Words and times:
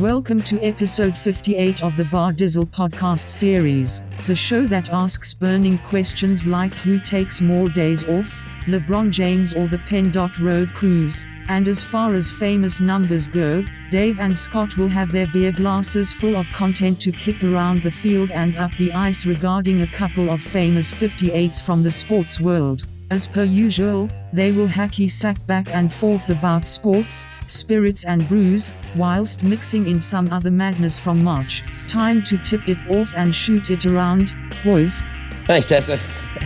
Welcome 0.00 0.42
to 0.42 0.60
episode 0.60 1.16
58 1.16 1.84
of 1.84 1.96
the 1.96 2.04
Bar 2.06 2.32
Dizzle 2.32 2.66
podcast 2.66 3.28
series, 3.28 4.02
the 4.26 4.34
show 4.34 4.66
that 4.66 4.90
asks 4.90 5.32
burning 5.32 5.78
questions 5.78 6.44
like 6.44 6.74
who 6.74 6.98
takes 6.98 7.40
more 7.40 7.68
days 7.68 8.02
off, 8.08 8.28
LeBron 8.66 9.12
James 9.12 9.54
or 9.54 9.68
the 9.68 9.78
PennDOT 9.78 10.40
Road 10.40 10.74
Crews. 10.74 11.24
And 11.48 11.68
as 11.68 11.84
far 11.84 12.16
as 12.16 12.32
famous 12.32 12.80
numbers 12.80 13.28
go, 13.28 13.64
Dave 13.92 14.18
and 14.18 14.36
Scott 14.36 14.76
will 14.76 14.88
have 14.88 15.12
their 15.12 15.28
beer 15.28 15.52
glasses 15.52 16.12
full 16.12 16.34
of 16.34 16.48
content 16.48 17.00
to 17.02 17.12
kick 17.12 17.44
around 17.44 17.84
the 17.84 17.92
field 17.92 18.32
and 18.32 18.56
up 18.56 18.74
the 18.78 18.92
ice 18.92 19.26
regarding 19.26 19.82
a 19.82 19.86
couple 19.86 20.28
of 20.28 20.42
famous 20.42 20.90
58s 20.90 21.62
from 21.62 21.84
the 21.84 21.92
sports 21.92 22.40
world. 22.40 22.84
As 23.10 23.26
per 23.26 23.44
usual, 23.44 24.08
they 24.32 24.50
will 24.50 24.66
hacky 24.66 25.08
sack 25.08 25.46
back 25.46 25.68
and 25.74 25.92
forth 25.92 26.30
about 26.30 26.66
sports, 26.66 27.26
spirits 27.48 28.06
and 28.06 28.26
brews, 28.28 28.72
whilst 28.96 29.42
mixing 29.42 29.86
in 29.86 30.00
some 30.00 30.32
other 30.32 30.50
madness 30.50 30.98
from 30.98 31.22
March. 31.22 31.62
Time 31.86 32.22
to 32.22 32.38
tip 32.38 32.66
it 32.66 32.78
off 32.96 33.14
and 33.14 33.34
shoot 33.34 33.70
it 33.70 33.84
around, 33.84 34.32
boys. 34.64 35.02
Thanks, 35.44 35.66
Tessa. 35.66 35.98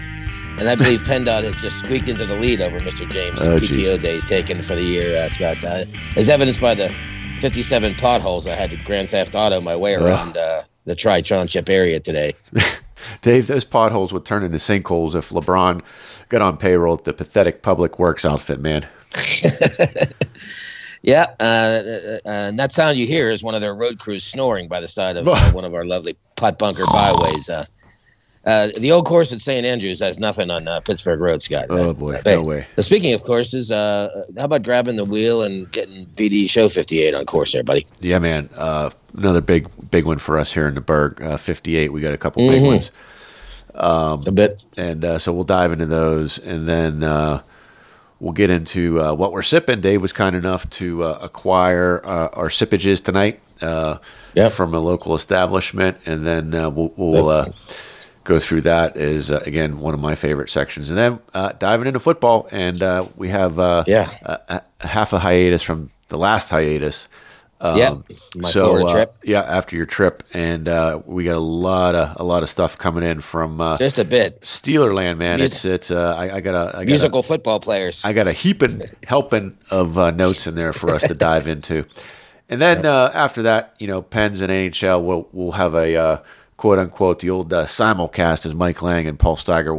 and 0.58 0.68
I 0.68 0.74
believe 0.74 1.00
PennDOT 1.00 1.44
has 1.44 1.60
just 1.60 1.78
squeaked 1.78 2.08
into 2.08 2.26
the 2.26 2.36
lead 2.36 2.60
over 2.60 2.80
Mr. 2.80 3.08
James. 3.08 3.40
Oh, 3.40 3.56
PTO 3.56 3.94
geez. 3.94 4.02
days 4.02 4.24
taken 4.24 4.60
for 4.60 4.74
the 4.74 4.82
year, 4.82 5.16
uh, 5.16 5.28
Scott. 5.28 5.62
Uh, 5.64 5.84
as 6.16 6.28
evidenced 6.28 6.60
by 6.60 6.74
the 6.74 6.92
57 7.40 7.94
potholes 7.94 8.48
I 8.48 8.56
had 8.56 8.70
to 8.70 8.76
Grand 8.84 9.08
Theft 9.08 9.36
Auto 9.36 9.60
my 9.60 9.76
way 9.76 9.94
around 9.94 10.36
uh, 10.36 10.64
the 10.86 10.96
Tri-Tron-Chip 10.96 11.70
area 11.70 12.00
today. 12.00 12.34
Dave, 13.22 13.46
those 13.46 13.64
potholes 13.64 14.12
would 14.12 14.24
turn 14.24 14.42
into 14.42 14.58
sinkholes 14.58 15.14
if 15.14 15.30
LeBron 15.30 15.82
got 16.28 16.42
on 16.42 16.56
payroll 16.56 16.94
at 16.94 17.04
the 17.04 17.12
pathetic 17.12 17.62
public 17.62 17.98
works 17.98 18.24
outfit, 18.24 18.60
man. 18.60 18.86
Yeah, 21.00 21.26
uh, 21.38 21.42
uh, 21.42 22.18
and 22.24 22.58
that 22.58 22.72
sound 22.72 22.98
you 22.98 23.06
hear 23.06 23.30
is 23.30 23.40
one 23.40 23.54
of 23.54 23.60
their 23.60 23.72
road 23.74 24.00
crews 24.00 24.24
snoring 24.24 24.66
by 24.66 24.80
the 24.80 24.88
side 24.88 25.16
of 25.16 25.28
uh, 25.28 25.36
one 25.52 25.64
of 25.64 25.72
our 25.72 25.84
lovely 25.84 26.16
putt 26.34 26.58
bunker 26.58 26.84
byways. 26.86 27.48
Uh, 27.48 27.64
uh, 28.44 28.70
the 28.76 28.90
old 28.90 29.06
course 29.06 29.32
at 29.32 29.40
St. 29.40 29.64
Andrews 29.64 30.00
has 30.00 30.18
nothing 30.18 30.50
on 30.50 30.66
uh, 30.66 30.80
Pittsburgh 30.80 31.20
Road, 31.20 31.40
Scott. 31.40 31.66
Oh, 31.70 31.90
Uh, 31.90 31.92
boy, 31.92 32.20
hey, 32.24 32.42
no 32.42 32.50
way. 32.50 32.64
So 32.74 32.82
speaking 32.82 33.14
of 33.14 33.22
courses, 33.22 33.70
uh, 33.70 34.24
how 34.36 34.46
about 34.46 34.64
grabbing 34.64 34.96
the 34.96 35.04
wheel 35.04 35.42
and 35.44 35.70
getting 35.70 36.04
BD 36.06 36.50
Show 36.50 36.68
58 36.68 37.14
on 37.14 37.24
course 37.26 37.52
there, 37.52 37.62
buddy? 37.62 37.86
Yeah, 38.00 38.18
man. 38.18 38.50
Uh, 38.56 38.90
another 39.16 39.40
big, 39.40 39.68
big 39.92 40.04
one 40.04 40.18
for 40.18 40.36
us 40.36 40.52
here 40.52 40.66
in 40.66 40.74
the 40.74 40.80
Burgh. 40.80 41.22
Uh, 41.22 41.36
58. 41.36 41.92
We 41.92 42.00
got 42.00 42.12
a 42.12 42.18
couple 42.18 42.46
big 42.48 42.62
Mhm. 42.62 42.90
Ones. 43.78 44.26
a 44.26 44.32
bit. 44.32 44.64
And 44.76 45.04
uh, 45.04 45.18
so 45.18 45.32
we'll 45.32 45.44
dive 45.44 45.72
into 45.72 45.86
those. 45.86 46.38
And 46.38 46.68
then 46.68 47.02
uh, 47.04 47.42
we'll 48.20 48.32
get 48.32 48.50
into 48.50 49.00
uh, 49.00 49.12
what 49.14 49.32
we're 49.32 49.42
sipping. 49.42 49.80
Dave 49.80 50.02
was 50.02 50.12
kind 50.12 50.34
enough 50.36 50.68
to 50.70 51.04
uh, 51.04 51.18
acquire 51.22 52.00
uh, 52.04 52.28
our 52.32 52.48
sippages 52.48 53.02
tonight 53.04 53.40
uh, 53.62 53.98
Yep. 54.34 54.52
from 54.52 54.74
a 54.74 54.78
local 54.80 55.14
establishment. 55.14 55.98
And 56.06 56.26
then 56.26 56.54
uh, 56.54 56.70
we'll, 56.70 56.92
we'll 56.96 57.28
uh, 57.28 57.50
go 58.24 58.38
through 58.38 58.60
that 58.62 58.96
is, 58.96 59.30
uh, 59.30 59.42
again, 59.46 59.78
one 59.80 59.94
of 59.94 60.00
my 60.00 60.14
favorite 60.14 60.50
sections. 60.50 60.90
And 60.90 60.98
then 60.98 61.18
uh, 61.34 61.52
diving 61.58 61.86
into 61.86 62.00
football. 62.00 62.48
And 62.52 62.80
uh, 62.82 63.06
we 63.16 63.28
have 63.30 63.58
uh, 63.58 63.84
Yeah. 63.86 64.10
a, 64.22 64.62
a 64.80 64.86
half 64.86 65.12
a 65.12 65.18
hiatus 65.18 65.62
from 65.62 65.90
the 66.08 66.18
last 66.18 66.50
hiatus. 66.50 67.08
Um, 67.60 67.76
Yeah, 67.76 67.96
my 68.36 68.50
so, 68.50 68.86
uh, 68.86 69.06
yeah, 69.24 69.42
after 69.42 69.74
your 69.74 69.86
trip, 69.86 70.22
and 70.32 70.68
uh, 70.68 71.00
we 71.06 71.24
got 71.24 71.34
a 71.36 71.40
lot 71.40 71.94
of 71.96 72.20
a 72.20 72.22
lot 72.24 72.42
of 72.44 72.48
stuff 72.48 72.78
coming 72.78 73.02
in 73.02 73.20
from 73.20 73.60
uh, 73.60 73.76
Just 73.78 73.98
a 73.98 74.04
bit. 74.04 74.40
Steeler 74.42 74.94
land, 74.94 75.18
man. 75.18 75.40
Mus- 75.40 75.64
it's 75.64 75.64
it's 75.64 75.90
uh, 75.90 76.14
I, 76.16 76.36
I 76.36 76.40
got 76.40 76.54
a 76.54 76.68
I 76.76 76.84
got 76.84 76.86
Musical 76.86 77.22
football 77.22 77.58
players. 77.58 78.04
I 78.04 78.12
got 78.12 78.28
a 78.28 78.32
heaping 78.32 78.82
helping 79.06 79.58
of 79.70 79.98
uh, 79.98 80.12
notes 80.12 80.46
in 80.46 80.54
there 80.54 80.72
for 80.72 80.94
us 80.94 81.02
to 81.08 81.14
dive 81.14 81.48
into, 81.48 81.84
and 82.48 82.60
then 82.60 82.86
uh, 82.86 83.10
after 83.12 83.42
that, 83.42 83.74
you 83.80 83.88
know, 83.88 84.02
Pens 84.02 84.40
and 84.40 84.52
NHL, 84.52 85.02
we'll 85.02 85.28
we'll 85.32 85.52
have 85.52 85.74
a 85.74 85.96
uh, 85.96 86.18
quote 86.56 86.78
unquote 86.78 87.18
the 87.18 87.30
old 87.30 87.52
uh, 87.52 87.66
simulcast 87.66 88.46
as 88.46 88.54
Mike 88.54 88.82
Lange 88.82 89.08
and 89.08 89.18
Paul 89.18 89.36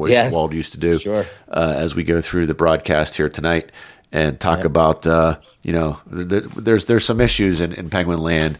Yeah. 0.08 0.30
Wald 0.32 0.54
used 0.54 0.74
to 0.74 0.78
do, 0.80 1.00
Sure. 1.00 1.26
uh, 1.50 1.74
as 1.78 1.96
we 1.96 2.04
go 2.04 2.20
through 2.20 2.48
the 2.48 2.54
broadcast 2.54 3.16
here 3.16 3.30
tonight 3.30 3.70
and 4.12 4.40
talk 4.40 4.64
about 4.66 5.06
uh, 5.08 5.38
you 5.64 5.72
know 5.74 6.00
th- 6.14 6.28
th- 6.30 6.44
there's 6.56 6.86
there's 6.86 7.06
some 7.06 7.22
issues 7.22 7.62
in, 7.62 7.74
in 7.74 7.90
Penguin 7.90 8.20
Land. 8.20 8.58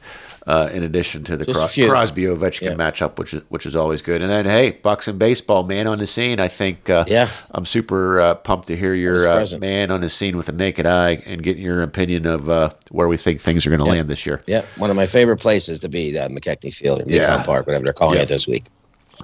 Uh, 0.48 0.68
in 0.74 0.82
addition 0.82 1.24
to 1.24 1.38
the 1.38 1.46
Just 1.46 1.58
a 1.58 1.60
Cro- 1.60 1.68
few. 1.68 1.90
Crosby 1.90 2.24
Ovechkin 2.24 2.62
Yeah. 2.62 2.74
matchup, 2.74 3.20
which 3.20 3.36
is 3.36 3.44
which 3.50 3.68
is 3.68 3.76
always 3.76 4.02
good, 4.02 4.24
and 4.24 4.32
then 4.32 4.46
hey, 4.46 4.72
Bucks 4.72 5.08
and 5.08 5.20
baseball, 5.20 5.62
man 5.62 5.86
on 5.86 6.00
the 6.00 6.08
scene. 6.08 6.40
I 6.40 6.48
think 6.48 6.90
uh, 6.90 7.06
Yeah. 7.08 7.30
I'm 7.52 7.66
super 7.66 8.20
uh, 8.20 8.34
pumped 8.36 8.68
to 8.70 8.76
hear 8.78 8.96
your 8.96 9.30
uh, 9.30 9.46
man 9.60 9.92
on 9.92 10.02
the 10.02 10.10
scene 10.10 10.38
with 10.38 10.48
the 10.48 10.52
naked 10.54 10.88
eye 10.88 11.22
and 11.28 11.44
get 11.44 11.58
your 11.58 11.84
opinion 11.84 12.26
of 12.26 12.50
uh, 12.50 12.72
where 12.90 13.08
we 13.08 13.16
think 13.16 13.42
things 13.42 13.68
are 13.68 13.70
going 13.70 13.84
to 13.84 13.86
land 13.86 14.08
this 14.10 14.26
year. 14.26 14.42
yeah, 14.48 14.64
one 14.78 14.90
of 14.90 14.96
my 14.96 15.06
favorite 15.06 15.38
places 15.38 15.82
to 15.82 15.90
be, 15.90 16.18
uh, 16.18 16.30
McKechnie 16.30 16.74
Field 16.74 17.02
or 17.02 17.04
Midtown 17.04 17.10
Yeah. 17.18 17.44
Park, 17.44 17.68
whatever 17.68 17.84
they're 17.84 17.94
calling 17.94 18.16
Yeah. 18.16 18.24
it 18.24 18.30
this 18.30 18.48
week. 18.48 18.66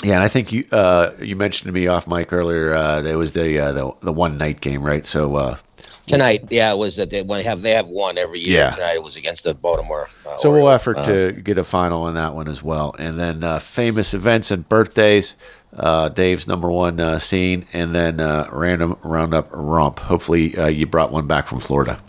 Yeah, 0.03 0.15
and 0.15 0.23
I 0.23 0.27
think 0.27 0.51
you 0.51 0.65
uh, 0.71 1.11
you 1.19 1.35
mentioned 1.35 1.69
to 1.69 1.71
me 1.73 1.87
off 1.87 2.05
mic 2.07 2.33
earlier 2.33 2.75
uh, 2.75 3.01
there 3.01 3.17
was 3.17 3.31
the, 3.33 3.57
uh, 3.57 3.71
the 3.71 3.91
the 4.01 4.13
one 4.13 4.37
night 4.37 4.61
game, 4.61 4.83
right? 4.83 5.05
So 5.07 5.37
uh, 5.37 5.57
Tonight, 6.07 6.45
yeah, 6.51 6.71
it 6.71 6.77
was 6.77 6.95
that 6.97 7.09
they 7.09 7.23
have 7.43 7.61
they 7.61 7.71
have 7.71 7.87
one 7.87 8.17
every 8.17 8.39
year. 8.39 8.59
Yeah. 8.59 8.69
Tonight 8.69 8.93
it 8.93 9.03
was 9.03 9.15
against 9.15 9.43
the 9.43 9.55
Baltimore. 9.55 10.07
Uh, 10.25 10.37
so 10.37 10.51
we'll 10.51 10.69
effort 10.69 10.97
Uh, 10.99 11.05
to 11.05 11.31
get 11.31 11.57
a 11.57 11.63
final 11.63 12.03
on 12.03 12.13
that 12.15 12.35
one 12.35 12.47
as 12.47 12.61
well, 12.61 12.95
and 12.99 13.19
then 13.19 13.43
uh, 13.43 13.59
famous 13.59 14.13
events 14.13 14.51
and 14.51 14.67
birthdays. 14.69 15.35
Uh, 15.75 16.07
Dave's 16.07 16.47
number 16.47 16.71
one 16.71 16.99
uh, 17.01 17.19
scene, 17.19 17.65
and 17.73 17.93
then 17.93 18.19
uh, 18.21 18.47
random 18.51 18.97
roundup 19.03 19.49
romp. 19.51 19.99
Hopefully, 19.99 20.55
uh, 20.57 20.67
you 20.67 20.85
brought 20.85 21.11
one 21.11 21.27
back 21.27 21.47
from 21.47 21.59
Florida. 21.59 21.99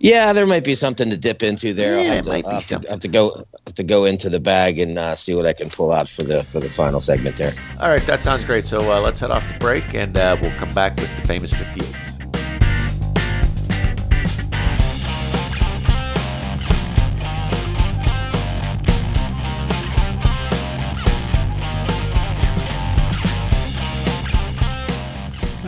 Yeah, 0.00 0.32
there 0.32 0.46
might 0.46 0.62
be 0.62 0.76
something 0.76 1.10
to 1.10 1.16
dip 1.16 1.42
into 1.42 1.72
there. 1.74 1.96
Yeah, 1.96 2.02
I'll 2.10 2.14
have 2.16 2.24
to, 2.24 2.30
might 2.30 2.44
be 2.44 2.50
I'll 2.52 2.60
something. 2.60 2.90
have 2.90 3.00
to 3.00 3.08
go 3.08 3.44
have 3.66 3.74
to 3.74 3.82
go 3.82 4.04
into 4.04 4.30
the 4.30 4.38
bag 4.38 4.78
and 4.78 4.96
uh, 4.96 5.16
see 5.16 5.34
what 5.34 5.44
I 5.46 5.52
can 5.52 5.68
pull 5.68 5.90
out 5.92 6.08
for 6.08 6.22
the 6.22 6.44
for 6.44 6.60
the 6.60 6.70
final 6.70 7.00
segment 7.00 7.36
there. 7.36 7.52
All 7.80 7.88
right, 7.88 8.02
that 8.02 8.20
sounds 8.20 8.44
great. 8.44 8.64
So 8.64 8.78
uh, 8.92 9.00
let's 9.00 9.18
head 9.20 9.32
off 9.32 9.46
the 9.48 9.58
break, 9.58 9.94
and 9.94 10.16
uh, 10.16 10.36
we'll 10.40 10.56
come 10.56 10.72
back 10.72 10.94
with 10.96 11.14
the 11.16 11.26
famous 11.26 11.52
58. 11.52 11.92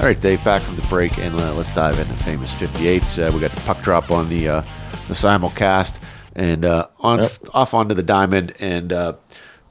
All 0.00 0.06
right, 0.06 0.18
Dave, 0.18 0.42
back 0.44 0.62
from 0.62 0.76
the 0.76 0.82
break, 0.82 1.18
and 1.18 1.34
uh, 1.34 1.52
let's 1.54 1.68
dive 1.74 1.98
into 1.98 2.14
famous 2.24 2.50
58s. 2.54 3.18
Uh, 3.28 3.30
we 3.32 3.38
got 3.38 3.50
the 3.50 3.60
puck 3.60 3.82
drop 3.82 4.10
on 4.10 4.30
the 4.30 4.48
uh, 4.48 4.60
the 5.08 5.12
simulcast, 5.14 6.00
and 6.34 6.64
uh, 6.64 6.86
on 7.00 7.20
Yep. 7.20 7.32
off 7.52 7.74
onto 7.74 7.94
the 7.94 8.02
diamond, 8.02 8.54
and 8.60 8.94
uh, 8.94 9.12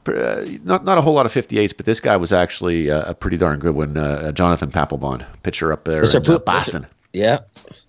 pr- 0.03 0.15
uh, 0.15 0.45
not 0.63 0.85
not 0.85 0.99
a 0.99 1.01
whole 1.01 1.15
lot 1.15 1.25
of 1.25 1.33
58s, 1.33 1.75
but 1.75 1.87
this 1.87 1.99
guy 1.99 2.15
was 2.15 2.31
actually 2.31 2.91
uh, 2.91 3.09
a 3.09 3.15
pretty 3.15 3.37
darn 3.37 3.57
good 3.59 3.73
one. 3.73 3.97
Uh, 3.97 4.31
Jonathan 4.31 4.69
Papelbon, 4.69 5.25
pitcher 5.41 5.73
up 5.73 5.85
there 5.85 6.03
Mr. 6.03 6.17
in 6.17 6.23
Poop- 6.23 6.45
Boston. 6.45 6.85
Yeah, 7.11 7.39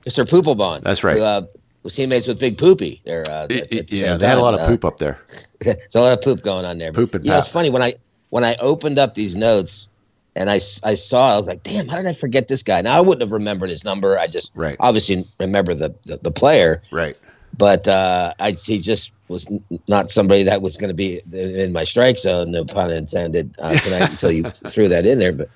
Mr. 0.07 0.25
Poopelbon. 0.25 0.83
That's 0.83 1.05
right. 1.05 1.19
Who, 1.19 1.23
uh, 1.23 1.43
was 1.83 1.95
teammates 1.95 2.27
with 2.27 2.41
Big 2.41 2.57
Poopy. 2.57 3.03
There, 3.05 3.23
uh, 3.29 3.49
the 3.49 3.85
yeah, 3.91 4.17
they 4.17 4.27
had 4.27 4.39
a 4.39 4.41
lot 4.41 4.55
of 4.59 4.67
poop 4.67 4.87
up 4.87 4.97
there. 4.97 5.21
There's 5.61 5.95
a 5.95 6.01
lot 6.01 6.15
of 6.15 6.23
poop 6.23 6.43
going 6.43 6.65
on 6.65 6.79
there. 6.79 6.91
Poop 6.91 7.15
and 7.15 7.23
you 7.23 7.33
know, 7.33 7.37
it's 7.37 7.49
funny 7.49 7.69
when 7.69 7.83
I 7.83 7.97
when 8.31 8.45
I 8.45 8.55
opened 8.61 8.99
up 8.99 9.15
these 9.15 9.35
notes 9.37 9.91
and 10.37 10.49
I, 10.51 10.55
I 10.85 10.95
saw, 10.95 11.33
I 11.35 11.37
was 11.37 11.49
like, 11.49 11.63
damn, 11.63 11.89
how 11.89 11.97
did 11.97 12.07
I 12.07 12.13
forget 12.13 12.49
this 12.49 12.63
guy? 12.63 12.81
Now 12.83 12.97
I 12.97 13.01
wouldn't 13.01 13.21
have 13.23 13.33
remembered 13.33 13.71
his 13.71 13.85
number. 13.85 14.19
I 14.19 14.27
just 14.27 14.53
Right. 14.55 14.77
obviously 14.81 15.27
remember 15.39 15.75
the, 15.75 15.95
the 16.05 16.19
the 16.23 16.31
player, 16.31 16.83
Right. 16.93 17.17
but 17.57 17.87
uh, 17.89 18.33
I 18.41 18.53
he 18.53 18.79
just 18.79 19.13
was 19.29 19.47
not 19.89 20.11
somebody 20.11 20.43
that 20.45 20.63
was 20.63 20.77
going 20.77 20.89
to 20.89 20.95
be 20.95 21.21
in 21.33 21.73
my 21.73 21.85
strike 21.85 22.19
zone, 22.19 22.51
no 22.51 22.65
pun 22.65 22.91
intended, 22.91 23.55
uh, 23.61 23.77
tonight 23.79 24.11
until 24.11 24.31
you 24.33 24.45
threw 24.69 24.89
that 24.89 25.07
in 25.07 25.19
there. 25.19 25.33
But 25.33 25.49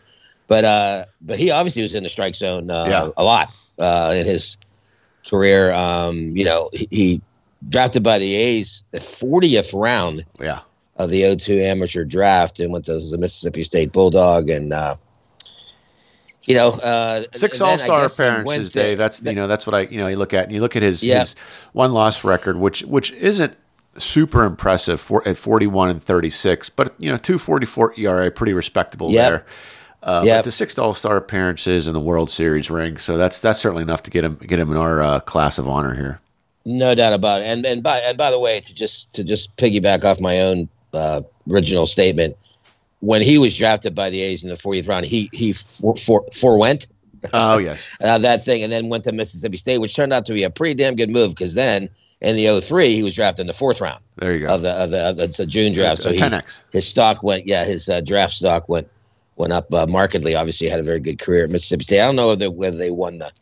but 0.47 0.65
uh, 0.65 1.05
but 1.23 1.39
he 1.39 1.51
obviously 1.51 1.83
was 1.83 1.95
in 1.95 2.03
the 2.03 2.09
strike 2.09 2.35
zone 2.35 2.71
uh, 2.71 2.87
Yeah. 2.89 3.09
a 3.17 3.25
lot 3.25 3.51
uh, 3.79 4.13
in 4.17 4.27
his 4.27 4.57
career. 5.29 5.73
Um, 5.73 6.37
you 6.37 6.45
know, 6.45 6.69
he, 6.73 6.89
he 6.91 7.21
drafted 7.69 8.03
by 8.03 8.19
the 8.19 8.35
A's 8.35 8.85
the 8.91 8.99
40th 8.99 9.73
round 9.73 10.25
Yeah. 10.39 10.61
Of 10.97 11.11
the 11.11 11.35
02 11.37 11.55
amateur 11.61 12.05
draft 12.05 12.61
and 12.61 12.73
went 12.73 12.85
to 12.87 12.99
the 13.01 13.19
Mississippi 13.19 13.63
State 13.65 13.93
Bulldog 13.93 14.49
and 14.51 14.73
uh, 14.73 14.97
you 16.45 16.55
know 16.55 16.69
uh, 16.71 17.25
Six 17.35 17.61
and 17.61 17.67
then 17.67 17.69
I 17.69 17.73
All 17.73 17.79
Star 17.79 18.01
guess 18.03 18.17
he 18.17 18.23
went 18.23 18.43
appearances, 18.45 18.73
Dave. 18.73 18.99
That's 18.99 19.23
you 19.23 19.33
know 19.33 19.47
that's 19.47 19.67
what 19.67 19.75
I 19.75 19.81
you 19.83 19.99
know 19.99 20.09
you 20.09 20.17
look 20.17 20.35
at 20.35 20.45
and 20.45 20.53
you 20.55 20.61
look 20.61 20.77
at 20.77 20.83
his, 20.83 21.03
Yeah. 21.03 21.21
his 21.21 21.35
one 21.73 21.93
loss 21.93 22.23
record, 22.25 22.57
which 22.59 22.83
which 22.83 23.13
isn't 23.13 23.57
super 23.97 24.45
impressive 24.45 25.01
for 25.01 25.27
at 25.27 25.37
forty 25.37 25.67
one 25.67 25.89
and 25.89 26.03
thirty 26.03 26.31
six, 26.31 26.69
but 26.71 26.95
you 26.99 27.11
know 27.11 27.17
two 27.17 27.39
forty 27.39 27.67
four 27.67 27.95
ERA, 27.97 28.31
pretty 28.31 28.53
respectable 28.53 29.11
Yep. 29.11 29.29
there. 29.31 29.45
Uh, 30.03 30.23
Yep. 30.25 30.45
The 30.45 30.53
six 30.53 30.79
All 30.79 30.93
Star 30.93 31.17
appearances 31.17 31.87
and 31.87 31.97
the 31.97 32.01
World 32.01 32.31
Series 32.31 32.71
ring, 32.71 32.99
so 32.99 33.17
that's 33.17 33.41
that's 33.41 33.59
certainly 33.59 33.83
enough 33.83 34.03
to 34.03 34.11
get 34.11 34.23
him 34.25 34.37
get 34.47 34.59
him 34.59 34.71
in 34.71 34.77
our 34.77 35.01
uh, 35.01 35.21
class 35.21 35.59
of 35.59 35.67
honor 35.67 35.95
here. 35.95 36.21
No 36.67 36.95
doubt 36.95 37.15
about 37.15 37.41
it. 37.41 37.47
And 37.47 37.65
and 37.65 37.83
by 37.83 38.01
and 38.01 38.19
by 38.19 38.31
the 38.31 38.39
way, 38.39 38.61
to 38.61 38.75
just 38.75 39.15
to 39.15 39.25
just 39.25 39.57
piggyback 39.57 40.05
off 40.05 40.21
my 40.21 40.41
own 40.41 40.69
uh, 40.95 41.23
original 41.51 41.87
statement, 41.87 42.37
when 43.01 43.21
he 43.21 43.39
was 43.39 43.57
drafted 43.57 43.95
by 43.95 44.09
the 44.11 44.23
A's 44.23 44.43
in 44.43 44.51
the 44.51 44.57
40th 44.57 44.89
round, 44.89 45.05
he 45.05 45.29
he 45.33 45.53
for, 45.53 45.97
for, 45.97 46.25
forewent 46.33 46.87
Oh 47.33 47.59
yes, 47.59 47.87
uh, 48.01 48.19
that 48.19 48.45
thing 48.45 48.63
and 48.63 48.73
then 48.73 48.89
went 48.89 49.05
to 49.05 49.13
Mississippi 49.13 49.57
State, 49.57 49.79
which 49.79 49.95
turned 49.95 50.13
out 50.13 50.27
to 50.27 50.33
be 50.33 50.43
a 50.43 50.51
pretty 50.51 50.75
damn 50.75 50.95
good 50.95 51.11
move 51.11 51.31
because 51.31 51.55
then 51.55 51.89
in 52.21 52.37
the 52.37 52.61
03, 52.61 52.95
he 52.95 53.03
was 53.03 53.15
drafted 53.15 53.43
in 53.43 53.47
the 53.47 53.53
fourth 53.53 53.81
round 53.81 54.03
There 54.17 54.33
you 54.33 54.47
go. 54.47 54.55
of 54.55 54.63
the 54.63 54.73
of 54.73 54.91
the 54.91 55.01
of 55.01 55.17
the, 55.17 55.25
it's 55.25 55.39
a 55.39 55.47
June 55.47 55.73
draft. 55.73 56.01
So 56.01 56.13
he, 56.13 56.19
10x. 56.19 56.73
his 56.73 56.87
stock 56.87 57.23
went 57.23 57.47
yeah 57.47 57.65
his 57.65 57.89
uh, 57.89 58.01
draft 58.01 58.35
stock 58.35 58.69
went 58.69 58.89
went 59.37 59.53
up 59.53 59.73
uh, 59.73 59.87
markedly. 59.87 60.35
Obviously, 60.35 60.69
had 60.69 60.81
a 60.81 60.85
very 60.85 61.01
good 61.01 61.19
career 61.19 61.45
at 61.45 61.51
Mississippi 61.51 61.85
State. 61.85 62.01
I 62.01 62.07
don't 62.07 62.17
know 62.17 62.29
whether, 62.29 62.51
whether 62.51 62.77
they 62.77 62.91
won 62.91 63.19
the 63.19 63.33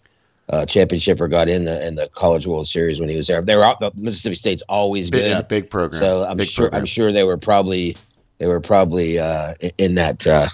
uh, 0.49 0.67
championship 0.67 1.21
or 1.21 1.29
got 1.29 1.49
in 1.49 1.65
the 1.65 1.87
in 1.87 1.95
the 1.95 2.09
College 2.09 2.47
World 2.47 2.69
Series 2.69 3.01
when 3.01 3.09
he 3.09 3.17
was 3.17 3.27
there. 3.27 3.43
They 3.43 3.57
were 3.57 3.65
out, 3.65 3.81
the 3.81 3.91
Mississippi 3.97 4.35
State's 4.35 4.63
always 4.69 5.11
Big, 5.11 5.23
good. 5.23 5.31
yeah, 5.31 5.43
big 5.43 5.71
program. 5.71 5.99
So 5.99 6.25
I'm 6.25 6.37
Big 6.37 6.49
sure 6.49 6.65
program. 6.67 6.81
I'm 6.81 6.87
sure 6.87 7.13
they 7.13 7.25
were 7.25 7.39
probably 7.39 7.97
they 8.39 8.47
were 8.47 8.61
probably 8.61 9.19
uh, 9.19 9.55
in 9.79 9.95
that 9.95 10.27
uh, 10.27 10.49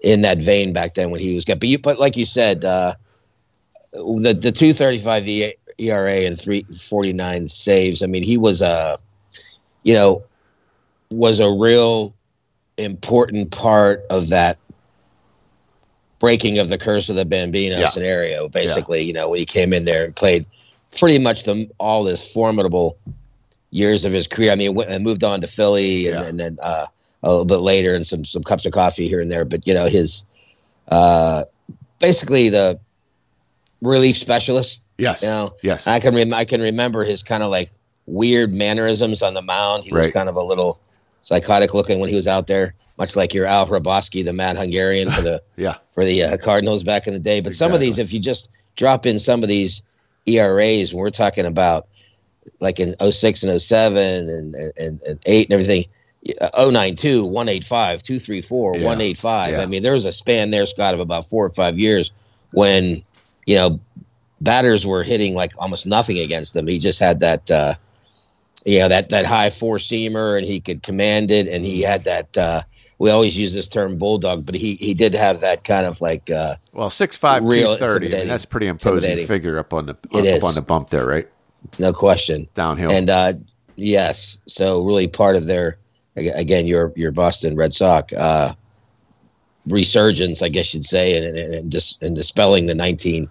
in 0.00 0.20
that 0.22 0.38
vein 0.38 0.72
back 0.72 0.94
then 0.94 1.10
when 1.10 1.20
he 1.20 1.34
was 1.34 1.44
good. 1.44 1.60
But 1.60 1.68
you 1.68 1.78
but 1.78 1.98
like 1.98 2.16
you 2.16 2.24
said, 2.24 2.64
uh, 2.64 2.94
the 3.92 4.36
the 4.38 4.52
two 4.52 4.72
thirty 4.72 4.98
five 4.98 5.26
ERA 5.26 6.12
and 6.12 6.38
three 6.38 6.62
forty 6.62 7.12
nine 7.12 7.48
saves. 7.48 8.02
I 8.02 8.06
mean, 8.06 8.22
he 8.22 8.36
was 8.36 8.60
a 8.60 8.98
you 9.82 9.94
know 9.94 10.22
was 11.10 11.40
a 11.40 11.50
real 11.50 12.14
important 12.76 13.50
part 13.50 14.04
of 14.10 14.28
that 14.28 14.58
breaking 16.26 16.58
of 16.58 16.68
the 16.70 16.76
curse 16.76 17.08
of 17.08 17.14
the 17.14 17.24
Bambino 17.24 17.78
Yeah. 17.78 17.88
scenario. 17.88 18.48
Basically, 18.48 19.00
you 19.00 19.12
know, 19.12 19.28
when 19.28 19.38
he 19.38 19.44
came 19.46 19.72
in 19.72 19.84
there 19.84 20.04
and 20.04 20.16
played 20.16 20.44
pretty 20.98 21.20
much 21.20 21.44
the 21.44 21.70
all 21.78 22.04
his 22.06 22.32
formidable 22.32 22.96
years 23.70 24.04
of 24.04 24.12
his 24.12 24.26
career. 24.26 24.50
I 24.50 24.56
mean, 24.56 24.74
went 24.74 24.90
moved 25.02 25.22
on 25.22 25.40
to 25.40 25.46
Philly 25.46 26.08
and, 26.08 26.18
Yeah. 26.18 26.26
and 26.28 26.40
then 26.40 26.58
uh, 26.60 26.86
a 27.22 27.28
little 27.30 27.44
bit 27.44 27.58
later, 27.58 27.94
and 27.94 28.04
some 28.04 28.24
some 28.24 28.42
cups 28.42 28.66
of 28.66 28.72
coffee 28.72 29.06
here 29.06 29.20
and 29.20 29.30
there. 29.30 29.44
But 29.44 29.64
you 29.68 29.72
know, 29.74 29.86
his 29.86 30.24
uh, 30.88 31.44
basically 32.00 32.48
the 32.48 32.76
relief 33.80 34.16
specialist. 34.18 34.82
yes. 34.98 35.22
You 35.22 35.28
know, 35.28 35.54
Yes. 35.62 35.86
I 35.86 36.00
can 36.00 36.12
rem- 36.14 36.34
I 36.34 36.44
can 36.44 36.60
remember 36.60 37.04
his 37.04 37.22
kind 37.22 37.42
of 37.44 37.50
like 37.52 37.70
weird 38.06 38.52
mannerisms 38.52 39.22
on 39.22 39.34
the 39.34 39.42
mound. 39.42 39.84
He 39.84 39.92
was 39.92 40.06
Right. 40.06 40.14
kind 40.14 40.28
of 40.28 40.34
a 40.36 40.42
little 40.42 40.80
psychotic 41.22 41.72
looking 41.74 42.00
when 42.00 42.08
he 42.08 42.16
was 42.16 42.26
out 42.26 42.46
there, 42.48 42.74
much 42.98 43.16
like 43.16 43.34
your 43.34 43.46
Al 43.46 43.66
Hrabosky, 43.66 44.24
the 44.24 44.32
mad 44.32 44.56
Hungarian 44.56 45.10
for 45.10 45.22
the 45.22 45.42
yeah. 45.56 45.76
for 45.92 46.04
the 46.04 46.22
uh, 46.22 46.36
Cardinals 46.38 46.82
back 46.82 47.06
in 47.06 47.12
the 47.12 47.20
day. 47.20 47.40
But 47.40 47.54
some 47.54 47.72
of 47.72 47.80
these, 47.80 47.98
if 47.98 48.12
you 48.12 48.20
just 48.20 48.50
drop 48.76 49.06
in 49.06 49.18
some 49.18 49.42
of 49.42 49.48
these 49.48 49.82
ERAs, 50.26 50.94
we're 50.94 51.10
talking 51.10 51.46
about 51.46 51.88
like 52.60 52.80
in 52.80 52.94
06 53.00 53.42
and 53.42 53.60
07 53.60 54.28
and, 54.28 54.54
and, 54.54 55.00
and 55.02 55.20
8 55.26 55.46
and 55.46 55.52
everything, 55.52 55.84
uh, 56.40 56.70
092, 56.70 57.24
185, 57.24 58.02
234, 58.02 58.76
Yeah. 58.76 58.84
185. 58.84 59.52
Yeah. 59.52 59.60
I 59.60 59.66
mean, 59.66 59.82
there 59.82 59.92
was 59.92 60.06
a 60.06 60.12
span 60.12 60.50
there, 60.50 60.66
Scott, 60.66 60.94
of 60.94 61.00
about 61.00 61.26
four 61.26 61.44
or 61.44 61.50
five 61.50 61.78
years 61.78 62.12
when, 62.52 63.02
you 63.46 63.56
know, 63.56 63.80
batters 64.40 64.86
were 64.86 65.02
hitting 65.02 65.34
like 65.34 65.52
almost 65.58 65.86
nothing 65.86 66.18
against 66.18 66.54
them. 66.54 66.66
He 66.66 66.78
just 66.78 66.98
had 66.98 67.20
that, 67.20 67.50
uh, 67.50 67.74
you 68.64 68.78
know, 68.78 68.88
that, 68.88 69.08
that 69.10 69.24
high 69.24 69.50
four 69.50 69.76
seamer 69.76 70.36
and 70.36 70.46
he 70.46 70.60
could 70.60 70.82
command 70.82 71.30
it. 71.30 71.48
And 71.48 71.64
he 71.64 71.82
had 71.82 72.04
that, 72.04 72.36
uh, 72.36 72.62
we 72.98 73.10
always 73.10 73.36
use 73.36 73.52
this 73.52 73.68
term 73.68 73.98
bulldog, 73.98 74.46
but 74.46 74.54
he, 74.54 74.76
he 74.76 74.94
did 74.94 75.14
have 75.14 75.40
that 75.40 75.64
kind 75.64 75.86
of 75.86 76.00
like, 76.00 76.30
uh, 76.30 76.56
Well, 76.72 76.90
six 76.90 77.16
five 77.16 77.44
Real 77.44 77.74
two 77.74 77.78
thirty. 77.78 78.14
I 78.14 78.20
mean, 78.20 78.28
that's 78.28 78.44
pretty 78.44 78.68
imposing 78.68 79.26
figure 79.26 79.58
up 79.58 79.74
on 79.74 79.86
the 79.86 79.96
It 80.12 80.42
up 80.42 80.48
on 80.48 80.54
the 80.54 80.62
bump 80.62 80.90
there, 80.90 81.06
right? 81.06 81.28
no 81.78 81.92
question. 81.92 82.48
Downhill. 82.54 82.90
And 82.90 83.10
uh, 83.10 83.34
yes, 83.76 84.38
so 84.46 84.82
really 84.82 85.08
part 85.08 85.36
of 85.36 85.46
their 85.46 85.78
again 86.16 86.66
your 86.66 86.92
your 86.96 87.12
Boston 87.12 87.56
Red 87.56 87.74
Sox 87.74 88.12
uh, 88.14 88.54
resurgence, 89.66 90.42
I 90.42 90.48
guess 90.48 90.72
you'd 90.72 90.84
say, 90.84 91.16
and 91.16 91.36
and, 91.36 91.54
and, 91.54 91.70
dis, 91.70 91.98
and 92.00 92.14
dispelling 92.14 92.66
the 92.66 92.74
nineteen 92.74 93.28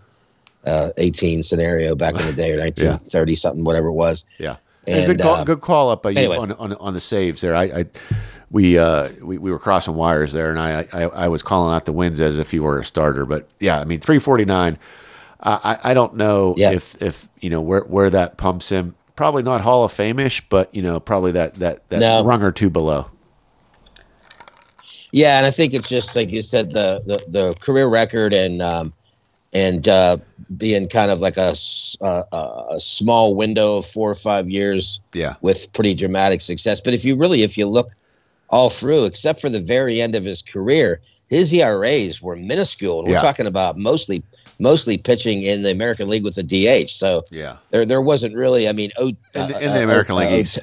uh, 0.65 0.91
eighteen 0.97 1.43
scenario 1.43 1.95
back 1.95 2.19
in 2.19 2.25
the 2.25 2.33
day 2.33 2.51
or 2.51 2.57
nineteen 2.63 2.97
thirty 2.97 3.35
something, 3.35 3.63
whatever 3.63 3.87
it 3.87 3.93
was. 3.93 4.25
yeah. 4.37 4.57
And, 4.87 4.97
And, 4.97 5.07
good 5.07 5.21
call, 5.21 5.35
uh, 5.35 5.43
good 5.43 5.61
call 5.61 5.89
up 5.89 6.03
by 6.03 6.11
you 6.11 6.31
on, 6.33 6.51
on 6.51 6.73
on 6.73 6.93
the 6.93 6.99
saves 6.99 7.41
there. 7.41 7.55
I, 7.55 7.63
I 7.63 7.85
we 8.55 8.77
uh 8.77 9.09
we, 9.21 9.37
we 9.37 9.51
were 9.51 9.59
crossing 9.59 9.95
wires 9.95 10.31
there, 10.31 10.49
and 10.49 10.57
I, 10.57 10.87
I 10.93 11.01
I 11.03 11.27
was 11.27 11.43
calling 11.43 11.75
out 11.75 11.83
the 11.83 11.91
wins 11.91 12.21
as 12.21 12.39
if 12.39 12.51
he 12.51 12.59
were 12.61 12.79
a 12.79 12.85
starter. 12.85 13.25
But 13.25 13.49
yeah, 13.59 13.81
I 13.81 13.83
mean 13.83 13.99
three 13.99 14.17
forty 14.17 14.45
nine. 14.45 14.79
I 15.41 15.77
I 15.83 15.93
don't 15.93 16.15
know 16.15 16.55
Yeah. 16.57 16.71
if 16.71 16.99
if 17.01 17.27
you 17.41 17.49
know 17.49 17.59
where 17.59 17.81
where 17.81 18.09
that 18.09 18.37
pumps 18.37 18.69
him. 18.69 18.95
Probably 19.17 19.43
not 19.43 19.59
Hall 19.59 19.83
of 19.83 19.91
Fame-ish, 19.91 20.47
but 20.47 20.73
you 20.73 20.81
know 20.81 21.01
probably 21.01 21.33
that 21.33 21.55
that 21.55 21.87
that 21.89 21.99
No. 21.99 22.23
rung 22.23 22.43
or 22.43 22.51
two 22.53 22.69
below. 22.69 23.07
Yeah, 25.11 25.35
and 25.37 25.45
I 25.45 25.51
think 25.51 25.73
it's 25.73 25.89
just 25.89 26.15
like 26.15 26.31
you 26.31 26.41
said, 26.41 26.71
the 26.71 27.01
the, 27.05 27.25
the 27.27 27.53
career 27.55 27.87
record 27.87 28.33
and 28.33 28.61
um, 28.61 28.93
and 29.51 29.85
uh, 29.89 30.15
being 30.55 30.87
kind 30.87 31.11
of 31.11 31.19
like 31.19 31.35
a, 31.35 31.55
a 31.99 32.23
a 32.71 32.79
small 32.79 33.35
window 33.35 33.75
of 33.75 33.85
four 33.85 34.09
or 34.09 34.15
five 34.15 34.49
years 34.49 35.01
Yeah. 35.13 35.35
with 35.41 35.71
pretty 35.73 35.93
dramatic 35.93 36.39
success. 36.39 36.79
But 36.79 36.93
if 36.93 37.03
you 37.03 37.17
really, 37.17 37.43
if 37.43 37.57
you 37.57 37.65
look 37.65 37.89
all 38.49 38.69
through, 38.69 39.05
except 39.05 39.41
for 39.41 39.49
the 39.49 39.59
very 39.59 40.01
end 40.01 40.15
of 40.15 40.23
his 40.23 40.41
career, 40.41 41.01
his 41.29 41.53
ERAs 41.53 42.21
were 42.21 42.35
minuscule. 42.35 42.99
And 42.99 43.09
We're 43.09 43.19
talking 43.19 43.47
about 43.47 43.77
mostly 43.77 44.23
mostly 44.57 44.97
pitching 44.97 45.43
in 45.43 45.63
the 45.63 45.71
American 45.71 46.07
League 46.07 46.23
with 46.23 46.35
the 46.35 46.43
DH. 46.43 46.89
So 46.89 47.25
Yeah. 47.31 47.57
there 47.71 47.85
there 47.85 48.01
wasn't 48.01 48.35
really. 48.35 48.69
I 48.69 48.71
mean, 48.71 48.91
oh, 48.97 49.07
In 49.33 49.47
the- 49.47 49.59
in 49.61 49.73
the 49.73 49.83
American 49.83 50.15
League 50.15 50.31
East. 50.31 50.59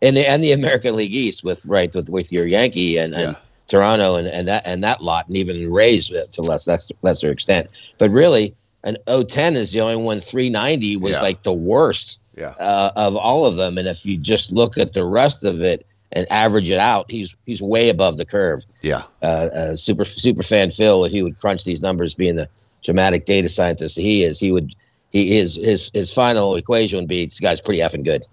in 0.00 0.14
the 0.14 0.26
and 0.28 0.42
the 0.42 0.52
American 0.52 0.96
League 0.96 1.14
East 1.14 1.44
with 1.44 1.64
right 1.66 1.94
with 1.94 2.08
with 2.08 2.32
your 2.32 2.46
Yankee 2.46 2.96
and, 2.96 3.12
and 3.14 3.36
Toronto 3.66 4.14
and, 4.16 4.28
and 4.28 4.48
that 4.48 4.62
and 4.64 4.82
that 4.82 5.02
lot, 5.02 5.26
and 5.28 5.36
even 5.36 5.70
Rays 5.72 6.08
to 6.08 6.42
less 6.42 6.66
lesser, 6.66 6.94
lesser 7.02 7.30
extent. 7.30 7.68
But 7.98 8.10
really, 8.10 8.54
an 8.84 8.96
010 9.06 9.56
is 9.56 9.72
the 9.72 9.80
only 9.80 9.96
one. 9.96 10.20
390 10.20 10.96
was 10.96 11.14
Yeah. 11.16 11.20
like 11.22 11.42
the 11.42 11.52
worst 11.52 12.18
Yeah. 12.38 12.50
uh, 12.60 12.92
of 12.96 13.16
all 13.16 13.44
of 13.44 13.56
them. 13.56 13.76
And 13.76 13.86
if 13.88 14.06
you 14.06 14.16
just 14.16 14.52
look 14.52 14.78
at 14.78 14.92
the 14.94 15.04
rest 15.04 15.44
of 15.44 15.60
it 15.60 15.84
and 16.12 16.26
average 16.32 16.70
it 16.70 16.78
out, 16.78 17.10
he's 17.10 17.34
he's 17.46 17.60
way 17.60 17.88
above 17.90 18.16
the 18.16 18.24
curve. 18.24 18.64
Yeah. 18.82 19.02
Uh, 19.22 19.48
uh, 19.54 19.76
super 19.76 20.04
super 20.04 20.42
fan 20.42 20.70
Phil, 20.70 21.04
if 21.04 21.12
he 21.12 21.22
would 21.22 21.38
crunch 21.38 21.64
these 21.64 21.82
numbers, 21.82 22.14
being 22.14 22.36
the 22.36 22.48
dramatic 22.82 23.24
data 23.26 23.48
scientist 23.48 23.96
he 23.98 24.24
is, 24.24 24.38
he 24.40 24.52
would 24.52 24.74
he 25.10 25.34
his 25.36 25.56
his 25.56 25.90
his 25.94 26.12
final 26.12 26.56
equation 26.56 26.98
would 26.98 27.08
be 27.08 27.26
this 27.26 27.40
guy's 27.40 27.60
pretty 27.60 27.80
effing 27.80 28.04
good. 28.04 28.24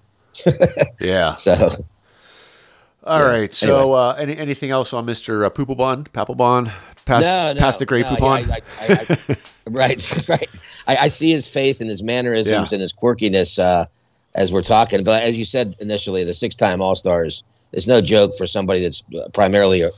Yeah. 0.99 1.35
So 1.35 1.85
All 3.03 3.19
Yeah. 3.19 3.25
right. 3.25 3.53
So, 3.53 3.93
uh, 3.93 4.15
any, 4.17 4.37
anything 4.37 4.71
else 4.71 4.93
on 4.93 5.05
Mister 5.05 5.45
uh, 5.45 5.49
Poopelbon, 5.49 6.07
Papelbon, 6.09 6.71
past 7.05 7.23
no, 7.23 7.53
no, 7.53 7.59
past 7.59 7.79
the 7.79 7.85
great 7.85 8.05
no, 8.05 8.15
Poupon? 8.15 8.49
I, 8.51 8.61
I, 8.79 8.87
I, 9.29 9.35
right, 9.69 10.29
right. 10.29 10.49
I, 10.87 10.97
I 10.97 11.07
see 11.09 11.31
his 11.31 11.47
face 11.47 11.81
and 11.81 11.89
his 11.89 12.01
mannerisms 12.03 12.71
Yeah. 12.71 12.75
and 12.75 12.81
his 12.81 12.91
quirkiness 12.93 13.59
uh, 13.59 13.85
as 14.33 14.51
we're 14.51 14.63
talking. 14.63 15.03
But 15.03 15.23
as 15.23 15.37
you 15.37 15.45
said 15.45 15.75
initially, 15.79 16.23
the 16.23 16.33
six-time 16.33 16.81
All 16.81 16.95
Stars 16.95 17.43
is 17.75 17.87
no 17.87 18.01
joke 18.01 18.35
for 18.37 18.47
somebody 18.47 18.81
that's 18.81 19.03
primarily, 19.33 19.81
a, 19.81 19.91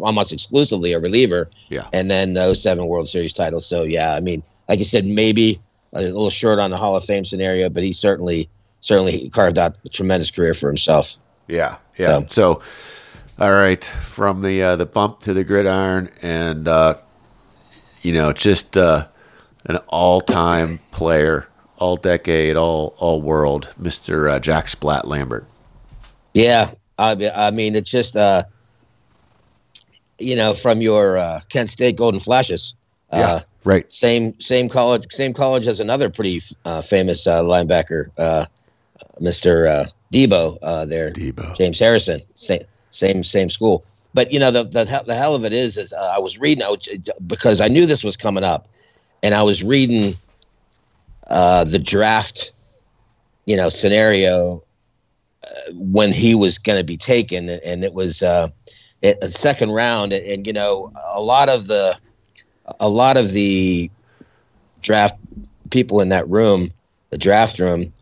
almost 0.00 0.32
exclusively 0.32 0.92
a 0.92 0.98
reliever. 0.98 1.48
Yeah. 1.68 1.86
And 1.92 2.10
then 2.10 2.34
those 2.34 2.60
seven 2.60 2.86
World 2.86 3.08
Series 3.08 3.32
titles. 3.32 3.64
So 3.64 3.84
yeah, 3.84 4.14
I 4.14 4.20
mean, 4.20 4.42
like 4.68 4.80
you 4.80 4.84
said, 4.84 5.06
maybe 5.06 5.60
a 5.92 6.02
little 6.02 6.30
short 6.30 6.58
on 6.58 6.70
the 6.70 6.76
Hall 6.76 6.96
of 6.96 7.04
Fame 7.04 7.24
scenario, 7.24 7.68
but 7.70 7.82
he 7.82 7.92
certainly 7.92 8.48
certainly 8.80 9.28
carved 9.30 9.58
out 9.58 9.76
a 9.84 9.88
tremendous 9.88 10.30
career 10.30 10.54
for 10.54 10.68
himself. 10.68 11.16
Yeah, 11.48 11.76
yeah. 11.96 12.26
So, 12.26 12.62
all 13.38 13.52
right, 13.52 13.82
from 13.84 14.42
the 14.42 14.62
uh, 14.62 14.76
the 14.76 14.86
bump 14.86 15.20
to 15.20 15.32
the 15.32 15.44
gridiron, 15.44 16.10
and 16.20 16.68
uh, 16.68 16.96
you 18.02 18.12
know, 18.12 18.32
just 18.32 18.76
uh, 18.76 19.06
an 19.64 19.78
all 19.88 20.20
time 20.20 20.78
player, 20.90 21.48
all 21.78 21.96
decade, 21.96 22.56
all 22.56 22.94
all 22.98 23.22
world, 23.22 23.72
Mister 23.78 24.28
uh, 24.28 24.38
Jack 24.38 24.68
Splat 24.68 25.08
Lambert. 25.08 25.46
Yeah, 26.34 26.70
I, 26.98 27.30
I 27.34 27.50
mean, 27.50 27.76
it's 27.76 27.90
just, 27.90 28.16
uh, 28.16 28.44
you 30.18 30.34
know, 30.36 30.52
from 30.54 30.80
your 30.80 31.16
uh, 31.18 31.40
Kent 31.48 31.68
State 31.70 31.96
Golden 31.96 32.20
Flashes. 32.20 32.74
Uh, 33.10 33.16
Yeah, 33.18 33.40
right. 33.64 33.90
Same 33.90 34.38
same 34.40 34.68
college 34.68 35.06
same 35.10 35.32
college 35.32 35.66
as 35.66 35.80
another 35.80 36.10
pretty 36.10 36.40
uh, 36.64 36.80
famous 36.82 37.26
uh, 37.26 37.42
linebacker, 37.42 38.10
uh, 38.18 38.46
Mr. 39.20 39.66
Uh, 39.66 39.86
Debo. 40.12 40.58
Uh, 40.62 40.84
there, 40.84 41.10
Debo. 41.12 41.54
James 41.56 41.78
Harrison. 41.78 42.20
Same 42.34 42.62
same 42.90 43.24
same 43.24 43.50
school. 43.50 43.84
But 44.14 44.32
you 44.32 44.38
know 44.38 44.50
the 44.50 44.64
the, 44.64 44.84
the 45.06 45.14
hell 45.14 45.34
of 45.34 45.44
it 45.44 45.52
is 45.52 45.76
is 45.76 45.92
uh, 45.92 46.12
I 46.14 46.18
was 46.18 46.38
reading 46.38 46.62
I 46.64 46.70
was, 46.70 46.86
because 47.26 47.60
I 47.60 47.68
knew 47.68 47.86
this 47.86 48.04
was 48.04 48.16
coming 48.16 48.44
up, 48.44 48.68
and 49.22 49.34
I 49.34 49.42
was 49.42 49.62
reading 49.62 50.16
uh, 51.28 51.64
the 51.64 51.78
draft, 51.78 52.52
you 53.46 53.56
know, 53.56 53.68
scenario 53.68 54.62
uh, 54.62 54.67
when 55.72 56.12
he 56.12 56.34
was 56.34 56.58
going 56.58 56.78
to 56.78 56.84
be 56.84 56.96
taken, 56.96 57.48
and 57.48 57.84
it 57.84 57.94
was 57.94 58.22
uh, 58.22 58.48
a 59.02 59.14
a 59.22 59.28
second 59.28 59.70
round, 59.70 60.12
and, 60.12 60.24
and 60.26 60.46
you 60.46 60.52
know 60.52 60.90
a 61.12 61.20
lot 61.20 61.48
of 61.48 61.66
the 61.66 61.96
a 62.80 62.88
lot 62.88 63.16
of 63.16 63.32
the 63.32 63.90
draft 64.82 65.14
people 65.70 66.00
in 66.00 66.08
that 66.10 66.28
room, 66.28 66.70
the 67.10 67.18
draft 67.18 67.58
room, 67.58 67.92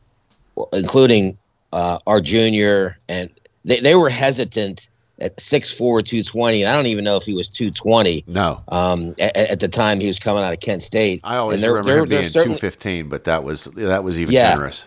including 0.72 1.36
uh, 1.72 1.98
our 2.06 2.20
junior, 2.20 2.98
and 3.08 3.30
they, 3.64 3.80
they 3.80 3.94
were 3.94 4.08
hesitant 4.10 4.88
at 5.18 5.36
6'4", 5.38 6.04
220. 6.04 6.66
I 6.66 6.74
don't 6.76 6.86
even 6.86 7.02
know 7.04 7.16
if 7.16 7.24
he 7.24 7.34
was 7.34 7.48
220 7.48 8.24
No, 8.26 8.62
um, 8.68 9.14
at, 9.18 9.34
at 9.36 9.60
the 9.60 9.68
time 9.68 9.98
he 9.98 10.06
was 10.06 10.18
coming 10.18 10.42
out 10.44 10.52
of 10.52 10.60
Kent 10.60 10.82
State. 10.82 11.20
I 11.24 11.36
always 11.36 11.62
And 11.62 11.72
remember 11.72 11.86
they're- 11.90 12.02
him 12.02 12.08
being 12.08 12.22
certainly- 12.24 12.56
two 12.56 12.60
fifteen, 12.60 13.08
but 13.08 13.24
that 13.24 13.42
was 13.44 13.64
that 13.76 14.04
was 14.04 14.18
even 14.20 14.34
Yeah. 14.34 14.50
generous. 14.54 14.84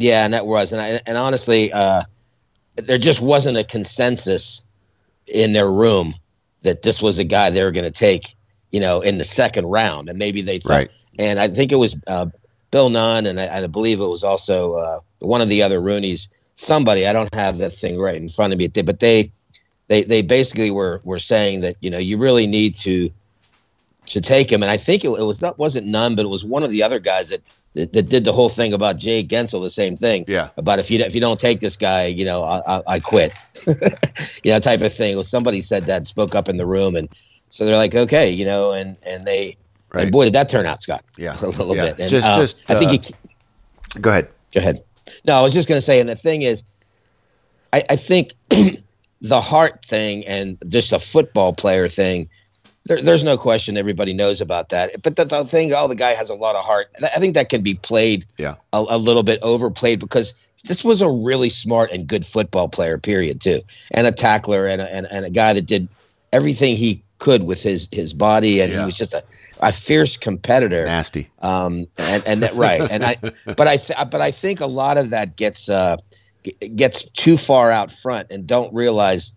Yeah, 0.00 0.24
and 0.24 0.32
that 0.32 0.46
was, 0.46 0.72
and 0.72 0.80
I, 0.80 1.00
and 1.06 1.18
honestly, 1.18 1.70
uh, 1.72 2.04
there 2.76 2.96
just 2.96 3.20
wasn't 3.20 3.58
a 3.58 3.64
consensus 3.64 4.62
in 5.26 5.52
their 5.52 5.70
room 5.70 6.14
that 6.62 6.80
this 6.80 7.02
was 7.02 7.18
a 7.18 7.24
guy 7.24 7.50
they 7.50 7.62
were 7.62 7.70
going 7.70 7.84
to 7.84 7.90
take, 7.90 8.34
you 8.72 8.80
know, 8.80 9.02
in 9.02 9.18
the 9.18 9.24
second 9.24 9.66
round, 9.66 10.08
and 10.08 10.18
maybe 10.18 10.40
they 10.40 10.58
thought. 10.58 10.70
Right. 10.70 10.90
And 11.18 11.38
I 11.38 11.48
think 11.48 11.70
it 11.70 11.76
was 11.76 11.96
uh, 12.06 12.26
Bill 12.70 12.88
Nunn, 12.88 13.26
and 13.26 13.38
I, 13.38 13.58
I 13.58 13.66
believe 13.66 14.00
it 14.00 14.06
was 14.06 14.24
also 14.24 14.74
uh, 14.74 15.00
one 15.20 15.42
of 15.42 15.50
the 15.50 15.62
other 15.62 15.80
Rooneys. 15.80 16.28
Somebody 16.54 17.06
I 17.06 17.12
don't 17.12 17.34
have 17.34 17.58
that 17.58 17.72
thing 17.72 17.98
right 17.98 18.16
in 18.16 18.28
front 18.28 18.54
of 18.54 18.58
me, 18.58 18.68
but 18.68 19.00
they 19.00 19.30
they 19.88 20.02
they 20.02 20.22
basically 20.22 20.70
were 20.70 21.02
were 21.04 21.18
saying 21.18 21.60
that 21.60 21.76
you 21.80 21.90
know 21.90 21.98
you 21.98 22.16
really 22.16 22.46
need 22.46 22.74
to 22.76 23.10
to 24.06 24.20
take 24.20 24.50
him, 24.50 24.62
and 24.62 24.70
I 24.70 24.78
think 24.78 25.04
it, 25.04 25.10
it 25.10 25.24
was 25.24 25.40
that 25.40 25.58
wasn't 25.58 25.86
Nunn, 25.86 26.16
but 26.16 26.24
it 26.24 26.28
was 26.28 26.44
one 26.44 26.62
of 26.62 26.70
the 26.70 26.82
other 26.82 26.98
guys 26.98 27.28
that, 27.28 27.42
that 27.74 27.92
that 27.92 28.08
did 28.08 28.24
the 28.24 28.32
whole 28.32 28.48
thing 28.48 28.72
about 28.72 28.96
Jay 28.96 29.22
Gensel, 29.24 29.62
the 29.62 29.70
same 29.70 29.94
thing. 29.96 30.24
Yeah. 30.26 30.48
About 30.56 30.78
if 30.78 30.90
you 30.90 30.98
if 31.00 31.14
you 31.14 31.20
don't 31.20 31.38
take 31.38 31.60
this 31.60 31.76
guy, 31.76 32.06
you 32.06 32.24
know, 32.24 32.42
I, 32.42 32.62
I, 32.78 32.82
I 32.86 32.98
quit, 33.00 33.32
you 34.42 34.52
know, 34.52 34.58
type 34.58 34.80
of 34.80 34.92
thing. 34.92 35.14
Well, 35.14 35.24
somebody 35.24 35.60
said 35.60 35.86
that, 35.86 36.06
spoke 36.06 36.34
up 36.34 36.48
in 36.48 36.56
the 36.56 36.66
room, 36.66 36.96
and 36.96 37.08
so 37.50 37.64
they're 37.64 37.76
like, 37.76 37.94
okay, 37.94 38.30
you 38.30 38.44
know, 38.44 38.72
and 38.72 38.96
and 39.06 39.24
they 39.24 39.56
Right. 39.92 40.02
and 40.04 40.12
boy 40.12 40.24
did 40.24 40.34
that 40.34 40.48
turn 40.48 40.66
out, 40.66 40.82
Scott. 40.82 41.04
Yeah. 41.16 41.36
a 41.42 41.46
little 41.48 41.74
Yeah. 41.74 41.86
bit. 41.86 42.00
And, 42.00 42.10
Just- 42.10 42.26
uh, 42.26 42.38
just, 42.38 42.60
I 42.68 42.76
think 42.76 42.90
uh, 42.90 42.94
you, 42.94 44.00
Go 44.00 44.10
ahead. 44.10 44.28
Go 44.54 44.60
ahead. 44.60 44.84
No, 45.26 45.34
I 45.34 45.40
was 45.40 45.52
just 45.52 45.68
going 45.68 45.78
to 45.78 45.82
say, 45.82 45.98
and 45.98 46.08
the 46.08 46.14
thing 46.14 46.42
is, 46.42 46.62
I, 47.72 47.82
I 47.90 47.96
think 47.96 48.32
the 49.20 49.40
heart 49.40 49.84
thing 49.84 50.24
and 50.26 50.58
just 50.68 50.92
a 50.92 51.00
football 51.00 51.52
player 51.52 51.88
thing, 51.88 52.28
there, 52.84 53.02
there's 53.02 53.24
no 53.24 53.36
question 53.36 53.76
everybody 53.76 54.12
knows 54.12 54.40
about 54.40 54.70
that. 54.70 55.02
But 55.02 55.16
the, 55.16 55.24
the 55.24 55.44
thing, 55.44 55.72
oh, 55.72 55.86
the 55.88 55.94
guy 55.94 56.12
has 56.12 56.30
a 56.30 56.34
lot 56.34 56.56
of 56.56 56.64
heart. 56.64 56.88
I 57.02 57.18
think 57.20 57.34
that 57.34 57.48
can 57.48 57.62
be 57.62 57.74
played 57.74 58.24
Yeah. 58.38 58.54
a, 58.72 58.84
a 58.88 58.98
little 58.98 59.22
bit 59.22 59.38
overplayed 59.42 60.00
because 60.00 60.32
this 60.64 60.82
was 60.84 61.00
a 61.00 61.08
really 61.10 61.50
smart 61.50 61.90
and 61.92 62.06
good 62.06 62.24
football 62.26 62.68
player, 62.68 62.98
period, 62.98 63.40
too, 63.40 63.60
and 63.92 64.06
a 64.06 64.12
tackler 64.12 64.66
and 64.66 64.80
a, 64.82 64.92
and, 64.94 65.06
and 65.10 65.24
a 65.24 65.30
guy 65.30 65.52
that 65.52 65.66
did 65.66 65.88
everything 66.32 66.76
he 66.76 67.02
could 67.18 67.42
with 67.44 67.62
his 67.62 67.88
his 67.92 68.12
body, 68.14 68.60
and 68.60 68.72
Yeah. 68.72 68.80
he 68.80 68.84
was 68.86 68.96
just 68.96 69.12
a, 69.14 69.22
a 69.60 69.72
fierce 69.72 70.16
competitor 70.16 70.84
Nasty. 70.86 71.28
um, 71.40 71.86
and 71.98 72.22
and 72.26 72.42
that 72.42 72.54
right, 72.54 72.80
and 72.90 73.04
I, 73.04 73.16
but 73.44 73.68
I, 73.68 73.76
th- 73.76 73.98
but 74.10 74.20
I 74.22 74.30
think 74.30 74.60
a 74.60 74.66
lot 74.66 74.96
of 74.98 75.10
that 75.10 75.36
gets 75.36 75.68
uh, 75.68 75.96
gets 76.76 77.04
too 77.10 77.36
far 77.36 77.70
out 77.70 77.90
front 77.90 78.30
and 78.30 78.46
don't 78.46 78.72
realize 78.72 79.32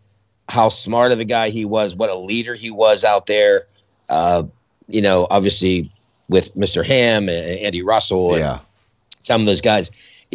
how 0.50 0.70
smart 0.70 1.12
of 1.12 1.20
a 1.20 1.26
guy 1.26 1.50
he 1.50 1.66
was, 1.66 1.96
what 1.96 2.10
a 2.10 2.16
leader 2.16 2.54
he 2.54 2.70
was 2.72 3.04
out 3.04 3.26
there. 3.26 3.68
Uh, 4.10 4.44
you 4.88 5.02
know, 5.02 5.28
obviously 5.30 5.92
with 6.30 6.54
Mr. 6.56 6.86
Ham 6.86 7.30
and 7.30 7.60
Andy 7.60 7.82
Russell 7.82 8.32
and 8.34 8.40
Yeah. 8.40 8.60
some 9.22 9.42
of 9.42 9.48
those 9.48 9.62
guys. 9.62 9.92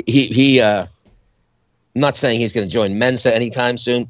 He 0.06 0.28
he. 0.28 0.60
Uh, 0.60 0.86
I'm 1.94 2.00
not 2.00 2.16
saying 2.16 2.38
he's 2.38 2.52
going 2.52 2.66
to 2.66 2.72
join 2.72 2.98
Mensa 2.98 3.34
anytime 3.34 3.76
soon. 3.76 4.08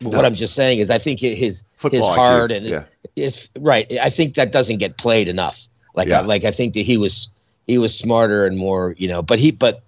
But 0.00 0.14
what 0.14 0.24
I'm 0.24 0.34
just 0.34 0.54
saying 0.54 0.78
is, 0.78 0.90
I 0.90 0.98
think 0.98 1.20
his 1.20 1.36
his 1.36 1.64
Football 1.76 2.10
IQ, 2.10 2.14
heart 2.16 2.52
and 2.52 2.66
yeah. 2.66 2.84
is 3.16 3.48
right. 3.58 3.90
I 4.00 4.08
think 4.10 4.34
that 4.34 4.50
doesn't 4.50 4.78
get 4.78 4.96
played 4.96 5.28
enough. 5.28 5.68
Like 5.94 6.08
Yeah. 6.08 6.20
I, 6.20 6.22
like 6.22 6.44
I 6.44 6.50
think 6.50 6.74
that 6.74 6.80
he 6.80 6.96
was 6.96 7.28
he 7.66 7.76
was 7.78 7.96
smarter 7.96 8.46
and 8.46 8.56
more 8.56 8.94
you 8.98 9.06
know. 9.08 9.22
But 9.22 9.38
he 9.38 9.50
but 9.50 9.82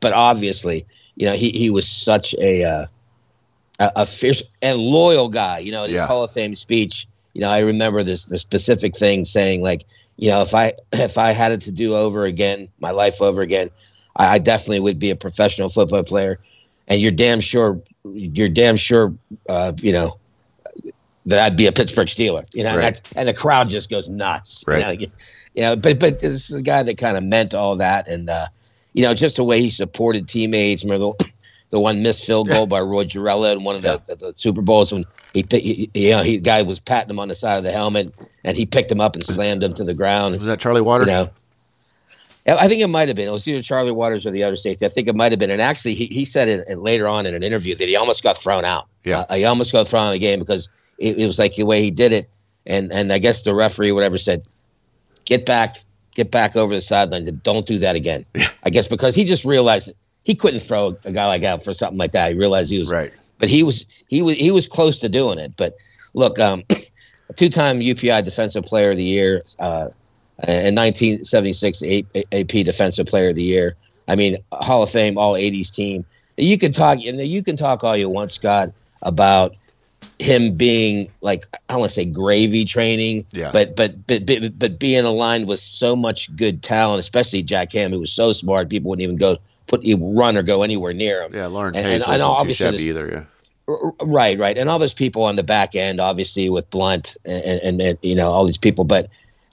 but 0.00 0.12
obviously 0.12 0.84
you 1.14 1.26
know 1.26 1.34
he 1.34 1.50
he 1.50 1.70
was 1.70 1.88
such 1.88 2.34
a 2.40 2.64
uh, 2.64 2.86
a, 3.78 3.92
a 3.96 4.06
fierce 4.06 4.42
and 4.62 4.78
loyal 4.78 5.28
guy. 5.28 5.58
You 5.58 5.72
know, 5.72 5.84
in 5.84 5.90
his 5.90 5.96
Yeah. 6.00 6.06
Hall 6.06 6.24
of 6.24 6.30
Fame 6.30 6.54
speech. 6.54 7.06
You 7.34 7.40
know, 7.40 7.48
I 7.50 7.60
remember 7.60 8.02
this 8.02 8.24
the 8.26 8.38
specific 8.38 8.96
thing 8.96 9.24
saying 9.24 9.62
like 9.62 9.84
you 10.16 10.30
know 10.30 10.42
if 10.42 10.54
I 10.54 10.72
if 10.92 11.18
I 11.18 11.32
had 11.32 11.52
it 11.52 11.60
to 11.62 11.70
do 11.72 11.96
over 11.96 12.24
again, 12.24 12.68
my 12.80 12.90
life 12.90 13.20
over 13.22 13.40
again, 13.42 13.70
I, 14.16 14.34
I 14.34 14.38
definitely 14.38 14.80
would 14.80 14.98
be 14.98 15.10
a 15.10 15.16
professional 15.16 15.68
football 15.68 16.02
player. 16.04 16.38
And 16.88 17.00
you're 17.00 17.10
damn 17.12 17.40
sure 17.40 17.80
you're 18.12 18.48
damn 18.48 18.76
sure 18.76 19.14
uh, 19.48 19.72
you 19.80 19.92
know 19.92 20.18
that 21.26 21.38
I'd 21.38 21.56
be 21.56 21.66
a 21.66 21.72
Pittsburgh 21.72 22.08
Steeler, 22.08 22.44
you 22.52 22.64
know, 22.64 22.76
Right. 22.76 22.86
and, 23.14 23.18
and 23.18 23.28
the 23.28 23.34
crowd 23.34 23.68
just 23.68 23.88
goes 23.88 24.08
nuts, 24.08 24.64
Right. 24.66 24.98
You 25.00 25.06
know, 25.06 25.12
you 25.54 25.62
know, 25.62 25.76
but 25.76 26.00
but 26.00 26.18
this 26.18 26.32
is 26.32 26.48
the 26.48 26.62
guy 26.62 26.82
that 26.82 26.98
kind 26.98 27.16
of 27.16 27.22
meant 27.22 27.54
all 27.54 27.76
that, 27.76 28.08
and 28.08 28.28
uh, 28.28 28.46
you 28.94 29.02
know, 29.04 29.14
just 29.14 29.36
the 29.36 29.44
way 29.44 29.60
he 29.60 29.70
supported 29.70 30.26
teammates. 30.26 30.82
Remember 30.82 31.12
the, 31.18 31.32
the 31.72 31.80
one 31.80 32.02
missed 32.02 32.26
field 32.26 32.48
goal 32.48 32.66
by 32.66 32.80
Roy 32.80 33.04
Gerela 33.04 33.50
in 33.50 33.64
one 33.64 33.74
of 33.74 33.82
the, 33.82 34.00
the, 34.06 34.14
the 34.14 34.32
Super 34.34 34.60
Bowls 34.60 34.92
when 34.92 35.06
he, 35.32 35.44
he 35.50 35.90
you 35.94 36.10
know 36.10 36.22
he 36.22 36.38
guy 36.38 36.60
was 36.62 36.78
patting 36.78 37.10
him 37.10 37.18
on 37.18 37.28
the 37.28 37.34
side 37.34 37.56
of 37.56 37.64
the 37.64 37.72
helmet, 37.72 38.30
and 38.44 38.56
he 38.56 38.66
picked 38.66 38.92
him 38.92 39.00
up 39.00 39.16
and 39.16 39.24
slammed 39.24 39.62
him 39.62 39.72
to 39.74 39.82
the 39.82 39.94
ground. 39.94 40.34
Was 40.34 40.44
that 40.44 40.60
Charlie 40.60 40.82
Waters? 40.82 41.06
You 41.06 41.12
know, 41.14 41.30
I 42.46 42.68
think 42.68 42.82
it 42.82 42.88
might 42.88 43.08
have 43.08 43.16
been. 43.16 43.26
It 43.26 43.32
was 43.32 43.48
either 43.48 43.62
Charlie 43.62 43.90
Waters 43.90 44.26
or 44.26 44.30
the 44.30 44.44
other 44.44 44.54
safety. 44.54 44.84
I 44.84 44.90
think 44.90 45.08
it 45.08 45.16
might 45.16 45.32
have 45.32 45.38
been. 45.38 45.50
And 45.50 45.62
actually, 45.62 45.94
he, 45.94 46.06
he 46.06 46.26
said 46.26 46.48
it, 46.48 46.66
it 46.68 46.78
later 46.78 47.08
on 47.08 47.24
in 47.24 47.34
an 47.34 47.42
interview 47.42 47.74
that 47.76 47.88
he 47.88 47.96
almost 47.96 48.22
got 48.22 48.36
thrown 48.36 48.66
out. 48.66 48.86
Yeah. 49.04 49.24
Uh, 49.30 49.36
he 49.36 49.44
almost 49.46 49.72
got 49.72 49.88
thrown 49.88 50.02
out 50.02 50.08
of 50.08 50.12
the 50.12 50.18
game 50.18 50.40
because 50.40 50.68
it, 50.98 51.18
it 51.18 51.26
was 51.26 51.38
like 51.38 51.54
the 51.54 51.64
way 51.64 51.80
he 51.80 51.90
did 51.90 52.12
it. 52.12 52.28
And 52.66 52.92
and 52.92 53.12
I 53.12 53.18
guess 53.18 53.42
the 53.42 53.54
referee, 53.54 53.92
whatever, 53.92 54.18
said, 54.18 54.44
"Get 55.24 55.46
back, 55.46 55.78
get 56.14 56.30
back 56.30 56.54
over 56.54 56.74
the 56.74 56.80
sideline. 56.82 57.24
Don't 57.42 57.66
do 57.66 57.78
that 57.78 57.96
again." 57.96 58.26
I 58.62 58.70
guess 58.70 58.86
because 58.86 59.14
he 59.14 59.24
just 59.24 59.44
realized 59.44 59.88
that 59.88 59.96
he 60.24 60.34
couldn't 60.34 60.60
throw 60.60 60.96
a 61.04 61.12
guy 61.12 61.26
like 61.26 61.42
that 61.42 61.64
for 61.64 61.72
something 61.72 61.98
like 61.98 62.12
that. 62.12 62.32
He 62.32 62.38
realized 62.38 62.70
he 62.70 62.78
was 62.78 62.90
Right. 62.92 63.12
but 63.38 63.48
he 63.48 63.62
was 63.62 63.86
he 64.06 64.22
was 64.22 64.36
he 64.36 64.50
was 64.50 64.66
close 64.66 64.98
to 64.98 65.08
doing 65.08 65.38
it. 65.38 65.52
But 65.56 65.74
look, 66.14 66.38
um, 66.38 66.62
a 66.70 67.32
two-time 67.34 67.80
UPI 67.80 68.22
Defensive 68.24 68.64
Player 68.64 68.90
of 68.92 68.96
the 68.96 69.04
Year, 69.04 69.42
uh, 69.58 69.88
in 70.48 70.74
1976 70.74 71.82
AP 72.32 72.64
Defensive 72.64 73.06
Player 73.06 73.30
of 73.30 73.36
the 73.36 73.42
Year. 73.42 73.76
I 74.08 74.16
mean, 74.16 74.36
Hall 74.52 74.82
of 74.82 74.90
Fame, 74.90 75.16
all 75.16 75.34
80s 75.34 75.70
team. 75.70 76.04
You 76.36 76.58
can 76.58 76.72
talk, 76.72 76.98
and 77.04 77.20
you 77.20 77.42
can 77.42 77.56
talk 77.56 77.84
all 77.84 77.96
you 77.96 78.08
want, 78.08 78.32
Scott, 78.32 78.72
about 79.02 79.54
him 80.18 80.56
being 80.56 81.08
like 81.20 81.44
I 81.68 81.74
don't 81.74 81.80
want 81.80 81.90
to 81.90 81.94
say 81.94 82.04
gravy 82.04 82.64
training, 82.64 83.24
Yeah. 83.32 83.50
but, 83.52 83.76
but 83.76 84.06
but 84.06 84.26
but 84.26 84.58
but 84.58 84.78
being 84.78 85.04
aligned 85.04 85.46
with 85.46 85.60
so 85.60 85.94
much 85.96 86.34
good 86.36 86.62
talent, 86.62 86.98
especially 87.00 87.42
Jack 87.42 87.72
Ham, 87.72 87.90
who 87.92 88.00
was 88.00 88.12
so 88.12 88.32
smart, 88.32 88.68
people 88.68 88.90
wouldn't 88.90 89.02
even 89.04 89.16
go 89.16 89.36
put 89.66 89.82
run 89.98 90.36
or 90.36 90.42
go 90.42 90.62
anywhere 90.62 90.92
near 90.92 91.22
him. 91.22 91.34
Yeah, 91.34 91.46
Lauren 91.46 91.74
And- 91.76 91.86
Hayes 91.86 92.02
and- 92.02 92.12
and 92.12 92.22
wasn't 92.22 92.28
too 92.28 92.40
obviously 92.40 92.78
shabby 92.78 92.88
either. 92.88 93.10
Yeah. 93.12 93.24
Right, 94.02 94.38
right, 94.38 94.58
and 94.58 94.68
all 94.68 94.78
those 94.80 94.92
people 94.92 95.22
on 95.22 95.36
the 95.36 95.42
back 95.44 95.74
end, 95.76 96.00
obviously 96.00 96.50
with 96.50 96.68
Blount 96.70 97.16
and, 97.24 97.44
and, 97.62 97.80
and 97.80 97.98
you 98.02 98.14
know 98.14 98.30
all 98.32 98.44
these 98.44 98.58
people, 98.58 98.84
but 98.84 99.08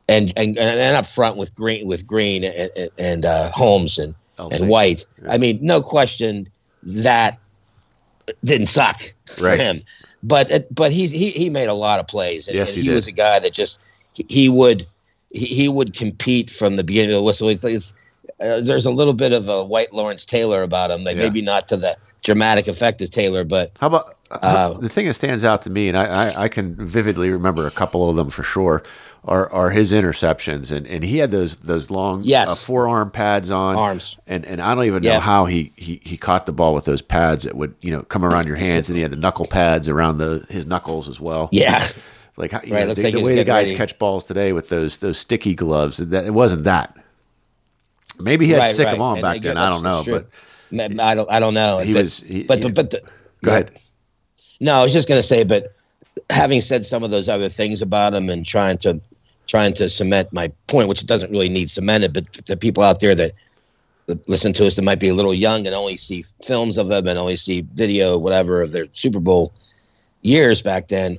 and 0.09 0.33
and 0.35 0.57
and 0.57 0.95
up 0.97 1.05
front 1.05 1.37
with 1.37 1.53
Greene 1.55 1.85
with 1.87 2.05
Greene 2.07 2.43
and, 2.43 2.71
and- 2.75 2.89
and 2.97 3.25
uh, 3.25 3.51
Holmes 3.51 3.97
and 3.99 4.15
and 4.39 4.67
White. 4.67 5.05
Yeah. 5.21 5.33
I 5.33 5.37
mean, 5.37 5.59
no 5.61 5.81
question 5.81 6.47
that 6.81 7.37
didn't 8.43 8.67
suck 8.67 8.99
for 9.27 9.45
Right. 9.45 9.59
him, 9.59 9.81
but 10.23 10.67
but 10.73 10.91
he's 10.91 11.11
he 11.11 11.29
he 11.29 11.49
made 11.49 11.67
a 11.67 11.73
lot 11.73 11.99
of 11.99 12.07
plays, 12.07 12.47
and, 12.47 12.57
Yes, 12.57 12.69
and 12.69 12.77
he 12.77 12.83
he, 12.83 12.89
was 12.89 13.05
a 13.05 13.11
guy 13.11 13.39
that 13.39 13.53
just 13.53 13.79
he, 14.13 14.25
he 14.27 14.49
would 14.49 14.85
he, 15.31 15.45
he 15.45 15.69
would 15.69 15.93
compete 15.93 16.49
from 16.49 16.77
the 16.77 16.83
beginning 16.83 17.11
of 17.11 17.17
the 17.17 17.23
whistle. 17.23 17.47
Uh, 18.41 18.61
there's 18.61 18.85
a 18.85 18.91
little 18.91 19.13
bit 19.13 19.33
of 19.33 19.49
a 19.49 19.63
white 19.63 19.93
Lawrence 19.93 20.25
Taylor 20.25 20.63
about 20.63 20.91
him, 20.91 21.03
like 21.03 21.15
Yeah. 21.17 21.23
maybe 21.23 21.41
not 21.41 21.67
to 21.69 21.77
the 21.77 21.97
dramatic 22.21 22.67
effect 22.67 23.01
as 23.01 23.09
Taylor, 23.09 23.43
but 23.43 23.71
How 23.79 23.87
about 23.87 24.15
Uh, 24.31 24.73
the 24.73 24.89
thing 24.89 25.07
that 25.07 25.15
stands 25.15 25.43
out 25.43 25.61
to 25.63 25.69
me, 25.71 25.87
and 25.87 25.97
I, 25.97 26.05
I, 26.05 26.43
I 26.43 26.47
can 26.49 26.75
vividly 26.75 27.31
remember 27.31 27.65
a 27.65 27.71
couple 27.71 28.09
of 28.09 28.15
them 28.15 28.29
for 28.29 28.43
sure, 28.43 28.83
are, 29.25 29.51
are 29.51 29.69
his 29.71 29.91
interceptions, 29.91 30.71
and, 30.71 30.85
and 30.87 31.03
he 31.03 31.17
had 31.17 31.31
those 31.31 31.57
those 31.57 31.89
long 31.89 32.21
Yes. 32.23 32.47
uh, 32.49 32.55
forearm 32.55 33.09
pads 33.11 33.49
on 33.51 33.75
Arms. 33.75 34.17
and 34.27 34.45
and 34.45 34.61
I 34.61 34.75
don't 34.75 34.85
even 34.85 35.01
know 35.03 35.09
Yeah. 35.13 35.19
how 35.19 35.45
he, 35.45 35.71
he 35.75 35.99
he 36.03 36.15
caught 36.15 36.45
the 36.45 36.51
ball 36.51 36.73
with 36.75 36.85
those 36.85 37.01
pads 37.01 37.43
that 37.43 37.55
would 37.55 37.73
you 37.81 37.91
know 37.91 38.03
come 38.03 38.23
around 38.23 38.45
your 38.45 38.55
hands, 38.55 38.87
and 38.87 38.95
he 38.95 39.01
had 39.01 39.11
the 39.11 39.17
knuckle 39.17 39.45
pads 39.47 39.89
around 39.89 40.19
the 40.19 40.45
his 40.49 40.65
knuckles 40.67 41.09
as 41.09 41.19
well. 41.19 41.49
yeah. 41.51 41.83
like 42.37 42.51
how, 42.51 42.59
Right, 42.59 42.69
know, 42.87 42.93
the, 42.93 43.03
like 43.03 43.13
the 43.13 43.21
way 43.21 43.35
the 43.35 43.43
guys 43.43 43.67
ready. 43.67 43.77
catch 43.77 43.97
balls 43.99 44.23
today 44.23 44.53
with 44.53 44.69
those 44.69 44.97
those 44.97 45.17
sticky 45.17 45.55
gloves, 45.55 45.97
that 45.97 46.25
it 46.25 46.33
wasn't 46.33 46.63
that. 46.65 46.95
Maybe 48.19 48.45
he 48.45 48.51
had 48.51 48.59
right, 48.59 48.75
sick 48.75 48.85
right. 48.87 48.99
on 48.99 49.17
And 49.17 49.21
back 49.21 49.41
then. 49.41 49.57
I 49.57 49.69
don't 49.69 49.83
know, 49.83 50.03
true. 50.03 50.25
but 50.71 50.99
I 50.99 51.15
don't 51.15 51.31
I 51.31 51.39
don't 51.39 51.53
know. 51.53 51.79
He 51.79 51.93
but, 51.93 51.99
was- 52.01 52.19
he- 52.19 52.43
but, 52.43 52.63
he- 52.63 52.71
but 52.71 52.89
the, 52.91 53.01
go 53.43 53.51
ahead. 53.51 53.79
No, 54.59 54.73
I 54.73 54.83
was 54.83 54.91
just 54.93 55.07
going 55.07 55.19
to 55.19 55.25
say, 55.27 55.43
but 55.43 55.73
having 56.29 56.59
said 56.59 56.85
some 56.85 57.01
of 57.03 57.11
those 57.11 57.29
other 57.29 57.47
things 57.47 57.81
about 57.81 58.13
him 58.13 58.29
and 58.29 58.45
trying 58.45 58.77
to 58.79 58.99
trying 59.47 59.73
to 59.73 59.89
cement 59.89 60.31
my 60.33 60.51
point, 60.67 60.89
which 60.89 61.05
doesn't 61.05 61.31
really 61.31 61.49
need 61.49 61.69
cemented, 61.69 62.13
but 62.13 62.31
the 62.45 62.55
people 62.57 62.83
out 62.83 62.99
there 62.99 63.15
that, 63.15 63.33
that 64.05 64.27
listen 64.29 64.53
to 64.53 64.67
us 64.67 64.75
that 64.75 64.83
might 64.83 64.99
be 64.99 65.07
a 65.07 65.13
little 65.13 65.33
young 65.33 65.65
and 65.65 65.73
only 65.75 65.97
see 65.97 66.23
films 66.43 66.77
of 66.77 66.91
him 66.91 67.07
and 67.07 67.17
only 67.17 67.35
see 67.35 67.65
video, 67.73 68.17
whatever, 68.17 68.61
of 68.61 68.73
their 68.73 68.85
Super 68.93 69.19
Bowl 69.19 69.53
years 70.21 70.61
back 70.61 70.89
then. 70.89 71.17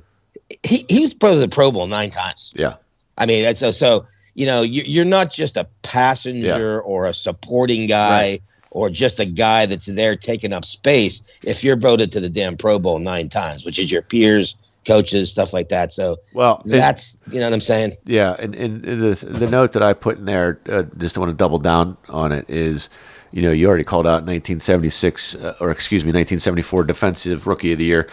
He 0.63 0.85
he 0.87 0.99
was 0.99 1.13
part 1.13 1.33
of 1.33 1.39
the 1.39 1.47
Pro 1.47 1.71
Bowl 1.71 1.87
nine 1.87 2.09
times. 2.11 2.53
Yeah, 2.55 2.75
I 3.17 3.25
mean, 3.25 3.53
so 3.55 3.71
so. 3.71 4.05
You 4.33 4.45
know, 4.45 4.61
you, 4.61 4.83
you're 4.85 5.05
not 5.05 5.31
just 5.31 5.57
a 5.57 5.67
passenger 5.81 6.81
or 6.81 7.05
a 7.05 7.13
supporting 7.13 7.87
guy 7.87 8.21
Right. 8.21 8.43
or 8.71 8.89
just 8.89 9.19
a 9.19 9.25
guy 9.25 9.65
that's 9.65 9.87
there 9.87 10.15
taking 10.15 10.53
up 10.53 10.63
space. 10.65 11.21
If 11.43 11.63
you're 11.63 11.75
voted 11.75 12.11
to 12.13 12.19
the 12.19 12.29
damn 12.29 12.55
Pro 12.57 12.79
Bowl 12.79 12.99
nine 12.99 13.27
times, 13.29 13.65
which 13.65 13.77
is 13.79 13.91
your 13.91 14.01
peers 14.01 14.55
coaches, 14.87 15.29
stuff 15.29 15.53
like 15.53 15.69
that. 15.69 15.91
So 15.91 16.17
Well, 16.33 16.61
and- 16.63 16.73
that's 16.73 17.17
you 17.31 17.39
know 17.39 17.45
what 17.45 17.53
I'm 17.53 17.61
saying. 17.61 17.97
Yeah, 18.05 18.35
and, 18.39 18.55
and 18.55 18.81
the 18.83 19.13
the 19.29 19.47
note 19.47 19.73
that 19.73 19.83
I 19.83 19.93
put 19.93 20.17
in 20.17 20.25
there, 20.25 20.59
uh, 20.69 20.83
just 20.97 21.17
want 21.17 21.29
to 21.29 21.35
double 21.35 21.59
down 21.59 21.97
on 22.09 22.31
it, 22.31 22.49
is, 22.49 22.89
you 23.31 23.41
know, 23.43 23.51
you 23.51 23.67
already 23.67 23.83
called 23.83 24.07
out 24.07 24.25
1976, 24.25 25.35
uh, 25.35 25.55
or 25.59 25.69
excuse 25.71 26.03
me, 26.03 26.07
1974 26.09 26.83
Defensive 26.85 27.45
Rookie 27.47 27.73
of 27.73 27.77
the 27.79 27.85
Year. 27.85 28.07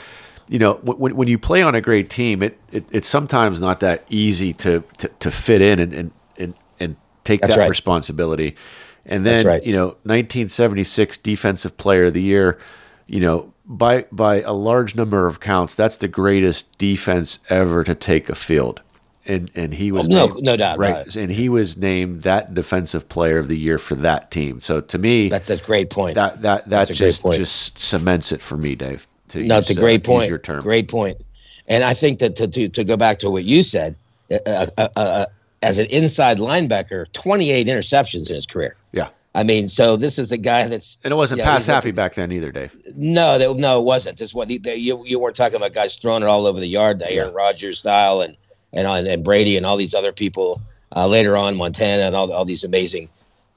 You 0.49 0.59
know, 0.59 0.75
when, 0.83 1.15
when 1.17 1.29
you 1.29 1.39
play 1.39 1.63
on 1.63 1.75
a 1.75 1.81
great 1.81 2.09
team, 2.11 2.43
it, 2.43 2.59
it 2.73 2.85
it's 2.91 3.09
sometimes 3.09 3.61
not 3.61 3.81
that 3.81 4.05
easy 4.11 4.53
to 4.55 4.83
to, 4.99 5.09
to 5.09 5.31
fit 5.31 5.61
in 5.61 5.79
and 5.79 5.93
and, 5.93 6.11
and, 6.39 6.63
and 6.81 6.97
take 7.25 7.41
That's 7.43 7.55
that 7.55 7.61
right. 7.61 7.69
responsibility. 7.69 8.57
And 9.05 9.25
then, 9.25 9.47
right. 9.47 9.63
you 9.65 9.73
know, 9.75 9.97
1976 10.05 11.19
Defensive 11.19 11.77
Player 11.77 12.05
of 12.07 12.15
the 12.15 12.23
Year, 12.23 12.59
you 13.07 13.21
know, 13.21 13.53
by 13.67 14.05
by 14.13 14.41
a 14.43 14.53
large 14.53 14.95
number 14.95 15.27
of 15.27 15.41
counts, 15.41 15.75
that's 15.75 15.97
the 15.99 16.09
greatest 16.09 16.77
defense 16.79 17.39
ever 17.49 17.85
to 17.85 17.95
take 17.95 18.29
a 18.29 18.35
field. 18.35 18.81
And 19.27 19.51
and 19.55 19.75
he 19.75 19.93
was 19.93 20.09
Oh, 20.09 20.13
no- 20.13 20.27
named- 20.29 20.43
no 20.43 20.57
doubt 20.57 20.79
right, 20.79 21.07
it. 21.07 21.17
and 21.17 21.31
he 21.31 21.49
was 21.51 21.77
named 21.77 22.23
that 22.23 22.55
defensive 22.55 23.09
player 23.11 23.39
of 23.39 23.49
the 23.49 23.59
year 23.59 23.79
for 23.79 23.95
that 23.97 24.31
team. 24.31 24.61
So 24.63 24.81
to 24.81 24.97
me, 24.99 25.29
That's 25.29 25.51
a 25.51 25.59
great 25.59 25.91
point. 25.91 26.15
that 26.15 26.41
that 26.43 26.65
that 26.71 26.89
That's 26.89 26.99
just 26.99 27.23
just 27.23 27.79
cements 27.79 28.33
it 28.33 28.41
for 28.43 28.57
me, 28.57 28.75
Dave. 28.75 29.07
To 29.31 29.43
No, 29.43 29.59
it's 29.59 29.71
a 29.71 29.73
use, 29.73 29.79
uh, 29.79 29.83
great 29.83 30.05
point. 30.05 30.29
Your 30.29 30.39
term, 30.39 30.63
Great 30.63 30.89
point. 30.89 31.19
And 31.67 31.85
I 31.85 31.95
think 31.95 32.19
that 32.21 32.37
to 32.37 32.49
to, 32.49 32.69
to 32.69 32.85
go 32.85 32.97
back 32.97 33.19
to 33.19 33.31
what 33.31 33.45
you 33.45 33.63
said, 33.63 33.95
uh, 34.31 34.39
uh, 34.47 34.67
uh, 34.79 34.89
uh, 34.97 35.27
as 35.63 35.79
an 35.79 35.87
inside 35.87 36.39
linebacker, 36.39 37.13
28 37.13 37.67
interceptions 37.67 38.29
in 38.29 38.37
his 38.37 38.47
career. 38.47 38.77
Yeah, 38.93 39.09
I 39.35 39.43
mean, 39.43 39.69
so 39.69 39.97
this 39.97 40.19
is 40.19 40.33
a 40.33 40.37
guy 40.37 40.67
that's 40.67 40.99
and 41.05 41.13
it 41.13 41.17
wasn't 41.17 41.41
Yeah, 41.41 41.45
pass 41.45 41.67
happy 41.67 41.91
back 41.91 42.15
then 42.15 42.33
either, 42.33 42.51
Dave. 42.51 42.75
no, 42.97 43.39
that, 43.39 43.57
no, 43.57 43.81
it 43.81 43.85
wasn't. 43.85 44.19
This 44.19 44.33
what 44.35 44.51
you 44.51 45.05
you 45.05 45.19
weren't 45.19 45.37
talking 45.37 45.57
about 45.57 45.75
guys 45.75 45.97
throwing 45.97 46.23
it 46.23 46.27
all 46.27 46.47
over 46.47 46.61
the 46.61 46.67
yard, 46.69 46.99
the 46.99 47.11
Aaron 47.11 47.35
Rodgers 47.35 47.79
style, 47.79 48.21
and 48.21 48.37
and 48.73 48.87
and 49.07 49.25
Brady 49.25 49.57
and 49.57 49.67
all 49.67 49.77
these 49.77 49.95
other 49.95 50.13
people 50.13 50.63
uh, 50.97 51.07
later 51.07 51.37
on, 51.37 51.57
Montana 51.57 52.03
and 52.03 52.17
all 52.17 52.33
all 52.33 52.45
these 52.45 52.65
amazing 52.65 53.09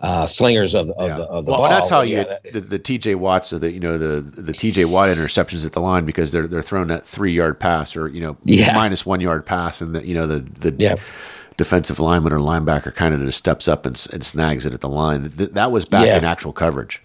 uh, 0.02 0.26
slingers 0.26 0.74
of, 0.74 0.90
of 0.92 1.10
Yeah. 1.10 1.16
the 1.18 1.24
of 1.28 1.46
the 1.46 1.52
well, 1.52 1.60
ball. 1.62 1.70
that's 1.70 1.90
how 1.90 2.02
Yeah, 2.02 2.20
you 2.20 2.26
that- 2.26 2.54
the, 2.54 2.60
the 2.62 2.80
TJ 2.80 3.16
Watts 3.16 3.52
of 3.54 3.62
the 3.62 3.72
you 3.72 3.80
know 3.80 3.98
the 3.98 4.22
the 4.22 4.52
TJ 4.52 4.86
Watt 4.86 5.10
interceptions 5.10 5.66
at 5.66 5.74
the 5.74 5.82
line 5.82 6.06
because 6.06 6.32
they're 6.32 6.48
they're 6.48 6.62
throwing 6.62 6.88
that 6.88 7.06
three 7.06 7.34
yard 7.34 7.60
pass 7.60 7.96
or 7.96 8.08
you 8.08 8.20
know 8.22 8.36
Yeah. 8.44 8.74
minus 8.76 9.06
one 9.06 9.22
yard 9.22 9.46
pass 9.46 9.80
and 9.82 9.94
the 9.96 10.06
you 10.06 10.14
know 10.16 10.26
the 10.28 10.40
the 10.60 10.74
Yeah. 10.78 10.96
defensive 11.58 12.00
lineman 12.00 12.34
or 12.34 12.40
linebacker 12.40 12.94
kind 12.96 13.14
of 13.14 13.22
just 13.22 13.38
steps 13.38 13.68
up 13.68 13.86
and, 13.86 14.08
and 14.12 14.24
snags 14.26 14.66
it 14.66 14.74
at 14.74 14.82
the 14.82 14.90
line. 14.90 15.30
Th- 15.38 15.52
that 15.52 15.72
was 15.72 15.86
back 15.86 16.06
Yeah. 16.08 16.18
in 16.18 16.26
actual 16.26 16.52
coverage. 16.54 17.02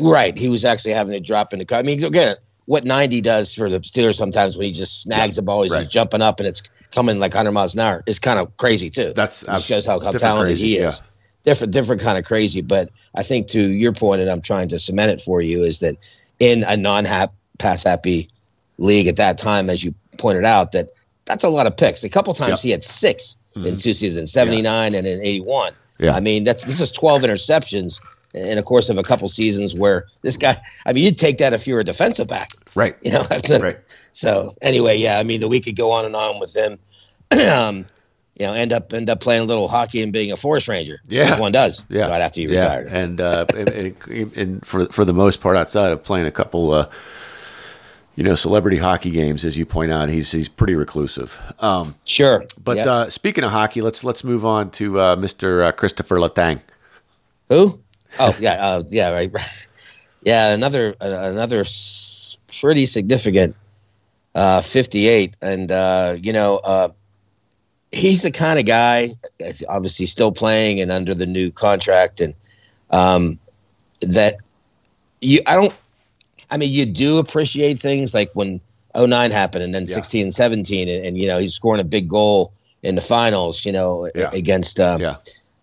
Right. 0.00 0.36
He 0.36 0.48
was 0.48 0.64
actually 0.64 0.92
having 0.92 1.12
to 1.12 1.20
drop 1.20 1.52
in 1.52 1.58
the 1.58 1.64
car. 1.64 1.78
I 1.78 1.82
mean, 1.82 2.02
again, 2.02 2.36
what 2.66 2.84
90 2.84 3.20
does 3.20 3.52
for 3.54 3.68
the 3.68 3.80
Steelers 3.80 4.14
sometimes 4.14 4.56
when 4.56 4.66
he 4.66 4.72
just 4.72 5.02
snags 5.02 5.36
the 5.36 5.42
ball, 5.42 5.62
he's 5.62 5.72
right. 5.72 5.80
just 5.80 5.92
jumping 5.92 6.22
up 6.22 6.40
and 6.40 6.46
it's 6.46 6.62
coming 6.92 7.18
like 7.18 7.34
100 7.34 7.52
miles 7.52 7.74
an 7.74 7.80
hour 7.80 8.02
is 8.06 8.18
kind 8.18 8.38
of 8.38 8.56
crazy 8.56 8.88
too. 8.88 9.12
That's 9.14 9.42
it 9.42 9.46
just 9.46 9.68
shows 9.68 9.84
how, 9.84 10.00
how 10.00 10.12
talented 10.12 10.56
crazy, 10.56 10.66
he 10.68 10.78
is. 10.78 11.02
Different, 11.44 11.72
different 11.72 12.00
kind 12.02 12.18
of 12.18 12.24
crazy. 12.24 12.60
But 12.62 12.90
I 13.14 13.22
think 13.22 13.46
to 13.48 13.72
your 13.72 13.92
point, 13.92 14.20
and 14.22 14.30
I'm 14.30 14.40
trying 14.40 14.68
to 14.70 14.78
cement 14.78 15.10
it 15.12 15.20
for 15.20 15.40
you, 15.40 15.62
is 15.62 15.78
that 15.80 15.96
in 16.40 16.64
a 16.66 16.76
non-hap 16.76 17.32
pass 17.58 17.84
happy 17.84 18.28
league 18.78 19.06
at 19.06 19.16
that 19.16 19.38
time, 19.38 19.70
as 19.70 19.84
you 19.84 19.94
pointed 20.18 20.44
out, 20.44 20.72
that 20.72 20.90
that's 21.26 21.44
a 21.44 21.48
lot 21.48 21.66
of 21.66 21.76
picks. 21.76 22.02
A 22.04 22.08
couple 22.08 22.34
times 22.34 22.50
Yep. 22.50 22.58
he 22.60 22.70
had 22.70 22.82
6 22.82 23.36
in 23.56 23.76
two 23.76 23.94
seasons, 23.94 24.32
79 24.32 24.94
and 24.94 25.06
in 25.06 25.20
81. 25.20 25.72
Mm-hmm. 25.72 26.04
Yeah. 26.04 26.14
I 26.16 26.20
mean, 26.20 26.42
that's 26.44 26.64
this 26.64 26.80
is 26.80 26.90
12 26.90 27.22
interceptions 27.22 28.00
in 28.34 28.58
a 28.58 28.62
course 28.64 28.88
of 28.88 28.98
a 28.98 29.02
couple 29.04 29.28
seasons 29.28 29.74
where 29.76 30.06
this 30.22 30.36
guy, 30.36 30.56
I 30.86 30.92
mean, 30.92 31.04
you'd 31.04 31.18
take 31.18 31.38
that 31.38 31.52
if 31.52 31.68
you 31.68 31.74
were 31.74 31.80
a 31.80 31.84
defensive 31.84 32.26
back, 32.26 32.48
Right. 32.74 32.96
you 33.02 33.12
know? 33.12 33.24
Right. 33.48 33.76
So 34.10 34.56
anyway, 34.60 34.96
yeah, 34.96 35.20
I 35.20 35.22
mean, 35.22 35.40
the 35.40 35.46
we 35.48 35.60
could 35.60 35.76
go 35.76 35.92
on 35.92 36.04
and 36.04 36.16
on 36.16 36.40
with 36.40 36.56
him. 36.56 36.78
um, 37.50 37.86
you 38.36 38.46
know, 38.46 38.52
end 38.54 38.72
up 38.72 38.92
end 38.92 39.08
up 39.10 39.20
playing 39.20 39.42
a 39.42 39.44
little 39.44 39.68
hockey 39.68 40.02
and 40.02 40.12
being 40.12 40.32
a 40.32 40.36
forest 40.36 40.66
ranger. 40.68 41.00
Yeah. 41.06 41.34
as 41.34 41.38
one 41.40 41.52
does. 41.52 41.82
Yeah. 41.88 42.08
right 42.08 42.20
after 42.20 42.40
you 42.40 42.50
yeah. 42.50 42.62
retired. 42.76 42.88
And, 42.88 43.20
uh, 43.20 43.46
and, 43.54 43.68
and- 43.70 44.36
and 44.36 44.66
for 44.66 44.86
for 44.86 45.04
the 45.04 45.12
most 45.14 45.40
part, 45.40 45.56
outside 45.56 45.92
of 45.92 46.02
playing 46.02 46.26
a 46.26 46.30
couple, 46.32 46.72
uh, 46.72 46.88
you 48.16 48.22
know, 48.24 48.34
celebrity 48.34 48.76
hockey 48.78 49.10
games, 49.10 49.44
as 49.44 49.56
you 49.58 49.66
point 49.66 49.90
out, 49.92 50.08
he's 50.08 50.30
he's 50.32 50.48
pretty 50.48 50.74
reclusive. 50.74 51.40
Um, 51.60 51.94
Sure, 52.04 52.44
but 52.62 52.76
Yep. 52.78 52.86
uh, 52.86 53.10
speaking 53.10 53.44
of 53.44 53.50
hockey, 53.50 53.80
let's 53.80 54.04
let's 54.04 54.22
move 54.24 54.44
on 54.44 54.70
to 54.72 54.98
uh, 55.00 55.16
Mr. 55.16 55.64
Uh, 55.64 55.72
Kristopher 55.72 56.18
Letang. 56.18 56.60
who? 57.48 57.80
Oh 58.18 58.36
yeah, 58.38 58.54
uh, 58.54 58.82
yeah, 58.88 59.10
right, 59.12 59.30
right. 59.32 59.66
Yeah, 60.22 60.52
another 60.54 60.94
uh, 61.02 61.28
another 61.32 61.60
s- 61.60 62.38
pretty 62.60 62.86
significant 62.86 63.54
uh, 64.34 64.62
58, 64.62 65.34
and 65.42 65.70
uh, 65.70 66.16
you 66.18 66.32
know. 66.32 66.58
He's 67.94 68.22
the 68.22 68.30
kind 68.30 68.58
of 68.58 68.64
guy 68.66 69.10
that's 69.38 69.62
obviously 69.68 70.06
still 70.06 70.32
playing 70.32 70.80
and 70.80 70.90
under 70.90 71.14
the 71.14 71.26
new 71.26 71.50
contract 71.50 72.20
and 72.20 72.34
um, 72.90 73.38
that 74.00 74.36
you 75.20 75.40
I 75.46 75.54
don't 75.54 75.74
I 76.50 76.56
mean 76.56 76.70
you 76.72 76.84
do 76.86 77.18
appreciate 77.18 77.78
things 77.78 78.14
like 78.14 78.30
when 78.34 78.60
09 78.96 79.30
happened 79.30 79.64
and 79.64 79.74
then 79.74 79.82
Yeah. 79.82 79.94
16 79.94 80.22
and 80.22 80.34
17 80.34 80.88
and, 80.88 81.06
and 81.06 81.18
you 81.18 81.26
know 81.26 81.38
he's 81.38 81.54
scoring 81.54 81.80
a 81.80 81.84
big 81.84 82.08
goal 82.08 82.52
in 82.82 82.94
the 82.94 83.00
finals 83.00 83.64
you 83.64 83.72
know 83.72 84.10
Yeah. 84.14 84.30
against 84.32 84.80
um, 84.80 85.00
Yeah. 85.00 85.16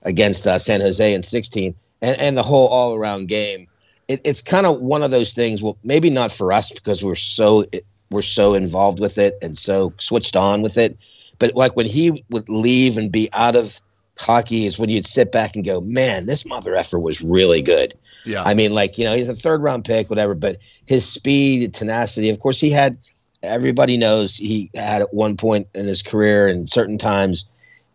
against 0.03 0.47
uh, 0.47 0.57
San 0.57 0.81
Jose 0.81 1.13
in 1.13 1.21
16 1.21 1.75
and, 2.01 2.19
and 2.19 2.37
the 2.37 2.43
whole 2.43 2.67
all 2.67 2.95
around 2.95 3.27
game. 3.27 3.67
It, 4.07 4.19
it's 4.25 4.41
kind 4.41 4.65
of 4.65 4.81
one 4.81 5.03
of 5.03 5.11
those 5.11 5.33
things. 5.33 5.61
Well, 5.63 5.77
maybe 5.83 6.09
not 6.09 6.31
for 6.31 6.51
us 6.51 6.71
because 6.71 7.03
we're 7.03 7.15
so 7.15 7.65
we're 8.09 8.21
so 8.21 8.53
involved 8.55 8.99
with 8.99 9.17
it 9.17 9.37
and 9.41 9.57
so 9.57 9.93
switched 9.99 10.35
on 10.35 10.61
with 10.61 10.77
it. 10.77 10.97
But 11.41 11.56
like 11.56 11.75
when 11.75 11.88
he 11.88 12.23
would 12.30 12.47
leave 12.49 12.99
and 12.99 13.12
be 13.12 13.27
out 13.34 13.56
of 13.56 13.82
hockey 14.19 14.67
is 14.67 14.77
when 14.77 14.89
you'd 14.89 15.08
sit 15.08 15.32
back 15.32 15.56
and 15.56 15.65
go, 15.65 15.82
man, 15.82 16.27
this 16.27 16.45
mother 16.45 16.75
effer 16.75 16.99
was 16.99 17.19
really 17.23 17.63
good. 17.63 17.95
Yeah. 18.25 18.43
I 18.43 18.54
mean, 18.54 18.75
like, 18.75 18.99
you 18.99 19.06
know, 19.06 19.15
he's 19.15 19.27
a 19.27 19.34
third 19.34 19.63
round 19.63 19.84
pick, 19.84 20.12
whatever, 20.12 20.36
but 20.36 20.58
his 20.86 21.04
speed, 21.04 21.73
tenacity, 21.73 22.30
of 22.30 22.39
course, 22.39 22.60
he 22.60 22.69
had, 22.69 22.95
everybody 23.41 23.97
knows 23.97 24.38
he 24.38 24.69
had 24.75 25.01
at 25.01 25.12
one 25.15 25.36
point 25.36 25.67
in 25.73 25.88
his 25.88 26.04
career 26.04 26.47
and 26.47 26.69
certain 26.69 26.99
times, 26.99 27.45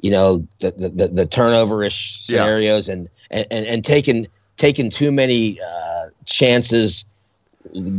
you 0.01 0.11
know, 0.11 0.45
the, 0.59 0.73
the, 0.73 1.07
the, 1.07 1.25
turnover 1.25 1.85
ish 1.85 2.29
Yeah. 2.29 2.41
scenarios 2.41 2.89
and, 2.89 3.09
and, 3.31 3.47
and, 3.53 3.65
and 3.65 3.85
taking, 3.85 4.27
taking 4.57 4.91
too 4.91 5.13
many 5.13 5.61
uh, 5.61 6.07
chances, 6.25 7.05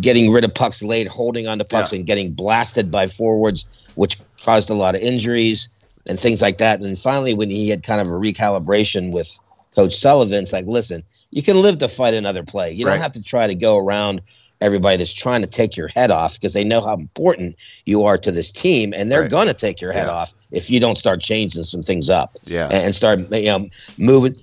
getting 0.02 0.30
rid 0.30 0.44
of 0.44 0.54
pucks 0.54 0.84
late, 0.84 1.08
holding 1.08 1.48
on 1.48 1.58
to 1.60 1.64
pucks 1.64 1.94
Yeah. 1.94 2.00
and 2.00 2.06
getting 2.06 2.34
blasted 2.34 2.92
by 2.92 3.08
forwards, 3.08 3.66
which 3.96 4.18
caused 4.42 4.70
a 4.70 4.74
lot 4.74 4.96
of 4.96 5.02
injuries 5.02 5.70
and 6.08 6.20
things 6.20 6.42
like 6.42 6.58
that. 6.60 6.80
And 6.82 6.98
finally, 6.98 7.34
when 7.34 7.50
he 7.50 7.70
had 7.70 7.84
kind 7.84 8.02
of 8.02 8.08
a 8.08 8.12
recalibration 8.12 9.12
with 9.12 9.40
Coach 9.76 9.96
Sullivan, 9.96 10.44
it's 10.44 10.54
like, 10.54 10.66
listen, 10.66 11.04
you 11.32 11.44
can 11.44 11.62
live 11.62 11.78
to 11.80 11.88
fight 11.88 12.14
another 12.14 12.44
play. 12.44 12.72
You 12.72 12.86
Right. 12.86 12.94
don't 12.94 13.02
have 13.02 13.12
to 13.12 13.22
try 13.22 13.48
to 13.48 13.56
go 13.56 13.78
around 13.78 14.22
everybody 14.62 14.98
that's 14.98 15.14
trying 15.14 15.42
to 15.42 15.48
take 15.48 15.78
your 15.78 15.88
head 15.90 16.10
off 16.10 16.34
because 16.34 16.54
they 16.54 16.64
know 16.64 16.82
how 16.82 16.94
important 16.96 17.56
you 17.86 18.04
are 18.06 18.18
to 18.18 18.32
this 18.32 18.52
team, 18.52 18.94
and 18.96 19.12
they're 19.12 19.22
Right. 19.22 19.30
going 19.30 19.48
to 19.48 19.54
take 19.54 19.80
your 19.82 19.92
head 19.92 20.08
Yeah. 20.08 20.14
off 20.14 20.34
if 20.52 20.70
you 20.70 20.80
don't 20.80 20.98
start 20.98 21.22
changing 21.22 21.62
some 21.64 21.84
things 21.84 22.10
up 22.10 22.38
Yeah. 22.46 22.68
and, 22.72 22.96
start 22.96 23.20
you 23.32 23.46
know 23.46 23.68
moving 23.98 24.36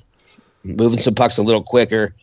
moving 0.63 0.99
some 0.99 1.15
pucks 1.15 1.37
a 1.37 1.43
little 1.43 1.63
quicker. 1.63 2.15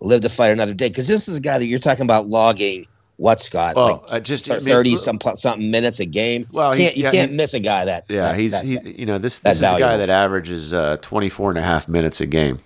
Live 0.00 0.20
to 0.20 0.28
fight 0.28 0.52
another 0.52 0.74
day 0.74 0.88
because 0.88 1.08
this 1.08 1.26
is 1.26 1.38
a 1.38 1.40
guy 1.40 1.58
that 1.58 1.66
you're 1.66 1.78
talking 1.80 2.04
about 2.04 2.28
logging. 2.28 2.86
What 3.18 3.40
Scott? 3.40 3.74
Well, 3.76 4.04
like 4.04 4.12
I 4.12 4.20
just- 4.20 4.46
thir- 4.46 4.54
I 4.54 4.58
mean, 4.58 4.64
thirty 4.68 4.96
some 4.96 5.18
something 5.34 5.70
minutes 5.70 5.98
a 6.00 6.06
game. 6.06 6.46
Well, 6.52 6.72
can't, 6.72 6.96
you 6.96 7.02
yeah, 7.02 7.10
can't 7.10 7.30
he- 7.32 7.36
miss 7.36 7.52
a 7.52 7.58
guy 7.60 7.84
that. 7.84 8.04
Yeah, 8.08 8.22
that- 8.22 8.38
he's 8.38 8.52
that- 8.52 8.64
he, 8.64 8.78
you 8.96 9.06
know 9.06 9.18
this 9.18 9.40
this 9.40 9.56
is 9.56 9.62
a 9.62 9.78
guy 9.78 9.96
that 9.96 10.08
averages 10.08 10.72
uh, 10.72 10.96
24 11.02 11.50
and 11.50 11.58
a 11.58 11.62
half 11.62 11.88
minutes 11.88 12.20
a 12.20 12.26
game. 12.26 12.60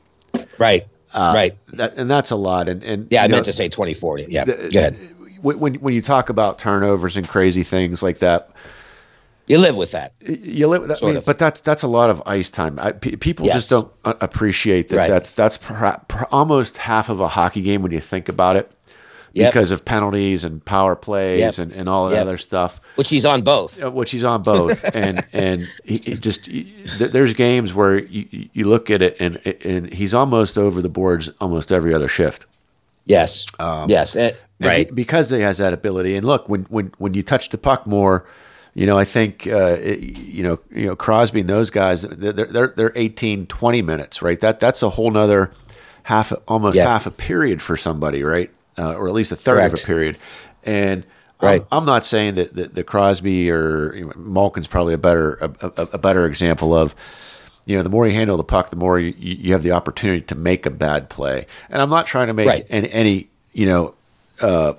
right, 0.58 0.86
Uh, 1.14 1.32
right. 1.34 1.56
That, 1.72 1.94
and 1.96 2.10
that's 2.10 2.30
a 2.30 2.36
lot. 2.36 2.68
And 2.68 2.84
and 2.84 3.06
Yeah, 3.10 3.24
I 3.24 3.26
know, 3.28 3.36
meant 3.36 3.46
to 3.46 3.52
say 3.52 3.68
twenty 3.68 3.94
forty. 3.94 4.26
Yeah, 4.28 4.44
the- 4.44 4.68
go 4.72 4.78
ahead. 4.78 4.98
When, 5.40 5.74
when 5.74 5.92
you 5.94 6.00
talk 6.02 6.28
about 6.28 6.58
turnovers 6.60 7.16
and 7.16 7.26
crazy 7.26 7.64
things 7.64 8.00
like 8.02 8.18
that, 8.20 8.50
You 9.48 9.58
live 9.58 9.76
with 9.76 9.90
that. 9.92 10.12
you 10.20 10.68
live. 10.68 10.82
I 10.88 11.06
mean, 11.06 11.16
of. 11.16 11.24
but 11.24 11.38
that's 11.38 11.60
that's 11.60 11.82
a 11.82 11.88
lot 11.88 12.10
of 12.10 12.22
ice 12.26 12.48
time. 12.50 12.78
I, 12.78 12.92
pe- 12.92 13.16
people 13.16 13.46
Yes. 13.46 13.54
just 13.56 13.70
don't 13.70 13.92
uh, 14.04 14.12
appreciate 14.20 14.88
that. 14.90 14.96
Right. 14.96 15.10
That's 15.10 15.30
that's 15.30 15.58
almost 16.30 16.76
half 16.76 17.08
of 17.08 17.20
a 17.20 17.28
hockey 17.28 17.62
game 17.62 17.82
when 17.82 17.90
you 17.90 17.98
think 18.00 18.28
about 18.28 18.54
it, 18.56 18.70
Yep. 19.34 19.52
because 19.52 19.70
of 19.70 19.84
penalties 19.84 20.44
and 20.44 20.64
power 20.64 20.94
plays 20.94 21.40
Yep. 21.40 21.58
and, 21.58 21.72
and 21.72 21.88
all 21.88 22.08
that 22.08 22.16
Yep. 22.16 22.22
other 22.22 22.36
stuff. 22.38 22.80
Which 22.96 23.08
he's 23.10 23.24
on 23.24 23.42
both. 23.42 23.82
uh, 23.82 23.90
which 23.90 24.10
he's 24.10 24.24
on 24.24 24.42
both, 24.42 24.84
and 24.94 25.26
and 25.32 25.66
he, 25.84 25.96
he 25.96 26.14
just 26.14 26.44
th- 26.44 26.66
there's 27.12 27.32
games 27.34 27.72
where 27.72 27.98
you, 27.98 28.48
you 28.52 28.68
look 28.68 28.90
at 28.90 29.00
it 29.02 29.16
and 29.20 29.36
and 29.64 29.92
he's 29.92 30.12
almost 30.14 30.58
over 30.58 30.82
the 30.82 30.88
boards 30.90 31.30
almost 31.40 31.72
every 31.72 31.94
other 31.94 32.08
shift. 32.08 32.46
Yes, 33.06 33.46
yes, 33.88 34.14
and- 34.16 34.32
Um, 34.60 34.68
right. 34.68 34.88
be- 34.88 34.94
because 34.94 35.30
he 35.30 35.40
has 35.40 35.58
that 35.58 35.72
ability. 35.72 36.14
And 36.16 36.26
look, 36.26 36.48
when 36.48 36.62
when 36.68 36.92
when 36.98 37.14
you 37.14 37.22
touch 37.22 37.48
the 37.48 37.58
puck 37.58 37.86
more, 37.86 38.24
you 38.74 38.86
know, 38.86 38.96
I 38.98 39.04
think 39.04 39.46
uh, 39.48 39.76
it- 39.82 40.00
you 40.00 40.42
know, 40.42 40.58
you 40.70 40.86
know, 40.86 40.94
Crosby 40.96 41.40
and 41.40 41.48
those 41.48 41.70
guys, 41.70 42.02
they're 42.02 42.32
they're, 42.32 42.72
they're 42.76 42.92
18, 42.94 43.46
20 43.46 43.82
minutes, 43.82 44.22
right? 44.22 44.40
That 44.40 44.60
that's 44.60 44.82
a 44.82 44.88
whole 44.90 45.10
nother 45.10 45.50
half, 46.04 46.32
almost 46.46 46.76
half 46.76 47.06
a 47.06 47.10
period 47.10 47.60
for 47.62 47.76
somebody, 47.76 48.22
right? 48.22 48.50
Uh, 48.78 48.94
or 48.94 49.06
at 49.08 49.14
least 49.14 49.32
a 49.32 49.36
third 49.36 49.58
of 49.64 49.74
a 49.74 49.76
period. 49.86 50.18
And 50.64 51.04
Right. 51.42 51.60
I'm, 51.72 51.80
I'm 51.80 51.84
not 51.84 52.04
saying 52.06 52.36
that, 52.36 52.54
that 52.54 52.74
the 52.76 52.84
Crosby 52.84 53.50
or 53.50 53.94
you 53.96 54.04
know, 54.06 54.12
Malkin's 54.16 54.68
probably 54.68 54.94
a 54.94 54.98
better 54.98 55.34
a, 55.34 55.66
a, 55.76 55.82
a 55.94 55.98
better 55.98 56.24
example 56.26 56.72
of 56.72 56.94
you 57.66 57.76
know, 57.76 57.82
the 57.82 57.88
more 57.90 58.06
you 58.08 58.12
handle 58.14 58.36
the 58.36 58.44
puck, 58.44 58.70
the 58.70 58.76
more 58.76 58.98
you, 58.98 59.12
you 59.18 59.52
have 59.52 59.62
the 59.62 59.70
opportunity 59.72 60.20
to 60.20 60.34
make 60.34 60.66
a 60.66 60.70
bad 60.70 61.08
play. 61.08 61.46
And 61.70 61.80
I'm 61.82 61.90
not 61.90 62.06
trying 62.06 62.26
to 62.28 62.32
make 62.34 62.46
Right. 62.48 62.66
any, 62.70 62.90
any, 62.92 63.28
you 63.52 63.66
know, 63.66 63.94
uh, 64.40 64.72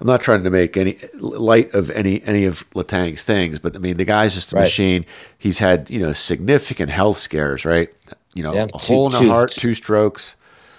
I'm 0.00 0.06
not 0.06 0.20
trying 0.22 0.42
to 0.44 0.50
make 0.50 0.76
any 0.76 0.98
light 1.14 1.72
of 1.74 1.90
any 1.90 2.22
any 2.24 2.44
of 2.44 2.64
Letang's 2.74 3.22
things, 3.22 3.58
but 3.58 3.74
I 3.74 3.78
mean, 3.78 3.96
the 3.96 4.04
guy's 4.04 4.34
just 4.34 4.52
a 4.52 4.56
Right. 4.56 4.62
machine. 4.62 5.04
He's 5.38 5.58
had 5.58 5.88
you 5.90 5.98
know 5.98 6.12
significant 6.12 6.90
health 6.90 7.18
scares, 7.18 7.64
right? 7.64 7.92
You 8.34 8.42
know, 8.42 8.54
Yeah, 8.54 8.64
a 8.64 8.68
two- 8.68 8.78
hole 8.78 9.06
in 9.06 9.12
the 9.26 9.28
heart, 9.32 9.50
two 9.52 9.74
strokes, 9.74 10.36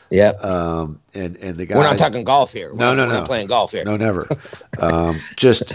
Yeah. 0.09 0.29
um, 0.41 0.99
and 1.13 1.35
and 1.37 1.57
the 1.57 1.65
guy. 1.65 1.75
we're 1.75 1.83
not 1.83 1.97
talking 1.97 2.23
golf 2.23 2.53
here. 2.53 2.71
We're 2.71 2.77
No, 2.77 2.93
not, 2.93 2.95
no, 2.95 3.03
we're 3.05 3.13
no. 3.13 3.19
not 3.19 3.27
playing 3.27 3.47
golf 3.47 3.71
here. 3.71 3.83
No, 3.83 3.97
never. 3.97 4.27
um, 4.79 5.19
just, 5.35 5.73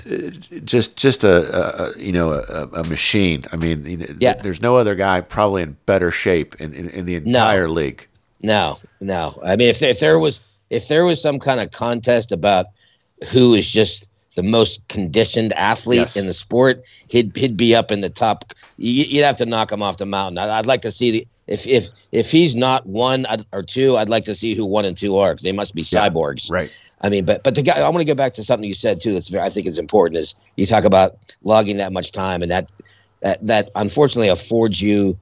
just, 0.64 0.96
just 0.96 1.24
a, 1.24 1.92
a 1.94 1.98
you 1.98 2.12
know 2.12 2.32
a, 2.32 2.68
a 2.68 2.84
machine. 2.84 3.44
I 3.52 3.56
mean, 3.56 3.84
you 3.86 3.96
know, 3.98 4.06
Yeah. 4.20 4.34
there's 4.34 4.62
no 4.62 4.76
other 4.76 4.94
guy 4.94 5.20
probably 5.20 5.62
in 5.62 5.76
better 5.86 6.10
shape 6.10 6.54
in, 6.60 6.72
in, 6.74 6.88
in 6.90 7.04
the 7.06 7.14
entire 7.16 7.68
league. 7.68 8.06
No, 8.42 8.78
no. 9.00 9.38
I 9.44 9.56
mean, 9.56 9.68
if 9.68 9.78
there, 9.78 9.90
if 9.90 10.00
there 10.00 10.18
was 10.18 10.40
if 10.70 10.88
there 10.88 11.04
was 11.04 11.20
some 11.20 11.38
kind 11.38 11.60
of 11.60 11.70
contest 11.70 12.32
about 12.32 12.66
who 13.30 13.54
is 13.54 13.70
just 13.70 14.08
the 14.34 14.42
most 14.42 14.86
conditioned 14.88 15.52
athlete 15.52 15.98
Yes. 15.98 16.16
in 16.16 16.26
the 16.26 16.32
sport, 16.34 16.82
he'd 17.08 17.36
he'd 17.36 17.56
be 17.56 17.74
up 17.74 17.92
in 17.92 18.00
the 18.00 18.08
top. 18.08 18.52
You, 18.78 19.04
you'd 19.04 19.24
have 19.24 19.36
to 19.36 19.46
knock 19.46 19.70
him 19.70 19.82
off 19.82 19.98
the 19.98 20.06
mountain. 20.06 20.38
I'd 20.38 20.66
like 20.66 20.80
to 20.82 20.90
see 20.90 21.10
the 21.10 21.26
if 21.46 21.66
if 21.66 21.90
if 22.12 22.30
he's 22.30 22.54
not 22.54 22.86
one 22.86 23.26
or 23.52 23.62
two, 23.62 23.96
I'd 23.96 24.08
like 24.08 24.24
to 24.26 24.34
see 24.34 24.54
who 24.54 24.64
one 24.64 24.84
and 24.84 24.96
two 24.96 25.16
are 25.18 25.32
because 25.32 25.44
they 25.44 25.52
must 25.52 25.74
be 25.74 25.82
Yeah, 25.82 26.08
cyborgs. 26.08 26.50
Right. 26.50 26.74
I 27.00 27.08
mean, 27.08 27.24
but 27.24 27.42
but 27.42 27.54
the 27.54 27.62
guy. 27.62 27.80
I 27.80 27.88
want 27.88 27.98
to 27.98 28.04
go 28.04 28.14
back 28.14 28.32
to 28.34 28.42
something 28.42 28.68
you 28.68 28.74
said 28.74 29.00
too. 29.00 29.12
That's 29.12 29.28
very, 29.28 29.44
I 29.44 29.50
think 29.50 29.66
is 29.66 29.78
important. 29.78 30.18
Is 30.18 30.34
you 30.56 30.66
talk 30.66 30.84
about 30.84 31.16
logging 31.42 31.76
that 31.78 31.92
much 31.92 32.12
time 32.12 32.42
and 32.42 32.50
that 32.50 32.70
that 33.20 33.44
that 33.44 33.70
unfortunately 33.74 34.28
affords 34.28 34.80
you 34.80 35.18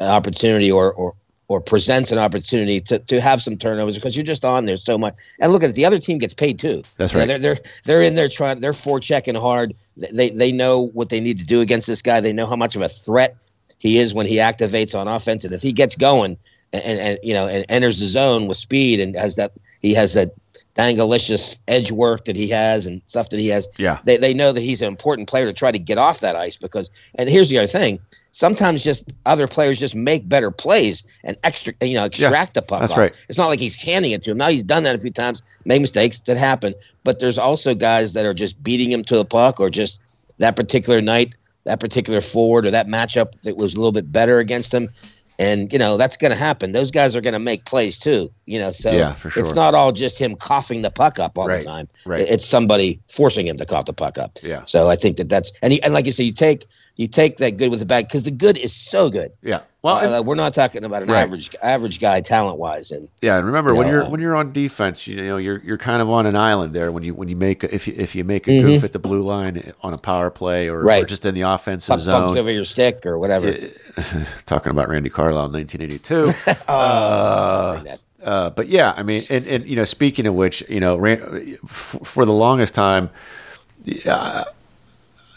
an 0.00 0.08
opportunity 0.08 0.70
or 0.70 0.92
or 0.92 1.14
or 1.48 1.60
presents 1.60 2.10
an 2.10 2.18
opportunity 2.18 2.80
to, 2.80 2.98
to 2.98 3.20
have 3.20 3.40
some 3.40 3.56
turnovers 3.56 3.94
because 3.94 4.16
you're 4.16 4.24
just 4.24 4.44
on 4.44 4.66
there 4.66 4.76
so 4.76 4.98
much. 4.98 5.14
And 5.38 5.52
look 5.52 5.62
at 5.62 5.70
it, 5.70 5.74
the 5.74 5.84
other 5.84 6.00
team 6.00 6.18
gets 6.18 6.34
paid 6.34 6.58
too. 6.58 6.82
That's 6.96 7.12
You 7.12 7.20
know, 7.20 7.26
right. 7.32 7.40
they're 7.40 7.54
they're 7.54 7.64
they're 7.84 8.02
in 8.02 8.14
there 8.16 8.28
trying. 8.28 8.60
They're 8.60 8.72
forechecking 8.72 9.40
hard. 9.40 9.74
They 9.96 10.30
they 10.30 10.52
know 10.52 10.88
what 10.88 11.08
they 11.08 11.20
need 11.20 11.38
to 11.38 11.46
do 11.46 11.60
against 11.60 11.86
this 11.86 12.02
guy. 12.02 12.20
They 12.20 12.32
know 12.32 12.46
how 12.46 12.56
much 12.56 12.76
of 12.76 12.82
a 12.82 12.88
threat 12.88 13.36
he 13.78 13.98
is 13.98 14.14
when 14.14 14.26
he 14.26 14.36
activates 14.36 14.98
on 14.98 15.08
offense. 15.08 15.44
And 15.44 15.54
if 15.54 15.62
he 15.62 15.72
gets 15.72 15.96
going 15.96 16.36
and, 16.72 16.82
and, 16.82 17.00
and 17.00 17.18
you 17.22 17.34
know 17.34 17.46
and 17.48 17.64
enters 17.68 17.98
the 18.00 18.06
zone 18.06 18.46
with 18.46 18.56
speed 18.56 19.00
and 19.00 19.16
has 19.16 19.36
that 19.36 19.52
he 19.80 19.94
has 19.94 20.14
that 20.14 20.32
dangalicious 20.76 21.60
edge 21.68 21.90
work 21.90 22.26
that 22.26 22.36
he 22.36 22.48
has 22.48 22.86
and 22.86 23.00
stuff 23.06 23.30
that 23.30 23.40
he 23.40 23.48
has. 23.48 23.66
Yeah. 23.78 23.98
They 24.04 24.16
they 24.18 24.34
know 24.34 24.52
that 24.52 24.60
he's 24.60 24.82
an 24.82 24.88
important 24.88 25.28
player 25.28 25.46
to 25.46 25.52
try 25.52 25.72
to 25.72 25.78
get 25.78 25.98
off 25.98 26.20
that 26.20 26.36
ice 26.36 26.56
because. 26.56 26.90
And 27.14 27.28
here's 27.28 27.48
the 27.48 27.58
other 27.58 27.66
thing. 27.66 27.98
Sometimes 28.32 28.84
just 28.84 29.14
other 29.24 29.48
players 29.48 29.80
just 29.80 29.94
make 29.94 30.28
better 30.28 30.50
plays 30.50 31.02
and 31.24 31.38
extra, 31.42 31.72
you 31.80 31.94
know, 31.94 32.04
extract 32.04 32.52
the 32.52 32.60
puck. 32.60 32.80
that's 32.80 32.92
off. 32.92 32.98
right. 32.98 33.14
It's 33.30 33.38
not 33.38 33.46
like 33.46 33.60
he's 33.60 33.74
handing 33.74 34.10
it 34.10 34.22
to 34.24 34.32
him. 34.32 34.36
Now 34.36 34.50
he's 34.50 34.62
done 34.62 34.82
that 34.82 34.94
a 34.94 34.98
few 34.98 35.10
times, 35.10 35.42
made 35.64 35.80
mistakes 35.80 36.18
that 36.18 36.36
happen. 36.36 36.74
But 37.02 37.18
there's 37.18 37.38
also 37.38 37.74
guys 37.74 38.12
that 38.12 38.26
are 38.26 38.34
just 38.34 38.62
beating 38.62 38.92
him 38.92 39.02
to 39.04 39.16
the 39.16 39.24
puck, 39.24 39.58
or 39.58 39.70
just 39.70 40.00
that 40.36 40.54
particular 40.54 41.00
night, 41.00 41.34
that 41.66 41.78
particular 41.80 42.20
forward, 42.20 42.66
or 42.66 42.70
that 42.70 42.86
matchup 42.86 43.40
that 43.42 43.56
was 43.56 43.74
a 43.74 43.76
little 43.76 43.92
bit 43.92 44.10
better 44.10 44.38
against 44.38 44.72
him. 44.72 44.88
And 45.38 45.70
you 45.70 45.78
know 45.78 45.98
that's 45.98 46.16
going 46.16 46.30
to 46.30 46.36
happen. 46.36 46.72
Those 46.72 46.90
guys 46.90 47.14
are 47.14 47.20
going 47.20 47.34
to 47.34 47.38
make 47.38 47.66
plays 47.66 47.98
too. 47.98 48.32
You 48.46 48.58
know, 48.58 48.70
so 48.70 48.90
Yeah, 48.90 49.12
for 49.12 49.28
it's 49.38 49.52
not 49.52 49.74
all 49.74 49.92
just 49.92 50.18
him 50.18 50.34
coughing 50.34 50.80
the 50.80 50.90
puck 50.90 51.18
up 51.18 51.36
all 51.36 51.46
Right, 51.46 51.60
the 51.60 51.66
time. 51.66 51.88
right. 52.06 52.22
It's 52.26 52.46
somebody 52.46 52.98
forcing 53.08 53.46
him 53.46 53.58
to 53.58 53.66
cough 53.66 53.84
the 53.84 53.92
puck 53.92 54.16
up. 54.16 54.38
Yeah. 54.42 54.64
So 54.64 54.88
I 54.88 54.96
think 54.96 55.18
that 55.18 55.28
that's 55.28 55.52
and 55.60 55.74
he, 55.74 55.82
and 55.82 55.92
like 55.92 56.06
you 56.06 56.12
say, 56.12 56.24
you 56.24 56.32
take 56.32 56.64
you 56.96 57.06
take 57.06 57.36
that 57.38 57.58
good 57.58 57.70
with 57.70 57.80
the 57.80 57.86
bad 57.86 58.06
because 58.08 58.22
the 58.24 58.30
good 58.30 58.56
is 58.56 58.72
so 58.74 59.10
good. 59.10 59.30
Yeah. 59.42 59.60
Well, 59.82 59.98
and- 59.98 60.14
Uh, 60.14 60.22
we're 60.24 60.34
not 60.34 60.52
talking 60.54 60.82
about 60.82 61.02
an 61.02 61.08
Right. 61.10 61.20
average 61.22 61.50
average 61.62 62.00
guy 62.00 62.20
talent 62.20 62.58
wise, 62.58 62.90
and 62.90 63.08
Yeah, 63.22 63.36
and 63.36 63.46
remember 63.46 63.74
when 63.74 63.86
No, 63.86 63.92
you're 63.92 64.02
uh, 64.04 64.08
when 64.10 64.20
you're 64.20 64.34
on 64.34 64.52
defense, 64.52 65.06
you 65.06 65.16
know 65.16 65.36
you're 65.36 65.60
you're 65.64 65.76
kind 65.78 66.00
of 66.02 66.08
on 66.10 66.26
an 66.26 66.34
island 66.36 66.72
there 66.74 66.90
when 66.90 67.02
you 67.04 67.14
when 67.14 67.28
you 67.28 67.36
make 67.36 67.62
a- 67.62 67.72
if 67.74 67.86
you 67.86 67.94
if 67.96 68.14
you 68.16 68.24
make 68.24 68.48
a 68.48 68.50
Mhm. 68.50 68.62
goof 68.62 68.84
at 68.84 68.92
the 68.92 68.98
blue 68.98 69.22
line 69.22 69.72
on 69.82 69.92
a 69.92 69.98
power 69.98 70.30
play 70.30 70.68
or, 70.68 70.80
or 70.80 70.84
Right. 70.84 71.06
just 71.06 71.24
in 71.26 71.34
the 71.34 71.42
offensive 71.42 71.92
puck 71.94 72.00
zone. 72.00 72.36
over 72.38 72.50
your 72.50 72.64
stick 72.64 73.04
or 73.06 73.18
whatever. 73.18 73.54
Talking 74.46 74.70
about 74.72 74.88
Randy 74.88 75.10
Carlyle, 75.10 75.48
1982. 75.50 76.32
Oh, 76.68 77.80
bring. 77.82 77.98
Uh, 78.24 78.50
but 78.50 78.68
yeah, 78.68 78.92
I 78.96 79.02
mean, 79.04 79.22
and, 79.30 79.46
and 79.46 79.66
you 79.66 79.76
know, 79.76 79.84
speaking 79.84 80.26
of 80.26 80.34
which, 80.34 80.64
you 80.68 80.80
know, 80.80 80.96
Ran, 80.96 81.58
f- 81.62 81.98
for 82.02 82.24
the 82.24 82.32
longest 82.32 82.74
time, 82.74 83.10
uh, 84.06 84.44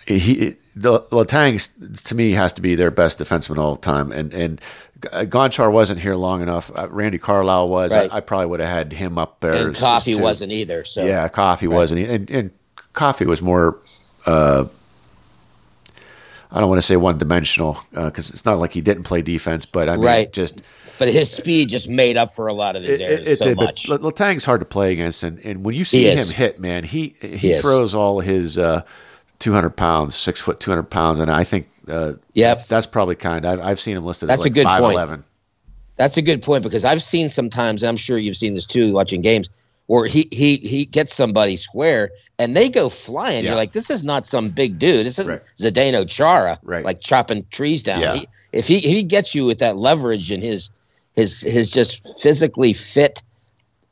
he 0.08 0.56
the 0.76 1.00
Letang 1.12 2.04
to 2.06 2.16
me 2.16 2.32
has 2.34 2.54
to 2.54 2.62
be 2.62 2.76
their 2.76 2.92
best 2.92 3.20
defenseman 3.20 3.58
all 3.58 3.76
the 3.76 3.82
time, 3.82 4.12
and 4.12 4.34
and 4.34 4.62
Gonchar 5.02 5.72
wasn't 5.72 6.00
here 6.00 6.16
long 6.16 6.42
enough. 6.42 6.72
Uh, 6.78 6.88
Randy 6.90 7.18
Carlyle 7.18 7.70
was. 7.70 7.94
Right. 7.94 8.12
I, 8.12 8.18
I 8.18 8.20
probably 8.22 8.48
would 8.48 8.60
have 8.60 8.70
had 8.70 8.92
him 8.94 9.18
up 9.18 9.40
there. 9.40 9.54
and 9.54 9.70
as- 9.76 9.80
Coffey 9.80 10.16
wasn't 10.16 10.52
either. 10.52 10.84
So 10.84 11.06
Yeah, 11.06 11.28
Coffey 11.30 11.68
wasn't, 11.68 12.02
and 12.02 12.30
and 12.30 12.52
Coffey 12.94 13.26
was 13.26 13.42
more. 13.42 13.78
Uh, 14.26 14.66
I 16.52 16.60
don't 16.60 16.70
want 16.70 16.80
to 16.80 16.86
say 16.86 16.96
one 16.96 17.18
dimensional 17.18 17.80
because 17.92 18.32
it's 18.32 18.44
not 18.44 18.58
like 18.58 18.74
he 18.74 18.82
didn't 18.82 19.04
play 19.04 19.22
defense, 19.22 19.66
but 19.68 19.88
I 19.88 19.96
mean, 19.96 20.06
Right. 20.06 20.34
just 20.34 20.62
but 20.98 21.08
his 21.08 21.32
speed 21.32 21.70
just 21.70 21.88
made 21.88 22.18
up 22.18 22.34
for 22.34 22.48
a 22.48 22.54
lot 22.54 22.76
of 22.76 22.84
his 22.84 23.00
it, 23.00 23.04
errors 23.04 23.28
it, 23.28 23.32
it 23.32 23.36
so 23.38 23.46
did, 23.46 23.58
much. 23.58 23.88
Letang's 23.88 24.46
hard 24.46 24.60
to 24.62 24.66
play 24.66 24.92
against, 24.92 25.24
and, 25.24 25.40
and 25.46 25.64
when 25.64 25.76
you 25.76 25.86
see 25.86 26.08
him 26.10 26.28
hit, 26.28 26.60
man, 26.60 26.84
he 26.84 27.16
he, 27.22 27.38
He 27.38 27.62
throws 27.62 27.94
all 27.96 28.20
his 28.20 28.58
uh, 28.58 28.82
two 29.40 29.54
hundred 29.54 29.72
pounds, 29.72 30.16
six 30.16 30.40
foot, 30.40 30.60
two 30.60 30.72
hundred 30.72 30.90
pounds, 30.90 31.20
and 31.20 31.32
I 31.32 31.44
think 31.44 31.70
uh, 31.88 32.14
Yep. 32.34 32.68
that's, 32.68 32.86
probably 32.86 33.16
kind. 33.16 33.46
I've, 33.46 33.60
I've 33.62 33.80
seen 33.80 33.98
him 33.98 34.06
listed 34.06 34.30
That's 34.30 34.42
as 34.42 34.46
a 34.46 34.50
good 34.50 34.68
point. 34.68 35.24
That's 35.96 36.18
a 36.18 36.22
good 36.22 36.42
point 36.42 36.64
because 36.64 36.86
I've 36.86 37.02
seen 37.02 37.28
sometimes, 37.28 37.84
and 37.84 37.90
I'm 37.90 37.98
sure 37.98 38.18
you've 38.18 38.38
seen 38.38 38.54
this 38.54 38.66
too, 38.66 38.94
watching 38.94 39.22
games 39.22 39.50
where 39.88 40.06
he 40.06 40.28
he 40.32 40.58
he 40.58 40.86
gets 40.86 41.14
somebody 41.16 41.56
square 41.58 42.12
and 42.38 42.56
they 42.56 42.70
go 42.70 42.90
flying. 42.90 43.44
Yeah. 43.44 43.52
You're 43.52 43.58
like, 43.58 43.72
this 43.72 43.90
is 43.90 44.04
not 44.04 44.26
some 44.26 44.50
big 44.50 44.78
dude. 44.80 45.06
This 45.08 45.18
isn't 45.20 45.34
Right. 45.34 45.44
Zdeno 45.58 46.08
Chara, 46.08 46.60
Right. 46.64 46.86
like 46.86 47.02
chopping 47.02 47.46
trees 47.50 47.82
down. 47.84 48.00
Yeah. 48.02 48.16
He, 48.16 48.28
if 48.54 48.68
he 48.68 48.80
he 48.80 49.04
gets 49.04 49.34
you 49.34 49.46
with 49.46 49.58
that 49.60 49.78
leverage 49.78 50.32
and 50.32 50.44
his 50.44 50.70
his 51.16 51.42
his 51.42 51.72
just 51.72 52.22
physically 52.22 52.72
fit 52.72 53.24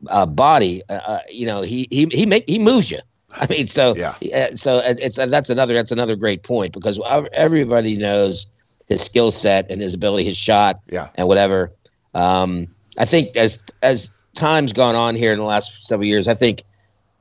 uh, 0.08 0.28
body, 0.28 0.84
uh, 0.90 0.94
uh, 1.06 1.20
you 1.32 1.46
know, 1.48 1.62
he 1.64 1.88
he 1.90 2.06
he 2.12 2.26
make 2.26 2.48
he 2.48 2.60
moves 2.60 2.92
you. 2.92 3.00
I 3.42 3.48
mean, 3.48 3.68
so 3.68 3.96
Yeah. 3.96 4.16
uh, 4.34 4.56
so 4.56 4.80
it's 4.84 5.18
uh, 5.20 5.26
that's 5.28 5.50
another 5.50 5.74
that's 5.74 5.92
another 5.92 6.16
great 6.16 6.44
point 6.44 6.74
because 6.74 7.00
everybody 7.34 7.96
knows 7.96 8.48
his 8.88 9.02
skill 9.02 9.32
set 9.32 9.70
and 9.70 9.82
his 9.82 9.94
ability, 9.94 10.24
his 10.24 10.38
shot, 10.38 10.80
Yeah. 10.92 11.10
and 11.16 11.28
whatever. 11.28 11.72
Um, 12.14 12.68
I 12.98 13.06
think 13.06 13.36
as 13.36 13.60
as 13.84 14.12
time's 14.36 14.74
gone 14.74 14.96
on 14.96 15.16
here 15.16 15.32
in 15.32 15.40
the 15.40 15.46
last 15.46 15.88
several 15.88 16.08
years, 16.08 16.28
I 16.28 16.34
think 16.34 16.64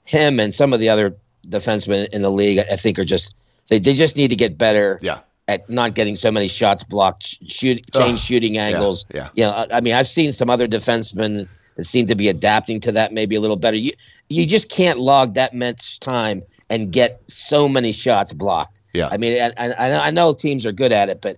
him 0.04 0.38
and 0.40 0.54
some 0.54 0.72
of 0.72 0.80
the 0.80 0.88
other 0.88 1.16
defensemen 1.48 2.08
in 2.12 2.22
the 2.22 2.30
league, 2.30 2.58
I 2.58 2.76
think, 2.76 2.98
are 2.98 3.04
just 3.04 3.34
they, 3.68 3.78
they 3.78 3.94
just 3.94 4.16
need 4.16 4.28
to 4.28 4.36
get 4.36 4.56
better 4.56 4.98
Yeah, 5.02 5.18
at 5.48 5.68
not 5.68 5.94
getting 5.94 6.14
so 6.16 6.30
many 6.30 6.46
shots 6.48 6.84
blocked, 6.84 7.24
sh- 7.24 7.36
shoot 7.46 7.80
change 7.94 8.12
Ugh. 8.14 8.18
shooting 8.18 8.58
angles. 8.58 9.04
yeah. 9.12 9.28
You 9.34 9.44
know, 9.44 9.50
I, 9.50 9.78
I 9.78 9.80
mean, 9.80 9.94
I've 9.94 10.06
seen 10.08 10.30
some 10.32 10.48
other 10.50 10.68
defensemen 10.68 11.48
that 11.76 11.84
seem 11.84 12.06
to 12.06 12.14
be 12.14 12.28
adapting 12.28 12.80
to 12.80 12.92
that 12.92 13.12
maybe 13.12 13.36
a 13.36 13.40
little 13.40 13.56
better. 13.56 13.76
You 13.76 13.92
you 14.28 14.44
just 14.46 14.68
can't 14.70 14.98
log 14.98 15.34
that 15.34 15.54
much 15.54 16.00
time 16.00 16.42
and 16.68 16.90
get 16.92 17.20
so 17.30 17.68
many 17.68 17.92
shots 17.92 18.32
blocked. 18.32 18.80
Yeah. 18.92 19.08
I 19.10 19.18
mean, 19.18 19.40
I, 19.40 19.52
I, 19.68 20.06
I 20.08 20.10
know 20.10 20.32
teams 20.32 20.64
are 20.66 20.72
good 20.72 20.90
at 20.90 21.08
it, 21.08 21.20
but 21.20 21.36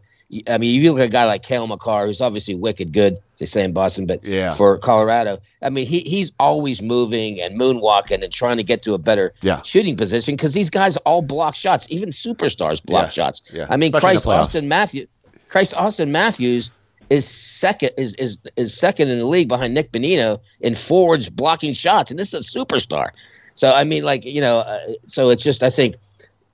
I 0.48 0.58
mean, 0.58 0.80
you 0.80 0.92
look 0.92 1.00
at 1.00 1.06
a 1.06 1.10
guy 1.10 1.24
like 1.24 1.42
Cale 1.42 1.66
Makar, 1.66 2.06
who's 2.06 2.20
obviously 2.20 2.54
wicked 2.54 2.92
good, 2.92 3.16
they 3.38 3.46
say 3.46 3.64
in 3.64 3.72
Boston, 3.72 4.06
but 4.06 4.22
Yeah. 4.24 4.52
for 4.54 4.78
Colorado, 4.78 5.38
I 5.62 5.70
mean, 5.70 5.86
he 5.86 6.00
he's 6.00 6.30
always 6.38 6.80
moving 6.80 7.40
and 7.40 7.58
moonwalking 7.58 8.22
and 8.22 8.32
trying 8.32 8.58
to 8.58 8.62
get 8.62 8.82
to 8.82 8.94
a 8.94 8.98
better 8.98 9.34
Yeah. 9.42 9.60
shooting 9.62 9.96
position 9.96 10.34
because 10.36 10.54
these 10.54 10.70
guys 10.70 10.96
all 10.98 11.20
block 11.22 11.54
shots. 11.56 11.86
Even 11.90 12.10
superstars 12.10 12.82
block 12.84 13.06
Yeah. 13.06 13.10
shots. 13.10 13.42
Yeah. 13.52 13.66
I 13.70 13.76
mean, 13.76 13.94
Especially 13.94 14.32
Christ. 14.32 14.52
Auston 14.52 14.66
Matthews, 14.66 15.08
Christ 15.48 15.72
Auston 15.74 16.08
Matthews 16.10 16.70
is 17.10 17.26
second 17.26 17.90
is 17.96 18.14
is 18.14 18.38
is 18.56 18.74
second 18.76 19.08
in 19.08 19.18
the 19.18 19.26
league 19.26 19.48
behind 19.48 19.74
Nick 19.74 19.92
Bonino 19.92 20.38
in 20.60 20.74
forwards 20.74 21.30
blocking 21.30 21.72
shots, 21.72 22.10
and 22.10 22.18
this 22.18 22.34
is 22.34 22.54
a 22.54 22.58
superstar. 22.58 23.08
So 23.54 23.72
I 23.72 23.84
mean, 23.84 24.04
like 24.04 24.24
you 24.24 24.40
know, 24.40 24.58
uh, 24.60 24.80
so 25.06 25.30
it's 25.30 25.42
just 25.42 25.62
I 25.62 25.70
think 25.70 25.96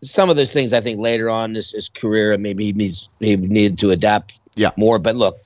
some 0.03 0.31
of 0.31 0.37
those 0.37 0.53
things 0.53 0.73
I 0.73 0.81
think 0.81 1.01
later 1.01 1.31
on 1.31 1.51
in 1.51 1.55
his, 1.57 1.73
his 1.73 1.89
career 1.89 2.37
maybe 2.39 2.65
he 2.67 2.73
needs 2.73 3.09
he 3.21 3.37
needed 3.37 3.79
to 3.79 3.91
adapt 3.91 4.39
Yeah. 4.55 4.71
more. 4.77 4.99
But 4.99 5.17
look, 5.17 5.37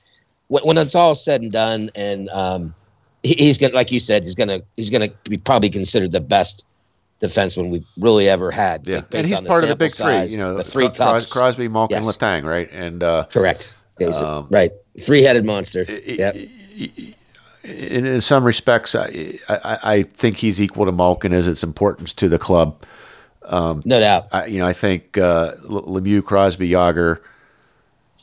when, 0.47 0.63
when 0.63 0.77
it's 0.77 0.95
all 0.95 1.15
said 1.15 1.41
and 1.41 1.51
done, 1.51 1.89
and 1.95 2.29
um, 2.29 2.73
he, 3.23 3.33
he's 3.35 3.57
gonna 3.57 3.73
like 3.73 3.91
you 3.91 3.99
said, 3.99 4.23
he's 4.23 4.35
gonna 4.35 4.61
he's 4.77 4.89
gonna 4.89 5.09
be 5.29 5.37
probably 5.37 5.69
considered 5.69 6.11
the 6.11 6.21
best 6.21 6.63
defenseman 7.21 7.69
we've 7.69 7.85
really 7.97 8.29
ever 8.29 8.51
had. 8.51 8.87
Yeah, 8.87 9.01
and 9.11 9.25
he's 9.25 9.39
part 9.41 9.63
of 9.63 9.69
the 9.69 9.75
big 9.75 9.91
size, 9.91 10.27
three. 10.29 10.31
You 10.33 10.37
know, 10.37 10.55
the 10.55 10.63
three 10.63 10.85
Cros- 10.87 10.97
cups. 10.97 11.33
Crosby, 11.33 11.67
Malkin, 11.67 12.03
Yes. 12.03 12.17
Letang, 12.17 12.43
right? 12.45 12.69
And 12.71 13.03
uh, 13.03 13.25
Correct. 13.29 13.75
Um, 14.07 14.47
right. 14.49 14.71
Three 14.99 15.21
headed 15.23 15.45
monster. 15.45 15.83
Yep. 15.83 16.35
in, 17.63 18.05
in 18.05 18.21
some 18.21 18.43
respects, 18.43 18.95
I, 18.95 19.39
I, 19.49 19.77
I 19.83 20.03
think 20.03 20.37
he's 20.37 20.61
equal 20.61 20.85
to 20.85 20.91
Malkin 20.91 21.33
as 21.33 21.47
its 21.47 21.63
importance 21.63 22.13
to 22.15 22.29
the 22.29 22.39
club. 22.39 22.83
no 23.49 23.81
doubt. 23.85 24.27
I, 24.31 24.45
you 24.45 24.59
know, 24.59 24.67
I 24.67 24.73
think 24.73 25.17
uh, 25.17 25.55
Lemieux, 25.63 26.23
Crosby, 26.23 26.69
Jagr, 26.69 27.19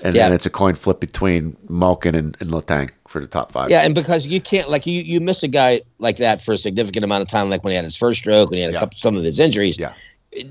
and 0.04 0.14
then 0.14 0.32
it's 0.32 0.44
a 0.46 0.50
coin 0.50 0.74
flip 0.74 1.00
between 1.00 1.56
Malkin 1.70 2.14
and, 2.14 2.36
and 2.40 2.50
Letang 2.50 2.90
for 3.08 3.18
the 3.20 3.26
top 3.26 3.50
five. 3.50 3.70
Yeah, 3.70 3.80
and 3.80 3.94
because 3.94 4.26
you 4.26 4.42
can't 4.42 4.68
like 4.68 4.86
you 4.86 5.00
you 5.00 5.20
miss 5.20 5.42
a 5.42 5.48
guy 5.48 5.80
like 6.00 6.18
that 6.18 6.42
for 6.42 6.52
a 6.52 6.58
significant 6.58 7.02
amount 7.02 7.22
of 7.22 7.28
time, 7.28 7.48
like 7.48 7.64
when 7.64 7.70
he 7.70 7.76
had 7.76 7.84
his 7.84 7.96
first 7.96 8.18
stroke, 8.18 8.50
when 8.50 8.58
he 8.58 8.62
had 8.62 8.70
a 8.70 8.74
Yeah. 8.74 8.80
couple 8.80 8.98
some 8.98 9.16
of 9.16 9.24
his 9.24 9.40
injuries. 9.40 9.78
Yeah. 9.78 9.94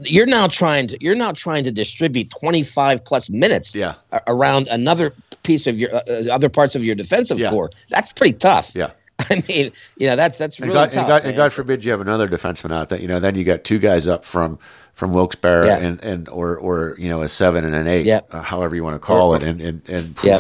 You're 0.04 0.26
now 0.26 0.48
trying 0.48 0.88
to 0.88 0.98
you're 1.02 1.15
now 1.15 1.32
trying 1.32 1.63
to 1.63 1.71
distribute 1.71 2.30
25 2.32 3.04
plus 3.06 3.30
minutes 3.30 3.76
Yeah. 3.76 3.95
around 4.28 4.67
another 4.69 5.13
piece 5.43 5.67
of 5.67 5.78
your 5.78 5.93
uh, 5.95 6.02
uh, 6.08 6.24
other 6.32 6.50
parts 6.50 6.76
of 6.76 6.84
your 6.84 6.95
defensive 6.95 7.39
Yeah. 7.39 7.50
core. 7.52 7.69
That's 7.89 8.12
pretty 8.12 8.34
tough. 8.38 8.71
Yeah. 8.76 8.91
I 9.30 9.43
mean, 9.48 9.71
you 9.98 10.08
know, 10.08 10.15
that's 10.15 10.38
that's 10.38 10.58
And, 10.60 10.67
really 10.67 10.74
God, 10.80 10.91
tough. 10.91 10.98
and, 11.04 11.08
God, 11.08 11.26
and. 11.26 11.36
God 11.36 11.54
forbid 11.54 11.86
you 11.86 11.91
have 11.91 12.02
another 12.02 12.28
defenseman 12.28 12.74
out 12.74 12.89
that 12.89 13.02
you 13.02 13.08
know. 13.08 13.19
Then 13.19 13.36
you 13.36 13.43
got 13.43 13.63
two 13.63 13.80
guys 13.80 14.08
up 14.08 14.26
from 14.26 14.60
from 14.93 15.13
Wilkes-Barre 15.13 15.65
Yeah. 15.67 15.78
and, 15.78 16.04
and 16.04 16.30
or 16.30 16.58
or 16.58 16.95
you 16.98 17.08
know 17.10 17.21
a 17.21 17.30
seven 17.30 17.63
and 17.63 17.76
an 17.76 17.88
eight, 17.88 18.06
Yeah. 18.06 18.21
uh, 18.32 18.41
however 18.41 18.76
you 18.76 18.84
want 18.84 18.95
to 18.95 19.00
call 19.00 19.34
Or- 19.34 19.38
it, 19.38 19.43
and 19.43 19.62
and 19.62 19.82
and 19.88 20.15
Yeah. 20.24 20.39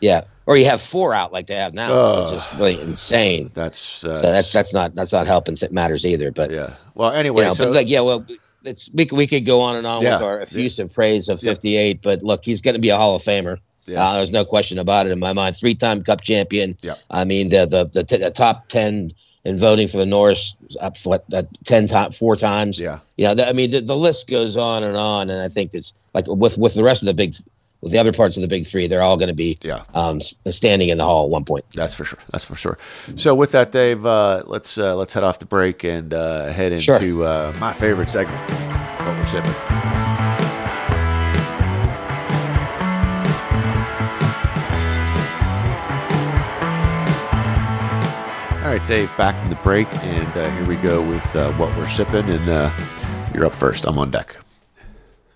yeah, 0.00 0.22
or 0.46 0.56
you 0.56 0.64
have 0.66 0.80
four 0.80 1.12
out 1.14 1.32
like 1.32 1.46
they 1.48 1.56
have 1.56 1.74
now, 1.74 1.92
Ugh. 1.92 2.24
which 2.30 2.34
is 2.40 2.46
really 2.56 2.80
insane. 2.80 3.50
that's 3.54 4.04
uh, 4.04 4.14
So 4.14 4.30
that's 4.30 4.52
that's 4.52 4.72
not 4.72 4.94
that's 4.94 5.12
not 5.12 5.26
helping 5.26 5.56
matters 5.72 6.04
either. 6.06 6.30
But 6.30 6.50
yeah. 6.52 6.74
Well, 6.94 7.10
anyway, 7.12 7.44
you 7.44 7.48
know, 7.48 7.54
so 7.54 7.64
but 7.64 7.74
like, 7.74 7.88
yeah, 7.88 8.00
well, 8.00 8.24
it's 8.64 8.90
we 8.92 9.06
could, 9.06 9.16
we 9.16 9.26
could 9.26 9.44
go 9.44 9.60
on 9.60 9.76
and 9.76 9.86
on 9.86 10.02
Yeah. 10.02 10.14
with 10.14 10.22
our 10.22 10.40
effusive 10.40 10.92
praise 10.92 11.28
of 11.28 11.40
58, 11.40 12.00
but 12.02 12.22
look, 12.22 12.44
he's 12.44 12.60
going 12.60 12.74
to 12.74 12.80
be 12.80 12.88
a 12.90 12.96
Hall 12.96 13.14
of 13.14 13.22
Famer. 13.22 13.58
Yeah. 13.86 14.06
Uh, 14.06 14.14
there's 14.14 14.30
no 14.32 14.44
question 14.44 14.78
about 14.78 15.06
it 15.06 15.10
in 15.12 15.18
my 15.18 15.32
mind. 15.32 15.56
Three-time 15.56 16.04
Cup 16.04 16.20
champion. 16.20 16.76
Yeah. 16.82 16.94
I 17.10 17.24
mean, 17.24 17.48
the 17.48 17.66
the 17.66 17.84
the, 17.86 18.04
t- 18.04 18.16
the 18.18 18.30
top 18.30 18.68
ten 18.68 19.10
in 19.44 19.58
voting 19.58 19.88
for 19.88 19.96
the 19.96 20.06
Norris 20.06 20.54
up 20.80 20.96
what 21.02 21.24
uh, 21.34 21.42
ten 21.64 21.88
time 21.88 22.12
four 22.12 22.36
times. 22.36 22.78
yeah, 22.78 23.00
Yeah, 23.16 23.34
the, 23.34 23.48
I 23.48 23.52
mean, 23.52 23.70
the, 23.72 23.80
the 23.80 23.96
list 23.96 24.28
goes 24.28 24.56
on 24.56 24.84
and 24.84 24.96
on, 24.96 25.30
and 25.30 25.42
I 25.42 25.48
think 25.48 25.74
it's 25.74 25.92
like 26.14 26.26
with 26.28 26.56
with 26.58 26.74
the 26.74 26.84
rest 26.84 27.02
of 27.02 27.06
the 27.06 27.14
big, 27.14 27.34
with 27.82 27.90
the 27.92 27.98
other 27.98 28.12
parts 28.12 28.36
of 28.36 28.42
the 28.42 28.48
big 28.48 28.64
three, 28.64 28.86
they're 28.86 29.02
all 29.02 29.16
going 29.16 29.28
to 29.28 29.34
be 29.34 29.58
yeah. 29.60 29.82
um, 29.94 30.20
standing 30.20 30.88
in 30.88 30.98
the 30.98 31.04
hall 31.04 31.24
at 31.24 31.30
one 31.30 31.44
point. 31.44 31.64
That's 31.74 31.94
for 31.94 32.04
sure. 32.04 32.18
That's 32.30 32.44
for 32.44 32.56
sure. 32.56 32.78
So 33.16 33.34
with 33.34 33.50
that, 33.52 33.72
Dave, 33.72 34.06
uh, 34.06 34.44
let's 34.46 34.78
uh, 34.78 34.94
let's 34.96 35.12
head 35.12 35.24
off 35.24 35.40
the 35.40 35.46
break 35.46 35.84
and 35.84 36.14
uh, 36.14 36.46
head 36.46 36.72
into 36.72 36.84
Sure. 36.84 37.24
uh, 37.26 37.52
my 37.58 37.72
favorite 37.72 38.08
segment, 38.08 38.38
what 38.40 39.16
we're 39.18 39.26
sipping. 39.26 39.54
All 48.62 48.68
right, 48.78 48.88
Dave, 48.88 49.14
back 49.18 49.36
from 49.40 49.50
the 49.50 49.56
break, 49.56 49.92
and 50.04 50.36
uh, 50.36 50.48
here 50.56 50.66
we 50.66 50.76
go 50.76 51.02
with 51.06 51.36
uh, 51.36 51.50
what 51.54 51.76
we're 51.76 51.88
sipping. 51.88 52.28
And 52.28 52.48
uh, 52.48 52.70
you're 53.34 53.44
up 53.44 53.54
first. 53.54 53.84
I'm 53.86 53.98
on 53.98 54.12
deck. 54.12 54.36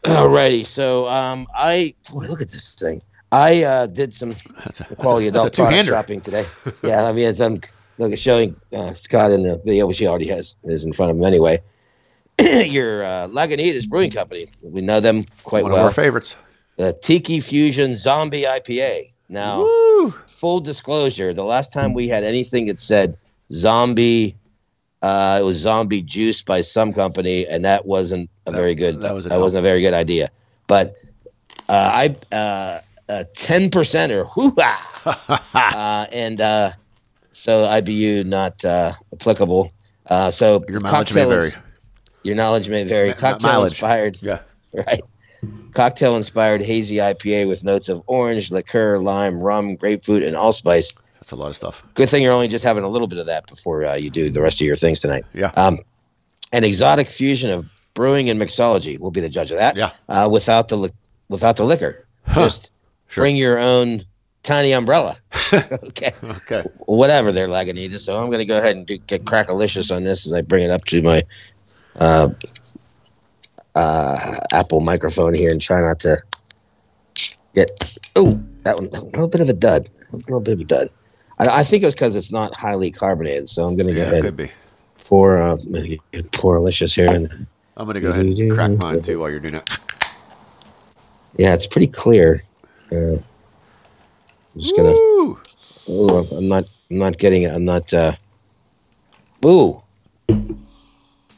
Alrighty, 0.04 0.66
so 0.66 1.08
um, 1.08 1.46
I 1.54 1.94
boy, 2.12 2.26
look 2.26 2.40
at 2.40 2.50
this 2.50 2.74
thing. 2.74 3.02
I 3.32 3.64
uh, 3.64 3.86
did 3.86 4.14
some 4.14 4.36
That's 4.64 4.80
a, 4.80 4.84
quality 4.96 5.26
a, 5.26 5.30
that's 5.32 5.44
a 5.44 5.48
adult 5.48 5.54
product 5.54 5.56
two-hander. 5.56 5.90
shopping 5.90 6.20
today. 6.20 6.46
yeah, 6.82 7.04
I 7.04 7.12
mean, 7.12 7.26
as 7.26 7.40
I'm 7.40 7.60
look 7.98 8.12
at 8.12 8.18
showing 8.18 8.56
uh, 8.72 8.92
Scott 8.92 9.32
in 9.32 9.42
the 9.42 9.60
video, 9.64 9.86
which 9.86 9.98
he 9.98 10.06
already 10.06 10.28
has 10.28 10.54
is 10.64 10.84
in 10.84 10.92
front 10.92 11.10
of 11.10 11.16
him 11.16 11.24
anyway. 11.24 11.60
Your 12.40 13.02
uh, 13.04 13.28
Lagunitas 13.28 13.88
Brewing 13.88 14.10
Company, 14.10 14.46
we 14.62 14.80
know 14.80 15.00
them 15.00 15.24
quite 15.42 15.64
well. 15.64 15.72
One 15.72 15.80
of 15.80 15.86
our 15.86 15.92
favorites. 15.92 16.36
The 16.76 16.92
Tiki 16.92 17.40
Fusion 17.40 17.96
Zombie 17.96 18.42
IPA. 18.42 19.10
Now, 19.28 19.60
Woo! 19.60 20.10
full 20.26 20.60
disclosure, 20.60 21.32
the 21.34 21.44
last 21.44 21.72
time 21.72 21.94
we 21.94 22.06
had 22.06 22.22
anything 22.22 22.66
that 22.66 22.78
said 22.78 23.16
zombie, 23.50 24.36
uh, 25.02 25.38
it 25.40 25.44
was 25.44 25.56
zombie 25.56 26.02
juice 26.02 26.42
by 26.42 26.60
some 26.60 26.92
company, 26.92 27.46
and 27.46 27.64
that 27.64 27.86
wasn't 27.86 28.28
a 28.46 28.50
That- 28.50 28.56
very 28.56 28.74
good. 28.74 29.00
that 29.02 29.14
was 29.14 29.24
that 29.24 29.40
wasn't 29.40 29.60
a 29.60 29.62
very 29.68 29.80
good 29.80 29.94
idea. 29.94 30.30
But 30.66 30.96
uh, 31.68 31.90
I 32.32 32.34
uh, 32.34 32.80
a 33.08 33.24
ten 33.34 33.70
percenter, 33.70 34.26
uh, 35.54 36.06
and 36.12 36.40
uh, 36.40 36.70
so 37.32 37.66
IBU 37.68 38.24
not 38.26 38.64
uh, 38.64 38.92
applicable. 39.12 39.72
Uh, 40.06 40.30
so 40.30 40.64
Your 40.68 40.80
mileage 40.80 41.14
may 41.14 41.24
vary. 41.24 41.50
Your 42.22 42.34
knowledge 42.36 42.68
may 42.68 42.84
vary. 42.84 43.12
Cocktail 43.12 43.52
mileage. 43.52 43.72
inspired, 43.72 44.18
Yeah. 44.22 44.40
right? 44.72 45.02
Cocktail 45.74 46.16
inspired 46.16 46.62
hazy 46.62 46.96
IPA 46.96 47.46
with 47.48 47.62
notes 47.62 47.88
of 47.88 48.02
orange, 48.06 48.50
liqueur, 48.50 48.98
lime, 48.98 49.40
rum, 49.40 49.74
grapefruit, 49.76 50.22
and 50.22 50.34
allspice. 50.34 50.92
That's 51.26 51.32
a 51.32 51.36
lot 51.36 51.48
of 51.48 51.56
stuff. 51.56 51.82
Good 51.94 52.08
thing 52.08 52.22
you're 52.22 52.32
only 52.32 52.46
just 52.46 52.62
having 52.62 52.84
a 52.84 52.88
little 52.88 53.08
bit 53.08 53.18
of 53.18 53.26
that 53.26 53.48
before 53.48 53.84
uh, 53.84 53.94
you 53.96 54.10
do 54.10 54.30
the 54.30 54.40
rest 54.40 54.60
of 54.60 54.64
your 54.68 54.76
things 54.76 55.00
tonight. 55.00 55.24
Yeah. 55.34 55.50
Um, 55.56 55.80
an 56.52 56.62
exotic 56.62 57.10
fusion 57.10 57.50
of 57.50 57.66
brewing 57.94 58.30
and 58.30 58.40
mixology 58.40 58.96
will 59.00 59.10
be 59.10 59.20
the 59.20 59.28
judge 59.28 59.50
of 59.50 59.56
that. 59.56 59.74
Yeah. 59.74 59.90
Uh, 60.08 60.28
without 60.30 60.68
the 60.68 60.76
li- 60.76 60.90
without 61.28 61.56
the 61.56 61.64
liquor, 61.64 62.06
just 62.32 62.70
Sure. 63.08 63.22
bring 63.24 63.36
your 63.36 63.58
own 63.58 64.04
tiny 64.44 64.70
umbrella. 64.70 65.16
okay. 65.52 66.12
Okay. 66.22 66.62
Whatever 66.84 67.32
they're 67.32 67.48
Lagunitas. 67.48 68.02
So 68.02 68.16
I'm 68.16 68.26
going 68.26 68.38
to 68.38 68.44
go 68.44 68.58
ahead 68.58 68.76
and 68.76 68.86
do, 68.86 68.96
get 68.96 69.24
crackalicious 69.24 69.92
on 69.94 70.04
this 70.04 70.28
as 70.28 70.32
I 70.32 70.42
bring 70.42 70.62
it 70.62 70.70
up 70.70 70.84
to 70.84 71.02
my 71.02 71.24
uh, 71.96 72.28
uh, 73.74 74.36
Apple 74.52 74.80
microphone 74.80 75.34
here 75.34 75.50
and 75.50 75.60
try 75.60 75.80
not 75.80 75.98
to 76.00 76.22
get. 77.52 77.98
Oh, 78.14 78.40
that 78.62 78.76
one. 78.76 78.90
A 78.92 79.00
little 79.02 79.26
bit 79.26 79.40
of 79.40 79.48
a 79.48 79.52
dud. 79.54 79.90
A 80.12 80.16
little 80.16 80.38
bit 80.40 80.54
of 80.54 80.60
a 80.60 80.64
dud. 80.64 80.88
I, 81.38 81.60
I 81.60 81.62
think 81.64 81.82
it 81.82 81.86
was 81.86 81.94
because 81.94 82.16
it's 82.16 82.32
not 82.32 82.56
highly 82.56 82.90
carbonated. 82.90 83.48
So 83.48 83.66
I'm 83.66 83.76
going 83.76 83.88
to 83.88 83.94
go 83.94 84.00
Yeah, 84.00 84.06
ahead 84.06 84.22
could 84.22 84.28
and 84.28 84.36
be. 84.36 84.50
pour 85.04 85.40
uh, 85.40 85.56
pour 86.32 86.56
Alicious 86.56 86.94
here. 86.94 87.12
And 87.12 87.46
I'm 87.76 87.84
going 87.86 87.94
to 87.94 88.00
go 88.00 88.10
ahead 88.10 88.26
and 88.26 88.52
crack 88.52 88.70
mine 88.72 89.02
too 89.02 89.20
while 89.20 89.30
you're 89.30 89.40
doing 89.40 89.54
that. 89.54 89.78
yeah, 91.36 91.54
it's 91.54 91.66
pretty 91.66 91.88
clear. 91.88 92.42
Uh, 92.90 93.16
I'm 93.16 94.60
just 94.60 94.76
gonna. 94.76 94.94
Ooh, 95.88 96.26
I'm 96.32 96.48
not. 96.48 96.64
I'm 96.90 96.98
not 96.98 97.18
getting 97.18 97.42
it. 97.42 97.52
I'm 97.52 97.64
not. 97.64 97.92
uh 97.92 98.12
Ooh. 99.44 99.82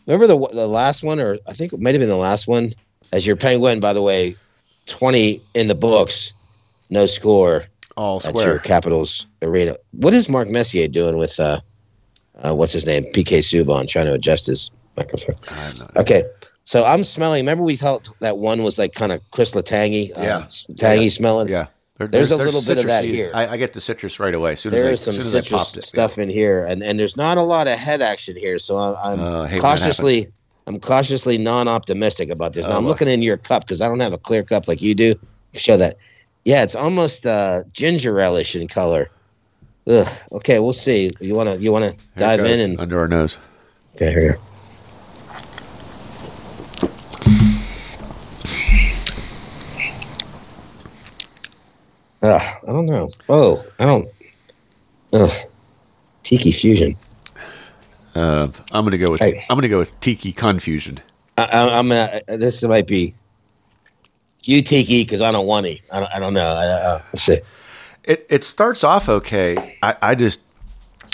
Remember 0.07 0.27
the 0.27 0.39
the 0.53 0.67
last 0.67 1.03
one, 1.03 1.21
or 1.21 1.39
I 1.47 1.53
think 1.53 1.73
it 1.73 1.81
might 1.81 1.95
have 1.95 2.01
been 2.01 2.09
the 2.09 2.17
last 2.17 2.47
one. 2.49 2.73
As 3.13 3.27
your 3.27 3.37
penguin, 3.37 3.81
by 3.81 3.93
the 3.93 4.03
way, 4.03 4.37
twenty 4.87 5.43
in 5.55 5.67
the 5.67 5.75
books, 5.75 6.33
no 6.91 7.07
score 7.07 7.65
All 7.99 8.17
at 8.19 8.23
square. 8.31 8.47
your 8.47 8.59
Capitals 8.61 9.27
arena. 9.43 9.77
What 9.91 10.15
is 10.15 10.29
Mark 10.29 10.49
Messier 10.49 10.87
doing 10.89 11.19
with 11.19 11.39
uh, 11.41 11.61
uh 12.45 12.55
what's 12.55 12.73
his 12.73 12.87
name, 12.87 13.05
PK 13.15 13.41
Subban, 13.41 13.89
trying 13.89 14.07
to 14.07 14.13
adjust 14.15 14.47
his 14.47 14.71
microphone? 14.97 15.35
I 15.51 15.55
have 15.55 15.79
no 15.79 15.85
idea. 15.87 16.01
Okay, 16.03 16.23
so 16.65 16.85
I'm 16.85 17.03
smelling. 17.03 17.41
Remember 17.45 17.65
we 17.65 17.77
thought 17.77 18.09
that 18.21 18.39
one 18.39 18.63
was 18.63 18.79
like 18.79 18.95
kind 18.95 19.11
of 19.13 19.21
Chris 19.33 19.51
tangy, 19.65 20.13
uh, 20.15 20.23
Yeah. 20.23 20.39
s- 20.41 20.65
tangy 20.77 21.05
Yeah. 21.05 21.11
smelling. 21.11 21.49
Yeah. 21.49 21.67
There- 21.99 22.07
There's 22.07 22.31
a 22.31 22.37
little 22.37 22.63
bit 22.63 22.79
of 22.79 22.85
that 22.87 23.03
here. 23.03 23.33
I, 23.35 23.49
I 23.49 23.57
get 23.57 23.73
the 23.73 23.81
citrus 23.81 24.21
right 24.21 24.33
away. 24.33 24.53
As 24.53 24.61
soon 24.61 24.73
as, 24.73 24.81
There 24.81 24.91
I, 24.93 24.95
some 24.95 25.17
as 25.17 25.33
soon 25.33 25.43
citrus 25.43 25.77
it. 25.77 25.83
stuff 25.83 26.17
in 26.17 26.31
here, 26.31 26.65
and, 26.65 26.81
and 26.85 26.97
there's 27.01 27.17
not 27.17 27.39
a 27.39 27.43
lot 27.43 27.67
of 27.67 27.77
head 27.77 28.01
action 28.01 28.37
here. 28.37 28.57
So 28.59 28.79
I'm, 28.79 28.95
I'm 29.03 29.21
Uh, 29.21 29.43
I 29.43 29.49
hate 29.49 29.55
when 29.55 29.63
that 29.63 29.79
cautiously, 29.81 30.29
I'm 30.69 30.79
cautiously 30.79 31.39
non-optimistic 31.39 32.31
about 32.31 32.53
this. 32.53 32.67
Now 32.67 32.75
Oh, 32.75 32.77
I'm 32.77 32.83
boy. 32.85 32.91
looking 32.91 33.09
in 33.09 33.21
your 33.23 33.37
cup 33.37 33.65
because 33.65 33.83
I 33.83 33.89
don't 33.89 33.99
have 33.99 34.13
a 34.13 34.19
clear 34.19 34.45
cup 34.45 34.69
like 34.69 34.81
you 34.81 34.95
do. 34.95 35.17
Show 35.55 35.77
that. 35.79 35.97
Yeah, 36.49 36.63
it's 36.63 36.75
almost 36.75 37.27
uh, 37.27 37.65
ginger 37.75 38.15
relish 38.15 38.57
in 38.57 38.69
color. 38.69 39.11
Ugh. 39.87 40.09
Okay, 40.33 40.61
we'll 40.61 40.73
see. 40.73 41.11
You 41.21 41.35
wanna 41.35 41.57
you 41.57 41.71
wanna 41.71 41.93
dive 42.17 42.41
in 42.41 42.59
and 42.59 42.81
under 42.81 42.99
our 42.99 43.07
nose. 43.07 43.39
okay 43.95 44.11
here. 44.11 44.39
we 52.23 52.31
go. 52.31 52.37
Ugh, 52.37 52.43
I 52.63 52.73
don't 52.73 52.87
know. 52.87 53.11
Oh, 53.29 53.63
I 53.79 53.85
don't. 53.85 54.09
Ugh. 55.13 55.31
Tiki 56.23 56.51
fusion. 56.51 56.97
Uh, 58.15 58.49
I'm 58.73 58.87
gonna 58.87 58.97
go 58.97 59.11
with 59.13 59.21
Hey. 59.21 59.45
I'm 59.51 59.59
gonna 59.59 59.69
go 59.69 59.77
with 59.77 60.01
tiki 60.01 60.33
confusion. 60.33 60.99
I, 61.37 61.45
I, 61.45 61.79
I'm. 61.79 61.93
Uh, 61.93 62.21
this 62.27 62.63
might 62.63 62.87
be. 62.87 63.15
You 64.45 64.63
tiki 64.63 65.03
because 65.05 65.21
I 65.23 65.33
don't 65.33 65.47
want 65.47 65.67
any. 65.67 65.83
I 65.93 66.01
don't, 66.01 66.13
I 66.15 66.19
don't 66.19 66.35
know. 66.35 66.53
I, 66.55 66.67
uh, 66.67 67.03
let's 67.13 67.25
see. 67.25 67.39
It 68.05 68.27
it 68.31 68.45
starts 68.45 68.85
off 68.85 69.09
okay. 69.09 69.77
I, 69.83 69.97
I 70.01 70.15
just 70.15 70.41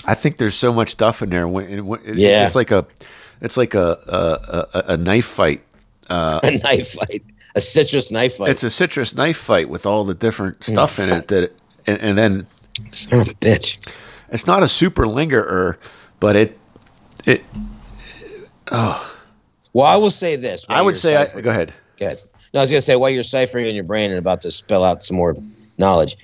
I 0.05 0.15
think 0.15 0.37
there's 0.37 0.55
so 0.55 0.73
much 0.73 0.91
stuff 0.91 1.23
in 1.23 1.31
there. 1.31 1.49
When, 1.49 1.67
it- 1.69 1.81
when- 1.81 2.01
it- 2.05 2.17
Yeah. 2.17 2.47
it's 2.47 2.55
like 2.55 2.71
a 2.71 2.87
it's 3.41 3.57
like 3.57 3.75
a 3.75 3.99
a, 4.07 4.79
a, 4.79 4.85
a 4.93 4.97
knife 4.97 5.27
fight. 5.27 5.63
a 6.11 6.61
knife 6.63 6.93
fight, 6.93 7.25
a 7.57 7.61
citrus 7.61 8.11
knife 8.13 8.37
fight. 8.37 8.51
It's 8.51 8.63
a 8.63 8.71
citrus 8.71 9.15
knife 9.15 9.39
fight 9.39 9.69
with 9.71 9.87
all 9.87 10.05
the 10.05 10.15
different 10.15 10.63
stuff 10.63 10.99
in 11.01 11.09
it. 11.09 11.29
That 11.29 11.53
and, 11.87 11.99
and 12.01 12.19
then 12.19 12.47
Son 12.91 13.21
of 13.21 13.29
a 13.29 13.33
bitch. 13.35 13.79
it's 14.31 14.47
not 14.47 14.63
a 14.63 14.69
super 14.69 15.07
lingerer, 15.07 15.79
but 16.21 16.37
it 16.37 16.59
it. 17.25 17.43
Oh, 18.71 19.15
well, 19.73 19.87
I 19.87 19.97
will 19.97 20.11
say 20.11 20.37
this. 20.37 20.65
I 20.69 20.83
would 20.83 20.97
say 20.97 21.17
I, 21.17 21.25
ciphering- 21.25 21.45
go 21.45 21.51
ahead. 21.51 21.73
No, 22.55 22.61
I 22.61 22.63
was 22.63 22.71
gonna 22.71 22.81
say 22.81 22.97
while 22.97 23.11
you're 23.11 23.25
ciphering 23.25 23.67
in 23.67 23.75
your 23.75 23.85
brain 23.85 24.11
and 24.11 24.19
about 24.19 24.41
to 24.43 24.53
spill 24.53 24.85
out 24.85 25.03
some 25.03 25.17
more 25.17 25.37
knowledge, 25.77 26.17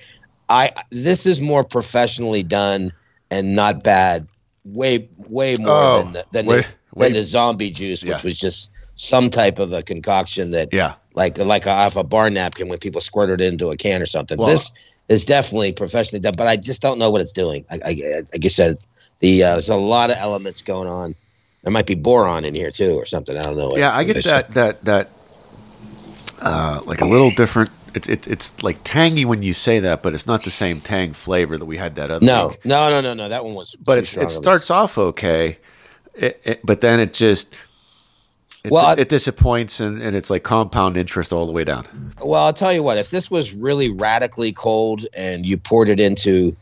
I 0.49 0.71
this 0.89 1.25
is 1.25 1.41
more 1.41 1.63
professionally 1.63 2.41
done 2.41 2.91
and 3.29 3.53
not 3.55 3.83
bad. 3.83 4.27
Way 4.65 5.09
way 5.27 5.55
more 5.59 5.69
Oh, 5.69 6.03
than 6.03 6.13
the 6.13 6.25
than, 6.31 6.45
way- 6.45 6.61
the, 6.61 6.65
way- 6.95 7.05
than 7.07 7.13
the 7.13 7.23
zombie 7.23 7.69
juice, 7.71 8.03
which 8.03 8.11
Yeah. 8.11 8.21
was 8.23 8.39
just 8.39 8.71
some 8.93 9.29
type 9.29 9.59
of 9.59 9.73
a 9.73 9.81
concoction 9.81 10.51
that 10.51 10.69
Yeah. 10.71 10.93
like 11.15 11.37
like 11.37 11.67
off 11.67 11.95
a 11.97 12.03
bar 12.03 12.29
napkin 12.29 12.69
when 12.69 12.77
people 12.79 13.01
squirt 13.01 13.29
it 13.29 13.41
into 13.41 13.69
a 13.71 13.75
can 13.77 14.01
or 14.01 14.05
something. 14.05 14.37
Well- 14.37 14.47
this 14.47 14.71
is 15.09 15.25
definitely 15.25 15.73
professionally 15.73 16.21
done, 16.21 16.35
but 16.37 16.47
I 16.47 16.55
just 16.55 16.81
don't 16.81 16.97
know 16.97 17.09
what 17.09 17.19
it's 17.19 17.33
doing. 17.33 17.65
I, 17.69 17.79
I 17.83 18.23
like 18.31 18.49
said, 18.49 18.77
the 19.19 19.43
uh, 19.43 19.51
there's 19.53 19.67
a 19.67 19.75
lot 19.75 20.09
of 20.11 20.17
elements 20.17 20.61
going 20.61 20.87
on. 20.87 21.13
There 21.63 21.73
might 21.73 21.85
be 21.87 21.95
boron 21.95 22.45
in 22.45 22.53
here 22.55 22.71
too, 22.71 22.93
or 22.93 23.05
something. 23.05 23.37
I 23.37 23.43
don't 23.43 23.57
know. 23.57 23.75
Yeah, 23.75 23.93
I 23.93 24.05
get 24.05 24.23
that 24.23 24.51
that 24.51 24.85
that 24.85 25.09
uh, 26.41 26.81
like 26.85 27.01
a 27.01 27.05
little 27.05 27.31
different. 27.31 27.69
It's 27.93 28.07
it's 28.07 28.27
it's 28.27 28.63
like 28.63 28.77
tangy 28.83 29.25
when 29.25 29.43
you 29.43 29.53
say 29.53 29.79
that, 29.81 30.01
but 30.01 30.13
it's 30.13 30.25
not 30.25 30.43
the 30.43 30.51
same 30.51 30.79
tang 30.79 31.13
flavor 31.13 31.57
that 31.57 31.65
we 31.65 31.77
had 31.77 31.95
that 31.95 32.09
other. 32.09 32.25
No, 32.25 32.49
week. 32.49 32.65
no, 32.65 32.89
no, 32.89 33.01
no, 33.01 33.13
no. 33.13 33.29
That 33.29 33.43
one 33.43 33.53
was. 33.53 33.75
but 33.75 33.97
it's, 33.97 34.15
it 34.15 34.29
starts 34.29 34.71
off 34.71 34.97
okay, 34.97 35.57
it, 36.13 36.39
it, 36.43 36.59
but 36.63 36.81
then 36.81 36.99
it 36.99 37.13
just 37.13 37.53
it, 38.63 38.71
Well, 38.71 38.97
it 38.97 39.09
disappoints 39.09 39.79
and, 39.79 40.01
and 40.01 40.15
it's 40.15 40.29
like 40.29 40.43
compound 40.43 40.95
interest 40.95 41.33
all 41.33 41.45
the 41.45 41.51
way 41.51 41.63
down. 41.63 41.87
Well, 42.21 42.43
I'll 42.43 42.53
tell 42.53 42.71
you 42.71 42.83
what. 42.83 42.97
If 42.97 43.09
this 43.09 43.31
was 43.31 43.53
really 43.53 43.89
radically 43.89 44.51
cold 44.51 45.07
and 45.13 45.45
you 45.45 45.57
poured 45.57 45.89
it 45.89 45.99
into 45.99 46.55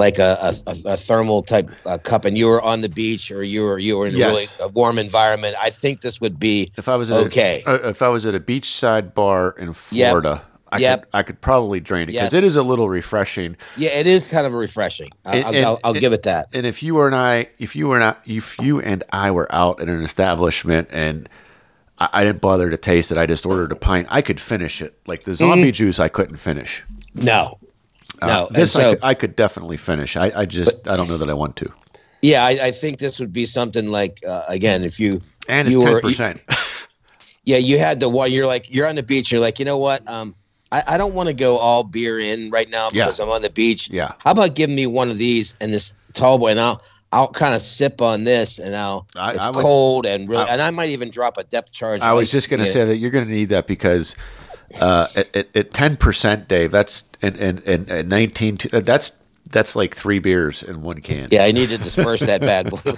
like 0.00 0.18
a, 0.18 0.52
a, 0.66 0.74
a- 0.86 0.96
thermal 0.96 1.42
type 1.44 1.70
uh, 1.86 1.98
cup, 1.98 2.24
and 2.24 2.36
you 2.36 2.46
were 2.46 2.60
on 2.62 2.80
the 2.80 2.88
beach 2.88 3.30
or 3.30 3.44
you 3.44 3.62
were 3.62 3.78
you 3.78 3.96
were 3.96 4.06
in 4.08 4.16
Yes. 4.16 4.28
a 4.28 4.32
really 4.32 4.46
a 4.60 4.72
warm 4.72 4.98
environment, 4.98 5.54
I 5.60 5.70
think 5.70 6.00
this 6.00 6.20
would 6.20 6.40
be 6.40 6.72
If 6.76 6.88
I 6.88 6.96
was 6.96 7.10
okay. 7.12 7.62
a, 7.66 7.90
if 7.90 8.02
I 8.02 8.08
was 8.08 8.26
at 8.26 8.34
a 8.34 8.40
beachside 8.40 9.14
bar 9.14 9.50
in 9.58 9.72
Florida, 9.74 10.42
I 10.72 10.78
Yep. 10.78 11.00
could 11.02 11.08
I 11.12 11.22
could 11.22 11.40
probably 11.40 11.78
drain 11.80 12.04
it 12.04 12.06
because 12.12 12.32
Yes. 12.32 12.34
it 12.34 12.44
is 12.44 12.56
a 12.56 12.62
little 12.62 12.88
refreshing. 12.88 13.56
yeah, 13.76 13.90
it 13.90 14.06
is 14.06 14.26
kind 14.28 14.46
of 14.46 14.52
refreshing. 14.54 15.10
And- 15.24 15.44
I'll, 15.44 15.54
and- 15.54 15.64
I'll, 15.66 15.80
I'll 15.84 15.90
and- 15.92 16.00
give 16.00 16.12
it 16.12 16.22
that. 16.24 16.48
And 16.52 16.64
if 16.66 16.82
you 16.82 16.94
were 16.96 17.06
and 17.06 17.14
I, 17.16 17.48
if 17.58 17.76
you 17.76 17.86
were 17.88 17.98
not, 17.98 18.20
if 18.26 18.56
you 18.58 18.80
and 18.80 19.04
I 19.12 19.30
were 19.30 19.46
out 19.54 19.80
at 19.80 19.88
an 19.88 20.02
establishment 20.02 20.88
and 20.92 21.28
I, 21.98 22.08
I 22.12 22.24
didn't 22.24 22.40
bother 22.40 22.70
to 22.70 22.76
taste 22.76 23.12
it, 23.12 23.18
I 23.18 23.26
just 23.26 23.44
ordered 23.46 23.72
a 23.72 23.76
pint. 23.76 24.06
I 24.10 24.22
could 24.22 24.40
finish 24.40 24.80
it. 24.80 24.94
Like 25.06 25.24
the 25.24 25.34
zombie 25.34 25.72
juice, 25.72 25.98
I 25.98 26.08
couldn't 26.08 26.38
finish. 26.38 26.82
No, 27.14 27.58
no. 28.22 28.46
And 28.46 28.56
this 28.56 28.76
I, 28.76 28.90
could, 28.94 28.98
I 29.02 29.14
could 29.14 29.36
definitely 29.36 29.76
finish. 29.76 30.16
I, 30.16 30.32
I 30.34 30.44
just 30.46 30.86
I 30.88 30.96
don't 30.96 31.08
know 31.08 31.16
that 31.18 31.30
I 31.30 31.34
want 31.34 31.56
to. 31.56 31.72
yeah, 32.22 32.44
I, 32.44 32.50
I 32.66 32.70
think 32.70 32.98
this 32.98 33.18
would 33.20 33.32
be 33.32 33.46
something 33.46 33.88
like 33.90 34.20
uh, 34.26 34.44
again, 34.48 34.84
if 34.84 34.98
you 35.00 35.20
And 35.48 35.68
it's 35.68 35.76
ten 35.76 36.00
percent. 36.00 36.40
yeah, 37.44 37.56
you 37.58 37.78
had 37.78 38.00
the 38.00 38.08
one. 38.08 38.30
You're 38.32 38.46
like 38.46 38.72
you're 38.72 38.86
on 38.88 38.96
the 38.96 39.02
beach. 39.02 39.30
You're 39.32 39.40
like, 39.40 39.58
you 39.58 39.64
know 39.64 39.78
what? 39.78 40.06
Um, 40.08 40.34
I, 40.72 40.84
I 40.86 40.96
don't 40.98 41.14
want 41.14 41.26
to 41.28 41.32
go 41.34 41.56
all 41.58 41.82
beer 41.82 42.18
in 42.20 42.50
right 42.50 42.68
now 42.70 42.90
Yeah. 42.92 43.04
because 43.06 43.18
I'm 43.18 43.28
on 43.28 43.42
the 43.42 43.50
beach. 43.50 43.90
Yeah. 43.90 44.12
How 44.24 44.30
about 44.32 44.54
giving 44.54 44.76
me 44.76 44.86
one 44.86 45.10
of 45.10 45.18
these 45.18 45.56
and 45.60 45.74
this 45.74 45.92
tall 46.12 46.38
boy, 46.38 46.48
and 46.48 46.60
I'll 46.60 46.82
I'll 47.12 47.26
kind 47.28 47.56
of 47.56 47.60
sip 47.62 48.00
on 48.00 48.22
this, 48.22 48.60
and 48.60 48.76
I'll 48.76 49.06
I- 49.16 49.32
it's 49.32 49.40
I 49.44 49.50
would- 49.50 49.62
cold 49.62 50.06
and 50.06 50.28
really, 50.28 50.44
I- 50.44 50.48
and 50.52 50.62
I 50.62 50.70
might 50.70 50.90
even 50.90 51.10
drop 51.10 51.38
a 51.38 51.44
depth 51.44 51.72
charge. 51.72 52.02
I 52.02 52.12
was 52.12 52.30
just 52.30 52.48
going 52.50 52.60
to 52.60 52.66
in. 52.66 52.72
say 52.72 52.84
that 52.84 52.96
you're 52.98 53.10
going 53.10 53.26
to 53.26 53.32
need 53.32 53.48
that 53.48 53.66
because 53.66 54.14
uh, 54.78 55.08
at- 55.16 55.72
ten 55.72 55.96
percent, 55.96 56.48
Dave, 56.48 56.70
that's 56.70 57.04
and 57.22 57.36
and 57.36 57.62
and 57.66 58.08
nineteen, 58.08 58.58
uh, 58.72 58.80
that's 58.80 59.12
that's 59.50 59.74
like 59.74 59.94
three 59.94 60.18
beers 60.18 60.62
in 60.62 60.82
one 60.82 61.00
can. 61.00 61.28
Yeah, 61.30 61.44
I 61.44 61.52
need 61.52 61.70
to 61.70 61.78
disperse 61.78 62.20
that 62.20 62.40
bad 62.40 62.70
boy. 62.70 62.80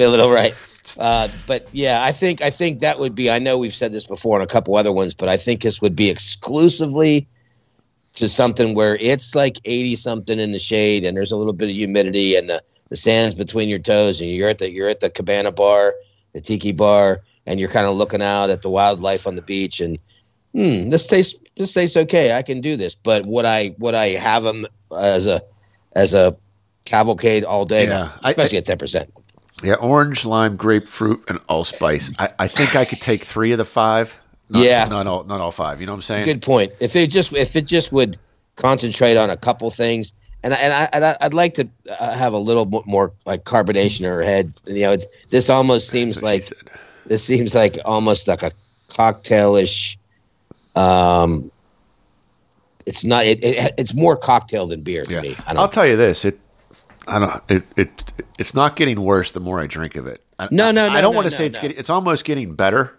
a 0.00 0.06
little 0.06 0.30
right. 0.30 0.54
Uh, 0.98 1.28
but 1.46 1.68
yeah, 1.72 2.04
I 2.04 2.12
think 2.12 2.40
I 2.40 2.50
think 2.50 2.78
that 2.80 2.98
would 2.98 3.14
be. 3.14 3.30
I 3.30 3.38
know 3.38 3.58
we've 3.58 3.74
said 3.74 3.92
this 3.92 4.06
before 4.06 4.36
on 4.36 4.42
a 4.42 4.46
couple 4.46 4.76
other 4.76 4.92
ones, 4.92 5.14
but 5.14 5.28
I 5.28 5.36
think 5.36 5.62
this 5.62 5.80
would 5.80 5.96
be 5.96 6.08
exclusively 6.08 7.26
to 8.14 8.28
something 8.28 8.74
where 8.74 8.96
it's 8.96 9.34
like 9.34 9.58
eighty 9.64 9.96
something 9.96 10.38
in 10.38 10.52
the 10.52 10.58
shade, 10.58 11.04
and 11.04 11.16
there's 11.16 11.32
a 11.32 11.36
little 11.36 11.52
bit 11.52 11.68
of 11.68 11.74
humidity, 11.74 12.36
and 12.36 12.48
the 12.48 12.62
the 12.88 12.96
sand's 12.96 13.34
between 13.34 13.68
your 13.68 13.80
toes, 13.80 14.20
and 14.20 14.30
you're 14.30 14.48
at 14.48 14.58
the 14.58 14.70
you're 14.70 14.88
at 14.88 15.00
the 15.00 15.10
cabana 15.10 15.50
bar, 15.50 15.94
the 16.32 16.40
tiki 16.40 16.70
bar, 16.70 17.22
and 17.46 17.58
you're 17.58 17.68
kind 17.68 17.86
of 17.86 17.96
looking 17.96 18.22
out 18.22 18.50
at 18.50 18.62
the 18.62 18.70
wildlife 18.70 19.26
on 19.26 19.34
the 19.34 19.42
beach, 19.42 19.80
and 19.80 19.98
hmm, 20.56 20.90
this 20.90 21.06
tastes 21.06 21.38
this 21.56 21.72
tastes 21.72 21.96
okay. 21.96 22.32
I 22.32 22.42
can 22.42 22.60
do 22.60 22.76
this, 22.76 22.94
but 22.94 23.26
would 23.26 23.44
I 23.44 23.74
would 23.78 23.94
I 23.94 24.08
have 24.10 24.42
them 24.42 24.66
as 24.98 25.26
a 25.26 25.40
as 25.94 26.14
a 26.14 26.36
cavalcade 26.84 27.44
all 27.44 27.64
day? 27.64 27.86
Yeah, 27.86 28.10
I- 28.22 28.30
especially 28.30 28.58
at 28.58 28.64
ten 28.64 28.78
percent. 28.78 29.12
Yeah, 29.62 29.74
orange, 29.74 30.26
lime, 30.26 30.54
grapefruit, 30.56 31.24
and 31.28 31.38
allspice. 31.48 32.10
I, 32.18 32.28
I 32.40 32.46
think 32.48 32.76
I 32.76 32.84
could 32.84 33.00
take 33.00 33.24
three 33.24 33.52
of 33.52 33.58
the 33.58 33.64
five. 33.64 34.18
Not, 34.50 34.62
Yeah. 34.62 34.84
not 34.84 35.06
all, 35.06 35.24
not 35.24 35.40
all 35.40 35.50
five. 35.50 35.80
You 35.80 35.86
know 35.86 35.92
what 35.92 35.96
I'm 35.96 36.02
saying? 36.02 36.24
Good 36.26 36.42
point. 36.42 36.72
If 36.78 36.94
it 36.94 37.10
just 37.10 37.32
if 37.32 37.56
it 37.56 37.62
just 37.66 37.90
would 37.90 38.18
concentrate 38.56 39.16
on 39.16 39.30
a 39.30 39.36
couple 39.36 39.70
things, 39.70 40.12
and 40.42 40.52
I- 40.52 40.56
and 40.58 40.72
I 40.74 40.88
and 40.92 41.04
I- 41.06 41.16
I'd 41.22 41.32
like 41.34 41.54
to 41.54 41.66
uh, 41.98 42.12
have 42.12 42.34
a 42.34 42.38
little 42.38 42.66
bit 42.66 42.86
more 42.86 43.12
like 43.24 43.44
carbonation 43.44 44.00
in 44.00 44.06
her 44.06 44.22
head. 44.22 44.52
You 44.66 44.82
know, 44.82 44.96
this 45.30 45.48
almost 45.48 45.88
seems 45.88 46.20
That's 46.20 46.22
what 46.22 46.42
she 46.44 46.54
like 46.64 46.72
this 47.06 47.24
seems 47.24 47.54
like 47.54 47.78
almost 47.86 48.28
like 48.28 48.42
a 48.42 48.52
cocktailish. 48.88 49.96
Um, 50.76 51.50
it's 52.84 53.04
not. 53.04 53.26
It, 53.26 53.42
it 53.42 53.74
it's 53.78 53.94
more 53.94 54.16
cocktail 54.16 54.66
than 54.66 54.82
beer 54.82 55.04
to 55.04 55.14
Yeah. 55.14 55.20
me. 55.20 55.36
I 55.46 55.54
I'll 55.54 55.68
tell 55.68 55.86
you 55.86 55.96
this. 55.96 56.24
It, 56.24 56.38
I 57.08 57.18
don't. 57.18 57.42
It, 57.50 57.64
it, 57.76 58.12
it's 58.38 58.54
not 58.54 58.76
getting 58.76 59.00
worse 59.00 59.30
the 59.32 59.40
more 59.40 59.60
I 59.60 59.66
drink 59.66 59.96
of 59.96 60.06
it. 60.06 60.22
I, 60.38 60.48
No, 60.50 60.70
no, 60.70 60.84
I, 60.88 61.00
don't 61.00 61.12
no, 61.12 61.16
want 61.18 61.26
to 61.26 61.30
no, 61.30 61.36
say 61.36 61.46
it's 61.46 61.56
no. 61.56 61.62
getting. 61.62 61.78
It's 61.78 61.90
almost 61.90 62.24
getting 62.24 62.54
better. 62.54 62.96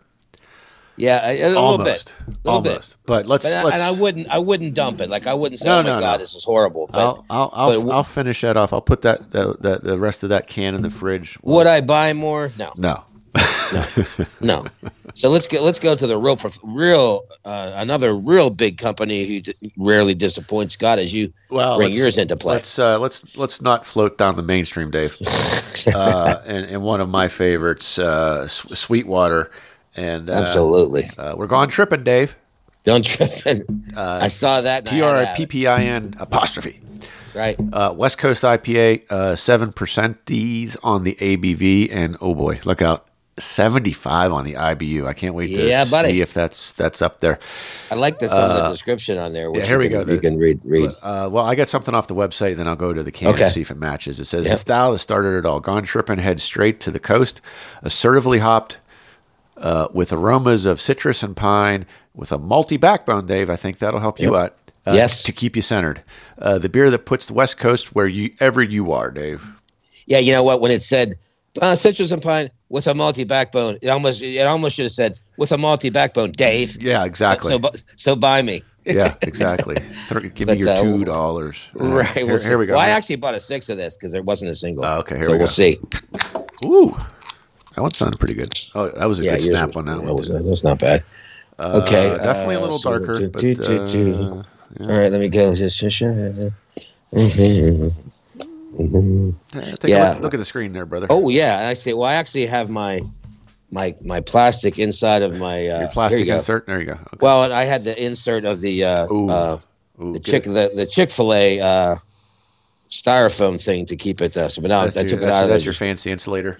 yeah, 0.98 1.26
a, 1.30 1.42
a 1.44 1.50
little 1.50 1.78
bit. 1.78 2.14
A 2.28 2.32
little 2.44 2.62
bit. 2.62 2.96
But 3.06 3.28
let's 3.28 3.46
But 3.46 3.54
I, 3.54 3.64
let's. 3.64 3.76
and 3.76 3.84
I 3.84 3.92
wouldn't. 3.92 4.28
I 4.30 4.40
wouldn't 4.40 4.74
dump 4.74 5.00
it. 5.02 5.10
Like 5.10 5.28
I 5.28 5.34
wouldn't 5.36 5.60
say, 5.60 5.68
No, 5.70 5.80
"Oh 5.80 5.84
my 5.84 5.90
no, 5.90 6.00
god, 6.00 6.14
no. 6.14 6.18
this 6.18 6.36
is 6.36 6.44
horrible." 6.44 6.88
But 6.92 7.00
I'll 7.00 7.26
I'll 7.30 7.50
I'll, 7.54 7.82
but- 7.84 7.92
I'll 7.94 8.04
finish 8.04 8.42
that 8.42 8.58
off. 8.58 8.74
I'll 8.74 8.82
put 8.82 9.04
that 9.04 9.32
the, 9.32 9.56
the 9.60 9.80
the 9.82 10.00
rest 10.00 10.24
of 10.24 10.30
that 10.30 10.48
can 10.48 10.74
in 10.76 10.82
the 10.82 10.90
fridge. 10.90 11.38
would 11.44 11.68
I 11.68 11.82
buy 11.82 12.14
more? 12.14 12.52
No. 12.58 12.74
No. 12.76 13.04
No. 13.74 13.84
no. 14.42 14.66
So 15.14 15.30
let's 15.30 15.48
go. 15.48 15.62
Let's 15.62 15.80
go 15.80 15.96
to 15.96 16.08
the 16.08 16.18
real, 16.18 16.40
real, 16.64 17.26
uh, 17.44 17.72
another 17.76 18.16
real 18.16 18.50
big 18.50 18.78
company 18.78 19.26
who 19.26 19.42
d- 19.42 19.74
rarely 19.78 20.14
disappoints. 20.14 20.74
Scott, 20.74 21.00
as 21.00 21.14
you 21.14 21.34
Well, 21.50 21.78
bring 21.78 21.92
yours 21.94 22.18
into 22.18 22.38
play. 22.38 22.54
Let's 22.56 22.80
uh, 22.80 23.00
let's 23.00 23.36
let's 23.36 23.62
not 23.62 23.86
float 23.86 24.18
down 24.18 24.36
the 24.36 24.44
mainstream, 24.44 24.92
Dave. 24.92 25.18
uh, 25.94 26.42
and, 26.46 26.66
and 26.66 26.82
one 26.82 27.02
of 27.02 27.10
my 27.10 27.28
favorites, 27.28 28.00
uh, 28.00 28.48
Sweetwater, 28.48 29.52
and 29.96 30.30
uh, 30.30 30.34
Absolutely. 30.34 31.10
uh, 31.18 31.36
we're 31.36 31.48
gone 31.48 31.68
tripping, 31.68 32.04
Dave. 32.04 32.36
Don't 32.84 33.04
trip. 33.04 33.30
I 33.98 34.30
saw 34.30 34.62
that. 34.62 34.86
T 34.86 35.02
R 35.02 35.14
to 35.14 35.20
I 35.20 35.24
have 35.26 35.36
P 35.38 35.46
P 35.46 35.68
I 35.68 35.84
N 35.84 36.16
apostrophe. 36.20 36.80
Right. 37.34 37.56
Uh, 37.72 37.94
West 37.96 38.18
Coast 38.18 38.44
IPA, 38.44 39.12
uh, 39.12 39.36
seven 39.36 39.72
percent. 39.74 40.26
These 40.26 40.76
on 40.78 41.04
the 41.04 41.16
ABV, 41.16 41.90
and 41.92 42.18
oh 42.22 42.34
boy, 42.34 42.60
look 42.64 42.82
out, 42.82 43.07
seventy 43.40 43.94
five 43.94 44.32
on 44.32 44.46
the 44.46 44.54
IBU. 44.54 45.06
I 45.06 45.14
can't 45.14 45.36
wait 45.36 45.48
to 45.56 45.68
Yeah, 45.68 45.86
buddy. 45.86 46.14
see 46.14 46.22
if 46.22 46.34
that's 46.34 46.74
that's 46.74 47.02
up 47.02 47.20
there. 47.20 47.40
I 47.92 47.96
like 47.96 48.20
the 48.20 48.30
some 48.30 48.50
of 48.50 48.56
the 48.64 48.70
description 48.70 49.18
on 49.18 49.34
there. 49.34 49.52
Which 49.52 49.64
Uh, 49.64 49.68
here 49.68 49.76
you 49.82 49.90
we 49.90 49.90
can, 49.96 50.06
go. 50.06 50.14
You 50.14 50.20
can 50.20 50.38
read. 50.38 50.60
Read. 50.64 50.92
Uh, 51.02 51.30
well, 51.32 51.46
I 51.46 51.56
got 51.56 51.70
something 51.70 51.94
off 51.94 52.08
the 52.08 52.16
website, 52.16 52.56
then 52.56 52.68
I'll 52.68 52.76
go 52.76 52.94
to 52.94 53.04
the 53.04 53.12
can 53.12 53.28
Okay. 53.30 53.44
and 53.44 53.54
see 53.54 53.62
if 53.62 53.70
it 53.72 53.78
matches. 53.78 54.20
It 54.20 54.26
says 54.26 54.46
Yep. 54.46 54.54
the 54.54 54.58
style 54.58 54.92
that 54.92 55.00
started 55.00 55.38
it 55.38 55.46
all. 55.46 55.60
Gone 55.60 55.84
tripping, 55.84 56.18
head 56.20 56.42
straight 56.42 56.80
to 56.82 56.92
the 56.92 57.00
coast, 57.00 57.42
assertively 57.84 58.40
hopped, 58.40 58.78
uh, 59.62 59.88
with 59.94 60.12
aromas 60.12 60.66
of 60.66 60.82
citrus 60.82 61.22
and 61.24 61.36
pine, 61.36 61.86
with 62.16 62.32
a 62.32 62.38
malty 62.40 62.80
backbone. 62.80 63.26
Dave, 63.28 63.50
I 63.50 63.56
think 63.56 63.78
that'll 63.80 64.00
help 64.00 64.20
you 64.20 64.36
out. 64.36 64.56
Uh, 64.86 64.94
Yes. 64.94 65.22
to 65.24 65.32
keep 65.34 65.56
you 65.56 65.62
centered. 65.62 66.02
Uh, 66.40 66.58
the 66.58 66.70
beer 66.70 66.90
that 66.90 67.06
puts 67.06 67.26
the 67.26 67.34
West 67.34 67.58
Coast 67.58 67.94
where 67.94 68.08
you 68.08 68.32
ever 68.40 68.64
you 68.64 68.92
are, 68.94 69.12
Dave. 69.12 69.46
Yeah. 70.06 70.20
You 70.20 70.32
know 70.32 70.44
what? 70.44 70.62
When 70.62 70.72
it 70.72 70.82
said 70.82 71.16
uh, 71.62 71.76
citrus 71.76 72.12
and 72.12 72.22
pine 72.22 72.50
with 72.70 72.88
a 72.88 72.94
malty 72.94 73.28
backbone, 73.28 73.78
it 73.82 73.90
almost 73.90 74.22
it 74.22 74.40
almost 74.46 74.76
should 74.76 74.86
have 74.86 74.92
said 74.92 75.20
with 75.38 75.52
a 75.52 75.58
malty 75.58 75.92
backbone, 75.92 76.32
Dave. 76.32 76.82
Yeah, 76.82 77.06
exactly. 77.06 77.52
So, 77.52 77.60
so, 77.60 77.72
so 77.96 78.16
buy 78.16 78.42
me. 78.42 78.62
yeah, 78.86 79.16
exactly. 79.22 79.76
Give 80.36 80.48
me 80.48 80.56
But, 80.56 80.58
your 80.60 80.70
uh, 80.70 80.82
two 80.82 81.06
dollars. 81.06 81.60
Uh, 81.80 81.86
Right. 81.88 82.08
Here, 82.10 82.26
we'll 82.26 82.40
here 82.42 82.58
we 82.58 82.66
go. 82.66 82.74
Well, 82.74 82.82
I 82.82 82.90
actually 82.90 83.18
bought 83.18 83.36
a 83.36 83.40
six 83.40 83.70
of 83.70 83.78
this 83.78 83.98
because 83.98 84.12
there 84.14 84.24
wasn't 84.24 84.52
a 84.52 84.56
single. 84.56 84.86
Oh, 84.86 85.00
okay, 85.00 85.16
here 85.16 85.24
so 85.26 85.32
we 85.32 85.38
go. 85.38 85.42
will 85.44 85.48
see. 85.48 85.78
Ooh, 86.66 86.96
that 87.76 87.82
one 87.82 87.92
sounded 87.92 88.18
pretty 88.20 88.36
good. 88.36 88.48
Oh, 88.76 88.90
that 88.90 89.06
was 89.06 89.20
a 89.20 89.24
Yeah, 89.24 89.32
good 89.32 89.42
snap 89.42 89.68
was- 89.70 89.76
on 89.78 89.86
that 89.86 89.96
that 89.98 90.04
one. 90.06 90.16
Was, 90.16 90.30
that's 90.30 90.64
not 90.64 90.80
bad. 90.80 91.04
Uh, 91.60 91.82
Okay, 91.84 92.16
definitely 92.24 92.56
a 92.56 92.60
uh, 92.60 92.62
little 92.62 92.80
so 92.80 92.98
darker, 92.98 93.28
but 93.30 93.42
do- 93.42 93.56
do- 93.56 93.88
do. 93.88 94.14
uh, 94.14 94.84
All 94.84 95.00
right, 95.00 95.12
let 95.12 95.20
me 95.22 95.28
go. 95.30 95.54
Just- 95.56 95.80
Take 98.78 99.90
Yeah. 99.90 100.14
look, 100.14 100.22
look 100.22 100.34
at 100.34 100.38
the 100.38 100.46
screen 100.46 100.72
there, 100.72 100.86
brother. 100.86 101.08
Oh 101.10 101.30
yeah, 101.30 101.58
and 101.60 101.68
I 101.68 101.74
say, 101.74 101.94
well, 101.94 102.10
I 102.10 102.16
actually 102.16 102.46
have 102.46 102.70
my 102.70 103.02
my 103.72 103.96
my 104.02 104.22
plastic 104.22 104.80
inside 104.80 105.22
of 105.22 105.34
my 105.36 105.68
uh, 105.68 105.80
your 105.82 105.90
plastic 105.90 106.22
you 106.22 106.26
go. 106.28 106.36
insert. 106.36 106.66
There 106.68 106.80
you 106.80 106.86
go. 106.86 106.94
Okay. 106.94 107.18
Well, 107.20 107.52
I 107.52 107.64
had 107.64 107.84
the 107.84 108.02
insert 108.02 108.46
of 108.46 108.62
the 108.62 108.84
uh, 108.84 109.12
Ooh. 109.12 109.30
uh, 109.30 109.60
Ooh, 110.02 110.14
the 110.14 110.20
good. 110.20 110.26
chick 110.26 110.44
the 110.44 110.72
the 110.76 110.86
Chick 110.86 111.12
Fil 111.12 111.34
A 111.34 111.60
uh, 111.60 111.96
styrofoam 112.90 113.62
thing 113.62 113.86
to 113.86 113.96
keep 113.96 114.22
it. 114.22 114.38
Uh, 114.38 114.48
so, 114.50 114.62
but 114.62 114.70
now 114.70 114.84
That's, 114.84 114.98
I 114.98 115.02
your, 115.02 115.10
took 115.10 115.20
it 115.20 115.26
that's, 115.26 115.36
out 115.36 115.44
of 115.46 115.50
that's 115.50 115.66
your 115.66 115.74
fancy 115.74 116.12
insulator. 116.12 116.54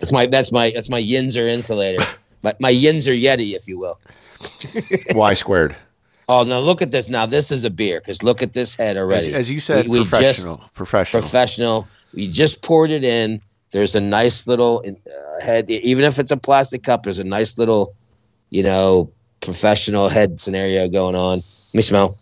That's 0.00 0.12
my 0.12 0.26
that's 0.26 0.50
my 0.52 0.72
that's 0.74 0.88
my 0.88 1.00
Yinzer 1.02 1.48
insulator. 1.48 2.04
my 2.42 2.54
my 2.58 2.72
Yinzer 2.72 3.20
Yeti, 3.20 3.54
if 3.54 3.68
you 3.68 3.78
will. 3.78 4.00
Y 5.14 5.34
squared. 5.34 5.76
Oh, 6.32 6.44
now 6.44 6.60
look 6.60 6.80
at 6.80 6.92
this. 6.92 7.08
Now 7.08 7.26
this 7.26 7.50
is 7.50 7.64
a 7.64 7.70
beer 7.70 7.98
because 7.98 8.22
look 8.22 8.40
at 8.40 8.52
this 8.52 8.76
head 8.76 8.96
already. 8.96 9.34
as 9.34 9.50
you 9.50 9.58
said, 9.58 9.88
We- 9.88 9.98
we 9.98 9.98
just- 10.04 10.10
professional. 10.10 10.64
professional. 10.74 11.20
professional. 11.22 11.88
We 12.14 12.28
just 12.28 12.62
poured 12.62 12.92
it 12.92 13.02
in. 13.04 13.40
there's 13.72 13.94
a 13.94 14.00
nice 14.00 14.48
little 14.48 14.82
uh, 14.86 15.44
head, 15.44 15.70
even 15.70 16.04
if 16.04 16.18
it's 16.18 16.30
a 16.32 16.36
plastic 16.36 16.82
cup. 16.82 17.04
There's 17.04 17.20
a 17.20 17.24
nice 17.24 17.56
little, 17.58 17.94
you 18.50 18.62
know, 18.64 19.10
professional 19.40 20.08
head 20.08 20.40
scenario 20.40 20.88
going 20.88 21.14
on. 21.14 21.38
Let 21.38 21.74
me 21.74 21.82
smell. 21.82 22.16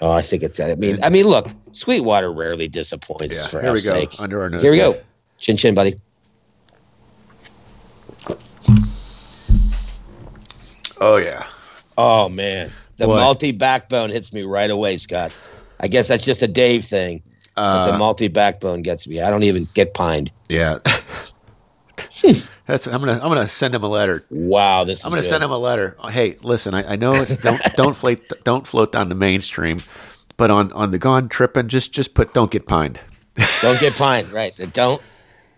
Oh, 0.00 0.12
I 0.12 0.22
think 0.22 0.42
it's. 0.42 0.58
I 0.60 0.74
mean, 0.74 0.98
I 1.02 1.08
mean, 1.10 1.26
look, 1.26 1.46
Sweetwater 1.72 2.32
rarely 2.32 2.68
disappoints. 2.68 3.36
Yeah, 3.36 3.46
for 3.48 3.60
here 3.62 3.72
we 3.72 3.82
go, 3.82 3.88
sake. 4.00 4.18
under 4.18 4.40
our 4.42 4.48
nose. 4.50 4.62
Here 4.62 4.72
we 4.72 4.78
go. 4.78 4.98
Chin 5.38 5.56
chin, 5.58 5.74
buddy. 5.74 6.00
Oh 11.00 11.16
yeah. 11.18 11.46
Oh 11.98 12.28
man, 12.28 12.72
the 12.96 13.06
Boy. 13.06 13.18
malty 13.18 13.56
backbone 13.56 14.10
hits 14.10 14.32
me 14.32 14.42
right 14.42 14.70
away, 14.70 14.96
Scott. 14.96 15.32
I 15.80 15.88
guess 15.88 16.08
that's 16.08 16.24
just 16.24 16.42
a 16.42 16.48
Dave 16.48 16.84
thing. 16.84 17.22
but 17.54 17.62
Uh, 17.62 17.90
the 17.90 17.98
malty 17.98 18.32
backbone 18.32 18.82
gets 18.82 19.06
me. 19.06 19.20
I 19.20 19.30
don't 19.30 19.42
even 19.42 19.68
get 19.74 19.94
pined. 19.94 20.30
Yeah. 20.48 20.78
That's 22.66 22.86
I'm 22.86 23.00
gonna 23.00 23.14
I'm 23.14 23.28
gonna 23.28 23.48
send 23.48 23.74
him 23.74 23.82
a 23.82 23.88
letter. 23.88 24.24
Wow, 24.30 24.84
this. 24.84 25.04
I'm 25.04 25.10
gonna 25.10 25.22
send 25.22 25.44
him 25.44 25.50
a 25.50 25.58
letter. 25.58 25.96
Hey, 26.10 26.36
listen, 26.42 26.74
I, 26.74 26.92
I 26.92 26.96
know 26.96 27.12
it's 27.12 27.36
don't 27.36 27.60
don't 27.76 27.94
float 27.94 28.20
don't 28.44 28.66
float 28.66 28.92
down 28.92 29.08
the 29.08 29.14
mainstream, 29.14 29.82
but 30.36 30.50
on 30.50 30.72
on 30.72 30.90
the 30.90 30.98
gone 30.98 31.28
tripping, 31.28 31.68
just 31.68 31.92
just 31.92 32.14
put 32.14 32.34
don't 32.34 32.50
get 32.50 32.66
pined. 32.66 33.00
Don't 33.62 33.78
get 33.78 33.94
pined, 33.94 34.30
right? 34.32 34.54
Don't 34.72 35.00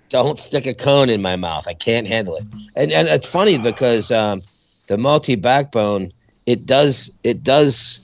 don't 0.08 0.38
stick 0.38 0.66
a 0.66 0.74
cone 0.74 1.08
in 1.08 1.22
my 1.22 1.36
mouth. 1.36 1.66
I 1.66 1.74
can't 1.74 2.06
handle 2.06 2.36
it. 2.36 2.44
And 2.76 2.92
and 2.92 3.08
it's 3.08 3.26
funny 3.26 3.58
because 3.58 4.10
um, 4.10 4.42
the 4.86 4.96
malty 4.96 5.40
backbone 5.40 6.12
it 6.52 6.64
does 6.66 7.10
it 7.24 7.42
does. 7.42 8.00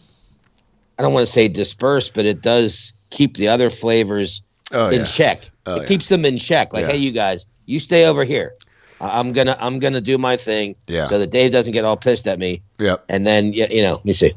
I 0.99 1.03
don't 1.03 1.13
want 1.15 1.27
to 1.27 1.33
say 1.33 1.49
disperse, 1.49 2.09
but 2.11 2.25
it 2.27 2.41
does 2.43 2.93
keep 3.11 3.37
the 3.37 3.49
other 3.49 3.71
flavors 3.71 4.43
Oh 4.73 4.89
in 4.91 5.05
check. 5.07 5.51
Oh, 5.67 5.77
it 5.77 5.81
yeah. 5.81 5.87
keeps 5.87 6.09
them 6.09 6.25
in 6.25 6.39
check. 6.39 6.73
Like, 6.73 6.83
Yeah. 6.87 6.93
hey, 6.93 6.99
you 6.99 7.11
guys, 7.13 7.47
you 7.67 7.79
stay 7.81 8.07
over 8.07 8.23
here. 8.25 8.55
I- 9.01 9.19
I'm 9.19 9.33
gonna 9.33 9.57
I'm 9.61 9.79
gonna 9.79 10.01
do 10.01 10.19
my 10.19 10.37
thing. 10.37 10.75
Yeah. 10.87 11.07
So 11.09 11.19
that 11.19 11.31
Dave 11.31 11.51
doesn't 11.53 11.73
get 11.73 11.85
all 11.85 11.97
pissed 11.97 12.27
at 12.27 12.39
me. 12.39 12.61
Yep. 12.79 13.05
And 13.09 13.27
then 13.27 13.53
you, 13.53 13.67
you 13.71 13.83
know, 13.83 13.95
let 13.95 14.05
me 14.05 14.13
see. 14.13 14.33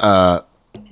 Uh, 0.00 0.40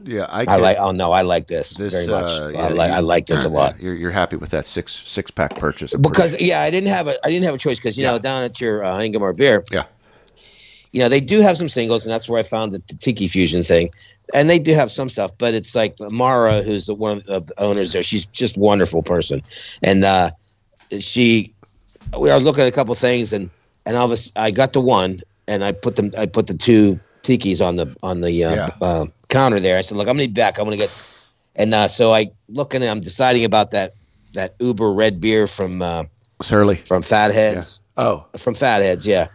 yeah. 0.05 0.27
I, 0.31 0.45
I 0.49 0.57
like. 0.57 0.77
Oh 0.79 0.93
no, 0.93 1.13
I 1.13 1.23
like 1.23 1.47
this, 1.47 1.75
this. 1.75 1.93
very 1.93 2.07
much. 2.07 2.31
uh, 2.31 2.47
I 2.47 2.51
yeah, 2.51 2.69
like. 2.69 2.91
you- 2.91 2.97
I 2.97 3.01
like 3.01 3.27
this 3.27 3.45
a 3.45 3.49
lot. 3.59 3.81
You're 3.81 3.95
you're 3.95 4.11
happy 4.11 4.37
with 4.37 4.51
that 4.51 4.67
six 4.67 4.93
six 5.07 5.31
pack 5.31 5.57
purchase 5.57 5.93
I'm 5.95 6.03
because 6.03 6.41
yeah, 6.41 6.63
I 6.63 6.71
didn't 6.71 6.89
have 6.91 7.07
a 7.09 7.15
I 7.27 7.31
didn't 7.31 7.45
have 7.45 7.55
a 7.55 7.59
choice 7.59 7.79
because 7.79 7.99
you 7.99 8.05
Yeah. 8.05 8.13
know 8.13 8.19
down 8.19 8.43
at 8.43 8.61
your 8.61 8.85
uh, 8.85 8.99
Ingomar 8.99 9.35
beer, 9.37 9.65
Yeah. 9.71 9.85
You 10.93 11.01
know 11.01 11.09
they 11.09 11.21
do 11.21 11.41
have 11.41 11.57
some 11.57 11.69
singles, 11.69 12.05
and 12.07 12.13
that's 12.13 12.29
where 12.29 12.39
I 12.41 12.43
found 12.43 12.73
the, 12.73 12.83
the 12.89 12.95
Tiki 12.95 13.27
Fusion 13.29 13.63
thing, 13.63 13.91
and 14.35 14.49
they 14.51 14.59
do 14.59 14.73
have 14.75 14.91
some 14.91 15.09
stuff, 15.09 15.31
but 15.39 15.55
it's 15.55 15.75
like 15.75 15.95
Mara, 16.01 16.63
who's 16.63 16.87
the 16.87 16.95
one 16.95 17.23
of 17.29 17.47
the 17.47 17.61
owners 17.61 17.93
there. 17.93 18.03
She's 18.03 18.27
just 18.27 18.57
a 18.57 18.61
wonderful 18.61 19.03
person, 19.03 19.43
and 19.83 20.05
uh, 20.05 20.31
she 20.99 21.53
we 22.19 22.31
are 22.31 22.41
looking 22.41 22.63
at 22.63 22.69
a 22.69 22.73
couple 22.73 22.95
things, 22.95 23.33
and 23.33 23.51
and 23.87 23.97
all 23.97 24.05
of 24.07 24.11
a 24.11 24.15
s- 24.15 24.33
I 24.37 24.51
got 24.51 24.73
the 24.73 24.81
one, 24.81 25.21
and 25.47 25.63
I 25.65 25.73
put 25.73 25.97
them 25.97 26.11
I 26.19 26.27
put 26.27 26.47
the 26.47 26.55
two 26.55 26.99
Tikis 27.23 27.65
on 27.65 27.77
the 27.77 27.95
on 28.03 28.21
the 28.21 28.45
uh, 28.45 28.55
Yeah. 28.55 28.69
uh, 28.81 29.07
counter 29.29 29.61
there. 29.61 29.79
I 29.79 29.83
said, 29.83 29.97
look, 29.97 30.09
I'm 30.09 30.17
gonna 30.17 30.27
be 30.27 30.33
back. 30.33 30.59
I'm 30.59 30.65
gonna 30.65 30.77
get, 30.77 30.91
and 31.57 31.73
uh, 31.75 31.87
so 31.89 32.13
I 32.13 32.31
looking, 32.49 32.83
I'm 32.83 33.01
deciding 33.01 33.45
about 33.45 33.71
that 33.71 33.93
that 34.33 34.55
Uber 34.61 34.93
red 34.93 35.21
beer 35.21 35.47
from. 35.47 35.83
Uh, 35.83 36.05
Surly. 36.43 36.77
from 36.77 37.03
Fatheads, 37.03 37.81
Oh. 37.99 38.25
from 38.39 38.55
Fatheads, 38.55 39.07
yeah. 39.07 39.29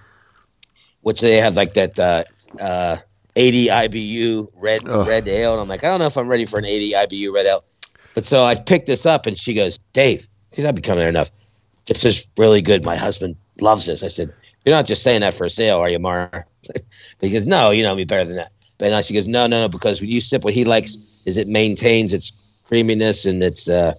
Which 1.06 1.22
they 1.22 1.38
have 1.38 1.56
like 1.56 1.74
that 1.76 2.00
uh, 2.00 2.24
uh, 2.60 2.98
80 3.36 3.70
IBU 3.70 4.50
red 4.56 4.82
Ugh. 4.90 5.06
red 5.06 5.28
ale, 5.28 5.54
and 5.54 5.62
I'm 5.62 5.68
like, 5.68 5.84
I 5.84 5.88
don't 5.88 6.00
know 6.00 6.08
if 6.08 6.18
I'm 6.18 6.28
ready 6.28 6.46
for 6.46 6.58
an 6.58 6.66
80 6.66 6.94
IBU 6.94 7.32
red 7.32 7.46
ale. 7.46 7.64
But 8.16 8.26
so 8.26 8.44
I 8.44 8.56
picked 8.56 8.88
this 8.88 9.06
up, 9.06 9.28
and 9.28 9.38
she 9.38 9.54
goes, 9.54 9.78
Dave, 9.94 10.28
because 10.50 10.66
I've 10.66 10.76
been 10.76 10.84
coming 10.84 11.02
there 11.02 11.10
enough. 11.10 11.30
This 11.86 12.04
is 12.06 12.28
really 12.38 12.62
good. 12.62 12.84
My 12.84 12.96
husband 12.96 13.36
loves 13.62 13.86
this. 13.86 14.04
I 14.04 14.08
said, 14.08 14.34
You're 14.66 14.76
not 14.76 14.86
just 14.88 15.04
saying 15.04 15.22
that 15.22 15.36
for 15.36 15.46
a 15.46 15.50
sale, 15.50 15.78
are 15.80 15.90
you, 15.90 16.00
Mara? 16.00 16.46
because 17.20 17.48
no, 17.48 17.70
you 17.70 17.84
know 17.84 17.96
me 17.96 18.04
better 18.06 18.26
than 18.26 18.38
that. 18.38 18.52
But 18.80 18.90
now 18.90 19.02
she 19.02 19.14
goes, 19.14 19.28
No, 19.28 19.46
no, 19.46 19.62
no, 19.62 19.70
because 19.70 20.02
when 20.02 20.10
you 20.10 20.22
sip 20.22 20.44
what 20.44 20.54
he 20.54 20.66
likes 20.66 20.98
is 21.26 21.38
it 21.38 21.48
maintains 21.48 22.14
its 22.14 22.32
creaminess 22.64 23.26
and 23.26 23.44
its 23.44 23.70
uh, 23.70 23.94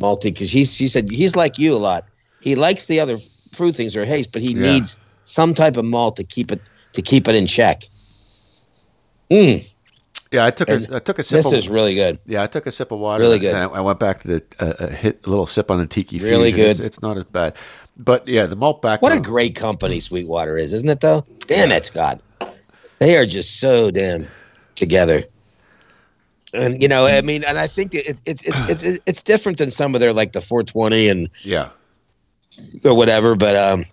malty. 0.00 0.24
Because 0.32 0.52
he 0.52 0.64
she 0.64 0.86
said 0.86 1.08
he's 1.10 1.34
like 1.34 1.58
you 1.58 1.74
a 1.74 1.78
lot. 1.78 2.06
He 2.38 2.54
likes 2.54 2.86
the 2.86 3.00
other 3.00 3.16
fruit 3.52 3.74
things 3.74 3.96
or 3.96 4.04
haze, 4.04 4.28
but 4.28 4.42
he 4.42 4.54
Yeah. 4.54 4.60
needs 4.62 4.98
some 5.26 5.52
type 5.52 5.76
of 5.76 5.84
malt 5.84 6.16
to 6.16 6.24
keep 6.24 6.50
it 6.50 6.60
to 6.92 7.02
keep 7.02 7.28
it 7.28 7.34
in 7.34 7.46
check. 7.46 7.82
Mm, 9.30 9.66
Yeah. 10.32 10.46
I 10.46 10.50
took 10.50 10.70
And 10.70 10.88
a 10.88 10.96
I 10.96 10.98
took 11.00 11.18
a 11.18 11.22
sip. 11.22 11.36
this 11.36 11.52
of, 11.52 11.58
is 11.58 11.68
really 11.68 11.94
good. 11.94 12.18
Yeah, 12.26 12.42
I 12.42 12.46
took 12.46 12.66
a 12.66 12.72
sip 12.72 12.90
of 12.92 12.98
water. 12.98 13.22
Really 13.22 13.38
good. 13.38 13.54
I 13.54 13.64
I 13.64 13.80
went 13.80 13.98
back 13.98 14.22
to 14.22 14.28
the 14.28 14.42
uh, 14.58 14.84
uh, 14.84 14.86
hit 14.88 15.20
a 15.26 15.28
little 15.28 15.46
sip 15.46 15.70
on 15.70 15.78
the 15.78 15.86
tiki. 15.86 16.18
Really 16.18 16.52
Fusion. 16.52 16.70
It's, 16.70 16.80
good. 16.80 16.86
it's 16.86 17.02
not 17.02 17.18
as 17.18 17.24
bad, 17.24 17.54
but 17.96 18.26
yeah, 18.26 18.46
the 18.46 18.56
malt 18.56 18.80
back. 18.82 19.02
What 19.02 19.12
a 19.12 19.20
great 19.20 19.54
company 19.54 20.00
Sweetwater 20.00 20.56
is, 20.56 20.72
isn't 20.72 20.88
it? 20.88 21.00
Though, 21.00 21.26
damn 21.46 21.72
it, 21.72 21.84
Scott, 21.84 22.22
they 22.98 23.16
are 23.18 23.26
just 23.26 23.60
so 23.60 23.90
damn 23.90 24.26
together. 24.74 25.24
And 26.54 26.80
you 26.80 26.88
know, 26.88 27.06
I 27.06 27.20
mean, 27.22 27.42
and 27.42 27.58
I 27.58 27.66
think 27.66 27.94
it's 27.94 28.22
it's 28.24 28.42
it's 28.42 28.60
it's 28.68 28.82
it's, 28.84 29.00
it's 29.06 29.22
different 29.22 29.58
than 29.58 29.70
some 29.70 29.94
of 29.94 30.00
their 30.00 30.12
like 30.12 30.32
the 30.32 30.40
420 30.40 31.08
and 31.08 31.28
yeah. 31.42 31.70
or 32.84 32.94
whatever. 32.94 33.34
But 33.34 33.56
um, 33.56 33.84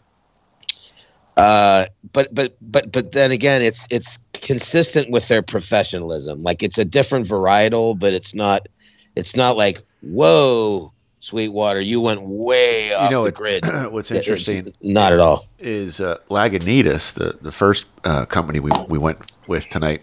uh, 1.37 1.85
but 2.11 2.33
but 2.33 2.55
but 2.61 2.91
but 2.91 3.11
then 3.11 3.31
again, 3.31 3.61
it's 3.61 3.87
it's 3.89 4.17
consistent 4.33 5.09
with 5.11 5.27
their 5.27 5.41
professionalism. 5.41 6.43
Like 6.43 6.61
it's 6.63 6.77
a 6.77 6.85
different 6.85 7.27
varietal, 7.27 7.97
but 7.97 8.13
it's 8.13 8.33
not 8.35 8.67
it's 9.15 9.35
not 9.35 9.57
like 9.57 9.79
whoa, 10.01 10.91
Sweetwater, 11.21 11.79
you 11.81 12.01
went 12.01 12.21
way 12.23 12.93
off 12.93 13.09
know, 13.11 13.23
the 13.23 13.29
it- 13.29 13.35
grid. 13.35 13.65
what's 13.91 14.11
It's 14.11 14.19
interesting 14.27 14.73
not 14.81 15.13
at 15.13 15.19
all. 15.19 15.45
is 15.59 15.99
uh, 15.99 16.17
Lagunitas, 16.29 17.13
the 17.13 17.37
the 17.41 17.51
first 17.51 17.85
uh, 18.03 18.25
company 18.25 18.59
we 18.59 18.71
we 18.87 18.97
went 18.97 19.31
with 19.47 19.67
tonight. 19.69 20.01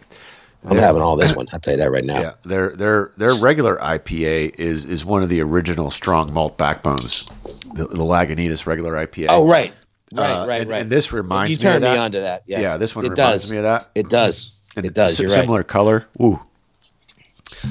I'm 0.64 0.76
having 0.76 1.00
all 1.00 1.16
this 1.16 1.34
one. 1.36 1.46
I'll 1.52 1.60
tell 1.60 1.74
you 1.74 1.78
that 1.80 1.90
right 1.90 2.04
now. 2.04 2.20
Yeah, 2.20 2.32
their 2.44 2.70
their 2.76 3.12
their 3.16 3.34
regular 3.34 3.76
IPA 3.76 4.56
is 4.58 4.84
is 4.84 5.04
one 5.04 5.22
of 5.22 5.28
the 5.28 5.40
original 5.42 5.90
strong 5.90 6.32
malt 6.34 6.58
backbones. 6.58 7.28
The, 7.74 7.86
the 7.86 8.04
Lagunitas 8.04 8.66
regular 8.66 8.94
IPA. 8.94 9.26
Oh, 9.30 9.46
right, 9.46 9.72
right, 10.14 10.30
Uh, 10.30 10.46
right, 10.46 10.60
and, 10.62 10.70
right. 10.70 10.80
and 10.82 10.90
this 10.90 11.12
reminds 11.12 11.50
you 11.52 11.56
me 11.58 11.68
of 11.68 11.72
turned 11.80 11.84
me 11.84 11.96
that. 11.96 11.98
onto 11.98 12.20
that. 12.20 12.42
Yeah, 12.46 12.60
Yeah, 12.60 12.76
this 12.76 12.94
one 12.96 13.04
it 13.04 13.10
reminds 13.10 13.42
does. 13.44 13.50
me 13.50 13.56
of 13.58 13.62
that. 13.64 13.88
It 13.94 14.08
does. 14.08 14.56
And 14.76 14.86
it 14.86 14.94
does. 14.94 15.16
si- 15.16 15.22
You're 15.24 15.30
right. 15.32 15.40
similar 15.40 15.62
color. 15.62 16.06
Ooh, 16.22 16.38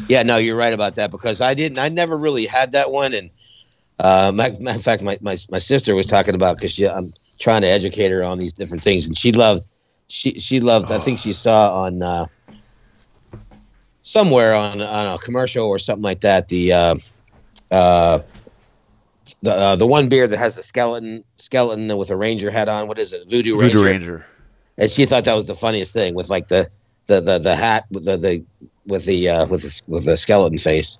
Yeah, 0.08 0.24
no, 0.24 0.38
you're 0.38 0.56
right 0.58 0.74
about 0.74 0.96
that 0.96 1.12
because 1.12 1.42
I 1.42 1.54
didn't. 1.54 1.80
I 1.80 1.90
never 1.90 2.18
really 2.18 2.46
had 2.46 2.72
that 2.74 2.92
one, 2.92 3.14
and 3.14 3.30
uh, 4.00 4.32
ma- 4.34 4.50
matter 4.60 4.78
of 4.78 4.84
fact, 4.84 5.02
my, 5.02 5.18
my 5.22 5.38
my 5.50 5.60
sister 5.60 5.96
was 5.96 6.06
talking 6.06 6.36
about 6.36 6.58
because 6.58 6.80
I'm 6.80 7.14
trying 7.40 7.62
to 7.62 7.68
educate 7.68 8.10
her 8.12 8.24
on 8.24 8.38
these 8.38 8.54
different 8.54 8.84
things, 8.84 9.08
and 9.08 9.18
she 9.18 9.32
loved. 9.32 9.66
She 10.08 10.40
she 10.40 10.60
loved. 10.60 10.92
I 10.92 11.00
think 11.00 11.18
she 11.20 11.34
saw 11.34 11.84
on 11.84 12.02
uh, 12.04 12.26
somewhere 14.02 14.54
on 14.56 14.82
on 14.82 15.16
a 15.16 15.18
commercial 15.20 15.66
or 15.68 15.80
something 15.80 16.04
like 16.04 16.22
that. 16.22 16.48
The 16.48 16.74
uh, 16.74 16.96
uh, 17.72 18.20
the 19.42 19.54
uh, 19.54 19.76
the 19.76 19.88
one 19.88 20.10
beer 20.10 20.28
that 20.28 20.38
has 20.38 20.58
a 20.58 20.64
skeleton 20.64 21.24
skeleton 21.38 21.96
with 21.98 22.10
a 22.10 22.16
ranger 22.16 22.52
hat 22.52 22.70
on. 22.70 22.88
What 22.88 23.00
is 23.00 23.14
it? 23.14 23.30
Voodoo, 23.30 23.56
Voodoo 23.58 23.84
Ranger. 23.84 23.86
Ranger. 23.86 24.26
and 24.78 24.90
she 24.92 25.06
thought 25.06 25.24
that 25.26 25.34
was 25.36 25.48
the 25.48 25.56
funniest 25.56 25.94
thing 25.94 26.16
with 26.16 26.30
like 26.30 26.48
the 26.48 26.70
the 27.08 27.22
the, 27.22 27.40
the 27.40 27.56
hat 27.56 27.86
with 27.92 28.06
the, 28.06 28.18
the 28.18 28.44
with 28.88 29.06
the 29.06 29.30
uh, 29.30 29.46
with 29.48 29.62
the, 29.62 29.82
with 29.88 30.06
the 30.06 30.18
skeleton 30.18 30.58
face. 30.58 30.98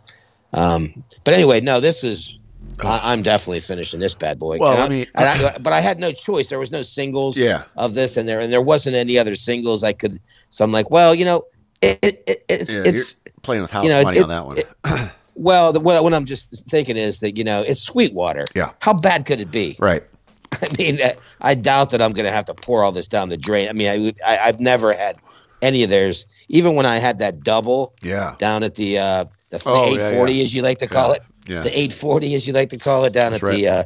Um, 0.54 1.04
but 1.24 1.34
anyway, 1.34 1.62
no, 1.62 1.80
this 1.80 2.04
is. 2.04 2.36
I, 2.84 3.12
I'm 3.12 3.24
definitely 3.24 3.60
finishing 3.60 4.00
this 4.00 4.14
bad 4.16 4.40
boy. 4.40 4.58
Well, 4.58 4.78
I 4.80 4.86
I- 4.86 4.90
mean- 4.90 5.08
I- 5.16 5.58
but 5.60 5.74
I 5.74 5.82
had 5.82 6.00
no 6.00 6.12
choice. 6.12 6.50
There 6.50 6.60
was 6.60 6.72
no 6.72 6.82
singles 6.82 7.38
Yeah. 7.38 7.64
of 7.76 7.94
this, 7.94 8.16
and 8.16 8.28
there 8.30 8.40
and 8.40 8.54
there 8.54 8.62
wasn't 8.62 8.96
any 8.96 9.18
other 9.18 9.36
singles 9.36 9.84
I 9.84 9.92
could. 9.94 10.20
So 10.50 10.64
I'm 10.64 10.72
like, 10.72 10.90
well, 10.90 11.14
you 11.14 11.26
know, 11.26 11.46
it, 11.82 12.00
it, 12.26 12.46
it's 12.48 12.74
Yeah, 12.74 12.84
it's 12.86 13.16
playing 13.42 13.62
with 13.64 13.72
house 13.72 13.84
you 13.86 13.90
know, 13.92 14.04
money 14.04 14.20
it- 14.20 14.24
on 14.24 14.30
that 14.30 14.46
one. 14.46 15.12
well, 15.40 15.72
the, 15.74 15.80
what 15.80 16.04
what 16.04 16.14
I'm 16.14 16.26
just 16.26 16.68
thinking 16.70 16.98
is 16.98 17.20
that 17.22 17.38
you 17.38 17.44
know 17.44 17.62
it's 17.62 17.82
Sweetwater. 17.82 18.46
Yeah. 18.54 18.72
How 18.82 18.94
bad 18.94 19.26
could 19.26 19.40
it 19.42 19.52
be? 19.52 19.76
right. 19.80 20.04
I 20.64 20.68
mean, 20.80 21.00
uh, 21.02 21.14
I 21.42 21.54
doubt 21.54 21.92
that 21.92 22.02
I'm 22.02 22.12
going 22.12 22.26
to 22.26 22.32
have 22.32 22.46
to 22.46 22.56
pour 22.56 22.84
all 22.84 22.92
this 22.92 23.08
down 23.08 23.30
the 23.30 23.38
drain. 23.38 23.70
I 23.70 23.74
mean, 23.74 23.88
I, 23.88 24.34
I 24.34 24.48
I've 24.48 24.60
never 24.60 24.94
had 24.94 25.16
any 25.62 25.84
of 25.84 25.90
theirs. 25.92 26.26
Even 26.50 26.74
when 26.76 26.86
I 26.88 26.98
had 26.98 27.20
that 27.20 27.44
double 27.44 27.94
Yeah. 28.02 28.36
down 28.40 28.64
at 28.64 28.74
the 28.76 28.98
uh, 28.98 29.26
the, 29.50 29.62
Oh, 29.66 29.86
840, 29.86 30.34
yeah. 30.34 30.44
as 30.44 30.54
you 30.56 30.62
like 30.64 30.80
to 30.80 30.88
call 30.88 31.10
Yeah. 31.10 31.16
it, 31.16 31.22
Yeah. 31.48 31.62
the 31.62 31.70
840, 31.70 32.34
as 32.36 32.48
you 32.48 32.54
like 32.54 32.70
to 32.70 32.78
call 32.78 33.06
it, 33.06 33.14
down 33.14 33.32
That's 33.34 33.44
at 33.44 33.50
the 33.52 33.68
uh, 33.68 33.84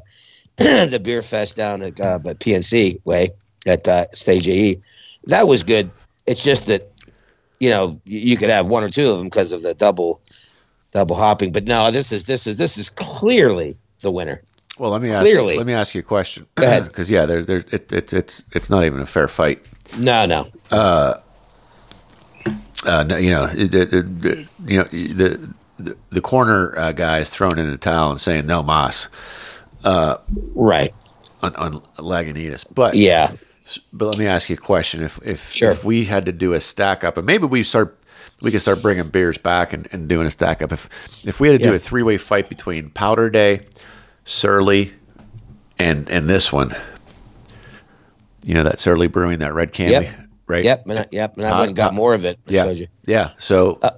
the 0.85 0.99
beer 1.03 1.21
fest 1.21 1.57
down 1.57 1.81
at 1.81 1.99
uh, 1.99 2.19
PNC 2.19 3.01
way 3.05 3.31
at 3.65 3.85
uh, 3.87 4.05
Stage 4.13 4.47
AE. 4.47 4.79
That 5.25 5.47
was 5.47 5.63
good. 5.63 5.91
It's 6.27 6.43
just 6.43 6.67
that 6.67 6.91
you 7.59 7.69
know 7.69 7.99
you 8.05 8.37
could 8.37 8.49
have 8.49 8.67
one 8.67 8.83
or 8.83 8.89
two 8.89 9.09
of 9.09 9.17
them 9.17 9.27
because 9.27 9.51
of 9.51 9.63
the 9.63 9.73
double 9.73 10.21
double 10.93 11.15
hopping. 11.15 11.51
But 11.51 11.67
no, 11.67 11.91
this 11.91 12.11
is 12.11 12.23
this 12.25 12.47
is 12.47 12.57
this 12.57 12.77
is 12.77 12.89
clearly 12.89 13.77
the 14.01 14.11
winner. 14.11 14.41
Well, 14.79 14.91
let 14.91 15.01
me 15.01 15.11
ask. 15.11 15.21
Clearly. 15.23 15.57
Let 15.57 15.67
me 15.67 15.73
ask 15.73 15.93
you 15.93 15.99
a 15.99 16.03
question. 16.03 16.45
Go 16.55 16.65
ahead. 16.65 16.83
Because 16.87 17.09
yeah, 17.11 17.25
there's 17.25 17.45
there's 17.45 17.63
it, 17.71 17.91
it's 17.93 18.13
it's 18.13 18.43
it's 18.51 18.69
not 18.69 18.83
even 18.85 18.99
a 19.01 19.05
fair 19.05 19.27
fight. 19.27 19.63
No, 19.97 20.25
no. 20.25 20.47
Uh, 22.85 23.03
no, 23.03 23.15
you 23.17 23.29
know, 23.29 23.45
it, 23.53 23.73
it, 23.73 23.93
it, 23.93 24.47
you 24.65 24.77
know 24.77 24.83
the 24.83 25.53
the, 25.79 25.97
the 26.09 26.21
corner 26.21 26.77
uh, 26.77 26.91
guys 26.91 27.29
throwing 27.29 27.57
in 27.57 27.69
the 27.71 27.77
towel 27.77 28.11
and 28.11 28.19
saying 28.19 28.45
no 28.45 28.61
mas 28.63 29.09
uh, 29.83 30.17
Right. 30.53 30.93
on, 31.41 31.55
on 31.55 31.79
Lagunitas. 31.97 32.65
But 32.73 32.95
Yeah. 32.95 33.31
but 33.93 34.05
let 34.07 34.17
me 34.17 34.27
ask 34.27 34.49
you 34.49 34.55
a 34.55 34.57
question: 34.57 35.01
if 35.01 35.19
if 35.23 35.53
Sure. 35.53 35.71
if 35.71 35.83
we 35.85 36.05
had 36.05 36.25
to 36.25 36.31
do 36.31 36.53
a 36.53 36.59
stack 36.59 37.03
up, 37.03 37.15
and 37.17 37.25
maybe 37.25 37.45
we 37.45 37.63
start 37.63 37.97
we 38.43 38.51
could 38.51 38.61
start 38.61 38.81
bringing 38.83 39.07
beers 39.07 39.37
back 39.39 39.73
and, 39.73 39.87
and 39.91 40.07
doing 40.07 40.27
a 40.27 40.29
stack 40.31 40.61
up. 40.61 40.71
If 40.71 41.25
if 41.25 41.39
we 41.39 41.47
had 41.47 41.53
to 41.57 41.63
do 41.63 41.69
Yeah. 41.69 41.75
a 41.77 41.79
three 41.79 42.03
way 42.03 42.17
fight 42.17 42.49
between 42.49 42.91
Powder 42.91 43.29
Day, 43.31 43.65
Surly, 44.25 44.93
and 45.79 46.07
and 46.09 46.29
this 46.29 46.51
one, 46.53 46.75
you 48.43 48.53
know 48.53 48.63
that 48.63 48.79
Surly 48.79 49.07
Brewing, 49.07 49.39
that 49.39 49.53
red 49.53 49.71
candy, 49.73 50.05
Yep. 50.07 50.15
right? 50.47 50.63
Yep. 50.63 50.87
And 50.87 50.99
I, 50.99 51.05
yep. 51.11 51.37
And 51.37 51.45
I 51.45 51.57
went 51.57 51.67
and 51.69 51.75
got 51.75 51.83
hot- 51.85 51.93
more 51.93 52.13
of 52.13 52.25
it. 52.25 52.37
I 52.47 52.51
Yeah, 52.51 52.69
you. 52.71 52.87
yeah. 53.05 53.31
So 53.37 53.79
uh, 53.81 53.91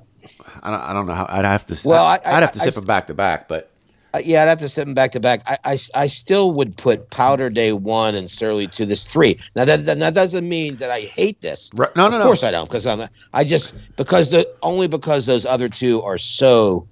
I 0.61 0.71
don't 0.71 0.79
I 0.81 0.93
don't 0.93 1.05
know 1.07 1.13
how 1.15 1.25
I'd 1.27 1.45
have 1.45 1.65
to. 1.67 1.77
Well, 1.87 2.05
I'd, 2.05 2.21
I- 2.23 2.37
I'd 2.37 2.43
have 2.43 2.51
to 2.53 2.59
sip 2.59 2.75
them 2.75 2.85
back 2.85 3.07
to 3.07 3.13
back, 3.13 3.47
but 3.47 3.71
Uh, 4.15 4.19
yeah, 4.23 4.43
I'd 4.43 4.47
have 4.47 4.57
to 4.59 4.69
sit 4.69 4.85
them 4.85 4.93
back 4.93 5.11
to 5.11 5.19
back. 5.19 5.41
I, 5.45 5.57
I, 5.65 5.77
I 5.93 6.07
still 6.07 6.51
would 6.51 6.77
put 6.77 7.09
Powder 7.09 7.49
Day 7.49 7.73
one 7.73 8.15
and 8.15 8.29
Surly 8.29 8.65
two. 8.65 8.85
This 8.85 9.03
three. 9.03 9.37
Now 9.57 9.65
that, 9.65 9.85
that 9.85 9.99
that 9.99 10.13
doesn't 10.13 10.47
mean 10.47 10.77
that 10.77 10.89
I 10.89 11.01
hate 11.01 11.41
this. 11.41 11.69
Right. 11.73 11.93
No, 11.97 12.07
no, 12.07 12.15
of 12.15 12.19
no. 12.21 12.25
course 12.25 12.41
I 12.43 12.51
don't, 12.51 12.65
because 12.65 12.87
I'm. 12.87 13.09
I 13.33 13.43
just 13.43 13.73
because 13.97 14.29
the 14.29 14.49
only 14.63 14.87
because 14.87 15.25
those 15.25 15.45
other 15.45 15.67
two 15.67 16.01
are 16.03 16.17
so 16.17 16.87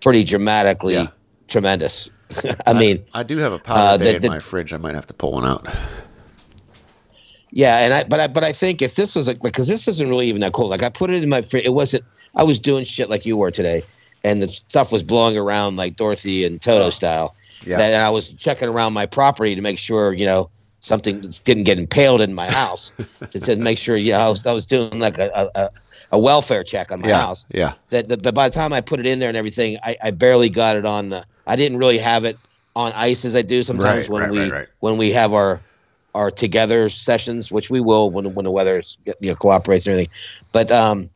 pretty 0.00 0.24
dramatically 0.24 0.94
Yeah. 0.94 1.08
tremendous. 1.48 2.08
I 2.66 2.72
mean, 2.72 3.04
I 3.12 3.24
do 3.24 3.36
have 3.36 3.52
a 3.52 3.58
Powder 3.58 3.80
uh, 3.80 3.96
Day 3.98 4.04
the- 4.12 4.16
in 4.16 4.22
the- 4.22 4.28
my 4.30 4.38
fridge. 4.38 4.72
I 4.72 4.78
might 4.78 4.94
have 4.94 5.06
to 5.08 5.14
pull 5.14 5.32
one 5.32 5.44
out. 5.44 5.66
Yeah, 7.50 7.78
and 7.80 7.92
I 7.92 8.04
but 8.04 8.20
I 8.20 8.26
but 8.28 8.42
I 8.44 8.52
think 8.52 8.80
if 8.80 8.94
this 8.94 9.14
was 9.14 9.28
like 9.28 9.40
because 9.42 9.68
this 9.68 9.86
isn't 9.86 10.08
really 10.08 10.28
even 10.28 10.40
that 10.40 10.54
cold. 10.54 10.70
Like 10.70 10.82
I 10.82 10.88
put 10.88 11.10
it 11.10 11.22
in 11.22 11.28
my 11.28 11.42
fridge. 11.42 11.66
It 11.66 11.74
wasn't. 11.74 12.04
I 12.34 12.42
was 12.42 12.58
doing 12.58 12.84
shit 12.84 13.10
like 13.10 13.26
you 13.26 13.36
were 13.36 13.50
today, 13.50 13.82
and 14.24 14.42
the 14.42 14.48
stuff 14.48 14.92
was 14.92 15.02
blowing 15.02 15.36
around 15.36 15.76
like 15.76 15.96
Dorothy 15.96 16.44
and 16.44 16.60
Toto 16.60 16.90
style. 16.90 17.34
Yeah. 17.64 17.78
That 17.78 17.92
and 17.92 18.02
I 18.02 18.10
was 18.10 18.28
checking 18.30 18.68
around 18.68 18.92
my 18.92 19.06
property 19.06 19.54
to 19.54 19.60
make 19.60 19.78
sure 19.78 20.12
you 20.12 20.26
know 20.26 20.50
something 20.80 21.20
didn't 21.44 21.62
get 21.64 21.78
impaled 21.78 22.20
in 22.20 22.34
my 22.34 22.50
house. 22.50 22.92
to, 23.30 23.40
to 23.40 23.56
make 23.56 23.78
sure 23.78 23.96
you 23.96 24.12
know 24.12 24.18
I 24.18 24.28
was, 24.28 24.46
I 24.46 24.52
was 24.52 24.66
doing 24.66 24.98
like 24.98 25.18
a, 25.18 25.30
a, 25.54 25.70
a- 26.12 26.18
welfare 26.18 26.62
check 26.64 26.92
on 26.92 27.00
my 27.00 27.08
yeah, 27.08 27.20
house. 27.20 27.46
yeah. 27.50 27.74
That, 27.90 28.08
that 28.08 28.22
but 28.22 28.34
by 28.34 28.48
the 28.48 28.54
time 28.54 28.72
I 28.72 28.80
put 28.80 29.00
it 29.00 29.06
in 29.06 29.18
there 29.18 29.28
and 29.28 29.36
everything, 29.36 29.78
I, 29.82 29.96
I 30.02 30.10
barely 30.10 30.48
got 30.48 30.76
it 30.76 30.84
on 30.84 31.08
the. 31.10 31.24
I 31.46 31.56
didn't 31.56 31.78
really 31.78 31.98
have 31.98 32.24
it 32.24 32.36
on 32.74 32.92
ice 32.92 33.24
as 33.24 33.34
I 33.36 33.42
do 33.42 33.62
sometimes 33.62 34.08
Right, 34.08 34.08
when 34.08 34.22
right, 34.22 34.30
we 34.30 34.50
right. 34.50 34.68
when 34.80 34.96
we 34.96 35.10
have 35.12 35.32
our 35.34 35.60
our 36.14 36.30
together 36.30 36.88
sessions, 36.88 37.50
which 37.50 37.70
we 37.70 37.80
will 37.80 38.10
when 38.10 38.34
when 38.34 38.44
the 38.44 38.50
weather 38.50 38.82
you 39.04 39.14
know, 39.30 39.34
cooperates 39.34 39.86
and 39.86 39.92
everything. 39.92 40.12
But 40.52 40.70
um, 40.70 41.08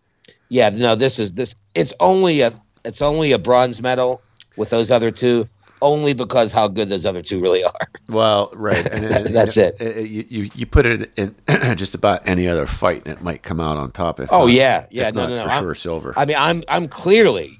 yeah, 0.48 0.70
no, 0.70 0.94
this 0.94 1.18
is 1.18 1.32
this. 1.32 1.54
It's 1.74 1.92
only 2.00 2.40
a 2.40 2.52
it's 2.86 3.02
only 3.02 3.32
a 3.32 3.38
bronze 3.38 3.82
medal 3.82 4.22
with 4.56 4.70
those 4.70 4.90
other 4.90 5.10
two, 5.10 5.48
only 5.82 6.14
because 6.14 6.52
how 6.52 6.68
good 6.68 6.88
those 6.88 7.04
other 7.04 7.20
two 7.22 7.40
really 7.40 7.62
are. 7.64 7.78
Well, 8.08 8.50
right. 8.54 8.86
And, 8.86 9.04
and- 9.04 9.26
That's 9.34 9.56
and- 9.56 9.74
it. 9.80 9.96
and 9.96 10.08
You, 10.08 10.24
you 10.28 10.50
you 10.54 10.66
put 10.66 10.86
it 10.86 11.10
in 11.16 11.34
just 11.76 11.94
about 11.94 12.26
any 12.26 12.48
other 12.48 12.66
fight, 12.66 13.02
and 13.04 13.14
it 13.16 13.22
might 13.22 13.42
come 13.42 13.60
out 13.60 13.76
on 13.76 13.90
top. 13.90 14.20
If 14.20 14.32
Oh, 14.32 14.40
not- 14.46 14.52
yeah. 14.52 14.86
Yeah, 14.90 15.10
no, 15.10 15.22
not 15.22 15.30
no, 15.30 15.36
no. 15.36 15.42
for 15.44 15.50
I'm- 15.50 15.62
sure 15.62 15.74
silver. 15.74 16.14
I 16.16 16.24
mean, 16.24 16.36
I'm 16.38 16.62
I'm 16.68 16.88
clearly 16.88 17.58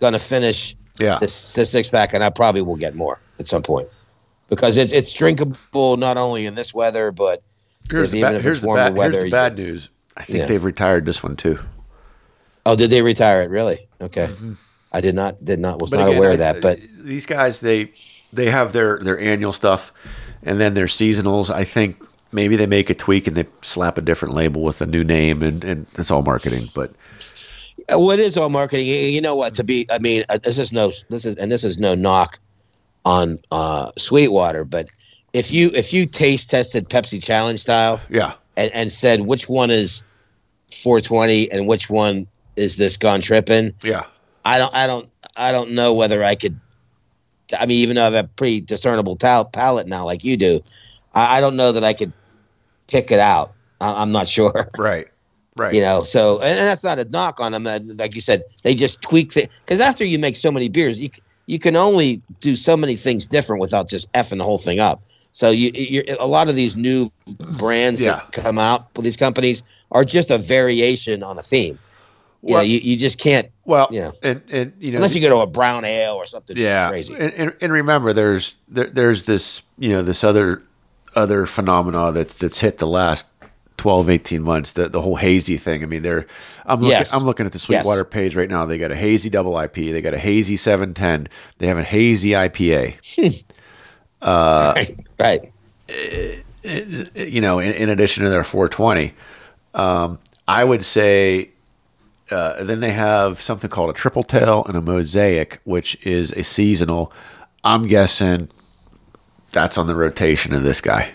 gonna 0.00 0.18
finish 0.18 0.74
yeah, 0.98 1.18
this, 1.18 1.54
this 1.54 1.70
six 1.70 1.88
pack, 1.88 2.14
and 2.14 2.24
I 2.24 2.30
probably 2.30 2.62
will 2.62 2.76
get 2.76 2.94
more 2.94 3.20
at 3.38 3.46
some 3.48 3.62
point 3.62 3.88
because 4.48 4.76
it's 4.76 4.92
it's 4.92 5.12
drinkable 5.12 5.96
not 5.96 6.16
only 6.16 6.46
in 6.46 6.54
this 6.54 6.72
weather, 6.72 7.12
but 7.12 7.42
here's 7.90 8.14
even 8.14 8.32
ba- 8.32 8.38
if 8.38 8.46
it's 8.46 8.62
warmer 8.62 8.84
bad, 8.84 8.96
weather. 8.96 9.12
here's 9.12 9.24
the 9.24 9.30
bad 9.30 9.56
news. 9.56 9.90
I 10.16 10.24
think 10.24 10.38
Yeah. 10.40 10.46
they've 10.46 10.64
retired 10.64 11.04
this 11.06 11.22
one 11.22 11.36
too. 11.36 11.58
Oh, 12.66 12.74
did 12.76 12.90
they 12.90 13.02
retire 13.02 13.42
it? 13.42 13.50
Really? 13.50 13.78
Okay. 14.00 14.26
Mm-hmm. 14.26 14.52
I 14.92 15.00
did 15.00 15.14
not 15.14 15.44
did 15.44 15.60
not 15.60 15.80
was 15.80 15.92
not 15.92 16.08
again, 16.08 16.16
aware 16.16 16.30
I- 16.30 16.32
of 16.34 16.38
that, 16.38 16.60
but 16.60 16.78
these 16.98 17.26
guys 17.26 17.60
they 17.60 17.90
they 18.32 18.50
have 18.50 18.72
their 18.72 18.98
their 18.98 19.18
annual 19.18 19.52
stuff, 19.52 19.92
and 20.42 20.60
then 20.60 20.74
their 20.74 20.86
seasonals. 20.86 21.50
I 21.50 21.64
think 21.64 22.02
maybe 22.32 22.56
they 22.56 22.66
make 22.66 22.90
a 22.90 22.94
tweak 22.94 23.26
and 23.26 23.36
they 23.36 23.46
slap 23.62 23.98
a 23.98 24.00
different 24.02 24.34
label 24.34 24.62
with 24.62 24.80
a 24.80 24.86
new 24.86 25.04
name, 25.04 25.42
and 25.42 25.64
and 25.64 25.86
it's 25.96 26.10
all 26.10 26.22
marketing. 26.22 26.68
But 26.74 26.92
Uh, 27.90 27.98
Well, 27.98 28.10
it 28.10 28.20
is 28.20 28.36
all 28.36 28.48
marketing. 28.50 28.86
You 28.86 28.96
you 28.96 29.20
know 29.20 29.34
what? 29.36 29.54
To 29.54 29.64
be, 29.64 29.86
I 29.90 29.98
mean, 29.98 30.24
uh, 30.28 30.38
this 30.42 30.58
is 30.58 30.72
no, 30.72 30.92
this 31.10 31.24
is, 31.24 31.36
and 31.36 31.50
this 31.50 31.64
is 31.64 31.78
no 31.78 31.94
knock 31.94 32.38
on 33.04 33.38
uh, 33.50 33.92
Sweetwater, 33.96 34.64
but 34.64 34.88
if 35.32 35.52
you 35.52 35.70
if 35.74 35.92
you 35.92 36.04
taste 36.06 36.50
tested 36.50 36.88
Pepsi 36.88 37.22
Challenge 37.22 37.58
style 37.58 38.00
yeah, 38.10 38.32
and, 38.56 38.70
and 38.72 38.92
said 38.92 39.22
which 39.22 39.48
one 39.48 39.70
is 39.70 40.02
420 40.72 41.50
and 41.50 41.66
which 41.66 41.88
one 41.88 42.26
is 42.56 42.76
this 42.76 42.96
gone 42.96 43.20
tripping, 43.20 43.72
yeah, 43.82 44.04
I 44.44 44.58
don't, 44.58 44.74
I 44.74 44.86
don't, 44.86 45.08
I 45.36 45.52
don't 45.52 45.72
know 45.72 45.92
whether 45.92 46.22
I 46.24 46.34
could. 46.34 46.58
I 47.58 47.66
mean, 47.66 47.78
even 47.78 47.96
though 47.96 48.02
I 48.02 48.04
have 48.10 48.14
a 48.14 48.24
pretty 48.24 48.60
discernible 48.60 49.16
tal- 49.16 49.46
palate 49.46 49.86
now, 49.86 50.04
like 50.04 50.22
you 50.24 50.36
do, 50.36 50.60
I, 51.14 51.38
I 51.38 51.40
don't 51.40 51.56
know 51.56 51.72
that 51.72 51.84
I 51.84 51.92
could 51.94 52.12
pick 52.88 53.10
it 53.10 53.20
out. 53.20 53.52
I, 53.80 54.02
I'm 54.02 54.12
not 54.12 54.28
sure. 54.36 54.68
right, 54.78 55.06
right. 55.56 55.74
you 55.74 55.80
know 55.80 56.02
so 56.02 56.38
and, 56.40 56.58
and 56.58 56.66
that's 56.68 56.84
not 56.84 56.98
a 56.98 57.04
knock 57.06 57.40
on 57.40 57.52
them 57.52 57.64
like 57.96 58.14
you 58.14 58.20
said 58.20 58.42
they 58.62 58.74
just 58.74 59.00
tweak 59.02 59.32
things 59.32 59.48
because 59.64 59.80
after 59.80 60.04
you 60.04 60.18
make 60.18 60.36
so 60.36 60.50
many 60.50 60.68
beers 60.68 61.00
you 61.00 61.10
you 61.46 61.58
can 61.58 61.76
only 61.76 62.20
do 62.40 62.54
so 62.56 62.76
many 62.76 62.96
things 62.96 63.26
different 63.26 63.60
without 63.60 63.88
just 63.88 64.10
effing 64.12 64.38
the 64.38 64.44
whole 64.44 64.58
thing 64.58 64.78
up 64.80 65.00
so 65.32 65.50
you 65.50 65.70
you're, 65.74 66.04
a 66.18 66.26
lot 66.26 66.48
of 66.48 66.54
these 66.56 66.76
new 66.76 67.08
brands 67.58 68.00
Yeah. 68.00 68.16
that 68.16 68.32
come 68.32 68.58
out 68.58 68.86
with 68.96 69.04
these 69.04 69.16
companies 69.16 69.62
are 69.92 70.04
just 70.04 70.30
a 70.30 70.38
variation 70.38 71.22
on 71.22 71.38
a 71.38 71.42
theme 71.42 71.78
you 72.42 72.54
Well- 72.54 72.62
know 72.62 72.66
you, 72.66 72.78
you 72.78 72.96
just 72.96 73.18
can't 73.18 73.50
well, 73.64 73.88
you 73.90 74.00
know, 74.00 74.12
and 74.22 74.40
and 74.50 74.72
you 74.78 74.92
know 74.92 74.96
unless 74.96 75.14
you 75.14 75.20
go 75.20 75.28
to 75.28 75.40
a 75.40 75.46
brown 75.46 75.84
ale 75.84 76.14
or 76.14 76.24
something 76.24 76.56
yeah. 76.56 76.88
crazy. 76.88 77.14
And, 77.14 77.32
and, 77.34 77.54
and 77.60 77.72
remember 77.72 78.12
there's 78.14 78.56
there, 78.68 78.86
there's 78.86 79.24
this 79.24 79.62
you 79.78 79.90
know 79.90 80.02
this 80.02 80.24
other 80.24 80.62
other 81.14 81.46
phenomena 81.46 82.12
that's 82.12 82.34
that's 82.34 82.60
hit 82.60 82.78
the 82.78 82.86
last 82.86 83.26
12 83.76 84.08
18 84.10 84.42
months 84.42 84.72
the 84.72 84.88
the 84.88 85.00
whole 85.00 85.16
hazy 85.16 85.56
thing. 85.56 85.82
I 85.82 85.86
mean 85.86 86.02
they're 86.02 86.26
i'm 86.64 86.80
looking 86.80 86.90
Yes. 86.90 87.12
i'm 87.12 87.24
looking 87.24 87.46
at 87.46 87.52
the 87.52 87.58
sweetwater 87.58 88.04
page 88.04 88.34
right 88.36 88.48
now. 88.48 88.64
They 88.66 88.78
got 88.78 88.90
a 88.90 88.96
hazy 88.96 89.30
double 89.30 89.58
ip 89.58 89.74
they 89.74 90.00
got 90.00 90.14
a 90.14 90.18
hazy 90.18 90.56
710 90.56 91.28
they 91.58 91.66
have 91.66 91.78
a 91.78 91.84
hazy 91.84 92.30
ipa 92.30 92.94
hmm. 93.16 93.52
uh, 94.22 94.72
right 94.76 95.00
right. 95.18 95.52
Eh, 95.88 96.36
eh, 96.64 97.04
eh, 97.14 97.24
you 97.24 97.40
know 97.40 97.58
in, 97.58 97.72
in 97.72 97.88
addition 97.88 98.24
to 98.24 98.30
their 98.30 98.44
420 98.44 99.12
um, 99.74 100.18
i 100.46 100.64
would 100.64 100.82
say 100.84 101.50
uh, 102.30 102.62
then 102.64 102.80
they 102.80 102.90
have 102.92 103.40
something 103.40 103.70
called 103.70 103.90
a 103.90 103.92
triple 103.92 104.22
tail 104.22 104.64
and 104.66 104.76
a 104.76 104.80
mosaic 104.82 105.60
which 105.64 105.96
is 106.06 106.32
a 106.32 106.42
seasonal 106.44 107.12
i'm 107.64 107.82
guessing 107.82 108.48
that's 109.52 109.78
on 109.78 109.86
the 109.86 109.94
rotation 109.94 110.54
of 110.54 110.62
this 110.62 110.80
guy 110.80 111.12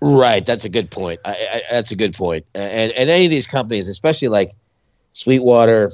Right, 0.00 0.44
that's 0.44 0.66
a 0.66 0.68
good 0.68 0.90
point. 0.90 1.18
I, 1.24 1.30
I, 1.30 1.62
that's 1.70 1.90
a 1.90 1.96
good 1.96 2.12
point. 2.12 2.44
And 2.54 2.92
and 2.92 3.08
any 3.08 3.24
of 3.24 3.30
these 3.30 3.46
companies, 3.46 3.88
especially 3.88 4.28
like 4.28 4.50
Sweetwater 5.14 5.90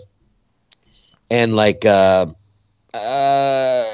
and 1.30 1.54
like 1.54 1.84
uh, 1.84 2.26
uh, 2.92 3.86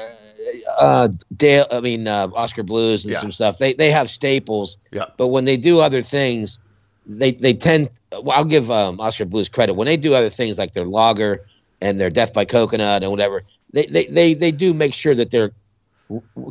uh, 0.79 1.09
Dale, 1.35 1.67
I 1.71 1.81
mean 1.81 2.07
uh, 2.07 2.29
Oskar 2.33 2.63
Blues 2.63 3.05
and 3.05 3.13
Yeah. 3.13 3.19
some 3.19 3.31
stuff, 3.31 3.59
they 3.59 3.73
they 3.73 3.91
have 3.91 4.09
staples. 4.09 4.79
Yeah. 4.91 5.05
But 5.17 5.27
when 5.27 5.45
they 5.45 5.55
do 5.55 5.81
other 5.81 6.01
things, 6.01 6.59
they 7.07 7.31
they 7.31 7.53
tend. 7.53 7.89
Well, 8.11 8.31
I'll 8.31 8.45
give 8.45 8.69
um, 8.69 8.99
Oskar 8.99 9.25
Blues 9.25 9.49
credit 9.49 9.73
when 9.73 9.85
they 9.85 9.97
do 9.97 10.13
other 10.13 10.29
things 10.29 10.57
like 10.57 10.73
their 10.73 10.85
lager 10.85 11.45
and 11.81 11.99
their 11.99 12.09
Death 12.09 12.33
by 12.33 12.45
Coconut 12.45 13.01
and 13.01 13.11
whatever. 13.11 13.43
They 13.71 13.85
they 13.85 14.05
they, 14.05 14.33
they 14.33 14.51
do 14.51 14.73
make 14.73 14.93
sure 14.93 15.15
that 15.15 15.31
they're 15.31 15.51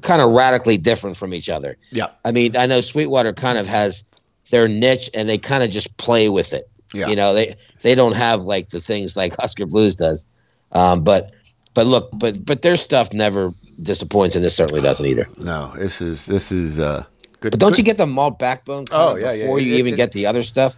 kind 0.02 0.20
of 0.20 0.32
radically 0.32 0.76
different 0.76 1.16
from 1.16 1.32
each 1.32 1.48
other. 1.48 1.76
yeah 1.90 2.08
I 2.24 2.32
mean, 2.32 2.56
I 2.56 2.66
know 2.66 2.80
Sweetwater 2.80 3.32
kind 3.32 3.56
of 3.58 3.66
has 3.66 4.04
their 4.50 4.68
niche, 4.68 5.10
and 5.14 5.28
they 5.28 5.38
kind 5.38 5.62
of 5.62 5.70
just 5.70 5.96
play 5.96 6.28
with 6.28 6.52
it. 6.52 6.68
Yeah. 6.92 7.08
You 7.08 7.16
know, 7.16 7.34
they 7.34 7.54
they 7.82 7.94
don't 7.94 8.16
have 8.16 8.42
like 8.42 8.68
the 8.70 8.80
things 8.80 9.16
like 9.16 9.38
Oskar 9.42 9.66
Blues 9.66 9.96
does. 9.96 10.26
Um, 10.72 11.04
but 11.04 11.32
but 11.74 11.86
look, 11.86 12.10
but 12.14 12.44
but 12.44 12.62
their 12.62 12.76
stuff 12.76 13.12
never 13.12 13.52
disappoints, 13.82 14.36
and 14.36 14.44
this 14.44 14.56
certainly 14.56 14.80
doesn't 14.80 15.04
either. 15.04 15.28
no 15.36 15.74
this 15.76 16.00
is 16.00 16.26
this 16.26 16.50
is 16.50 16.78
uh 16.78 17.04
good 17.40 17.50
But 17.52 17.60
don't 17.60 17.70
good- 17.72 17.78
you 17.78 17.84
get 17.84 17.96
the 17.98 18.06
malt 18.06 18.38
backbone? 18.38 18.86
kind 18.86 19.02
Oh, 19.02 19.14
of 19.14 19.20
yeah, 19.20 19.32
yeah, 19.32 19.42
before 19.44 19.60
you 19.60 19.74
it- 19.74 19.78
even 19.78 19.94
it- 19.94 19.96
get 19.96 20.12
the 20.12 20.26
other 20.26 20.42
stuff. 20.42 20.76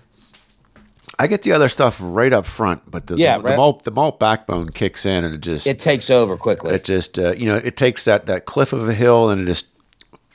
I 1.18 1.26
get 1.26 1.42
the 1.42 1.52
other 1.52 1.68
stuff 1.68 1.98
right 2.00 2.32
up 2.32 2.46
front, 2.46 2.88
but 2.90 3.06
the 3.09 3.16
Yeah, 3.16 3.38
the, 3.38 3.44
right. 3.44 3.56
malt 3.56 3.82
the 3.84 3.90
malt 3.90 4.20
backbone 4.20 4.68
kicks 4.68 5.04
in 5.06 5.24
and 5.24 5.34
it 5.34 5.40
just 5.40 5.66
It 5.66 5.78
takes 5.78 6.11
over 6.11 6.36
quickly. 6.36 6.74
it 6.74 6.84
just 6.84 7.18
uh, 7.18 7.32
you 7.32 7.46
know 7.46 7.56
it 7.56 7.76
takes 7.76 8.04
that 8.04 8.26
that 8.26 8.44
cliff 8.44 8.72
of 8.72 8.88
a 8.88 8.94
hill 8.94 9.30
and 9.30 9.40
it 9.42 9.46
just 9.46 9.66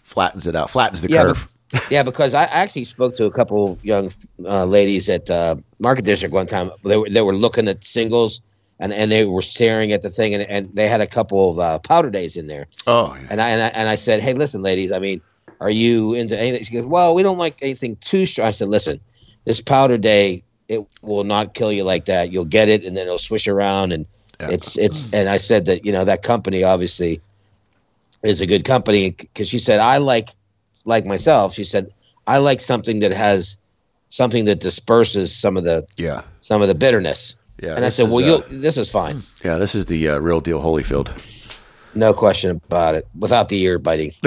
flattens 0.02 0.46
it 0.48 0.56
out, 0.56 0.70
flattens 0.70 1.02
the 1.02 1.10
Yeah, 1.10 1.24
curve. 1.24 1.48
yeah, 1.90 2.04
because 2.04 2.34
I 2.34 2.44
actually 2.46 2.84
spoke 2.84 3.16
to 3.16 3.26
a 3.26 3.32
couple 3.32 3.78
young 3.84 4.12
uh, 4.46 4.66
ladies 4.66 5.10
at 5.10 5.30
uh, 5.30 5.56
Market 5.80 6.06
District 6.06 6.34
one 6.34 6.48
time. 6.48 6.70
They 6.84 6.98
were 6.98 7.10
they 7.10 7.22
were 7.22 7.36
looking 7.36 7.68
at 7.68 7.84
singles, 7.84 8.42
and, 8.80 8.92
and 8.94 9.12
they 9.12 9.26
were 9.26 9.42
staring 9.42 9.92
at 9.92 10.02
the 10.02 10.10
thing, 10.10 10.34
and, 10.34 10.44
and 10.44 10.70
they 10.74 10.88
had 10.88 11.02
a 11.02 11.08
couple 11.08 11.50
of 11.52 11.60
uh, 11.60 11.80
powder 11.80 12.10
days 12.10 12.36
in 12.36 12.48
there. 12.48 12.68
oh, 12.88 13.16
yeah. 13.16 13.28
And 13.30 13.42
I, 13.42 13.50
and 13.50 13.62
I 13.62 13.68
and 13.70 13.90
I 13.90 13.96
said, 13.96 14.22
hey, 14.22 14.34
listen, 14.34 14.62
ladies, 14.62 14.92
I 14.92 15.00
mean, 15.00 15.22
are 15.60 15.70
you 15.70 16.14
into 16.14 16.40
anything? 16.40 16.64
She 16.64 16.74
goes, 16.74 16.86
well, 16.86 17.14
we 17.16 17.24
don't 17.24 17.38
like 17.38 17.62
anything 17.62 17.96
too 17.98 18.26
strong. 18.26 18.48
I 18.48 18.52
said, 18.52 18.68
listen, 18.70 19.00
this 19.46 19.62
powder 19.62 19.98
day, 19.98 20.44
it 20.68 20.86
will 21.02 21.24
not 21.24 21.54
kill 21.54 21.72
you 21.72 21.84
like 21.84 22.06
that. 22.06 22.32
You'll 22.32 22.46
get 22.46 22.70
it, 22.70 22.84
and 22.86 22.96
then 22.96 23.06
it'll 23.08 23.18
swish 23.20 23.48
around, 23.48 23.92
and 23.92 24.06
It's 24.40 24.78
it's 24.78 25.12
and 25.14 25.30
I 25.30 25.38
said 25.38 25.66
that 25.66 25.86
you 25.86 25.92
know 25.92 26.04
that 26.06 26.22
company 26.24 26.64
obviously 26.64 27.22
is 28.24 28.42
a 28.42 28.46
good 28.46 28.66
company 28.66 29.12
because 29.12 29.48
she 29.50 29.60
said 29.60 29.80
I 29.80 29.98
like 29.98 30.30
like 30.86 31.06
myself. 31.06 31.54
She 31.54 31.64
said 31.64 31.94
I 32.28 32.38
like 32.40 32.60
something 32.62 33.00
that 33.00 33.12
has 33.12 33.58
something 34.10 34.46
that 34.46 34.60
disperses 34.60 35.36
some 35.36 35.58
of 35.58 35.64
the 35.64 35.86
Yeah. 35.98 36.22
some 36.42 36.62
of 36.62 36.68
the 36.68 36.76
bitterness. 36.76 37.36
Yeah. 37.62 37.76
and 37.76 37.86
I 37.86 37.90
said, 37.90 38.08
is, 38.08 38.12
well, 38.12 38.24
uh, 38.24 38.28
you'll, 38.50 38.60
this 38.62 38.78
is 38.78 38.90
fine, 38.90 39.22
Yeah, 39.46 39.58
this 39.58 39.76
is 39.76 39.86
the 39.86 40.10
uh, 40.10 40.18
real 40.18 40.42
deal 40.42 40.60
Holyfield. 40.62 41.10
no 41.96 42.14
question 42.14 42.50
about 42.70 42.96
it. 42.96 43.08
Without 43.18 43.48
the 43.50 43.62
ear 43.62 43.80
biting, 43.80 44.12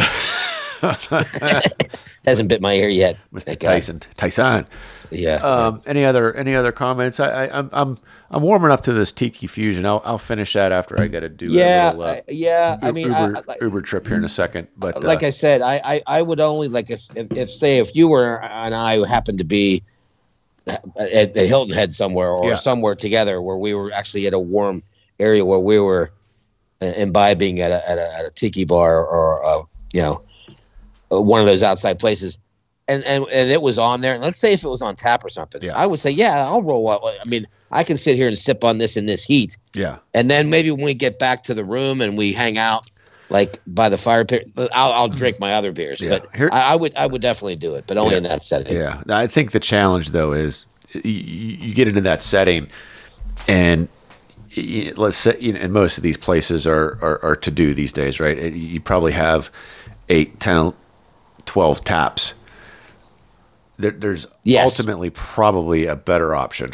hasn't 2.25 2.49
bit 2.49 2.61
my 2.61 2.75
ear 2.75 2.89
yet. 2.89 3.17
Mr. 3.33 3.59
God. 3.59 3.69
Tyson. 3.69 4.01
Tyson. 4.17 4.67
Yeah. 5.11 5.37
Um, 5.37 5.83
any 5.87 6.05
other 6.05 6.35
any 6.35 6.55
other 6.55 6.73
comments? 6.73 7.21
I, 7.21 7.47
I 7.47 7.59
I'm 7.59 7.71
I'm 7.73 7.99
I'm 8.31 8.43
warming 8.43 8.71
up 8.71 8.83
to 8.83 8.93
this 8.93 9.13
tiki 9.13 9.47
fusion. 9.47 9.87
I'll 9.87 10.03
I'll 10.05 10.19
finish 10.19 10.53
that 10.55 10.73
after 10.73 11.01
I 11.01 11.07
got 11.07 11.21
to 11.21 11.29
do 11.29 11.47
yeah. 11.47 11.93
a 11.93 11.95
little, 11.95 12.15
uh, 12.17 12.21
yeah. 12.29 12.79
I 12.83 12.91
mean, 12.91 13.07
Uber, 13.09 13.37
I- 13.37 13.43
like, 13.47 13.61
Uber 13.61 13.83
trip 13.83 14.07
here 14.07 14.17
in 14.17 14.25
a 14.25 14.29
second. 14.29 14.69
But 14.77 14.97
uh, 14.97 15.07
like 15.07 15.23
I 15.23 15.31
said, 15.31 15.63
I, 15.63 15.81
I, 15.85 16.03
I 16.07 16.23
would 16.23 16.41
only 16.41 16.69
like 16.69 16.91
if, 16.91 17.09
if, 17.17 17.31
if 17.33 17.51
say 17.51 17.79
if 17.79 17.95
you 17.95 18.09
were 18.09 18.43
and 18.43 18.75
I 18.75 19.07
happened 19.07 19.39
to 19.39 19.45
be 19.45 19.83
at 20.67 21.33
the 21.35 21.47
Hilton 21.47 21.75
Head 21.75 21.95
somewhere 21.95 22.31
or 22.31 22.51
Yeah. 22.51 22.55
somewhere 22.55 22.95
together 22.95 23.41
where 23.41 23.57
we 23.57 23.75
were 23.75 23.93
actually 23.93 24.27
at 24.27 24.35
a 24.35 24.39
warm 24.39 24.83
area 25.21 25.45
where 25.45 25.61
we 25.61 25.79
were 25.79 26.11
uh, 26.83 26.87
imbibing 26.87 27.61
at 27.61 27.71
a, 27.71 27.89
at 27.89 27.99
a, 27.99 28.15
at 28.19 28.27
a 28.27 28.31
tiki 28.31 28.65
bar 28.65 29.05
or 29.05 29.45
uh, 29.47 29.63
you 29.93 30.03
know 30.03 30.15
uh, 30.15 30.26
Uh, 31.13 31.21
one 31.21 31.41
of 31.41 31.47
those 31.47 31.63
outside 31.63 31.99
places. 31.99 32.39
And, 32.89 33.03
and 33.03 33.25
and 33.33 33.51
it 33.51 33.63
was 33.63 33.79
on 33.81 34.01
there. 34.01 34.15
And 34.15 34.23
Let's 34.23 34.39
say 34.39 34.53
if 34.53 34.63
it 34.65 34.69
was 34.69 34.81
on 34.81 34.95
tap 34.95 35.25
or 35.25 35.29
something, 35.29 35.61
Yeah. 35.63 35.77
I 35.77 35.87
would 35.87 35.99
say, 35.99 36.11
yeah, 36.11 36.47
I'll 36.47 36.63
roll 36.63 36.89
up. 36.89 37.03
I 37.05 37.29
mean, 37.29 37.47
I 37.73 37.83
can 37.83 37.97
sit 37.97 38.15
here 38.15 38.29
and 38.29 38.39
sip 38.39 38.63
on 38.63 38.79
this 38.79 38.97
in 38.97 39.07
this 39.07 39.25
heat, 39.25 39.57
yeah, 39.75 39.99
and 40.15 40.31
then 40.31 40.51
maybe 40.51 40.71
when 40.71 40.85
we 40.85 40.95
get 40.95 41.19
back 41.19 41.43
to 41.45 41.55
the 41.55 41.65
room 41.65 42.01
and 42.01 42.17
we 42.17 42.33
hang 42.33 42.59
out 42.59 42.89
like 43.29 43.59
by 43.67 43.89
the 43.89 43.99
fire 43.99 44.25
pit 44.25 44.49
i'll, 44.57 44.93
I'll 44.93 45.09
drink 45.09 45.41
my 45.41 45.55
other 45.55 45.73
beers 45.73 46.01
Yeah. 46.01 46.11
but 46.21 46.29
Here- 46.37 46.49
I, 46.53 46.75
I 46.75 46.77
would 46.77 46.95
i 46.95 47.07
would 47.09 47.21
definitely 47.21 47.57
do 47.57 47.75
it 47.75 47.83
but 47.89 47.97
only 47.99 48.13
Yeah. 48.13 48.19
in 48.19 48.23
that 48.23 48.45
setting 48.45 48.73
yeah. 48.73 49.03
I 49.09 49.27
think 49.27 49.51
the 49.51 49.59
challenge 49.59 50.11
though 50.13 50.33
is 50.33 50.65
you, 50.95 51.01
you 51.11 51.75
get 51.75 51.89
into 51.89 52.03
that 52.03 52.23
setting, 52.23 52.69
and 53.49 53.89
let's 54.97 55.17
say, 55.17 55.37
you 55.41 55.53
know, 55.55 55.59
and 55.61 55.73
most 55.73 55.97
of 55.99 56.05
these 56.05 56.17
places 56.17 56.69
are 56.69 56.99
are, 57.03 57.19
are 57.25 57.37
to 57.37 57.51
do 57.51 57.75
these 57.75 57.91
days, 57.93 58.21
right? 58.21 58.53
You 58.53 58.81
probably 58.81 59.11
have 59.13 59.51
eight, 60.09 60.39
10, 60.39 60.73
12 61.47 61.85
taps. 61.85 62.35
There, 63.79 63.91
there's 63.91 64.27
Yes. 64.45 64.79
ultimately 64.79 65.11
probably 65.11 65.87
a 65.87 65.97
better 65.97 66.35
option. 66.35 66.71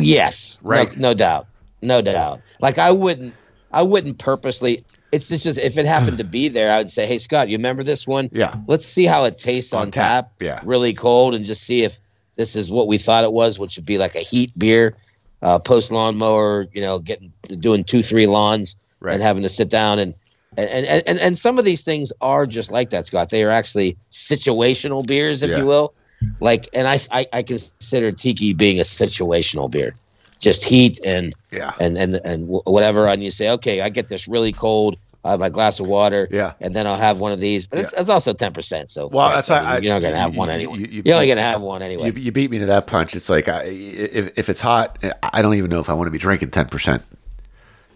yes 0.00 0.58
Right. 0.62 0.94
no, 0.96 1.08
no 1.10 1.14
doubt 1.14 1.46
no 1.82 2.00
doubt 2.02 2.40
like 2.60 2.78
i 2.78 2.90
wouldn't 2.92 3.34
i 3.72 3.82
wouldn't 3.82 4.18
purposely 4.18 4.84
it's 5.12 5.28
just, 5.28 5.42
just 5.44 5.58
if 5.58 5.76
it 5.78 5.86
happened 5.86 6.18
to 6.18 6.24
be 6.24 6.48
there 6.48 6.70
i 6.70 6.78
would 6.78 6.90
say 6.90 7.06
hey 7.06 7.18
scott 7.18 7.48
you 7.48 7.56
remember 7.56 7.82
this 7.82 8.06
one 8.06 8.28
Yeah. 8.32 8.54
let's 8.68 8.86
see 8.86 9.04
how 9.06 9.24
it 9.24 9.38
tastes 9.38 9.72
on, 9.72 9.82
On 9.82 9.90
tap, 9.90 10.24
tap, 10.26 10.32
yeah. 10.40 10.60
really 10.62 10.92
cold 10.92 11.34
and 11.34 11.44
just 11.44 11.64
see 11.64 11.82
if 11.82 11.98
this 12.36 12.54
is 12.54 12.70
what 12.70 12.86
we 12.86 12.98
thought 12.98 13.24
it 13.24 13.32
was 13.32 13.58
which 13.58 13.76
would 13.76 13.86
be 13.86 13.98
like 13.98 14.14
a 14.14 14.20
heat 14.20 14.52
beer 14.56 14.94
uh, 15.42 15.58
post 15.58 15.90
lawnmower 15.90 16.66
you 16.72 16.82
know 16.82 16.98
getting 17.00 17.32
doing 17.58 17.82
two 17.82 18.02
three 18.02 18.26
lawns 18.26 18.76
Right. 19.00 19.14
and 19.14 19.22
having 19.22 19.42
to 19.42 19.48
sit 19.48 19.70
down 19.70 19.98
and 19.98 20.12
and, 20.56 20.68
and 20.86 21.02
and 21.06 21.18
and 21.18 21.38
some 21.38 21.58
of 21.58 21.64
these 21.64 21.82
things 21.84 22.12
are 22.20 22.46
just 22.46 22.72
like 22.72 22.90
that, 22.90 23.06
Scott. 23.06 23.30
They 23.30 23.44
are 23.44 23.50
actually 23.50 23.96
situational 24.10 25.06
beers, 25.06 25.42
if 25.42 25.50
Yeah. 25.50 25.58
you 25.58 25.66
will. 25.66 25.92
Like, 26.40 26.68
and 26.74 26.86
I, 26.88 26.98
I 27.12 27.26
I 27.32 27.42
consider 27.42 28.12
tiki 28.12 28.52
being 28.52 28.78
a 28.78 28.82
situational 28.82 29.70
beer, 29.70 29.94
just 30.38 30.64
heat 30.64 30.98
and 31.04 31.32
Yeah. 31.50 31.72
and 31.80 31.96
and 31.96 32.16
and 32.24 32.46
whatever. 32.48 33.06
And 33.06 33.22
you 33.22 33.30
say, 33.30 33.48
okay, 33.50 33.80
I 33.80 33.88
get 33.88 34.08
this 34.08 34.26
really 34.28 34.52
cold. 34.52 34.96
I 35.22 35.32
have 35.32 35.40
my 35.40 35.50
glass 35.50 35.78
of 35.80 35.86
water, 35.86 36.26
Yeah. 36.30 36.54
and 36.62 36.74
then 36.74 36.86
I'll 36.86 36.96
have 36.96 37.20
one 37.20 37.30
of 37.30 37.40
these. 37.40 37.66
But 37.66 37.80
it's, 37.80 37.92
it's 37.92 38.08
also 38.08 38.32
ten 38.32 38.52
percent. 38.52 38.90
So 38.90 39.06
Well, 39.12 39.28
that's- 39.28 39.50
I 39.50 39.78
you're 39.78 39.92
not 39.92 40.00
gonna 40.00 40.16
have 40.16 40.32
you- 40.32 40.38
one 40.38 40.50
anyway. 40.50 40.78
you- 40.78 41.02
are 41.12 41.14
only 41.14 41.28
gonna 41.28 41.42
have 41.42 41.60
one 41.60 41.82
anyway. 41.82 42.06
You, 42.10 42.12
you 42.22 42.32
beat 42.32 42.50
me 42.50 42.58
to 42.58 42.66
that 42.66 42.86
punch. 42.86 43.14
It's 43.14 43.28
like 43.30 43.46
I, 43.48 43.64
if, 43.64 44.32
if 44.36 44.48
it's 44.48 44.62
hot, 44.62 44.98
I 45.22 45.42
don't 45.42 45.54
even 45.54 45.70
know 45.70 45.78
if 45.80 45.88
I 45.90 45.92
want 45.92 46.06
to 46.08 46.10
be 46.10 46.18
drinking 46.18 46.50
ten 46.50 46.66
percent. 46.66 47.02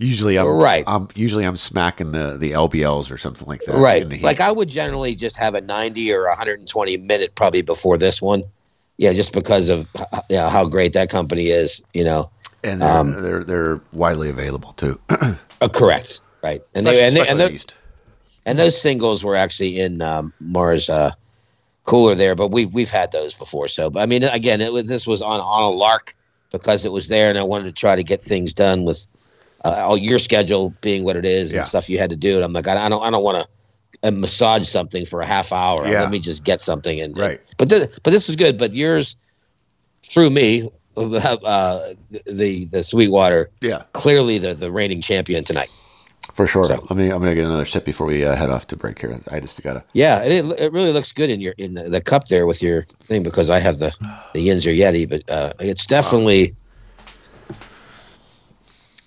Usually, 0.04 0.38
I'm 0.38 0.46
Right. 0.46 0.84
I'm 0.86 1.08
usually 1.14 1.44
I'm 1.44 1.56
smacking 1.56 2.12
the 2.12 2.36
the 2.36 2.52
LBLs 2.52 3.10
or 3.10 3.18
something 3.18 3.48
like 3.48 3.62
that. 3.62 3.76
right 3.76 4.02
in 4.02 4.08
the 4.10 4.16
heat. 4.16 4.24
like 4.24 4.40
i 4.40 4.50
would 4.52 4.68
generally 4.68 5.14
just 5.14 5.36
have 5.36 5.54
a 5.54 5.60
90 5.60 6.12
or 6.12 6.26
120 6.28 6.96
minute 6.98 7.34
probably 7.34 7.62
before 7.62 7.96
this 7.96 8.20
one 8.20 8.42
yeah 8.98 9.12
just 9.12 9.32
because 9.32 9.68
of 9.68 9.88
you 10.30 10.36
know, 10.36 10.48
how 10.48 10.64
great 10.66 10.92
that 10.92 11.08
company 11.08 11.48
is 11.48 11.82
you 11.94 12.04
know 12.04 12.30
and 12.62 12.80
they're, 12.82 12.88
um, 12.88 13.22
they're 13.22 13.44
they're 13.44 13.80
widely 13.92 14.28
available 14.30 14.72
too. 14.74 15.00
uh, 15.08 15.68
correct 15.72 16.20
right 16.42 16.62
and 16.74 16.86
they, 16.86 17.04
and, 17.04 17.16
they, 17.16 17.20
and, 17.20 17.28
especially 17.30 17.38
tho- 17.38 17.54
East. 17.54 17.74
and 18.46 18.58
those 18.58 18.80
singles 18.80 19.24
were 19.24 19.36
actually 19.36 19.80
in 19.80 20.02
um, 20.02 20.32
mars 20.40 20.88
uh, 20.90 21.10
cooler 21.84 22.14
there 22.14 22.34
but 22.34 22.48
we've 22.48 22.72
we've 22.74 22.90
had 22.90 23.10
those 23.12 23.34
before 23.34 23.68
so 23.68 23.88
but 23.90 24.00
i 24.02 24.06
mean 24.06 24.22
again 24.24 24.60
it 24.60 24.72
was 24.72 24.86
this 24.86 25.06
was 25.06 25.22
on 25.22 25.40
on 25.40 25.62
a 25.62 25.70
lark 25.70 26.14
because 26.50 26.84
it 26.84 26.92
was 26.92 27.08
there 27.08 27.28
and 27.30 27.38
i 27.38 27.42
wanted 27.42 27.64
to 27.64 27.72
try 27.72 27.96
to 27.96 28.02
get 28.02 28.20
things 28.22 28.52
done 28.54 28.84
with 28.84 29.06
all 29.64 29.96
your 29.96 30.18
schedule 30.18 30.74
being 30.80 31.04
what 31.04 31.16
it 31.16 31.24
is 31.24 31.50
and 31.50 31.56
Yeah. 31.58 31.62
stuff 31.62 31.88
you 31.88 31.98
had 31.98 32.10
to 32.10 32.16
do 32.16 32.36
and 32.36 32.44
i'm 32.44 32.52
like 32.52 32.66
i, 32.68 32.86
I 32.86 32.88
don't 32.88 33.02
i 33.02 33.10
don't 33.10 33.22
want 33.24 33.38
to 33.38 34.08
uh, 34.08 34.10
massage 34.10 34.68
something 34.68 35.04
for 35.06 35.20
a 35.20 35.26
half 35.26 35.52
hour 35.52 35.86
Yeah. 35.86 36.02
let 36.02 36.10
me 36.10 36.18
just 36.18 36.44
get 36.44 36.60
something 36.60 37.00
and 37.00 37.16
Right. 37.16 37.40
but 37.56 37.68
th- 37.70 37.88
but 38.02 38.10
this 38.10 38.26
was 38.26 38.36
good 38.36 38.58
but 38.58 38.72
yours 38.74 39.16
through 40.02 40.30
me 40.30 40.68
uh, 40.96 41.94
the 42.26 42.66
the 42.66 42.82
sweetwater 42.84 43.50
Yeah, 43.60 43.82
clearly 43.94 44.38
the 44.38 44.54
the 44.54 44.70
reigning 44.70 45.00
champion 45.00 45.42
tonight 45.44 45.68
for 46.32 46.46
sure. 46.46 46.64
So- 46.64 46.74
Let 46.88 46.96
me. 46.96 47.10
I'm 47.10 47.18
gonna 47.20 47.34
get 47.34 47.44
another 47.44 47.64
sip 47.66 47.84
before 47.84 48.06
we 48.06 48.24
uh, 48.24 48.34
head 48.34 48.48
off 48.48 48.66
to 48.68 48.76
break 48.76 48.98
here. 49.00 49.20
I 49.30 49.40
just 49.40 49.60
gotta. 49.62 49.84
Yeah, 49.92 50.22
it, 50.22 50.44
it 50.58 50.72
really 50.72 50.90
looks 50.92 51.12
good 51.12 51.30
in 51.30 51.40
your 51.40 51.52
in 51.58 51.74
the, 51.74 51.90
the 51.90 52.00
cup 52.00 52.28
there 52.28 52.46
with 52.46 52.62
your 52.62 52.84
thing 53.00 53.22
because 53.22 53.50
I 53.50 53.58
have 53.58 53.78
the 53.78 53.92
the 54.34 54.48
Yinzer 54.48 54.76
Yeti, 54.76 55.08
but 55.08 55.28
uh, 55.30 55.52
it's 55.60 55.84
definitely 55.84 56.54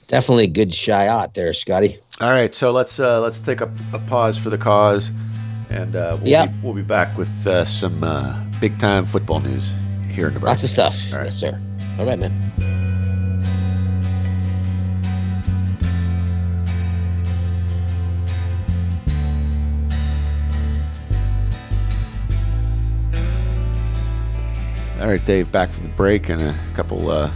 definitely 0.07 0.45
a 0.45 0.47
good 0.47 0.73
shot 0.73 1.33
there, 1.33 1.53
Scotty. 1.53 1.95
All 2.19 2.29
right, 2.29 2.53
so 2.53 2.71
let's 2.71 2.99
uh, 2.99 3.21
let's 3.21 3.39
take 3.39 3.61
a, 3.61 3.71
a 3.93 3.99
pause 3.99 4.37
for 4.37 4.49
the 4.49 4.57
cause, 4.57 5.11
and 5.69 5.95
uh, 5.95 6.17
we'll, 6.19 6.27
Yeah. 6.29 6.47
be, 6.47 6.55
we'll 6.63 6.73
be 6.73 6.81
back 6.81 7.17
with 7.17 7.29
uh, 7.45 7.65
some 7.65 8.03
uh, 8.03 8.35
big 8.59 8.77
time 8.79 9.05
football 9.05 9.39
news 9.39 9.71
here 10.09 10.27
in 10.29 10.33
Nebraska. 10.33 10.47
Lots 10.49 10.63
of 10.63 10.69
stuff. 10.69 11.13
All 11.13 11.19
right. 11.19 11.25
Yes, 11.25 11.35
sir. 11.35 11.59
All 11.99 12.05
right, 12.05 12.17
man. 12.17 12.33
All 24.99 25.07
right, 25.07 25.23
Dave, 25.25 25.51
back 25.51 25.71
from 25.71 25.83
the 25.83 25.89
break 25.93 26.29
and 26.29 26.41
a 26.41 26.55
couple 26.73 27.11
uh, 27.11 27.29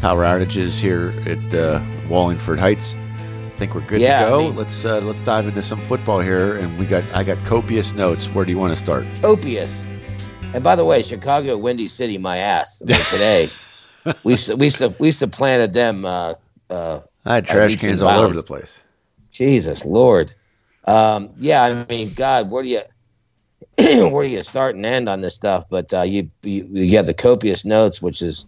power 0.00 0.24
outages 0.24 0.78
here 0.78 1.12
at 1.26 1.54
uh, 1.54 1.80
Wallingford 2.08 2.58
Heights. 2.58 2.94
I 2.94 3.50
think 3.58 3.74
we're 3.74 3.80
good 3.82 4.00
Yeah, 4.00 4.24
to 4.24 4.30
go. 4.30 4.38
I 4.38 4.42
mean- 4.48 4.56
let's 4.56 4.84
uh, 4.84 5.00
let's 5.00 5.20
dive 5.22 5.46
into 5.46 5.62
some 5.62 5.80
football 5.80 6.20
here, 6.20 6.58
and 6.58 6.78
we 6.78 6.84
got 6.86 7.04
I 7.14 7.24
got 7.24 7.42
copious 7.44 7.94
notes. 7.94 8.26
Where 8.26 8.44
do 8.44 8.52
you 8.52 8.58
want 8.58 8.76
to 8.76 8.82
start? 8.82 9.06
Copious. 9.22 9.86
And 10.54 10.62
by 10.62 10.76
the 10.76 10.84
way, 10.84 11.02
Chicago, 11.02 11.56
Windy 11.56 11.88
City, 11.88 12.18
my 12.18 12.38
ass. 12.38 12.82
I 12.86 12.92
mean, 12.92 13.00
today 13.10 13.48
we've 14.24 14.48
we've 14.58 15.00
we've 15.00 15.14
supplanted 15.14 15.72
them. 15.72 16.04
Uh, 16.04 16.34
uh, 16.70 17.00
I 17.24 17.34
had 17.36 17.46
trash 17.46 17.76
cans 17.76 18.02
all 18.02 18.18
over 18.20 18.34
the 18.34 18.42
place. 18.42 18.78
Jesus 19.30 19.84
Lord. 19.84 20.32
Um, 20.84 21.30
yeah, 21.36 21.62
I 21.64 21.84
mean, 21.92 22.12
God, 22.14 22.50
where 22.50 22.62
do 22.62 22.68
you 22.68 22.80
where 24.10 24.22
do 24.22 24.28
you 24.28 24.42
start 24.42 24.74
and 24.76 24.86
end 24.86 25.08
on 25.08 25.20
this 25.20 25.34
stuff? 25.34 25.64
But 25.68 25.92
uh, 25.92 26.02
you, 26.02 26.30
you 26.42 26.66
you 26.70 26.96
have 26.96 27.06
the 27.06 27.14
copious 27.14 27.64
notes, 27.64 28.00
which 28.00 28.22
is 28.22 28.46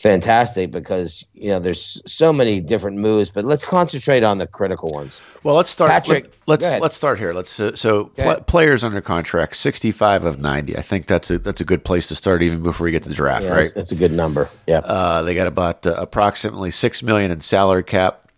fantastic 0.00 0.70
because 0.70 1.24
you 1.34 1.48
know 1.50 1.58
there's 1.58 2.00
so 2.06 2.32
many 2.32 2.60
different 2.60 2.98
moves. 2.98 3.30
But 3.30 3.44
let's 3.44 3.64
concentrate 3.64 4.22
on 4.24 4.38
the 4.38 4.46
critical 4.46 4.90
ones. 4.90 5.20
Well, 5.42 5.54
let's 5.54 5.70
start. 5.70 5.90
Patrick, 5.90 6.32
let, 6.46 6.60
let's 6.62 6.80
let's 6.80 6.96
start 6.96 7.18
here. 7.18 7.32
Let's 7.32 7.58
uh, 7.60 7.76
so 7.76 8.06
pl- 8.16 8.40
players 8.42 8.82
under 8.84 9.00
contract, 9.00 9.56
sixty-five 9.56 10.24
of 10.24 10.38
ninety. 10.40 10.76
I 10.76 10.82
think 10.82 11.06
that's 11.06 11.30
a 11.30 11.38
that's 11.38 11.60
a 11.60 11.64
good 11.64 11.84
place 11.84 12.06
to 12.08 12.14
start, 12.14 12.42
even 12.42 12.62
before 12.62 12.84
we 12.86 12.90
get 12.90 13.02
to 13.04 13.08
the 13.08 13.14
draft, 13.14 13.44
Yeah, 13.44 13.50
right? 13.50 13.56
that's, 13.58 13.72
that's 13.74 13.92
a 13.92 13.96
good 13.96 14.12
number. 14.12 14.48
Yeah, 14.66 14.78
Uh, 14.78 15.22
they 15.22 15.34
got 15.34 15.46
about 15.46 15.86
uh, 15.86 15.94
approximately 15.98 16.70
six 16.70 17.02
million 17.02 17.30
in 17.30 17.40
salary 17.40 17.84
cap, 17.84 18.28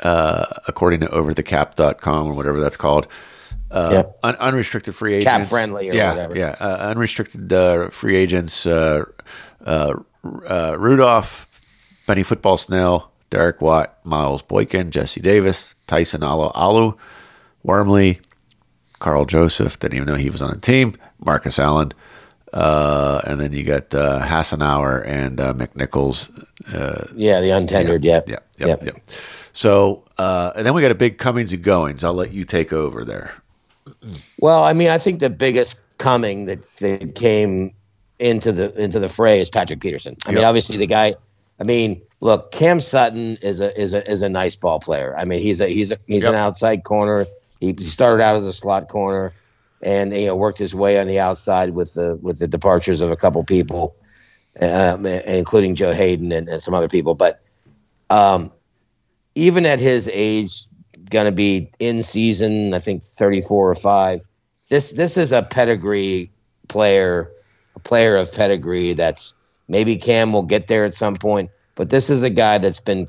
uh, 0.00 0.46
according 0.66 1.00
to 1.00 1.06
OverTheCap.com 1.06 2.26
or 2.28 2.34
whatever 2.34 2.60
that's 2.60 2.76
called. 2.76 3.06
Uh, 3.70 3.90
Yep. 3.92 4.18
un- 4.22 4.36
unrestricted 4.36 4.94
free 4.94 5.12
agents, 5.14 5.26
Cap 5.26 5.44
friendly 5.44 5.90
or 5.90 5.92
yeah, 5.92 6.14
whatever. 6.14 6.38
Yeah, 6.38 6.56
uh, 6.58 6.88
unrestricted 6.90 7.52
uh, 7.52 7.90
free 7.90 8.16
agents: 8.16 8.64
uh, 10.24 10.76
Rudolph, 10.78 11.46
Benny 12.06 12.22
Football 12.22 12.56
Snell, 12.56 13.10
Derek 13.30 13.60
Watt, 13.60 13.98
Miles 14.04 14.42
Boykin, 14.42 14.90
Jesse 14.90 15.20
Davis, 15.20 15.74
Tyson 15.86 16.22
Alu, 16.22 16.50
Alu 16.54 16.94
Wormley, 17.62 18.20
Karl 18.98 19.24
Joseph. 19.26 19.78
Didn't 19.78 19.94
even 19.96 20.08
know 20.08 20.14
he 20.14 20.30
was 20.30 20.42
on 20.42 20.50
the 20.50 20.60
team. 20.60 20.94
Marcus 21.20 21.58
Allen, 21.58 21.92
Uh, 22.52 23.20
and 23.26 23.38
then 23.40 23.52
you 23.52 23.62
got 23.64 23.92
uh, 23.94 24.20
Hassenauer 24.22 25.06
and 25.06 25.40
uh, 25.40 25.52
McNichols. 25.52 26.30
Uh, 26.74 27.04
Yeah, 27.14 27.40
the 27.40 27.50
untendered. 27.50 28.04
Yeah, 28.04 28.20
yeah, 28.26 28.38
yep, 28.58 28.84
yep. 28.84 28.96
So, 29.52 30.04
uh, 30.16 30.52
and 30.56 30.64
then 30.64 30.72
we 30.72 30.80
got 30.80 30.90
a 30.92 30.94
big 30.94 31.18
comings 31.18 31.52
and 31.52 31.62
goings. 31.62 32.04
I'll 32.04 32.14
let 32.14 32.32
you 32.32 32.44
take 32.44 32.72
over 32.72 33.04
there. 33.04 33.34
Well, 34.38 34.62
I 34.64 34.72
mean, 34.72 34.88
I 34.88 34.98
think 34.98 35.20
the 35.20 35.30
biggest 35.30 35.76
coming 35.98 36.46
that, 36.46 36.64
that 36.76 37.14
came 37.16 37.72
into 38.18 38.52
the 38.52 38.74
into 38.80 38.98
the 38.98 39.08
fray 39.08 39.40
is 39.40 39.50
Patrick 39.50 39.80
Peterson. 39.80 40.16
I 40.26 40.32
mean, 40.32 40.44
obviously 40.44 40.76
the 40.76 40.86
guy. 40.86 41.14
I 41.60 41.64
mean, 41.64 42.00
look, 42.20 42.52
Cam 42.52 42.80
Sutton 42.80 43.36
is 43.42 43.60
a 43.60 43.76
is 43.80 43.94
a 43.94 44.08
is 44.10 44.22
a 44.22 44.28
nice 44.28 44.56
ball 44.56 44.78
player. 44.80 45.14
I 45.16 45.24
mean, 45.24 45.40
he's 45.40 45.60
a 45.60 45.68
he's 45.68 45.90
a 45.92 45.98
he's 46.06 46.22
Yep. 46.22 46.30
an 46.32 46.38
outside 46.38 46.84
corner. 46.84 47.26
He, 47.60 47.74
he 47.76 47.84
started 47.84 48.22
out 48.22 48.36
as 48.36 48.44
a 48.44 48.52
slot 48.52 48.88
corner, 48.88 49.32
and 49.82 50.14
you 50.14 50.26
know 50.26 50.36
worked 50.36 50.58
his 50.58 50.74
way 50.74 51.00
on 51.00 51.06
the 51.06 51.18
outside 51.18 51.70
with 51.70 51.94
the 51.94 52.18
with 52.22 52.38
the 52.38 52.46
departures 52.46 53.00
of 53.00 53.10
a 53.10 53.16
couple 53.16 53.42
people, 53.44 53.96
um, 54.60 55.04
including 55.06 55.74
Joe 55.74 55.92
Haden 55.92 56.30
and, 56.32 56.48
and 56.48 56.62
some 56.62 56.74
other 56.74 56.88
people. 56.88 57.14
But 57.14 57.40
um, 58.10 58.52
even 59.34 59.66
at 59.66 59.80
his 59.80 60.08
age, 60.12 60.66
going 61.10 61.26
to 61.26 61.32
be 61.32 61.70
in 61.78 62.02
season, 62.02 62.74
I 62.74 62.78
think 62.78 63.02
34 63.02 63.70
or 63.70 63.74
5. 63.74 64.20
This 64.68 64.92
this 64.92 65.16
is 65.16 65.32
a 65.32 65.42
pedigree 65.42 66.30
player, 66.68 67.30
a 67.78 67.88
player 67.88 68.16
of 68.16 68.32
pedigree 68.32 68.92
that's 68.92 69.34
maybe 69.68 69.96
Cam 69.96 70.32
will 70.32 70.42
get 70.42 70.66
there 70.66 70.84
at 70.84 70.94
some 70.94 71.16
point, 71.16 71.50
but 71.76 71.90
this 71.90 72.10
is 72.10 72.22
a 72.22 72.30
guy 72.30 72.58
that's 72.58 72.80
been 72.80 73.06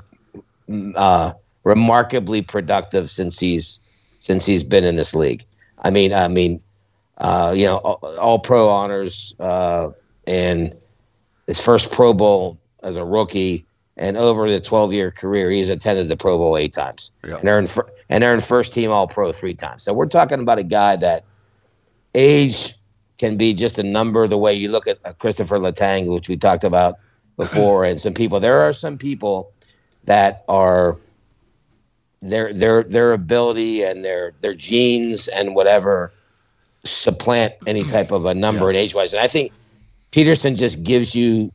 mm, 0.68 0.92
uh, 0.96 1.34
remarkably 1.64 2.42
productive 2.42 3.10
since 3.10 3.38
he's 3.38 3.80
since 4.20 4.44
he's 4.46 4.62
been 4.64 4.84
in 4.84 4.96
this 4.96 5.14
league. 5.14 5.44
I 5.82 5.90
mean, 5.90 6.12
I 6.12 6.28
mean, 6.28 6.60
uh, 7.18 7.54
you 7.56 7.64
know, 7.66 7.76
all, 7.78 8.00
all 8.18 8.38
pro 8.38 8.68
honors 8.68 9.34
uh, 9.40 9.90
and 10.26 10.74
his 11.46 11.60
first 11.60 11.90
Pro 11.90 12.12
Bowl 12.12 12.58
as 12.82 12.96
a 12.96 13.04
rookie, 13.04 13.64
and 13.96 14.16
over 14.16 14.50
the 14.50 14.60
12 14.60 14.92
year 14.92 15.10
career, 15.10 15.50
he's 15.50 15.68
attended 15.68 16.08
the 16.08 16.16
Pro 16.16 16.36
Bowl 16.38 16.56
eight 16.56 16.72
times 16.72 17.10
Yeah. 17.26 17.36
and 17.36 17.48
earned 17.48 17.70
fir- 17.70 17.88
and 18.10 18.22
earned 18.24 18.44
first 18.44 18.72
team 18.72 18.90
All 18.90 19.06
Pro 19.08 19.32
three 19.32 19.54
times. 19.54 19.82
So 19.82 19.92
we're 19.92 20.06
talking 20.06 20.40
about 20.40 20.58
a 20.58 20.62
guy 20.64 20.96
that 20.96 21.24
age 22.14 22.74
can 23.20 23.36
be 23.36 23.52
just 23.52 23.78
a 23.78 23.82
number. 23.82 24.26
The 24.26 24.38
way 24.38 24.54
you 24.54 24.70
look 24.70 24.88
at 24.88 24.98
uh, 25.04 25.12
Kristopher 25.12 25.60
Letang, 25.60 26.12
which 26.12 26.28
we 26.28 26.38
talked 26.38 26.64
about 26.64 26.96
before, 27.36 27.84
and 27.84 28.00
some 28.00 28.14
people. 28.14 28.40
There 28.40 28.58
are 28.58 28.72
some 28.72 28.96
people 28.96 29.52
that 30.04 30.42
are 30.48 30.96
their 32.22 32.52
their 32.54 32.82
their 32.82 33.12
ability 33.12 33.82
and 33.84 34.02
their 34.02 34.32
their 34.40 34.54
genes 34.54 35.28
and 35.28 35.54
whatever 35.54 36.12
supplant 36.84 37.52
any 37.66 37.82
type 37.82 38.10
of 38.10 38.24
a 38.24 38.34
number 38.34 38.68
and 38.68 38.76
age 38.76 38.94
wise. 38.94 39.12
And 39.12 39.22
I 39.22 39.28
think 39.28 39.52
Peterson 40.12 40.56
just 40.56 40.82
gives 40.82 41.14
you 41.14 41.52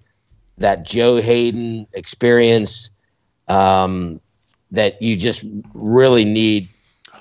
that 0.59 0.86
Joe 0.86 1.18
Haden 1.18 1.88
experience 1.93 2.91
um, 3.47 4.22
that 4.70 5.01
you 5.01 5.18
just 5.18 5.43
really 5.74 6.26
need 6.26 6.70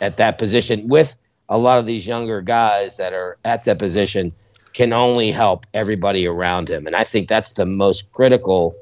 at 0.02 0.18
that 0.18 0.36
position 0.36 0.86
with 0.86 1.16
a 1.48 1.58
lot 1.58 1.78
of 1.78 1.86
these 1.86 2.06
younger 2.06 2.40
guys 2.40 2.96
that 2.96 3.12
are 3.12 3.36
at 3.44 3.64
that 3.64 3.78
position 3.78 4.32
can 4.72 4.92
only 4.92 5.30
help 5.30 5.66
everybody 5.74 6.26
around 6.26 6.68
him. 6.68 6.86
And 6.86 6.96
I 6.96 7.04
think 7.04 7.28
that's 7.28 7.52
the 7.54 7.66
most 7.66 8.10
critical, 8.12 8.74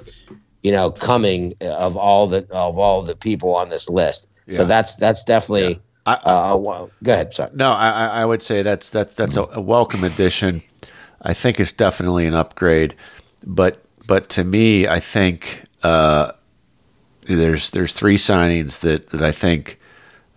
you 0.63 0.73
know, 0.73 0.91
coming 0.91 1.55
of 1.61 1.97
all 1.97 2.27
the 2.27 2.47
of 2.51 2.79
all 2.79 3.03
the 3.03 3.17
people 3.17 3.55
on 3.55 3.69
this 3.69 3.89
list. 3.91 4.29
So 4.49 4.65
that's 4.65 4.97
that's 4.97 5.23
definitely 5.25 5.81
I- 6.07 6.15
uh, 6.15 6.57
well, 6.57 6.91
go 7.05 7.13
ahead, 7.13 7.33
sorry. 7.33 7.51
No, 7.55 7.71
I, 7.73 7.91
I 7.91 8.07
I 8.23 8.25
would 8.25 8.43
say 8.43 8.63
that's 8.63 8.91
that's 8.91 9.15
that's 9.15 9.37
a, 9.37 9.45
a 9.53 9.61
welcome 9.61 10.03
addition. 10.03 10.63
I 11.23 11.33
think 11.33 11.61
it's 11.61 11.73
definitely 11.73 12.27
an 12.27 12.35
upgrade, 12.35 12.95
but 13.47 13.85
but 14.07 14.29
to 14.31 14.43
me, 14.45 14.89
I 14.89 14.99
think 14.99 15.63
uh, 15.85 16.33
there's 17.23 17.71
there's 17.71 17.95
three 17.95 18.17
signings 18.17 18.81
that, 18.81 19.11
that 19.11 19.23
I 19.23 19.31
think 19.31 19.79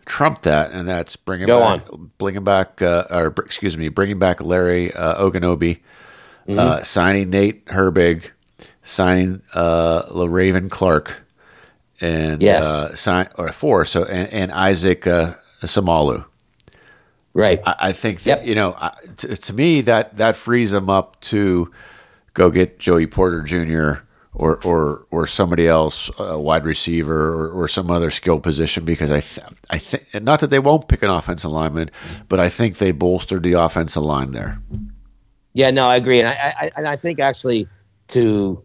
trump 0.06 0.42
that, 0.42 0.72
and 0.72 0.88
that's 0.88 1.16
bringing 1.16 1.48
Go 1.48 1.60
back 1.60 1.88
bringing 2.18 2.44
back 2.44 2.82
uh, 2.82 3.06
or 3.10 3.28
excuse 3.46 3.78
me, 3.78 3.90
bringing 3.90 4.20
back 4.20 4.42
Larry 4.42 4.94
uh, 4.94 5.22
Ogunjobi, 5.24 5.80
Mm-hmm. 6.48 6.60
uh, 6.60 6.84
signing 6.84 7.32
Nate 7.32 7.66
Herbig, 7.66 8.30
signing 8.84 9.42
uh, 9.56 10.04
Le'Raven 10.12 10.70
Clark, 10.70 11.24
and 12.00 12.40
Yes. 12.40 12.64
uh, 12.66 12.94
sign 12.94 13.30
or 13.36 13.52
four 13.52 13.84
so 13.86 14.04
and, 14.06 14.32
and 14.32 14.52
Isaac 14.52 15.08
uh, 15.08 15.34
Seumalo. 15.64 16.26
Right. 17.34 17.60
I, 17.66 17.76
I 17.80 17.92
think 17.94 18.22
that 18.24 18.40
Yep. 18.42 18.48
you 18.48 18.54
know, 18.56 18.76
I- 18.80 18.94
to, 19.18 19.36
to 19.36 19.54
me 19.54 19.82
that 19.82 20.18
that 20.18 20.36
frees 20.36 20.70
them 20.72 20.88
up 20.90 21.20
to 21.22 21.72
go 22.36 22.50
get 22.52 22.78
Joey 22.80 23.08
Porter 23.08 23.42
Jr. 23.42 24.04
or 24.36 24.64
or 24.66 25.06
or 25.12 25.26
somebody 25.28 25.68
else, 25.68 26.10
a 26.20 26.40
wide 26.40 26.66
receiver 26.66 27.34
or, 27.34 27.50
or 27.50 27.68
some 27.68 27.90
other 27.90 28.12
skill 28.12 28.40
position 28.40 28.86
because 28.86 29.12
I 29.12 29.22
th- 29.22 29.48
I 29.70 29.78
think 29.78 30.24
not 30.24 30.40
that 30.42 30.50
they 30.50 30.60
won't 30.60 30.88
pick 30.88 31.02
an 31.04 31.10
offensive 31.10 31.52
lineman, 31.52 31.90
but 32.30 32.40
I 32.40 32.50
think 32.50 32.78
they 32.78 32.92
bolstered 32.92 33.44
the 33.44 33.54
offensive 33.54 34.04
line 34.04 34.32
there. 34.32 34.60
Yeah, 35.54 35.72
no, 35.72 35.88
I 35.88 35.96
agree, 35.96 36.20
and 36.20 36.28
I, 36.28 36.54
I 36.60 36.72
and 36.76 36.88
I 36.88 36.96
think 36.98 37.20
actually 37.20 37.68
to 38.10 38.62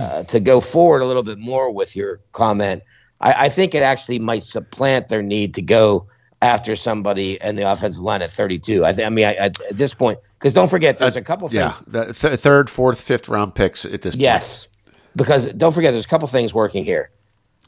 uh, 0.00 0.24
to 0.24 0.40
go 0.40 0.60
forward 0.60 1.00
a 1.02 1.06
little 1.06 1.22
bit 1.22 1.38
more 1.38 1.72
with 1.72 1.96
your 1.96 2.20
comment, 2.32 2.82
I, 3.20 3.46
I 3.46 3.48
think 3.48 3.74
it 3.74 3.82
actually 3.82 4.18
might 4.18 4.42
supplant 4.42 5.08
their 5.08 5.22
need 5.22 5.54
to 5.54 5.62
go 5.62 6.06
after 6.42 6.76
somebody 6.76 7.38
in 7.42 7.56
the 7.56 7.62
offensive 7.62 8.02
line 8.02 8.22
at 8.22 8.30
32. 8.30 8.84
I 8.84 8.92
think. 8.92 9.06
I 9.06 9.10
mean, 9.10 9.24
I, 9.24 9.32
I, 9.32 9.44
at 9.46 9.56
this 9.72 9.94
point, 9.94 10.18
because 10.38 10.52
don't 10.52 10.68
forget, 10.68 10.98
there's 10.98 11.16
a 11.16 11.22
couple 11.22 11.48
Yeah, 11.50 11.70
things. 11.70 11.84
the 11.88 12.12
th- 12.28 12.38
third, 12.40 12.68
fourth, 12.68 13.00
fifth 13.00 13.28
round 13.28 13.54
picks 13.54 13.84
at 13.84 14.02
this 14.02 14.14
point. 14.14 14.22
Yes, 14.22 14.68
because 15.16 15.46
don't 15.54 15.72
forget, 15.72 15.92
there's 15.92 16.04
a 16.04 16.08
couple 16.08 16.28
things 16.28 16.52
working 16.54 16.84
here. 16.84 17.10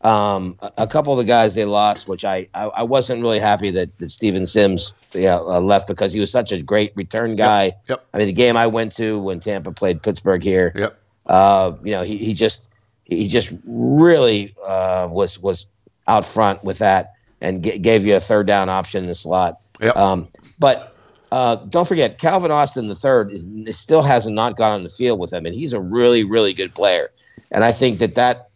Um, 0.02 0.56
a, 0.60 0.72
a 0.78 0.86
couple 0.86 1.12
of 1.12 1.18
the 1.18 1.24
guys 1.24 1.54
they 1.54 1.66
lost, 1.66 2.08
which 2.08 2.24
I 2.24 2.48
I, 2.54 2.64
I 2.64 2.82
wasn't 2.82 3.20
really 3.20 3.38
happy 3.38 3.70
that, 3.72 3.96
that 3.98 4.08
Steven 4.08 4.46
Sims 4.46 4.94
yeah, 5.12 5.36
uh, 5.36 5.60
left 5.60 5.86
because 5.86 6.12
he 6.12 6.20
was 6.20 6.30
such 6.30 6.52
a 6.52 6.62
great 6.62 6.92
return 6.96 7.36
guy. 7.36 7.72
Yep. 7.88 8.06
I 8.14 8.18
mean, 8.18 8.26
the 8.26 8.32
game 8.32 8.56
I 8.56 8.66
went 8.66 8.92
to 8.96 9.18
when 9.18 9.40
Tampa 9.40 9.72
played 9.72 10.02
Pittsburgh 10.02 10.42
here, 10.42 10.72
Yep. 10.74 10.98
uh, 11.26 11.72
you 11.84 11.90
know, 11.92 12.02
he, 12.02 12.16
he 12.16 12.32
just 12.32 12.68
he 13.04 13.28
just 13.28 13.52
really 13.66 14.54
uh, 14.64 15.06
was 15.10 15.38
was 15.38 15.66
out 16.08 16.24
front 16.24 16.64
with 16.64 16.78
that 16.78 17.12
and 17.42 17.62
g- 17.62 17.78
gave 17.78 18.06
you 18.06 18.16
a 18.16 18.20
third 18.20 18.46
down 18.46 18.68
option 18.70 19.02
in 19.02 19.08
the 19.08 19.14
slot. 19.14 19.60
Yep. 19.80 19.96
Um, 19.96 20.28
but 20.58 20.96
uh, 21.30 21.56
don't 21.56 21.86
forget, 21.86 22.18
Calvin 22.18 22.50
Austin 22.50 22.88
the 22.88 22.94
third 22.94 23.32
is, 23.32 23.48
still 23.78 24.02
has 24.02 24.26
not 24.26 24.56
gone 24.56 24.72
on 24.72 24.82
the 24.82 24.88
field 24.88 25.18
with 25.18 25.30
them, 25.30 25.44
and 25.44 25.54
he's 25.54 25.74
a 25.74 25.80
really 25.80 26.24
really 26.24 26.54
good 26.54 26.74
player. 26.74 27.10
And 27.50 27.64
I 27.64 27.72
think 27.72 27.98
that 27.98 28.14
that 28.14 28.50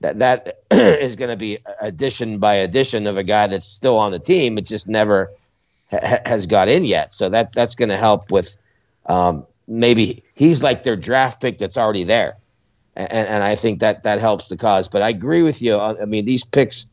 that 0.00 0.18
that 0.18 0.58
is 0.70 1.16
going 1.16 1.30
to 1.30 1.36
be 1.36 1.58
addition 1.80 2.38
by 2.38 2.54
addition 2.54 3.06
of 3.06 3.16
a 3.16 3.22
guy 3.22 3.46
that's 3.46 3.66
still 3.66 3.98
on 3.98 4.12
the 4.12 4.18
team. 4.18 4.58
It 4.58 4.64
just 4.66 4.88
never 4.88 5.30
ha- 5.90 6.20
has 6.24 6.46
got 6.46 6.68
in 6.68 6.84
yet. 6.84 7.12
So 7.12 7.28
that 7.28 7.52
that's 7.52 7.74
going 7.74 7.90
to 7.90 7.96
help 7.96 8.30
with 8.30 8.56
um, 9.06 9.46
maybe 9.68 10.22
he's 10.34 10.62
like 10.62 10.82
their 10.82 10.96
draft 10.96 11.40
pick 11.40 11.58
that's 11.58 11.76
already 11.76 12.04
there, 12.04 12.36
and 12.96 13.10
and 13.12 13.42
I 13.42 13.54
think 13.54 13.80
that 13.80 14.02
that 14.02 14.18
helps 14.20 14.48
the 14.48 14.56
cause. 14.56 14.88
But 14.88 15.02
I 15.02 15.08
agree 15.10 15.42
with 15.42 15.62
you. 15.62 15.78
I 15.78 16.04
mean 16.04 16.24
these 16.24 16.44
picks. 16.44 16.86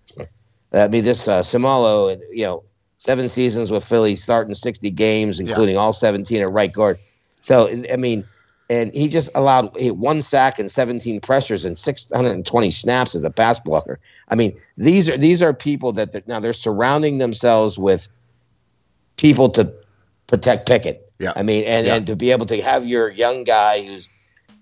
I 0.74 0.88
mean 0.88 1.04
this 1.04 1.28
uh, 1.28 1.42
Seumalo, 1.42 2.12
and 2.12 2.22
you 2.32 2.44
know, 2.44 2.64
seven 2.98 3.28
seasons 3.30 3.72
with 3.72 3.84
Philly, 3.84 4.16
starting 4.16 4.54
sixty 4.54 4.90
games, 4.90 5.40
including 5.40 5.78
all 5.78 5.94
seventeen 5.94 6.42
at 6.42 6.52
right 6.52 6.72
guard. 6.72 7.00
So 7.40 7.70
I 7.92 7.96
mean, 7.96 8.26
and 8.70 8.94
he 8.94 9.08
just 9.08 9.30
allowed 9.34 9.72
one 9.98 10.22
sack 10.22 10.60
and 10.60 10.70
seventeen 10.70 11.20
pressures 11.22 11.66
and 11.66 11.78
six 11.78 12.12
hundred 12.14 12.32
and 12.32 12.46
twenty 12.46 12.72
snaps 12.72 13.16
as 13.16 13.24
a 13.24 13.30
pass 13.30 13.60
blocker. 13.60 14.00
I 14.30 14.36
mean, 14.36 14.58
these 14.78 15.10
are 15.10 15.18
these 15.18 15.42
are 15.42 15.54
people 15.54 15.92
that 15.94 16.12
they're, 16.12 16.24
now 16.28 16.40
they're 16.40 16.54
surrounding 16.54 17.18
themselves 17.18 17.78
with 17.78 18.10
people 19.16 19.50
to 19.50 19.72
protect 20.28 20.68
Pickett. 20.68 21.12
Yeah. 21.20 21.34
I 21.36 21.44
mean, 21.44 21.64
and, 21.64 21.88
Yeah. 21.88 21.96
and 21.96 22.06
to 22.08 22.16
be 22.16 22.32
able 22.32 22.46
to 22.48 22.62
have 22.62 22.86
your 22.86 23.10
young 23.10 23.44
guy 23.44 23.82
who's 23.82 24.10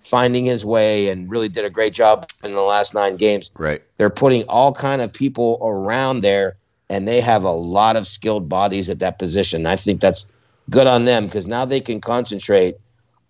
finding 0.01 0.45
his 0.45 0.63
way 0.63 1.09
and 1.09 1.29
really 1.29 1.49
did 1.49 1.65
a 1.65 1.69
great 1.69 1.93
job 1.93 2.27
in 2.43 2.53
the 2.53 2.61
last 2.61 2.93
nine 2.93 3.17
games. 3.17 3.49
Right. 3.57 3.81
They're 3.97 4.11
putting 4.11 4.43
all 4.43 4.71
kind 4.71 5.01
of 5.01 5.11
people 5.11 5.57
around 5.63 6.21
there, 6.21 6.55
and 6.89 7.07
they 7.07 7.19
have 7.21 7.43
a 7.43 7.51
lot 7.51 7.95
of 7.95 8.07
skilled 8.07 8.47
bodies 8.47 8.87
at 8.87 8.99
that 8.99 9.17
position. 9.17 9.65
I 9.65 9.75
think 9.75 9.99
that's 10.01 10.27
good 10.69 10.85
on 10.87 11.05
them 11.05 11.25
because 11.25 11.47
now 11.47 11.65
they 11.65 11.81
can 11.81 11.99
concentrate 11.99 12.77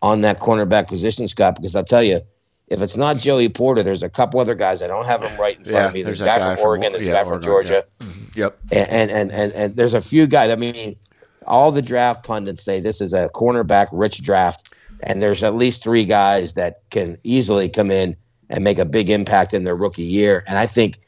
on 0.02 0.22
that 0.22 0.40
cornerback 0.40 0.88
position, 0.88 1.28
Scott. 1.28 1.56
Because 1.56 1.76
I'll 1.76 1.84
tell 1.84 2.04
you, 2.04 2.22
if 2.68 2.82
it's 2.82 2.98
not 2.98 3.18
Joey 3.18 3.50
Porter, 3.50 3.84
there's 3.84 4.04
a 4.04 4.10
couple 4.10 4.40
other 4.40 4.56
guys. 4.56 4.82
I 4.82 4.88
don't 4.88 5.06
have 5.06 5.22
them 5.22 5.40
right 5.40 5.58
in 5.58 5.64
front 5.64 5.76
Yeah, 5.76 5.88
of 5.88 5.94
me. 5.94 6.02
There's, 6.02 6.20
there's 6.20 6.28
a 6.28 6.32
guy, 6.32 6.40
guy 6.40 6.46
from 6.46 6.58
from- 6.58 6.66
Oregon. 6.66 6.92
There's 6.94 7.08
yeah, 7.08 7.12
a 7.12 7.16
guy 7.16 7.24
from 7.24 7.32
Oregon, 7.34 7.48
Georgia 7.48 7.86
mm-hmm. 8.00 8.40
Yep. 8.40 8.60
and, 8.72 8.90
and 8.90 9.12
and 9.12 9.32
and 9.32 9.54
and 9.54 9.76
there's 9.76 9.94
a 9.94 10.02
few 10.02 10.28
guys. 10.28 10.52
I 10.52 10.56
mean, 10.56 10.96
all 11.48 11.72
the 11.72 11.82
draft 11.82 12.26
pundits 12.26 12.64
say 12.64 12.80
this 12.80 13.02
is 13.02 13.14
a 13.14 13.30
cornerback 13.34 13.88
rich 13.92 14.22
draft, 14.24 14.74
and 15.04 15.22
there's 15.22 15.44
at 15.44 15.56
least 15.56 15.84
three 15.84 16.06
guys 16.06 16.54
that 16.54 16.82
can 16.90 17.18
easily 17.24 17.70
come 17.70 17.92
in 17.92 18.16
and 18.50 18.64
make 18.64 18.80
a 18.80 18.86
big 18.86 19.10
impact 19.10 19.54
in 19.54 19.64
their 19.64 19.76
rookie 19.76 20.04
year. 20.04 20.44
And 20.48 20.58
I 20.58 20.66
think 20.66 21.00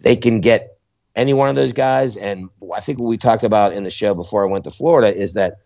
they 0.00 0.16
can 0.16 0.40
get 0.40 0.78
any 1.16 1.34
one 1.34 1.48
of 1.48 1.56
those 1.56 1.72
guys. 1.72 2.16
And 2.16 2.48
I 2.74 2.80
think 2.80 2.98
what 2.98 3.08
we 3.08 3.16
talked 3.16 3.44
about 3.44 3.72
in 3.72 3.84
the 3.84 3.90
show 3.90 4.14
before 4.14 4.46
I 4.46 4.50
went 4.50 4.64
to 4.64 4.70
Florida 4.70 5.14
is 5.14 5.34
that 5.34 5.58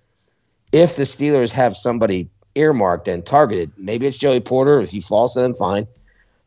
if 0.73 0.97
the 0.97 1.05
Steelers 1.05 1.53
have 1.53 1.77
somebody 1.77 2.29
earmarked 2.55 3.09
and 3.09 3.25
targeted. 3.25 3.71
Maybe 3.77 4.07
it's 4.07 4.19
Joey 4.19 4.41
Porter. 4.41 4.81
If 4.81 4.91
he 4.91 5.01
falls 5.01 5.35
then 5.35 5.55
fine. 5.55 5.87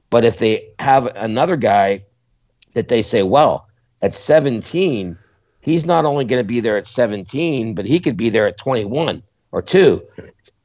But 0.09 0.23
if 0.23 0.37
they 0.37 0.67
have 0.79 1.07
another 1.15 1.57
guy 1.57 2.03
that 2.73 2.87
they 2.87 3.01
say, 3.01 3.23
well, 3.23 3.67
at 4.01 4.13
17, 4.13 5.17
he's 5.61 5.85
not 5.85 6.05
only 6.05 6.23
going 6.23 6.41
to 6.41 6.47
be 6.47 6.59
there 6.59 6.77
at 6.77 6.85
17, 6.87 7.73
but 7.75 7.85
he 7.85 7.99
could 7.99 8.15
be 8.15 8.29
there 8.29 8.47
at 8.47 8.57
21 8.57 9.21
or 9.51 9.61
two. 9.61 10.01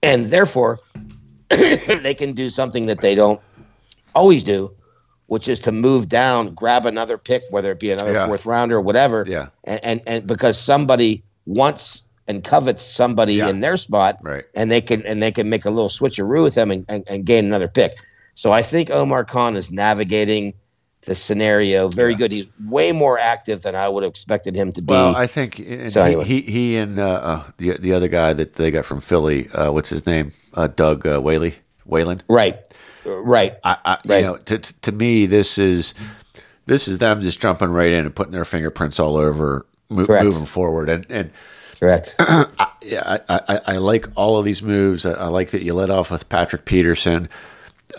And 0.02 0.26
therefore, 0.26 0.78
they 1.48 2.14
can 2.14 2.34
do 2.34 2.50
something 2.50 2.86
that 2.86 3.00
they 3.00 3.14
don't 3.14 3.40
always 4.14 4.44
do, 4.44 4.70
which 5.26 5.48
is 5.48 5.58
to 5.60 5.72
move 5.72 6.08
down, 6.08 6.54
grab 6.54 6.86
another 6.86 7.18
pick, 7.18 7.42
whether 7.50 7.72
it 7.72 7.80
be 7.80 7.90
another 7.90 8.12
Yeah. 8.12 8.26
fourth 8.26 8.46
rounder 8.46 8.76
or 8.76 8.80
whatever. 8.80 9.24
Yeah. 9.26 9.48
And, 9.64 9.80
and, 9.84 10.00
and 10.06 10.26
because 10.26 10.58
somebody 10.58 11.24
wants 11.46 12.02
and 12.34 12.42
covets 12.44 12.82
somebody 12.82 13.34
Yeah. 13.34 13.48
in 13.48 13.60
their 13.60 13.76
spot, 13.76 14.18
Right. 14.22 14.44
and 14.54 14.70
they 14.70 14.80
can 14.80 15.02
and 15.06 15.22
they 15.22 15.30
can 15.30 15.48
make 15.48 15.64
a 15.64 15.70
little 15.70 15.88
switcheroo 15.90 16.42
with 16.42 16.54
them 16.54 16.70
and, 16.70 16.84
and, 16.88 17.04
and 17.08 17.24
gain 17.24 17.44
another 17.44 17.68
pick. 17.68 17.98
So 18.34 18.50
I 18.52 18.62
think 18.62 18.90
Omar 18.90 19.24
Khan 19.24 19.56
is 19.56 19.70
navigating 19.70 20.54
the 21.04 21.14
scenario 21.14 21.88
very 21.88 22.12
Yeah. 22.12 22.18
good. 22.18 22.32
He's 22.32 22.48
way 22.68 22.92
more 22.92 23.18
active 23.18 23.62
than 23.62 23.74
I 23.74 23.88
would 23.88 24.04
have 24.04 24.10
expected 24.10 24.54
him 24.54 24.72
to 24.72 24.80
be. 24.82 24.92
Well, 24.92 25.16
I 25.16 25.26
think 25.26 25.56
So 25.86 26.00
he, 26.02 26.06
anyway. 26.08 26.24
he 26.24 26.40
he 26.42 26.76
and 26.76 26.98
uh, 26.98 27.04
uh, 27.30 27.42
the 27.58 27.76
the 27.78 27.92
other 27.92 28.08
guy 28.08 28.32
that 28.32 28.54
they 28.54 28.70
got 28.70 28.84
from 28.84 29.00
Philly, 29.00 29.48
uh, 29.50 29.70
what's 29.72 29.90
his 29.90 30.06
name? 30.06 30.32
Uh, 30.54 30.68
Doug 30.68 31.06
uh, 31.06 31.20
Whaley, 31.20 31.54
Whalen. 31.84 32.22
right, 32.28 32.56
right. 33.04 33.54
I, 33.64 33.76
I 33.84 33.98
Right. 34.06 34.20
you 34.20 34.26
know, 34.26 34.36
to, 34.36 34.58
to 34.58 34.72
to 34.82 34.92
me, 34.92 35.26
this 35.26 35.58
is 35.58 35.92
this 36.66 36.86
is 36.88 36.98
them 36.98 37.20
just 37.20 37.40
jumping 37.40 37.70
right 37.70 37.92
in 37.92 38.04
and 38.06 38.14
putting 38.14 38.32
their 38.32 38.44
fingerprints 38.44 39.00
all 39.00 39.16
over, 39.16 39.66
mo- 39.90 40.06
moving 40.06 40.46
forward. 40.46 40.88
And 40.88 41.04
and 41.10 41.30
Correct. 41.82 42.14
yeah, 42.82 43.18
I, 43.28 43.40
I, 43.48 43.60
I 43.66 43.76
like 43.78 44.06
all 44.14 44.38
of 44.38 44.44
these 44.44 44.62
moves. 44.62 45.04
I, 45.04 45.14
I 45.14 45.26
like 45.26 45.50
that 45.50 45.64
you 45.64 45.74
let 45.74 45.90
off 45.90 46.12
with 46.12 46.28
Patrick 46.28 46.64
Peterson. 46.64 47.28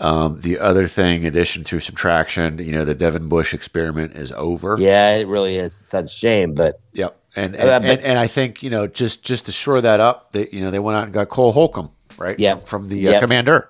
Um, 0.00 0.40
the 0.40 0.58
other 0.58 0.86
thing, 0.86 1.26
addition 1.26 1.64
through 1.64 1.80
subtraction, 1.80 2.56
you 2.60 2.72
know, 2.72 2.86
the 2.86 2.94
Devin 2.94 3.28
Bush 3.28 3.52
experiment 3.52 4.14
is 4.16 4.32
over. 4.32 4.76
yeah, 4.80 5.16
it 5.16 5.28
really 5.28 5.56
is 5.56 5.74
such 5.74 6.06
a 6.06 6.08
shame, 6.08 6.54
but 6.54 6.80
Yep. 6.94 7.14
And 7.36 7.54
Uh, 7.54 7.58
and, 7.58 7.82
but- 7.84 7.90
and 7.90 8.00
and 8.04 8.18
I 8.18 8.26
think 8.26 8.62
you 8.62 8.70
know 8.70 8.86
just 8.86 9.22
just 9.22 9.44
to 9.46 9.52
shore 9.52 9.82
that 9.82 10.00
up, 10.00 10.32
they 10.32 10.48
you 10.50 10.62
know 10.62 10.70
they 10.70 10.78
went 10.78 10.96
out 10.96 11.04
and 11.04 11.12
got 11.12 11.28
Cole 11.28 11.52
Holcomb, 11.52 11.90
right? 12.16 12.38
Yeah. 12.40 12.54
From, 12.54 12.64
from 12.64 12.88
the 12.88 13.08
uh, 13.08 13.20
Commander. 13.20 13.68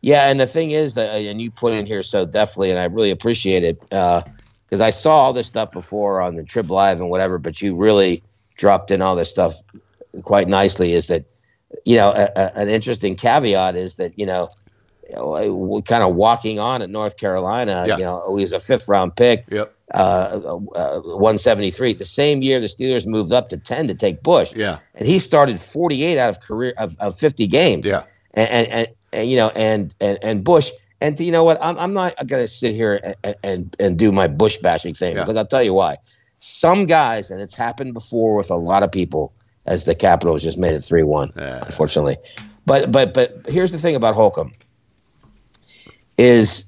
Yeah, 0.00 0.30
and 0.30 0.40
the 0.40 0.46
thing 0.46 0.70
is 0.70 0.94
that, 0.94 1.10
and 1.14 1.42
you 1.42 1.50
put 1.50 1.74
in 1.74 1.84
here 1.84 2.02
so 2.02 2.24
definitely, 2.24 2.70
and 2.70 2.78
I 2.80 2.84
really 2.86 3.10
appreciate 3.10 3.64
it 3.64 3.78
because 3.80 4.80
I 4.80 4.88
saw 4.88 5.14
all 5.16 5.32
this 5.34 5.46
stuff 5.46 5.72
before 5.72 6.22
on 6.22 6.36
the 6.36 6.42
Trip 6.42 6.70
Live 6.70 7.00
and 7.00 7.10
whatever, 7.10 7.36
but 7.38 7.60
you 7.60 7.76
really 7.76 8.22
dropped 8.56 8.90
in 8.90 9.02
all 9.02 9.16
this 9.16 9.30
stuff 9.30 9.54
quite 10.22 10.48
nicely. 10.48 10.92
Is 10.94 11.06
that 11.08 11.24
you 11.84 11.96
know 11.96 12.10
a, 12.10 12.30
a, 12.36 12.52
an 12.56 12.68
interesting 12.68 13.16
caveat 13.16 13.76
is 13.76 13.94
that 13.96 14.18
you 14.18 14.26
know 14.26 14.48
we're 15.16 15.82
kind 15.82 16.02
of 16.02 16.14
walking 16.14 16.58
on 16.58 16.82
at 16.82 16.90
North 16.90 17.16
Carolina. 17.16 17.84
Yeah. 17.86 17.96
You 17.98 18.04
know, 18.04 18.36
he 18.36 18.42
was 18.42 18.52
a 18.52 18.58
fifth 18.60 18.88
round 18.88 19.16
pick. 19.16 19.44
Yep. 19.50 19.74
Uh, 19.94 20.58
uh, 20.74 21.00
173. 21.00 21.92
The 21.92 22.04
same 22.04 22.40
year, 22.40 22.58
the 22.60 22.66
Steelers 22.66 23.06
moved 23.06 23.30
up 23.30 23.50
to 23.50 23.58
10 23.58 23.88
to 23.88 23.94
take 23.94 24.22
Bush, 24.22 24.54
Yeah. 24.56 24.78
and 24.94 25.06
he 25.06 25.18
started 25.18 25.60
48 25.60 26.16
out 26.18 26.30
of 26.30 26.40
career 26.40 26.72
of, 26.78 26.96
of 26.98 27.18
50 27.18 27.46
games 27.46 27.84
Yeah. 27.84 28.04
and 28.32 28.48
and, 28.48 28.68
and, 28.68 28.88
and 29.12 29.30
you 29.30 29.36
know 29.36 29.50
and, 29.54 29.94
and 30.00 30.18
and 30.22 30.44
Bush 30.44 30.70
and 31.02 31.20
you 31.20 31.30
know 31.30 31.44
what 31.44 31.58
I'm 31.60 31.76
I'm 31.78 31.92
not 31.92 32.14
gonna 32.26 32.48
sit 32.48 32.74
here 32.74 33.00
and 33.22 33.34
and, 33.44 33.76
and 33.78 33.98
do 33.98 34.12
my 34.12 34.28
Bush 34.28 34.56
bashing 34.58 34.94
thing 34.94 35.14
Yeah. 35.14 35.24
because 35.24 35.36
I'll 35.36 35.46
tell 35.46 35.62
you 35.62 35.74
why. 35.74 35.98
Some 36.44 36.86
guys 36.86 37.30
and 37.30 37.40
it's 37.40 37.54
happened 37.54 37.94
before 37.94 38.34
with 38.34 38.50
a 38.50 38.56
lot 38.56 38.82
of 38.82 38.90
people 38.90 39.32
as 39.66 39.84
the 39.84 39.94
Capitals 39.94 40.42
just 40.42 40.58
made 40.58 40.72
it 40.74 40.80
three 40.80 41.04
one 41.04 41.32
Yeah. 41.36 41.62
unfortunately. 41.64 42.16
But 42.66 42.90
but 42.90 43.14
but 43.14 43.46
here's 43.48 43.70
the 43.70 43.78
thing 43.78 43.94
about 43.94 44.16
Holcomb 44.16 44.52
is 46.18 46.64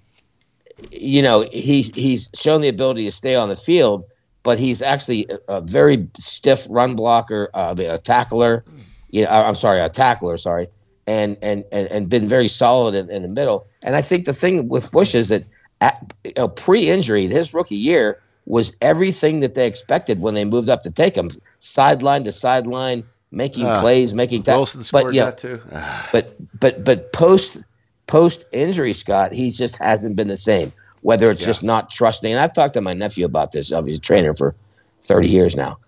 you 0.92 1.20
know 1.22 1.48
he's 1.52 1.92
he's 1.94 2.30
shown 2.34 2.60
the 2.60 2.68
ability 2.68 3.04
to 3.04 3.10
stay 3.10 3.34
on 3.34 3.48
the 3.48 3.56
field, 3.56 4.04
but 4.44 4.58
he's 4.60 4.80
actually 4.80 5.26
a, 5.28 5.56
a 5.56 5.60
very 5.60 6.06
stiff 6.18 6.66
run 6.70 6.94
blocker, 6.94 7.50
uh, 7.54 7.74
a 7.76 7.98
tackler. 7.98 8.64
You 9.10 9.24
know, 9.24 9.30
I'm 9.30 9.56
sorry, 9.56 9.80
a 9.80 9.88
tackler. 9.88 10.36
Sorry, 10.38 10.68
and 11.08 11.36
and 11.42 11.64
and, 11.72 11.88
and 11.88 12.08
been 12.08 12.28
very 12.28 12.48
solid 12.48 12.94
in, 12.94 13.10
in 13.10 13.22
the 13.22 13.28
middle. 13.28 13.66
And 13.82 13.96
I 13.96 14.02
think 14.02 14.24
the 14.24 14.32
thing 14.32 14.68
with 14.68 14.90
Bush 14.92 15.16
is 15.16 15.30
that 15.30 15.44
at, 15.80 16.12
you 16.24 16.32
know, 16.36 16.48
pre-injury, 16.48 17.26
his 17.26 17.52
rookie 17.52 17.74
year 17.76 18.20
was 18.46 18.72
everything 18.80 19.40
that 19.40 19.54
they 19.54 19.66
expected 19.66 20.20
when 20.20 20.34
they 20.34 20.44
moved 20.44 20.68
up 20.68 20.82
to 20.82 20.90
take 20.90 21.16
him, 21.16 21.30
sideline 21.58 22.24
to 22.24 22.32
sideline, 22.32 23.04
making 23.30 23.66
Ah, 23.66 23.80
plays, 23.80 24.14
making 24.14 24.42
tackles. 24.42 24.74
But, 24.74 24.84
scored 24.84 25.14
you 25.14 25.20
know, 25.20 25.26
that 25.26 25.38
too. 25.38 25.60
Ah, 25.72 26.08
but 26.12 26.36
but 26.60 26.84
but 26.84 27.12
post 27.12 27.58
post 28.06 28.44
injury, 28.52 28.92
Scott, 28.92 29.32
he 29.32 29.50
just 29.50 29.78
hasn't 29.78 30.16
been 30.16 30.28
the 30.28 30.36
same. 30.36 30.72
Whether 31.02 31.30
it's 31.30 31.40
Yeah. 31.40 31.46
just 31.46 31.62
not 31.62 31.90
trusting, 31.90 32.30
and 32.32 32.40
I've 32.40 32.52
talked 32.54 32.74
to 32.74 32.80
my 32.80 32.94
nephew 32.94 33.24
about 33.24 33.52
this. 33.52 33.72
I've 33.72 33.86
a 33.86 33.98
trainer 33.98 34.34
for 34.34 34.54
thirty 35.02 35.28
years 35.28 35.56
now. 35.56 35.78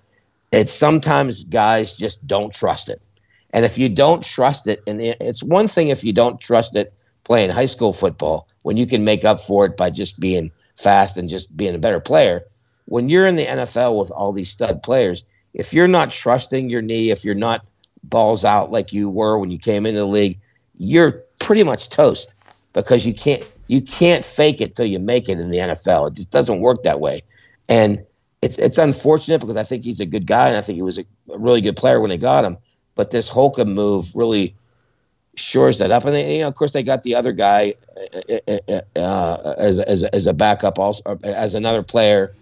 It's 0.53 0.73
sometimes 0.73 1.45
guys 1.45 1.95
just 1.97 2.27
don't 2.27 2.53
trust 2.53 2.89
it, 2.89 3.01
and 3.53 3.65
if 3.65 3.79
you 3.79 3.89
don't 3.89 4.23
trust 4.23 4.67
it, 4.67 4.83
and 4.87 5.01
it's 5.01 5.43
one 5.43 5.69
thing 5.69 5.89
if 5.89 6.05
you 6.05 6.13
don't 6.13 6.41
trust 6.41 6.77
it 6.77 6.93
playing 7.25 7.51
high 7.51 7.67
school 7.67 7.93
football 7.93 8.47
when 8.63 8.77
you 8.77 8.87
can 8.87 9.05
make 9.05 9.25
up 9.25 9.41
for 9.41 9.67
it 9.67 9.77
by 9.77 9.91
just 9.91 10.21
being 10.21 10.51
fast 10.77 11.17
and 11.17 11.29
just 11.29 11.57
being 11.57 11.75
a 11.75 11.79
better 11.79 12.01
player. 12.01 12.43
When 12.87 13.09
you're 13.09 13.27
in 13.27 13.37
the 13.37 13.47
NFL 13.47 13.99
with 13.99 14.11
all 14.11 14.33
these 14.33 14.51
stud 14.51 14.83
players, 14.83 15.25
if 15.55 15.73
you're 15.73 15.89
not 15.89 16.11
trusting 16.11 16.71
your 16.71 16.83
knee, 16.83 17.11
if 17.11 17.25
you're 17.25 17.35
not 17.35 17.67
balls 18.05 18.45
out 18.45 18.71
like 18.71 18.93
you 18.93 19.09
were 19.09 19.39
when 19.39 19.51
you 19.51 19.59
came 19.59 19.87
into 19.87 20.01
the 20.01 20.07
league, 20.07 20.39
you're 20.79 21.23
pretty 21.41 21.63
much 21.63 21.89
toast 21.89 22.35
because 22.73 23.07
you 23.07 23.15
can't 23.15 23.47
you 23.69 23.81
can't 23.81 24.25
fake 24.25 24.61
it 24.61 24.77
till 24.77 24.87
you 24.87 24.99
make 24.99 25.29
it 25.29 25.41
in 25.41 25.51
the 25.51 25.59
NFL. 25.59 26.09
It 26.09 26.15
just 26.15 26.31
doesn't 26.31 26.61
work 26.61 26.83
that 26.85 27.01
way, 27.01 27.23
and 27.69 28.05
it's 28.43 28.59
it's 28.59 28.79
unfortunate 28.79 29.41
because 29.41 29.57
I 29.57 29.65
think 29.65 29.83
he's 29.83 30.01
a 30.01 30.07
good 30.07 30.27
guy 30.27 30.49
and 30.49 30.57
I 30.57 30.61
think 30.61 30.77
he 30.77 30.83
was 30.83 30.99
a, 30.99 31.05
really 31.27 31.61
good 31.61 31.77
player 31.77 32.01
when 32.01 32.11
they 32.11 32.19
got 32.19 32.45
him. 32.45 32.57
But 32.95 33.11
this 33.11 33.29
Holcomb 33.29 33.75
move 33.75 34.13
really 34.15 34.55
shores 35.37 35.79
that 35.79 35.91
up, 35.91 36.05
and 36.05 36.15
they, 36.15 36.37
you 36.37 36.41
know, 36.41 36.49
of 36.49 36.55
course, 36.55 36.73
they 36.73 36.83
got 36.83 37.03
the 37.03 37.15
other 37.15 37.33
guy 37.33 37.75
uh, 38.29 38.51
uh, 38.69 38.81
uh, 38.99 39.55
as 39.59 39.79
as 39.79 40.05
as 40.05 40.27
a 40.27 40.33
backup, 40.35 40.79
also 40.79 41.03
uh, 41.07 41.17
as 41.23 41.55
another 41.55 41.83
player 41.83 42.35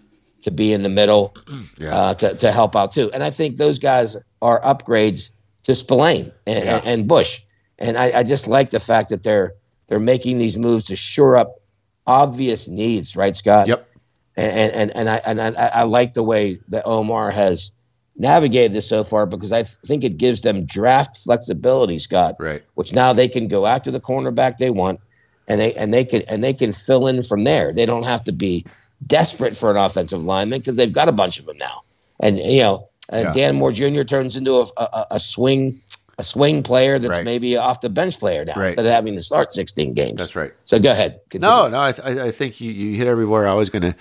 to 0.42 0.50
be 0.50 0.72
in 0.72 0.82
the 0.82 0.88
middle 0.88 1.34
yeah. 1.78 1.94
uh, 1.94 2.14
to, 2.14 2.34
to 2.34 2.52
help 2.52 2.76
out 2.76 2.92
too. 2.92 3.10
And 3.12 3.22
I 3.22 3.30
think 3.30 3.56
those 3.56 3.78
guys 3.78 4.16
are 4.42 4.60
upgrades 4.60 5.30
to 5.64 5.74
Spillane 5.74 6.30
and, 6.46 6.64
Yeah. 6.64 6.80
and 6.84 7.08
Bush. 7.08 7.40
And 7.78 7.96
I, 7.96 8.18
I 8.18 8.22
just 8.22 8.46
like 8.46 8.70
the 8.70 8.80
fact 8.80 9.08
that 9.08 9.22
they're 9.22 9.54
they're 9.88 10.00
making 10.00 10.38
these 10.38 10.56
moves 10.56 10.86
to 10.86 10.96
shore 10.96 11.36
up 11.36 11.60
obvious 12.06 12.68
needs, 12.68 13.16
right, 13.16 13.34
Scott? 13.34 13.66
Yep. 13.68 13.88
And 14.36 14.72
and 14.72 14.90
and 14.96 15.08
I 15.08 15.16
and 15.24 15.40
I, 15.40 15.50
I 15.66 15.82
like 15.84 16.14
the 16.14 16.22
way 16.22 16.60
that 16.68 16.84
Omar 16.86 17.30
has 17.30 17.72
navigated 18.16 18.72
this 18.72 18.88
so 18.88 19.02
far 19.04 19.26
because 19.26 19.52
I 19.52 19.62
think 19.64 20.04
it 20.04 20.16
gives 20.18 20.42
them 20.42 20.64
draft 20.64 21.16
flexibility, 21.18 21.98
Scott 21.98 22.36
Right. 22.38 22.62
which 22.74 22.92
now 22.92 23.12
they 23.12 23.28
can 23.28 23.48
go 23.48 23.66
after 23.66 23.90
the 23.90 24.00
cornerback 24.00 24.58
they 24.58 24.70
want 24.70 25.00
and 25.48 25.60
they 25.60 25.74
and 25.74 25.92
they 25.92 26.04
can 26.04 26.22
and 26.22 26.42
they 26.44 26.52
can 26.54 26.72
fill 26.72 27.06
in 27.06 27.22
from 27.22 27.44
there. 27.44 27.72
They 27.72 27.86
don't 27.86 28.04
have 28.04 28.22
to 28.24 28.32
be 28.32 28.64
desperate 29.06 29.56
for 29.56 29.70
an 29.70 29.76
offensive 29.76 30.22
lineman 30.22 30.60
because 30.60 30.76
they've 30.76 30.92
got 30.92 31.08
a 31.08 31.12
bunch 31.12 31.38
of 31.38 31.46
them 31.46 31.58
now. 31.58 31.82
And 32.20 32.38
you 32.38 32.60
know, 32.60 32.88
uh, 33.12 33.18
Yeah. 33.18 33.32
Dan 33.32 33.56
Moore 33.56 33.72
Jr. 33.72 34.02
turns 34.04 34.36
into 34.36 34.58
a, 34.60 34.66
a, 34.76 35.06
a 35.12 35.20
swing 35.20 35.80
a 36.16 36.22
swing 36.22 36.62
player 36.62 37.00
that's 37.00 37.16
Right. 37.16 37.24
maybe 37.24 37.56
off 37.56 37.80
the 37.80 37.90
bench 37.90 38.20
player 38.20 38.44
now 38.44 38.52
Right. 38.54 38.66
instead 38.66 38.86
of 38.86 38.92
having 38.92 39.14
to 39.16 39.20
start 39.20 39.52
16 39.52 39.94
games. 39.94 40.18
That's 40.20 40.36
right. 40.36 40.52
So 40.62 40.78
go 40.78 40.92
ahead. 40.92 41.18
Continue. 41.30 41.52
No, 41.52 41.66
no, 41.68 41.80
I, 41.80 41.90
th- 41.90 42.06
I 42.06 42.26
I 42.26 42.30
think 42.30 42.60
you, 42.60 42.70
you 42.70 42.96
hit 42.96 43.08
everywhere 43.08 43.48
I 43.48 43.54
was 43.54 43.68
going 43.68 43.82
to 43.82 43.94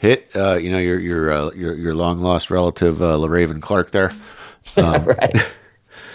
hit. 0.00 0.30
Uh, 0.34 0.56
you 0.56 0.70
know, 0.70 0.78
your 0.78 0.98
your 0.98 1.30
uh, 1.30 1.50
your 1.52 1.74
your 1.74 1.94
long 1.94 2.18
lost 2.18 2.50
relative, 2.50 3.00
uh, 3.00 3.16
Le'Raven 3.16 3.62
Clark. 3.62 3.92
There, 3.92 4.10
right. 4.76 5.52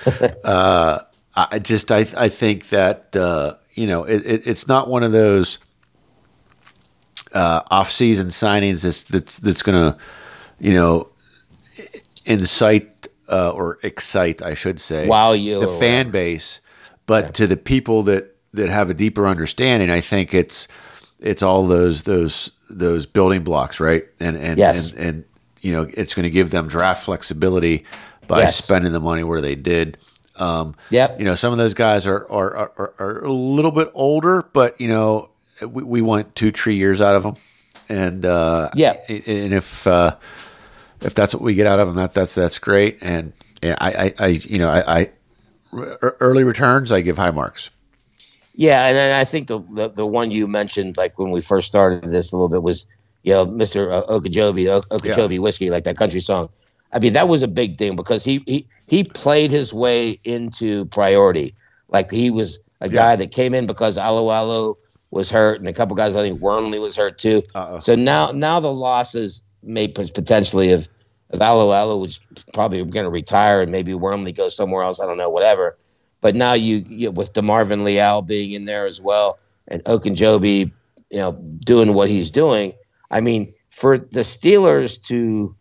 I 1.35 1.59
just 1.59 1.91
I 1.91 2.05
I 2.17 2.29
think 2.29 2.69
that 2.69 3.15
uh, 3.15 3.55
you 3.73 3.87
know 3.87 4.03
it, 4.03 4.25
it, 4.25 4.47
it's 4.47 4.67
not 4.67 4.89
one 4.89 5.03
of 5.03 5.11
those 5.11 5.59
uh, 7.33 7.61
off 7.69 7.91
season 7.91 8.27
signings 8.27 8.83
that's 8.83 9.03
that's, 9.03 9.39
that's 9.39 9.61
going 9.61 9.91
to 9.91 9.97
you 10.59 10.73
know 10.73 11.09
incite 12.25 13.07
uh, 13.27 13.51
or 13.51 13.79
excite, 13.83 14.41
I 14.41 14.53
should 14.53 14.79
say, 14.79 15.07
Wow 15.07 15.33
you 15.33 15.59
the 15.59 15.67
fan 15.67 16.11
base, 16.11 16.61
but 17.05 17.33
to 17.35 17.47
the 17.47 17.57
people 17.57 18.03
that 18.03 18.35
that 18.53 18.69
have 18.69 18.89
a 18.89 18.93
deeper 18.93 19.27
understanding, 19.27 19.89
I 19.89 19.99
think 19.99 20.33
it's 20.33 20.67
it's 21.19 21.43
all 21.43 21.67
those 21.67 22.03
those 22.03 22.51
those 22.69 23.05
building 23.05 23.43
blocks, 23.43 23.79
right? 23.79 24.05
And 24.19 24.35
and 24.37 24.57
Yes. 24.57 24.91
and, 24.91 24.99
and 24.99 25.23
you 25.61 25.71
know 25.71 25.87
it's 25.93 26.13
going 26.13 26.23
to 26.23 26.29
give 26.29 26.49
them 26.51 26.67
draft 26.67 27.05
flexibility 27.05 27.85
by 28.27 28.39
Yes. 28.41 28.55
spending 28.55 28.91
the 28.91 28.99
money 28.99 29.23
where 29.23 29.41
they 29.41 29.55
did. 29.55 29.97
Um, 30.37 30.75
Yep. 30.89 31.19
you 31.19 31.25
know, 31.25 31.35
some 31.35 31.51
of 31.53 31.57
those 31.57 31.73
guys 31.73 32.05
are 32.07 32.29
are, 32.29 32.55
are, 32.77 32.93
are 32.99 33.19
a 33.23 33.31
little 33.31 33.71
bit 33.71 33.89
older, 33.93 34.43
but 34.53 34.79
you 34.81 34.87
know, 34.87 35.29
we, 35.61 35.83
we 35.83 36.01
want 36.01 36.35
two, 36.35 36.51
three 36.51 36.75
years 36.75 36.99
out 37.01 37.15
of 37.15 37.23
them, 37.23 37.35
and 37.87 38.25
uh, 38.25 38.69
Yeah. 38.75 38.93
and 39.07 39.53
if 39.53 39.87
uh, 39.87 40.15
if 41.01 41.13
that's 41.15 41.33
what 41.33 41.41
we 41.43 41.53
get 41.53 41.67
out 41.67 41.79
of 41.79 41.87
them, 41.87 41.95
that 41.97 42.13
that's 42.13 42.35
that's 42.35 42.57
great. 42.57 42.97
And, 43.01 43.31
and 43.61 43.77
I, 43.79 43.91
I, 43.91 44.13
I, 44.19 44.27
you 44.27 44.57
know, 44.57 44.69
I 44.69 45.11
early 45.73 46.43
returns, 46.43 46.91
I 46.91 47.01
give 47.01 47.17
high 47.17 47.31
marks. 47.31 47.69
Yeah, 48.57 48.85
and, 48.87 49.13
I 49.13 49.25
think 49.25 49.47
the, 49.47 49.59
the 49.71 49.89
the 49.89 50.05
one 50.05 50.31
you 50.31 50.47
mentioned, 50.47 50.97
like 50.97 51.19
when 51.19 51.31
we 51.31 51.41
first 51.41 51.67
started 51.67 52.09
this 52.09 52.31
a 52.31 52.37
little 52.37 52.49
bit, 52.49 52.63
was 52.63 52.87
you 53.23 53.33
know 53.33 53.45
Mr. 53.45 53.91
Uh, 53.91 54.05
Okeechobee, 54.07 54.69
Okeechobee 54.69 55.35
yeah. 55.35 55.41
whiskey, 55.41 55.69
like 55.69 55.83
that 55.83 55.97
country 55.97 56.21
song. 56.21 56.49
I 56.93 56.99
mean, 56.99 57.13
that 57.13 57.27
was 57.27 57.41
a 57.41 57.47
big 57.47 57.77
thing 57.77 57.95
because 57.97 58.23
he 58.23 58.41
he 58.45 58.65
he 58.87 59.03
played 59.03 59.51
his 59.51 59.73
way 59.73 60.19
into 60.23 60.85
priority. 60.85 61.53
Like 61.89 62.09
he 62.09 62.31
was 62.31 62.59
a 62.79 62.87
yeah. 62.87 62.93
guy 62.93 63.15
that 63.17 63.31
came 63.31 63.53
in 63.53 63.67
because 63.67 63.97
Alualu 63.97 64.75
was 65.11 65.29
hurt, 65.29 65.59
and 65.59 65.67
a 65.67 65.73
couple 65.73 65.95
guys 65.97 66.15
I 66.15 66.21
think 66.21 66.39
Wormley 66.39 66.79
was 66.79 66.95
hurt 66.95 67.17
too. 67.17 67.43
Uh-oh. 67.53 67.79
So 67.79 67.95
now 67.95 68.31
now 68.31 68.61
the 68.61 68.71
losses 68.71 69.43
may 69.63 69.87
potentially 69.89 70.71
of 70.71 70.87
if 71.31 71.39
Alualu 71.39 71.99
was 71.99 72.19
probably 72.53 72.83
going 72.85 73.03
to 73.03 73.09
retire 73.09 73.61
and 73.61 73.71
maybe 73.71 73.93
Wormley 73.93 74.31
goes 74.31 74.55
somewhere 74.55 74.83
else. 74.83 74.99
I 75.01 75.05
don't 75.05 75.17
know, 75.17 75.29
whatever. 75.29 75.77
But 76.21 76.35
now 76.35 76.53
you, 76.53 76.85
you 76.87 77.11
with 77.11 77.33
DeMarvin 77.33 77.83
Leal 77.83 78.21
being 78.21 78.51
in 78.53 78.65
there 78.65 78.85
as 78.85 78.99
well, 78.99 79.39
and 79.67 79.83
Ogunjobi, 79.83 80.71
you 81.11 81.17
know, 81.17 81.33
doing 81.33 81.93
what 81.93 82.09
he's 82.09 82.31
doing. 82.31 82.73
I 83.11 83.21
mean, 83.21 83.53
for 83.69 83.97
the 83.97 84.21
Steelers 84.21 85.01
to, 85.07 85.55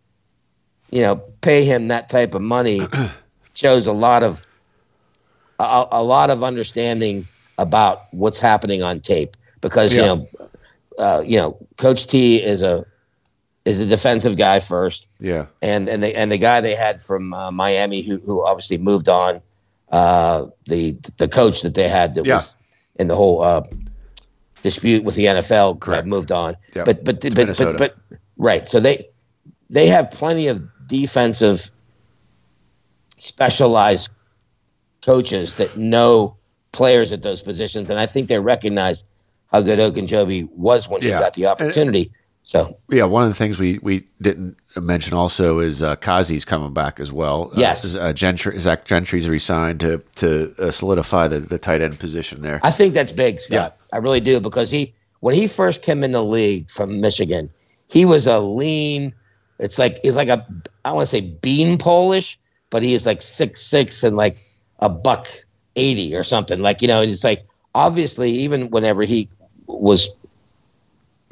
you 0.90 1.02
know, 1.02 1.16
pay 1.42 1.64
him 1.64 1.88
that 1.88 2.08
type 2.08 2.34
of 2.34 2.42
money 2.42 2.80
shows 3.54 3.86
a 3.86 3.92
lot 3.92 4.22
of 4.22 4.40
a, 5.58 5.86
a 5.92 6.02
lot 6.02 6.30
of 6.30 6.42
understanding 6.42 7.26
about 7.58 8.02
what's 8.12 8.38
happening 8.38 8.82
on 8.82 9.00
tape 9.00 9.36
because 9.60 9.94
yeah. 9.94 10.00
you 10.00 10.06
know, 10.06 10.28
uh, 10.98 11.22
you 11.26 11.36
know, 11.36 11.56
Coach 11.76 12.06
T 12.06 12.42
is 12.42 12.62
a 12.62 12.86
is 13.64 13.80
a 13.80 13.86
defensive 13.86 14.36
guy 14.36 14.60
first. 14.60 15.08
Yeah, 15.18 15.46
and 15.62 15.88
and 15.88 16.02
the 16.02 16.14
and 16.16 16.30
the 16.30 16.38
guy 16.38 16.60
they 16.60 16.74
had 16.74 17.02
from 17.02 17.32
uh, 17.32 17.50
Miami 17.50 18.02
who 18.02 18.18
who 18.18 18.44
obviously 18.46 18.78
moved 18.78 19.08
on 19.08 19.40
uh, 19.94 20.48
the 20.66 20.96
the 21.18 21.28
coach 21.28 21.62
that 21.62 21.74
they 21.74 21.88
had 21.88 22.14
that 22.16 22.26
yeah. 22.26 22.34
was 22.34 22.56
in 22.96 23.06
the 23.06 23.14
whole 23.14 23.42
uh, 23.42 23.62
dispute 24.60 25.04
with 25.04 25.14
the 25.14 25.26
NFL 25.26 25.78
Correct. 25.78 26.04
moved 26.04 26.32
on. 26.32 26.56
Yep. 26.74 26.84
But 26.84 27.04
but 27.04 27.20
but, 27.32 27.56
but 27.56 27.78
but 27.78 27.96
right. 28.36 28.66
So 28.66 28.80
they 28.80 29.08
they 29.70 29.86
have 29.86 30.10
plenty 30.10 30.48
of 30.48 30.60
defensive 30.88 31.70
specialized 33.10 34.10
coaches 35.00 35.54
that 35.54 35.76
know 35.76 36.36
players 36.72 37.12
at 37.12 37.22
those 37.22 37.40
positions, 37.40 37.88
and 37.88 38.00
I 38.00 38.06
think 38.06 38.26
they 38.26 38.40
recognize 38.40 39.04
how 39.52 39.60
good 39.60 39.78
Ogunjobi 39.78 40.50
was 40.56 40.88
when 40.88 41.02
yeah. 41.02 41.18
he 41.18 41.20
got 41.20 41.34
the 41.34 41.46
opportunity. 41.46 42.10
So 42.44 42.78
yeah, 42.90 43.04
one 43.04 43.22
of 43.22 43.30
the 43.30 43.34
things 43.34 43.58
we, 43.58 43.78
we 43.78 44.06
didn't 44.20 44.58
mention 44.76 45.14
also 45.14 45.60
is 45.60 45.82
uh, 45.82 45.96
Kazee's 45.96 46.44
coming 46.44 46.74
back 46.74 47.00
as 47.00 47.10
well. 47.10 47.50
Uh, 47.56 47.60
yes, 47.60 47.96
uh, 47.96 48.12
Gentry, 48.12 48.58
Zach 48.58 48.84
Gentry's 48.84 49.28
resigned 49.30 49.80
to 49.80 50.02
to 50.16 50.54
uh, 50.58 50.70
solidify 50.70 51.26
the, 51.26 51.40
the 51.40 51.58
tight 51.58 51.80
end 51.80 51.98
position 51.98 52.42
there. 52.42 52.60
I 52.62 52.70
think 52.70 52.92
that's 52.92 53.12
big, 53.12 53.40
Scott. 53.40 53.76
Yeah. 53.80 53.96
I 53.96 53.98
really 53.98 54.20
do 54.20 54.40
because 54.40 54.70
he 54.70 54.92
when 55.20 55.34
he 55.34 55.46
first 55.46 55.80
came 55.80 56.04
in 56.04 56.12
the 56.12 56.22
league 56.22 56.70
from 56.70 57.00
Michigan, 57.00 57.48
he 57.90 58.04
was 58.04 58.26
a 58.26 58.40
lean. 58.40 59.14
It's 59.58 59.78
like 59.78 60.00
he's 60.02 60.16
like 60.16 60.28
a 60.28 60.46
I 60.84 60.92
want 60.92 61.04
to 61.04 61.10
say 61.10 61.22
bean 61.22 61.78
Polish, 61.78 62.38
but 62.68 62.82
he 62.82 62.92
is 62.92 63.06
like 63.06 63.22
six 63.22 63.62
six 63.62 64.04
and 64.04 64.16
like 64.16 64.44
a 64.80 64.90
buck 64.90 65.28
eighty 65.76 66.14
or 66.14 66.22
something. 66.22 66.60
Like 66.60 66.82
you 66.82 66.88
know, 66.88 67.00
it's 67.00 67.24
like 67.24 67.46
obviously 67.74 68.30
even 68.32 68.68
whenever 68.68 69.02
he 69.02 69.30
was 69.66 70.10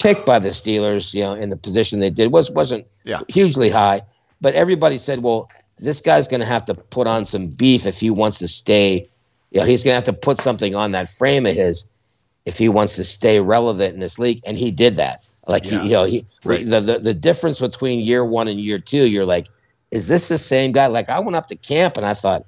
picked 0.02 0.26
by 0.26 0.40
the 0.40 0.48
Steelers, 0.48 1.14
you 1.14 1.20
know, 1.20 1.32
in 1.32 1.50
the 1.50 1.56
position 1.56 2.00
they 2.00 2.10
did 2.10 2.32
was 2.32 2.50
wasn't 2.50 2.84
yeah. 3.04 3.20
hugely 3.28 3.70
high, 3.70 4.02
but 4.40 4.52
everybody 4.54 4.98
said, 4.98 5.22
well, 5.22 5.48
this 5.78 6.00
guy's 6.00 6.26
going 6.26 6.40
to 6.40 6.46
have 6.46 6.64
to 6.64 6.74
put 6.74 7.06
on 7.06 7.24
some 7.24 7.46
beef 7.46 7.86
if 7.86 8.00
he 8.00 8.10
wants 8.10 8.38
to 8.40 8.48
stay. 8.48 9.08
You 9.52 9.60
know, 9.60 9.66
he's 9.66 9.84
going 9.84 9.92
to 9.92 9.94
have 9.94 10.16
to 10.16 10.20
put 10.20 10.38
something 10.38 10.74
on 10.74 10.90
that 10.92 11.08
frame 11.08 11.46
of 11.46 11.54
his 11.54 11.86
if 12.46 12.58
he 12.58 12.68
wants 12.68 12.96
to 12.96 13.04
stay 13.04 13.40
relevant 13.40 13.94
in 13.94 14.00
this 14.00 14.18
league, 14.18 14.40
and 14.44 14.56
he 14.56 14.72
did 14.72 14.96
that. 14.96 15.24
Like 15.46 15.64
yeah. 15.64 15.80
he, 15.80 15.86
you 15.86 15.92
know, 15.92 16.04
he 16.04 16.26
right. 16.44 16.66
the, 16.66 16.80
the 16.80 16.98
the 16.98 17.14
difference 17.14 17.60
between 17.60 18.04
year 18.04 18.24
one 18.24 18.48
and 18.48 18.58
year 18.60 18.78
two, 18.80 19.06
you're 19.06 19.24
like, 19.24 19.48
is 19.92 20.08
this 20.08 20.28
the 20.28 20.38
same 20.38 20.72
guy? 20.72 20.88
Like 20.88 21.08
I 21.08 21.20
went 21.20 21.36
up 21.36 21.46
to 21.48 21.56
camp 21.56 21.96
and 21.96 22.04
I 22.04 22.14
thought, 22.14 22.44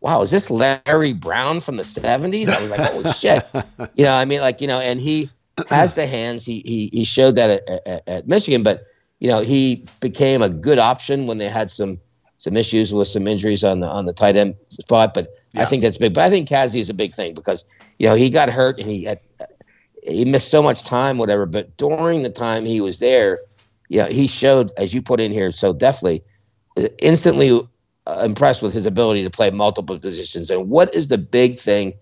wow, 0.00 0.22
is 0.22 0.30
this 0.32 0.50
Larry 0.50 1.12
Brown 1.12 1.60
from 1.60 1.76
the 1.76 1.82
'70s? 1.84 2.48
I 2.48 2.60
was 2.60 2.70
like, 2.70 2.80
holy 2.80 3.12
shit, 3.12 3.46
you 3.94 4.04
know, 4.04 4.12
I 4.12 4.24
mean, 4.24 4.40
like 4.40 4.60
you 4.60 4.66
know, 4.66 4.80
and 4.80 5.00
he 5.00 5.30
has 5.68 5.94
the 5.94 6.06
hands. 6.06 6.44
He 6.44 6.62
he 6.64 6.90
he 6.92 7.04
showed 7.04 7.34
that 7.36 7.50
at, 7.50 7.86
at, 7.86 8.08
at, 8.08 8.28
Michigan, 8.28 8.62
but 8.62 8.84
you 9.20 9.28
know 9.28 9.40
he 9.40 9.86
became 10.00 10.42
a 10.42 10.48
good 10.48 10.78
option 10.78 11.26
when 11.26 11.38
they 11.38 11.48
had 11.48 11.70
some 11.70 11.98
some 12.38 12.56
issues 12.56 12.92
with 12.94 13.08
some 13.08 13.26
injuries 13.26 13.64
on 13.64 13.80
the 13.80 13.88
on 13.88 14.06
the 14.06 14.12
tight 14.12 14.36
end 14.36 14.54
spot. 14.68 15.14
But 15.14 15.28
yeah. 15.52 15.62
I 15.62 15.64
think 15.64 15.82
that's 15.82 15.98
big. 15.98 16.14
But 16.14 16.24
I 16.24 16.30
think 16.30 16.48
Kazee 16.48 16.80
is 16.80 16.90
a 16.90 16.94
big 16.94 17.12
thing 17.12 17.34
because 17.34 17.64
you 17.98 18.06
know 18.08 18.14
he 18.14 18.30
got 18.30 18.48
hurt 18.48 18.78
and 18.80 18.90
he 18.90 19.04
had 19.04 19.20
he 20.02 20.24
missed 20.24 20.48
so 20.48 20.62
much 20.62 20.84
time, 20.84 21.18
whatever. 21.18 21.46
But 21.46 21.76
during 21.76 22.22
the 22.22 22.30
time 22.30 22.64
he 22.64 22.80
was 22.80 22.98
there, 22.98 23.40
you 23.88 24.00
know 24.00 24.06
he 24.06 24.26
showed, 24.26 24.72
as 24.76 24.94
you 24.94 25.02
put 25.02 25.20
in 25.20 25.32
here, 25.32 25.52
so 25.52 25.72
definitely 25.72 26.22
instantly 26.98 27.60
uh, 28.06 28.22
impressed 28.24 28.62
with 28.62 28.72
his 28.72 28.86
ability 28.86 29.22
to 29.24 29.30
play 29.30 29.50
multiple 29.50 29.98
positions. 29.98 30.50
And 30.50 30.70
what 30.70 30.94
is 30.94 31.08
the 31.08 31.18
big 31.18 31.58
thing? 31.58 31.94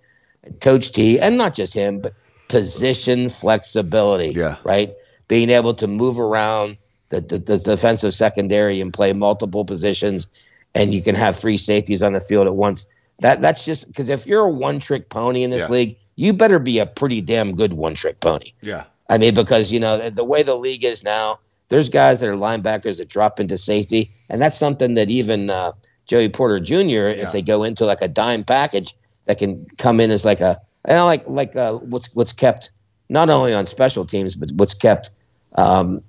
Coach 0.61 0.93
T, 0.93 1.19
and 1.19 1.37
not 1.37 1.55
just 1.55 1.75
him, 1.75 2.01
but 2.01 2.15
position 2.49 3.29
flexibility. 3.29 4.29
Yeah. 4.29 4.57
Right. 4.65 4.95
Being 5.29 5.51
able 5.51 5.75
to 5.75 5.87
move 5.87 6.21
around 6.21 6.77
the, 7.09 7.21
the, 7.21 7.39
the 7.39 7.59
defensive 7.59 8.15
secondary 8.15 8.81
and 8.81 8.93
play 8.93 9.13
multiple 9.13 9.65
positions, 9.65 10.27
and 10.75 10.95
you 10.95 11.03
can 11.03 11.15
have 11.15 11.37
three 11.37 11.57
safeties 11.57 12.03
on 12.03 12.13
the 12.13 12.21
field 12.21 12.47
at 12.47 12.55
once. 12.55 12.87
That 13.21 13.41
that's 13.41 13.65
just 13.65 13.87
because 13.87 14.09
if 14.09 14.27
you're 14.27 14.45
a 14.45 14.51
one 14.51 14.79
trick 14.79 15.09
pony 15.09 15.43
in 15.43 15.51
this 15.51 15.63
yeah. 15.63 15.73
league, 15.73 15.97
you 16.17 16.33
better 16.33 16.59
be 16.59 16.79
a 16.79 16.87
pretty 16.87 17.21
damn 17.21 17.55
good 17.55 17.73
one 17.75 17.95
trick 17.95 18.21
pony. 18.21 18.53
Yeah. 18.61 18.85
I 19.09 19.19
mean, 19.19 19.35
because 19.35 19.73
you 19.73 19.81
know 19.81 20.11
the 20.11 20.25
way 20.25 20.43
the 20.43 20.57
league 20.57 20.85
is 20.85 21.03
now, 21.03 21.39
there's 21.69 21.89
guys 21.89 22.21
that 22.21 22.29
are 22.29 22.37
linebackers 22.37 22.99
that 22.99 23.09
drop 23.09 23.41
into 23.41 23.57
safety, 23.57 24.11
and 24.29 24.43
that's 24.43 24.59
something 24.59 24.95
that 24.95 25.11
even 25.11 25.49
uh, 25.49 25.73
Joey 26.07 26.29
Porter 26.29 26.61
Jr. 26.61 26.75
Yeah. 26.75 27.11
if 27.11 27.33
they 27.33 27.43
go 27.43 27.63
into 27.63 27.87
like 27.87 28.03
a 28.03 28.09
dime 28.09 28.45
package, 28.45 28.95
that 29.25 29.39
can 29.39 29.67
come 29.79 30.01
in 30.01 30.11
as 30.11 30.25
like 30.25 30.41
a 30.41 30.61
and 30.87 30.99
I 30.99 31.03
like 31.03 31.27
like 31.29 31.55
uh, 31.57 31.75
what's 31.75 32.15
what's 32.15 32.33
kept 32.33 32.71
not 33.09 33.29
only 33.29 33.53
on 33.53 33.67
special 33.67 34.05
teams, 34.05 34.35
but 34.35 34.51
what's 34.53 34.75
kept 34.75 35.11
um, 35.57 36.03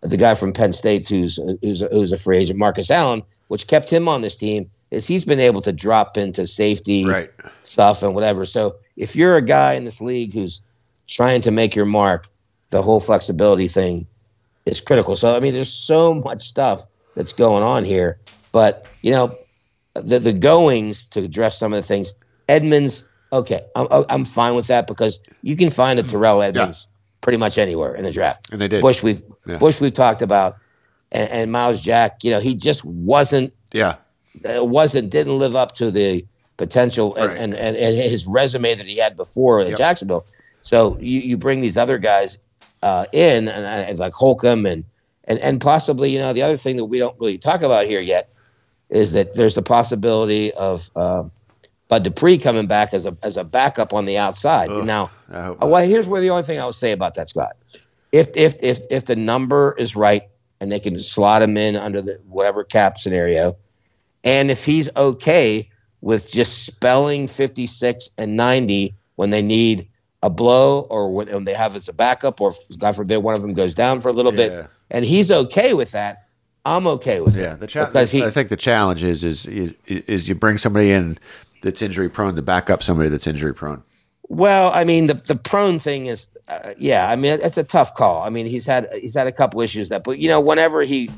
the 0.00 0.16
guy 0.16 0.34
from 0.34 0.52
Penn 0.52 0.72
State 0.72 1.08
who's 1.08 1.38
who's 1.60 1.80
who's 1.80 2.12
a 2.12 2.16
free 2.16 2.38
agent, 2.38 2.58
Marcus 2.58 2.90
Allen, 2.90 3.22
which 3.48 3.66
kept 3.66 3.90
him 3.90 4.08
on 4.08 4.22
this 4.22 4.36
team 4.36 4.70
is 4.90 5.06
he's 5.06 5.24
been 5.24 5.40
able 5.40 5.60
to 5.60 5.72
drop 5.72 6.16
into 6.16 6.46
safety 6.46 7.06
right. 7.06 7.30
stuff 7.62 8.02
and 8.02 8.14
whatever. 8.14 8.44
So 8.44 8.76
if 8.96 9.14
you're 9.14 9.36
a 9.36 9.42
guy 9.42 9.74
in 9.74 9.84
this 9.84 10.00
league 10.00 10.34
who's 10.34 10.60
trying 11.06 11.40
to 11.42 11.50
make 11.50 11.76
your 11.76 11.84
mark, 11.84 12.28
the 12.70 12.82
whole 12.82 12.98
flexibility 12.98 13.68
thing 13.68 14.06
is 14.66 14.80
critical. 14.80 15.16
So 15.16 15.36
I 15.36 15.40
mean, 15.40 15.52
there's 15.52 15.72
so 15.72 16.14
much 16.14 16.40
stuff 16.40 16.84
that's 17.14 17.32
going 17.32 17.62
on 17.62 17.84
here, 17.84 18.18
but 18.52 18.86
you 19.02 19.10
know, 19.10 19.36
the 19.94 20.18
the 20.18 20.32
goings 20.32 21.04
to 21.06 21.24
address 21.24 21.58
some 21.58 21.72
of 21.72 21.76
the 21.76 21.86
things. 21.86 22.14
Edmunds 22.48 23.04
okay, 23.32 23.60
I'm, 23.76 24.04
I'm 24.08 24.24
fine 24.24 24.54
with 24.54 24.66
that 24.68 24.86
because 24.86 25.20
you 25.42 25.56
can 25.56 25.70
find 25.70 25.98
a 25.98 26.02
Terrell 26.02 26.42
Edmunds 26.42 26.86
yeah. 26.88 26.96
pretty 27.20 27.38
much 27.38 27.58
anywhere 27.58 27.94
in 27.94 28.04
the 28.04 28.12
draft. 28.12 28.50
And 28.50 28.60
they 28.60 28.68
did. 28.68 28.82
Bush 28.82 29.02
we've 29.02 29.22
yeah. 29.46 29.58
Bush 29.58 29.80
we've 29.80 29.92
talked 29.92 30.22
about, 30.22 30.56
and, 31.12 31.30
and, 31.30 31.52
Myles 31.52 31.80
Jack. 31.80 32.24
You 32.24 32.30
know, 32.30 32.40
he 32.40 32.54
just 32.54 32.84
wasn't. 32.84 33.52
Yeah. 33.72 33.96
It 34.44 34.66
wasn't 34.66 35.10
didn't 35.10 35.38
live 35.38 35.56
up 35.56 35.74
to 35.76 35.90
the 35.90 36.24
potential 36.56 37.16
and, 37.16 37.28
right. 37.28 37.36
and, 37.36 37.54
and, 37.54 37.76
and, 37.76 37.96
his 37.96 38.26
resume 38.26 38.74
that 38.74 38.86
he 38.86 38.96
had 38.96 39.16
before 39.16 39.60
in 39.60 39.68
yep. 39.68 39.78
Jacksonville. 39.78 40.26
So 40.62 40.98
you, 41.00 41.20
you 41.20 41.36
bring 41.36 41.62
these 41.62 41.76
other 41.76 41.98
guys 41.98 42.38
uh, 42.82 43.06
in 43.12 43.48
and, 43.48 43.64
and 43.64 43.98
like 43.98 44.12
Holcomb 44.12 44.66
and, 44.66 44.84
and 45.24 45.38
and 45.38 45.60
possibly 45.60 46.10
you 46.10 46.18
know 46.18 46.32
the 46.32 46.42
other 46.42 46.56
thing 46.56 46.76
that 46.76 46.86
we 46.86 46.98
don't 46.98 47.18
really 47.20 47.38
talk 47.38 47.62
about 47.62 47.86
here 47.86 48.00
yet 48.00 48.30
is 48.88 49.12
that 49.12 49.36
there's 49.36 49.54
the 49.54 49.62
possibility 49.62 50.52
of. 50.54 50.90
Uh, 50.96 51.24
Bud 51.90 52.04
Dupree 52.04 52.38
coming 52.38 52.66
back 52.66 52.94
as 52.94 53.04
a 53.04 53.16
as 53.24 53.36
a 53.36 53.42
backup 53.42 53.92
on 53.92 54.06
the 54.06 54.16
outside. 54.16 54.70
Ugh, 54.70 54.86
now, 54.86 55.10
uh, 55.32 55.54
well, 55.60 55.84
here's 55.84 56.06
where 56.06 56.20
the 56.20 56.30
only 56.30 56.44
thing 56.44 56.60
I 56.60 56.64
would 56.64 56.76
say 56.76 56.92
about 56.92 57.14
that, 57.14 57.28
Scott. 57.28 57.56
If 58.12 58.28
if 58.36 58.54
if 58.62 58.78
if 58.90 59.06
the 59.06 59.16
number 59.16 59.74
is 59.76 59.96
right 59.96 60.22
and 60.60 60.70
they 60.70 60.78
can 60.78 61.00
slot 61.00 61.42
him 61.42 61.56
in 61.56 61.74
under 61.74 62.00
the 62.00 62.20
whatever 62.28 62.62
cap 62.62 62.96
scenario, 62.96 63.56
and 64.22 64.52
if 64.52 64.64
he's 64.64 64.88
okay 64.96 65.68
with 66.00 66.30
just 66.30 66.64
spelling 66.64 67.26
56 67.26 68.08
and 68.16 68.36
90 68.36 68.94
when 69.16 69.30
they 69.30 69.42
need 69.42 69.86
a 70.22 70.30
blow 70.30 70.82
or 70.90 71.12
when 71.12 71.44
they 71.44 71.54
have 71.54 71.74
as 71.74 71.88
a 71.88 71.92
backup, 71.92 72.40
or 72.40 72.54
God 72.78 72.94
forbid 72.94 73.18
one 73.18 73.34
of 73.34 73.42
them 73.42 73.52
goes 73.52 73.74
down 73.74 74.00
for 74.00 74.10
a 74.10 74.12
little 74.12 74.32
yeah. 74.32 74.48
bit, 74.48 74.70
and 74.92 75.04
he's 75.04 75.32
okay 75.32 75.74
with 75.74 75.90
that, 75.90 76.18
I'm 76.64 76.86
okay 76.86 77.20
with 77.20 77.36
yeah, 77.36 77.42
it. 77.42 77.46
Yeah, 77.46 77.54
the 77.56 77.66
challenge. 77.66 78.14
I 78.14 78.30
think 78.30 78.48
the 78.48 78.56
challenge 78.56 79.02
is, 79.02 79.24
is 79.24 79.44
is 79.46 79.74
is 79.86 80.28
you 80.28 80.36
bring 80.36 80.56
somebody 80.56 80.92
in 80.92 81.18
that's 81.62 81.82
injury 81.82 82.08
prone 82.08 82.36
to 82.36 82.42
back 82.42 82.70
up 82.70 82.82
somebody 82.82 83.08
that's 83.08 83.26
injury 83.26 83.54
prone? 83.54 83.82
Well, 84.28 84.70
I 84.72 84.84
mean, 84.84 85.06
the 85.08 85.14
the 85.14 85.34
prone 85.34 85.78
thing 85.78 86.06
is, 86.06 86.28
uh, 86.48 86.74
yeah. 86.78 87.10
I 87.10 87.16
mean, 87.16 87.38
it's 87.42 87.58
a 87.58 87.64
tough 87.64 87.94
call. 87.94 88.22
I 88.22 88.28
mean, 88.30 88.46
he's 88.46 88.64
had 88.66 88.88
he's 89.00 89.14
had 89.14 89.26
a 89.26 89.32
couple 89.32 89.60
issues 89.60 89.88
that, 89.88 90.04
but 90.04 90.18
you 90.18 90.28
know, 90.28 90.40
whenever 90.40 90.82
he 90.82 91.10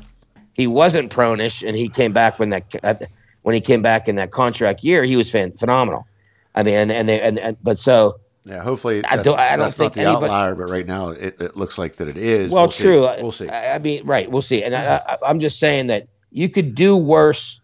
he 0.53 0.67
wasn't 0.67 1.11
pronish 1.11 1.65
and 1.67 1.75
he 1.77 1.89
came 1.89 2.11
back 2.13 2.39
when 2.39 2.49
that 2.49 2.75
uh, 2.83 2.95
when 3.43 3.53
he 3.55 3.61
came 3.61 3.81
back 3.81 4.07
in 4.07 4.15
that 4.15 4.31
contract 4.31 4.83
year, 4.83 5.03
he 5.03 5.15
was 5.15 5.29
fan- 5.29 5.51
phenomenal. 5.53 6.07
I 6.55 6.63
mean, 6.63 6.75
and 6.75 6.91
and, 6.91 7.07
they, 7.09 7.21
and, 7.21 7.37
and 7.39 7.57
but 7.63 7.77
so 7.79 8.19
Yeah, 8.45 8.61
hopefully 8.63 9.03
I 9.05 9.17
don't- 9.17 9.37
I 9.39 9.55
don't 9.57 9.71
think 9.71 9.93
the 9.93 10.01
anybody- 10.01 10.25
outlier, 10.25 10.55
but 10.55 10.69
right 10.69 10.85
now 10.85 11.09
it, 11.09 11.35
it 11.39 11.55
looks 11.57 11.77
like 11.77 11.95
that 11.97 12.07
it 12.07 12.17
is. 12.17 12.51
well, 12.51 12.63
We'll 12.65 12.71
see. 12.71 12.83
true. 12.83 13.01
We'll 13.21 13.31
see. 13.31 13.49
I, 13.49 13.75
I 13.75 13.79
mean, 13.79 14.05
right. 14.05 14.29
We'll 14.29 14.41
see. 14.43 14.63
And 14.63 14.75
I, 14.75 14.97
I, 15.07 15.17
I'm 15.25 15.39
just 15.39 15.59
saying 15.59 15.87
that 15.87 16.07
you 16.31 16.49
could 16.49 16.73
do 16.75 16.95
worse, 16.97 17.59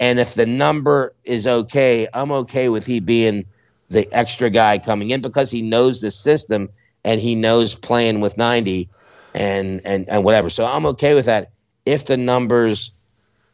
and 0.00 0.18
if 0.18 0.34
the 0.34 0.46
number 0.46 1.14
is 1.24 1.46
okay, 1.46 2.06
I'm 2.12 2.30
okay 2.32 2.68
with 2.68 2.84
he 2.86 3.00
being 3.00 3.44
the 3.88 4.08
extra 4.12 4.50
guy 4.50 4.78
coming 4.78 5.10
in 5.10 5.20
because 5.20 5.50
he 5.50 5.62
knows 5.62 6.00
the 6.00 6.10
system 6.10 6.68
and 7.04 7.20
he 7.20 7.34
knows 7.34 7.74
playing 7.74 8.20
with 8.20 8.36
90 8.36 8.88
and 9.34 9.80
and 9.84 10.08
and 10.08 10.24
whatever. 10.24 10.50
So 10.50 10.66
I'm 10.66 10.86
okay 10.86 11.14
with 11.14 11.26
that 11.26 11.50
if 11.84 12.06
the 12.06 12.16
numbers 12.16 12.92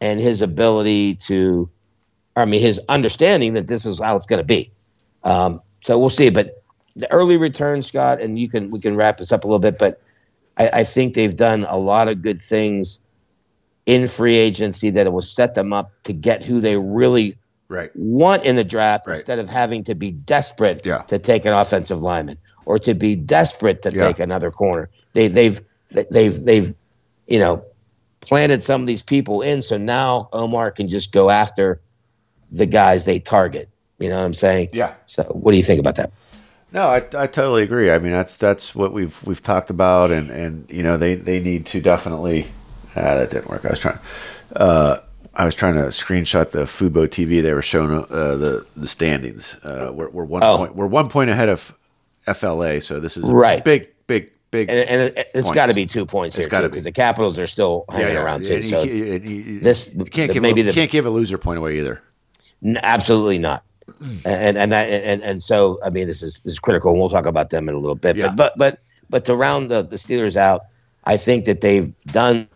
and 0.01 0.19
his 0.19 0.43
ability 0.43 1.15
to, 1.15 1.69
I 2.35 2.45
mean, 2.45 2.61
his 2.61 2.81
understanding 2.89 3.53
that 3.55 3.69
this 3.69 3.87
is 3.87 4.01
how 4.01 4.17
it's 4.17 4.27
going 4.27 4.41
to 4.41 4.47
be. 4.47 4.73
Um, 5.23 5.61
so 5.83 5.99
we'll 5.99 6.11
see. 6.11 6.31
But 6.31 6.63
the 6.97 7.11
early 7.13 7.37
return, 7.37 7.83
Scott, 7.83 8.21
and 8.21 8.39
you 8.39 8.49
can 8.49 8.71
we 8.71 8.81
can 8.81 8.97
wrap 8.97 9.19
this 9.19 9.31
up 9.31 9.45
a 9.45 9.47
little 9.47 9.61
bit, 9.61 9.79
but 9.79 10.01
I, 10.57 10.81
I 10.81 10.85
think 10.85 11.15
they've 11.15 11.37
done 11.37 11.67
a 11.69 11.77
lot 11.77 12.09
of 12.09 12.23
good 12.23 12.41
things 12.41 13.01
in 13.87 14.07
free 14.07 14.37
agency 14.37 14.91
that 14.91 15.07
it 15.07 15.13
will 15.13 15.21
set 15.23 15.55
them 15.55 15.73
up 15.73 15.91
to 16.05 16.13
get 16.13 16.45
who 16.45 16.61
they 16.61 16.77
really 16.77 17.37
right. 17.69 17.91
want 17.95 18.45
in 18.45 18.57
the 18.57 18.65
draft 18.65 19.07
Right. 19.07 19.17
instead 19.17 19.39
of 19.39 19.49
having 19.49 19.83
to 19.85 19.95
be 19.95 20.13
desperate 20.13 20.83
Yeah. 20.85 20.99
to 21.03 21.19
take 21.19 21.45
an 21.45 21.53
offensive 21.53 22.01
lineman 22.01 22.39
or 22.65 22.79
to 22.79 22.95
be 22.95 23.17
desperate 23.17 23.83
to 23.83 23.93
Yeah. 23.93 24.07
take 24.07 24.21
another 24.21 24.51
corner. 24.51 24.89
They 25.15 25.29
they've 25.29 25.61
they've 26.11 26.45
they've 26.45 26.75
you 27.27 27.39
know 27.39 27.63
planted 28.21 28.63
some 28.63 28.81
of 28.81 28.87
these 28.87 29.03
people 29.03 29.43
in 29.43 29.63
so 29.63 29.77
now 29.77 30.29
Omar 30.33 30.71
can 30.71 30.89
just 30.89 31.13
go 31.13 31.29
after 31.31 31.81
the 32.53 32.67
guys 32.67 33.05
they 33.05 33.19
target. 33.19 33.69
You 33.99 34.09
know 34.09 34.19
what 34.19 34.27
I'm 34.27 34.35
saying? 34.35 34.69
Yeah. 34.73 34.93
So 35.07 35.25
what 35.25 35.51
do 35.53 35.57
you 35.57 35.63
think 35.65 35.81
about 35.81 35.97
that? 35.97 36.13
No, 36.73 36.87
I, 36.87 36.97
I 37.17 37.27
totally 37.27 37.63
agree. 37.63 37.91
I 37.91 37.99
mean, 37.99 38.13
that's 38.13 38.37
that's 38.37 38.75
what 38.75 38.93
we've 38.93 39.23
we've 39.25 39.43
talked 39.43 39.71
about, 39.71 40.11
and 40.11 40.31
and 40.31 40.65
you 40.71 40.83
know 40.83 40.97
they 40.97 41.15
they 41.15 41.39
need 41.41 41.67
to 41.67 41.81
definitely. 41.81 42.47
Ah, 42.97 43.15
that 43.17 43.31
didn't 43.31 43.49
work. 43.49 43.65
I 43.65 43.71
was 43.71 43.79
trying. 43.79 43.99
Uh, 44.55 44.99
I 45.35 45.45
was 45.47 45.55
trying 45.55 45.75
to 45.75 45.83
screenshot 45.85 46.51
the 46.51 46.61
Fubo 46.65 47.07
TV. 47.09 47.43
They 47.43 47.55
were 47.55 47.63
showing 47.63 47.91
uh, 48.11 48.37
the 48.37 48.67
the 48.77 48.87
standings. 48.87 49.57
Uh, 49.65 49.91
we're, 49.93 50.09
we're 50.11 50.25
one 50.25 50.43
Oh. 50.45 50.59
point. 50.59 50.77
We're 50.77 50.87
one 50.87 51.09
point 51.09 51.31
ahead 51.31 51.49
of 51.49 51.75
FLA. 52.27 52.81
So 52.81 53.01
this 53.01 53.17
is 53.17 53.25
Right. 53.25 53.65
big, 53.65 53.89
big, 54.07 54.31
big. 54.51 54.69
And, 54.69 54.79
and 54.89 55.01
it, 55.19 55.31
it's 55.35 55.51
got 55.51 55.67
to 55.67 55.75
be 55.75 55.87
two 55.87 56.05
points 56.05 56.37
It's 56.39 56.47
here 56.51 56.69
because 56.69 56.85
the 56.85 56.93
Capitals 56.93 57.39
are 57.39 57.47
still 57.47 57.87
hanging 57.91 58.17
around 58.17 58.45
too. 58.45 58.57
And 58.57 58.65
So 58.65 58.83
you- 58.83 59.61
this- 59.61 59.91
you 59.95 60.05
can't 60.05 60.29
the- 60.29 60.35
give 60.35 60.43
maybe 60.43 60.61
a, 60.61 60.65
the- 60.65 60.73
can't 60.73 60.91
give 60.91 61.07
a 61.07 61.11
loser 61.11 61.39
point 61.39 61.59
away 61.59 61.79
either. 61.79 62.03
N- 62.65 62.79
absolutely 62.83 63.39
not. 63.39 63.65
And 64.25 64.57
and 64.57 64.71
that 64.71 64.89
and 64.91 65.23
and 65.23 65.43
so 65.43 65.79
I 65.85 65.91
mean 65.91 66.07
this 66.07 66.23
is 66.23 66.41
this 66.45 66.53
is 66.55 66.59
critical, 66.59 66.91
and 66.93 67.01
we'll 67.01 67.11
talk 67.11 67.27
about 67.27 67.51
them 67.51 67.69
in 67.69 67.75
a 67.75 67.79
little 67.79 67.97
bit. 67.97 68.17
Yeah. 68.17 68.29
But 68.29 68.37
but 68.37 68.59
but 68.59 68.79
but 69.11 69.25
to 69.25 69.35
round 69.37 69.71
the 69.71 69.83
the 69.83 69.97
Steelers 69.97 70.37
out, 70.37 70.63
I 71.05 71.17
think 71.17 71.45
that 71.47 71.61
they've 71.61 71.93
done 72.07 72.49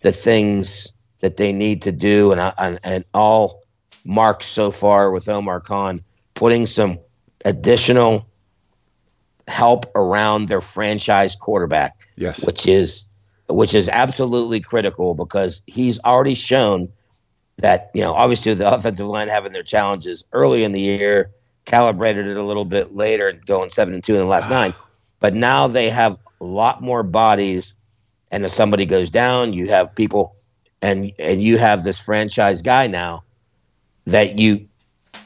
the 0.00 0.12
things 0.12 0.92
that 1.20 1.36
they 1.36 1.52
need 1.52 1.82
to 1.82 1.92
do, 1.92 2.32
and 2.32 2.52
and 2.58 2.78
and 2.82 3.04
all 3.14 3.62
marks 4.04 4.46
so 4.46 4.70
far 4.70 5.10
with 5.10 5.28
Omar 5.28 5.60
Khan 5.60 6.00
putting 6.34 6.66
some 6.66 6.98
additional 7.44 8.26
help 9.48 9.86
around 9.94 10.48
their 10.48 10.60
franchise 10.60 11.36
quarterback 11.36 11.96
Yes. 12.16 12.44
which 12.44 12.66
is 12.66 13.06
which 13.48 13.74
is 13.74 13.88
absolutely 13.88 14.58
critical 14.58 15.14
because 15.14 15.62
he's 15.66 16.00
already 16.00 16.34
shown 16.34 16.88
that 17.58 17.90
you 17.94 18.00
know 18.00 18.12
obviously 18.14 18.54
the 18.54 18.68
offensive 18.74 19.06
line 19.06 19.28
having 19.28 19.52
their 19.52 19.62
challenges 19.62 20.24
early 20.32 20.64
in 20.64 20.72
the 20.72 20.80
year 20.80 21.30
calibrated 21.64 22.26
it 22.26 22.36
a 22.36 22.42
little 22.42 22.64
bit 22.64 22.94
later 22.94 23.28
and 23.28 23.44
going 23.46 23.70
seven 23.70 23.94
and 23.94 24.02
two 24.02 24.14
in 24.14 24.20
the 24.20 24.26
last 24.26 24.46
ah. 24.46 24.50
nine 24.50 24.74
but 25.20 25.34
now 25.34 25.68
they 25.68 25.88
have 25.88 26.18
a 26.40 26.44
lot 26.44 26.82
more 26.82 27.02
bodies 27.02 27.74
and 28.30 28.44
if 28.44 28.50
somebody 28.50 28.84
goes 28.86 29.10
down 29.10 29.52
you 29.52 29.68
have 29.68 29.94
people 29.94 30.34
and 30.82 31.12
and 31.18 31.42
you 31.42 31.58
have 31.58 31.84
this 31.84 31.98
franchise 31.98 32.60
guy 32.62 32.86
now 32.86 33.22
that 34.04 34.38
you 34.38 34.66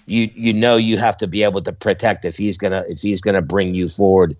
you 0.06 0.30
you 0.34 0.52
know 0.52 0.76
you 0.76 0.96
have 0.96 1.16
to 1.16 1.26
be 1.26 1.42
able 1.42 1.60
to 1.62 1.72
protect 1.72 2.24
if 2.24 2.36
he's 2.36 2.56
gonna 2.56 2.84
if 2.88 3.00
he's 3.00 3.20
gonna 3.20 3.42
bring 3.42 3.74
you 3.74 3.88
forward 3.88 4.36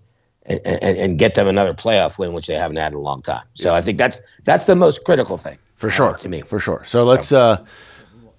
and, 0.47 0.59
and, 0.65 0.97
and 0.97 1.19
get 1.19 1.35
them 1.35 1.47
another 1.47 1.73
playoff 1.73 2.17
win, 2.17 2.33
which 2.33 2.47
they 2.47 2.55
haven't 2.55 2.77
had 2.77 2.93
in 2.93 2.97
a 2.97 3.01
long 3.01 3.21
time. 3.21 3.43
So 3.53 3.75
I 3.75 3.81
think 3.81 3.97
that's 3.99 4.21
that's 4.43 4.65
the 4.65 4.75
most 4.75 5.03
critical 5.03 5.37
thing 5.37 5.57
For 5.75 5.89
sure, 5.91 6.15
to 6.15 6.29
me. 6.29 6.41
For 6.41 6.59
sure. 6.59 6.83
So 6.85 7.03
let's 7.03 7.31
uh, 7.31 7.63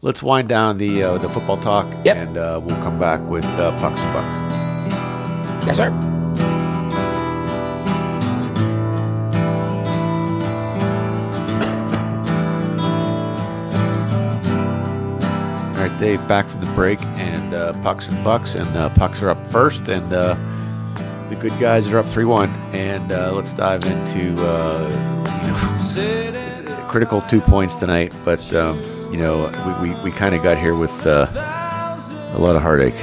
let's 0.00 0.22
wind 0.22 0.48
down 0.48 0.78
the 0.78 1.02
uh, 1.04 1.18
the 1.18 1.28
football 1.28 1.58
talk, 1.58 1.86
Yep. 2.04 2.16
and 2.16 2.36
uh, 2.36 2.60
we'll 2.62 2.82
come 2.82 2.98
back 2.98 3.20
with 3.30 3.44
uh, 3.44 3.70
pucks 3.78 4.00
and 4.00 4.12
bucks. 4.14 5.66
Yes, 5.66 5.76
sir. 5.76 6.21
Dave, 16.02 16.26
back 16.26 16.48
from 16.48 16.60
the 16.60 16.70
break, 16.72 17.00
and 17.00 17.54
uh, 17.54 17.72
pucks 17.80 18.08
and 18.08 18.24
bucks, 18.24 18.56
and 18.56 18.66
uh, 18.76 18.88
pucks 18.88 19.22
are 19.22 19.30
up 19.30 19.46
first, 19.46 19.86
and 19.86 20.12
uh, 20.12 20.34
the 21.28 21.36
good 21.36 21.56
guys 21.60 21.86
are 21.92 21.98
up 21.98 22.06
three 22.06 22.24
one, 22.24 22.50
and 22.72 23.12
uh, 23.12 23.32
let's 23.32 23.52
dive 23.52 23.84
into 23.84 24.34
uh, 24.44 24.88
you 25.42 26.66
know 26.66 26.86
critical 26.88 27.20
two 27.22 27.40
points 27.40 27.76
tonight, 27.76 28.12
but 28.24 28.52
um, 28.52 28.80
you 29.12 29.16
know 29.16 29.46
we, 29.80 29.90
we, 29.90 30.00
we 30.02 30.10
kind 30.10 30.34
of 30.34 30.42
got 30.42 30.58
here 30.58 30.74
with 30.74 31.06
a 31.06 32.36
lot 32.36 32.56
of 32.56 32.62
heartache. 32.62 32.98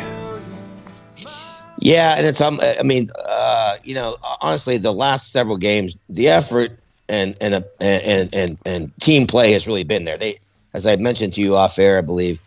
Yeah, 1.77 2.15
and 2.17 2.25
it's 2.25 2.41
um, 2.41 2.59
I 2.61 2.83
mean, 2.83 3.07
uh, 3.29 3.77
you 3.81 3.95
know, 3.95 4.17
honestly, 4.41 4.77
the 4.77 4.91
last 4.91 5.31
several 5.31 5.55
games, 5.55 5.97
the 6.09 6.27
effort 6.27 6.77
and 7.07 7.33
and 7.39 7.53
uh, 7.53 7.61
and 7.79 8.35
and 8.35 8.57
and 8.65 8.99
team 8.99 9.25
play 9.25 9.53
has 9.53 9.67
really 9.67 9.85
been 9.85 10.03
there. 10.03 10.17
They, 10.17 10.37
as 10.73 10.85
I 10.85 10.97
mentioned 10.97 11.31
to 11.35 11.41
you 11.41 11.55
off 11.55 11.79
air, 11.79 11.97
I 11.97 12.01
believe. 12.01 12.41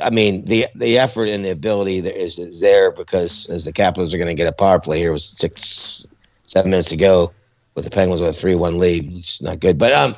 I 0.00 0.10
mean, 0.10 0.44
the 0.44 0.66
the 0.74 0.98
effort 0.98 1.28
and 1.28 1.44
the 1.44 1.50
ability 1.50 2.00
there 2.00 2.16
is, 2.16 2.38
is 2.38 2.60
there 2.60 2.92
because 2.92 3.46
as 3.46 3.64
the 3.64 3.72
Capitals 3.72 4.14
are 4.14 4.18
going 4.18 4.34
to 4.34 4.40
get 4.40 4.46
a 4.46 4.52
power 4.52 4.78
play 4.78 4.98
here 4.98 5.12
was 5.12 5.24
six 5.24 6.06
seven 6.44 6.70
minutes 6.70 6.92
ago 6.92 7.32
with 7.74 7.84
the 7.84 7.90
Penguins 7.90 8.20
with 8.20 8.30
a 8.30 8.32
three 8.32 8.54
one 8.54 8.78
lead, 8.78 9.04
It's 9.06 9.42
not 9.42 9.60
good. 9.60 9.78
But 9.78 9.92
um, 9.92 10.14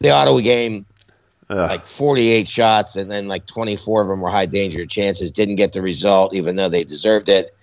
the 0.00 0.10
Ottawa 0.10 0.40
game, 0.40 0.84
Ugh. 1.50 1.56
like 1.70 1.86
48 1.86 2.46
shots 2.46 2.96
and 2.96 3.10
then 3.10 3.28
like 3.28 3.46
24 3.46 4.02
of 4.02 4.08
them 4.08 4.20
were 4.20 4.30
high 4.30 4.46
danger 4.46 4.84
chances 4.84 5.30
didn't 5.30 5.56
get 5.56 5.72
the 5.72 5.82
result 5.82 6.34
even 6.34 6.56
though 6.56 6.68
they 6.68 6.84
deserved 6.84 7.28
it. 7.28 7.54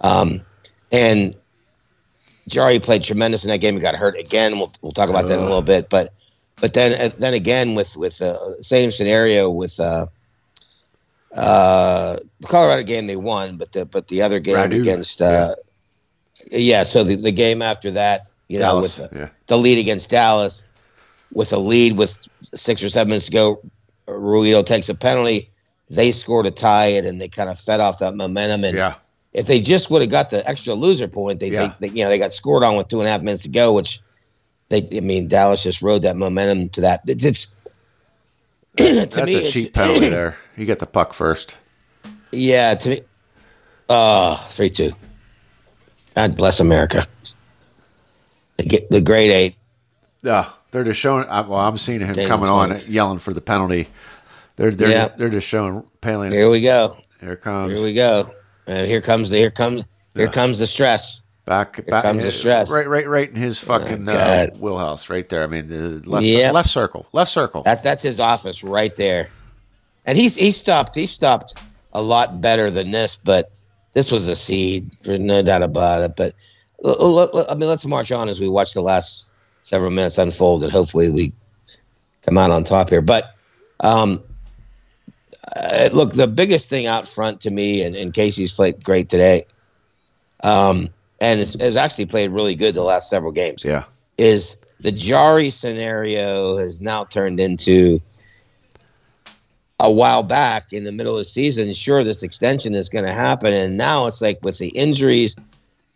Um, 0.00 0.40
and 0.90 1.36
Jarry 2.48 2.80
played 2.80 3.02
tremendous 3.02 3.44
in 3.44 3.50
that 3.50 3.58
game. 3.58 3.74
He 3.74 3.80
got 3.80 3.94
hurt 3.94 4.18
again. 4.18 4.58
We'll, 4.58 4.72
we'll 4.80 4.92
talk 4.92 5.10
about 5.10 5.26
that 5.28 5.34
in 5.34 5.40
a 5.40 5.44
little 5.44 5.62
bit. 5.62 5.88
But 5.90 6.14
but 6.60 6.72
then 6.74 7.00
uh, 7.00 7.14
then 7.18 7.34
again 7.34 7.74
with 7.74 7.96
with 7.96 8.20
uh, 8.22 8.60
same 8.60 8.90
scenario 8.90 9.50
with 9.50 9.78
uh, 9.78 10.06
uh, 11.38 12.16
the 12.40 12.46
Colorado 12.46 12.82
game 12.82 13.06
they 13.06 13.16
won 13.16 13.56
but 13.56 13.72
the 13.72 13.84
but 13.86 14.08
the 14.08 14.22
other 14.22 14.40
game 14.40 14.56
Radu. 14.56 14.80
against 14.80 15.22
uh, 15.22 15.54
yeah. 16.50 16.82
so 16.82 17.04
the, 17.04 17.16
the 17.16 17.32
game 17.32 17.62
after 17.62 17.90
that 17.90 18.26
you 18.48 18.58
know 18.58 18.80
with 18.80 18.96
the, 18.96 19.08
yeah. 19.16 19.28
the 19.46 19.58
lead 19.58 19.78
against 19.78 20.10
Dallas 20.10 20.64
with 21.32 21.52
a 21.52 21.58
lead 21.58 21.96
with 21.96 22.26
six 22.54 22.82
or 22.82 22.88
seven 22.88 23.10
minutes 23.10 23.26
to 23.26 23.32
go, 23.32 23.60
Ruido 24.06 24.64
takes 24.64 24.88
a 24.88 24.94
penalty. 24.94 25.50
They 25.90 26.12
scored 26.12 26.46
to 26.46 26.50
tie 26.50 26.86
it, 26.86 27.04
and 27.04 27.20
they 27.20 27.28
kind 27.28 27.50
of 27.50 27.58
fed 27.58 27.80
off 27.80 27.98
that 27.98 28.14
momentum. 28.14 28.64
And 28.64 28.76
Yeah, 28.76 28.94
if 29.32 29.46
they 29.46 29.60
just 29.60 29.90
would 29.90 30.02
have 30.02 30.10
got 30.10 30.30
the 30.30 30.46
extra 30.48 30.74
loser 30.74 31.08
point, 31.08 31.40
they, 31.40 31.50
Yeah. 31.50 31.74
they, 31.80 31.88
they 31.88 31.94
you 31.98 32.04
know 32.04 32.10
they 32.10 32.18
got 32.18 32.32
scored 32.32 32.62
on 32.62 32.76
with 32.76 32.88
two 32.88 33.00
and 33.00 33.08
a 33.08 33.10
half 33.10 33.22
minutes 33.22 33.42
to 33.44 33.48
go, 33.48 33.72
which 33.72 34.00
they 34.68 34.86
I 34.96 35.00
mean 35.00 35.28
Dallas 35.28 35.62
just 35.62 35.82
rode 35.82 36.02
that 36.02 36.16
momentum 36.16 36.68
to 36.70 36.80
that. 36.82 37.02
It's, 37.06 37.24
it's 37.24 37.54
to 38.76 39.06
that's 39.06 39.16
me 39.16 39.46
a 39.46 39.50
cheap 39.50 39.74
penalty 39.74 40.08
there. 40.08 40.36
You 40.58 40.66
got 40.66 40.80
the 40.80 40.86
puck 40.86 41.14
first. 41.14 41.56
Yeah, 42.32 42.74
to 42.74 42.88
me, 42.90 43.00
uh 43.88 44.36
three 44.48 44.70
two. 44.70 44.92
God 46.16 46.36
bless 46.36 46.58
America. 46.60 47.06
The, 48.56 48.64
ge- 48.64 48.88
the 48.90 49.00
grade 49.00 49.30
eight. 49.30 49.54
Yeah, 50.22 50.48
they're 50.72 50.82
just 50.84 50.98
showing. 50.98 51.26
I- 51.28 51.42
Well, 51.42 51.60
I'm 51.60 51.78
seeing 51.78 52.00
him 52.00 52.14
coming 52.26 52.48
on, 52.50 52.80
yelling 52.88 53.20
for 53.20 53.32
the 53.32 53.40
penalty. 53.40 53.88
They're 54.56 54.72
they're 54.72 54.90
Yeah. 54.90 55.08
they're 55.16 55.28
just 55.28 55.46
showing 55.46 55.84
Palin. 56.00 56.32
Here 56.32 56.50
we 56.50 56.60
go. 56.60 56.98
Here 57.20 57.36
comes. 57.36 57.72
Here 57.72 57.82
we 57.84 57.94
go. 57.94 58.34
And 58.66 58.86
here 58.86 59.00
comes 59.00 59.30
the 59.30 59.36
here 59.38 59.52
comes 59.52 59.84
here 60.14 60.26
Yeah. 60.26 60.32
comes 60.32 60.58
the 60.58 60.66
stress. 60.66 61.22
back 61.44 61.86
back 61.86 62.02
comes 62.02 62.22
the 62.22 62.28
uh, 62.28 62.32
stress. 62.32 62.70
Right, 62.70 62.88
right, 62.88 63.08
right 63.08 63.30
in 63.30 63.36
his 63.36 63.58
fucking 63.60 64.08
uh, 64.08 64.48
wheelhouse, 64.58 65.08
right 65.08 65.26
there. 65.28 65.44
I 65.44 65.46
mean, 65.46 65.68
the 65.68 66.02
left 66.10 66.24
Yep. 66.26 66.52
left 66.52 66.68
circle, 66.68 67.06
left 67.12 67.30
circle. 67.30 67.62
That's 67.62 67.80
that's 67.82 68.02
his 68.02 68.18
office 68.18 68.64
right 68.64 68.94
there. 68.96 69.28
And 70.08 70.16
he's 70.16 70.36
he 70.36 70.52
stopped 70.52 70.94
he 70.94 71.04
stopped 71.04 71.54
a 71.92 72.00
lot 72.00 72.40
better 72.40 72.70
than 72.70 72.92
this, 72.92 73.14
but 73.14 73.52
this 73.92 74.10
was 74.10 74.26
a 74.26 74.34
seed 74.34 74.90
for 75.02 75.18
no 75.18 75.42
doubt 75.42 75.62
about 75.62 76.00
it. 76.00 76.16
But 76.16 76.34
I 76.82 77.54
mean, 77.54 77.68
let's 77.68 77.84
march 77.84 78.10
on 78.10 78.26
as 78.30 78.40
we 78.40 78.48
watch 78.48 78.72
the 78.72 78.80
last 78.80 79.30
several 79.64 79.90
minutes 79.90 80.16
unfold, 80.16 80.62
and 80.62 80.72
hopefully 80.72 81.10
we 81.10 81.34
come 82.22 82.38
out 82.38 82.50
on 82.50 82.64
top 82.64 82.88
here. 82.88 83.02
But 83.02 83.34
um, 83.80 84.22
uh, 85.54 85.90
look, 85.92 86.14
the 86.14 86.26
biggest 86.26 86.70
thing 86.70 86.86
out 86.86 87.06
front 87.06 87.42
to 87.42 87.50
me, 87.50 87.82
and, 87.82 87.94
and 87.94 88.14
Casey's 88.14 88.50
played 88.52 88.82
great 88.82 89.10
today, 89.10 89.44
um, 90.42 90.88
and 91.20 91.38
has, 91.38 91.52
has 91.60 91.76
actually 91.76 92.06
played 92.06 92.30
really 92.30 92.54
good 92.54 92.74
the 92.74 92.82
last 92.82 93.10
several 93.10 93.32
games. 93.32 93.62
Yeah. 93.62 93.84
Is 94.16 94.56
the 94.80 94.90
Jarry 94.90 95.50
scenario 95.50 96.56
has 96.56 96.80
now 96.80 97.04
turned 97.04 97.40
into 97.40 98.00
a 99.80 99.90
while 99.90 100.22
back 100.22 100.72
in 100.72 100.84
the 100.84 100.92
middle 100.92 101.14
of 101.14 101.18
the 101.20 101.24
season. 101.24 101.72
Sure, 101.72 102.02
this 102.02 102.22
extension 102.22 102.74
is 102.74 102.88
going 102.88 103.04
to 103.04 103.12
happen, 103.12 103.52
and 103.52 103.76
now 103.76 104.06
it's 104.06 104.20
like 104.20 104.38
with 104.42 104.58
the 104.58 104.68
injuries, 104.68 105.36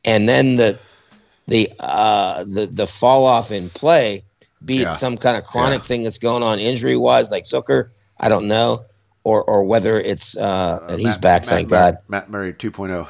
and 0.04 0.28
then 0.28 0.56
the 0.56 0.78
the 1.48 1.70
uh, 1.80 2.44
the 2.44 2.66
the 2.66 2.86
fall 2.86 3.26
off 3.26 3.50
in 3.50 3.68
play, 3.70 4.22
be 4.64 4.76
Yeah. 4.76 4.92
it 4.92 4.94
some 4.94 5.16
kind 5.16 5.36
of 5.36 5.44
chronic 5.44 5.80
Yeah. 5.80 5.84
thing 5.86 6.02
that's 6.04 6.18
going 6.18 6.42
on 6.42 6.58
injury 6.60 6.96
wise, 6.96 7.30
like 7.30 7.44
Zucker, 7.44 7.88
I 8.20 8.28
don't 8.28 8.46
know, 8.46 8.84
or 9.24 9.42
or 9.42 9.64
whether 9.64 9.98
it's 9.98 10.36
uh, 10.36 10.78
and 10.88 11.00
he's 11.00 11.14
Matt- 11.14 11.20
back, 11.20 11.42
Matt 11.42 11.48
thank 11.48 11.70
Murray, 11.70 11.80
God. 11.80 11.98
Matt 12.08 12.30
Murray 12.30 12.52
2.0. 12.52 13.08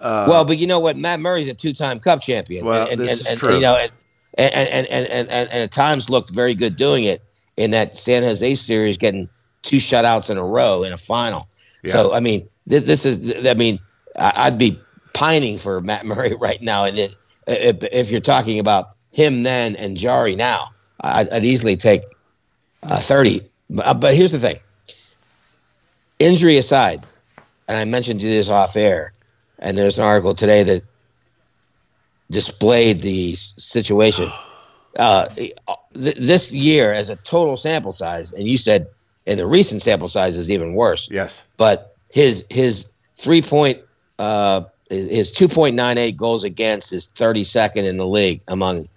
well, 0.00 0.44
but 0.44 0.58
you 0.58 0.66
know 0.68 0.78
what? 0.78 0.96
Matt 0.96 1.18
Murray's 1.18 1.48
a 1.48 1.54
two-time 1.54 1.98
Cup 1.98 2.20
champion. 2.20 2.64
Well, 2.64 2.88
and, 2.88 3.00
this 3.00 3.10
and, 3.12 3.20
is 3.20 3.26
and, 3.26 3.38
true. 3.40 3.54
You 3.56 3.60
know, 3.62 3.76
and, 3.76 3.90
and, 4.38 4.68
and, 4.68 4.86
and, 4.86 5.06
and, 5.08 5.28
and 5.30 5.50
at 5.50 5.72
times 5.72 6.08
looked 6.10 6.30
very 6.30 6.54
good 6.54 6.76
doing 6.76 7.04
it 7.04 7.22
in 7.56 7.70
that 7.72 7.96
San 7.96 8.22
Jose 8.22 8.54
series, 8.56 8.96
getting 8.96 9.28
two 9.64 9.76
shutouts 9.78 10.30
in 10.30 10.36
a 10.38 10.44
row 10.44 10.82
in 10.84 10.92
a 10.92 10.96
final. 10.98 11.48
So, 11.92 12.14
I 12.14 12.20
mean, 12.20 12.48
th- 12.68 12.84
this 12.84 13.04
is, 13.04 13.46
I 13.46 13.54
mean, 13.54 13.78
I- 14.18 14.32
I'd 14.36 14.58
be 14.58 14.78
pining 15.12 15.58
for 15.58 15.80
Matt 15.80 16.06
Murray 16.10 16.34
right 16.34 16.62
now. 16.62 16.84
And 16.84 16.98
it, 16.98 17.16
if, 17.46 17.82
if 17.82 18.10
you're 18.10 18.20
talking 18.20 18.58
about 18.58 18.88
him 19.10 19.42
then 19.42 19.76
and 19.76 19.96
Jarry 19.96 20.34
now, 20.36 20.68
I'd, 21.00 21.28
I'd 21.30 21.44
easily 21.44 21.76
take 21.76 22.02
uh, 22.84 23.00
30. 23.00 23.42
But, 23.70 24.00
but 24.00 24.14
here's 24.14 24.30
the 24.32 24.38
thing 24.38 24.56
injury 26.18 26.56
aside, 26.58 27.04
and 27.68 27.76
I 27.76 27.84
mentioned 27.84 28.20
this 28.20 28.48
off 28.48 28.76
air, 28.76 29.12
and 29.58 29.76
there's 29.76 29.98
an 29.98 30.04
article 30.04 30.34
today 30.34 30.62
that 30.62 30.82
displayed 32.30 33.00
the 33.00 33.34
situation. 33.36 34.30
Uh, 34.98 35.26
th- 35.28 35.54
this 35.92 36.52
year, 36.52 36.92
as 36.92 37.10
a 37.10 37.16
total 37.16 37.56
sample 37.56 37.92
size, 37.92 38.32
and 38.32 38.44
you 38.46 38.56
said 38.56 38.86
in 39.26 39.38
the 39.38 39.46
recent 39.46 39.82
sample 39.82 40.08
size 40.08 40.36
is 40.36 40.50
even 40.50 40.74
worse. 40.74 41.08
Yes. 41.10 41.42
But 41.56 41.96
his 42.10 42.44
his 42.50 42.86
three 43.14 43.42
point 43.42 43.80
uh, 44.18 44.62
his- 44.90 45.32
two 45.32 45.48
point 45.48 45.74
nine 45.74 45.98
eight 45.98 46.16
goals 46.16 46.44
against 46.44 46.92
is 46.92 47.06
thirty 47.06 47.44
second 47.44 47.84
in 47.86 47.96
the 47.96 48.06
league 48.06 48.40
among 48.48 48.88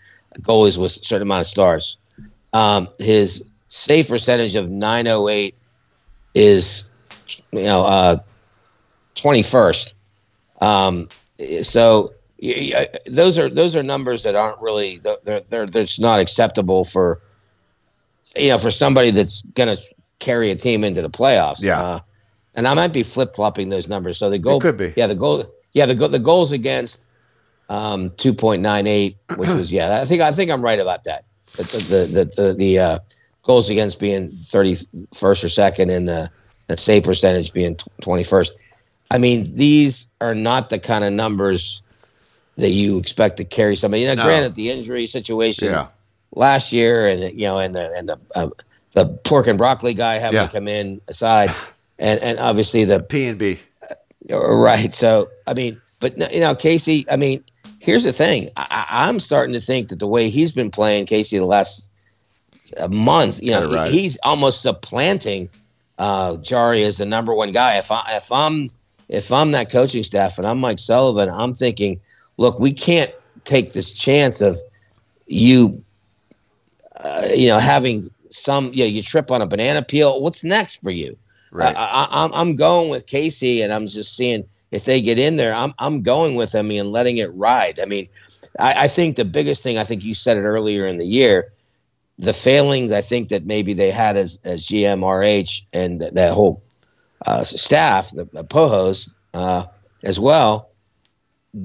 goalies 0.41 0.78
with 0.78 0.91
a 0.98 1.04
certain 1.04 1.28
amount 1.28 1.41
of 1.41 1.48
stars. 1.48 1.98
Um, 2.54 2.88
his 2.99 3.44
save 3.70 4.08
percentage 4.08 4.56
of 4.56 4.70
nine 4.70 5.08
oh 5.08 5.28
eight 5.30 5.56
is 6.36 6.90
you 7.52 7.64
know 7.64 7.84
uh, 7.86 8.18
twenty 9.16 9.44
first. 9.44 9.95
Um, 10.62 11.08
so 11.62 12.14
y- 12.41 12.72
y- 12.74 12.88
those 13.08 13.38
are 13.40 13.49
those 13.49 13.76
are 13.76 13.84
numbers 13.84 14.24
that 14.24 14.36
aren't 14.36 14.60
really 14.60 14.98
they're 14.98 15.18
they're, 15.24 15.41
they're 15.66 15.66
just 15.84 15.99
not 15.99 16.20
acceptable 16.20 16.84
for 16.84 17.22
you 18.36 18.49
know 18.49 18.58
for 18.58 18.72
somebody 18.72 19.12
that's 19.12 19.41
going 19.54 19.76
to 19.76 19.82
carry 20.19 20.52
a 20.52 20.56
team 20.56 20.84
into 20.84 21.02
the 21.02 21.10
playoffs. 21.10 21.61
Yeah. 21.64 21.81
Uh, 21.81 21.99
and 22.56 22.68
I 22.68 22.73
might 22.73 22.94
be 22.94 23.03
flip 23.03 23.35
flopping 23.35 23.69
those 23.69 23.88
numbers. 23.88 24.18
So 24.18 24.30
the 24.30 24.39
goal 24.39 24.60
could 24.60 24.77
be. 24.77 24.94
Yeah, 24.95 25.07
the 25.07 25.15
goal. 25.15 25.45
Yeah, 25.73 25.85
the 25.85 25.95
go, 25.95 26.07
the 26.07 26.19
goals 26.19 26.52
against 26.52 27.07
um, 27.69 28.10
two 28.18 28.34
point 28.34 28.61
nine 28.61 28.88
eight, 28.88 29.18
which 29.35 29.49
was 29.49 29.72
yeah. 29.72 30.02
I 30.02 30.06
think 30.06 30.22
I 30.22 30.31
think 30.31 30.49
I'm 30.49 30.61
right 30.64 30.80
about 30.80 31.03
that. 31.03 31.26
The 31.56 31.64
the 31.64 32.06
the 32.06 32.41
the, 32.41 32.53
the 32.53 32.80
uh, 32.80 32.99
goals 33.44 33.69
against 33.69 33.99
being 33.99 34.31
thirty 34.31 34.76
first 35.14 35.44
or 35.44 35.49
second, 35.49 35.91
and 35.91 36.07
the 36.07 36.31
the 36.65 36.77
save 36.77 37.03
percentage 37.03 37.53
being 37.53 37.77
twenty 38.02 38.23
first. 38.23 38.53
I 39.11 39.19
mean, 39.19 39.45
these 39.56 40.07
are 40.19 40.34
not 40.34 40.69
the 40.69 40.80
kind 40.80 41.03
of 41.03 41.14
numbers 41.14 41.81
that 42.57 42.72
you 42.72 42.98
expect 42.98 43.38
to 43.38 43.45
carry 43.45 43.76
somebody. 43.76 44.02
You 44.02 44.10
know, 44.10 44.15
No. 44.15 44.23
granted, 44.23 44.56
the 44.56 44.72
injury 44.72 45.06
situation 45.06 45.69
Yeah. 45.69 45.88
last 46.35 46.73
year, 46.73 47.07
and 47.07 47.22
you 47.39 47.45
know, 47.45 47.60
and 47.60 47.76
the 47.76 47.94
and 47.95 48.10
the 48.10 48.19
uh, 48.35 48.49
the 48.98 49.06
pork 49.06 49.45
and 49.45 49.60
broccoli 49.60 49.94
guy 49.94 50.15
having 50.18 50.38
Yeah. 50.38 50.48
to 50.48 50.52
come 50.52 50.68
in 50.68 50.99
aside, 51.07 51.53
and 51.99 52.19
and 52.22 52.40
obviously 52.40 52.84
the 52.84 52.99
P 52.99 53.26
and 53.26 53.38
B. 53.38 53.60
right. 54.32 54.91
So 54.91 55.30
I 55.45 55.53
mean, 55.53 55.80
but 55.99 56.18
you 56.34 56.40
know, 56.40 56.56
Casey. 56.56 57.06
I 57.11 57.15
mean, 57.15 57.44
here's 57.80 58.03
the 58.03 58.11
thing. 58.11 58.49
I, 58.57 58.86
I'm 58.90 59.19
starting 59.19 59.53
to 59.53 59.60
think 59.60 59.90
that 59.90 59.99
the 59.99 60.07
way 60.07 60.30
he's 60.30 60.52
been 60.52 60.72
playing, 60.72 61.06
Casey, 61.06 61.38
the 61.38 61.45
last 61.45 61.91
uh, 62.78 62.88
month, 62.88 63.41
you 63.41 63.52
know, 63.52 63.72
right. 63.72 63.91
he's 63.91 64.18
almost 64.24 64.64
supplanting 64.64 65.48
uh, 65.99 66.38
Jarry 66.38 66.84
as 66.84 66.98
the 66.98 67.06
number 67.06 67.36
one 67.36 67.52
guy. 67.52 67.78
If 67.78 67.91
I 67.91 68.03
if 68.15 68.32
I'm 68.32 68.72
if 69.10 69.32
I'm 69.32 69.52
that 69.52 69.72
coaching 69.72 70.03
staff 70.03 70.40
and 70.40 70.48
I'm 70.48 70.57
Mike 70.57 70.80
Sullivan, 70.80 71.30
I'm 71.30 71.53
thinking, 71.53 71.99
look, 72.38 72.60
we 72.60 72.74
can't 72.74 73.11
take 73.44 73.74
this 73.74 73.91
chance 73.91 74.41
of 74.41 74.60
you, 75.28 75.84
uh, 76.98 77.28
you 77.34 77.48
know, 77.48 77.60
having 77.60 78.10
some, 78.32 78.72
yeah 78.74 78.86
you 78.86 79.02
trip 79.02 79.32
on 79.32 79.41
a 79.41 79.48
banana 79.48 79.82
peel. 79.82 80.22
What's 80.22 80.44
next 80.44 80.76
for 80.82 80.91
you? 80.91 81.18
Right. 81.52 81.76
I, 81.76 82.08
I, 82.10 82.24
I'm 82.24 82.32
I'm 82.34 82.56
going 82.56 82.90
with 82.90 83.06
Casey, 83.08 83.62
and 83.62 83.72
I'm 83.74 83.88
just 83.88 84.16
seeing 84.16 84.44
if 84.72 84.86
they 84.86 85.02
get 85.02 85.20
in 85.20 85.38
there. 85.38 85.54
I'm 85.54 85.74
I'm 85.80 86.02
going 86.02 86.36
with 86.36 86.52
them 86.52 86.72
and 86.72 86.91
letting 86.91 87.18
it 87.18 87.34
ride. 87.34 87.80
I 87.82 87.86
mean, 87.86 88.08
I, 88.60 88.84
I 88.84 88.88
think 88.88 89.16
the 89.16 89.26
biggest 89.26 89.64
thing 89.64 89.78
I 89.78 89.84
think 89.84 90.04
you 90.04 90.14
said 90.14 90.38
it 90.38 90.41
earlier 90.41 90.86
in 90.88 90.98
the 90.98 91.06
year, 91.06 91.54
the 92.18 92.34
failings 92.34 92.91
I 92.91 93.02
think 93.02 93.30
that 93.30 93.45
maybe 93.45 93.74
they 93.74 93.91
had 93.91 94.18
as 94.18 94.40
as 94.44 94.66
GMRH 94.66 95.64
and 95.74 95.99
that, 96.02 96.16
that 96.16 96.34
whole 96.34 96.64
uh, 97.26 97.44
staff, 97.44 98.12
the, 98.12 98.26
the 98.34 98.44
Pohos 98.44 99.10
uh, 99.34 99.66
as 100.04 100.20
well, 100.20 100.70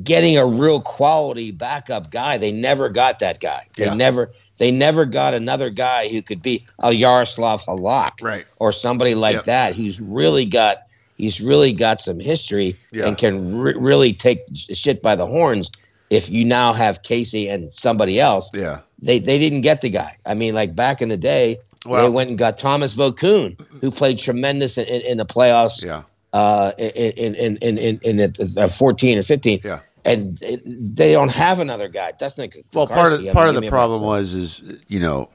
getting 0.02 0.36
a 0.38 0.46
real 0.46 0.80
quality 0.80 1.50
backup 1.50 2.10
guy. 2.10 2.38
They 2.38 2.52
never 2.52 2.88
got 2.88 3.18
that 3.20 3.40
guy. 3.40 3.66
They 3.76 3.86
Yeah. 3.86 3.94
never 3.94 4.32
they 4.58 4.70
never 4.70 5.04
got 5.04 5.34
another 5.34 5.70
guy 5.70 6.08
who 6.08 6.22
could 6.22 6.42
be 6.42 6.64
a 6.80 6.92
Yaroslav 6.92 7.62
Halak 7.64 8.12
Right. 8.22 8.46
or 8.58 8.72
somebody 8.72 9.14
like 9.14 9.34
Yep. 9.36 9.44
that 9.44 9.74
who's 9.74 10.00
really 10.00 10.44
got 10.44 10.78
he's 11.16 11.40
really 11.40 11.72
got 11.72 12.00
some 12.00 12.18
history 12.18 12.74
Yeah. 12.90 13.06
and 13.06 13.16
can 13.18 13.56
re- 13.56 13.74
really 13.76 14.12
take 14.12 14.40
shit 14.72 15.02
by 15.02 15.14
the 15.14 15.26
horns. 15.26 15.70
If 16.10 16.28
you 16.30 16.44
now 16.44 16.72
have 16.72 17.02
Casey 17.04 17.48
and 17.48 17.70
somebody 17.72 18.18
else, 18.20 18.50
Yeah. 18.52 18.80
they 19.00 19.18
they 19.18 19.38
didn't 19.38 19.60
get 19.62 19.80
the 19.80 19.90
guy. 19.90 20.16
I 20.26 20.34
mean, 20.34 20.54
like 20.54 20.74
back 20.74 21.00
in 21.02 21.08
the 21.08 21.16
day, 21.16 21.58
they 21.84 22.08
went 22.08 22.28
and 22.30 22.38
got 22.38 22.58
Thomas 22.58 22.94
Vokoun, 22.94 23.58
who 23.80 23.90
played 23.90 24.18
tremendous 24.18 24.78
in, 24.78 24.84
in, 24.86 25.00
in 25.02 25.18
the 25.18 25.26
playoffs 25.26 25.82
Yeah. 25.82 26.02
uh, 26.32 26.72
in 26.78 27.34
in 27.34 27.56
in 27.58 27.78
in, 27.78 27.98
in, 28.02 28.20
in 28.34 28.34
uh, 28.58 28.68
14 28.68 29.18
or 29.18 29.22
15. 29.22 29.60
Yeah. 29.64 29.78
And 30.04 30.40
it, 30.42 30.62
they 30.96 31.12
don't 31.12 31.30
have 31.30 31.60
another 31.60 31.88
guy. 31.88 32.12
Dustin 32.18 32.50
Well, 32.74 32.86
part 32.88 33.12
of 33.12 33.24
I 33.26 33.32
part 33.32 33.48
of 33.48 33.54
the 33.60 33.68
problem 33.68 34.02
was 34.02 34.34
is 34.34 34.62
you 34.88 34.98
know, 35.00 35.28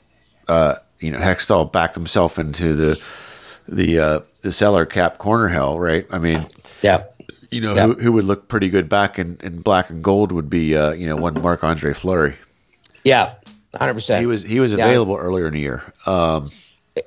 uh, 0.47 0.75
you 0.99 1.11
know, 1.11 1.19
Hextall 1.19 1.71
backed 1.71 1.95
himself 1.95 2.37
into 2.37 2.73
the 2.73 3.01
the 3.67 3.99
uh, 3.99 4.19
the 4.41 4.51
cellar 4.51 4.85
cap 4.85 5.19
corner 5.19 5.47
hell, 5.47 5.79
right? 5.79 6.05
I 6.11 6.17
mean, 6.19 6.45
yeah, 6.81 7.03
you 7.49 7.61
know, 7.61 7.75
Yeah. 7.75 7.85
who, 7.87 7.93
who 7.93 8.11
would 8.13 8.25
look 8.25 8.49
pretty 8.49 8.69
good 8.69 8.89
back 8.89 9.17
in, 9.17 9.37
in 9.41 9.61
black 9.61 9.89
and 9.89 10.03
gold 10.03 10.31
would 10.33 10.49
be 10.49 10.75
uh, 10.75 10.91
you 10.91 11.07
know 11.07 11.15
one 11.15 11.41
Marc 11.41 11.63
Andre 11.63 11.93
Fleury. 11.93 12.35
yeah, 13.05 13.35
100. 13.71 13.93
percent 13.93 14.19
He 14.19 14.25
was 14.25 14.43
he 14.43 14.59
was 14.59 14.73
Yeah. 14.73 14.83
available 14.85 15.15
earlier 15.15 15.47
in 15.47 15.53
the 15.53 15.59
year. 15.61 15.83
Um, 16.05 16.51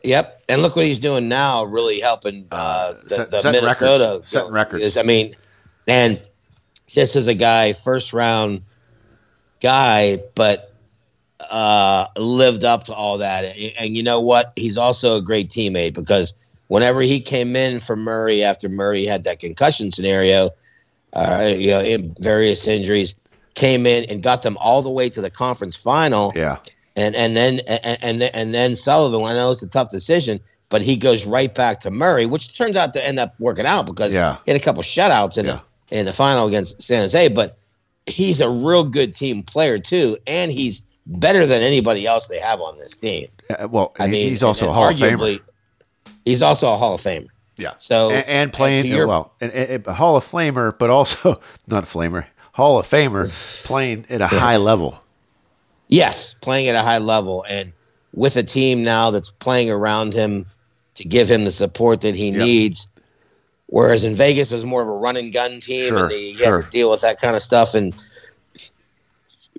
Yep, 0.04 0.44
and 0.48 0.62
look 0.62 0.76
what 0.76 0.84
he's 0.84 1.00
doing 1.00 1.28
now, 1.28 1.64
really 1.64 1.98
helping 1.98 2.46
uh, 2.52 2.92
the, 3.02 3.08
set- 3.08 3.30
the 3.30 3.40
setting 3.40 3.60
Minnesota 3.60 4.04
records. 4.04 4.30
Setting 4.30 4.52
records. 4.52 4.84
Is, 4.84 4.96
I 4.96 5.02
mean, 5.02 5.34
and 5.88 6.20
just 6.90 7.14
as 7.16 7.28
a 7.28 7.34
guy, 7.34 7.72
first 7.72 8.12
round 8.12 8.62
guy, 9.60 10.18
but 10.34 10.74
uh, 11.38 12.06
lived 12.16 12.64
up 12.64 12.84
to 12.84 12.94
all 12.94 13.18
that. 13.18 13.44
And, 13.44 13.72
and 13.78 13.96
you 13.96 14.02
know 14.02 14.20
what? 14.20 14.52
He's 14.56 14.76
also 14.76 15.16
a 15.16 15.22
great 15.22 15.48
teammate 15.48 15.94
because 15.94 16.34
whenever 16.66 17.00
he 17.00 17.20
came 17.20 17.54
in 17.54 17.80
for 17.80 17.96
Murray 17.96 18.42
after 18.42 18.68
Murray 18.68 19.04
had 19.04 19.24
that 19.24 19.38
concussion 19.38 19.90
scenario, 19.90 20.50
uh, 21.12 21.54
you 21.56 21.70
know, 21.70 21.80
in 21.80 22.14
various 22.18 22.66
injuries, 22.66 23.14
came 23.54 23.86
in 23.86 24.04
and 24.04 24.22
got 24.22 24.42
them 24.42 24.56
all 24.58 24.82
the 24.82 24.90
way 24.90 25.08
to 25.10 25.20
the 25.20 25.30
conference 25.30 25.76
final 25.76 26.32
yeah, 26.36 26.56
and 26.94 27.16
and 27.16 27.36
then 27.36 27.58
and 27.66 27.98
and 28.00 28.22
then, 28.22 28.30
and 28.32 28.54
then 28.54 28.76
Sullivan. 28.76 29.24
I 29.24 29.34
know 29.34 29.50
it's 29.50 29.62
a 29.62 29.68
tough 29.68 29.90
decision, 29.90 30.38
but 30.68 30.82
he 30.82 30.96
goes 30.96 31.26
right 31.26 31.52
back 31.52 31.80
to 31.80 31.90
Murray, 31.90 32.26
which 32.26 32.56
turns 32.56 32.76
out 32.76 32.92
to 32.94 33.04
end 33.04 33.18
up 33.18 33.34
working 33.40 33.66
out 33.66 33.86
because 33.86 34.12
Yeah. 34.12 34.36
he 34.44 34.52
had 34.52 34.60
a 34.60 34.64
couple 34.64 34.82
shutouts 34.84 35.36
in 35.36 35.46
Yeah. 35.46 35.60
In 35.90 36.06
the 36.06 36.12
final 36.12 36.46
against 36.46 36.80
San 36.82 37.02
Jose. 37.02 37.28
But 37.28 37.58
he's 38.06 38.40
a 38.40 38.48
real 38.50 38.84
good 38.84 39.14
team 39.14 39.42
player 39.42 39.78
too, 39.78 40.16
and 40.26 40.50
he's 40.50 40.82
better 41.06 41.46
than 41.46 41.60
anybody 41.60 42.06
else 42.06 42.28
they 42.28 42.38
have 42.38 42.60
on 42.60 42.76
this 42.78 42.96
team. 42.96 43.28
Uh, 43.50 43.68
well, 43.68 43.94
I 43.98 44.06
mean, 44.06 44.28
he's 44.28 44.42
also 44.42 44.66
and- 44.66 44.70
a 44.70 44.74
Hall 44.74 44.88
and 44.88 45.02
of 45.02 45.08
Famer. 45.20 45.40
He's 46.24 46.42
also 46.42 46.72
a 46.72 46.76
Hall 46.76 46.94
of 46.94 47.00
Famer. 47.00 47.28
Yeah. 47.56 47.74
So 47.78 48.10
and, 48.10 48.26
and 48.28 48.52
playing 48.52 48.86
your- 48.86 49.06
well, 49.06 49.32
and, 49.40 49.52
a 49.86 49.92
Hall 49.92 50.16
of 50.16 50.24
Flamer, 50.24 50.76
but 50.78 50.90
also 50.90 51.40
not 51.68 51.84
a 51.84 51.86
flamer, 51.86 52.24
Hall 52.52 52.78
of 52.78 52.86
Famer, 52.86 53.28
playing 53.64 54.06
at 54.08 54.20
a 54.20 54.26
high 54.26 54.56
level. 54.56 54.98
Yes, 55.88 56.34
playing 56.40 56.68
at 56.68 56.74
a 56.74 56.82
high 56.82 56.98
level 56.98 57.44
and 57.48 57.72
with 58.14 58.36
a 58.36 58.42
team 58.42 58.82
now 58.84 59.10
that's 59.10 59.30
playing 59.30 59.70
around 59.70 60.12
him 60.14 60.46
to 60.94 61.04
give 61.04 61.28
him 61.30 61.44
the 61.44 61.52
support 61.52 62.00
that 62.02 62.14
he 62.14 62.30
Yep. 62.30 62.38
needs. 62.38 62.88
Whereas 63.70 64.02
in 64.02 64.14
Vegas, 64.14 64.50
it 64.50 64.56
was 64.56 64.66
more 64.66 64.82
of 64.82 64.88
a 64.88 64.92
run 64.92 65.16
and 65.16 65.32
gun 65.32 65.60
team, 65.60 65.88
Sure, 65.88 66.04
and 66.04 66.12
he 66.12 66.34
sure. 66.34 66.62
had 66.62 66.64
to 66.64 66.70
deal 66.70 66.90
with 66.90 67.00
that 67.02 67.20
kind 67.20 67.36
of 67.36 67.42
stuff. 67.42 67.72
And 67.74 67.94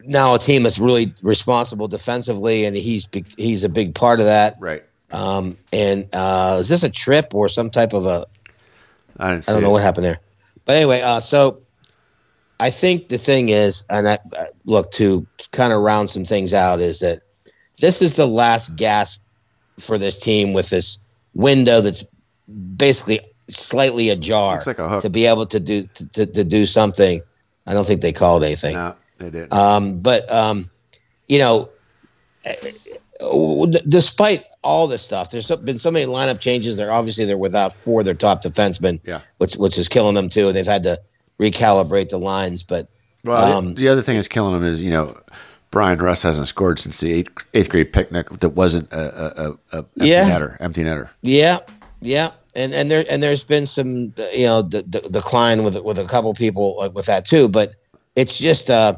now 0.04 0.34
a 0.34 0.40
team 0.40 0.64
that's 0.64 0.80
really 0.80 1.14
responsible 1.22 1.88
defensively, 1.88 2.66
and 2.66 2.76
he's 2.76 3.08
he's 3.38 3.64
a 3.64 3.70
big 3.70 3.96
part 3.96 4.20
of 4.20 4.26
that. 4.26 4.58
Right. 4.60 4.84
Um, 5.12 5.58
and 5.72 6.08
uh, 6.14 6.58
is 6.60 6.68
this 6.70 6.84
a 6.84 6.90
trip 6.90 7.34
or 7.34 7.48
some 7.48 7.70
type 7.70 7.94
of 7.94 8.06
a 8.06 8.26
I 9.18 9.32
didn't 9.32 9.46
see 9.46 9.52
I 9.52 9.56
don't 9.56 9.64
know 9.64 9.70
it. 9.70 9.74
what 9.74 9.82
happened 9.84 10.06
there. 10.06 10.20
But 10.66 10.76
anyway, 10.76 11.02
uh, 11.02 11.22
so 11.22 11.62
I 12.60 12.70
think 12.70 13.10
the 13.10 13.18
thing 13.18 13.50
is, 13.50 13.86
and 13.90 14.10
I, 14.10 14.20
uh, 14.38 14.46
look 14.66 14.92
to 14.92 15.26
kind 15.52 15.72
of 15.74 15.82
round 15.82 16.10
some 16.10 16.26
things 16.26 16.54
out, 16.54 16.82
is 16.82 17.00
that 17.00 17.22
this 17.80 18.02
is 18.02 18.16
the 18.18 18.28
last 18.28 18.76
gasp 18.76 19.22
for 19.80 19.98
this 19.98 20.18
team 20.18 20.54
with 20.54 20.70
this 20.70 21.00
window 21.34 21.80
that's 21.82 22.04
basically 22.76 23.22
slightly 23.52 24.10
ajar 24.10 24.62
like 24.66 25.02
to 25.02 25.10
be 25.10 25.26
able 25.26 25.46
to 25.46 25.60
do 25.60 25.84
to, 25.94 26.06
to, 26.08 26.26
to 26.26 26.44
do 26.44 26.66
something. 26.66 27.22
I 27.68 27.74
don't 27.74 27.86
think 27.86 28.02
they 28.02 28.12
called 28.12 28.44
anything. 28.44 28.76
No, 28.76 28.96
they 29.18 29.30
didn't. 29.30 29.54
Um, 29.54 30.00
but 30.00 30.30
um, 30.32 30.70
you 31.28 31.40
know, 31.40 31.70
eh, 32.46 32.56
eh, 32.64 33.80
despite 33.88 34.46
all 34.64 34.88
this 34.88 35.02
stuff, 35.02 35.32
there's 35.32 35.50
been 35.64 35.78
so 35.78 35.92
many 35.92 36.06
lineup 36.06 36.40
changes. 36.40 36.78
They're 36.78 36.92
obviously 36.92 37.26
they're 37.26 37.38
without 37.38 37.72
four 37.74 38.00
of 38.02 38.06
their 38.06 38.14
top 38.16 38.42
defensemen, 38.44 39.00
Yeah. 39.06 39.22
which 39.38 39.56
which 39.56 39.78
is 39.78 39.88
killing 39.88 40.16
them 40.16 40.30
too. 40.30 40.48
And 40.48 40.56
they've 40.56 40.66
had 40.66 40.84
to 40.84 41.00
recalibrate 41.40 42.10
the 42.10 42.18
lines. 42.20 42.64
But 42.64 42.88
Well, 43.24 43.58
um, 43.58 43.76
the 43.76 43.88
other 43.88 44.02
thing 44.02 44.16
that's 44.16 44.28
killing 44.28 44.54
them 44.54 44.64
is 44.64 44.80
you 44.80 44.92
know 44.92 45.18
Bryan 45.70 46.00
Rust 46.00 46.24
hasn't 46.24 46.48
scored 46.48 46.80
since 46.80 47.00
the 47.00 47.14
eighth, 47.14 47.46
eighth 47.54 47.70
grade 47.70 47.94
picnic 47.94 48.30
that 48.30 48.50
wasn't 48.50 48.92
a, 48.92 48.98
a, 49.00 49.50
a, 49.50 49.52
a 49.72 49.78
empty 49.78 50.08
Yeah. 50.08 50.30
netter. 50.30 50.58
Empty 50.60 50.84
netter. 50.84 51.10
yeah, 51.22 51.60
yeah, 52.02 52.32
and 52.56 52.74
and 52.74 52.90
there 52.92 53.06
and 53.10 53.22
there's 53.24 53.44
been 53.44 53.66
some 53.66 54.14
you 54.34 54.46
know 54.46 54.62
d- 54.64 54.84
d- 54.90 55.02
decline 55.10 55.64
with 55.64 55.78
with 55.80 55.98
a 56.00 56.06
couple 56.06 56.34
people 56.34 56.78
like 56.78 56.94
with 56.94 57.06
that 57.06 57.26
too. 57.26 57.48
But 57.48 57.74
it's 58.16 58.38
just 58.40 58.70
uh, 58.70 58.98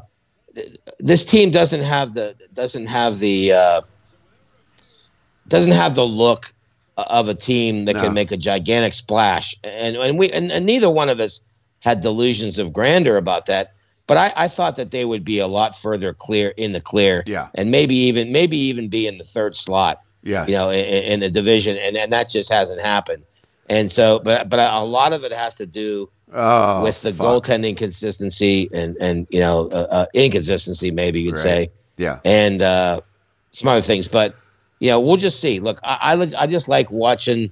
this 0.99 1.25
team 1.25 1.51
doesn't 1.51 1.81
have 1.81 2.13
the 2.13 2.35
doesn't 2.53 2.87
have 2.87 3.19
the 3.19 3.53
uh, 3.53 3.81
doesn't 5.47 5.71
have 5.73 5.95
the 5.95 6.05
look 6.05 6.53
of 6.97 7.27
a 7.27 7.33
team 7.33 7.85
that 7.85 7.95
No. 7.95 8.03
can 8.03 8.13
make 8.13 8.31
a 8.31 8.37
gigantic 8.37 8.93
splash. 8.93 9.55
And 9.63 9.95
and 9.95 10.17
we 10.17 10.31
and, 10.31 10.51
and 10.51 10.65
neither 10.65 10.89
one 10.89 11.09
of 11.09 11.19
us 11.19 11.41
had 11.79 12.01
delusions 12.01 12.57
of 12.59 12.71
grandeur 12.73 13.17
about 13.17 13.45
that. 13.47 13.73
But 14.05 14.17
I, 14.17 14.33
I 14.35 14.47
thought 14.49 14.75
that 14.75 14.91
they 14.91 15.05
would 15.05 15.23
be 15.23 15.39
a 15.39 15.47
lot 15.47 15.75
further 15.77 16.13
clear 16.13 16.53
in 16.57 16.73
the 16.73 16.81
clear, 16.81 17.23
Yeah. 17.25 17.47
and 17.55 17.71
maybe 17.71 17.95
even 17.95 18.31
maybe 18.31 18.57
even 18.57 18.89
be 18.89 19.07
in 19.07 19.17
the 19.17 19.23
third 19.23 19.55
slot 19.55 20.01
Yes. 20.23 20.47
you 20.49 20.55
know, 20.55 20.69
in, 20.69 20.85
in 20.85 21.19
the 21.19 21.29
division, 21.29 21.77
and, 21.77 21.97
and 21.97 22.11
that 22.13 22.29
just 22.29 22.51
hasn't 22.51 22.81
happened. 22.81 23.23
And 23.69 23.89
so, 23.89 24.19
but 24.19 24.49
but 24.49 24.59
a 24.59 24.83
lot 24.83 25.13
of 25.13 25.23
it 25.23 25.31
has 25.31 25.55
to 25.55 25.65
do 25.65 26.09
oh, 26.33 26.83
with 26.83 27.01
the 27.01 27.13
fuck. 27.13 27.43
goaltending 27.43 27.77
consistency 27.77 28.69
and 28.73 28.97
and 28.99 29.25
you 29.29 29.39
know 29.39 29.69
uh, 29.71 29.87
uh, 29.89 30.05
inconsistency, 30.13 30.91
maybe 30.91 31.21
you'd 31.21 31.35
Right. 31.35 31.41
say, 31.41 31.71
Yeah. 31.97 32.19
and 32.25 32.61
uh, 32.61 32.99
some 33.51 33.69
other 33.69 33.81
things. 33.81 34.07
But 34.07 34.35
you 34.79 34.89
know, 34.89 34.99
we'll 34.99 35.17
just 35.17 35.39
see. 35.39 35.59
Look, 35.61 35.79
I 35.83 36.13
I, 36.13 36.43
I 36.43 36.47
just 36.47 36.67
like 36.67 36.91
watching 36.91 37.49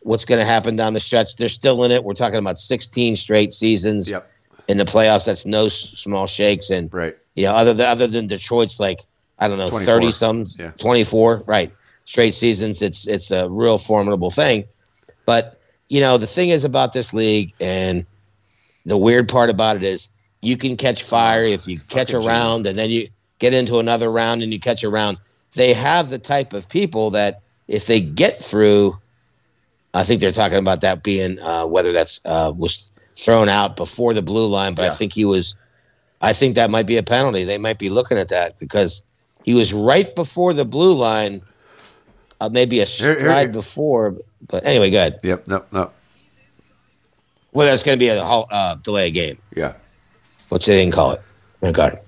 what's 0.00 0.24
going 0.24 0.38
to 0.40 0.44
happen 0.44 0.76
down 0.76 0.94
the 0.94 1.00
stretch. 1.00 1.36
They're 1.36 1.48
still 1.48 1.84
in 1.84 1.90
it. 1.90 2.02
We're 2.02 2.14
talking 2.14 2.38
about 2.38 2.56
16 2.58 3.16
straight 3.16 3.52
seasons 3.52 4.10
Yep. 4.10 4.28
in 4.66 4.78
the 4.78 4.84
playoffs. 4.84 5.26
That's 5.26 5.44
no 5.46 5.66
s- 5.66 5.74
small 5.74 6.26
shakes, 6.26 6.70
and 6.70 6.92
Right. 6.92 7.16
you 7.36 7.44
know, 7.44 7.52
other 7.54 7.72
than 7.74 7.86
other 7.86 8.06
than 8.08 8.26
Detroit's 8.26 8.80
like 8.80 9.00
I 9.38 9.46
don't 9.48 9.58
know, 9.58 9.70
24. 9.70 9.94
thirty 9.94 10.10
some, 10.10 10.46
Yeah. 10.58 10.70
twenty 10.78 11.04
four, 11.04 11.44
right? 11.46 11.72
Straight 12.04 12.34
seasons. 12.34 12.82
It's 12.82 13.06
it's 13.06 13.30
a 13.30 13.48
real 13.48 13.78
formidable 13.78 14.30
thing. 14.30 14.64
But 15.30 15.60
you 15.88 16.00
know, 16.00 16.18
the 16.18 16.26
thing 16.26 16.48
is 16.48 16.64
about 16.64 16.92
this 16.92 17.14
league, 17.14 17.54
and 17.60 18.04
the 18.84 18.98
weird 18.98 19.28
part 19.28 19.48
about 19.48 19.76
it 19.76 19.84
is 19.84 20.08
you 20.40 20.56
can 20.56 20.76
catch 20.76 21.04
fire 21.04 21.44
if 21.44 21.68
you 21.68 21.78
catch 21.88 22.12
a 22.12 22.18
round, 22.18 22.66
and 22.66 22.76
then 22.76 22.90
you 22.90 23.06
get 23.38 23.54
into 23.54 23.78
another 23.78 24.10
round 24.10 24.42
and 24.42 24.52
you 24.52 24.58
catch 24.58 24.82
a 24.82 24.88
round. 24.88 25.18
They 25.54 25.72
have 25.72 26.10
the 26.10 26.18
type 26.18 26.52
of 26.52 26.68
people 26.68 27.10
that 27.10 27.42
if 27.68 27.86
they 27.86 28.00
get 28.00 28.42
through, 28.42 28.98
I 29.94 30.02
think 30.02 30.20
they're 30.20 30.32
talking 30.32 30.58
about 30.58 30.80
that 30.80 31.04
being 31.04 31.38
uh, 31.38 31.64
whether 31.64 31.92
that's 31.92 32.20
uh, 32.24 32.52
was 32.56 32.90
thrown 33.14 33.48
out 33.48 33.76
before 33.76 34.14
the 34.14 34.22
blue 34.22 34.48
line, 34.48 34.74
but 34.74 34.86
I 34.86 34.90
think 34.96 35.12
he 35.12 35.24
was. 35.24 35.54
I 36.22 36.32
think 36.32 36.56
that 36.56 36.72
might 36.72 36.88
be 36.88 36.96
a 36.96 37.04
penalty. 37.04 37.44
They 37.44 37.58
might 37.58 37.78
be 37.78 37.88
looking 37.88 38.18
at 38.18 38.30
that 38.30 38.58
because 38.58 39.04
he 39.44 39.54
was 39.54 39.72
right 39.72 40.12
before 40.16 40.54
the 40.54 40.64
blue 40.64 40.92
line, 40.92 41.40
uh, 42.40 42.48
maybe 42.50 42.80
a 42.80 42.84
Here- 42.84 43.18
stride 43.18 43.46
here- 43.48 43.52
before. 43.52 44.16
But 44.48 44.64
anyway, 44.66 44.90
good. 44.90 45.18
Yep. 45.22 45.46
No. 45.48 45.64
No. 45.72 45.90
Whether 47.52 47.72
it's 47.72 47.82
going 47.82 47.98
to 47.98 48.00
be 48.02 48.08
a 48.08 48.22
uh, 48.22 48.74
delay 48.76 49.10
game, 49.10 49.36
Yeah. 49.56 49.74
which 50.50 50.66
they 50.66 50.80
didn't 50.80 50.94
call 50.94 51.12
it. 51.12 51.22
God. 51.74 51.98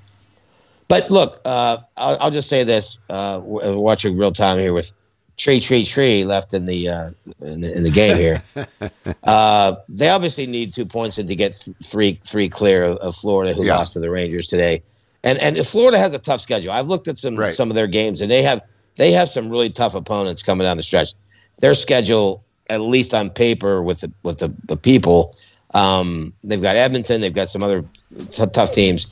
But 0.88 1.10
look, 1.10 1.40
uh, 1.44 1.78
I'll, 1.96 2.16
I'll 2.20 2.30
just 2.30 2.48
say 2.48 2.64
this: 2.64 3.00
uh, 3.10 3.40
we're 3.42 3.74
watching 3.76 4.16
real 4.16 4.30
time 4.32 4.58
here 4.58 4.72
with 4.72 4.92
tree, 5.36 5.58
tree, 5.60 5.84
tree 5.84 6.24
left 6.24 6.54
in 6.54 6.66
the 6.66 6.88
uh, 6.88 7.10
in 7.40 7.60
the, 7.62 7.76
in 7.76 7.82
the 7.82 7.90
game 7.90 8.16
here. 8.16 8.42
uh, 9.24 9.74
they 9.88 10.08
obviously 10.10 10.46
need 10.46 10.72
two 10.72 10.86
points 10.86 11.18
and 11.18 11.28
to 11.28 11.34
get 11.34 11.52
th- 11.54 11.76
three 11.84 12.18
three 12.22 12.48
clear 12.48 12.84
of, 12.84 12.96
of 12.98 13.16
Florida, 13.16 13.52
who 13.54 13.64
Yeah. 13.64 13.76
lost 13.76 13.94
to 13.94 14.00
the 14.00 14.10
Rangers 14.10 14.46
today. 14.46 14.82
And 15.24 15.38
and 15.38 15.56
Florida 15.66 15.98
has 15.98 16.14
a 16.14 16.18
tough 16.18 16.40
schedule. 16.40 16.72
I've 16.72 16.86
looked 16.88 17.08
at 17.08 17.18
some 17.18 17.36
Right. 17.36 17.52
some 17.54 17.70
of 17.70 17.74
their 17.74 17.86
games, 17.86 18.20
and 18.20 18.30
they 18.30 18.42
have 18.42 18.62
they 18.96 19.12
have 19.12 19.28
some 19.28 19.48
really 19.48 19.70
tough 19.70 19.94
opponents 19.94 20.42
coming 20.42 20.64
down 20.64 20.76
the 20.76 20.82
stretch. 20.82 21.14
Their 21.58 21.74
schedule, 21.74 22.44
at 22.68 22.80
least 22.80 23.14
on 23.14 23.30
paper, 23.30 23.82
with 23.82 24.00
the 24.00 24.12
with 24.22 24.38
the, 24.38 24.52
the 24.66 24.76
people, 24.76 25.36
um, 25.74 26.32
they've 26.44 26.62
got 26.62 26.76
Edmonton, 26.76 27.20
they've 27.20 27.32
got 27.32 27.48
some 27.48 27.62
other 27.62 27.84
t- 28.30 28.46
tough 28.46 28.70
teams. 28.72 29.06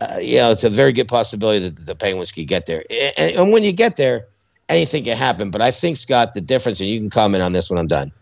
Uh, 0.00 0.18
you 0.20 0.36
know, 0.36 0.50
it's 0.50 0.64
a 0.64 0.70
very 0.70 0.92
good 0.92 1.08
possibility 1.08 1.68
that 1.68 1.86
the 1.86 1.94
Penguins 1.94 2.30
could 2.30 2.46
get 2.46 2.66
there. 2.66 2.84
And, 3.16 3.34
and 3.34 3.52
when 3.52 3.64
you 3.64 3.72
get 3.72 3.96
there, 3.96 4.26
anything 4.68 5.04
can 5.04 5.16
happen. 5.16 5.50
But 5.50 5.60
I 5.60 5.70
think, 5.70 5.96
Scott, 5.96 6.34
the 6.34 6.40
difference, 6.40 6.80
and 6.80 6.88
you 6.88 7.00
can 7.00 7.10
comment 7.10 7.42
on 7.42 7.52
this 7.52 7.68
when 7.68 7.78
I'm 7.78 7.86
done. 7.86 8.12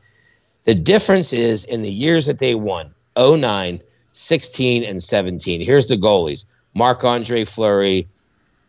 The 0.64 0.74
difference 0.74 1.32
is 1.32 1.64
in 1.64 1.82
the 1.82 1.90
years 1.90 2.26
that 2.26 2.38
they 2.38 2.54
won 2.54 2.92
09, 3.18 3.80
16, 4.12 4.84
and 4.84 5.02
17. 5.02 5.60
Here's 5.60 5.86
the 5.86 5.96
goalies 5.96 6.44
Marc 6.74 7.04
Andre 7.04 7.44
Fleury, 7.44 8.08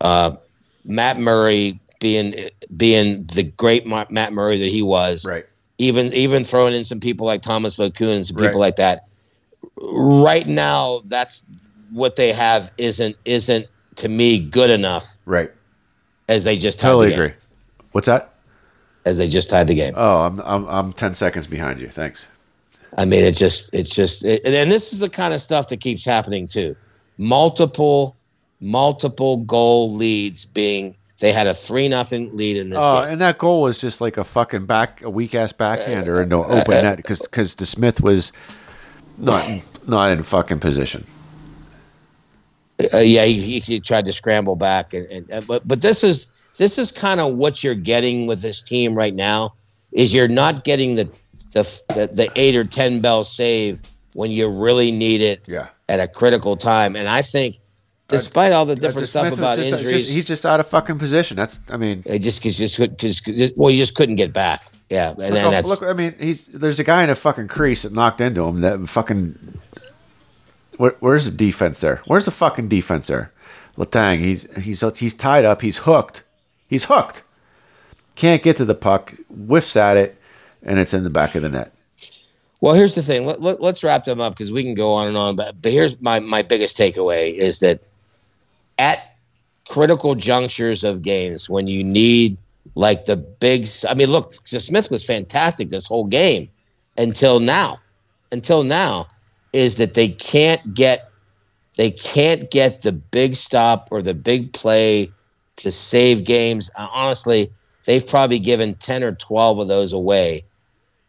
uh, 0.02 0.36
Matt 0.86 1.20
Murray 1.20 1.80
being 2.00 2.50
being 2.76 3.26
the 3.34 3.44
great 3.44 3.86
Matt 3.88 4.34
Murray 4.34 4.58
that 4.58 4.70
he 4.70 4.82
was 4.82 5.26
Right. 5.26 5.46
even 5.78 6.14
even 6.14 6.44
throwing 6.44 6.76
in 6.76 6.84
some 6.84 7.00
people 7.00 7.26
like 7.26 7.42
Thomas 7.42 7.76
Vokoun 7.76 8.16
and 8.16 8.26
some 8.26 8.36
people 8.36 8.48
Right. 8.52 8.56
like 8.56 8.76
that. 8.78 9.06
Right 9.82 10.48
now, 10.48 11.02
that's 11.06 11.44
what 11.92 12.16
they 12.16 12.32
have 12.34 12.72
isn't 12.78 13.16
isn't 13.26 13.68
to 13.96 14.10
me 14.10 14.40
good 14.40 14.70
enough 14.70 15.18
Right. 15.26 15.52
as 16.30 16.44
they 16.44 16.58
just 16.58 16.80
tied 16.80 16.90
Totally 16.90 17.08
the 17.08 17.12
game, 17.16 17.22
agree. 17.22 17.34
What's 17.94 18.08
that? 18.08 18.34
as 19.06 19.18
they 19.18 19.28
just 19.30 19.50
tied 19.50 19.68
the 19.68 19.74
game. 19.76 19.94
Oh, 19.96 20.22
I'm 20.24 20.42
I'm 20.42 20.68
I'm 20.68 20.94
ten 20.94 21.14
seconds 21.16 21.48
behind 21.48 21.80
you. 21.80 21.88
Thanks. 21.88 22.28
I 22.98 23.06
mean, 23.06 23.24
it 23.24 23.36
just 23.36 23.70
it's 23.74 23.96
just 23.96 24.26
it, 24.26 24.42
and 24.44 24.70
this 24.70 24.92
is 24.92 25.00
the 25.00 25.10
kind 25.10 25.34
of 25.34 25.40
stuff 25.42 25.70
that 25.70 25.80
keeps 25.80 26.04
happening 26.04 26.46
too. 26.46 26.76
Multiple 27.18 28.18
multiple 28.60 29.38
goal 29.38 29.94
leads 29.94 30.44
being 30.44 30.97
they 31.20 31.34
had 31.34 31.48
a 31.48 31.54
three 31.54 31.88
nothing 31.88 32.36
lead 32.38 32.58
in 32.58 32.70
this 32.70 32.80
Oh, 32.82 33.02
game. 33.02 33.14
and 33.14 33.22
that 33.22 33.38
goal 33.38 33.62
was 33.64 33.78
just 33.78 34.02
like 34.02 34.18
a 34.18 34.24
fucking 34.24 34.66
back, 34.66 35.02
a 35.02 35.10
weak 35.10 35.34
ass 35.36 35.52
backhander 35.52 36.22
into 36.22 36.36
open 36.38 36.84
net 36.84 36.98
because 36.98 37.20
because 37.20 37.56
DeSmith 37.56 38.02
was 38.02 38.32
not 39.18 39.50
not 39.88 40.12
in 40.12 40.22
fucking 40.24 40.60
position. 40.60 41.06
uh, 42.94 42.98
yeah, 43.00 43.26
he, 43.26 43.60
he 43.60 43.80
tried 43.80 44.06
to 44.06 44.12
scramble 44.12 44.56
back, 44.56 44.94
and, 44.94 45.06
and 45.08 45.32
uh, 45.32 45.42
but 45.42 45.68
but 45.68 45.82
this 45.82 46.04
is 46.04 46.28
this 46.58 46.78
is 46.78 46.92
kind 46.92 47.20
of 47.20 47.36
what 47.36 47.64
you're 47.64 47.76
getting 47.76 48.28
with 48.28 48.42
this 48.42 48.62
team 48.62 48.94
right 48.96 49.16
now. 49.16 49.54
Is 49.94 50.14
you're 50.14 50.28
not 50.28 50.64
getting 50.64 50.96
the 50.96 51.10
the 51.54 51.64
the, 51.96 52.08
the 52.14 52.32
eight 52.36 52.56
or 52.56 52.64
ten 52.64 53.02
bell 53.02 53.24
save 53.24 53.82
when 54.14 54.30
you 54.32 54.48
really 54.50 54.92
need 54.92 55.22
it 55.22 55.42
Yeah. 55.48 55.68
at 55.90 56.00
a 56.00 56.08
critical 56.08 56.58
time. 56.58 56.96
And 56.96 57.08
I 57.08 57.22
think, 57.22 57.60
despite 58.08 58.54
all 58.54 58.66
the 58.66 58.76
different 58.76 59.04
Uh, 59.04 59.08
stuff 59.08 59.34
about 59.34 59.58
just- 59.58 59.72
injuries, 59.72 60.04
just- 60.04 60.10
he's 60.10 60.26
just 60.26 60.46
out 60.46 60.60
of 60.60 60.68
fucking 60.68 61.00
position. 61.00 61.38
That's 61.38 61.60
I 61.70 61.78
mean. 61.78 62.04
it 62.06 62.20
just 62.20 62.42
cause 62.42 62.58
just 62.58 62.80
because 62.80 63.52
well, 63.56 63.70
you 63.72 63.78
just 63.78 63.96
couldn't 63.96 64.16
get 64.16 64.34
back. 64.34 64.64
Yeah, 64.90 65.10
and 65.10 65.18
Look, 65.20 65.34
then 65.34 65.52
that's 65.52 65.68
look, 65.68 65.84
I 65.84 65.94
mean, 65.94 66.16
he's 66.18 66.46
there's 66.46 66.80
a 66.80 66.84
guy 66.84 67.04
in 67.04 67.10
a 67.10 67.16
fucking 67.16 67.50
crease 67.50 67.82
that 67.82 67.92
knocked 67.92 68.22
into 68.22 68.44
him. 68.46 68.62
That 68.62 68.88
fucking. 68.88 69.60
Where, 70.78 70.96
where's 71.00 71.26
the 71.26 71.32
defense 71.32 71.82
there? 71.82 72.02
Where's 72.06 72.26
the 72.26 72.32
fucking 72.32 72.70
defense 72.70 73.08
there? 73.08 73.32
Letang, 73.78 74.20
he's 74.20 74.48
he's 74.64 74.84
he's 74.98 75.14
tied 75.14 75.44
up. 75.44 75.62
He's 75.62 75.80
hooked. 75.80 76.24
He's 76.68 76.86
hooked. 76.86 77.24
Can't 78.16 78.42
get 78.42 78.58
to 78.58 78.66
the 78.66 78.76
puck. 78.76 79.14
Whiffs 79.30 79.76
at 79.76 79.98
it, 79.98 80.18
and 80.64 80.80
it's 80.80 80.94
in 80.94 81.04
the 81.04 81.10
back 81.10 81.36
of 81.36 81.42
the 81.42 81.50
net. 81.50 81.74
Well, 82.62 82.74
here's 82.74 82.96
the 82.96 83.04
thing. 83.04 83.26
Let, 83.26 83.42
let, 83.42 83.62
us 83.62 83.84
wrap 83.84 84.06
them 84.06 84.20
up 84.20 84.34
because 84.34 84.52
we 84.52 84.64
can 84.64 84.74
go 84.74 84.94
on 84.94 85.08
and 85.08 85.16
on. 85.16 85.36
But, 85.36 85.62
but 85.62 85.72
here's 85.72 86.00
my, 86.02 86.20
my 86.20 86.42
biggest 86.42 86.76
takeaway 86.76 87.34
is 87.34 87.60
that 87.60 87.82
at 88.78 89.00
critical 89.68 90.16
junctures 90.16 90.84
of 90.84 91.02
games, 91.02 91.50
when 91.50 91.68
you 91.68 91.84
need 91.84 92.38
like 92.76 93.06
the 93.06 93.18
big. 93.18 93.68
I 93.88 93.94
mean, 93.94 94.10
look, 94.10 94.34
Smith 94.46 94.92
was 94.92 95.04
fantastic 95.04 95.70
this 95.70 95.88
whole 95.88 96.06
game 96.06 96.50
until 96.98 97.40
now. 97.40 97.80
Until 98.32 98.64
now, 98.64 99.08
is 99.54 99.76
that 99.78 99.94
they 99.94 100.10
can't 100.10 100.74
get 100.74 101.10
they 101.76 101.92
can't 101.92 102.50
get 102.52 102.82
the 102.82 102.92
big 102.92 103.36
stop 103.36 103.88
or 103.92 104.02
the 104.02 104.14
big 104.14 104.52
play 104.54 105.12
to 105.58 105.72
save 105.72 106.24
games. 106.24 106.70
Uh, 106.76 106.88
honestly, 106.92 107.52
they've 107.86 108.06
probably 108.06 108.40
given 108.40 108.74
10 108.76 109.04
or 109.04 109.14
12 109.14 109.60
of 109.60 109.68
those 109.68 109.94
away 109.94 110.44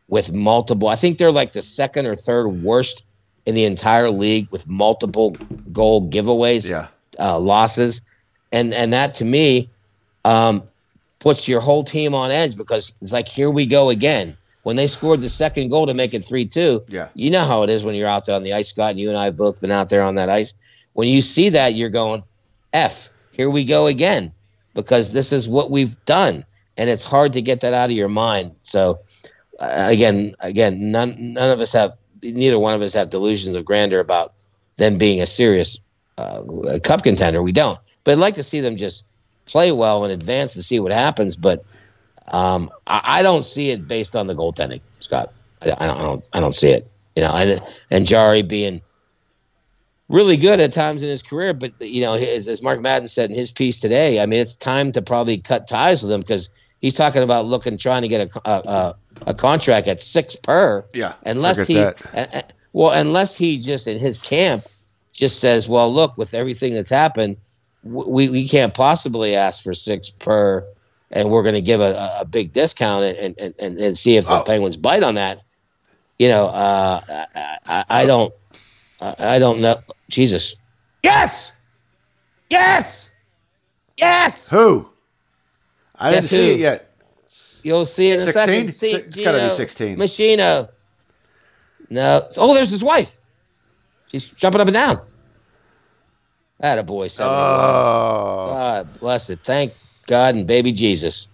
with 0.08 0.32
multiple. 0.32 0.88
I 0.88 0.96
think 0.96 1.18
they're 1.18 1.32
like 1.32 1.52
the 1.52 1.62
second 1.62 2.06
or 2.06 2.14
third 2.14 2.48
worst 2.48 3.02
in 3.46 3.54
the 3.54 3.64
entire 3.64 4.10
league 4.10 4.46
with 4.50 4.66
multiple 4.66 5.30
goal 5.72 6.08
giveaways, 6.10 6.68
Yeah. 6.68 6.88
Uh, 7.18 7.38
losses. 7.38 8.00
And 8.52 8.72
and 8.74 8.92
that 8.92 9.14
to 9.16 9.24
me 9.24 9.68
um, 10.24 10.62
puts 11.18 11.48
your 11.48 11.60
whole 11.60 11.84
team 11.84 12.14
on 12.14 12.30
edge 12.30 12.56
because 12.56 12.92
it's 13.00 13.12
like 13.12 13.28
here 13.28 13.50
we 13.50 13.66
go 13.66 13.90
again. 13.90 14.36
When 14.64 14.76
they 14.76 14.86
scored 14.86 15.20
the 15.20 15.28
second 15.28 15.68
goal 15.68 15.86
to 15.86 15.94
make 15.94 16.12
it 16.14 16.24
three 16.24 16.44
two, 16.44 16.82
Yeah. 16.88 17.08
you 17.14 17.30
know 17.30 17.44
how 17.44 17.62
it 17.62 17.70
is 17.70 17.84
when 17.84 17.94
you're 17.94 18.08
out 18.08 18.24
there 18.26 18.34
on 18.34 18.42
the 18.42 18.52
ice, 18.52 18.68
Scott. 18.68 18.90
And 18.90 19.00
you 19.00 19.08
and 19.08 19.18
I 19.18 19.24
have 19.24 19.36
both 19.36 19.60
been 19.60 19.70
out 19.70 19.88
there 19.88 20.02
on 20.02 20.14
that 20.16 20.28
ice. 20.28 20.54
When 20.94 21.08
you 21.08 21.22
see 21.22 21.48
that, 21.50 21.74
you're 21.74 21.90
going, 21.90 22.22
"F, 22.72 23.10
here 23.32 23.50
we 23.50 23.64
go 23.64 23.86
again," 23.86 24.32
because 24.74 25.12
this 25.12 25.32
is 25.32 25.48
what 25.48 25.70
we've 25.70 26.02
done, 26.04 26.44
and 26.76 26.90
it's 26.90 27.04
hard 27.04 27.32
to 27.34 27.40
get 27.42 27.60
that 27.60 27.72
out 27.72 27.90
of 27.90 27.96
your 27.96 28.08
mind. 28.08 28.50
So, 28.62 28.98
uh, 29.60 29.84
again, 29.88 30.34
again, 30.40 30.90
none 30.90 31.14
none 31.34 31.50
of 31.50 31.60
us 31.60 31.72
have, 31.72 31.92
neither 32.22 32.58
one 32.58 32.74
of 32.74 32.82
us 32.82 32.94
have 32.94 33.10
delusions 33.10 33.56
of 33.56 33.64
grandeur 33.64 34.00
about 34.00 34.32
them 34.76 34.98
being 34.98 35.20
a 35.20 35.26
serious 35.26 35.78
uh, 36.18 36.78
cup 36.82 37.02
contender. 37.02 37.42
We 37.42 37.52
don't, 37.52 37.78
but 38.04 38.12
I'd 38.12 38.18
like 38.18 38.34
to 38.34 38.42
see 38.42 38.60
them 38.60 38.76
just 38.76 39.04
play 39.46 39.72
well 39.72 40.04
and 40.04 40.12
advance 40.12 40.54
to 40.54 40.62
see 40.62 40.80
what 40.80 40.92
happens. 40.92 41.36
But 41.36 41.64
um, 42.28 42.70
I, 42.86 43.00
I 43.04 43.22
don't 43.22 43.44
see 43.44 43.70
it 43.70 43.88
based 43.88 44.14
on 44.14 44.26
the 44.26 44.34
goaltending, 44.34 44.80
Scott. 45.00 45.32
I, 45.62 45.72
I, 45.78 45.86
don't, 45.86 45.98
I 45.98 46.02
don't. 46.02 46.30
I 46.34 46.40
don't 46.40 46.54
see 46.54 46.70
it. 46.70 46.90
You 47.16 47.22
know, 47.22 47.34
and 47.34 47.60
and 47.90 48.06
Jarry 48.06 48.42
being 48.42 48.80
really 50.08 50.36
good 50.36 50.60
at 50.60 50.72
times 50.72 51.02
in 51.02 51.08
his 51.08 51.22
career, 51.22 51.52
but 51.52 51.72
you 51.80 52.00
know, 52.00 52.14
his, 52.14 52.48
as 52.48 52.62
Mark 52.62 52.80
Madden 52.80 53.08
said 53.08 53.30
in 53.30 53.36
his 53.36 53.50
piece 53.50 53.78
today, 53.78 54.20
I 54.20 54.26
mean, 54.26 54.40
it's 54.40 54.56
time 54.56 54.92
to 54.92 55.02
probably 55.02 55.38
cut 55.38 55.68
ties 55.68 56.02
with 56.02 56.10
him 56.10 56.20
because 56.20 56.48
he's 56.80 56.94
talking 56.94 57.22
about 57.22 57.46
looking, 57.46 57.76
trying 57.76 58.02
to 58.02 58.08
get 58.08 58.34
a 58.34 58.40
a, 58.44 58.52
a, 58.52 58.96
a 59.28 59.34
contract 59.34 59.88
at 59.88 60.00
six 60.00 60.36
per. 60.36 60.84
Yeah, 60.94 61.14
unless 61.26 61.66
he, 61.66 61.78
uh, 61.78 61.92
uh, 62.14 62.42
well, 62.72 62.92
unless 62.92 63.36
he 63.36 63.58
just 63.58 63.86
in 63.86 63.98
his 63.98 64.18
camp 64.18 64.66
just 65.18 65.40
says, 65.40 65.68
well, 65.68 65.92
look, 65.92 66.16
with 66.16 66.32
everything 66.34 66.74
that's 66.74 66.90
happened, 66.90 67.36
we 67.82 68.28
we 68.28 68.46
can't 68.48 68.72
possibly 68.74 69.34
ask 69.34 69.62
for 69.62 69.74
six 69.74 70.10
per. 70.10 70.64
And 71.10 71.30
we're 71.30 71.42
going 71.42 71.54
to 71.54 71.62
give 71.62 71.80
a, 71.80 72.16
a 72.20 72.24
big 72.26 72.52
discount 72.52 73.02
and, 73.02 73.34
and, 73.38 73.54
and, 73.58 73.78
and 73.80 73.96
see 73.96 74.18
if 74.18 74.26
the 74.26 74.40
Oh. 74.40 74.44
Penguins 74.44 74.76
bite 74.76 75.02
on 75.02 75.14
that. 75.14 75.40
You 76.18 76.28
know, 76.28 76.48
uh, 76.48 77.00
I, 77.34 77.58
I, 77.66 77.84
I 77.88 78.04
don't, 78.06 78.34
I 79.00 79.14
I 79.18 79.38
don't 79.38 79.60
know. 79.62 79.78
Jesus. 80.10 80.54
Yes. 81.02 81.50
Yes. 82.50 83.10
Yes. 83.96 84.48
Who? 84.50 84.86
I 85.96 86.10
Guess 86.10 86.28
didn't 86.28 86.44
see 86.44 86.52
it 86.54 86.60
yet. 86.60 86.94
You'll 87.62 87.86
see 87.86 88.10
it 88.10 88.20
in 88.20 88.28
a 88.28 88.32
second. 88.32 88.74
See, 88.74 88.90
It's 88.92 89.18
gotta 89.18 89.48
be 89.48 89.54
16. 89.54 89.96
Machino. 89.96 90.68
No. 91.88 92.28
Oh, 92.36 92.52
there's 92.52 92.70
his 92.70 92.84
wife. 92.84 93.16
She's 94.09 94.24
jumping 94.24 94.60
up 94.60 94.66
and 94.68 94.74
down. 94.74 94.97
That 96.60 96.78
a 96.78 96.82
boy. 96.82 97.09
Oh, 97.20 98.47
God 98.52 99.01
bless 99.01 99.30
it. 99.30 99.40
Thank 99.44 99.72
God 100.06 100.35
and 100.35 100.47
baby 100.47 100.72
Jesus. 100.72 101.28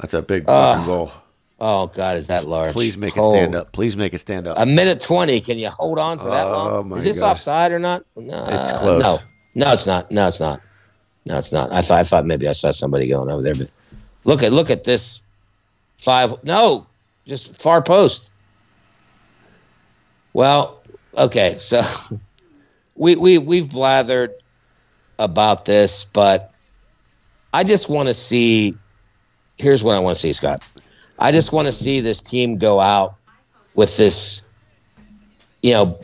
that's 0.00 0.14
a 0.14 0.22
big 0.22 0.46
fucking 0.46 0.86
goal. 0.86 1.12
Oh 1.60 1.86
God, 1.86 2.16
is 2.16 2.26
that 2.26 2.46
large? 2.46 2.72
Please 2.72 2.98
make 2.98 3.14
Cold. 3.14 3.32
it 3.34 3.38
stand 3.38 3.54
up. 3.54 3.72
Please 3.72 3.96
make 3.96 4.12
it 4.12 4.18
stand 4.18 4.46
up. 4.46 4.58
A 4.58 4.66
minute 4.66 5.00
twenty. 5.00 5.40
Can 5.40 5.56
you 5.56 5.70
hold 5.70 5.98
on 5.98 6.18
for 6.18 6.28
that 6.28 6.46
Oh, 6.46 6.50
long? 6.80 6.92
Is 6.98 7.04
this 7.04 7.20
God. 7.20 7.30
offside 7.30 7.72
or 7.72 7.78
not? 7.78 8.04
No, 8.16 8.44
It's 8.50 8.72
close. 8.72 9.02
No, 9.02 9.18
no, 9.54 9.72
it's 9.72 9.86
not. 9.86 10.10
No, 10.10 10.26
it's 10.28 10.40
not. 10.40 10.60
No, 11.24 11.38
it's 11.38 11.52
not. 11.52 11.72
I 11.72 11.80
thought 11.80 12.00
I 12.00 12.04
thought 12.04 12.26
maybe 12.26 12.48
I 12.48 12.52
saw 12.52 12.70
somebody 12.72 13.08
going 13.08 13.30
over 13.30 13.40
there, 13.40 13.54
but 13.54 13.70
look 14.24 14.42
at 14.42 14.52
look 14.52 14.68
at 14.68 14.84
this 14.84 15.22
five. 15.96 16.34
No, 16.42 16.86
just 17.24 17.56
far 17.56 17.80
post. 17.80 18.32
Well, 20.34 20.73
okay, 21.16 21.56
so 21.58 21.82
we 22.94 23.16
we 23.16 23.38
we've 23.38 23.66
blathered 23.66 24.30
about 25.18 25.64
this, 25.64 26.04
but 26.04 26.52
I 27.52 27.64
just 27.64 27.88
want 27.88 28.08
to 28.08 28.14
see. 28.14 28.76
Here's 29.56 29.84
what 29.84 29.94
I 29.94 30.00
want 30.00 30.16
to 30.16 30.20
see, 30.20 30.32
Scott. 30.32 30.64
I 31.18 31.30
just 31.30 31.52
want 31.52 31.66
to 31.66 31.72
see 31.72 32.00
this 32.00 32.20
team 32.20 32.58
go 32.58 32.80
out 32.80 33.14
with 33.74 33.96
this, 33.96 34.42
you 35.62 35.72
know, 35.72 35.98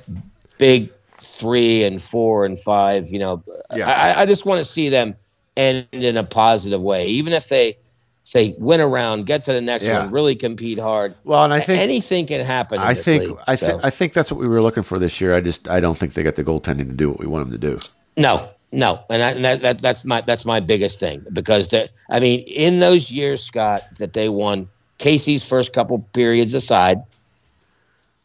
big 0.59 0.91
three 1.21 1.83
and 1.83 2.01
four 2.01 2.45
and 2.45 2.59
five. 2.59 3.09
You 3.09 3.19
know, 3.19 3.43
Yeah. 3.75 3.89
I, 3.89 4.23
I 4.23 4.27
just 4.27 4.47
want 4.47 4.61
to 4.61 4.65
see 4.65 4.89
them 4.89 5.17
end 5.57 5.87
in 5.93 6.17
a 6.17 6.25
positive 6.25 6.81
way, 6.81 7.07
even 7.07 7.33
if 7.33 7.49
they 7.49 7.77
say 8.25 8.55
win 8.59 8.81
around, 8.81 9.27
get 9.27 9.45
to 9.45 9.53
the 9.53 9.61
next 9.61 9.85
Yeah. 9.85 10.01
one, 10.01 10.11
really 10.13 10.35
compete 10.35 10.79
hard. 10.79 11.15
Well, 11.25 11.45
and 11.45 11.53
I 11.55 11.61
think 11.61 11.81
anything 11.81 12.27
can 12.27 12.45
happen. 12.45 12.79
In 12.81 12.87
I 12.87 12.95
this 12.95 13.05
think 13.05 13.23
league, 13.25 13.39
I 13.47 13.55
so. 13.55 13.67
think 13.67 13.85
I 13.85 13.91
think 13.91 14.13
that's 14.13 14.31
what 14.31 14.41
we 14.41 14.49
were 14.49 14.63
looking 14.63 14.83
for 14.83 14.99
this 14.99 15.21
year. 15.21 15.35
I 15.35 15.41
just 15.41 15.69
I 15.69 15.81
don't 15.81 15.97
think 15.97 16.15
they 16.15 16.23
got 16.23 16.37
the 16.37 16.45
goaltending 16.45 16.89
to 16.89 16.95
do 16.95 17.09
what 17.09 17.19
we 17.19 17.27
want 17.27 17.51
them 17.51 17.61
to 17.61 17.67
do. 17.71 17.79
No, 18.17 18.47
no, 18.73 19.01
and, 19.09 19.23
I, 19.23 19.31
and 19.33 19.45
that, 19.45 19.63
that 19.63 19.79
that's 19.81 20.05
my 20.05 20.21
that's 20.21 20.45
my 20.45 20.61
biggest 20.61 21.01
thing 21.01 21.25
because 21.33 21.69
the, 21.69 21.89
I 22.11 22.21
mean, 22.21 22.41
in 22.41 22.81
those 22.81 23.11
years, 23.11 23.43
Scott, 23.43 23.83
that 23.99 24.13
they 24.13 24.29
won 24.29 24.69
Casey's 24.99 25.45
first 25.45 25.73
couple 25.73 25.99
periods 26.13 26.55
aside, 26.55 27.03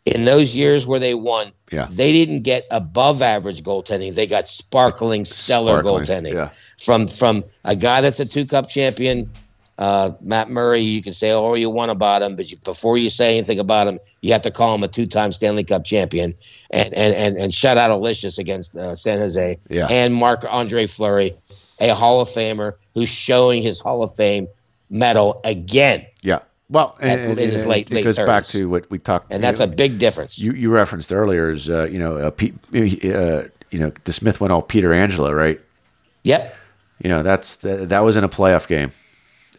in 0.05 0.25
those 0.25 0.55
years 0.55 0.85
where 0.85 0.99
they 0.99 1.15
won, 1.15 1.51
Yeah. 1.71 1.87
they 1.89 2.11
didn't 2.11 2.41
get 2.41 2.65
above 2.69 3.21
average 3.21 3.63
goaltending. 3.63 4.13
They 4.13 4.27
got 4.27 4.47
sparkling, 4.47 5.25
stellar 5.25 5.79
Sparkling, 5.81 6.03
goaltending 6.05 6.33
yeah. 6.33 6.49
from 6.79 7.07
from 7.07 7.43
a 7.63 7.75
guy 7.75 8.01
that's 8.01 8.19
a 8.19 8.25
two 8.25 8.45
cup 8.45 8.69
champion. 8.69 9.31
Uh, 9.77 10.11
Matt 10.21 10.49
Murray, 10.49 10.79
you 10.79 11.01
can 11.01 11.11
say 11.13 11.31
all 11.31 11.57
you 11.57 11.69
want 11.69 11.91
about 11.91 12.21
him, 12.21 12.35
but 12.37 12.49
you, 12.49 12.57
before 12.63 12.97
you 12.97 13.09
say 13.09 13.37
anything 13.37 13.59
about 13.59 13.87
him, 13.87 13.99
you 14.21 14.31
have 14.31 14.41
to 14.43 14.51
call 14.51 14.73
him 14.73 14.83
a 14.83 14.87
two-time 14.87 15.33
Stanley 15.33 15.65
Cup 15.65 15.83
champion, 15.83 16.33
and 16.71 16.93
and 16.93 17.13
and, 17.13 17.37
and 17.37 17.53
shut 17.53 17.77
out 17.77 17.91
Alicious 17.91 18.37
against 18.37 18.75
uh, 18.77 18.95
San 18.95 19.17
Jose, 19.19 19.59
Yeah. 19.69 19.87
and 19.89 20.13
Marc 20.13 20.45
Andre 20.49 20.85
Fleury, 20.85 21.35
a 21.81 21.89
Hall 21.93 22.21
of 22.21 22.29
Famer 22.29 22.73
who's 22.93 23.09
showing 23.09 23.61
his 23.61 23.79
Hall 23.81 24.01
of 24.01 24.15
Fame 24.15 24.47
medal 24.89 25.41
again, 25.43 26.05
Yeah. 26.21 26.39
Well, 26.69 26.95
At- 27.01 27.19
and, 27.19 27.37
in 27.39 27.49
his 27.51 27.63
and 27.63 27.71
late- 27.71 27.91
it 27.91 27.93
late 27.95 28.03
goes 28.05 28.15
back 28.15 28.45
to 28.45 28.69
what 28.69 28.89
we 28.89 28.97
talked, 28.97 29.27
and 29.31 29.43
that's 29.43 29.59
you 29.59 29.65
a 29.65 29.67
big 29.67 29.99
difference. 29.99 30.39
you 30.39 30.53
you 30.53 30.71
referenced 30.71 31.11
earlier 31.11 31.51
is 31.51 31.69
uh, 31.69 31.83
you 31.91 31.99
know 31.99 32.17
uh, 32.17 32.31
Pete, 32.31 32.55
uh, 32.73 33.43
you 33.71 33.79
know 33.79 33.91
DeSmith 34.05 34.39
went 34.39 34.53
all 34.53 34.61
Peter 34.61 34.93
Angela, 34.93 35.35
right? 35.35 35.59
yep. 36.23 36.55
You 37.03 37.09
know 37.09 37.21
that's 37.23 37.57
that, 37.57 37.89
that 37.89 37.99
was 37.99 38.15
in 38.15 38.23
a 38.23 38.29
playoff 38.29 38.67
game, 38.67 38.91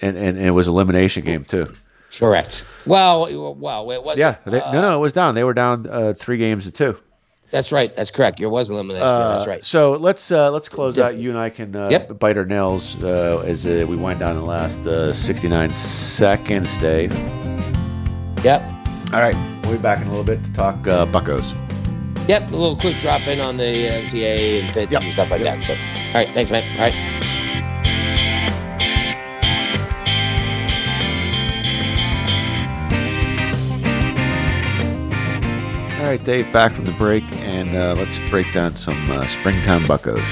and, 0.00 0.16
and, 0.16 0.36
and 0.38 0.46
it 0.46 0.52
was 0.52 0.68
elimination 0.68 1.24
game 1.24 1.44
too. 1.44 1.74
Correct. 2.18 2.64
Well, 2.86 3.54
well, 3.54 3.90
it 3.90 4.02
was. 4.02 4.16
Yeah, 4.16 4.36
they, 4.46 4.58
no, 4.60 4.80
no, 4.80 4.96
it 4.96 5.00
was 5.00 5.12
down. 5.12 5.34
They 5.34 5.44
were 5.44 5.52
down 5.54 5.86
uh, 5.88 6.14
three 6.16 6.38
games 6.38 6.64
to 6.64 6.70
two. 6.70 6.98
That's 7.50 7.70
right. 7.70 7.94
That's 7.94 8.10
correct. 8.10 8.38
There 8.40 8.48
was 8.48 8.70
elimination. 8.70 9.06
Uh, 9.06 9.36
that's 9.36 9.46
right. 9.46 9.64
So 9.64 9.92
let's 9.92 10.32
uh, 10.32 10.50
let's 10.50 10.68
close 10.68 10.98
out. 10.98 11.16
You 11.16 11.30
and 11.30 11.38
I 11.38 11.48
can 11.50 11.76
uh, 11.76 11.88
Yep. 11.90 12.18
bite 12.18 12.36
our 12.36 12.44
nails 12.44 13.00
uh, 13.04 13.42
as 13.46 13.66
uh, 13.66 13.84
we 13.88 13.96
wind 13.96 14.18
down 14.20 14.34
the 14.34 14.42
last 14.42 14.78
uh, 14.86 15.12
69 15.12 15.70
seconds, 15.70 16.76
Dave. 16.78 17.12
Yep. 18.42 18.62
All 19.12 19.20
right, 19.20 19.36
we'll 19.62 19.76
be 19.76 19.78
back 19.82 20.00
in 20.00 20.06
a 20.08 20.10
little 20.10 20.24
bit 20.24 20.42
to 20.44 20.52
talk 20.54 20.74
uh, 20.88 21.06
Buccos. 21.06 21.54
Yep, 22.28 22.50
a 22.50 22.56
little 22.56 22.76
quick 22.76 22.96
drop 22.98 23.24
in 23.28 23.38
on 23.40 23.56
the 23.56 23.62
NCAA 23.62 24.62
and 24.76 24.90
Yep. 24.90 25.02
and 25.02 25.12
stuff 25.12 25.30
like 25.30 25.42
that. 25.42 25.62
So, 25.62 25.74
all 25.74 26.14
right, 26.14 26.34
thanks, 26.34 26.50
man. 26.50 26.64
All 26.76 26.84
right. 26.90 27.35
All 36.06 36.12
right, 36.12 36.22
Dave, 36.22 36.52
back 36.52 36.70
from 36.70 36.84
the 36.84 36.92
break, 36.92 37.24
and 37.38 37.74
uh, 37.74 37.96
let's 37.98 38.20
break 38.30 38.52
down 38.52 38.76
some 38.76 39.10
uh, 39.10 39.26
springtime 39.26 39.82
Buccos. 39.86 40.24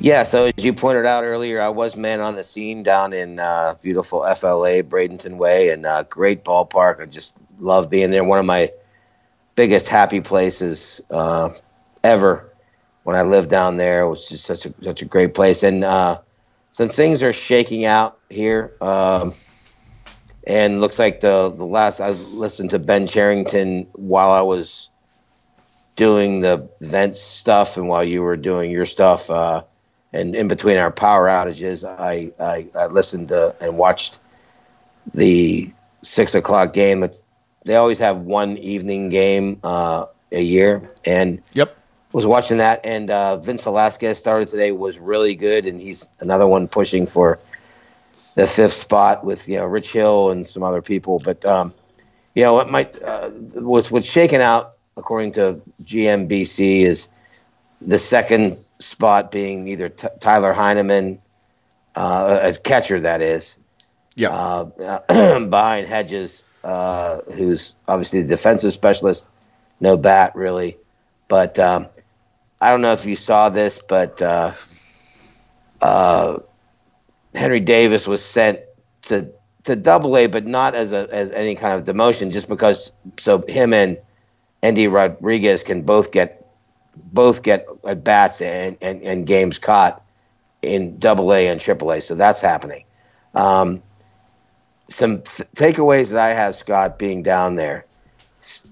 Yeah, 0.00 0.22
so 0.22 0.46
as 0.46 0.64
you 0.64 0.72
pointed 0.72 1.04
out 1.04 1.24
earlier, 1.24 1.60
I 1.60 1.68
was 1.68 1.94
man 1.94 2.20
on 2.20 2.34
the 2.34 2.42
scene 2.42 2.82
down 2.82 3.12
in 3.12 3.38
uh, 3.38 3.74
beautiful 3.82 4.20
FLA, 4.20 4.82
Bradenton 4.82 5.36
Way, 5.36 5.68
and 5.68 5.84
uh, 5.84 6.04
great 6.04 6.42
ballpark. 6.42 7.02
I 7.02 7.04
just 7.04 7.36
love 7.60 7.90
being 7.90 8.10
there. 8.10 8.24
One 8.24 8.38
of 8.38 8.46
my 8.46 8.70
biggest 9.56 9.90
happy 9.90 10.22
places 10.22 11.02
uh, 11.10 11.50
ever 12.02 12.50
when 13.02 13.14
I 13.14 13.24
lived 13.24 13.50
down 13.50 13.76
there. 13.76 14.04
It 14.04 14.08
was 14.08 14.26
just 14.26 14.46
such 14.46 14.64
a 14.64 14.72
such 14.82 15.02
a 15.02 15.04
great 15.04 15.34
place, 15.34 15.62
and 15.62 15.84
uh, 15.84 16.18
some 16.70 16.88
things 16.88 17.22
are 17.22 17.34
shaking 17.34 17.84
out 17.84 18.18
here. 18.30 18.72
Um, 18.80 19.34
and 20.48 20.80
looks 20.80 20.98
like 20.98 21.20
the 21.20 21.50
the 21.50 21.66
last 21.66 22.00
I 22.00 22.10
listened 22.10 22.70
to 22.70 22.78
Ben 22.80 23.06
Cherington 23.06 23.86
while 23.94 24.30
I 24.32 24.40
was 24.40 24.90
doing 25.96 26.40
the 26.40 26.68
vent 26.80 27.16
stuff, 27.16 27.76
and 27.76 27.88
while 27.88 28.04
you 28.04 28.22
were 28.22 28.36
doing 28.36 28.70
your 28.70 28.86
stuff. 28.86 29.30
Uh, 29.30 29.62
and 30.12 30.34
in 30.34 30.48
between 30.48 30.78
our 30.78 30.90
power 30.90 31.26
outages, 31.26 31.84
I 31.86 32.32
I, 32.42 32.66
I 32.74 32.86
listened 32.86 33.28
to 33.28 33.54
and 33.60 33.76
watched 33.78 34.20
the 35.14 35.70
six 36.02 36.34
o'clock 36.34 36.72
game. 36.72 37.02
It's, 37.02 37.20
they 37.64 37.76
always 37.76 37.98
have 37.98 38.18
one 38.18 38.56
evening 38.58 39.10
game 39.10 39.60
uh, 39.62 40.06
a 40.32 40.42
year, 40.42 40.90
and 41.04 41.40
Yep. 41.52 41.76
was 42.12 42.26
watching 42.26 42.58
that. 42.58 42.80
And 42.84 43.10
uh, 43.10 43.36
Vince 43.38 43.62
Velasquez 43.62 44.18
started 44.18 44.48
today 44.48 44.72
was 44.72 44.98
really 44.98 45.34
good, 45.34 45.66
and 45.66 45.80
he's 45.80 46.08
another 46.20 46.46
one 46.46 46.68
pushing 46.68 47.06
for 47.06 47.38
the 48.38 48.46
fifth 48.46 48.74
spot 48.74 49.24
with 49.24 49.48
you 49.48 49.58
know 49.58 49.66
Rich 49.66 49.92
Hill 49.92 50.30
and 50.32 50.46
some 50.46 50.64
other 50.64 50.82
people. 50.82 51.20
But 51.20 51.44
um, 51.46 51.74
you 52.34 52.42
know 52.44 52.54
what 52.54 52.70
might 52.70 53.02
uh, 53.02 53.30
was 53.54 53.90
what's 53.90 54.10
shaken 54.10 54.40
out 54.40 54.74
according 54.96 55.32
to 55.32 55.62
GMBC 55.84 56.82
is 56.82 57.08
the 57.80 57.98
second 57.98 58.58
spot 58.80 59.30
being 59.32 59.68
either 59.68 59.90
T- 59.90 60.08
Tyler 60.20 60.52
Heineman 60.52 61.20
uh, 61.96 62.38
as 62.42 62.58
catcher 62.58 63.00
that 63.00 63.22
is 63.22 63.58
Yeah. 64.16 64.30
uh, 64.30 64.64
behind 65.46 65.88
Hedges, 65.88 66.44
uh, 66.64 67.20
who's 67.34 67.76
obviously 67.88 68.22
the 68.22 68.28
defensive 68.28 68.72
specialist, 68.72 69.26
no 69.80 69.96
bat 69.96 70.32
really. 70.34 70.78
But 71.28 71.58
um, 71.58 71.88
I 72.60 72.70
don't 72.70 72.82
know 72.82 72.92
if 72.92 73.06
you 73.06 73.16
saw 73.16 73.50
this, 73.50 73.80
but 73.88 74.20
uh, 74.22 74.52
uh, 75.80 76.38
Henry 77.38 77.60
Davis 77.60 78.06
was 78.08 78.24
sent 78.24 78.58
to 79.02 79.28
to 79.62 79.76
Double 79.76 80.16
A, 80.16 80.26
but 80.26 80.46
not 80.46 80.74
as 80.74 80.92
a 80.92 81.08
as 81.12 81.30
any 81.30 81.54
kind 81.54 81.78
of 81.78 81.84
demotion, 81.86 82.32
just 82.32 82.48
because 82.48 82.92
so 83.18 83.44
him 83.48 83.72
and 83.72 83.96
Endy 84.62 84.88
Rodriguez 84.88 85.62
can 85.62 85.82
both 85.82 86.10
get 86.10 86.44
both 87.12 87.42
get 87.42 87.66
at 87.86 88.02
bats 88.02 88.40
and, 88.40 88.76
and, 88.80 89.00
and 89.02 89.24
games 89.24 89.58
caught 89.58 90.02
in 90.62 90.98
Double 90.98 91.32
A 91.32 91.46
and 91.46 91.60
Triple 91.60 91.92
A. 91.92 92.00
So 92.00 92.16
that's 92.16 92.40
happening. 92.40 92.84
Um, 93.34 93.82
some 94.88 95.22
th- 95.22 95.48
takeaways 95.54 96.10
that 96.10 96.18
I 96.18 96.34
have, 96.34 96.56
Scott, 96.56 96.98
being 96.98 97.22
down 97.22 97.54
there. 97.54 97.86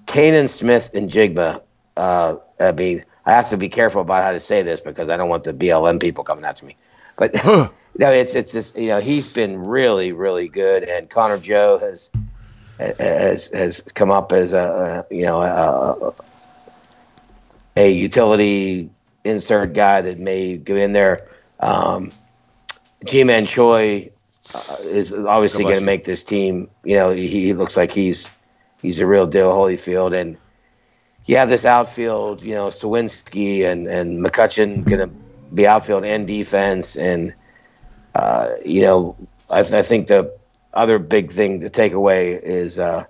Canaan 0.07 0.49
Smith-Njigba. 0.49 1.61
Uh, 1.95 2.35
I 2.59 2.71
mean, 2.73 3.05
I 3.25 3.31
have 3.31 3.49
to 3.49 3.57
be 3.57 3.69
careful 3.69 4.01
about 4.01 4.23
how 4.23 4.31
to 4.31 4.39
say 4.41 4.61
this 4.61 4.81
because 4.81 5.09
I 5.09 5.15
don't 5.15 5.29
want 5.29 5.45
the 5.45 5.53
BLM 5.53 6.01
people 6.01 6.25
coming 6.25 6.43
after 6.43 6.65
me. 6.65 6.75
But 7.15 7.33
no, 7.97 8.11
it's 8.11 8.35
it's 8.35 8.51
just 8.51 8.77
you 8.77 8.87
know 8.87 8.99
he's 8.99 9.27
been 9.27 9.63
really 9.63 10.11
really 10.11 10.47
good, 10.47 10.83
and 10.83 11.09
Connor 11.09 11.39
Joe 11.39 11.79
has 11.79 12.09
has 12.77 13.47
has 13.49 13.81
come 13.95 14.11
up 14.11 14.31
as 14.31 14.53
a, 14.53 15.05
you 15.09 15.23
know 15.23 15.41
a, 15.41 16.13
a 17.75 17.91
utility 17.91 18.89
insert 19.23 19.73
guy 19.73 20.01
that 20.01 20.19
may 20.19 20.57
go 20.57 20.75
in 20.75 20.93
there. 20.93 21.27
Um, 21.59 22.11
Ji-Man 23.05 23.45
Choi 23.45 24.11
uh, 24.53 24.77
is 24.81 25.13
obviously 25.13 25.63
going 25.63 25.79
to 25.79 25.85
make 25.85 26.03
this 26.03 26.23
team. 26.23 26.69
You 26.83 26.95
know, 26.97 27.11
he, 27.11 27.27
he 27.27 27.53
looks 27.53 27.75
like 27.75 27.91
he's 27.91 28.29
he's 28.81 28.99
a 28.99 29.07
real 29.07 29.27
deal, 29.27 29.51
Holyfield, 29.51 30.15
and 30.15 30.37
you 31.25 31.35
have 31.37 31.49
this 31.49 31.65
outfield. 31.65 32.43
You 32.43 32.55
know, 32.55 32.67
Suwinski 32.67 33.65
and 33.65 33.87
and 33.87 34.23
McCutcheon 34.23 34.85
going 34.85 35.09
to 35.09 35.15
be 35.53 35.65
outfield 35.65 36.05
and 36.05 36.27
defense, 36.27 36.95
and 36.95 37.33
uh, 38.17 38.49
you 38.65 38.81
know, 38.81 39.15
I, 39.49 39.59
I 39.59 39.81
think 39.83 40.07
the 40.07 40.35
other 40.73 40.97
big 40.99 41.31
thing 41.31 41.59
to 41.61 41.69
take 41.69 41.93
away 41.93 42.33
is 42.33 42.79
uh, 42.79 43.05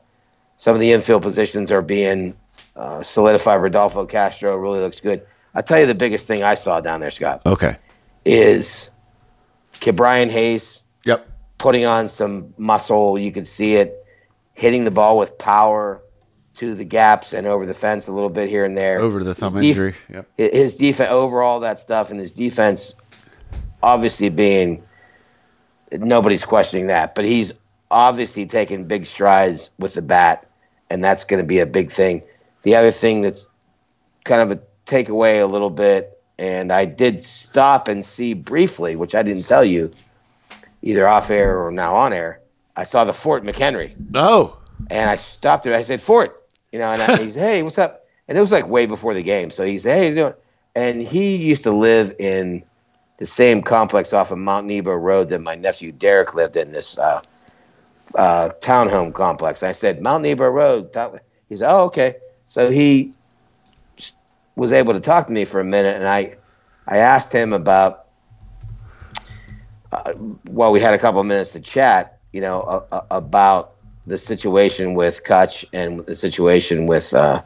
some 0.58 0.74
of 0.76 0.80
the 0.82 0.92
infield 0.92 1.22
positions 1.22 1.72
are 1.72 1.82
being 1.82 2.36
uh, 2.76 3.02
solidified. 3.02 3.62
Rodolfo 3.62 4.06
Castro 4.06 4.56
really 4.58 4.80
looks 4.80 5.00
good. 5.00 5.26
I'll 5.56 5.64
tell 5.64 5.80
you 5.80 5.86
the 5.88 5.96
biggest 5.96 6.28
thing 6.28 6.44
I 6.44 6.56
saw 6.56 6.82
down 6.82 7.00
there, 7.00 7.12
Scott, 7.12 7.42
okay. 7.46 7.76
is 8.26 8.92
Ke'Bryan 9.74 10.30
Hayes 10.30 10.84
Yep. 11.06 11.26
putting 11.58 11.86
on 11.86 12.10
some 12.10 12.54
muscle. 12.58 13.18
You 13.18 13.32
could 13.32 13.48
see 13.48 13.76
it 13.76 14.06
hitting 14.56 14.84
the 14.84 14.92
ball 14.92 15.18
with 15.18 15.38
power 15.38 16.02
to 16.56 16.76
the 16.76 16.84
gaps 16.84 17.34
and 17.34 17.48
over 17.48 17.66
the 17.66 17.74
fence 17.74 18.08
a 18.08 18.12
little 18.12 18.30
bit 18.30 18.50
here 18.50 18.66
and 18.66 18.76
there. 18.76 19.00
Over 19.00 19.20
to 19.20 19.26
the 19.26 19.36
thumb 19.36 19.54
His 19.54 19.62
def- 19.62 19.64
injury. 19.70 19.96
Yep. 20.12 20.28
his 20.38 20.76
defense 20.76 21.10
overall 21.12 21.60
that 21.62 21.80
stuff 21.80 22.10
and 22.12 22.20
his 22.20 22.32
defense 22.32 22.96
obviously 23.84 24.30
being 24.30 24.84
nobody's 25.91 26.43
questioning 26.43 26.88
that 26.88 27.15
but 27.15 27.26
he's 27.26 27.53
obviously 27.91 28.45
taking 28.45 28.85
big 28.85 29.05
strides 29.05 29.69
with 29.80 29.93
the 29.93 30.01
bat 30.01 30.45
and 30.89 31.03
that's 31.03 31.23
going 31.23 31.41
to 31.41 31.47
be 31.47 31.59
a 31.59 31.65
big 31.65 31.89
thing 31.91 32.22
the 32.64 32.76
other 32.76 32.91
thing 32.91 33.22
that's 33.22 33.47
kind 34.26 34.41
of 34.41 34.51
a 34.57 34.61
takeaway 34.85 35.41
a 35.41 35.45
little 35.45 35.69
bit 35.69 36.22
and 36.38 36.72
i 36.72 36.84
did 36.85 37.23
stop 37.23 37.88
and 37.88 38.05
see 38.05 38.34
briefly 38.34 38.95
which 38.95 39.15
i 39.15 39.23
didn't 39.23 39.47
tell 39.47 39.64
you 39.64 39.91
either 40.81 41.07
off 41.07 41.30
air 41.30 41.57
or 41.57 41.72
now 41.72 41.95
on 41.95 42.11
air 42.14 42.41
i 42.76 42.84
saw 42.84 43.03
the 43.03 43.14
fort 43.14 43.43
mchenry 43.43 43.95
Oh. 44.14 44.57
and 44.91 45.09
I 45.09 45.15
stopped 45.15 45.65
him. 45.65 45.73
I 45.73 45.81
said, 45.81 46.01
Fort, 46.01 46.35
you 46.72 46.77
know, 46.77 46.91
and 46.91 47.01
I, 47.01 47.18
he 47.23 47.31
said, 47.31 47.41
hey, 47.41 47.64
what's 47.64 47.80
up? 47.80 48.05
And 48.27 48.38
it 48.38 48.41
was 48.41 48.51
like 48.51 48.68
way 48.68 48.85
before 48.85 49.15
the 49.15 49.23
game. 49.23 49.49
So 49.49 49.64
he 49.64 49.80
said, 49.80 49.97
hey, 49.97 50.09
you 50.09 50.15
doing? 50.15 50.34
And 50.76 51.01
he 51.01 51.35
used 51.38 51.64
to 51.64 51.72
live 51.72 52.14
in 52.19 52.64
the 53.18 53.26
same 53.26 53.61
complex 53.61 54.14
off 54.14 54.31
of 54.31 54.38
Mount 54.38 54.68
Nebo 54.68 54.94
Road 54.94 55.30
that 55.30 55.41
my 55.41 55.56
nephew 55.56 55.91
Derek 55.91 56.35
lived 56.35 56.56
in, 56.56 56.72
this 56.72 56.98
uh, 56.98 57.22
uh, 58.15 58.49
townhome 58.61 59.14
complex. 59.14 59.64
I 59.64 59.72
said, 59.72 60.02
Mount 60.02 60.23
Nebo 60.23 60.48
Road. 60.48 60.94
town-" 60.94 61.19
He 61.49 61.56
said, 61.56 61.72
oh, 61.72 61.85
okay. 61.85 62.15
So 62.45 62.69
he 62.69 63.14
was 64.56 64.72
able 64.72 64.94
to 64.94 64.99
talk 64.99 65.27
to 65.27 65.34
me 65.34 65.45
for 65.45 65.60
a 65.60 65.65
minute, 65.65 65.95
and 65.95 66.07
I, 66.07 66.38
I 66.88 66.98
asked 66.98 67.31
him 67.31 67.53
about, 67.53 68.06
uh, 69.91 70.14
well, 70.49 70.72
we 70.72 70.80
had 70.80 70.94
a 70.94 70.98
couple 70.98 71.19
of 71.19 71.27
minutes 71.27 71.52
to 71.52 71.60
chat, 71.60 72.19
you 72.31 72.41
know, 72.41 72.85
about 73.11 73.73
the 74.06 74.18
situation 74.18 74.94
with 74.94 75.23
Kutch 75.23 75.65
and 75.73 75.99
the 76.06 76.15
situation 76.15 76.88
with 76.88 77.14
uh, 77.14 77.41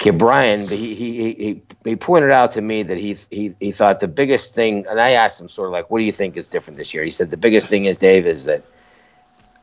Ke'Bryan, 0.00 0.66
he, 0.70 0.94
he 0.94 1.32
he 1.34 1.62
he 1.84 1.94
pointed 1.94 2.30
out 2.30 2.52
to 2.52 2.62
me 2.62 2.82
that 2.82 2.96
he 2.96 3.18
he 3.30 3.54
he 3.60 3.70
thought 3.70 4.00
the 4.00 4.08
biggest 4.08 4.54
thing, 4.54 4.86
and 4.88 4.98
I 4.98 5.10
asked 5.10 5.38
him 5.38 5.48
sort 5.50 5.68
of 5.68 5.72
like, 5.72 5.90
what 5.90 5.98
do 5.98 6.04
you 6.04 6.12
think 6.12 6.38
is 6.38 6.48
different 6.48 6.78
this 6.78 6.94
year? 6.94 7.04
He 7.04 7.10
said 7.10 7.28
the 7.30 7.36
biggest 7.36 7.68
thing 7.68 7.84
is 7.84 7.98
Dave 7.98 8.26
is 8.26 8.46
that 8.46 8.64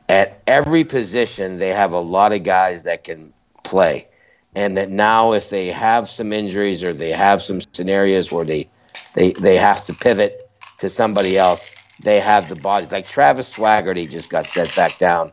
at 0.08 0.40
every 0.46 0.84
position 0.84 1.58
they 1.58 1.70
have 1.70 1.90
a 1.92 1.98
lot 1.98 2.32
of 2.32 2.44
guys 2.44 2.84
that 2.84 3.02
can 3.02 3.32
play, 3.64 4.06
and 4.54 4.76
that 4.76 4.90
now 4.90 5.32
if 5.32 5.50
they 5.50 5.66
have 5.66 6.08
some 6.08 6.32
injuries 6.32 6.84
or 6.84 6.92
they 6.92 7.10
have 7.10 7.42
some 7.42 7.60
scenarios 7.72 8.30
where 8.30 8.44
they 8.44 8.68
they 9.14 9.32
they 9.32 9.56
have 9.56 9.82
to 9.84 9.92
pivot 9.92 10.48
to 10.78 10.88
somebody 10.88 11.36
else, 11.36 11.68
they 12.04 12.20
have 12.20 12.48
the 12.48 12.54
body. 12.54 12.86
Like 12.88 13.08
Travis 13.08 13.52
Swaggerty 13.52 14.08
just 14.08 14.30
got 14.30 14.46
set 14.46 14.72
back 14.76 14.98
down, 14.98 15.32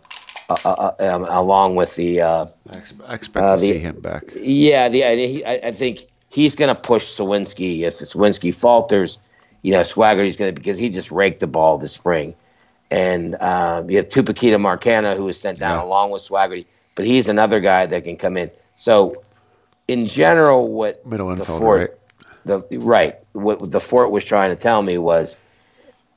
uh, 0.49 0.55
uh, 0.65 0.91
uh, 0.99 1.15
um, 1.15 1.25
along 1.29 1.75
with 1.75 1.95
the. 1.95 2.21
Uh, 2.21 2.45
I 2.73 2.77
ex- 2.77 2.93
I 3.07 3.13
expect 3.15 3.43
to 3.45 3.61
the- 3.61 3.73
see 3.73 3.79
him 3.79 3.99
back. 3.99 4.23
yeah, 4.35 4.89
the 4.89 5.03
I, 5.03 5.15
he, 5.15 5.45
I, 5.45 5.53
I 5.67 5.71
think 5.71 6.05
he's 6.29 6.55
going 6.55 6.73
to 6.73 6.79
push 6.79 7.05
Suwinski. 7.05 7.81
If 7.81 7.99
Suwinski 7.99 8.53
falters, 8.53 9.19
you 9.63 9.71
know, 9.73 9.81
Swaggerty's 9.81 10.37
going 10.37 10.53
to 10.53 10.59
because 10.59 10.77
he 10.77 10.89
just 10.89 11.11
raked 11.11 11.39
the 11.39 11.47
ball 11.47 11.77
this 11.77 11.93
spring. 11.93 12.35
And 12.91 13.35
uh, 13.35 13.83
you 13.87 13.97
have 13.97 14.09
Tucupita 14.09 14.57
Marcano, 14.57 15.17
who 15.17 15.25
was 15.25 15.39
sent 15.39 15.57
down 15.59 15.79
Yeah. 15.79 15.85
along 15.87 16.11
with 16.11 16.21
Swaggerty, 16.21 16.65
but 16.93 17.05
he's 17.05 17.27
another 17.27 17.59
guy 17.59 17.87
that 17.87 18.03
can 18.03 18.15
come 18.15 18.37
in. 18.37 18.51
So, 18.75 19.23
in 19.87 20.05
general, 20.05 20.71
what 20.71 21.03
Middle 21.05 21.35
Fort, 21.37 21.99
right? 22.45 22.59
the 22.69 22.77
right, 22.79 23.15
what 23.33 23.71
the 23.71 23.79
Fort 23.79 24.11
was 24.11 24.23
trying 24.23 24.55
to 24.55 24.61
tell 24.61 24.83
me 24.83 24.99
was 24.99 25.35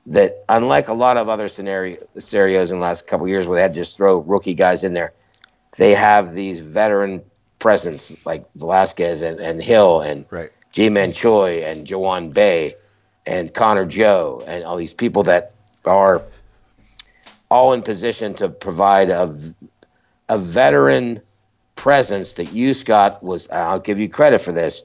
that 0.09 0.45
unlike 0.49 0.89
a 0.89 0.93
lot 0.93 1.17
of 1.19 1.29
other 1.29 1.49
scenario, 1.49 1.99
scenarios 2.19 2.71
in 2.71 2.79
the 2.79 2.83
last 2.83 3.07
couple 3.07 3.27
of 3.27 3.31
years 3.31 3.47
where 3.47 3.57
they 3.57 3.63
had 3.63 3.75
to 3.75 3.81
just 3.81 3.97
throw 3.97 4.19
rookie 4.19 4.55
guys 4.55 4.83
in 4.83 4.95
there, 4.95 5.13
they 5.77 5.95
have 5.95 6.33
these 6.33 6.61
veteran 6.61 7.23
presence 7.59 8.17
like 8.25 8.45
Velasquez 8.55 9.21
and, 9.21 9.39
and 9.39 9.63
Hill 9.63 10.01
and 10.01 10.25
Right. 10.31 10.51
Ji-Man 10.73 11.13
Choi 11.13 11.63
and 11.63 11.87
Ji 11.87 11.95
Hwan 11.95 12.31
Bae 12.31 12.75
and 13.27 13.53
Connor 13.53 13.85
Joe 13.85 14.43
and 14.47 14.65
all 14.65 14.77
these 14.77 14.95
people 14.95 15.23
that 15.25 15.53
are 15.85 16.23
all 17.51 17.73
in 17.75 17.83
position 17.83 18.33
to 18.35 18.49
provide 18.49 19.11
a, 19.11 19.37
a 20.31 20.39
veteran 20.39 21.21
presence 21.77 22.33
that 22.33 22.53
you, 22.53 22.73
Scott, 22.73 23.23
was, 23.23 23.49
I'll 23.51 23.79
give 23.79 23.99
you 23.99 24.09
credit 24.09 24.41
for 24.41 24.53
this. 24.53 24.83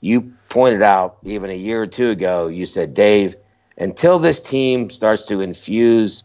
You 0.00 0.32
pointed 0.48 0.82
out 0.82 1.18
even 1.24 1.50
a 1.50 1.56
year 1.56 1.82
or 1.82 1.86
two 1.86 2.10
ago, 2.10 2.46
you 2.46 2.66
said, 2.66 2.94
Dave, 2.94 3.36
until 3.80 4.18
this 4.18 4.40
team 4.40 4.90
starts 4.90 5.24
to 5.26 5.40
infuse 5.40 6.22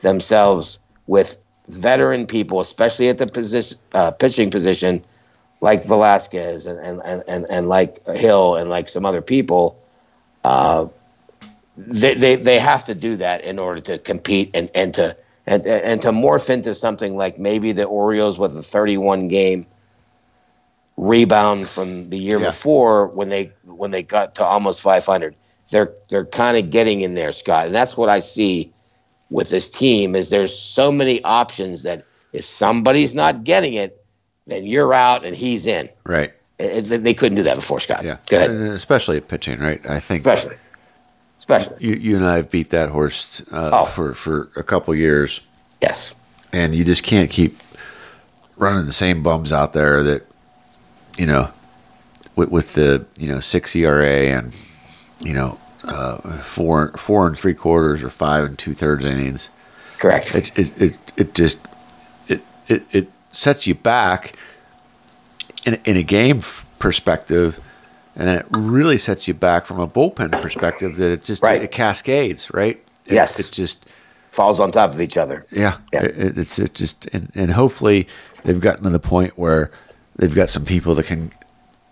themselves 0.00 0.78
with 1.08 1.36
veteran 1.68 2.26
people, 2.26 2.60
especially 2.60 3.08
at 3.08 3.18
the 3.18 3.26
position, 3.26 3.78
uh, 3.92 4.10
pitching 4.12 4.50
position, 4.50 5.04
like 5.60 5.84
Velasquez 5.84 6.66
and, 6.66 6.78
and, 6.80 7.22
and, 7.28 7.46
and, 7.50 7.68
like 7.68 8.04
Hill 8.16 8.56
and 8.56 8.70
like 8.70 8.88
some 8.88 9.04
other 9.04 9.20
people, 9.20 9.78
uh, 10.44 10.86
they, 11.76 12.14
they, 12.14 12.36
they 12.36 12.58
have 12.58 12.84
to 12.84 12.94
do 12.94 13.16
that 13.16 13.44
in 13.44 13.58
order 13.58 13.80
to 13.80 13.98
compete 13.98 14.50
and, 14.54 14.70
and 14.74 14.94
to 14.94 15.16
and, 15.46 15.66
and 15.66 16.00
to 16.02 16.10
morph 16.12 16.50
into 16.50 16.72
something 16.72 17.16
like 17.16 17.36
maybe 17.36 17.72
the 17.72 17.82
Orioles 17.82 18.38
with 18.38 18.56
a 18.56 18.62
31 18.62 19.26
game 19.26 19.66
rebound 20.96 21.68
from 21.68 22.10
the 22.10 22.18
year 22.18 22.38
Yeah. 22.38 22.46
before 22.46 23.08
when 23.08 23.28
they 23.28 23.52
when 23.64 23.90
they 23.90 24.02
got 24.04 24.36
to 24.36 24.44
almost 24.44 24.82
500. 24.82 25.34
They're 25.70 25.94
they're 26.10 26.26
kind 26.26 26.56
of 26.56 26.70
getting 26.70 27.00
in 27.00 27.14
there, 27.14 27.32
Scott, 27.32 27.66
and 27.66 27.74
that's 27.74 27.96
what 27.96 28.08
I 28.08 28.20
see 28.20 28.72
with 29.30 29.50
this 29.50 29.68
team. 29.70 30.14
Is 30.16 30.28
there's 30.30 30.56
so 30.56 30.92
many 30.92 31.22
options 31.24 31.82
that 31.84 32.04
if 32.32 32.44
somebody's 32.44 33.14
not 33.14 33.44
getting 33.44 33.74
it, 33.74 34.04
then 34.46 34.66
you're 34.66 34.92
out 34.94 35.24
and 35.24 35.34
he's 35.36 35.66
in. 35.66 35.88
Right. 36.04 36.32
It, 36.58 36.90
it, 36.92 37.02
they 37.04 37.14
couldn't 37.14 37.36
do 37.36 37.42
that 37.42 37.56
before, 37.56 37.80
Scott. 37.80 38.04
Yeah. 38.04 38.18
Go 38.28 38.36
ahead. 38.38 38.50
And 38.50 38.68
especially 38.68 39.20
pitching, 39.20 39.58
right? 39.58 39.84
I 39.88 39.98
think 40.00 40.26
Especially, 40.26 40.56
especially. 41.38 41.76
you 41.80 41.94
you 41.94 42.16
and 42.16 42.24
I 42.26 42.36
have 42.36 42.50
beat 42.50 42.70
that 42.70 42.90
horse 42.90 43.42
uh, 43.52 43.70
Oh. 43.72 43.84
for 43.86 44.14
for 44.14 44.50
a 44.56 44.62
couple 44.62 44.94
years, 44.94 45.40
Yes. 45.80 46.14
and 46.52 46.74
you 46.74 46.84
just 46.84 47.02
can't 47.02 47.30
keep 47.30 47.58
running 48.56 48.84
the 48.86 48.92
same 48.92 49.22
bums 49.22 49.52
out 49.52 49.72
there 49.72 50.02
that 50.02 50.26
you 51.18 51.26
know 51.26 51.50
with, 52.36 52.50
with 52.50 52.74
the 52.74 53.04
you 53.18 53.26
know 53.28 53.40
six 53.40 53.74
ERA 53.74 54.06
and 54.36 54.54
you 55.22 55.32
know 55.32 55.58
uh, 55.84 56.18
four 56.38 56.92
four 56.96 57.26
and 57.26 57.36
three 57.38 57.54
quarters 57.54 58.02
or 58.02 58.10
five 58.10 58.44
and 58.44 58.58
two 58.58 58.74
thirds 58.74 59.04
innings. 59.04 59.50
Correct. 59.98 60.34
It 60.34 60.58
it 60.58 60.82
it, 60.82 60.98
it 61.16 61.34
just 61.34 61.60
it, 62.28 62.42
it 62.68 62.84
it 62.92 63.10
sets 63.30 63.66
you 63.66 63.74
back 63.74 64.36
in 65.66 65.74
in 65.84 65.96
a 65.96 66.02
game 66.02 66.38
f- 66.38 66.68
perspective. 66.78 67.60
And 68.14 68.28
then 68.28 68.38
it 68.40 68.46
really 68.50 68.98
sets 68.98 69.26
you 69.26 69.32
back 69.32 69.64
from 69.64 69.80
a 69.80 69.88
bullpen 69.88 70.42
perspective 70.42 70.96
that 70.96 71.10
it 71.12 71.24
just 71.24 71.42
Right. 71.42 71.62
it 71.62 71.70
cascades, 71.70 72.52
right? 72.52 72.76
It- 73.06 73.14
Yes. 73.14 73.40
It 73.40 73.50
just 73.50 73.86
Falls 74.30 74.60
on 74.60 74.70
top 74.70 74.92
of 74.94 75.00
each 75.00 75.16
other. 75.18 75.44
yeah, 75.50 75.76
Yeah. 75.92 76.02
It, 76.04 76.36
it's 76.38 76.58
it 76.58 76.74
just 76.74 77.06
and, 77.14 77.30
and 77.34 77.50
hopefully 77.52 78.06
they've 78.44 78.60
gotten 78.60 78.84
to 78.84 78.90
the 78.90 78.98
point 78.98 79.32
where 79.38 79.70
they've 80.16 80.34
got 80.34 80.48
some 80.50 80.64
people 80.66 80.94
that 80.96 81.04
can, 81.06 81.32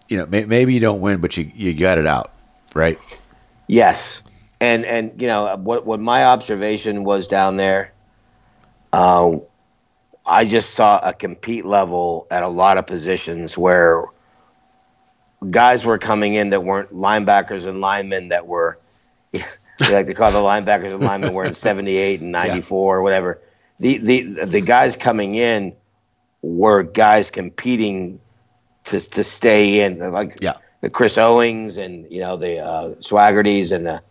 you 0.09 0.16
know, 0.19 0.27
may, 0.27 0.44
maybe 0.47 0.73
you 0.74 0.81
don't 0.81 1.01
win, 1.01 1.20
but 1.20 1.36
you 1.39 1.51
you 1.55 1.73
got 1.74 1.97
it 1.98 2.07
out, 2.07 2.32
right? 2.74 2.98
Yes, 3.70 4.20
and 4.60 4.84
and 4.84 5.12
you 5.22 5.28
know 5.28 5.56
what 5.56 5.86
what 5.86 6.01
my 6.01 6.24
observation 6.24 7.05
was 7.05 7.28
down 7.28 7.56
there. 7.56 7.92
Uh, 8.92 9.36
I 10.26 10.44
just 10.44 10.74
saw 10.74 10.98
a 10.98 11.12
compete 11.12 11.64
level 11.64 12.26
at 12.32 12.42
a 12.42 12.48
lot 12.48 12.78
of 12.78 12.86
positions 12.88 13.56
where 13.56 14.06
guys 15.51 15.86
were 15.86 15.98
coming 15.98 16.34
in 16.34 16.51
that 16.51 16.64
weren't 16.64 16.92
linebackers 16.92 17.64
and 17.64 17.80
linemen 17.80 18.28
that 18.30 18.44
were 18.44 18.80
they 19.32 19.94
like 19.94 20.06
to 20.06 20.14
call 20.14 20.32
the 20.32 20.38
linebackers 20.38 20.92
and 20.92 21.05
linemen 21.05 21.32
were 21.32 21.47
in 21.47 21.55
78 21.68 22.20
and 22.22 22.32
94 22.32 22.97
or 22.97 23.02
whatever. 23.02 23.40
The 23.78 23.98
the 23.98 24.44
the 24.47 24.60
guys 24.60 24.97
coming 24.97 25.36
in 25.36 25.76
were 26.42 26.82
guys 26.82 27.30
competing 27.30 28.20
to 28.86 29.01
to 29.01 29.22
stay 29.22 29.82
in 29.82 30.01
like 30.12 30.38
Yeah. 30.40 30.55
The 30.81 30.90
Chris 30.90 31.19
Owings 31.19 31.77
and 31.77 32.11
you 32.11 32.20
know 32.20 32.36
the 32.36 32.59
uh, 32.59 32.89
Swaggertys 33.01 33.70
and 33.73 33.86
the 33.86 34.02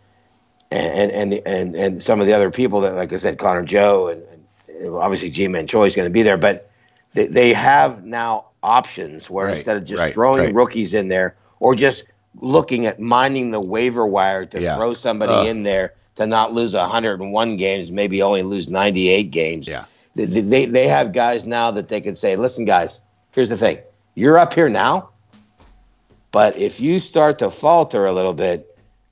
and 0.70 1.10
and 1.10 1.32
the, 1.32 1.46
and 1.46 1.74
and 1.74 2.02
some 2.02 2.20
of 2.20 2.26
the 2.26 2.32
other 2.32 2.50
people 2.50 2.80
that 2.82 2.94
like 2.94 3.12
I 3.12 3.16
said 3.16 3.38
Connor 3.38 3.64
Joe 3.64 4.08
and, 4.08 4.22
and 4.68 4.94
obviously 4.94 5.30
Ji-Man 5.30 5.66
Choi 5.66 5.84
is 5.86 5.96
going 5.96 6.08
to 6.08 6.12
be 6.12 6.22
there, 6.22 6.36
but 6.36 6.70
they, 7.14 7.26
they 7.26 7.52
have 7.52 8.04
now 8.04 8.46
options 8.62 9.28
where 9.28 9.46
Right, 9.46 9.56
instead 9.56 9.76
of 9.76 9.84
just 9.84 10.00
right, 10.00 10.12
throwing 10.14 10.44
right. 10.44 10.54
rookies 10.54 10.94
in 10.94 11.08
there 11.08 11.34
or 11.58 11.74
just 11.74 12.04
looking 12.40 12.86
at 12.86 13.00
minding 13.00 13.50
the 13.50 13.60
waiver 13.60 14.06
wire 14.06 14.46
to 14.46 14.60
Yeah. 14.60 14.76
throw 14.76 14.94
somebody 14.94 15.32
Ugh. 15.32 15.46
in 15.48 15.62
there 15.64 15.94
to 16.16 16.26
not 16.26 16.52
lose 16.52 16.74
101 16.74 17.56
games, 17.56 17.90
maybe 17.90 18.22
only 18.22 18.42
lose 18.42 18.68
98 18.68 19.30
games. 19.30 19.66
Yeah. 19.66 19.86
They, 20.14 20.24
they, 20.26 20.66
they 20.66 20.86
have 20.88 21.12
guys 21.12 21.46
now 21.46 21.70
that 21.72 21.88
they 21.88 22.00
can 22.00 22.14
say, 22.14 22.36
listen, 22.36 22.64
guys, 22.64 23.00
here's 23.32 23.48
the 23.48 23.56
thing. 23.56 23.78
You're 24.14 24.38
up 24.38 24.52
here 24.52 24.68
now, 24.68 25.10
but 26.32 26.56
if 26.56 26.80
you 26.80 26.98
start 27.00 27.38
to 27.40 27.50
falter 27.50 28.06
a 28.06 28.12
little 28.12 28.34
bit, 28.34 28.66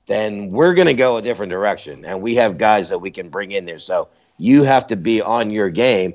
then 0.07 0.49
we're 0.51 0.73
going 0.73 0.87
to 0.87 0.93
go 0.93 1.17
a 1.17 1.21
different 1.21 1.51
direction. 1.51 2.03
And 2.05 2.21
we 2.21 2.35
have 2.35 2.57
guys 2.57 2.89
that 2.89 2.99
we 2.99 3.11
can 3.11 3.29
bring 3.29 3.51
in 3.51 3.65
there. 3.65 3.79
So 3.79 4.07
you 4.37 4.63
have 4.63 4.87
to 4.87 4.95
be 4.95 5.21
on 5.21 5.51
your 5.51 5.69
game, 5.69 6.13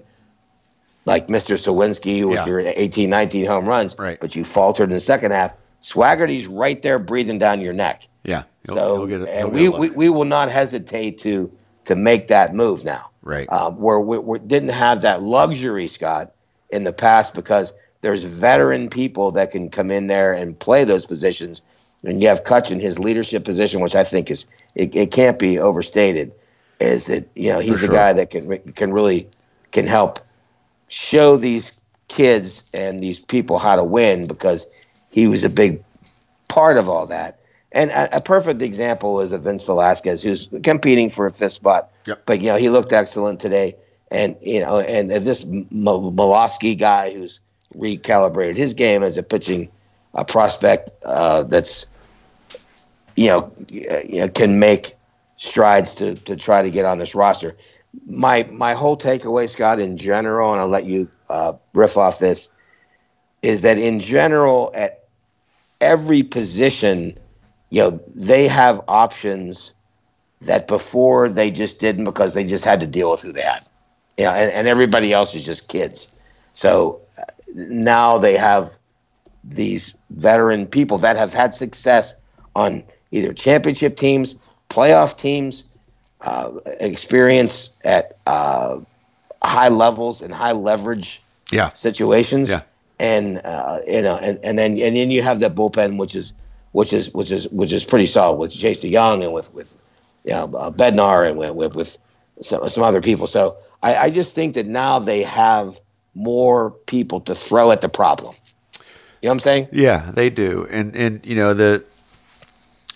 like 1.05 1.29
Mr. 1.29 1.57
Suwinski 1.57 2.25
with 2.29 2.39
Yeah. 2.39 2.47
your 2.47 2.61
18, 2.61 3.11
19 3.11 3.47
home 3.47 3.67
runs, 3.67 3.95
Right. 3.99 4.19
but 4.21 4.35
you 4.35 4.45
faltered 4.45 4.89
in 4.91 4.95
the 4.95 5.01
second 5.01 5.33
half. 5.33 5.53
Swaggerty's 5.81 6.47
right 6.47 6.81
there 6.81 6.99
breathing 6.99 7.39
down 7.39 7.61
your 7.61 7.75
neck. 7.75 8.09
Yeah. 8.25 8.45
He'll- 8.67 8.77
So, 8.77 9.07
he'll 9.07 9.29
and 9.29 9.53
we, 9.53 9.69
we, 9.69 9.91
we 9.91 10.09
will 10.09 10.25
not 10.25 10.51
hesitate 10.51 11.19
to 11.19 11.51
to 11.85 11.95
make 11.95 12.29
that 12.29 12.55
move 12.55 12.83
now 12.83 13.11
right. 13.21 13.47
uh, 13.51 13.71
where 13.71 14.01
we, 14.01 14.17
we 14.17 14.39
didn't 14.39 14.71
have 14.71 15.03
that 15.03 15.23
luxury, 15.23 15.87
Scott, 15.87 16.33
in 16.71 16.83
the 16.85 16.95
past 16.95 17.35
because 17.35 17.75
there's 18.05 18.25
veteran 18.25 18.91
people 18.91 19.31
that 19.31 19.51
can 19.51 19.71
come 19.71 19.91
in 19.91 20.09
there 20.09 20.35
and 20.35 20.59
play 20.59 20.85
those 20.85 21.07
positions. 21.07 21.63
And 22.03 22.21
you 22.21 22.29
have 22.29 22.45
Kutch 22.45 22.71
in 22.71 22.79
his 22.79 22.99
leadership 22.99 23.47
position, 23.47 23.81
which 23.81 23.95
I 23.95 24.05
think 24.05 24.31
is 24.31 24.45
it, 24.75 24.95
it 24.95 25.11
can't 25.11 25.39
be 25.39 25.59
overstated. 25.59 26.31
Is 26.81 27.07
that 27.07 27.27
you 27.35 27.51
know 27.51 27.61
he's 27.61 27.81
sure. 27.81 27.89
a 27.89 27.93
guy 27.93 28.13
that 28.13 28.29
can 28.29 28.59
can 28.75 28.93
really 28.93 29.27
can 29.73 29.87
help 29.87 30.21
show 30.89 31.39
these 31.39 31.73
kids 32.09 32.63
and 32.75 33.03
these 33.03 33.21
people 33.21 33.59
how 33.59 33.75
to 33.75 33.83
win 33.83 34.27
because 34.27 34.67
he 35.09 35.27
was 35.27 35.43
a 35.43 35.49
big 35.49 35.83
part 36.49 36.77
of 36.77 36.91
all 36.91 37.07
that. 37.07 37.41
And 37.73 37.91
a, 37.91 38.19
a 38.19 38.21
perfect 38.21 38.61
example 38.61 39.23
is 39.23 39.33
a 39.33 39.39
Vince 39.39 39.63
Velasquez 39.63 40.23
who's 40.23 40.47
competing 40.63 41.09
for 41.09 41.25
a 41.25 41.33
fifth 41.33 41.55
spot. 41.55 41.91
Yep. 42.07 42.27
But 42.27 42.43
you 42.43 42.49
know 42.49 42.57
he 42.57 42.69
looked 42.69 42.93
excellent 42.93 43.41
today, 43.41 43.75
and 44.11 44.37
you 44.43 44.61
know, 44.61 44.81
and 44.81 45.11
this 45.11 45.45
M- 45.45 45.65
Molosky 45.73 46.79
guy 46.79 47.11
who's 47.11 47.41
recalibrated 47.77 48.57
his 48.57 48.75
game 48.75 49.03
as 49.03 49.17
a 49.17 49.23
pitching 49.23 49.69
uh, 50.15 50.25
prospect 50.25 50.91
uh, 51.05 51.43
that's 51.45 51.87
you 53.17 53.29
know, 53.29 53.53
you 53.69 54.21
know 54.21 54.29
can 54.29 54.59
make 54.59 54.97
strides 55.37 55.95
to 55.97 56.15
to 56.17 56.37
try 56.37 56.63
to 56.63 56.71
get 56.71 56.85
on 56.85 56.99
this 56.99 57.15
roster. 57.15 57.57
My 58.07 58.45
my 58.53 58.75
whole 58.75 58.97
takeaway, 58.97 59.49
Scott, 59.49 59.79
in 59.81 59.97
general, 59.97 60.53
and 60.53 60.61
I'll 60.61 60.69
let 60.69 60.85
you 60.85 61.09
uh, 61.31 61.55
riff 61.73 61.97
off 61.97 62.19
this, 62.19 62.49
is 63.43 63.63
that 63.63 63.79
in 63.79 64.01
general 64.01 64.73
at 64.75 65.05
every 65.81 66.23
position, 66.23 67.19
you 67.71 67.83
know, 67.83 68.01
they 68.15 68.49
have 68.49 68.81
options 68.89 69.75
that 70.41 70.67
before 70.67 71.29
they 71.29 71.51
just 71.51 71.79
didn't 71.79 72.05
because 72.05 72.35
they 72.35 72.45
just 72.45 72.65
had 72.65 72.81
to 72.81 72.87
deal 72.87 73.11
with 73.11 73.23
who 73.23 73.33
they 73.33 73.43
had. 73.43 73.61
You 74.17 74.25
know, 74.25 74.31
and, 74.33 74.51
and 74.53 74.69
everybody 74.69 75.13
else 75.13 75.35
is 75.35 75.45
just 75.45 75.69
kids. 75.69 76.09
So 76.53 77.01
now 77.55 78.19
they 78.19 78.37
have 78.37 78.77
these 79.45 79.95
veteran 80.11 80.67
people 80.67 80.99
that 80.99 81.17
have 81.17 81.33
had 81.33 81.55
success 81.55 82.15
on 82.57 82.83
either 83.11 83.33
championship 83.33 83.97
teams, 83.97 84.35
playoff 84.71 85.17
teams, 85.17 85.65
uh, 86.23 86.51
experience 86.81 87.71
at 87.85 88.19
uh, 88.27 88.79
high 89.43 89.69
levels 89.69 90.23
and 90.23 90.33
high 90.33 90.53
leverage 90.53 91.23
yeah. 91.51 91.73
situations. 91.73 92.51
Yeah. 92.51 92.63
And 92.99 93.41
uh, 93.45 93.81
you 93.87 94.03
know, 94.03 94.17
and, 94.17 94.39
and 94.43 94.59
then 94.59 94.79
and 94.79 94.97
then 94.97 95.11
you 95.11 95.21
have 95.23 95.41
that 95.41 95.55
bullpen, 95.55 95.99
which 95.99 96.15
is 96.15 96.33
which 96.73 96.93
is 96.93 97.13
which 97.13 97.31
is 97.31 97.49
which 97.49 97.73
is 97.73 97.85
pretty 97.85 98.07
solid 98.07 98.37
with 98.37 98.53
Jason 98.53 98.91
Young 98.91 99.23
and 99.23 99.33
with 99.33 99.53
with 99.53 99.77
you 100.25 100.33
know, 100.33 100.45
uh, 100.57 100.71
Bednar 100.71 101.29
and 101.29 101.37
with 101.37 101.55
with, 101.55 101.75
with 101.75 101.99
some 102.41 102.69
some 102.69 102.83
other 102.85 103.03
people. 103.03 103.27
So 103.27 103.57
I, 103.83 103.97
I 103.97 104.11
just 104.11 104.35
think 104.35 104.55
that 104.55 104.67
now 104.67 105.01
they 105.01 105.23
have 105.25 105.81
more 106.15 106.71
people 106.87 107.21
to 107.23 107.35
throw 107.35 107.71
at 107.71 107.81
the 107.81 107.89
problem. 107.89 108.35
You 109.21 109.29
know 109.29 109.31
what 109.31 109.33
I'm 109.33 109.41
saying? 109.41 109.69
Yeah, 109.73 110.11
they 110.13 110.31
do, 110.31 110.67
and 110.71 110.95
and 110.95 111.25
you 111.25 111.35
know 111.35 111.55
the, 111.55 111.85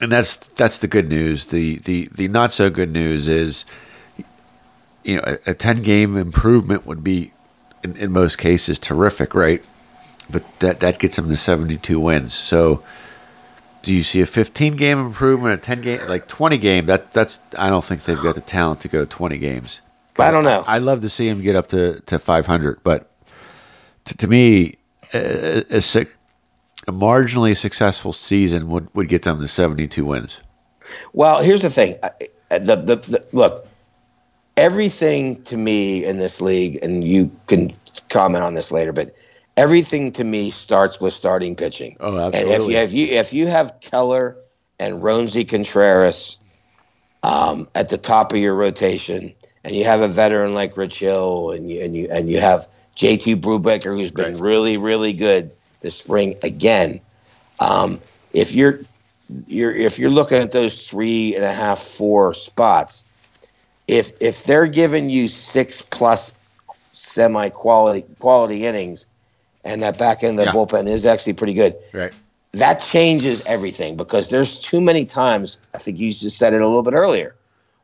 and 0.00 0.12
that's 0.12 0.36
that's 0.36 0.78
the 0.78 0.86
good 0.86 1.08
news. 1.08 1.46
The 1.46 1.76
the 1.78 2.08
the 2.14 2.28
not 2.28 2.52
so 2.52 2.68
good 2.68 2.92
news 2.92 3.28
is, 3.28 3.64
you 5.04 5.16
know, 5.16 5.22
a, 5.26 5.50
a 5.50 5.54
ten 5.54 5.82
game 5.82 6.18
improvement 6.18 6.84
would 6.84 7.02
be, 7.02 7.32
in, 7.82 7.96
in 7.96 8.12
most 8.12 8.36
cases, 8.36 8.78
terrific, 8.78 9.34
right? 9.34 9.64
But 10.30 10.44
that 10.58 10.80
that 10.80 10.98
gets 10.98 11.16
them 11.16 11.28
to 11.28 11.36
seventy 11.36 11.78
two 11.78 11.98
wins. 11.98 12.34
So, 12.34 12.82
do 13.80 13.94
you 13.94 14.02
see 14.02 14.20
a 14.20 14.26
fifteen 14.26 14.76
game 14.76 14.98
improvement, 14.98 15.54
a 15.54 15.64
ten 15.64 15.80
game, 15.80 16.06
like 16.08 16.28
twenty 16.28 16.58
game? 16.58 16.84
That 16.84 17.12
that's 17.12 17.40
I 17.56 17.70
don't 17.70 17.84
think 17.84 18.04
they've 18.04 18.20
got 18.20 18.34
the 18.34 18.42
talent 18.42 18.82
to 18.82 18.88
go 18.88 19.06
twenty 19.06 19.38
games. 19.38 19.80
I 20.18 20.30
don't 20.30 20.44
know. 20.44 20.64
I'd 20.66 20.82
love 20.82 21.00
to 21.02 21.08
see 21.08 21.28
him 21.28 21.40
get 21.42 21.54
up 21.56 21.68
to, 21.68 22.00
to 22.00 22.18
500, 22.18 22.80
but 22.82 23.07
to, 24.08 24.16
to 24.16 24.26
me, 24.26 24.74
a, 25.12 25.58
a, 25.70 25.76
a 25.76 26.92
marginally 26.92 27.56
successful 27.56 28.12
season 28.12 28.68
would, 28.68 28.92
would 28.94 29.08
get 29.08 29.22
them 29.22 29.38
to 29.40 29.48
72 29.48 30.04
wins. 30.04 30.40
Well, 31.12 31.42
here's 31.42 31.62
the 31.62 31.70
thing. 31.70 31.96
The, 32.50 32.76
the, 32.76 32.96
the 32.96 33.26
look, 33.32 33.66
everything 34.56 35.42
to 35.44 35.56
me 35.56 36.04
in 36.04 36.18
this 36.18 36.40
league, 36.40 36.78
and 36.82 37.04
you 37.04 37.30
can 37.46 37.74
comment 38.08 38.42
on 38.42 38.54
this 38.54 38.72
later, 38.72 38.92
but 38.92 39.14
everything 39.56 40.10
to 40.12 40.24
me 40.24 40.50
starts 40.50 41.00
with 41.00 41.12
starting 41.12 41.54
pitching. 41.54 41.96
Oh, 42.00 42.16
And 42.16 42.34
if 42.34 42.42
absolutely. 42.42 42.74
you 42.74 42.80
if 42.80 42.92
you 42.92 43.06
if 43.06 43.32
you 43.32 43.46
have 43.48 43.74
Keller 43.80 44.36
and 44.78 45.02
Roansy 45.02 45.46
Contreras 45.46 46.38
um, 47.22 47.68
at 47.74 47.90
the 47.90 47.98
top 47.98 48.32
of 48.32 48.38
your 48.38 48.54
rotation, 48.54 49.34
and 49.64 49.76
you 49.76 49.84
have 49.84 50.00
a 50.00 50.08
veteran 50.08 50.54
like 50.54 50.76
Rich 50.76 51.00
Hill, 51.00 51.50
and 51.50 51.70
you 51.70 51.82
and 51.82 51.94
you 51.94 52.08
and 52.10 52.30
you 52.30 52.40
have 52.40 52.66
JT 52.98 53.36
Brubaker, 53.40 53.96
who's 53.96 54.10
been 54.10 54.32
Right. 54.32 54.40
really 54.42 54.76
really 54.76 55.12
good 55.12 55.50
this 55.80 55.96
spring 55.96 56.34
again. 56.42 57.00
Um, 57.60 58.00
if 58.32 58.54
you're 58.54 58.80
you're 59.46 59.74
if 59.74 59.98
you're 59.98 60.10
looking 60.10 60.38
at 60.38 60.50
those 60.50 60.82
three 60.82 61.34
and 61.36 61.44
a 61.44 61.52
half, 61.52 61.80
four 61.80 62.34
spots, 62.34 63.04
if 63.86 64.12
if 64.20 64.44
they're 64.44 64.66
giving 64.66 65.08
you 65.08 65.28
six 65.28 65.80
plus 65.80 66.32
semi 66.92 67.48
quality 67.50 68.04
quality 68.18 68.66
innings, 68.66 69.06
and 69.64 69.80
that 69.82 69.96
back 69.98 70.24
end 70.24 70.38
of 70.38 70.46
the 70.46 70.46
Yeah. 70.46 70.52
bullpen 70.52 70.88
is 70.88 71.06
actually 71.06 71.34
pretty 71.34 71.54
good, 71.54 71.76
Right. 71.92 72.12
that 72.54 72.80
changes 72.80 73.40
everything 73.46 73.96
because 73.96 74.28
there's 74.28 74.58
too 74.58 74.80
many 74.80 75.04
times. 75.04 75.58
I 75.74 75.78
think 75.78 75.98
you 75.98 76.10
just 76.12 76.36
said 76.36 76.52
it 76.52 76.60
a 76.62 76.66
little 76.66 76.82
bit 76.82 76.94
earlier, 76.94 77.36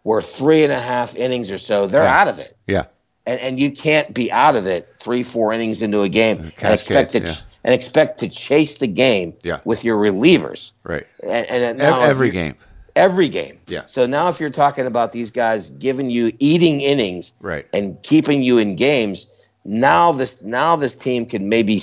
where 0.03 0.21
three 0.21 0.65
and 0.65 0.73
a 0.73 0.81
half 0.81 1.15
innings 1.15 1.53
or 1.53 1.59
so 1.59 1.87
they're 1.87 2.05
out 2.05 2.27
of 2.27 2.39
it 2.41 2.55
Yeah. 2.67 2.85
And 3.27 3.41
and 3.41 3.59
you 3.61 3.71
can't 3.71 4.13
be 4.15 4.31
out 4.33 4.57
of 4.57 4.67
it 4.67 4.91
three 5.01 5.23
four 5.23 5.53
innings 5.53 5.83
into 5.83 6.03
a 6.03 6.09
game 6.09 6.39
and 6.63 6.73
expect 6.73 7.13
to 7.13 7.21
cascades, 7.21 7.41
ch- 7.41 7.43
and 7.65 7.75
expect 7.75 8.19
to 8.21 8.29
chase 8.29 8.77
the 8.77 8.87
game 8.87 9.35
Yeah. 9.43 9.59
with 9.65 9.85
your 9.85 9.97
relievers 9.99 10.73
Right. 10.85 11.07
and, 11.23 11.47
and 11.49 11.79
now 11.79 12.01
every 12.03 12.31
game. 12.31 12.55
every 12.97 13.29
game 13.29 13.59
Yeah. 13.67 13.83
so 13.87 14.07
now 14.07 14.29
if 14.29 14.41
you're 14.41 14.51
talking 14.51 14.87
about 14.87 15.13
these 15.13 15.31
guys 15.31 15.71
giving 15.71 16.11
you 16.11 16.33
eating 16.39 16.81
innings 16.81 17.33
Right. 17.41 17.67
and 17.73 18.01
keeping 18.03 18.43
you 18.43 18.59
in 18.59 18.77
games 18.77 19.27
now 19.65 20.13
this 20.13 20.43
now 20.43 20.77
this 20.77 20.95
team 20.95 21.25
can 21.27 21.49
maybe 21.49 21.81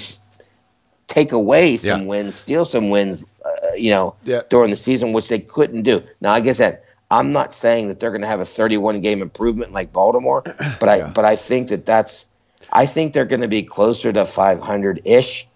take 1.08 1.32
away 1.32 1.78
some 1.78 2.02
Yeah. 2.02 2.08
wins 2.08 2.36
steal 2.36 2.66
some 2.66 2.90
wins 2.90 3.24
uh, 3.46 3.74
you 3.76 3.90
know 3.92 4.16
Yeah. 4.24 4.42
during 4.50 4.70
the 4.70 4.76
season 4.78 5.12
which 5.14 5.28
they 5.30 5.40
couldn't 5.40 5.82
do 5.84 6.02
now 6.22 6.32
like 6.32 6.48
i 6.48 6.52
said 6.52 6.80
i'm 7.12 7.34
not 7.34 7.54
saying 7.54 7.88
that 7.90 8.00
they're 8.00 8.12
going 8.12 8.22
to 8.22 8.28
have 8.28 8.42
a 8.42 8.46
31 8.46 9.02
game 9.02 9.22
improvement 9.22 9.74
like 9.74 9.94
baltimore 9.94 10.44
but 10.80 10.90
i 10.90 10.98
Yeah. 10.98 11.08
but 11.14 11.26
i 11.26 11.36
think 11.36 11.70
that 11.70 11.86
that's 11.86 12.28
i 12.74 12.86
think 12.86 13.14
they're 13.14 13.26
going 13.26 13.42
to 13.42 13.50
be 13.50 13.64
closer 13.64 14.14
to 14.14 14.26
500 14.26 15.02
ish 15.06 15.48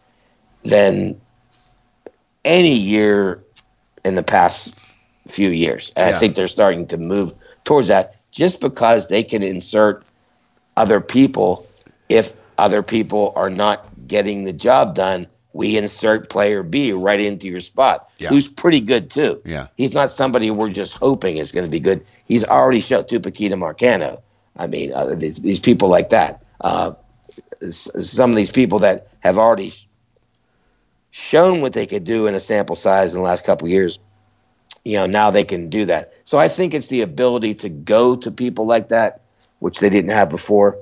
than 0.64 1.15
any 2.45 2.73
year 2.76 3.44
in 4.06 4.15
the 4.15 4.23
past 4.23 4.76
few 5.27 5.49
years 5.49 5.91
and 5.95 6.07
Yeah. 6.07 6.15
i 6.15 6.19
think 6.19 6.36
they're 6.36 6.48
starting 6.48 6.88
to 6.88 6.98
move 6.98 7.34
towards 7.65 7.88
that 7.90 8.15
just 8.32 8.61
because 8.61 9.07
they 9.07 9.23
can 9.23 9.44
insert 9.44 10.06
other 10.77 11.02
people 11.02 11.68
if 12.10 12.34
other 12.57 12.84
people 12.84 13.34
are 13.36 13.49
not 13.49 13.88
getting 14.07 14.44
the 14.45 14.53
job 14.53 14.95
done 14.95 15.27
we 15.56 15.77
insert 15.77 16.30
player 16.30 16.61
b 16.64 16.91
right 16.91 17.22
into 17.22 17.48
your 17.48 17.61
spot 17.61 18.10
Yeah. 18.19 18.27
who's 18.30 18.48
pretty 18.48 18.82
good 18.82 19.10
too. 19.10 19.41
Yeah. 19.45 19.68
he's 19.77 19.94
not 19.94 20.11
somebody 20.11 20.52
we're 20.52 20.69
just 20.84 20.94
hoping 20.94 21.38
is 21.38 21.52
going 21.53 21.64
to 21.65 21.72
be 21.72 21.80
good. 21.80 22.06
He's 22.27 22.44
already 22.44 22.82
showed 22.82 23.07
Tucupita 23.07 23.56
Marcano. 23.56 24.22
I 24.57 24.68
mean 24.68 24.91
uh, 24.94 25.15
these, 25.15 25.38
these 25.38 25.60
people 25.61 25.88
like 25.88 26.10
that. 26.10 26.44
Uh, 26.61 26.91
s- 27.61 27.90
some 28.02 28.30
of 28.32 28.36
these 28.36 28.52
people 28.52 28.80
that 28.80 29.07
have 29.22 29.38
already 29.38 29.69
sh- 29.69 29.88
shown 31.11 31.61
what 31.61 31.73
they 31.73 31.86
could 31.86 32.03
do 32.03 32.27
in 32.27 32.36
a 32.36 32.40
sample 32.40 32.76
size 32.76 33.15
in 33.15 33.22
the 33.22 33.26
last 33.26 33.45
couple 33.45 33.65
of 33.68 33.72
years 33.72 33.99
you 34.84 34.98
know 34.98 35.06
now 35.06 35.32
they 35.32 35.44
can 35.44 35.69
do 35.69 35.86
that. 35.86 36.14
So 36.26 36.38
i 36.38 36.48
think 36.49 36.73
it's 36.73 36.88
the 36.88 37.02
ability 37.02 37.53
to 37.56 37.69
go 37.69 38.15
to 38.18 38.30
people 38.30 38.65
like 38.65 38.90
that 38.90 39.22
which 39.60 39.80
they 39.80 39.90
didn't 39.90 40.11
have 40.11 40.30
before 40.30 40.77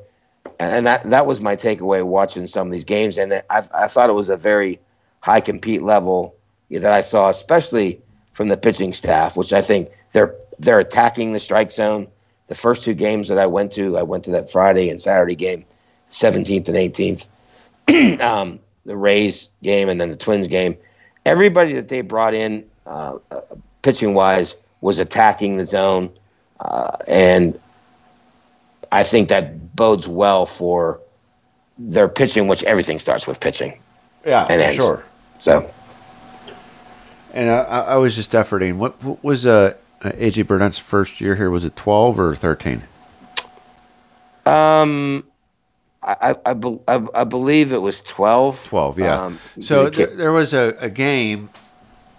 and, 0.60 0.86
that 0.86 1.10
that 1.10 1.26
was 1.26 1.42
my 1.42 1.56
takeaway 1.56 2.04
watching 2.04 2.48
some 2.48 2.68
of 2.68 2.74
these 2.74 2.84
games. 2.84 3.18
And 3.18 3.34
i, 3.34 3.44
I 3.74 3.88
thought 3.88 4.10
it 4.10 4.14
was 4.14 4.30
a 4.30 4.38
very 4.38 4.80
high 5.22 5.40
compete 5.42 5.84
level 5.84 6.36
that 6.70 6.92
i 6.92 7.02
saw 7.02 7.30
especially 7.30 8.02
from 8.34 8.48
the 8.48 8.58
pitching 8.58 8.94
staff 8.94 9.38
which 9.38 9.54
i 9.54 9.62
think 9.62 9.90
they're 10.12 10.36
they're 10.60 10.80
attacking 10.80 11.34
the 11.34 11.40
strike 11.40 11.72
zone. 11.72 12.08
The 12.48 12.56
first 12.56 12.84
two 12.84 12.94
games 12.94 13.28
that 13.30 13.38
i 13.38 13.46
went 13.46 13.72
to 13.74 13.98
i 13.98 14.04
went 14.04 14.24
to 14.26 14.32
that 14.32 14.52
friday 14.52 14.90
and 14.90 15.00
saturday 15.00 15.36
game 15.36 15.66
17th 16.10 16.68
and 16.68 16.78
18th 16.78 17.28
um, 18.22 18.60
the 18.86 18.96
Rays 18.96 19.50
game 19.62 19.90
and 19.90 20.00
then 20.00 20.10
the 20.10 20.16
Twins 20.18 20.48
game, 20.48 20.78
everybody 21.26 21.74
that 21.74 21.88
they 21.88 22.02
brought 22.02 22.34
in, 22.34 22.66
uh, 22.86 23.18
uh, 23.32 23.42
pitching 23.82 24.14
wise, 24.14 24.56
was 24.82 25.00
attacking 25.00 25.58
the 25.58 25.66
zone, 25.66 26.12
uh, 26.60 26.98
and 27.08 27.60
I 28.92 29.04
think 29.04 29.30
that 29.30 29.63
bodes 29.76 30.08
well 30.08 30.46
for 30.46 31.00
their 31.78 32.08
pitching, 32.08 32.48
which 32.48 32.64
everything 32.64 33.00
starts 33.00 33.26
with 33.28 33.40
pitching. 33.40 33.80
Yeah. 34.26 34.46
And 34.50 34.62
ends. 34.62 34.76
sure. 34.76 35.04
So 35.40 35.70
And 37.34 37.50
I, 37.50 37.64
I 37.64 37.96
was 37.98 38.16
just 38.16 38.32
efforting. 38.32 38.76
What, 38.78 39.02
what 39.04 39.24
was 39.24 39.46
uh, 39.46 39.76
AJ 40.02 40.48
Burnett's 40.48 40.78
first 40.78 41.20
year 41.20 41.36
here? 41.36 41.50
Was 41.50 41.66
it 41.66 41.76
twelve 41.76 42.20
or 42.20 42.36
thirteen? 42.36 42.84
um, 44.46 45.24
I, 46.02 46.36
I, 46.46 46.52
I, 46.52 46.78
I, 46.88 47.08
I 47.16 47.24
believe 47.24 47.72
it 47.72 47.78
was 47.78 48.02
12. 48.02 48.66
12, 48.66 49.00
yeah. 49.00 49.26
Um, 49.26 49.40
so 49.62 49.86
the 49.86 49.92
there, 49.92 50.16
there 50.16 50.32
was 50.34 50.54
a, 50.54 50.76
a 50.80 50.90
game, 50.90 51.50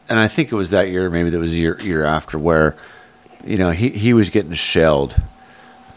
and 0.09 0.19
I 0.19 0.27
think 0.29 0.51
it 0.51 0.55
was 0.55 0.71
that 0.71 0.89
year, 0.89 1.11
maybe 1.11 1.31
that 1.31 1.39
was 1.39 1.53
a 1.53 1.59
year, 1.59 1.79
year 1.83 2.05
after, 2.05 2.39
where, 2.39 2.77
you 3.45 3.59
know, 3.59 3.71
he, 3.71 3.91
he 3.91 4.15
was 4.15 4.31
getting 4.31 4.55
shelled, 4.55 5.21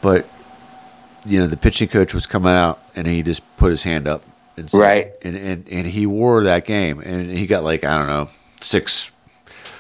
but, 0.02 0.28
you 1.28 1.40
know, 1.40 1.48
the 1.48 1.58
pitching 1.58 1.88
coach 1.88 2.14
was 2.14 2.26
coming 2.26 2.52
out 2.54 2.82
and 2.96 3.08
he 3.08 3.22
just 3.24 3.42
put 3.58 3.70
his 3.70 3.84
hand 3.84 4.08
up. 4.08 4.24
And 4.56 4.70
said- 4.70 4.80
Right. 4.80 5.12
And, 5.24 5.36
and, 5.36 5.68
and 5.70 5.88
he 5.88 6.06
wore 6.06 6.44
that 6.44 6.66
game, 6.66 7.00
and 7.00 7.30
he 7.30 7.46
got 7.46 7.64
like, 7.64 7.84
I 7.84 7.98
don't 7.98 8.08
know, 8.08 8.30
six. 8.62 9.12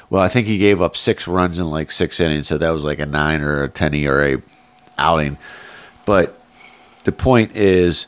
Well, 0.09 0.21
I 0.21 0.27
think 0.29 0.45
he 0.47 0.57
gave 0.57 0.81
up 0.81 0.95
six 0.95 1.27
runs 1.27 1.57
in 1.59 1.69
like 1.69 1.91
six 1.91 2.19
innings, 2.19 2.47
so 2.47 2.57
that 2.57 2.69
was 2.69 2.83
like 2.83 2.99
a 2.99 3.05
nine 3.05 3.41
or 3.41 3.63
a 3.63 3.69
10 3.69 3.93
ERA 3.95 4.41
outing. 4.97 5.37
But 6.05 6.39
the 7.03 7.11
point 7.11 7.55
is, 7.55 8.05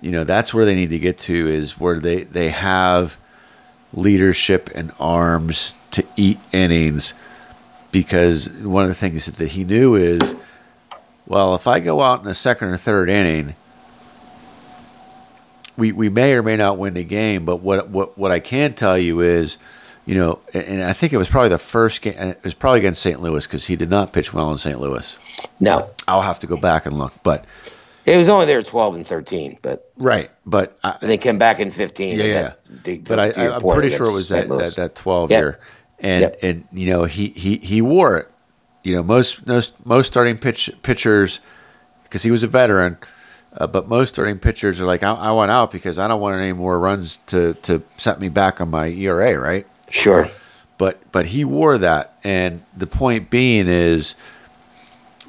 you 0.00 0.10
know, 0.10 0.24
that's 0.24 0.52
where 0.54 0.64
they 0.64 0.74
need 0.74 0.90
to 0.90 0.98
get 0.98 1.18
to 1.18 1.48
is 1.48 1.78
where 1.78 2.00
they, 2.00 2.24
they 2.24 2.48
have 2.48 3.18
leadership 3.92 4.70
and 4.74 4.92
arms 4.98 5.74
to 5.92 6.04
eat 6.16 6.38
innings 6.52 7.12
because 7.92 8.48
one 8.50 8.84
of 8.84 8.88
the 8.88 8.94
things 8.94 9.26
that 9.26 9.48
he 9.48 9.64
knew 9.64 9.94
is, 9.96 10.34
well, 11.30 11.54
if 11.54 11.66
I 11.68 11.78
go 11.78 12.02
out 12.02 12.18
in 12.20 12.26
the 12.26 12.34
second 12.34 12.68
or 12.68 12.76
third 12.76 13.08
inning, 13.08 13.54
we, 15.76 15.92
we 15.92 16.08
may 16.08 16.34
or 16.34 16.42
may 16.42 16.56
not 16.56 16.76
win 16.76 16.94
the 16.94 17.04
game, 17.04 17.44
but 17.44 17.56
what, 17.58 17.88
what, 17.88 18.18
what 18.18 18.30
I 18.32 18.40
can 18.40 18.72
tell 18.74 18.98
you 18.98 19.20
is, 19.20 19.56
you 20.04 20.14
know, 20.16 20.40
and- 20.52 20.82
I 20.82 20.92
think 20.92 21.12
it 21.12 21.16
was 21.18 21.28
probably 21.28 21.50
the 21.50 21.58
first 21.58 22.02
game, 22.02 22.16
uh, 22.18 22.24
it 22.26 22.44
was 22.44 22.54
probably 22.54 22.80
against 22.80 23.00
St. 23.00 23.20
Louis 23.20 23.46
because 23.46 23.66
he 23.66 23.76
did 23.76 23.90
not 23.90 24.12
pitch 24.12 24.32
well 24.32 24.50
in 24.50 24.58
St. 24.58 24.80
Louis. 24.80 25.16
no, 25.60 25.88
I'll 26.08 26.22
have 26.22 26.40
to 26.40 26.46
go 26.46 26.56
back 26.56 26.84
and 26.86 26.98
look, 26.98 27.12
but 27.22 27.44
it 28.06 28.16
was 28.16 28.28
only 28.28 28.46
there 28.46 28.60
12 28.62 28.96
and 28.96 29.06
13, 29.06 29.58
but 29.62 29.90
right, 29.96 30.30
but 30.44 30.76
I, 30.82 30.96
they 31.00 31.16
came 31.18 31.38
back 31.38 31.60
in 31.60 31.70
15. 31.70 32.18
Yeah, 32.18 32.24
yeah. 32.84 32.96
but 33.06 33.18
I, 33.20 33.30
to 33.30 33.40
your 33.40 33.52
I, 33.52 33.54
I'm 33.56 33.60
pretty 33.62 33.90
sure 33.90 34.06
it 34.08 34.12
was 34.12 34.30
that, 34.30 34.48
that 34.48 34.74
that 34.76 34.94
12 34.96 35.30
Yep. 35.30 35.38
year, 35.40 35.60
and 36.00 36.22
Yep. 36.22 36.38
and 36.42 36.64
you 36.72 36.90
know 36.90 37.04
he 37.04 37.28
he 37.28 37.58
he 37.58 37.80
wore 37.82 38.16
it. 38.18 38.28
You 38.82 38.96
know 38.96 39.02
most 39.02 39.46
most 39.46 39.74
most 39.86 40.06
starting 40.06 40.38
pitch 40.38 40.70
pitchers 40.82 41.40
because 42.04 42.22
he 42.22 42.30
was 42.30 42.42
a 42.42 42.46
veteran, 42.48 42.96
uh, 43.56 43.66
but 43.66 43.88
most 43.88 44.08
starting 44.10 44.38
pitchers 44.38 44.80
are 44.80 44.86
like 44.86 45.02
I, 45.02 45.12
I 45.12 45.30
want 45.32 45.50
out 45.50 45.70
because 45.70 45.98
I 45.98 46.08
don't 46.08 46.20
want 46.20 46.40
any 46.40 46.52
more 46.52 46.78
runs 46.78 47.18
to 47.26 47.54
to 47.62 47.82
set 47.98 48.20
me 48.20 48.28
back 48.28 48.60
on 48.60 48.70
my 48.70 48.88
ERA, 48.88 49.38
right? 49.38 49.66
Sure. 49.90 50.28
But 50.78 50.98
but 51.12 51.26
he 51.26 51.44
wore 51.44 51.76
that, 51.78 52.14
and 52.24 52.62
the 52.74 52.86
point 52.86 53.28
being 53.28 53.68
is 53.68 54.14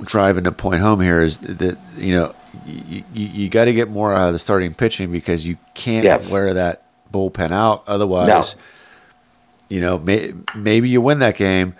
driving 0.03 0.45
the 0.45 0.51
point 0.51 0.81
home 0.81 1.01
here 1.01 1.21
is 1.21 1.37
that 1.39 1.77
you 1.97 2.15
know 2.15 2.33
you, 2.65 3.03
you, 3.13 3.27
you 3.27 3.49
got 3.49 3.65
to 3.65 3.73
get 3.73 3.89
more 3.89 4.13
out 4.13 4.27
of 4.27 4.33
the 4.33 4.39
starting 4.39 4.73
pitching 4.73 5.11
because 5.11 5.45
you 5.45 5.57
can't 5.73 6.05
Yes. 6.05 6.31
wear 6.31 6.53
that 6.53 6.83
bullpen 7.11 7.51
out. 7.51 7.83
Otherwise, 7.85 8.55
you 9.69 9.81
know 9.81 9.97
may, 9.97 10.33
maybe 10.55 10.87
you 10.89 11.01
win 11.01 11.19
that 11.19 11.35
game, 11.35 11.75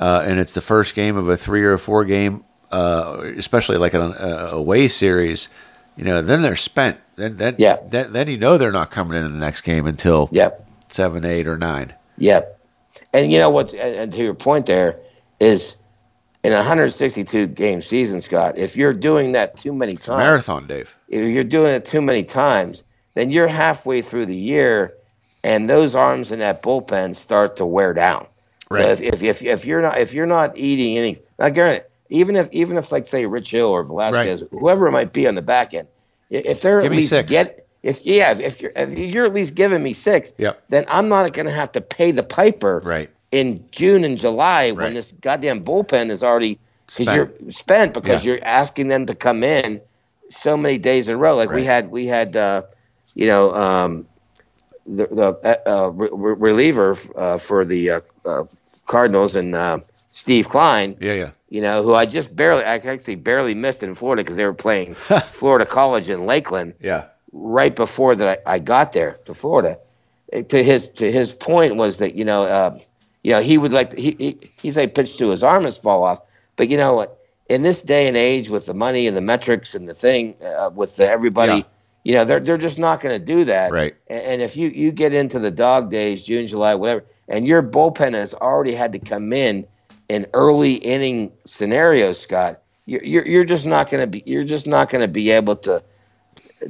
uh, 0.00 0.22
and 0.26 0.38
it's 0.38 0.54
the 0.54 0.60
first 0.60 0.94
game 0.94 1.16
of 1.16 1.28
a 1.28 1.36
three 1.36 1.62
or 1.64 1.72
a 1.74 1.78
four 1.78 2.04
game, 2.04 2.44
uh, 2.70 3.22
especially 3.36 3.76
like 3.78 3.94
an 3.94 4.02
uh, 4.02 4.50
away 4.52 4.88
series. 4.88 5.48
You 5.96 6.04
know, 6.04 6.22
then 6.22 6.42
they're 6.42 6.56
spent. 6.56 6.98
Then 7.16 7.36
then, 7.36 7.56
Yeah. 7.58 7.76
then 7.88 8.12
then 8.12 8.28
you 8.28 8.38
know 8.38 8.56
they're 8.58 8.72
not 8.72 8.90
coming 8.90 9.16
in 9.16 9.24
the 9.24 9.38
next 9.38 9.60
game 9.62 9.86
until 9.86 10.28
Yep. 10.32 10.66
seven, 10.88 11.24
eight, 11.24 11.46
or 11.46 11.58
nine. 11.58 11.92
Yep. 12.18 12.58
And 13.12 13.30
you 13.30 13.38
know 13.38 13.50
what? 13.50 13.72
And, 13.72 13.94
and 13.96 14.12
to 14.12 14.22
your 14.22 14.34
point, 14.34 14.66
there 14.66 14.96
is 15.40 15.76
in 16.44 16.52
a 16.52 16.56
162 16.56 17.46
game 17.48 17.82
season, 17.82 18.20
Scott. 18.20 18.56
If 18.56 18.76
you're 18.76 18.92
doing 18.94 19.32
that 19.32 19.56
too 19.56 19.72
many 19.72 19.96
times, 19.96 20.18
Marathon, 20.18 20.66
Dave. 20.66 20.96
if 21.08 21.24
you're 21.28 21.44
doing 21.44 21.74
it 21.74 21.84
too 21.84 22.00
many 22.02 22.24
times, 22.24 22.82
then 23.14 23.30
you're 23.30 23.46
halfway 23.48 24.00
through 24.02 24.26
the 24.26 24.34
year, 24.36 24.94
and 25.44 25.68
those 25.68 25.94
arms 25.94 26.32
in 26.32 26.38
that 26.40 26.62
bullpen 26.62 27.14
start 27.14 27.56
to 27.56 27.66
wear 27.66 27.92
down. 27.92 28.26
Right. 28.72 28.82
So 28.84 28.90
if, 28.90 29.00
if, 29.00 29.22
if, 29.22 29.42
if 29.42 29.64
you're 29.66 29.82
not 29.82 29.98
if 29.98 30.12
you're 30.14 30.26
not 30.26 30.56
eating 30.56 30.96
innings, 30.96 31.20
now 31.38 31.50
granted, 31.50 31.84
even 32.10 32.36
if 32.36 32.48
even 32.52 32.76
if 32.76 32.90
like 32.92 33.06
say 33.06 33.26
Rich 33.26 33.50
Hill 33.50 33.68
or 33.68 33.82
Velasquez, 33.84 34.44
whoever 34.50 34.86
it 34.86 34.92
might 34.92 35.12
be 35.12 35.26
on 35.28 35.34
the 35.34 35.42
back 35.42 35.74
end, 35.74 35.88
if 36.30 36.60
they're 36.60 36.78
Give 36.80 36.86
at 36.86 36.90
me 36.90 36.96
least 36.98 37.10
six. 37.10 37.30
get 37.30 37.66
if 37.82 38.04
yeah 38.06 38.32
if 38.38 38.60
you're 38.60 38.72
if 38.76 38.96
you're 39.14 39.26
at 39.26 39.34
least 39.34 39.54
giving 39.54 39.82
me 39.82 39.92
six, 39.92 40.32
Yep. 40.38 40.62
then 40.68 40.84
I'm 40.88 41.08
not 41.08 41.32
going 41.32 41.46
to 41.46 41.52
have 41.52 41.72
to 41.72 41.80
pay 41.80 42.10
the 42.12 42.22
piper 42.22 42.80
Right. 42.84 43.10
in 43.32 43.64
June 43.72 44.04
and 44.04 44.18
July 44.18 44.66
Right. 44.70 44.74
when 44.84 44.94
this 44.94 45.12
goddamn 45.20 45.64
bullpen 45.64 46.10
is 46.10 46.22
already 46.22 46.58
because 46.86 47.06
Spent. 47.06 47.16
you're 47.40 47.50
spent 47.52 47.94
because 47.94 48.24
Yeah. 48.24 48.34
you're 48.34 48.44
asking 48.44 48.88
them 48.88 49.06
to 49.06 49.14
come 49.14 49.42
in 49.42 49.80
so 50.28 50.56
many 50.56 50.78
days 50.78 51.08
in 51.08 51.14
a 51.14 51.18
row. 51.18 51.34
Like 51.36 51.50
we 51.50 51.64
had 51.64 51.90
we 51.90 52.06
had 52.06 52.36
uh, 52.36 52.62
you 53.14 53.26
know 53.26 53.52
um, 53.54 54.06
the 54.86 55.06
the 55.08 55.28
uh, 55.44 55.56
uh, 55.86 55.90
re- 55.90 56.08
re- 56.12 56.34
reliever 56.38 56.96
uh, 57.16 57.36
for 57.38 57.64
the 57.64 57.90
uh, 57.90 58.00
uh, 58.24 58.44
Cardinals 58.86 59.36
and 59.36 59.54
uh, 59.54 59.78
Steve 60.10 60.48
Kline. 60.48 60.96
Yeah, 61.00 61.14
yeah. 61.14 61.30
You 61.48 61.60
know, 61.60 61.82
who 61.82 61.94
I 61.94 62.06
just 62.06 62.34
barely, 62.34 62.64
I 62.64 62.76
actually 62.76 63.16
barely 63.16 63.54
missed 63.54 63.82
in 63.82 63.94
Florida 63.94 64.22
because 64.22 64.36
they 64.36 64.44
were 64.46 64.54
playing 64.54 64.94
Florida 65.30 65.66
College 65.66 66.08
in 66.08 66.24
Lakeland 66.26 66.74
Yeah. 66.80 67.04
right 67.32 67.74
before 67.76 68.14
that 68.16 68.42
I, 68.46 68.54
I 68.54 68.58
got 68.58 68.92
there 68.92 69.18
to 69.26 69.34
Florida. 69.34 69.78
Uh, 70.32 70.42
To 70.42 70.62
his 70.64 70.88
to 70.88 71.10
his 71.12 71.32
point 71.34 71.76
was 71.76 71.98
that 71.98 72.14
you 72.14 72.24
know 72.24 72.44
uh, 72.44 72.78
you 73.22 73.32
know 73.32 73.40
he 73.42 73.58
would 73.58 73.72
like 73.72 73.90
to, 73.90 74.00
he, 74.00 74.16
he 74.18 74.38
he's 74.62 74.76
like 74.78 74.94
pitch 74.94 75.16
to 75.18 75.28
his 75.28 75.42
arm 75.42 75.64
has 75.64 75.76
fall 75.76 76.04
off, 76.04 76.20
but 76.56 76.68
you 76.70 76.76
know 76.78 76.94
what? 76.94 77.18
In 77.50 77.60
this 77.62 77.82
day 77.82 78.08
and 78.08 78.16
age 78.16 78.48
with 78.48 78.64
the 78.64 78.72
money 78.74 79.06
and 79.06 79.14
the 79.14 79.20
metrics 79.20 79.74
and 79.74 79.86
the 79.86 79.94
thing 79.94 80.34
uh, 80.42 80.70
with 80.74 80.96
the, 80.96 81.06
everybody, 81.06 81.58
Yeah. 81.58 81.62
you 82.04 82.14
know 82.14 82.24
they're 82.24 82.40
they're 82.40 82.56
just 82.56 82.78
not 82.78 83.00
going 83.02 83.14
to 83.18 83.24
do 83.34 83.44
that. 83.44 83.72
Right. 83.72 83.94
And, 84.08 84.22
and 84.22 84.42
if 84.42 84.56
you 84.56 84.68
you 84.70 84.90
get 84.90 85.12
into 85.12 85.38
the 85.38 85.50
dog 85.50 85.90
days, 85.90 86.24
June, 86.24 86.46
July, 86.46 86.74
whatever, 86.74 87.04
and 87.32 87.46
your 87.46 87.62
bullpen 87.62 88.14
has 88.14 88.34
already 88.34 88.74
had 88.74 88.92
to 88.92 88.98
come 89.00 89.32
in 89.32 89.66
in 90.08 90.26
early 90.34 90.74
inning 90.74 91.32
scenarios, 91.46 92.20
Scott, 92.20 92.58
you're 92.86 93.02
you're, 93.02 93.26
you're 93.26 93.44
just 93.44 93.66
not 93.66 93.90
going 93.90 94.02
to 94.02 94.06
be 94.06 94.22
you're 94.26 94.44
just 94.44 94.66
not 94.68 94.90
going 94.90 95.00
to 95.02 95.08
be 95.08 95.30
able 95.30 95.56
to 95.56 95.82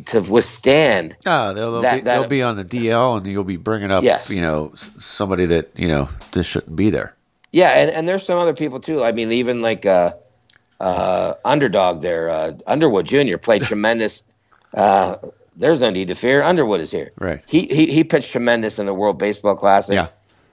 to 0.07 0.21
withstand 0.23 1.15
Ah, 1.27 1.53
they'll, 1.53 1.73
they'll, 1.73 1.83
That- 1.83 1.95
be, 1.97 2.01
that- 2.03 2.21
they'll 2.21 2.29
be 2.29 2.43
on 2.43 2.57
the 2.57 2.65
DL, 2.65 3.19
and 3.19 3.27
you'll 3.27 3.45
be 3.45 3.59
bringing 3.59 3.91
up, 3.91 4.05
Yes. 4.05 4.31
you 4.31 4.41
know, 4.41 4.73
somebody 4.75 5.45
that 5.47 5.71
you 5.75 5.89
know 5.89 6.09
just 6.31 6.49
shouldn't 6.49 6.77
be 6.77 6.89
there. 6.89 7.15
Yeah, 7.51 7.71
and, 7.73 7.91
and 7.91 8.09
there's 8.09 8.25
some 8.25 8.39
other 8.39 8.55
people 8.55 8.81
too. 8.81 9.03
I 9.05 9.13
mean, 9.13 9.31
even 9.33 9.61
like 9.61 9.85
uh, 9.85 10.15
uh, 10.81 11.35
underdog 11.45 12.01
there, 12.01 12.31
uh, 12.31 12.53
Underwood 12.67 13.05
Jr. 13.05 13.37
played 13.37 13.63
tremendous. 13.71 14.23
Uh, 14.73 15.17
there's 15.57 15.83
no 15.83 15.91
need 15.91 16.09
to 16.09 16.15
fear. 16.15 16.43
Underwood 16.43 16.81
is 16.81 16.91
here. 16.91 17.11
Right. 17.19 17.43
He 17.47 17.67
he, 17.67 17.87
he 17.87 18.05
pitched 18.05 18.33
tremendous 18.33 18.79
in 18.79 18.87
the 18.87 18.95
World 18.95 19.19
Baseball 19.19 19.55
Classic. 19.55 19.93
Yeah. 19.95 20.09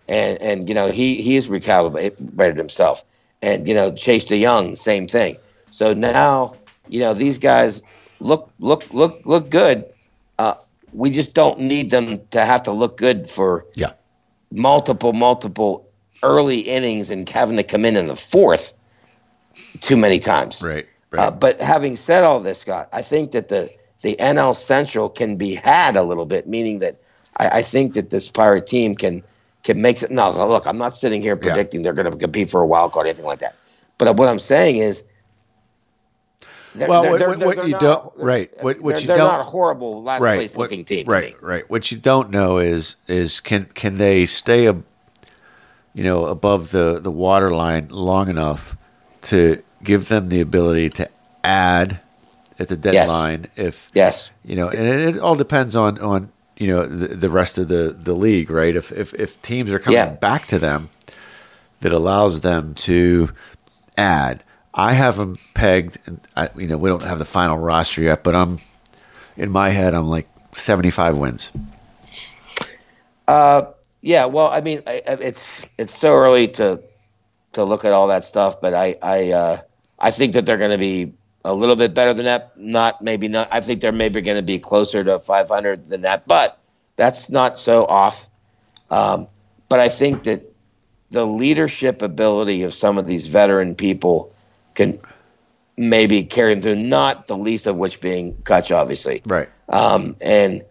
And 0.10 0.42
and 0.42 0.68
you 0.68 0.76
know 0.76 0.90
he 0.90 1.22
he 1.22 1.38
is 1.38 1.48
recalibrated 1.48 2.58
himself. 2.58 3.06
And 3.42 3.68
you 3.68 3.74
know 3.74 3.94
Chase 3.94 4.26
De 4.26 4.42
Jong, 4.44 4.76
same 4.76 5.08
thing. 5.08 5.38
So 5.70 5.94
now 5.94 6.56
you 6.88 7.00
know 7.00 7.14
these 7.14 7.38
guys 7.38 7.82
look 8.20 8.52
look 8.60 8.92
look 8.94 9.22
look 9.26 9.50
good. 9.50 9.86
Uh, 10.40 10.56
we 10.94 11.10
just 11.12 11.34
don't 11.34 11.60
need 11.60 11.92
them 11.92 12.20
to 12.32 12.44
have 12.46 12.64
to 12.64 12.72
look 12.72 12.98
good 12.98 13.30
for 13.30 13.66
Yeah. 13.76 13.92
multiple, 14.52 15.14
multiple 15.14 15.86
early 16.24 16.60
innings 16.60 17.12
and 17.12 17.30
having 17.30 17.58
to 17.58 17.64
come 17.64 17.86
in 17.86 17.96
in 17.96 18.08
the 18.08 18.16
fourth 18.16 18.74
too 19.80 19.96
many 19.96 20.20
times. 20.20 20.62
Right. 20.62 20.88
Right. 21.12 21.22
Uh, 21.28 21.32
but 21.32 21.62
having 21.62 21.96
said 21.96 22.24
all 22.24 22.40
this, 22.40 22.60
Scott, 22.60 22.90
I 22.94 23.02
think 23.02 23.32
that 23.32 23.48
the 23.50 23.70
the 24.02 24.16
NL 24.20 24.56
Central 24.56 25.10
can 25.10 25.36
be 25.36 25.56
had 25.56 25.98
a 25.98 26.04
little 26.04 26.26
bit, 26.26 26.48
meaning 26.48 26.80
that 26.80 27.02
I, 27.38 27.60
I 27.60 27.62
think 27.62 27.94
that 27.94 28.10
this 28.10 28.30
Pirate 28.30 28.66
team 28.68 28.96
can 28.96 29.24
can 29.64 29.82
make 29.82 30.02
it. 30.02 30.12
No, 30.12 30.32
look, 30.48 30.66
I'm 30.66 30.78
not 30.78 30.96
sitting 30.96 31.22
here 31.22 31.36
Yeah. 31.36 31.50
predicting 31.50 31.82
they're 31.84 31.94
going 31.94 32.10
to 32.12 32.18
compete 32.18 32.50
for 32.50 32.62
a 32.62 32.68
wild 32.68 32.92
card 32.92 33.06
or 33.06 33.10
anything 33.10 33.26
like 33.26 33.40
that. 33.40 33.56
But 33.98 34.16
what 34.16 34.28
I'm 34.30 34.40
saying 34.40 34.78
is. 34.78 35.04
they're- 36.76 36.88
Well, 36.88 37.02
they're- 37.02 37.12
what- 37.12 37.40
they're- 37.40 37.48
what- 37.48 37.66
you 37.66 37.72
not- 37.74 37.82
don't- 37.82 38.12
right, 38.16 38.50
what- 38.64 38.80
what 38.80 39.02
you 39.02 39.08
they're 39.08 39.16
don't- 39.18 39.28
not 39.28 39.40
a 39.40 39.44
horrible 39.44 40.04
last 40.04 40.22
right. 40.22 40.38
place 40.38 40.56
What- 40.56 40.66
looking 40.66 40.86
team. 40.86 41.06
to 41.06 41.12
right. 41.12 41.30
me. 41.34 41.36
Right. 41.42 41.70
What 41.70 41.92
you 41.92 41.98
don't 41.98 42.30
know 42.30 42.60
is 42.60 42.96
is 43.08 43.40
can 43.40 43.66
can 43.74 43.98
they 43.98 44.26
stay 44.28 44.68
ab- 44.68 44.84
you 45.96 46.04
know 46.04 46.26
above 46.26 46.70
the 46.72 47.00
the 47.02 47.10
water 47.12 47.50
line 47.52 47.88
long 47.90 48.30
enough 48.30 48.78
to 49.24 49.62
give 49.84 50.10
them 50.10 50.30
the 50.30 50.40
ability 50.42 50.90
to 50.92 51.10
add 51.44 52.00
at 52.60 52.68
the 52.68 52.78
deadline 52.78 53.48
if 53.56 53.90
Yes. 53.96 54.30
you 54.46 54.56
know 54.56 54.70
and 54.70 54.88
it, 54.88 55.16
it 55.16 55.20
all 55.20 55.36
depends 55.36 55.76
on 55.76 55.98
on 56.00 56.30
you 56.60 56.68
know 56.68 56.86
the, 56.86 57.08
the 57.10 57.30
rest 57.30 57.58
of 57.58 57.70
the 57.70 57.96
the 58.00 58.14
league 58.16 58.52
right 58.52 58.76
if 58.76 58.92
if 58.92 59.14
if 59.16 59.42
teams 59.42 59.72
are 59.74 59.80
coming 59.80 59.96
Yeah. 59.96 60.06
back 60.08 60.48
to 60.48 60.60
them 60.60 60.90
that 61.82 61.92
allows 61.94 62.42
them 62.42 62.76
to 62.76 63.32
add 63.98 64.44
i 64.74 64.94
have 64.94 65.18
them 65.18 65.38
pegged 65.56 65.98
and 66.06 66.22
I, 66.38 66.50
you 66.58 66.68
know 66.68 66.78
we 66.78 66.90
don't 66.90 67.04
have 67.04 67.20
the 67.20 67.26
final 67.26 67.58
roster 67.58 68.02
yet 68.04 68.24
but 68.24 68.36
i'm 68.36 68.60
in 69.38 69.50
my 69.52 69.70
head 69.70 69.94
i'm 69.96 70.08
like 70.10 70.30
75 70.56 71.18
wins 71.18 71.52
Uh, 73.28 73.72
yeah. 74.02 74.26
Well, 74.26 74.48
I 74.48 74.62
mean, 74.62 74.82
I, 74.88 75.04
it's 75.08 75.62
it's 75.78 75.96
so 75.96 76.16
early 76.16 76.48
to 76.50 76.82
to 77.54 77.64
look 77.64 77.86
at 77.86 77.94
all 77.94 78.08
that 78.08 78.24
stuff, 78.24 78.60
but 78.62 78.74
I 78.74 78.98
I 79.02 79.32
uh, 79.32 79.62
I 80.00 80.12
think 80.12 80.34
that 80.34 80.46
they're 80.46 80.58
going 80.58 80.72
to 80.72 80.78
be 80.80 81.14
a 81.46 81.54
little 81.54 81.76
bit 81.76 81.94
better 81.94 82.14
than 82.14 82.26
that. 82.26 82.58
Not 82.58 83.02
maybe 83.02 83.28
not. 83.28 83.48
I 83.52 83.62
think 83.62 83.82
they're 83.82 83.92
maybe 83.92 84.22
going 84.22 84.38
to 84.38 84.44
be 84.44 84.60
closer 84.60 85.04
to 85.04 85.20
500 85.20 85.90
than 85.90 86.02
that, 86.02 86.28
but 86.28 86.60
that's 86.96 87.30
not 87.30 87.58
so 87.60 87.86
off. 87.86 88.30
Um, 88.90 89.28
but 89.70 89.80
I 89.80 89.90
think 89.90 90.24
that 90.24 90.44
the 91.12 91.26
leadership 91.26 92.02
ability 92.02 92.64
of 92.64 92.74
some 92.74 92.98
of 92.98 93.08
these 93.08 93.28
veteran 93.28 93.76
people 93.76 94.34
can 94.76 95.00
maybe 95.78 96.24
carry 96.24 96.54
them 96.54 96.62
through. 96.62 96.76
Not 96.76 97.28
the 97.28 97.38
least 97.38 97.68
of 97.68 97.78
which 97.78 98.02
being 98.02 98.34
Kutch, 98.44 98.76
obviously 98.76 99.22
right 99.26 99.50
um, 99.70 100.16
and 100.22 100.64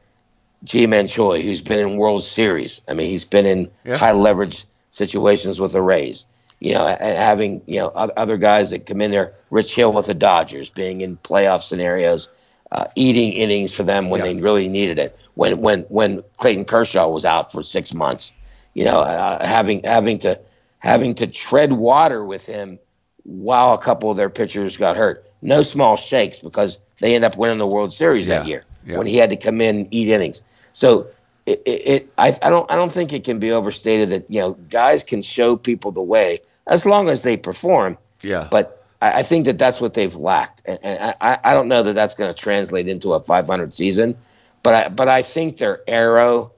Ji-Man 0.65 1.09
Choi, 1.09 1.40
who's 1.43 1.62
been 1.62 1.78
in 1.78 1.97
World 1.97 2.24
Series. 2.24 2.82
I 2.89 2.95
mean, 2.95 3.09
he's 3.09 3.24
been 3.24 3.47
in 3.47 3.70
Yeah. 3.85 3.97
high 3.97 4.12
leverage 4.12 4.66
situations 4.90 5.61
with 5.61 5.73
the 5.73 5.82
Rays. 5.82 6.27
You 6.61 6.75
know, 6.75 6.87
and 6.87 7.17
having 7.17 7.63
you 7.67 7.81
know 7.81 7.89
other 7.89 8.37
guys 8.37 8.71
that 8.71 8.87
come 8.87 9.01
in 9.01 9.11
there, 9.11 9.35
Rich 9.51 9.75
Hill 9.75 9.93
with 9.93 10.07
the 10.07 10.15
Dodgers, 10.15 10.71
being 10.71 11.01
in 11.01 11.17
playoff 11.19 11.63
scenarios, 11.63 12.29
uh, 12.73 12.85
eating 12.97 13.33
innings 13.33 13.73
for 13.73 13.83
them 13.85 14.11
when 14.11 14.21
Yeah. 14.21 14.25
they 14.25 14.41
really 14.41 14.69
needed 14.69 14.99
it. 14.99 15.17
When 15.35 15.61
when 15.61 15.81
when 15.89 16.23
Clayton 16.39 16.65
Kershaw 16.65 17.09
was 17.09 17.25
out 17.25 17.53
for 17.53 17.63
six 17.63 17.93
months, 17.95 18.33
you 18.75 18.85
know, 18.85 19.01
uh, 19.01 19.45
having 19.47 19.83
having 19.85 20.19
to 20.19 20.39
having 20.79 21.15
to 21.17 21.27
tread 21.27 21.73
water 21.73 22.25
with 22.25 22.47
him 22.47 22.79
while 23.25 23.75
a 23.75 23.79
couple 23.79 24.11
of 24.11 24.17
their 24.17 24.31
pitchers 24.31 24.77
got 24.77 24.97
hurt. 24.97 25.25
No 25.43 25.63
small 25.63 25.97
shakes 25.97 26.39
because 26.39 26.79
they 27.01 27.15
end 27.15 27.25
up 27.25 27.37
winning 27.37 27.59
the 27.59 27.67
World 27.67 27.93
Series 27.93 28.27
that 28.29 28.45
year 28.45 28.65
Yeah. 28.85 28.97
when 28.97 29.07
he 29.07 29.17
had 29.17 29.31
to 29.31 29.37
come 29.37 29.61
in 29.61 29.77
and 29.77 29.89
eat 29.91 30.09
innings. 30.09 30.43
So 30.73 31.09
it, 31.47 31.63
it, 31.67 31.83
it 31.87 32.13
I, 32.19 32.37
I 32.43 32.51
don't 32.51 32.71
I 32.71 32.77
don't 32.77 32.93
think 32.93 33.13
it 33.13 33.25
can 33.25 33.39
be 33.39 33.51
overstated 33.53 34.11
that 34.11 34.27
you 34.29 34.41
know 34.41 34.53
guys 34.69 35.03
can 35.05 35.23
show 35.23 35.57
people 35.57 35.93
the 35.93 36.03
way 36.03 36.41
as 36.69 36.86
long 36.86 37.09
as 37.09 37.23
they 37.23 37.36
perform. 37.36 37.99
yeah 38.23 38.49
But 38.51 38.85
I, 39.03 39.20
I 39.20 39.23
think 39.23 39.45
that 39.47 39.59
that's 39.59 39.81
what 39.81 39.95
they've 39.95 40.15
lacked, 40.15 40.62
and, 40.66 40.78
and 40.82 41.15
I, 41.20 41.39
I 41.45 41.55
don't 41.55 41.69
know 41.69 41.82
that 41.82 41.95
that's 41.95 42.15
going 42.15 42.32
to 42.32 42.40
translate 42.40 42.89
into 42.89 43.12
a 43.12 43.20
500 43.20 43.74
season. 43.74 44.16
But 44.62 44.74
I 44.74 44.89
but 44.89 45.09
I 45.09 45.23
think 45.23 45.57
their 45.59 45.81
arrow 45.86 46.53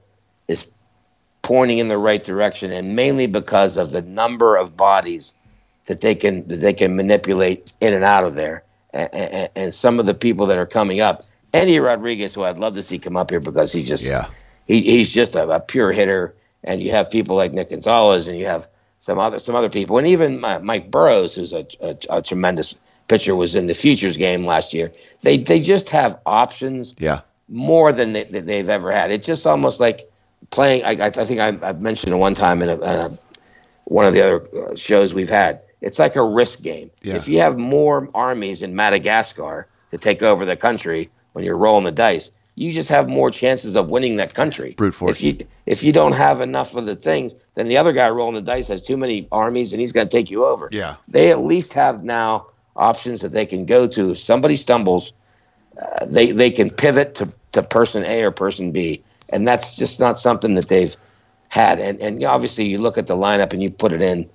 is 0.47 0.67
pointing 1.43 1.77
in 1.77 1.87
the 1.87 1.97
right 1.97 2.23
direction, 2.23 2.71
and 2.71 2.95
mainly 2.95 3.27
because 3.27 3.77
of 3.77 3.91
the 3.91 4.01
number 4.01 4.55
of 4.55 4.75
bodies 4.75 5.33
that 5.85 6.01
they 6.01 6.15
can 6.15 6.47
that 6.47 6.57
they 6.57 6.73
can 6.73 6.95
manipulate 6.95 7.75
in 7.79 7.93
and 7.93 8.03
out 8.03 8.23
of 8.23 8.35
there, 8.35 8.63
and, 8.93 9.13
and, 9.13 9.49
and 9.55 9.73
some 9.73 9.99
of 9.99 10.05
the 10.05 10.13
people 10.13 10.45
that 10.47 10.57
are 10.57 10.65
coming 10.65 10.99
up. 10.99 11.21
Endy 11.53 11.79
Rodriguez, 11.79 12.33
who 12.33 12.43
I'd 12.43 12.57
love 12.57 12.75
to 12.75 12.83
see 12.83 12.97
come 12.97 13.17
up 13.17 13.29
here 13.29 13.41
because 13.41 13.71
he's 13.71 13.87
just 13.87 14.05
yeah 14.05 14.27
he, 14.67 14.81
he's 14.81 15.13
just 15.13 15.35
a, 15.35 15.47
a 15.49 15.59
pure 15.59 15.91
hitter, 15.91 16.33
and 16.63 16.81
you 16.81 16.91
have 16.91 17.11
people 17.11 17.35
like 17.35 17.51
Nick 17.51 17.69
Gonzalez, 17.69 18.27
and 18.27 18.37
you 18.37 18.45
have 18.45 18.67
some 19.01 19.17
other 19.17 19.39
some 19.39 19.55
other 19.55 19.69
people, 19.69 19.97
and 19.97 20.05
even 20.05 20.39
Mike 20.39 20.91
Burrows, 20.91 21.33
who's 21.33 21.53
a, 21.53 21.65
a, 21.81 21.97
a 22.11 22.21
tremendous 22.21 22.75
pitcher, 23.07 23.35
was 23.35 23.55
in 23.55 23.65
the 23.65 23.73
futures 23.73 24.15
game 24.15 24.43
last 24.45 24.75
year. 24.75 24.91
They 25.21 25.37
they 25.37 25.59
just 25.59 25.89
have 25.89 26.19
options 26.27 26.93
yeah 26.99 27.21
more 27.49 27.91
than 27.91 28.13
they, 28.13 28.25
they've 28.25 28.69
ever 28.69 28.91
had. 28.91 29.11
It's 29.11 29.25
just 29.25 29.47
almost 29.47 29.79
like 29.79 30.07
playing. 30.51 30.85
I, 30.85 31.07
I, 31.07 31.09
think 31.09 31.39
I, 31.39 31.47
I 31.67 31.73
mentioned 31.73 32.13
it 32.13 32.17
one 32.17 32.35
time 32.35 32.61
in 32.61 32.69
a, 32.69 32.75
uh, 32.75 33.09
one 33.85 34.05
of 34.05 34.13
the 34.13 34.21
other 34.21 34.69
uh, 34.71 34.75
shows 34.75 35.15
we've 35.15 35.29
had. 35.29 35.61
It's 35.81 35.97
like 35.97 36.15
a 36.15 36.23
risk 36.23 36.61
game. 36.61 36.91
Yeah. 37.01 37.15
If 37.15 37.27
you 37.27 37.39
have 37.39 37.57
more 37.57 38.07
armies 38.13 38.61
in 38.61 38.75
Madagascar 38.75 39.67
to 39.89 39.97
take 39.97 40.21
over 40.21 40.45
the 40.45 40.55
country 40.55 41.09
when 41.33 41.43
you're 41.43 41.57
rolling 41.57 41.85
the 41.85 41.91
dice, 41.91 42.29
you 42.61 42.71
just 42.71 42.89
have 42.89 43.09
more 43.09 43.31
chances 43.31 43.75
of 43.75 43.89
winning 43.89 44.17
that 44.17 44.35
country. 44.35 44.75
Brute 44.77 44.93
force. 44.93 45.17
If 45.17 45.23
you 45.23 45.47
if 45.65 45.83
you 45.83 45.91
don't 45.91 46.11
have 46.11 46.41
enough 46.41 46.75
of 46.75 46.85
the 46.85 46.95
things, 46.95 47.33
then 47.55 47.67
the 47.67 47.75
other 47.75 47.91
guy 47.91 48.07
rolling 48.11 48.35
the 48.35 48.41
dice 48.41 48.67
has 48.67 48.83
too 48.83 48.97
many 48.97 49.27
armies 49.31 49.73
and 49.73 49.81
he's 49.81 49.91
going 49.91 50.07
to 50.07 50.11
take 50.11 50.29
you 50.29 50.45
over. 50.45 50.69
Yeah. 50.71 50.95
They 51.07 51.31
at 51.31 51.39
least 51.39 51.73
have 51.73 52.03
now 52.03 52.45
options 52.75 53.21
that 53.21 53.31
they 53.31 53.47
can 53.47 53.65
go 53.65 53.87
to. 53.87 54.11
If 54.11 54.19
somebody 54.19 54.55
stumbles, 54.55 55.11
uh, 55.81 56.05
they 56.05 56.31
they 56.31 56.51
can 56.51 56.69
pivot 56.69 57.15
to, 57.15 57.33
to 57.53 57.63
person 57.63 58.03
A 58.03 58.21
or 58.21 58.31
person 58.31 58.71
B, 58.71 59.03
and 59.29 59.47
that's 59.47 59.75
just 59.75 59.99
not 59.99 60.19
something 60.19 60.53
that 60.53 60.67
they've 60.67 60.95
had. 61.49 61.79
And 61.79 61.99
and 61.99 62.23
obviously, 62.23 62.65
you 62.65 62.77
look 62.77 62.97
at 62.97 63.07
the 63.07 63.15
lineup 63.15 63.53
and 63.53 63.63
you 63.63 63.71
put 63.71 63.91
it 63.91 64.03
in 64.03 64.29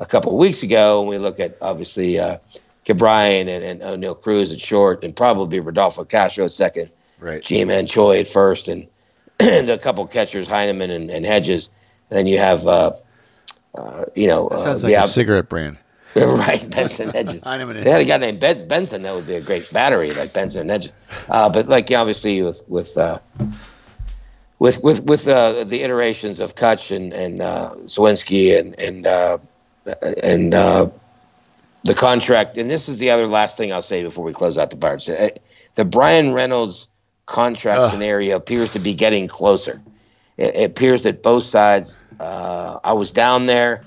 a 0.00 0.06
couple 0.06 0.32
of 0.32 0.38
weeks 0.38 0.62
ago, 0.62 1.00
and 1.00 1.08
we 1.08 1.16
look 1.16 1.40
at 1.40 1.56
obviously 1.62 2.18
uh, 2.18 2.36
Ke'Bryan 2.84 3.48
and, 3.48 3.64
and 3.64 3.80
Oneil 3.80 4.20
Cruz 4.20 4.52
at 4.52 4.60
short, 4.60 5.02
and 5.02 5.16
probably 5.16 5.60
Rodolfo 5.60 6.04
Castro 6.04 6.44
at 6.44 6.52
second, 6.52 6.90
right 7.20 7.42
Ji-Man 7.42 7.86
Choi 7.86 8.20
at 8.20 8.28
first, 8.28 8.68
and, 8.68 8.86
and 9.40 9.68
a 9.68 9.78
couple 9.78 10.06
catchers 10.06 10.46
Heineman 10.48 10.90
and, 10.90 11.10
and 11.10 11.24
Hedges. 11.24 11.68
And 12.10 12.18
then 12.18 12.26
you 12.26 12.38
have 12.38 12.66
uh, 12.66 12.92
uh, 13.74 14.04
you 14.16 14.26
know 14.26 14.48
uh, 14.48 14.56
sounds 14.58 14.82
the 14.82 14.88
like 14.88 14.96
a 14.96 15.00
out- 15.00 15.08
cigarette 15.08 15.48
brand 15.48 15.78
right, 16.16 16.68
Benson 16.70 17.10
Hedges. 17.10 17.40
Heineman 17.44 17.82
they 17.84 17.90
had 17.90 18.00
a 18.00 18.04
guy 18.04 18.16
named 18.16 18.40
ben, 18.40 18.66
Benson. 18.66 19.02
That 19.02 19.14
would 19.14 19.26
be 19.28 19.34
a 19.36 19.40
great 19.40 19.70
battery, 19.72 20.12
like 20.12 20.32
Benson 20.32 20.62
and 20.62 20.70
Hedges. 20.70 20.92
Uh, 21.28 21.48
but 21.48 21.68
like 21.68 21.90
obviously 21.92 22.42
with 22.42 22.64
with 22.68 22.98
uh, 22.98 23.20
with 24.58 24.82
with 24.82 25.04
with 25.04 25.28
uh, 25.28 25.62
the 25.64 25.82
iterations 25.82 26.40
of 26.40 26.56
Kutch 26.56 26.94
and 26.94 27.12
and 27.12 27.40
uh, 27.40 27.74
Suwinski 27.84 28.58
and 28.58 28.76
and 28.80 29.06
uh, 29.06 29.38
and 30.22 30.52
uh, 30.52 30.88
the 31.84 31.94
contract. 31.94 32.58
And 32.58 32.68
this 32.68 32.88
is 32.88 32.98
the 32.98 33.10
other 33.10 33.26
last 33.28 33.56
thing 33.56 33.72
I'll 33.72 33.80
say 33.80 34.02
before 34.02 34.24
we 34.24 34.32
close 34.32 34.58
out 34.58 34.70
the 34.70 34.76
Pirates. 34.76 35.08
Uh, 35.08 35.30
The 35.76 35.84
Bryan 35.84 36.32
Reynolds 36.32 36.88
contract 37.30 37.80
Ugh. 37.80 37.90
scenario 37.92 38.36
appears 38.36 38.72
to 38.72 38.78
be 38.78 38.92
getting 38.92 39.28
closer. 39.28 39.80
It, 40.36 40.54
it 40.56 40.64
appears 40.70 41.04
that 41.04 41.22
both 41.22 41.44
sides. 41.44 41.98
Uh, 42.18 42.78
I 42.84 42.92
was 42.92 43.10
down 43.12 43.46
there. 43.46 43.84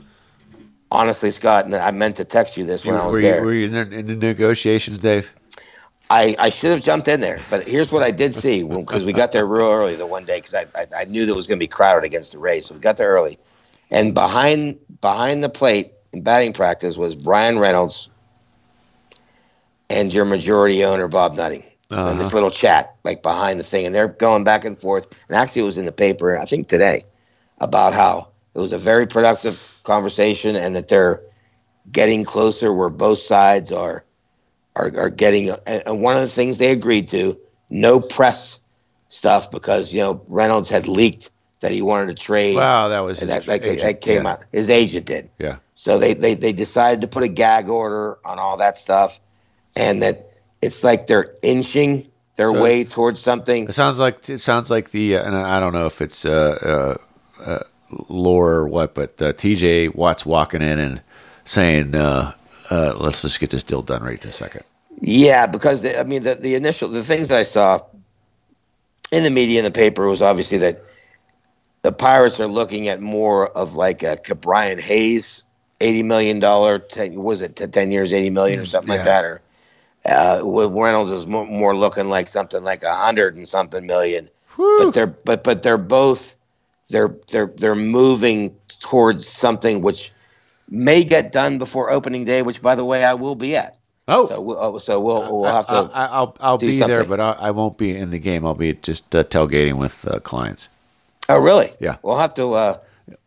Honestly, 0.91 1.31
Scott, 1.31 1.65
and 1.65 1.75
I 1.75 1.91
meant 1.91 2.15
to 2.17 2.25
text 2.25 2.55
you 2.55 2.65
this 2.65 2.85
when 2.85 2.95
I 2.95 3.05
was 3.05 3.13
were, 3.13 3.21
there. 3.21 3.39
you, 3.39 3.45
were 3.45 3.53
you 3.53 3.65
in 3.65 3.71
the, 3.71 3.97
in 3.97 4.05
the 4.07 4.15
negotiations, 4.15 4.99
Dave? 4.99 5.33
I, 6.09 6.35
I 6.37 6.49
should 6.49 6.69
have 6.69 6.81
jumped 6.81 7.07
in 7.07 7.19
there, 7.19 7.39
but 7.49 7.67
here's 7.67 7.91
what 7.91 8.03
I 8.03 8.11
did 8.11 8.35
see 8.43 8.63
because 8.63 9.03
we 9.03 9.11
got 9.11 9.31
there 9.31 9.45
real 9.45 9.67
early 9.67 9.95
the 9.95 10.05
one 10.05 10.25
day 10.25 10.37
because 10.37 10.53
I, 10.53 10.65
I 10.75 10.87
I 10.99 11.03
knew 11.05 11.25
there 11.25 11.35
was 11.35 11.47
going 11.47 11.57
to 11.57 11.63
be 11.63 11.67
crowded 11.67 12.05
against 12.05 12.31
the 12.31 12.37
Rays, 12.37 12.67
so 12.67 12.75
we 12.75 12.79
got 12.79 12.97
there 12.97 13.09
early, 13.09 13.39
and 13.89 14.13
behind 14.13 14.77
behind 15.01 15.43
the 15.43 15.49
plate 15.49 15.93
in 16.11 16.21
batting 16.21 16.53
practice 16.53 16.95
was 16.95 17.15
Bryan 17.15 17.57
Reynolds 17.57 18.09
and 19.89 20.13
your 20.13 20.25
majority 20.25 20.83
owner 20.83 21.07
Bob 21.07 21.33
Nutting. 21.33 21.63
And 21.93 22.19
this 22.19 22.27
Uh-huh. 22.27 22.35
little 22.37 22.51
chat 22.51 22.95
like 23.03 23.21
behind 23.21 23.59
the 23.59 23.63
thing, 23.63 23.85
and 23.85 23.93
they're 23.93 24.07
going 24.07 24.43
back 24.43 24.65
and 24.65 24.79
forth. 24.79 25.07
And 25.27 25.37
actually, 25.37 25.61
it 25.61 25.65
was 25.65 25.77
in 25.77 25.85
the 25.85 25.91
paper 25.91 26.37
I 26.37 26.45
think 26.45 26.67
today 26.67 27.05
about 27.59 27.93
how 27.93 28.27
it 28.55 28.59
was 28.59 28.73
a 28.73 28.77
very 28.77 29.05
productive 29.07 29.61
conversation 29.83 30.55
and 30.55 30.75
that 30.75 30.87
they're 30.87 31.21
getting 31.91 32.23
closer 32.23 32.71
where 32.73 32.89
both 32.89 33.19
sides 33.19 33.71
are 33.71 34.03
are, 34.75 34.91
are 34.97 35.09
getting 35.09 35.49
and 35.67 36.01
one 36.01 36.15
of 36.15 36.21
the 36.21 36.29
things 36.29 36.57
they 36.57 36.71
agreed 36.71 37.07
to 37.09 37.37
no 37.69 37.99
press 37.99 38.59
stuff 39.09 39.51
because 39.51 39.93
you 39.93 39.99
know 39.99 40.21
Reynolds 40.27 40.69
had 40.69 40.87
leaked 40.87 41.29
that 41.59 41.71
he 41.71 41.81
wanted 41.81 42.07
to 42.07 42.15
trade 42.15 42.55
Wow, 42.55 42.87
that 42.89 43.01
was 43.01 43.19
that, 43.19 43.45
that, 43.45 43.61
that 43.61 44.01
came 44.01 44.23
yeah. 44.23 44.31
out 44.31 44.45
his 44.51 44.69
agent 44.69 45.05
did 45.05 45.29
Yeah. 45.39 45.57
so 45.75 45.99
they, 45.99 46.13
they 46.13 46.33
they 46.33 46.53
decided 46.53 47.01
to 47.01 47.07
put 47.07 47.23
a 47.23 47.27
gag 47.27 47.69
order 47.69 48.17
on 48.25 48.39
all 48.39 48.57
that 48.57 48.77
stuff 48.77 49.19
and 49.75 50.01
that 50.01 50.32
it's 50.63 50.83
like 50.83 51.07
they're 51.07 51.35
inching 51.41 52.07
their 52.35 52.51
So- 52.51 52.61
way 52.61 52.83
towards 52.83 53.19
something 53.21 53.65
It 53.69 53.73
sounds 53.75 53.99
like 53.99 54.27
it 54.29 54.39
sounds 54.39 54.71
like 54.71 54.91
the 54.91 55.17
uh, 55.17 55.23
and 55.25 55.35
I 55.35 55.59
don't 55.59 55.73
know 55.73 55.85
if 55.85 56.01
it's 56.01 56.25
uh, 56.25 56.97
uh, 57.39 57.41
uh, 57.43 57.59
lore 58.09 58.51
or 58.53 58.67
what, 58.67 58.95
but 58.95 59.21
uh, 59.21 59.33
T.J. 59.33 59.89
Watt's 59.89 60.25
walking 60.25 60.61
in 60.63 60.79
and 60.79 61.01
saying, 61.45 61.93
uh, 61.93 62.33
uh, 62.71 62.93
"Let's 62.97 63.21
just 63.21 63.39
get 63.39 63.49
this 63.51 63.61
deal 63.63 63.81
done 63.83 64.01
right 64.01 64.19
this 64.19 64.37
second. 64.37 64.63
Yeah, 65.01 65.45
because 65.47 65.81
the, 65.83 65.99
I 65.99 66.03
mean 66.03 66.23
the 66.23 66.35
the 66.35 66.55
initial 66.55 66.89
the 66.89 67.03
things 67.03 67.29
I 67.29 67.43
saw 67.43 67.81
in 69.11 69.23
the 69.23 69.29
media 69.29 69.59
and 69.59 69.67
the 69.67 69.71
paper 69.71 70.07
was 70.07 70.21
obviously 70.21 70.57
that 70.59 70.81
the 71.83 71.91
Pirates 71.91 72.39
are 72.39 72.47
looking 72.47 72.87
at 72.87 73.01
more 73.01 73.49
of 73.49 73.75
like 73.75 74.01
a 74.03 74.17
Brian 74.35 74.79
Hayes 74.79 75.43
eighty 75.81 76.01
million 76.03 76.39
dollar 76.39 76.81
was 77.11 77.41
it 77.41 77.55
ten 77.71 77.91
years 77.91 78.13
eighty 78.13 78.29
million 78.29 78.59
or 78.59 78.65
something 78.65 78.89
Yeah. 78.91 78.95
like 78.97 79.05
that 79.05 79.25
or 79.25 79.41
uh, 80.05 80.41
with 80.43 80.71
Reynolds 80.71 81.11
is 81.11 81.25
more, 81.27 81.45
more 81.45 81.75
looking 81.75 82.09
like 82.09 82.27
something 82.27 82.63
like 82.63 82.83
a 82.83 82.93
hundred 82.93 83.35
and 83.35 83.47
something 83.47 83.85
million. 83.85 84.29
But 84.57 84.91
they're 84.93 85.07
but 85.07 85.43
but 85.43 85.63
they're 85.63 85.77
both 85.77 86.35
they're 86.89 87.15
they're 87.29 87.51
they're 87.57 87.75
moving 87.75 88.55
towards 88.81 89.27
something 89.27 89.81
which 89.81 90.11
may 90.69 91.03
get 91.03 91.31
done 91.31 91.57
before 91.57 91.89
opening 91.89 92.25
day, 92.25 92.41
which 92.41 92.61
by 92.61 92.75
the 92.75 92.85
way 92.85 93.03
I 93.03 93.13
will 93.13 93.35
be 93.35 93.55
at. 93.55 93.77
Oh, 94.07 94.27
So 94.27 94.41
we'll, 94.41 94.57
oh, 94.59 94.77
so 94.79 94.99
we'll 94.99 95.39
we'll 95.41 95.51
have 95.51 95.65
to. 95.67 95.89
I, 95.93 96.19
will 96.19 96.35
I'll 96.41 96.57
be 96.57 96.77
there, 96.79 97.05
but 97.05 97.19
I, 97.21 97.31
I 97.39 97.51
won't 97.51 97.77
be 97.77 97.95
in 97.95 98.09
the 98.09 98.19
game. 98.19 98.45
I'll 98.45 98.53
be 98.53 98.73
just 98.73 99.15
uh, 99.15 99.23
tailgating 99.23 99.77
with 99.77 100.05
uh, 100.05 100.19
clients. 100.19 100.67
oh, 101.29 101.37
really? 101.37 101.71
Yeah. 101.79 101.97
We'll 102.03 102.17
have 102.17 102.33
to 102.33 102.51
uh, 102.53 102.77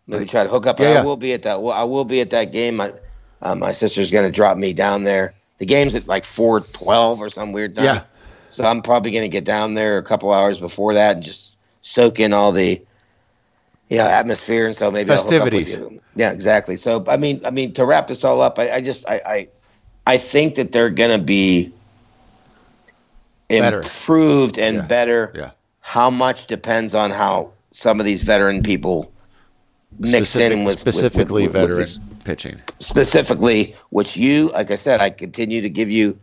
maybe 0.07 0.27
try 0.27 0.45
to 0.45 0.51
hook 0.51 0.67
up. 0.67 0.79
Yeah, 0.79 0.87
I 0.89 0.93
yeah. 0.93 1.05
will 1.05 1.17
be 1.17 1.33
at 1.33 1.43
that. 1.43 1.63
Well, 1.63 1.75
I 1.75 1.85
will 1.85 2.05
be 2.05 2.21
at 2.21 2.31
that 2.31 2.53
game. 2.53 2.77
My 2.77 2.93
uh, 3.41 3.55
my 3.55 3.73
sister's 3.73 4.11
going 4.11 4.27
to 4.27 4.33
drop 4.33 4.59
me 4.59 4.75
down 4.75 5.05
there. 5.05 5.33
The 5.59 5.67
game's 5.67 5.95
at 5.97 6.07
like 6.07 6.25
four 6.25 6.61
twelve 6.61 7.21
or 7.21 7.29
some 7.29 7.53
weird 7.53 7.75
time. 7.75 7.85
Yeah. 7.85 8.03
So 8.49 8.65
I'm 8.65 8.83
probably 8.83 9.11
going 9.11 9.25
to 9.25 9.29
get 9.29 9.45
down 9.45 9.75
there 9.75 9.99
a 9.99 10.03
couple 10.03 10.33
hours 10.33 10.61
before 10.61 10.95
that 10.95 11.17
and 11.17 11.25
just 11.25 11.57
soak 11.83 12.21
in 12.21 12.33
all 12.33 12.53
the, 12.53 12.81
you 13.89 13.97
know, 13.99 14.07
atmosphere 14.07 14.67
and 14.67 14.77
so 14.77 14.91
maybe 14.91 15.11
I'll 15.11 15.17
hook 15.17 15.27
up 15.33 15.45
with 15.45 15.53
Festivities. 15.67 16.01
Yeah, 16.15 16.31
exactly. 16.31 16.77
So 16.77 17.05
I 17.09 17.17
mean, 17.17 17.41
I 17.45 17.51
mean 17.51 17.73
to 17.75 17.85
wrap 17.85 18.07
this 18.07 18.23
all 18.25 18.41
up, 18.41 18.59
I, 18.59 18.73
I 18.73 18.81
just 18.81 19.07
I, 19.09 19.21
I 19.27 19.49
I 20.07 20.19
think 20.19 20.55
that 20.55 20.73
they're 20.73 20.91
going 20.91 21.19
to 21.19 21.23
be 21.25 21.73
Better. 23.49 23.79
improved 23.81 24.59
and 24.59 24.77
Yeah. 24.77 24.83
better. 24.83 25.33
Yeah. 25.35 25.51
How 25.81 26.11
much 26.11 26.47
depends 26.47 26.95
on 26.95 27.11
how 27.11 27.51
some 27.73 28.01
of 28.01 28.07
these 28.07 28.23
veteran 28.23 28.63
people 28.63 29.13
mix 29.99 30.31
Specific- 30.31 30.59
in 30.59 30.65
with 30.65 30.79
specifically 30.79 31.47
with, 31.47 31.53
with, 31.55 31.63
with 31.71 31.89
veteran 31.89 32.16
pitching. 32.27 32.61
specifically, 32.81 33.75
which 33.91 34.17
you, 34.17 34.51
like 34.51 34.71
I 34.71 34.75
said, 34.75 35.01
I 35.01 35.09
continue 35.11 35.61
to 35.63 35.71
give 35.71 35.91
you 35.91 36.19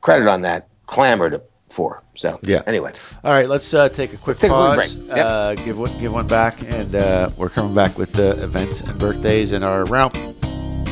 credit 0.00 0.28
on 0.28 0.42
that, 0.42 0.68
clamored 0.86 1.40
for. 1.70 2.02
So 2.14 2.38
Yeah. 2.42 2.62
Anyway, 2.66 2.92
All 3.24 3.32
right, 3.32 3.48
let's 3.48 3.72
uh, 3.72 3.88
take 3.88 4.12
a 4.12 4.18
quick 4.18 4.36
take 4.36 4.50
a 4.50 4.54
pause. 4.54 4.94
break. 4.96 5.08
Yep. 5.16 5.26
Uh, 5.26 5.54
give 5.54 5.78
one, 5.78 5.98
give 6.00 6.12
one 6.12 6.26
back, 6.26 6.60
and 6.62 6.94
uh, 6.94 7.30
we're 7.38 7.48
coming 7.48 7.74
back 7.74 7.96
with 7.96 8.12
the 8.12 8.30
events 8.42 8.82
and 8.82 8.98
birthdays 8.98 9.52
in 9.52 9.62
our 9.62 9.84
round. 9.86 10.14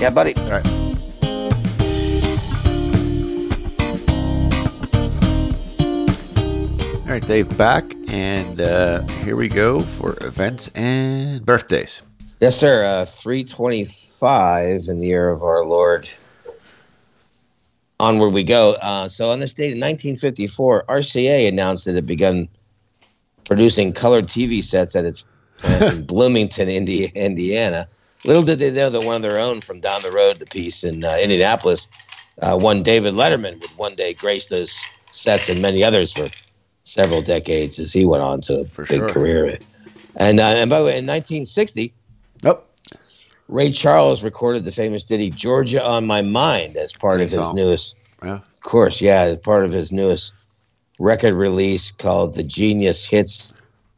yeah, 0.01 0.09
buddy. 0.11 0.35
All 0.37 0.51
right. 0.51 0.67
All 7.07 7.17
right, 7.17 7.27
Dave, 7.27 7.59
back, 7.59 7.85
and 8.07 8.61
uh, 8.61 9.03
here 9.25 9.35
we 9.35 9.49
go 9.49 9.81
for 9.81 10.17
events 10.25 10.71
and 10.77 11.45
birthdays. 11.45 12.03
Yes, 12.41 12.57
sir. 12.57 12.85
Uh, 12.85 13.05
325 13.05 14.89
in 14.89 15.01
the 15.01 15.07
year 15.07 15.29
of 15.29 15.43
our 15.43 15.63
Lord. 15.63 16.09
Onward 17.99 18.33
we 18.33 18.43
go. 18.43 18.73
Uh, 18.81 19.09
so, 19.09 19.31
on 19.31 19.41
this 19.41 19.53
date 19.53 19.73
in 19.73 19.79
1954, 19.79 20.85
RCA 20.89 21.49
announced 21.49 21.85
that 21.85 21.93
it 21.93 21.97
had 21.97 22.07
begun 22.07 22.49
producing 23.45 23.93
colored 23.93 24.27
TV 24.27 24.65
sets 24.65 24.97
at 24.97 25.05
its 25.05 25.25
plant 25.59 25.95
in 25.95 26.03
Bloomington, 26.07 26.71
Indi- 26.71 27.13
Indiana. 27.15 27.87
Little 28.25 28.43
did 28.43 28.59
they 28.59 28.71
know 28.71 28.89
that 28.89 29.03
one 29.05 29.17
of 29.17 29.23
their 29.23 29.39
own 29.39 29.61
from 29.61 29.81
down 29.81 30.01
the 30.01 30.11
road, 30.11 30.39
the 30.39 30.47
piece 30.47 30.83
in 30.83 31.05
uh, 31.05 31.19
Indianapolis, 31.21 31.89
uh, 32.41 32.57
one 32.59 32.83
David 32.83 33.13
Letterman 33.13 33.61
would 33.61 33.71
one 33.77 33.95
day 33.95 34.15
grace 34.15 34.47
those 34.47 34.83
sets 35.11 35.51
and 35.51 35.61
many 35.61 35.85
others 35.85 36.13
for 36.13 36.29
several 36.85 37.21
decades 37.21 37.79
as 37.79 37.93
he 37.93 38.07
went 38.07 38.23
on 38.23 38.41
to 38.43 38.61
a 38.61 38.65
For 38.65 38.87
big 38.87 39.01
sure. 39.01 39.09
career. 39.09 39.59
And, 40.17 40.41
uh, 40.41 40.45
and 40.45 40.71
by 40.71 40.79
the 40.79 40.85
way, 40.87 40.99
in 40.99 41.07
1960, 41.07 41.93
Nope. 42.43 42.67
Ray 43.49 43.71
Charles 43.73 44.23
recorded 44.23 44.65
the 44.65 44.73
famous 44.73 45.05
ditty 45.05 45.31
"Georgia 45.31 45.85
on 45.85 46.07
My 46.07 46.23
Mind" 46.23 46.77
as 46.77 46.93
part 46.93 47.17
Great 47.17 47.25
of 47.25 47.31
his 47.31 47.39
song. 47.39 47.55
newest, 47.55 47.97
Yeah. 48.23 48.35
of 48.35 48.61
course, 48.63 49.01
yeah, 49.01 49.35
part 49.43 49.65
of 49.65 49.73
his 49.73 49.91
newest 49.91 50.33
record 50.99 51.35
release 51.35 51.91
called 51.91 52.35
"The 52.35 52.43
Genius 52.45 53.05
Hits 53.07 53.53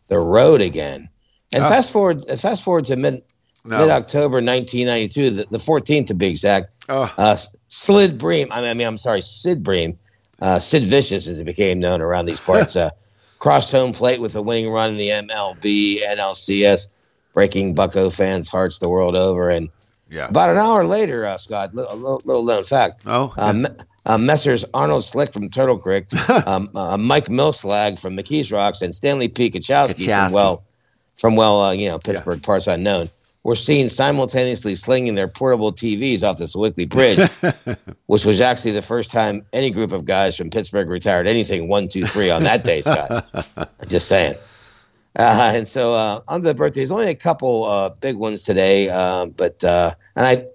the 0.08 0.18
Road 0.18 0.60
Again." 0.60 1.08
And 1.52 1.64
Ah. 1.64 1.68
fast 1.68 1.90
forward, 1.90 2.24
uh, 2.30 2.36
fast 2.36 2.62
forward 2.62 2.86
to 2.86 2.96
mid 2.96 3.22
No. 3.64 3.78
mid 3.80 3.90
October 3.90 4.40
1992, 4.40 5.30
the, 5.30 5.46
the 5.50 5.58
14th 5.58 6.06
to 6.06 6.14
be 6.14 6.26
exact. 6.26 6.70
Oh, 6.88 7.12
Uh, 7.18 7.36
Slid 7.68 8.18
Bream, 8.18 8.48
I 8.50 8.60
mean, 8.60 8.70
I 8.70 8.74
mean, 8.74 8.86
I'm 8.86 8.98
sorry, 8.98 9.20
Sid 9.22 9.62
Bream, 9.62 9.96
uh, 10.40 10.58
Sid 10.58 10.82
Vicious 10.84 11.28
as 11.28 11.38
he 11.38 11.44
became 11.44 11.78
known 11.78 12.00
around 12.00 12.26
these 12.26 12.40
parts, 12.40 12.74
uh, 12.76 12.90
crossed 13.38 13.70
home 13.70 13.92
plate 13.92 14.20
with 14.20 14.34
a 14.34 14.42
winning 14.42 14.70
run 14.70 14.90
in 14.90 14.96
the 14.96 15.10
MLB, 15.10 16.02
NLCS, 16.04 16.88
breaking 17.34 17.74
Bucko 17.74 18.10
fans' 18.10 18.48
hearts 18.48 18.78
the 18.78 18.88
world 18.88 19.16
over. 19.16 19.50
And 19.50 19.68
yeah. 20.10 20.28
about 20.28 20.50
an 20.50 20.58
hour 20.58 20.84
later, 20.84 21.26
uh, 21.26 21.38
Scott, 21.38 21.74
little, 21.74 21.96
little, 21.96 22.22
little 22.24 22.44
known 22.44 22.64
fact, 22.64 23.02
Oh, 23.06 23.32
Me- 23.52 23.68
uh, 24.06 24.18
Messrs. 24.18 24.64
Arnold 24.74 25.04
Slick 25.04 25.32
from 25.32 25.48
Turtle 25.48 25.78
Creek, 25.78 26.12
um, 26.46 26.68
uh, 26.74 26.96
Mike 26.96 27.30
Millslag 27.30 27.98
from 27.98 28.16
McKees 28.16 28.52
Rocks, 28.52 28.82
and 28.82 28.94
Stanley 28.94 29.28
P. 29.28 29.50
Kachowski 29.50 30.06
Kachowski. 30.06 30.26
from 30.26 30.34
well, 30.34 30.62
from 31.16 31.36
well, 31.36 31.60
uh, 31.62 31.72
you 31.72 31.88
know, 31.88 31.98
Pittsburgh 31.98 32.42
parts 32.42 32.66
unknown, 32.66 33.08
were 33.44 33.56
seen 33.56 33.88
simultaneously 33.88 34.74
slinging 34.74 35.14
their 35.14 35.28
portable 35.28 35.72
TVs 35.72 36.22
off 36.22 36.38
the 36.38 36.46
Sewickley 36.46 36.84
Bridge, 36.88 37.28
which 38.06 38.24
was 38.24 38.40
actually 38.40 38.70
the 38.72 38.82
first 38.82 39.10
time 39.10 39.44
any 39.52 39.70
group 39.70 39.92
of 39.92 40.04
guys 40.04 40.36
from 40.36 40.50
Pittsburgh 40.50 40.88
retired 40.88 41.26
anything 41.26 41.68
one, 41.68 41.88
two, 41.88 42.04
three 42.06 42.30
on 42.30 42.44
that 42.44 42.64
day, 42.64 42.80
Scott. 42.80 43.26
Just 43.88 44.08
saying. 44.08 44.34
Uh, 45.18 45.52
and 45.54 45.68
so 45.68 45.92
uh, 45.94 46.20
on 46.28 46.40
the 46.40 46.54
birthdays, 46.54 46.90
only 46.90 47.08
a 47.08 47.14
couple 47.14 47.64
uh, 47.64 47.90
big 47.90 48.16
ones 48.16 48.42
today. 48.42 48.88
Um, 48.88 49.30
but 49.30 49.62
uh, 49.62 49.92
and 50.16 50.26
I 50.26 50.46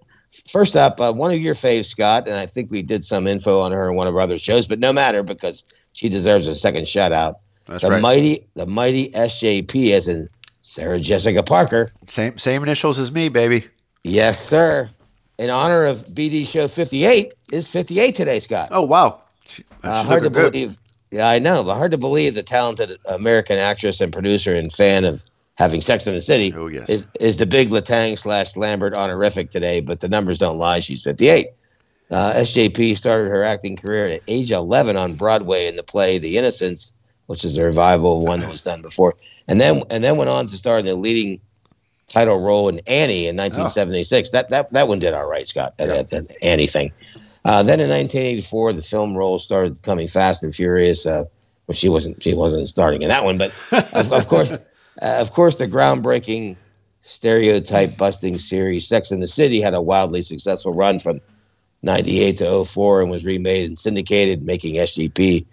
first 0.50 0.76
up, 0.76 1.00
uh, 1.00 1.14
one 1.14 1.32
of 1.32 1.40
your 1.40 1.54
faves, 1.54 1.86
Scott, 1.86 2.28
and 2.28 2.36
I 2.38 2.46
think 2.46 2.72
we 2.72 2.82
did 2.82 3.04
some 3.04 3.28
info 3.28 3.62
on 3.62 3.72
her 3.72 3.90
in 3.90 3.96
one 3.96 4.08
of 4.08 4.16
our 4.16 4.22
other 4.22 4.38
shows, 4.38 4.66
but 4.68 4.80
no 4.80 4.92
matter 4.92 5.22
because 5.24 5.64
she 5.94 6.10
deserves 6.10 6.48
a 6.48 6.56
second 6.56 6.88
shout 6.88 7.12
out. 7.12 7.40
that's 7.68 7.84
the 7.84 7.90
right. 7.92 8.02
mighty, 8.02 8.48
the 8.56 8.66
mighty 8.66 9.10
SJP, 9.12 9.92
as 9.92 10.08
in 10.08 10.28
Sarah 10.62 11.00
Jessica 11.00 11.44
Parker. 11.44 11.92
same 12.08 12.38
same 12.38 12.64
initials 12.64 12.98
as 13.00 13.12
me, 13.12 13.30
baby. 13.30 13.66
Yes, 14.04 14.40
sir. 14.44 14.90
In 15.38 15.50
honor 15.52 15.86
of 15.86 16.00
BD 16.08 16.48
Show 16.48 16.68
58 16.68 17.32
is 17.52 17.68
58 17.68 18.16
today, 18.16 18.40
Scott. 18.40 18.70
Oh 18.72 18.82
wow. 18.82 19.22
She, 19.46 19.64
Uh, 19.84 20.04
hard 20.04 20.24
to 20.24 20.30
good. 20.30 20.52
believe. 20.52 20.78
Yeah, 21.12 21.30
I 21.30 21.40
know, 21.40 21.64
but 21.64 21.76
hard 21.76 21.92
to 21.92 21.98
believe 21.98 22.36
the 22.36 22.44
talented 22.44 22.98
American 23.10 23.58
actress 23.58 24.02
and 24.02 24.12
producer 24.12 24.54
and 24.54 24.72
fan 24.72 25.06
of 25.06 25.24
having 25.56 25.82
Sex 25.82 26.06
in 26.06 26.14
the 26.14 26.22
City 26.22 26.54
Oh, 26.56 26.68
yes. 26.68 26.90
is 26.90 27.06
is 27.20 27.38
the 27.38 27.46
big 27.46 27.70
Letang 27.70 28.18
slash 28.18 28.56
Lambert 28.56 28.94
honorific 28.94 29.50
today, 29.50 29.80
but 29.80 30.02
the 30.02 30.10
numbers 30.10 30.38
don't 30.38 30.58
lie. 30.58 30.80
She's 30.80 31.02
58. 31.04 31.48
Uh, 32.10 32.34
SJP 32.36 32.96
started 32.98 33.30
her 33.30 33.44
acting 33.44 33.76
career 33.76 34.08
at 34.08 34.22
age 34.28 34.52
11 34.52 34.96
on 34.96 35.16
Broadway 35.16 35.68
in 35.68 35.76
the 35.76 35.84
play 35.84 36.18
The 36.18 36.38
Innocents, 36.38 36.94
which 37.26 37.44
is 37.44 37.58
a 37.58 37.64
revival 37.64 38.18
of 38.20 38.24
one 38.24 38.40
that 38.40 38.50
was 38.50 38.62
done 38.64 38.82
before, 38.82 39.16
and 39.48 39.60
then 39.60 39.84
and 39.90 40.04
then 40.04 40.18
went 40.18 40.30
on 40.30 40.48
to 40.48 40.58
star 40.58 40.80
in 40.80 40.86
the 40.86 40.96
leading 40.96 41.40
title 42.08 42.40
role 42.40 42.70
in 42.70 42.80
Annie 42.88 43.28
in 43.28 43.36
1976. 43.36 44.30
That 44.32 44.50
that 44.50 44.72
that 44.74 44.88
one 44.88 45.00
did 45.00 45.14
all 45.14 45.28
right, 45.28 45.48
Scott. 45.48 45.74
That, 45.78 46.10
that 46.10 46.32
Annie 46.42 46.68
thing. 46.68 46.92
Uh, 47.48 47.64
then 47.64 47.80
in 47.80 47.90
1984, 47.90 48.74
the 48.74 48.84
film 48.84 49.16
role 49.16 49.40
started 49.40 49.82
coming 49.82 50.06
Fast 50.06 50.44
and 50.44 50.54
Furious. 50.54 51.06
Uh, 51.06 51.24
well, 51.66 51.76
she 51.76 51.88
wasn't 51.88 52.22
she 52.22 52.34
wasn't 52.34 52.68
starting 52.68 53.04
in 53.04 53.08
that 53.08 53.24
one, 53.24 53.38
but 53.38 53.54
of, 53.94 54.12
of 54.12 54.28
course, 54.28 54.52
uh, 54.52 54.60
of 55.02 55.32
course, 55.32 55.56
the 55.56 55.66
groundbreaking 55.66 56.58
stereotype 57.00 57.96
busting 57.96 58.38
series 58.38 58.86
Sex 58.86 59.12
in 59.12 59.22
the 59.22 59.28
City 59.28 59.62
had 59.62 59.74
a 59.74 59.82
wildly 59.82 60.22
successful 60.22 60.74
run 60.74 61.00
from 61.00 61.22
98 61.84 62.36
to 62.38 62.66
04 62.66 63.02
and 63.04 63.10
was 63.10 63.24
remade 63.24 63.66
and 63.66 63.80
syndicated, 63.80 64.44
making 64.44 64.76
SJP 64.76 65.46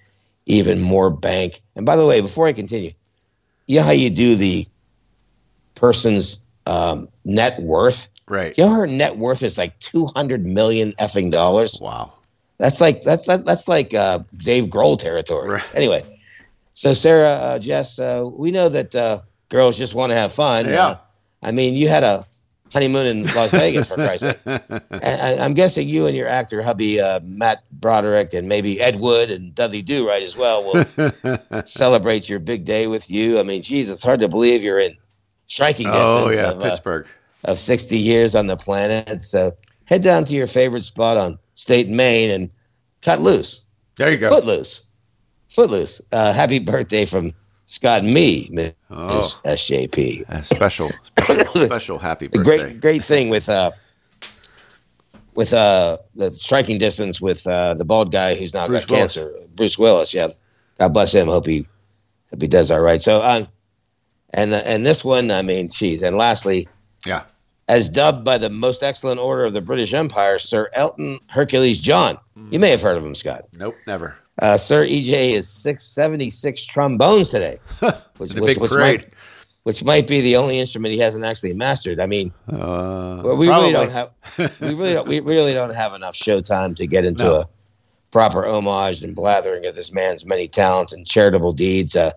even 0.47 0.81
more 0.81 1.11
bank. 1.11 1.61
And 1.77 1.87
by 1.87 1.95
the 1.95 2.07
way, 2.07 2.21
before 2.21 2.49
I 2.49 2.53
continue, 2.53 2.91
you 3.69 3.79
know 3.79 3.85
how 3.85 3.93
you 3.93 4.11
do 4.11 4.35
the 4.35 4.67
person's 5.77 6.41
um, 6.67 7.07
net 7.25 7.63
worth? 7.63 8.09
Right. 8.29 8.57
You 8.57 8.65
know 8.65 8.71
her 8.71 8.87
net 8.87 9.17
worth 9.17 9.43
is 9.43 9.59
like 9.59 9.79
200 9.81 10.47
million 10.47 10.93
effing 10.93 11.31
dollars. 11.31 11.79
Wow. 11.81 12.13
That's 12.59 12.81
like 12.81 13.03
that's 13.03 13.27
that, 13.27 13.45
that's 13.45 13.69
like 13.69 13.93
uh, 13.95 14.21
Dave 14.39 14.67
Grohl 14.67 14.99
territory. 14.99 15.51
Right. 15.51 15.75
Anyway, 15.75 16.03
so 16.73 16.95
Sarah, 16.95 17.33
uh, 17.33 17.59
Jess, 17.59 17.99
uh, 17.99 18.29
we 18.33 18.51
know 18.51 18.69
that 18.69 18.95
uh, 18.95 19.21
girls 19.49 19.77
just 19.77 19.95
want 19.95 20.11
to 20.11 20.17
have 20.17 20.33
fun. 20.33 20.67
Yeah. 20.67 20.87
Uh, 20.87 20.99
I 21.43 21.51
mean, 21.51 21.75
you 21.75 21.89
had 21.89 22.05
a 22.05 22.27
honeymoon 22.73 23.07
in 23.07 23.35
Las 23.35 23.51
Vegas 23.51 23.87
for 23.87 23.95
Christ's 23.95 24.33
sake. 24.33 24.39
I, 24.91 25.37
I'm 25.41 25.55
guessing 25.55 25.89
you 25.89 26.07
and 26.07 26.17
your 26.17 26.27
actor 26.27 26.63
hubby 26.63 27.01
uh, 27.01 27.21
Matt 27.23 27.63
Broderick 27.73 28.35
and 28.35 28.49
maybe 28.49 28.81
Ed 28.81 28.99
Wood 28.99 29.31
and 29.31 29.55
Dudley 29.55 29.83
Do 29.83 30.07
Right 30.07 30.23
as 30.23 30.37
well 30.37 30.65
will 30.65 31.63
celebrate 31.65 32.29
your 32.29 32.41
big 32.41 32.65
day 32.65 32.87
with 32.87 33.11
you. 33.11 33.39
I 33.39 33.43
mean, 33.43 33.63
geez, 33.63 33.91
it's 33.91 34.03
hard 34.03 34.21
to 34.21 34.29
believe 34.29 34.65
you're 34.65 34.81
in 34.81 34.97
striking 35.47 35.87
distance 35.87 36.09
oh 36.09 36.31
yeah, 36.31 36.51
of, 36.51 36.63
Pittsburgh. 36.63 37.07
Of 37.45 37.59
60 37.59 37.99
years 37.99 38.35
on 38.35 38.47
the 38.47 38.57
planet. 38.57 39.23
So 39.23 39.53
head 39.85 40.03
down 40.03 40.25
to 40.27 40.35
your 40.35 40.47
favorite 40.47 40.83
spot 40.85 41.17
on 41.17 41.39
State 41.55 41.87
and 41.89 41.97
Main 41.97 42.31
and 42.31 42.51
cut 43.03 43.21
loose, 43.21 43.63
There 43.97 44.11
you 44.11 44.17
go. 44.17 44.29
footloose, 44.29 44.83
footloose. 45.51 46.01
Uh, 46.11 46.33
happy 46.33 46.59
birthday 46.59 47.05
from 47.05 47.33
Scott 47.67 48.03
and 48.03 48.15
me, 48.15 48.49
Ms. 48.51 48.73
Oh. 48.91 49.41
SJP. 49.45 50.27
A 50.31 50.43
special, 50.45 50.89
special, 51.19 51.45
special 51.67 51.99
happy 51.99 52.29
birthday. 52.29 52.57
great, 52.57 52.81
great 52.81 53.05
thing 53.05 53.29
with 53.29 53.49
uh, 53.49 53.71
with 55.35 55.53
uh, 55.53 55.99
the 56.15 56.33
striking 56.33 56.79
distance 56.79 57.21
with 57.21 57.47
uh, 57.47 57.75
the 57.75 57.85
bald 57.85 58.13
guy 58.13 58.35
who's 58.35 58.55
now 58.55 58.67
Bruce 58.67 58.85
got 58.85 58.97
cancer, 58.97 59.35
Bruce 59.55 59.79
Willis. 59.79 60.15
Yeah, 60.15 60.29
God 60.79 60.95
bless 60.95 61.13
him. 61.13 61.27
Hope 61.27 61.47
he 61.47 61.67
hope 62.31 62.41
he 62.41 62.49
does 62.49 62.71
all 62.71 62.81
right. 62.81 63.03
So, 63.03 63.21
um, 63.23 63.49
and 64.33 64.53
uh, 64.55 64.63
and 64.65 64.87
this 64.87 65.05
one, 65.05 65.31
I 65.31 65.43
mean, 65.43 65.69
geez. 65.69 66.03
And 66.03 66.17
lastly, 66.17 66.69
Yeah. 67.05 67.23
As 67.69 67.89
dubbed 67.89 68.25
by 68.25 68.39
the 68.39 68.51
most 68.51 68.83
excellent 68.83 69.19
order 69.21 69.45
of 69.45 69.53
the 69.53 69.61
British 69.61 69.95
Empire, 69.95 70.39
Sir 70.39 70.69
Elton 70.75 71.19
Hercules 71.29 71.79
John. 71.79 72.19
You 72.51 72.59
may 72.59 72.71
have 72.71 72.83
heard 72.83 72.97
of 72.97 73.05
him, 73.05 73.15
Scott. 73.15 73.45
Nope, 73.57 73.75
never. 73.87 74.17
Uh, 74.43 74.57
Sir 74.57 74.85
EJ 74.85 75.33
is 75.33 75.49
676 75.49 76.65
trombones 76.67 77.31
today, 77.31 77.59
which, 78.19 78.35
which, 78.35 78.35
big 78.35 78.59
which 78.59 78.73
might, 78.73 79.07
which 79.63 79.85
might 79.85 80.07
be 80.07 80.21
the 80.21 80.37
only 80.37 80.59
instrument 80.59 80.93
he 80.93 80.99
hasn't 80.99 81.25
actually 81.25 81.55
mastered. 81.55 82.01
I 82.01 82.07
mean, 82.07 82.33
Uh, 82.53 83.21
well, 83.25 83.37
we 83.37 83.49
really 83.49 83.73
don't 83.73 83.91
have 83.93 84.11
we 84.61 84.75
really 84.75 84.93
don't, 84.93 85.07
we 85.09 85.21
really 85.21 85.55
don't 85.55 85.75
have 85.75 85.95
enough 85.95 86.15
showtime 86.17 86.75
to 86.77 86.87
get 86.87 87.05
into 87.05 87.25
No. 87.25 87.35
a 87.43 87.49
proper 88.11 88.45
homage 88.45 89.03
and 89.03 89.15
blathering 89.15 89.67
of 89.67 89.75
this 89.77 89.93
man's 89.93 90.25
many 90.27 90.49
talents 90.49 90.93
and 90.93 91.07
charitable 91.07 91.53
deeds. 91.53 91.95
Uh, 91.97 92.11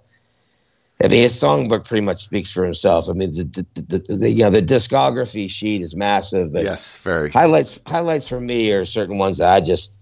I 1.03 1.07
mean, 1.09 1.21
his 1.21 1.33
songbook 1.33 1.87
pretty 1.87 2.03
much 2.03 2.23
speaks 2.23 2.49
for 2.51 2.63
himself. 2.65 3.07
I 3.07 3.13
mean, 3.13 3.29
the, 3.31 3.65
the, 3.75 3.81
the, 4.07 4.15
the 4.15 4.29
you 4.31 4.39
know 4.43 4.49
the 4.49 4.61
discography 4.63 5.49
sheet 5.49 5.81
is 5.83 5.95
massive, 5.95 6.51
but 6.51 6.63
Yes, 6.63 6.95
very. 6.97 7.29
highlights 7.31 7.79
highlights 7.85 8.27
for 8.27 8.41
me 8.41 8.71
are 8.71 8.83
certain 8.85 9.17
ones 9.19 9.37
that 9.37 9.51
I 9.53 9.59
just 9.61 9.95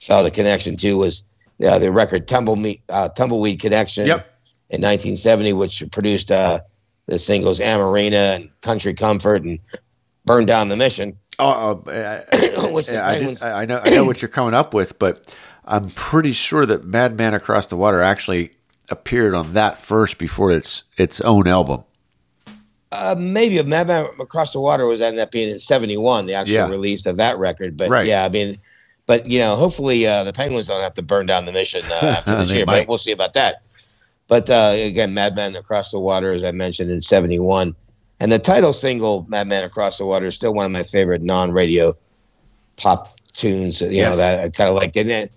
felt 0.00 0.24
a 0.26 0.30
connection 0.30 0.76
to 0.76 0.96
was 0.96 1.24
uh, 1.66 1.78
the 1.78 1.90
record 1.90 2.28
Tumbleweed 2.28 2.80
uh, 2.88 3.08
Tumbleweed 3.08 3.60
Connection 3.60 4.06
Yep. 4.06 4.20
in 4.70 4.80
1970, 4.80 5.52
which 5.54 5.82
produced 5.90 6.30
uh, 6.30 6.60
the 7.06 7.18
singles 7.18 7.58
Amoreena 7.58 8.36
and 8.36 8.60
Country 8.60 8.94
Comfort 8.94 9.42
and 9.42 9.58
Burn 10.24 10.46
Down 10.46 10.68
the 10.68 10.76
Mission. 10.76 11.16
Oh, 11.40 11.82
uh, 11.88 12.22
I, 12.32 12.66
Which 12.72 12.88
yeah, 12.88 13.08
I, 13.08 13.18
did- 13.18 13.42
I 13.42 13.64
know. 13.64 13.80
I 13.82 13.90
know 13.90 14.04
what 14.04 14.22
you're 14.22 14.28
coming 14.28 14.54
up 14.54 14.72
with, 14.72 14.98
but 15.00 15.34
I'm 15.64 15.90
pretty 15.90 16.32
sure 16.32 16.64
that 16.66 16.84
Madman 16.84 17.34
Across 17.34 17.66
the 17.66 17.76
Water 17.76 18.00
actually 18.02 18.52
appeared 18.90 19.34
on 19.34 19.52
that 19.54 19.78
first 19.78 20.18
before 20.18 20.52
its 20.52 20.84
its 20.96 21.20
own 21.22 21.46
album. 21.48 21.84
Uh, 22.90 23.14
maybe 23.18 23.62
Madman 23.62 24.06
Across 24.20 24.52
the 24.52 24.60
Water 24.60 24.84
was 24.86 25.00
ended 25.00 25.20
up 25.22 25.30
being 25.30 25.48
in 25.48 25.58
71, 25.58 26.26
the 26.26 26.34
actual 26.34 26.54
Yeah. 26.54 26.68
release 26.68 27.06
of 27.06 27.16
that 27.16 27.38
record. 27.38 27.74
But 27.76 27.88
Right. 27.88 28.06
yeah, 28.06 28.24
I 28.24 28.28
mean, 28.28 28.58
but 29.06 29.26
you 29.26 29.38
know, 29.38 29.56
hopefully 29.56 30.06
uh, 30.06 30.24
the 30.24 30.32
Penguins 30.32 30.66
don't 30.68 30.82
have 30.82 30.92
to 30.94 31.02
burn 31.02 31.24
down 31.26 31.46
the 31.46 31.52
mission 31.52 31.82
uh, 31.90 31.94
after 32.18 32.36
this 32.36 32.52
year, 32.52 32.66
might. 32.66 32.80
but 32.80 32.88
we'll 32.88 32.98
see 32.98 33.12
about 33.12 33.32
that. 33.32 33.62
But 34.28 34.50
uh, 34.50 34.72
again, 34.74 35.14
Madman 35.14 35.56
Across 35.56 35.90
the 35.92 36.00
Water, 36.00 36.32
as 36.32 36.44
I 36.44 36.50
mentioned, 36.50 36.90
in 36.90 37.00
71. 37.00 37.74
And 38.20 38.30
the 38.30 38.38
title 38.38 38.72
single, 38.72 39.24
Madman 39.28 39.64
Across 39.64 39.98
the 39.98 40.06
Water, 40.06 40.26
is 40.26 40.34
still 40.34 40.52
one 40.54 40.66
of 40.66 40.70
my 40.72 40.82
favorite 40.82 41.22
non 41.22 41.50
radio 41.50 41.94
pop 42.76 43.18
tunes, 43.32 43.80
you 43.80 43.88
Yes. 43.88 44.12
know, 44.12 44.16
that 44.18 44.40
I 44.40 44.48
kind 44.50 44.68
of 44.70 44.76
liked. 44.76 44.96
And, 44.96 45.10
it- 45.10 45.32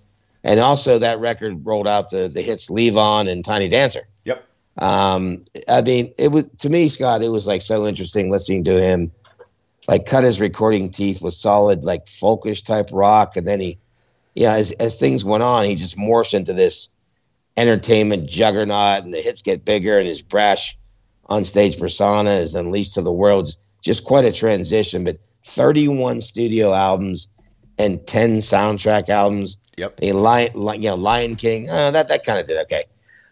and 0.46 0.60
also, 0.60 0.96
that 1.00 1.18
record 1.18 1.66
rolled 1.66 1.88
out 1.88 2.12
the, 2.12 2.28
the 2.28 2.40
hits 2.40 2.70
Levon 2.70 3.28
and 3.28 3.44
Tiny 3.44 3.68
Dancer. 3.68 4.06
Yep. 4.26 4.46
Um, 4.78 5.44
I 5.68 5.82
mean, 5.82 6.12
it 6.18 6.30
was 6.30 6.48
to 6.58 6.70
me, 6.70 6.88
Scott. 6.88 7.24
It 7.24 7.30
was 7.30 7.48
like 7.48 7.62
so 7.62 7.84
interesting 7.84 8.30
listening 8.30 8.62
to 8.64 8.80
him, 8.80 9.10
like 9.88 10.06
cut 10.06 10.22
his 10.22 10.40
recording 10.40 10.88
teeth 10.88 11.20
with 11.20 11.34
solid, 11.34 11.82
like 11.82 12.06
folkish 12.06 12.64
type 12.64 12.90
rock, 12.92 13.36
and 13.36 13.44
then 13.44 13.58
he, 13.58 13.76
yeah, 14.36 14.52
as 14.52 14.70
as 14.72 14.96
things 14.96 15.24
went 15.24 15.42
on, 15.42 15.64
he 15.64 15.74
just 15.74 15.96
morphed 15.96 16.32
into 16.32 16.52
this 16.52 16.90
entertainment 17.56 18.30
juggernaut, 18.30 19.02
and 19.02 19.12
the 19.12 19.20
hits 19.20 19.42
get 19.42 19.64
bigger, 19.64 19.98
and 19.98 20.06
his 20.06 20.22
brash 20.22 20.78
onstage 21.28 21.76
persona 21.76 22.30
is 22.30 22.54
unleashed 22.54 22.94
to 22.94 23.02
the 23.02 23.10
world. 23.10 23.50
Just 23.82 24.04
quite 24.04 24.24
a 24.24 24.32
transition. 24.32 25.02
But 25.02 25.18
31 25.42 26.20
studio 26.20 26.72
albums 26.72 27.26
and 27.78 28.04
10 28.06 28.38
soundtrack 28.38 29.08
albums. 29.08 29.58
Yep. 29.76 29.98
The 29.98 30.12
Lion, 30.12 30.50
Li- 30.54 30.76
you 30.78 30.88
know, 30.90 30.94
Lion 30.94 31.36
King. 31.36 31.68
Uh, 31.68 31.90
that 31.90 32.08
that 32.08 32.24
kind 32.24 32.38
of 32.38 32.46
did 32.46 32.56
okay. 32.62 32.84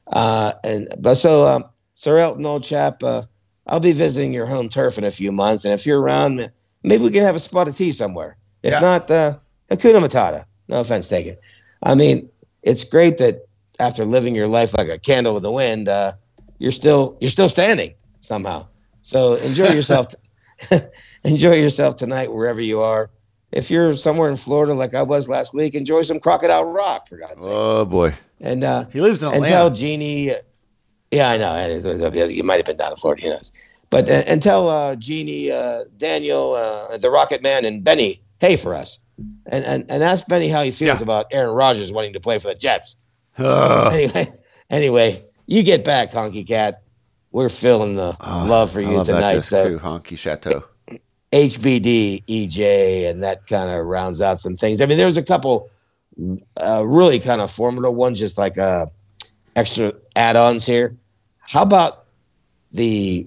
Uh, 0.08 0.52
and 0.62 0.88
but 0.98 1.14
so, 1.14 1.46
um, 1.46 1.64
Sir 1.94 2.18
Elton, 2.18 2.44
old 2.44 2.62
chap, 2.64 3.02
uh, 3.02 3.22
I'll 3.66 3.80
be 3.80 3.92
visiting 3.92 4.32
your 4.32 4.46
home 4.46 4.68
turf 4.68 4.98
in 4.98 5.04
a 5.04 5.10
few 5.10 5.32
months, 5.32 5.64
and 5.64 5.72
if 5.72 5.86
you're 5.86 6.00
around, 6.00 6.50
maybe 6.82 7.02
we 7.02 7.10
can 7.10 7.22
have 7.22 7.34
a 7.34 7.40
spot 7.40 7.66
of 7.68 7.76
tea 7.76 7.92
somewhere. 7.92 8.36
If 8.62 8.74
Yeah. 8.74 8.80
not, 8.80 9.10
uh, 9.10 9.38
Hakuna 9.70 10.02
Matata. 10.06 10.44
No 10.68 10.80
offense 10.80 11.08
taken. 11.08 11.36
I 11.82 11.94
mean, 11.94 12.28
it's 12.62 12.84
great 12.84 13.18
that 13.18 13.46
after 13.78 14.04
living 14.04 14.34
your 14.34 14.48
life 14.48 14.74
like 14.76 14.88
a 14.88 14.98
candle 14.98 15.34
with 15.34 15.42
the 15.42 15.50
wind, 15.52 15.88
uh, 15.88 16.12
you're 16.58 16.72
still 16.72 17.16
you're 17.20 17.30
still 17.30 17.48
standing 17.48 17.94
somehow. 18.20 18.66
So 19.00 19.34
enjoy 19.36 19.70
yourself. 19.70 20.06
t- 20.70 20.78
enjoy 21.24 21.54
yourself 21.54 21.96
tonight 21.96 22.32
wherever 22.32 22.60
you 22.60 22.80
are. 22.80 23.10
If 23.54 23.70
you're 23.70 23.94
somewhere 23.94 24.28
in 24.30 24.36
Florida 24.36 24.74
like 24.74 24.94
I 24.94 25.02
was 25.02 25.28
last 25.28 25.54
week, 25.54 25.74
enjoy 25.74 26.02
some 26.02 26.18
Crocodile 26.18 26.64
Rock 26.64 27.06
for 27.08 27.16
God's 27.18 27.42
sake. 27.44 27.52
Oh 27.52 27.84
boy, 27.84 28.12
And 28.40 28.64
uh, 28.64 28.86
he 28.92 29.00
lives 29.00 29.22
in 29.22 29.28
and 29.28 29.36
Atlanta. 29.36 29.54
tell 29.54 29.70
Jeannie. 29.70 30.32
Yeah, 31.12 31.30
I 31.30 31.38
know. 31.38 31.54
and 31.54 31.72
it's- 31.72 32.32
You 32.32 32.42
might 32.42 32.56
have 32.56 32.66
been 32.66 32.76
down 32.76 32.90
in 32.92 32.96
Florida. 32.98 33.22
Who 33.22 33.30
knows? 33.30 33.52
But 33.90 34.08
uh, 34.08 34.24
and 34.26 34.42
tell 34.42 34.68
uh, 34.68 34.96
Jeannie, 34.96 35.52
uh, 35.52 35.84
Daniel, 35.96 36.54
uh, 36.54 36.96
the 36.98 37.10
Rocket 37.10 37.42
Man, 37.42 37.64
and 37.64 37.84
Benny, 37.84 38.20
hey 38.40 38.56
for 38.56 38.74
us, 38.74 38.98
and 39.46 39.64
and, 39.64 39.84
and 39.88 40.02
ask 40.02 40.26
Benny 40.26 40.48
how 40.48 40.64
he 40.64 40.72
feels 40.72 40.98
Yeah. 40.98 41.04
about 41.04 41.26
Aaron 41.30 41.54
Rodgers 41.54 41.92
wanting 41.92 42.14
to 42.14 42.20
play 42.20 42.40
for 42.40 42.48
the 42.48 42.56
Jets. 42.56 42.96
Ugh. 43.38 43.92
Anyway, 43.92 44.26
anyway, 44.70 45.24
you 45.46 45.62
get 45.62 45.84
back, 45.84 46.10
Honky 46.10 46.44
Cat. 46.44 46.82
We're 47.30 47.48
feeling 47.50 47.94
the 47.94 48.16
Oh, 48.20 48.44
love 48.48 48.72
for 48.72 48.80
I 48.80 48.82
you 48.82 48.96
love 48.96 49.06
that 49.06 49.12
tonight. 49.14 49.34
disc 49.34 49.50
So 49.50 49.68
too, 49.68 49.78
Honky 49.78 50.18
Chateau. 50.18 50.64
HBD, 51.34 52.22
EJ, 52.26 53.10
and 53.10 53.20
that 53.22 53.46
kind 53.48 53.68
of 53.68 53.84
rounds 53.86 54.20
out 54.20 54.38
some 54.38 54.54
things. 54.54 54.80
I 54.80 54.86
mean, 54.86 54.96
there 54.96 55.06
was 55.06 55.16
a 55.16 55.22
couple 55.22 55.68
uh, 56.62 56.84
really 56.86 57.18
kind 57.18 57.40
of 57.40 57.50
formidable 57.50 57.94
ones, 57.96 58.20
just 58.20 58.38
like 58.38 58.56
uh, 58.56 58.86
extra 59.56 59.92
add-ons 60.14 60.64
here. 60.64 60.96
How 61.40 61.62
about 61.62 62.04
the 62.70 63.26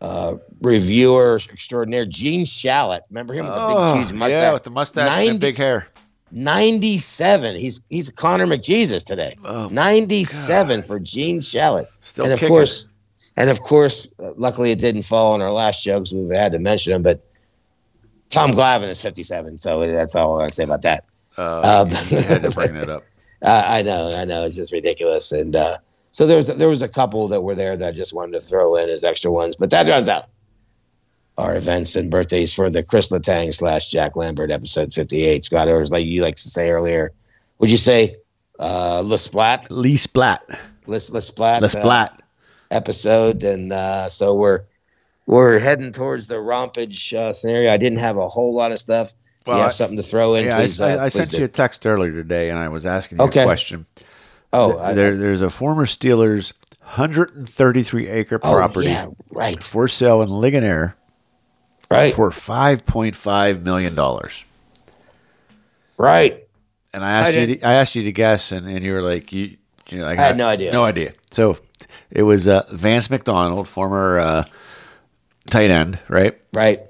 uh, 0.00 0.36
reviewer 0.60 1.40
extraordinaire 1.50 2.06
Gene 2.06 2.46
Shalit? 2.46 3.00
Remember 3.10 3.34
him 3.34 3.44
with 3.46 3.54
the 3.54 3.60
Oh, 3.60 3.94
big, 3.94 4.02
huge 4.04 4.12
mustache? 4.12 4.38
yeah, 4.38 4.52
with 4.52 4.62
the 4.62 4.70
mustache 4.70 5.26
and 5.26 5.34
the 5.36 5.40
big 5.40 5.56
hair. 5.56 5.88
97. 6.30 7.56
He's 7.56 7.80
he's 7.88 8.10
Connor 8.10 8.46
McJesus 8.46 9.04
today. 9.04 9.34
Oh, 9.44 9.68
97 9.68 10.82
for 10.84 11.00
Gene 11.00 11.40
Shalit. 11.40 11.86
Still 12.02 12.24
and 12.26 12.34
of 12.34 12.38
kicking. 12.38 12.54
course, 12.54 12.86
and 13.36 13.50
of 13.50 13.60
course, 13.62 14.06
uh, 14.22 14.32
luckily 14.36 14.70
it 14.70 14.78
didn't 14.78 15.02
fall 15.02 15.32
on 15.32 15.40
our 15.42 15.50
last 15.50 15.82
show 15.82 15.98
because 15.98 16.12
we 16.12 16.36
had 16.36 16.52
to 16.52 16.58
mention 16.58 16.92
him. 16.92 17.02
But 17.02 17.24
Tom 18.30 18.52
Glavine 18.52 18.88
is 18.88 19.00
57, 19.00 19.58
so 19.58 19.86
that's 19.90 20.14
all 20.14 20.34
I'm 20.34 20.40
gonna 20.42 20.50
say 20.50 20.64
about 20.64 20.82
that. 20.82 21.04
Uh, 21.36 21.84
Um, 21.86 21.90
you 22.10 22.20
had 22.22 22.42
to 22.42 22.50
bring 22.50 22.74
that 22.74 22.88
up. 22.88 23.04
Uh, 23.40 23.62
I 23.64 23.82
know, 23.82 24.12
I 24.16 24.24
know, 24.24 24.44
it's 24.44 24.56
just 24.56 24.72
ridiculous. 24.72 25.30
And 25.30 25.54
uh, 25.54 25.78
so 26.10 26.26
there 26.26 26.36
was 26.36 26.48
there 26.48 26.68
was 26.68 26.82
a 26.82 26.88
couple 26.88 27.28
that 27.28 27.40
were 27.40 27.54
there 27.54 27.76
that 27.76 27.88
I 27.88 27.92
just 27.92 28.12
wanted 28.12 28.32
to 28.32 28.40
throw 28.40 28.74
in 28.74 28.88
as 28.90 29.04
extra 29.04 29.30
ones, 29.30 29.54
but 29.54 29.70
that 29.70 29.86
runs 29.86 30.08
out. 30.08 30.24
Our 31.36 31.56
events 31.56 31.94
and 31.94 32.10
birthdays 32.10 32.52
for 32.52 32.68
the 32.68 32.82
Kris 32.82 33.10
Letang 33.10 33.54
slash 33.54 33.90
Jack 33.90 34.16
Lambert 34.16 34.50
episode 34.50 34.92
58. 34.92 35.44
Scott, 35.44 35.68
or 35.68 35.80
as 35.80 35.92
like 35.92 36.04
you 36.04 36.20
like 36.20 36.34
to 36.34 36.50
say 36.50 36.70
earlier, 36.70 37.12
would 37.60 37.70
you 37.70 37.76
say 37.76 38.16
uh, 38.58 39.02
Le 39.06 39.20
Splat? 39.20 39.70
Lee 39.70 39.96
Splat. 39.96 40.42
Le, 40.86 40.98
Le 41.10 41.22
Splat? 41.22 41.60
Le 41.60 41.66
uh, 41.66 41.68
Splat. 41.68 42.20
episode, 42.72 43.44
and 43.44 43.72
uh, 43.72 44.08
so 44.08 44.34
we're 44.34 44.62
we're 45.28 45.58
heading 45.58 45.92
towards 45.92 46.26
the 46.26 46.36
rompage 46.36 47.12
uh, 47.12 47.32
scenario. 47.34 47.70
I 47.70 47.76
didn't 47.76 47.98
have 47.98 48.16
a 48.16 48.26
whole 48.28 48.54
lot 48.54 48.72
of 48.72 48.78
stuff. 48.78 49.12
If 49.42 49.46
Well, 49.46 49.56
you 49.56 49.60
I- 49.60 49.64
have 49.66 49.74
something 49.74 49.96
to 49.98 50.02
throw 50.02 50.34
in, 50.34 50.46
Yeah, 50.46 50.56
please. 50.56 50.80
I, 50.80 50.94
uh, 50.94 50.96
I, 50.96 51.04
I 51.04 51.08
sent 51.10 51.30
do. 51.30 51.38
you 51.38 51.44
a 51.44 51.48
text 51.48 51.86
earlier 51.86 52.12
today, 52.12 52.48
and 52.48 52.58
I 52.58 52.68
was 52.68 52.86
asking 52.86 53.18
you 53.18 53.24
Okay. 53.24 53.42
a 53.42 53.44
question. 53.44 53.84
Oh, 54.54 54.78
I- 54.78 54.94
there, 54.94 55.16
there's 55.16 55.42
a 55.42 55.50
former 55.50 55.84
Steelers 55.84 56.54
133 56.80 58.08
acre 58.08 58.36
oh, 58.42 58.54
property 58.54 58.88
Yeah, 58.88 59.08
right, 59.30 59.62
for 59.62 59.86
sale 59.86 60.22
in 60.22 60.30
Ligonier 60.30 60.96
right, 61.90 62.14
for 62.14 62.30
5.5 62.30 63.62
million 63.62 63.94
dollars. 63.94 64.44
right. 65.98 66.44
And 66.94 67.04
I 67.04 67.10
asked 67.10 67.36
I 67.36 67.40
you, 67.40 67.56
to, 67.56 67.62
I 67.66 67.74
asked 67.74 67.94
you 67.96 68.02
to 68.04 68.12
guess, 68.12 68.50
and, 68.50 68.66
and 68.66 68.82
you 68.82 68.94
were 68.94 69.02
like, 69.02 69.30
you, 69.30 69.58
you 69.90 69.98
know, 69.98 70.08
I, 70.08 70.14
had 70.16 70.38
no 70.38 70.46
idea. 70.46 70.72
no 70.72 70.84
idea. 70.84 71.12
So 71.30 71.58
it 72.10 72.22
was 72.22 72.48
uh, 72.48 72.64
Vance 72.72 73.10
McDonald, 73.10 73.68
former 73.68 74.18
uh, 74.18 74.44
tight 75.50 75.70
end, 75.70 75.98
right? 76.08 76.38
Right. 76.52 76.80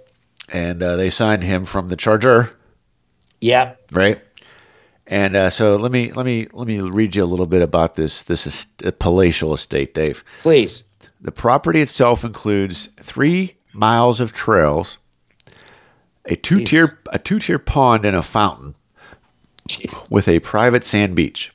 And 0.50 0.82
uh, 0.82 0.96
they 0.96 1.10
signed 1.10 1.42
him 1.44 1.64
from 1.64 1.88
the 1.88 1.96
Charger, 1.96 2.50
Yeah. 3.40 3.74
right? 3.92 4.20
And 5.06 5.36
uh, 5.36 5.50
so 5.50 5.76
let 5.76 5.90
me 5.90 6.12
let 6.12 6.26
me 6.26 6.48
let 6.52 6.66
me 6.66 6.80
read 6.80 7.14
you 7.16 7.24
a 7.24 7.26
little 7.26 7.46
bit 7.46 7.62
about 7.62 7.94
this 7.94 8.22
this 8.24 8.46
est- 8.46 8.84
uh, 8.84 8.90
palatial 8.98 9.54
estate, 9.54 9.94
Dave. 9.94 10.22
Please. 10.42 10.84
The 11.20 11.32
property 11.32 11.80
itself 11.80 12.24
includes 12.24 12.90
three 13.00 13.56
miles 13.72 14.20
of 14.20 14.32
trails, 14.34 14.98
a 16.26 16.36
two 16.36 16.64
tier 16.64 16.98
a 17.10 17.18
two 17.18 17.38
tier 17.38 17.58
pond 17.58 18.04
and 18.04 18.14
a 18.14 18.22
fountain 18.22 18.74
Jeez. 19.68 20.08
with 20.10 20.28
a 20.28 20.40
private 20.40 20.84
sand 20.84 21.14
beach. 21.16 21.54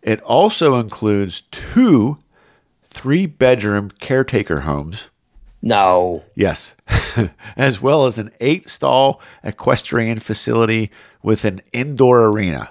It 0.00 0.20
also 0.22 0.78
includes 0.78 1.42
two 1.50 2.18
three 2.90 3.26
bedroom 3.26 3.90
caretaker 4.00 4.60
homes. 4.60 5.08
No. 5.62 6.22
Yes, 6.34 6.74
as 7.56 7.80
well 7.82 8.06
as 8.06 8.18
an 8.18 8.30
eight 8.40 8.68
stall 8.70 9.20
equestrian 9.44 10.18
facility 10.18 10.90
with 11.22 11.44
an 11.44 11.60
indoor 11.72 12.26
arena. 12.26 12.70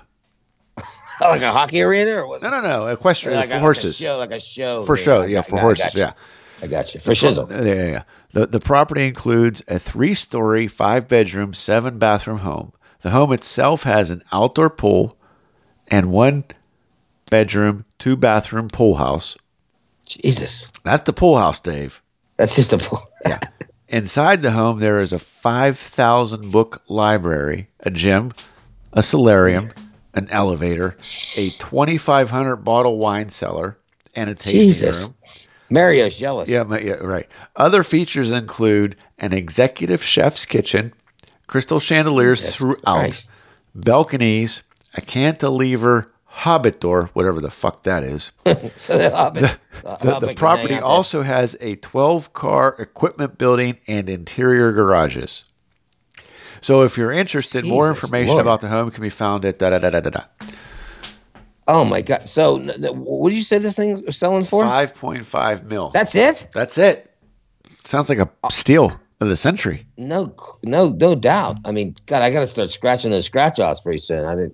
Like 1.22 1.42
a 1.42 1.52
hockey 1.52 1.82
arena 1.82 2.12
or 2.24 2.28
what? 2.28 2.42
No, 2.42 2.50
no, 2.50 2.62
no, 2.62 2.88
equestrian 2.88 3.38
Like 3.38 3.48
a, 3.48 3.50
for 3.50 3.54
like 3.56 3.58
a 3.58 3.62
horses. 3.62 3.98
show, 3.98 4.18
like 4.18 4.32
a 4.32 4.40
show. 4.40 4.84
for 4.86 4.96
thing. 4.96 5.04
show, 5.06 5.22
I 5.24 5.26
yeah, 5.26 5.36
got- 5.40 5.48
for 5.48 5.58
I 5.58 5.62
horses, 5.62 5.84
got 5.86 5.94
you. 5.96 6.00
yeah. 6.02 6.12
I 6.62 6.68
got 6.68 6.94
you. 6.94 7.02
For 7.02 7.12
shizzle. 7.12 7.50
Yeah, 7.52 7.74
yeah, 7.74 7.90
yeah. 7.92 8.04
The, 8.32 8.48
the 8.48 8.60
property 8.62 9.06
includes 9.06 9.62
a 9.68 9.80
three 9.80 10.14
story, 10.14 10.68
five 10.68 11.10
bedroom, 11.10 11.54
seven 11.54 11.98
bathroom 12.00 12.38
home. 12.40 12.72
The 13.02 13.10
home 13.10 13.34
itself 13.34 13.84
has 13.84 14.12
an 14.12 14.24
outdoor 14.32 14.70
pool 14.70 15.18
and 15.90 16.10
one 16.10 16.46
bedroom, 17.30 17.84
two 17.98 18.16
bathroom 18.16 18.70
pool 18.70 18.96
house. 18.96 19.36
Jesus. 20.06 20.72
That's 20.84 21.04
the 21.04 21.12
pool 21.14 21.38
house, 21.38 21.60
Dave. 21.60 22.02
That's 22.40 22.56
just 22.56 22.74
a. 22.74 22.80
Yeah. 23.28 23.40
Inside 23.90 24.42
the 24.42 24.52
home, 24.52 24.80
there 24.80 25.00
is 25.00 25.12
a 25.12 25.20
5,000 25.20 26.52
book 26.52 26.82
library, 26.88 27.68
a 27.82 27.92
gym, 27.92 28.32
a 28.94 29.04
solarium, 29.04 29.72
an 30.14 30.30
elevator, 30.30 30.96
a 31.36 31.50
2,500 31.50 32.56
bottle 32.58 32.98
wine 32.98 33.30
cellar, 33.30 33.78
and 34.16 34.30
a 34.30 34.36
tasting 34.36 34.62
Jesus. 34.62 35.04
room. 35.06 35.16
Mario's 35.70 36.18
jealous. 36.18 36.48
Yeah, 36.48 36.64
yeah, 36.78 36.94
right. 36.94 37.28
Other 37.58 37.84
features 37.84 38.32
include 38.32 38.96
an 39.18 39.34
executive 39.34 40.02
chef's 40.02 40.46
kitchen, 40.46 40.94
crystal 41.48 41.82
chandeliers 41.82 42.40
Jesus 42.40 42.56
throughout, 42.56 43.00
Christ. 43.00 43.32
balconies, 43.76 44.64
a 44.94 45.02
cantilever 45.02 46.10
hobbit 46.40 46.80
door, 46.80 47.10
whatever 47.14 47.42
the 47.42 47.52
fuck 47.52 47.84
that 47.84 48.04
is. 48.04 48.32
So 48.76 48.98
the, 48.98 49.10
Hobbit, 49.10 49.42
the, 49.42 49.60
The, 49.82 50.12
Hobbit 50.12 50.30
the 50.30 50.36
property 50.36 50.76
also 50.76 51.22
has 51.22 51.58
a 51.60 51.76
12 51.76 52.34
car 52.34 52.76
equipment 52.80 53.38
building 53.38 53.78
and 53.88 54.10
interior 54.10 54.72
garages. 54.72 55.44
So 56.62 56.84
if 56.84 56.98
you're 56.98 57.12
interested, 57.12 57.66
more 57.66 57.90
information 57.90 58.36
Lord. 58.36 58.42
about 58.42 58.62
the 58.62 58.70
home 58.70 58.90
can 58.92 59.02
be 59.02 59.10
found 59.10 59.46
at 59.46 59.60
da 59.60 59.70
da 59.70 59.80
da 59.80 59.90
da 59.90 60.00
da 60.00 60.10
da. 60.10 60.24
Oh 61.68 61.86
my 61.86 62.02
god! 62.02 62.28
So, 62.28 62.58
what 62.92 63.30
did 63.30 63.36
you 63.36 63.44
say 63.44 63.60
this 63.60 63.76
thing 63.76 64.04
was 64.04 64.18
selling 64.18 64.44
for? 64.44 64.64
5.5 64.64 65.66
mil. 65.66 65.92
That's 65.94 66.16
it? 66.16 66.48
That's 66.52 66.78
it. 66.80 67.16
Sounds 67.84 68.10
like 68.10 68.18
a 68.18 68.30
uh, 68.44 68.50
steal 68.50 69.00
of 69.22 69.30
the 69.30 69.38
century. 69.38 69.86
No, 69.98 70.34
no, 70.64 70.90
no 70.90 71.16
doubt. 71.16 71.60
I 71.66 71.72
mean, 71.72 71.96
God, 72.08 72.24
I 72.24 72.32
got 72.32 72.40
to 72.40 72.48
start 72.48 72.72
scratching 72.72 73.12
those 73.12 73.26
scratch 73.26 73.60
offs 73.60 73.82
pretty 73.82 74.00
soon. 74.00 74.26
I 74.26 74.36
mean, 74.36 74.54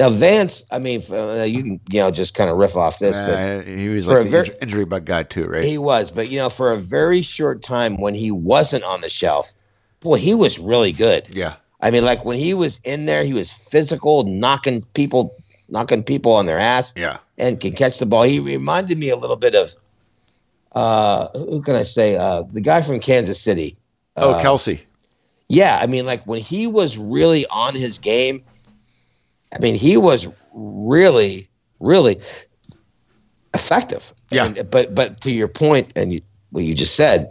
now 0.00 0.10
Vance. 0.10 0.64
I 0.72 0.78
mean, 0.80 1.00
uh, 1.12 1.44
you 1.44 1.62
can 1.62 1.80
you 1.90 2.00
know 2.00 2.10
just 2.10 2.34
kind 2.34 2.50
of 2.50 2.56
riff 2.56 2.76
off 2.76 2.98
this, 2.98 3.20
but 3.20 3.38
Uh, 3.38 3.60
he 3.62 3.88
was 3.88 4.08
like 4.08 4.22
a 4.22 4.24
the 4.24 4.30
ver- 4.30 4.38
injury, 4.40 4.56
injury 4.62 4.84
bug 4.86 5.04
guy 5.04 5.22
too, 5.22 5.46
right? 5.46 5.62
he 5.62 5.78
was. 5.78 6.10
But 6.10 6.28
you 6.30 6.38
know, 6.38 6.48
for 6.48 6.72
a 6.72 6.76
very 6.76 7.22
short 7.22 7.62
time 7.62 8.00
when 8.00 8.14
he 8.14 8.32
wasn't 8.32 8.82
on 8.82 9.00
the 9.02 9.08
shelf, 9.08 9.52
boy, 10.00 10.16
he 10.16 10.34
was 10.34 10.58
really 10.58 10.90
good. 10.92 11.28
yeah. 11.30 11.54
I 11.82 11.90
mean, 11.90 12.04
like 12.04 12.24
when 12.26 12.36
he 12.36 12.52
was 12.52 12.78
in 12.84 13.06
there, 13.06 13.22
he 13.24 13.32
was 13.32 13.52
physical, 13.52 14.24
knocking 14.24 14.82
people, 14.92 15.34
knocking 15.70 16.02
people 16.02 16.32
on 16.32 16.44
their 16.46 16.58
ass. 16.58 16.92
Yeah. 16.96 17.18
and 17.38 17.58
can 17.60 17.72
catch 17.72 17.98
the 17.98 18.04
ball. 18.06 18.24
He 18.24 18.38
reminded 18.40 18.98
me 18.98 19.08
a 19.08 19.16
little 19.16 19.36
bit 19.36 19.54
of 19.54 19.74
uh 20.72 21.28
who 21.36 21.60
can 21.62 21.74
I 21.76 21.82
say? 21.84 22.16
Uh 22.16 22.44
the 22.52 22.60
guy 22.60 22.82
from 22.82 23.00
Kansas 23.00 23.40
City. 23.40 23.76
Oh, 24.16 24.32
Uh, 24.32 24.42
Kelce. 24.42 24.80
Yeah, 25.48 25.78
I 25.80 25.86
mean 25.86 26.06
like 26.06 26.22
when 26.26 26.40
he 26.40 26.66
was 26.66 26.96
really 26.98 27.46
on 27.46 27.74
his 27.74 27.98
game, 27.98 28.42
I 29.54 29.58
mean 29.60 29.74
he 29.74 29.96
was 29.96 30.28
really 30.52 31.48
really 31.80 32.20
effective. 33.54 34.12
Yeah. 34.30 34.62
But 34.62 34.94
but 34.94 35.20
to 35.22 35.30
your 35.30 35.48
point 35.48 35.92
and 35.96 36.12
you, 36.12 36.22
what 36.50 36.64
you 36.64 36.74
just 36.74 36.94
said, 36.94 37.30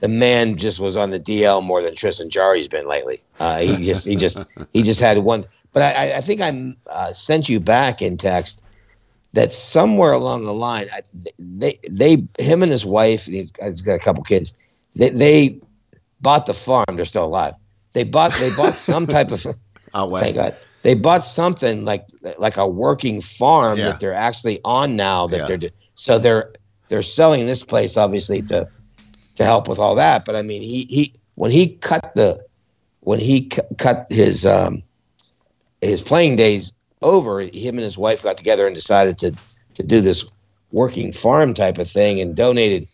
the 0.00 0.08
man 0.08 0.56
just 0.56 0.78
was 0.80 0.96
on 0.96 1.10
the 1.10 1.20
DL 1.20 1.62
more 1.64 1.82
than 1.82 1.94
Tristan 1.94 2.30
Jarry's 2.30 2.68
been 2.68 2.86
lately. 2.86 3.22
Uh, 3.40 3.58
he 3.60 3.76
just 3.84 4.06
he 4.06 4.16
just 4.16 4.40
he 4.72 4.82
just 4.82 5.00
had 5.00 5.18
one. 5.18 5.44
But 5.72 5.82
I, 5.82 6.10
I- 6.12 6.16
I 6.16 6.20
think 6.20 6.40
I 6.40 6.74
uh, 6.90 7.12
sent 7.12 7.48
you 7.48 7.60
back 7.60 8.00
in 8.00 8.16
text 8.16 8.62
that 9.32 9.52
somewhere 9.52 10.12
along 10.12 10.44
the 10.44 10.54
line, 10.54 10.86
I, 10.92 11.02
they 11.38 11.78
they 11.90 12.24
him 12.38 12.62
and 12.62 12.72
his 12.72 12.86
wife, 12.86 13.26
he's, 13.26 13.52
he's 13.62 13.82
got 13.82 13.94
a 13.94 13.98
couple 13.98 14.22
kids. 14.22 14.54
They 14.94 15.10
they 15.10 15.60
bought 16.22 16.46
the 16.46 16.54
farm. 16.54 16.86
They're 16.94 17.04
still 17.04 17.24
alive. 17.24 17.54
They 17.92 18.04
bought 18.04 18.32
they 18.34 18.50
bought 18.56 18.78
some 18.78 19.06
type 19.06 19.30
of 19.32 19.44
Out 19.94 20.10
thank. 20.12 20.36
God. 20.36 20.56
They 20.86 20.94
bought 20.94 21.24
something 21.24 21.84
like 21.84 22.06
like 22.38 22.56
a 22.56 22.68
working 22.68 23.20
farm 23.20 23.76
Yeah. 23.76 23.86
that 23.86 23.98
they're 23.98 24.14
actually 24.14 24.60
on 24.64 24.94
now. 24.94 25.26
That 25.26 25.38
Yeah. 25.40 25.44
they're 25.46 25.56
do- 25.56 25.70
so 25.96 26.16
they're 26.16 26.52
they're 26.88 27.02
selling 27.02 27.44
this 27.44 27.64
place 27.64 27.96
obviously 27.96 28.40
to 28.42 28.68
to 29.34 29.44
help 29.44 29.66
with 29.66 29.80
all 29.80 29.96
that. 29.96 30.24
But 30.24 30.36
I 30.36 30.42
mean, 30.42 30.62
he 30.62 30.86
he 30.88 31.12
when 31.34 31.50
he 31.50 31.70
cut 31.70 32.14
the 32.14 32.40
when 33.00 33.18
he 33.18 33.48
cu- 33.48 33.62
cut 33.78 34.06
his 34.10 34.46
um 34.46 34.80
his 35.80 36.02
playing 36.02 36.36
days 36.36 36.70
over, 37.02 37.40
him 37.40 37.74
and 37.74 37.80
his 37.80 37.98
wife 37.98 38.22
got 38.22 38.36
together 38.36 38.64
and 38.64 38.76
decided 38.76 39.18
to 39.18 39.32
to 39.74 39.82
do 39.82 40.00
this 40.00 40.24
working 40.70 41.10
farm 41.12 41.52
type 41.52 41.78
of 41.78 41.90
thing 41.90 42.20
and 42.20 42.36
donated. 42.36 42.86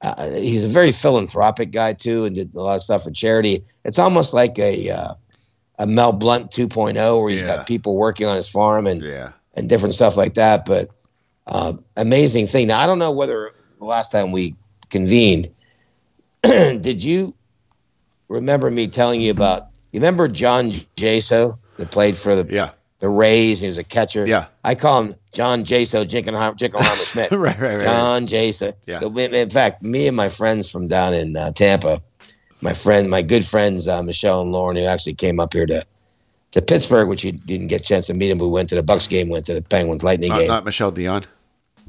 Uh, 0.00 0.30
he's 0.30 0.64
a 0.64 0.68
very 0.68 0.92
philanthropic 0.92 1.72
guy 1.72 1.92
too, 1.92 2.24
and 2.24 2.36
did 2.36 2.54
a 2.54 2.62
lot 2.62 2.76
of 2.76 2.82
stuff 2.82 3.04
for 3.04 3.10
charity. 3.10 3.62
It's 3.84 3.98
almost 3.98 4.32
like 4.32 4.58
a 4.58 4.88
uh, 4.88 5.12
a 5.78 5.86
Mel 5.86 6.12
Blount 6.12 6.50
2.0, 6.50 7.20
where 7.20 7.30
he's 7.30 7.40
Yeah. 7.40 7.56
got 7.56 7.66
people 7.66 7.96
working 7.96 8.26
on 8.26 8.36
his 8.36 8.48
farm 8.48 8.86
and 8.86 9.02
Yeah. 9.02 9.32
and 9.54 9.68
different 9.68 9.94
stuff 9.94 10.16
like 10.16 10.34
that. 10.34 10.64
But 10.66 10.90
uh, 11.46 11.74
amazing 11.96 12.46
thing. 12.46 12.68
Now 12.68 12.80
I 12.80 12.86
don't 12.86 12.98
know 12.98 13.10
whether 13.12 13.52
the 13.78 13.84
last 13.84 14.10
time 14.12 14.32
we 14.32 14.54
convened, 14.90 15.50
did 16.42 17.02
you 17.02 17.34
remember 18.28 18.70
me 18.70 18.86
telling 18.86 19.20
you 19.20 19.30
about? 19.30 19.68
You 19.92 20.00
remember 20.00 20.28
John 20.28 20.72
Jaso 20.96 21.58
that 21.76 21.90
played 21.90 22.16
for 22.16 22.34
the 22.34 22.52
Yeah. 22.52 22.70
the 23.00 23.08
Rays? 23.08 23.60
He 23.60 23.66
was 23.66 23.78
a 23.78 23.84
catcher. 23.84 24.26
Yeah. 24.26 24.46
I 24.64 24.74
call 24.74 25.02
him 25.02 25.14
John 25.32 25.64
Jaso 25.64 26.04
Jinkenheimer, 26.04 26.56
Jinkenheimer 26.56 27.04
Schmidt. 27.12 27.30
right, 27.32 27.58
right, 27.60 27.74
right. 27.76 27.80
John 27.80 28.26
Jaso. 28.26 28.74
Yeah. 28.86 29.00
So, 29.00 29.08
in 29.18 29.34
in 29.34 29.50
fact, 29.50 29.82
me 29.82 30.06
and 30.08 30.16
my 30.16 30.28
friends 30.28 30.70
from 30.70 30.86
down 30.88 31.14
in 31.14 31.36
uh, 31.36 31.50
Tampa, 31.52 32.00
my 32.64 32.72
friend, 32.72 33.10
my 33.10 33.22
good 33.22 33.44
friends 33.44 33.86
uh, 33.86 34.02
Michelle 34.02 34.40
and 34.40 34.50
Lauren, 34.50 34.76
who 34.76 34.84
actually 34.84 35.14
came 35.14 35.38
up 35.38 35.52
here 35.52 35.66
to 35.66 35.84
to 36.52 36.62
Pittsburgh, 36.62 37.08
which 37.08 37.22
you 37.24 37.32
didn't 37.32 37.66
get 37.66 37.80
a 37.80 37.84
chance 37.84 38.06
to 38.06 38.14
meet 38.14 38.30
him. 38.30 38.38
We 38.38 38.46
went 38.48 38.68
to 38.70 38.74
the 38.76 38.82
Bucks 38.82 39.06
game, 39.06 39.28
went 39.28 39.44
to 39.46 39.54
the 39.54 39.62
Penguins 39.62 40.02
Lightning 40.04 40.30
Not, 40.30 40.38
game. 40.38 40.48
not 40.48 40.64
Michelle 40.64 40.90
Dion. 40.92 41.24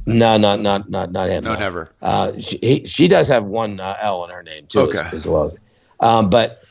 no, 0.05 0.37
not 0.37 0.59
not 0.59 0.89
not 0.89 1.11
not 1.11 1.29
him. 1.29 1.43
No, 1.45 1.55
never. 1.55 1.89
Uh, 2.01 2.33
she 2.39 2.57
he, 2.61 2.85
she 2.85 3.07
does 3.07 3.27
have 3.29 3.45
one 3.45 3.79
uh, 3.79 3.95
L 4.01 4.23
in 4.25 4.31
her 4.31 4.43
name 4.43 4.65
too, 4.67 4.81
Okay. 4.81 4.99
as, 4.99 5.13
as 5.13 5.27
well. 5.27 5.51
Um, 6.01 6.29
but 6.29 6.61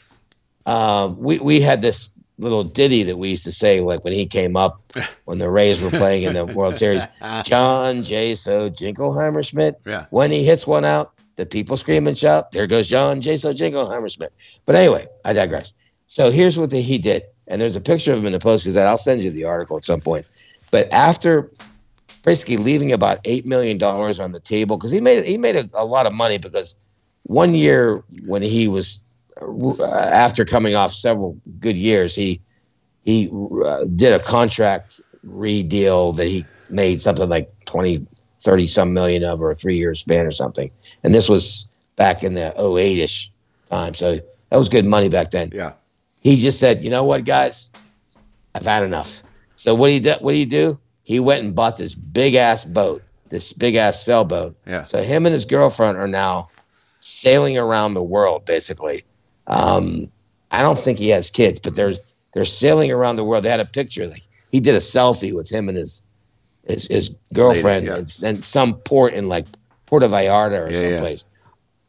um, 0.66 1.16
we 1.18 1.38
we 1.38 1.60
had 1.60 1.80
this 1.80 2.10
little 2.36 2.64
ditty 2.64 3.04
that 3.04 3.16
we 3.16 3.30
used 3.30 3.44
to 3.44 3.52
say 3.52 3.80
like 3.80 4.02
when 4.02 4.12
he 4.12 4.26
came 4.26 4.56
up 4.56 4.82
when 5.24 5.38
the 5.38 5.48
Rays 5.48 5.80
were 5.80 5.90
playing 5.90 6.24
in 6.24 6.34
the 6.34 6.44
World 6.44 6.76
Series. 6.76 7.02
John 7.44 8.02
Jaso 8.02 8.68
Jingleheimer 8.70 9.46
Schmidt. 9.48 9.80
Yeah. 9.86 10.06
When 10.10 10.30
he 10.32 10.44
hits 10.44 10.66
one 10.66 10.84
out, 10.84 11.13
the 11.36 11.46
people 11.46 11.76
scream 11.76 12.06
and 12.06 12.16
shout, 12.16 12.52
"There 12.52 12.66
goes 12.66 12.88
John 12.88 13.20
Jaso 13.20 13.54
Jingleheimer 13.54 14.10
Schmidt." 14.10 14.32
But 14.64 14.76
anyway, 14.76 15.06
I 15.24 15.32
digress. 15.32 15.72
So 16.06 16.30
here's 16.30 16.58
what 16.58 16.70
the, 16.70 16.80
he 16.80 16.98
did, 16.98 17.24
and 17.48 17.60
there's 17.60 17.76
a 17.76 17.80
picture 17.80 18.12
of 18.12 18.20
him 18.20 18.26
in 18.26 18.32
the 18.32 18.38
post 18.38 18.64
because 18.64 18.76
I'll 18.76 18.96
send 18.96 19.22
you 19.22 19.30
the 19.30 19.44
article 19.44 19.76
at 19.76 19.84
some 19.84 20.00
point. 20.00 20.26
But 20.70 20.92
after 20.92 21.50
basically 22.24 22.56
leaving 22.56 22.92
about 22.92 23.20
eight 23.24 23.46
million 23.46 23.78
dollars 23.78 24.18
on 24.18 24.32
the 24.32 24.40
table 24.40 24.76
because 24.76 24.90
he 24.90 25.00
made 25.00 25.24
he 25.24 25.36
made 25.36 25.56
a, 25.56 25.68
a 25.74 25.84
lot 25.84 26.06
of 26.06 26.12
money 26.12 26.38
because 26.38 26.74
one 27.24 27.54
year 27.54 28.02
when 28.24 28.42
he 28.42 28.66
was 28.66 29.02
uh, 29.40 29.84
after 29.84 30.44
coming 30.44 30.74
off 30.74 30.92
several 30.92 31.38
good 31.60 31.76
years 31.76 32.14
he 32.14 32.40
he 33.04 33.30
uh, 33.64 33.84
did 33.94 34.12
a 34.12 34.18
contract 34.18 35.00
re-deal 35.22 36.12
that 36.12 36.26
he 36.26 36.44
made 36.70 37.00
something 37.00 37.28
like 37.28 37.52
20 37.66 38.06
30 38.40 38.66
some 38.66 38.92
million 38.92 39.24
of 39.24 39.40
or 39.40 39.50
a 39.50 39.54
three 39.54 39.76
year 39.76 39.94
span 39.94 40.26
or 40.26 40.30
something 40.30 40.70
and 41.04 41.14
this 41.14 41.28
was 41.28 41.68
back 41.96 42.24
in 42.24 42.34
the 42.34 42.52
08ish 42.58 43.28
time 43.70 43.94
so 43.94 44.18
that 44.50 44.56
was 44.56 44.68
good 44.68 44.84
money 44.84 45.08
back 45.08 45.30
then 45.30 45.50
Yeah. 45.52 45.72
he 46.20 46.36
just 46.36 46.58
said, 46.58 46.84
"You 46.84 46.90
know 46.90 47.04
what, 47.04 47.24
guys, 47.24 47.70
I've 48.54 48.66
had 48.66 48.82
enough." 48.82 49.22
So 49.56 49.74
what 49.74 49.90
he 49.90 50.00
did? 50.00 50.18
What 50.18 50.32
do 50.32 50.38
you 50.38 50.46
do? 50.46 50.78
He 51.02 51.20
went 51.20 51.44
and 51.44 51.54
bought 51.54 51.76
this 51.76 51.94
big 51.94 52.34
ass 52.34 52.64
boat, 52.64 53.02
this 53.28 53.52
big 53.52 53.74
ass 53.74 54.02
sailboat. 54.02 54.56
Yeah. 54.66 54.82
So 54.82 55.02
him 55.02 55.26
and 55.26 55.32
his 55.32 55.44
girlfriend 55.44 55.98
are 55.98 56.08
now 56.08 56.48
sailing 57.00 57.58
around 57.58 57.94
the 57.94 58.02
world, 58.02 58.44
basically. 58.44 59.04
Um, 59.46 60.10
I 60.50 60.62
don't 60.62 60.78
think 60.78 60.98
he 60.98 61.08
has 61.10 61.30
kids, 61.30 61.58
but 61.58 61.74
they're 61.74 61.94
they're 62.32 62.44
sailing 62.44 62.90
around 62.90 63.16
the 63.16 63.24
world. 63.24 63.44
They 63.44 63.50
had 63.50 63.60
a 63.60 63.64
picture, 63.66 64.06
like 64.06 64.22
he 64.50 64.60
did 64.60 64.74
a 64.74 64.78
selfie 64.78 65.34
with 65.34 65.50
him 65.50 65.68
and 65.68 65.76
his 65.76 66.02
his, 66.66 66.86
his 66.86 67.10
girlfriend 67.32 67.86
yeah. 67.86 67.96
and, 67.96 68.20
and 68.24 68.42
some 68.42 68.74
port 68.74 69.12
in 69.12 69.28
like 69.28 69.46
Puerto 70.00 70.08
Vallarta 70.08 70.66
or 70.66 70.70
Yeah, 70.70 70.80
yeah. 70.80 70.88
someplace. 70.96 71.24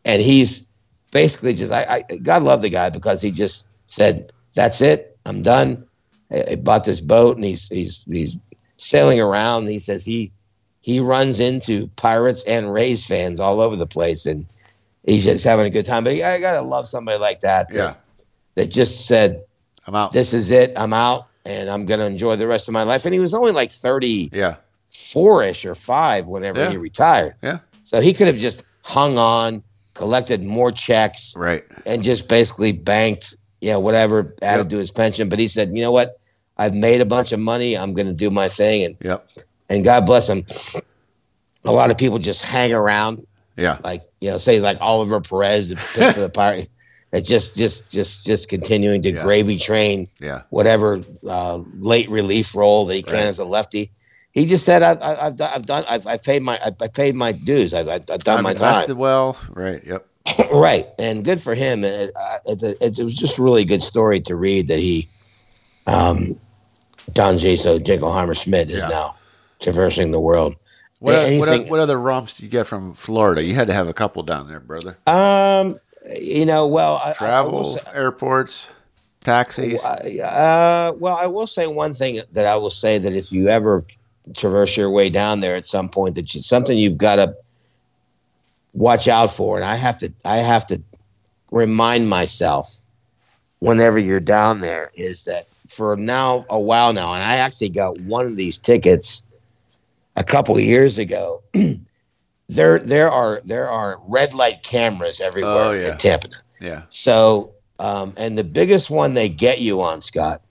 And 0.06 0.22
he's 0.22 0.68
basically 1.12 1.54
just 1.54 1.72
I, 1.72 2.04
I 2.10 2.18
God 2.18 2.44
love 2.44 2.62
the 2.62 2.70
guy 2.70 2.90
because 2.92 3.22
he 3.22 3.32
just 3.32 3.68
said, 3.88 4.28
"That's 4.54 4.82
it, 4.82 5.18
I'm 5.26 5.42
done." 5.42 5.86
I, 6.32 6.44
I 6.52 6.56
bought 6.56 6.84
this 6.84 7.02
boat, 7.02 7.36
and 7.38 7.46
he's 7.46 7.68
he's 7.70 8.06
he's 8.08 8.38
sailing 8.78 9.20
around. 9.20 9.68
He 9.68 9.80
says 9.80 10.06
he 10.06 10.32
he 10.82 11.00
runs 11.00 11.40
into 11.40 11.88
pirates 11.96 12.44
and 12.44 12.72
Rays 12.72 13.04
fans 13.04 13.40
all 13.40 13.60
over 13.60 13.76
the 13.76 13.88
place, 13.88 14.28
and 14.28 14.46
he's 15.04 15.26
just 15.26 15.44
having 15.44 15.66
a 15.66 15.70
good 15.72 15.86
time. 15.86 16.04
But 16.04 16.14
I 16.22 16.40
gotta 16.40 16.62
love 16.62 16.88
somebody 16.88 17.18
like 17.18 17.40
that. 17.40 17.72
that 17.72 17.76
Yeah. 17.76 17.94
that 18.56 18.68
just 18.68 19.08
said, 19.08 19.44
I'm 19.88 19.96
out. 19.96 20.12
"This 20.12 20.34
is 20.36 20.52
it, 20.52 20.74
I'm 20.76 20.94
out." 20.94 21.26
And 21.48 21.70
I'm 21.70 21.86
gonna 21.86 22.06
enjoy 22.06 22.36
the 22.36 22.48
rest 22.48 22.68
of 22.68 22.74
my 22.74 22.82
life. 22.84 23.06
And 23.06 23.14
he 23.14 23.20
was 23.20 23.34
only 23.36 23.52
like 23.52 23.72
thirty, 23.72 24.30
yeah, 24.34 24.56
four 24.92 25.44
ish 25.44 25.64
or 25.66 25.76
five 25.76 26.26
whenever 26.26 26.60
Yeah. 26.60 26.72
he 26.72 26.78
retired. 26.78 27.36
Yeah. 27.44 27.60
So 27.86 28.02
he 28.02 28.14
could 28.14 28.26
have 28.28 28.38
just 28.38 28.66
hung 28.84 29.18
on, 29.18 29.64
collected 29.94 30.44
more 30.44 30.72
checks, 30.72 31.34
Right. 31.38 31.64
and 31.86 32.04
just 32.04 32.28
basically 32.28 32.72
banked, 32.74 33.36
you 33.62 33.72
know, 33.72 33.80
whatever 33.80 34.36
added 34.42 34.64
Yep. 34.64 34.70
to 34.72 34.78
his 34.78 34.92
pension. 34.92 35.30
But 35.30 35.38
he 35.40 35.48
said, 35.48 35.70
you 35.74 35.82
know 35.84 35.92
what? 35.92 36.20
I've 36.58 36.74
made 36.74 37.00
a 37.00 37.06
bunch 37.06 37.32
of 37.32 37.40
money. 37.40 37.78
I'm 37.78 37.94
going 37.94 38.08
to 38.08 38.14
do 38.14 38.30
my 38.32 38.50
thing. 38.50 38.84
And, 38.86 38.96
Yep. 39.02 39.30
and 39.70 39.84
God 39.84 40.06
bless 40.06 40.28
him. 40.28 40.44
A 41.64 41.72
lot 41.72 41.92
of 41.92 41.98
people 41.98 42.18
just 42.20 42.44
hang 42.44 42.74
around, 42.74 43.26
Yeah. 43.56 43.78
like, 43.84 44.02
you 44.20 44.32
know, 44.32 44.38
say 44.40 44.60
like 44.60 44.78
Oliver 44.82 45.22
Perez, 45.22 45.72
for 45.74 46.00
the 46.00 46.30
just, 47.24 47.56
just, 47.56 47.92
just, 47.92 48.26
just 48.26 48.50
continuing 48.50 49.02
to 49.04 49.12
Yeah. 49.12 49.22
gravy 49.24 49.58
train 49.60 50.08
Yeah. 50.20 50.42
whatever 50.50 51.02
uh, 51.28 51.60
late 51.80 52.10
relief 52.10 52.56
role 52.56 52.86
that 52.88 52.96
he 52.96 53.04
can 53.04 53.14
Right. 53.14 53.26
as 53.26 53.40
a 53.40 53.46
lefty. 53.46 53.92
He 54.36 54.46
just 54.46 54.66
said, 54.66 54.84
"I've, 54.84 55.02
I've, 55.02 55.18
I've 55.20 55.36
done, 55.38 55.52
I've 55.56 55.66
done, 55.66 55.86
I've, 55.88 56.06
I've 56.06 56.22
paid 56.24 56.44
my, 56.44 56.60
I've, 56.64 56.76
I've 56.82 56.94
paid 56.94 57.16
my 57.16 57.32
dues. 57.32 57.74
I've, 57.74 57.88
I've 57.88 58.06
done 58.06 58.38
I've 58.40 58.44
my 58.44 58.54
time." 58.54 58.98
well. 58.98 59.38
Right. 59.50 59.82
Yep. 59.84 60.06
right, 60.54 60.88
and 61.00 61.24
good 61.24 61.42
for 61.42 61.56
him. 61.56 61.84
It, 61.84 62.12
uh, 62.20 62.38
it's 62.46 62.62
a, 62.62 62.76
it's, 62.86 63.00
it 63.00 63.04
was 63.06 63.16
just 63.16 63.38
a 63.38 63.42
really 63.44 63.64
good 63.64 63.82
story 63.82 64.20
to 64.22 64.36
read 64.36 64.68
that 64.68 64.80
he, 64.80 65.08
um, 65.88 66.40
John 67.14 67.36
Jaso 67.36 67.80
Jingleheimer 67.80 68.36
Schmidt 68.40 68.70
is 68.72 68.80
Yeah. 68.80 68.88
now 68.90 69.16
traversing 69.60 70.12
the 70.12 70.20
world. 70.20 70.60
What, 71.00 71.16
Anything- 71.16 71.62
what, 71.64 71.70
what 71.70 71.80
other 71.80 72.00
romps 72.00 72.34
do 72.36 72.44
you 72.44 72.50
get 72.50 72.66
from 72.68 72.94
Florida? 72.94 73.44
You 73.44 73.54
had 73.56 73.68
to 73.68 73.74
have 73.74 73.88
a 73.88 73.94
couple 73.94 74.24
down 74.24 74.48
there, 74.48 74.60
brother. 74.60 74.98
Um, 75.08 75.80
you 76.20 76.46
know, 76.46 76.68
well, 76.68 76.96
I- 76.98 77.10
I, 77.10 77.10
I 77.12 77.14
Travel, 77.14 77.64
say- 77.78 77.92
airports, 77.94 78.68
taxis. 79.22 79.84
Uh, 79.86 80.92
well, 80.98 81.16
I 81.16 81.28
will 81.28 81.48
say 81.48 81.68
one 81.68 81.94
thing 81.94 82.20
that 82.32 82.46
I 82.46 82.56
will 82.56 82.70
say 82.72 82.98
that 82.98 83.14
if 83.14 83.32
you 83.32 83.48
ever 83.50 83.86
traverse 84.34 84.76
your 84.78 84.90
way 84.90 85.10
down 85.10 85.40
there 85.40 85.56
at 85.56 85.66
some 85.66 85.90
point, 85.90 86.16
that 86.16 86.34
it's 86.36 86.48
something 86.48 86.78
you've 86.78 86.98
got 86.98 87.18
to 87.18 87.36
watch 88.74 89.08
out 89.08 89.32
for, 89.32 89.56
and 89.58 89.66
I 89.66 89.76
have 89.76 89.98
to, 90.00 90.12
I 90.26 90.38
have 90.38 90.66
to 90.68 90.82
remind 91.52 92.10
myself 92.10 92.82
whenever 93.60 93.98
you're 93.98 94.20
down 94.20 94.60
there 94.60 94.92
is 94.96 95.24
that 95.26 95.48
for 95.68 95.96
now 95.96 96.46
a 96.50 96.60
while 96.60 96.94
now, 96.94 97.14
and 97.14 97.24
I 97.24 97.38
actually 97.38 97.70
got 97.70 98.00
one 98.02 98.26
of 98.26 98.36
these 98.36 98.58
tickets 98.58 99.24
a 100.16 100.24
couple 100.24 100.56
of 100.56 100.62
years 100.64 100.98
ago. 100.98 101.42
there, 102.50 102.80
there 102.80 103.10
are 103.10 103.42
there 103.46 103.70
are 103.70 104.00
red 104.08 104.34
light 104.34 104.64
cameras 104.64 105.20
everywhere 105.20 105.66
Oh, 105.66 105.72
yeah. 105.72 105.92
in 105.92 105.98
Tampa. 105.98 106.28
Yeah. 106.60 106.82
So, 106.90 107.54
um, 107.80 108.14
and 108.18 108.38
the 108.38 108.44
biggest 108.44 108.90
one 108.90 109.14
they 109.14 109.30
get 109.30 109.60
you 109.60 109.82
on, 109.82 110.02
Scott, 110.02 110.42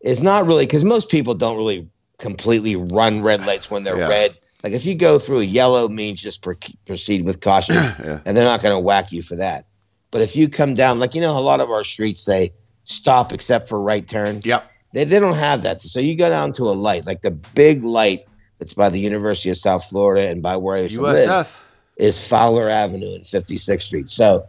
is 0.00 0.22
not 0.22 0.46
really 0.46 0.66
because 0.66 0.84
most 0.84 1.10
people 1.10 1.34
don't 1.34 1.56
really 1.56 1.88
completely 2.28 2.74
run 2.74 3.20
red 3.20 3.44
lights 3.44 3.70
when 3.70 3.84
they're 3.84 3.98
Yeah. 3.98 4.08
red. 4.08 4.36
Like 4.62 4.72
if 4.72 4.86
you 4.86 4.94
go 4.94 5.18
through 5.18 5.40
a 5.40 5.44
yellow 5.44 5.88
means 5.88 6.22
just 6.22 6.40
pro- 6.40 6.56
proceed 6.86 7.26
with 7.26 7.40
caution, 7.42 7.74
Yeah. 8.04 8.20
and 8.24 8.34
they're 8.34 8.46
not 8.52 8.62
going 8.62 8.74
to 8.74 8.80
whack 8.80 9.12
you 9.12 9.20
for 9.20 9.36
that. 9.36 9.66
But 10.10 10.22
if 10.22 10.34
you 10.34 10.48
come 10.48 10.72
down, 10.72 10.98
like 10.98 11.14
you 11.14 11.20
know, 11.20 11.36
a 11.38 11.44
lot 11.50 11.60
of 11.60 11.70
our 11.70 11.84
streets 11.84 12.20
say 12.20 12.50
stop 12.84 13.30
except 13.32 13.68
for 13.68 13.78
right 13.80 14.06
turn. 14.08 14.40
Yep. 14.42 14.70
They, 14.94 15.04
they 15.04 15.20
don't 15.20 15.36
have 15.36 15.62
that. 15.64 15.82
So 15.82 16.00
you 16.00 16.16
go 16.16 16.30
down 16.30 16.52
to 16.54 16.62
a 16.64 16.72
light, 16.88 17.04
like 17.04 17.20
the 17.20 17.30
big 17.32 17.84
light 17.84 18.24
that's 18.58 18.72
by 18.72 18.88
the 18.88 19.00
University 19.00 19.50
of 19.50 19.58
South 19.58 19.84
Florida 19.84 20.30
and 20.30 20.42
by 20.42 20.56
where 20.56 20.76
I 20.76 20.80
used 20.82 20.94
to 20.94 21.02
live 21.02 21.28
USF. 21.28 21.60
is 21.98 22.26
Fowler 22.26 22.68
Avenue 22.70 23.14
and 23.16 23.22
56th 23.24 23.82
Street. 23.82 24.08
So 24.08 24.46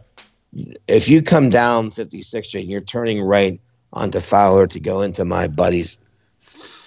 if 0.88 1.08
you 1.10 1.20
come 1.20 1.50
down 1.50 1.90
56th 1.90 2.46
Street 2.46 2.62
and 2.62 2.70
you're 2.70 2.80
turning 2.80 3.20
right 3.22 3.60
onto 3.92 4.20
Fowler 4.20 4.66
to 4.68 4.80
go 4.80 5.02
into 5.02 5.24
my 5.24 5.46
buddy's 5.48 5.98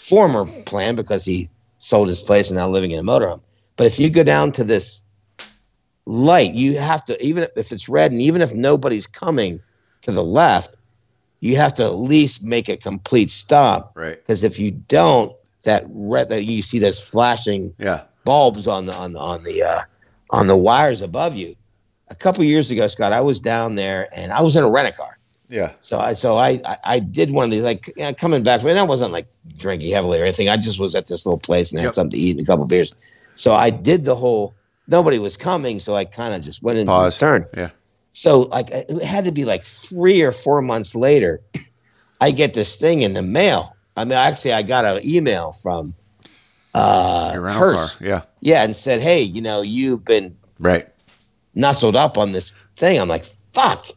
former 0.10 0.45
plan 0.65 0.95
because 0.95 1.23
he 1.23 1.49
sold 1.77 2.10
his 2.10 2.22
place 2.22 2.49
and 2.49 2.57
now 2.57 2.68
living 2.69 2.91
in 2.91 2.99
a 2.99 3.03
motorhome. 3.03 3.41
But 3.77 3.88
if 3.88 3.99
you 3.99 4.10
go 4.10 4.23
down 4.23 4.52
to 4.53 4.64
this 4.64 5.03
light, 6.06 6.53
you 6.53 6.77
have 6.80 7.03
to, 7.06 7.23
even 7.23 7.48
if 7.56 7.72
it's 7.72 7.88
red 7.88 8.11
and 8.11 8.22
even 8.22 8.41
if 8.41 8.53
nobody's 8.53 9.07
coming 9.07 9.60
to 10.02 10.11
the 10.11 10.23
left, 10.23 10.76
you 11.41 11.56
have 11.56 11.73
to 11.76 11.84
at 11.84 11.95
least 11.95 12.44
make 12.44 12.68
a 12.68 12.76
complete 12.77 13.30
stop. 13.30 13.91
Right. 13.95 14.18
Because 14.18 14.44
if 14.44 14.60
you 14.60 14.72
don't, 14.72 15.34
that 15.64 15.86
red 15.90 16.30
that 16.30 16.45
you 16.45 16.61
see 16.61 16.80
those 16.80 16.99
flashing 16.99 17.73
Yeah. 17.77 18.03
bulbs 18.26 18.68
on 18.68 18.86
the 18.86 18.94
on 18.94 19.14
the 19.14 19.19
on 19.19 19.44
the 19.44 19.61
uh, 19.64 19.81
on 20.31 20.48
the 20.48 20.57
wires 20.57 21.02
above 21.02 21.36
you. 21.36 21.56
A 22.10 22.15
couple 22.15 22.44
years 22.44 22.72
ago, 22.72 22.88
Scott, 22.88 23.11
I 23.14 23.22
was 23.22 23.40
down 23.40 23.76
there 23.76 24.10
and 24.15 24.31
I 24.31 24.41
was 24.41 24.56
in 24.56 24.64
a 24.64 24.69
rent 24.69 24.88
a 24.88 24.91
car. 24.91 25.19
Yeah. 25.50 25.72
So 25.80 26.00
I 26.00 26.14
so 26.14 26.36
I, 26.38 26.62
I 26.64 26.78
I 26.86 27.00
did 27.00 27.32
one 27.32 27.44
of 27.46 27.52
these 27.52 27.64
like 27.64 27.92
yeah, 27.98 28.12
coming 28.14 28.44
back 28.44 28.62
and 28.64 28.78
I 28.78 28.84
wasn't 28.84 29.12
like 29.12 29.28
drinking 29.58 29.92
heavily 29.92 30.20
or 30.20 30.24
anything. 30.24 30.48
I 30.48 30.58
just 30.58 30.80
was 30.80 30.94
at 30.96 31.08
this 31.08 31.26
little 31.26 31.40
place 31.40 31.72
and 31.72 31.80
had 31.82 31.94
something 31.94 32.12
to 32.12 32.24
eat 32.24 32.38
and 32.38 32.42
a 32.42 32.46
couple 32.46 32.66
beers. 32.66 32.94
So 33.36 33.54
I 33.54 33.70
did 33.72 34.04
the 34.06 34.16
whole. 34.16 34.54
Nobody 34.88 35.20
was 35.20 35.38
coming, 35.38 35.80
so 35.80 35.96
I 35.96 36.06
kind 36.06 36.34
of 36.34 36.42
just 36.42 36.62
went 36.64 36.78
into 36.80 36.92
Pause. 36.92 37.14
this 37.14 37.20
turn. 37.20 37.46
Yeah. 37.58 37.70
So 38.14 38.42
like 38.44 38.70
it 38.72 39.02
had 39.04 39.26
to 39.26 39.32
be 39.32 39.44
like 39.46 39.64
three 39.64 40.22
or 40.22 40.32
four 40.32 40.62
months 40.62 40.94
later, 40.96 41.42
I 42.22 42.32
get 42.32 42.54
this 42.54 42.76
thing 42.76 43.02
in 43.02 43.14
the 43.14 43.22
mail. 43.22 43.76
I 43.98 44.06
mean, 44.06 44.14
actually, 44.14 44.54
I 44.54 44.62
got 44.62 44.86
an 44.86 45.02
email 45.04 45.52
from 45.52 45.94
uh, 46.76 47.34
Hertz. 47.34 47.96
car. 47.98 48.06
Yeah. 48.08 48.22
Yeah, 48.42 48.64
and 48.64 48.76
said, 48.76 49.02
"Hey, 49.02 49.22
you 49.22 49.42
know, 49.42 49.62
you've 49.62 50.06
been 50.06 50.36
Right. 50.60 50.88
nuzzled 51.56 51.96
up 51.96 52.18
on 52.18 52.32
this 52.32 52.54
thing." 52.76 53.00
I'm 53.00 53.08
like, 53.10 53.26
"Fuck." 53.54 53.88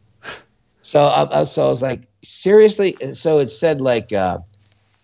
So, 0.82 1.00
I, 1.06 1.40
I- 1.40 1.44
so 1.44 1.66
I 1.66 1.70
was 1.70 1.82
like, 1.82 2.02
"Seriously?" 2.22 2.96
And 3.00 3.16
so 3.16 3.38
it 3.38 3.50
said 3.50 3.80
like, 3.80 4.12
uh, 4.12 4.38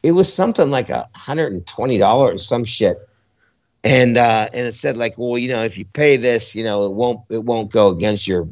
it 0.02 0.12
was 0.12 0.32
something 0.32 0.70
like 0.70 0.90
a 0.90 1.09
hundred 1.14 1.52
and 1.52 1.66
twenty 1.66 1.98
dollars, 1.98 2.34
or 2.34 2.38
some 2.38 2.64
shit, 2.64 2.98
and 3.84 4.16
uh, 4.18 4.48
and 4.52 4.66
it 4.66 4.74
said 4.74 4.96
like, 4.96 5.16
"Well, 5.18 5.38
you 5.38 5.48
know, 5.48 5.64
if 5.64 5.78
you 5.78 5.84
pay 5.86 6.16
this, 6.16 6.55
you 6.55 6.64
know, 6.64 6.86
it 6.86 6.92
won't 6.92 7.20
it 7.30 7.44
won't 7.44 7.70
go 7.70 7.88
against 7.88 8.26
your 8.28 8.48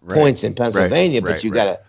Right. 0.00 0.16
points 0.18 0.44
in 0.44 0.54
Pennsylvania, 0.54 1.20
right, 1.22 1.30
but 1.32 1.42
you 1.44 1.50
right. 1.50 1.54
gotta 1.56 1.80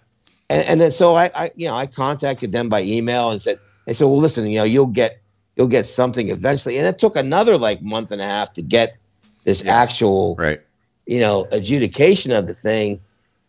and, 0.50 0.66
and 0.68 0.82
then 0.82 0.92
so 0.92 1.16
I, 1.16 1.30
I, 1.36 1.52
you 1.56 1.68
know, 1.68 1.74
I 1.76 1.86
contacted 1.86 2.52
them 2.52 2.70
by 2.70 2.82
email 2.84 3.32
and 3.32 3.42
said, 3.42 3.60
they 3.86 3.94
said, 3.94 4.06
well, 4.06 4.18
listen, 4.18 4.46
you 4.48 4.58
know, 4.60 4.64
you'll 4.64 4.86
get 4.88 5.20
you'll 5.58 5.68
get 5.68 5.86
something 5.86 6.30
eventually, 6.30 6.78
and 6.78 6.88
it 6.88 6.98
took 6.98 7.16
another 7.16 7.58
like 7.58 7.82
month 7.82 8.12
and 8.12 8.22
a 8.22 8.26
half 8.26 8.54
to 8.54 8.62
get 8.62 8.96
this 9.44 9.64
Yeah. 9.66 9.76
actual, 9.76 10.36
Right. 10.38 10.62
you 11.06 11.20
know, 11.20 11.48
adjudication 11.52 12.32
of 12.32 12.48
the 12.48 12.54
thing, 12.54 13.02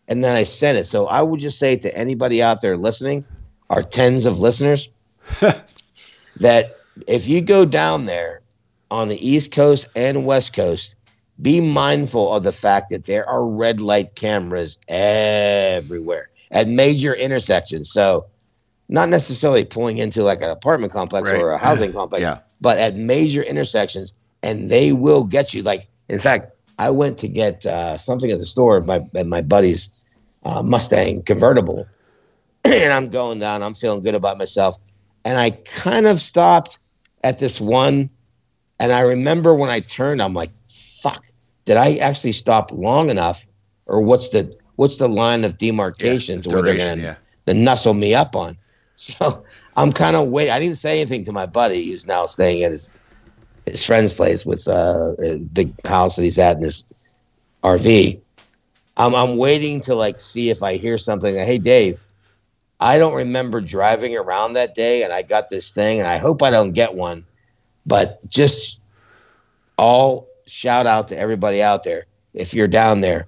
and 0.07 0.23
then 0.23 0.35
I 0.35 0.43
sent 0.43 0.77
it. 0.77 0.85
So 0.85 1.07
I 1.07 1.21
would 1.21 1.39
just 1.39 1.59
say 1.59 1.75
to 1.77 1.95
anybody 1.97 2.41
out 2.41 2.61
there 2.61 2.77
listening, 2.77 3.25
our 3.69 3.83
tens 3.83 4.25
of 4.25 4.39
listeners, 4.39 4.89
that 6.37 6.77
if 7.07 7.27
you 7.27 7.41
go 7.41 7.65
down 7.65 8.05
there 8.05 8.41
on 8.91 9.07
the 9.09 9.27
East 9.27 9.51
Coast 9.51 9.87
and 9.95 10.25
West 10.25 10.53
Coast, 10.53 10.95
be 11.41 11.61
mindful 11.61 12.33
of 12.33 12.43
the 12.43 12.51
fact 12.51 12.89
that 12.89 13.05
there 13.05 13.27
are 13.27 13.45
red 13.45 13.79
light 13.81 14.15
cameras 14.15 14.77
everywhere 14.87 16.29
at 16.51 16.67
major 16.67 17.13
intersections. 17.13 17.91
So, 17.91 18.25
not 18.89 19.09
necessarily 19.09 19.65
pulling 19.65 19.97
into 19.97 20.23
like 20.23 20.41
an 20.41 20.49
apartment 20.49 20.93
complex 20.93 21.29
Right. 21.29 21.41
or 21.41 21.51
a 21.51 21.57
housing 21.57 21.91
complex, 21.99 22.21
Yeah. 22.21 22.39
but 22.61 22.77
at 22.77 22.95
major 22.95 23.43
intersections, 23.43 24.13
and 24.43 24.69
they 24.69 24.93
will 24.93 25.23
get 25.25 25.53
you. 25.53 25.61
Like, 25.61 25.87
in 26.07 26.19
fact, 26.19 26.51
I 26.77 26.89
went 26.89 27.17
to 27.19 27.27
get 27.27 27.65
uh, 27.65 27.97
something 27.97 28.31
at 28.31 28.39
the 28.39 28.45
store, 28.45 28.81
my 28.81 29.05
at 29.15 29.25
my 29.25 29.41
buddy's 29.41 30.05
uh, 30.45 30.61
Mustang 30.61 31.23
convertible, 31.23 31.87
and 32.63 32.93
I'm 32.93 33.09
going 33.09 33.39
down. 33.39 33.63
I'm 33.63 33.73
feeling 33.73 34.01
good 34.01 34.15
about 34.15 34.37
myself, 34.37 34.77
and 35.25 35.37
I 35.37 35.51
kind 35.51 36.05
of 36.05 36.19
stopped 36.19 36.79
at 37.23 37.39
this 37.39 37.59
one, 37.59 38.09
and 38.79 38.91
I 38.91 39.01
remember 39.01 39.55
when 39.55 39.69
I 39.69 39.79
turned, 39.79 40.21
I'm 40.21 40.33
like, 40.33 40.51
"Fuck! 40.67 41.23
Did 41.65 41.77
I 41.77 41.95
actually 41.97 42.33
stop 42.33 42.71
long 42.71 43.09
enough, 43.09 43.47
or 43.87 44.01
what's 44.01 44.29
the 44.29 44.55
what's 44.75 44.97
the 44.97 45.09
line 45.09 45.43
of 45.43 45.57
demarcation 45.57 46.41
to 46.41 46.49
where 46.49 46.61
they're 46.61 46.77
gonna 46.77 47.01
yeah. 47.01 47.15
to 47.47 47.53
nuzzle 47.53 47.93
me 47.93 48.13
up 48.13 48.35
on?" 48.35 48.57
So 48.99 49.43
I'm 49.75 49.93
kind 49.93 50.15
of 50.15 50.29
wait. 50.29 50.49
I 50.49 50.57
didn't 50.57 50.77
say 50.77 50.99
anything 50.99 51.23
to 51.25 51.31
my 51.31 51.45
buddy 51.45 51.91
who's 51.91 52.07
now 52.07 52.25
staying 52.25 52.63
at 52.63 52.71
his 52.71 52.89
his 53.71 53.83
friend's 53.83 54.13
place 54.15 54.45
with 54.45 54.67
uh, 54.67 55.13
a 55.23 55.37
big 55.39 55.73
house 55.85 56.15
that 56.15 56.23
he's 56.23 56.39
at 56.39 56.57
in 56.57 56.63
his 56.63 56.85
RV. 57.63 58.21
I'm 58.97 59.13
I'm 59.15 59.37
waiting 59.37 59.81
to 59.81 59.95
like 59.95 60.19
see 60.19 60.49
if 60.49 60.63
I 60.63 60.75
hear 60.75 60.97
something. 60.97 61.35
Like, 61.35 61.45
hey, 61.45 61.57
Dave, 61.59 61.99
I 62.79 62.97
don't 62.97 63.13
remember 63.13 63.61
driving 63.61 64.15
around 64.15 64.53
that 64.53 64.73
day, 64.75 65.03
and 65.03 65.13
I 65.13 65.21
got 65.21 65.49
this 65.49 65.71
thing, 65.71 65.99
and 65.99 66.07
I 66.07 66.17
hope 66.17 66.41
I 66.41 66.49
don't 66.51 66.71
get 66.73 66.93
one. 66.93 67.25
But 67.85 68.21
just 68.29 68.79
all 69.77 70.27
shout 70.47 70.87
out 70.87 71.07
to 71.09 71.17
everybody 71.17 71.61
out 71.61 71.83
there. 71.83 72.05
If 72.33 72.53
you're 72.53 72.67
down 72.67 73.01
there, 73.01 73.27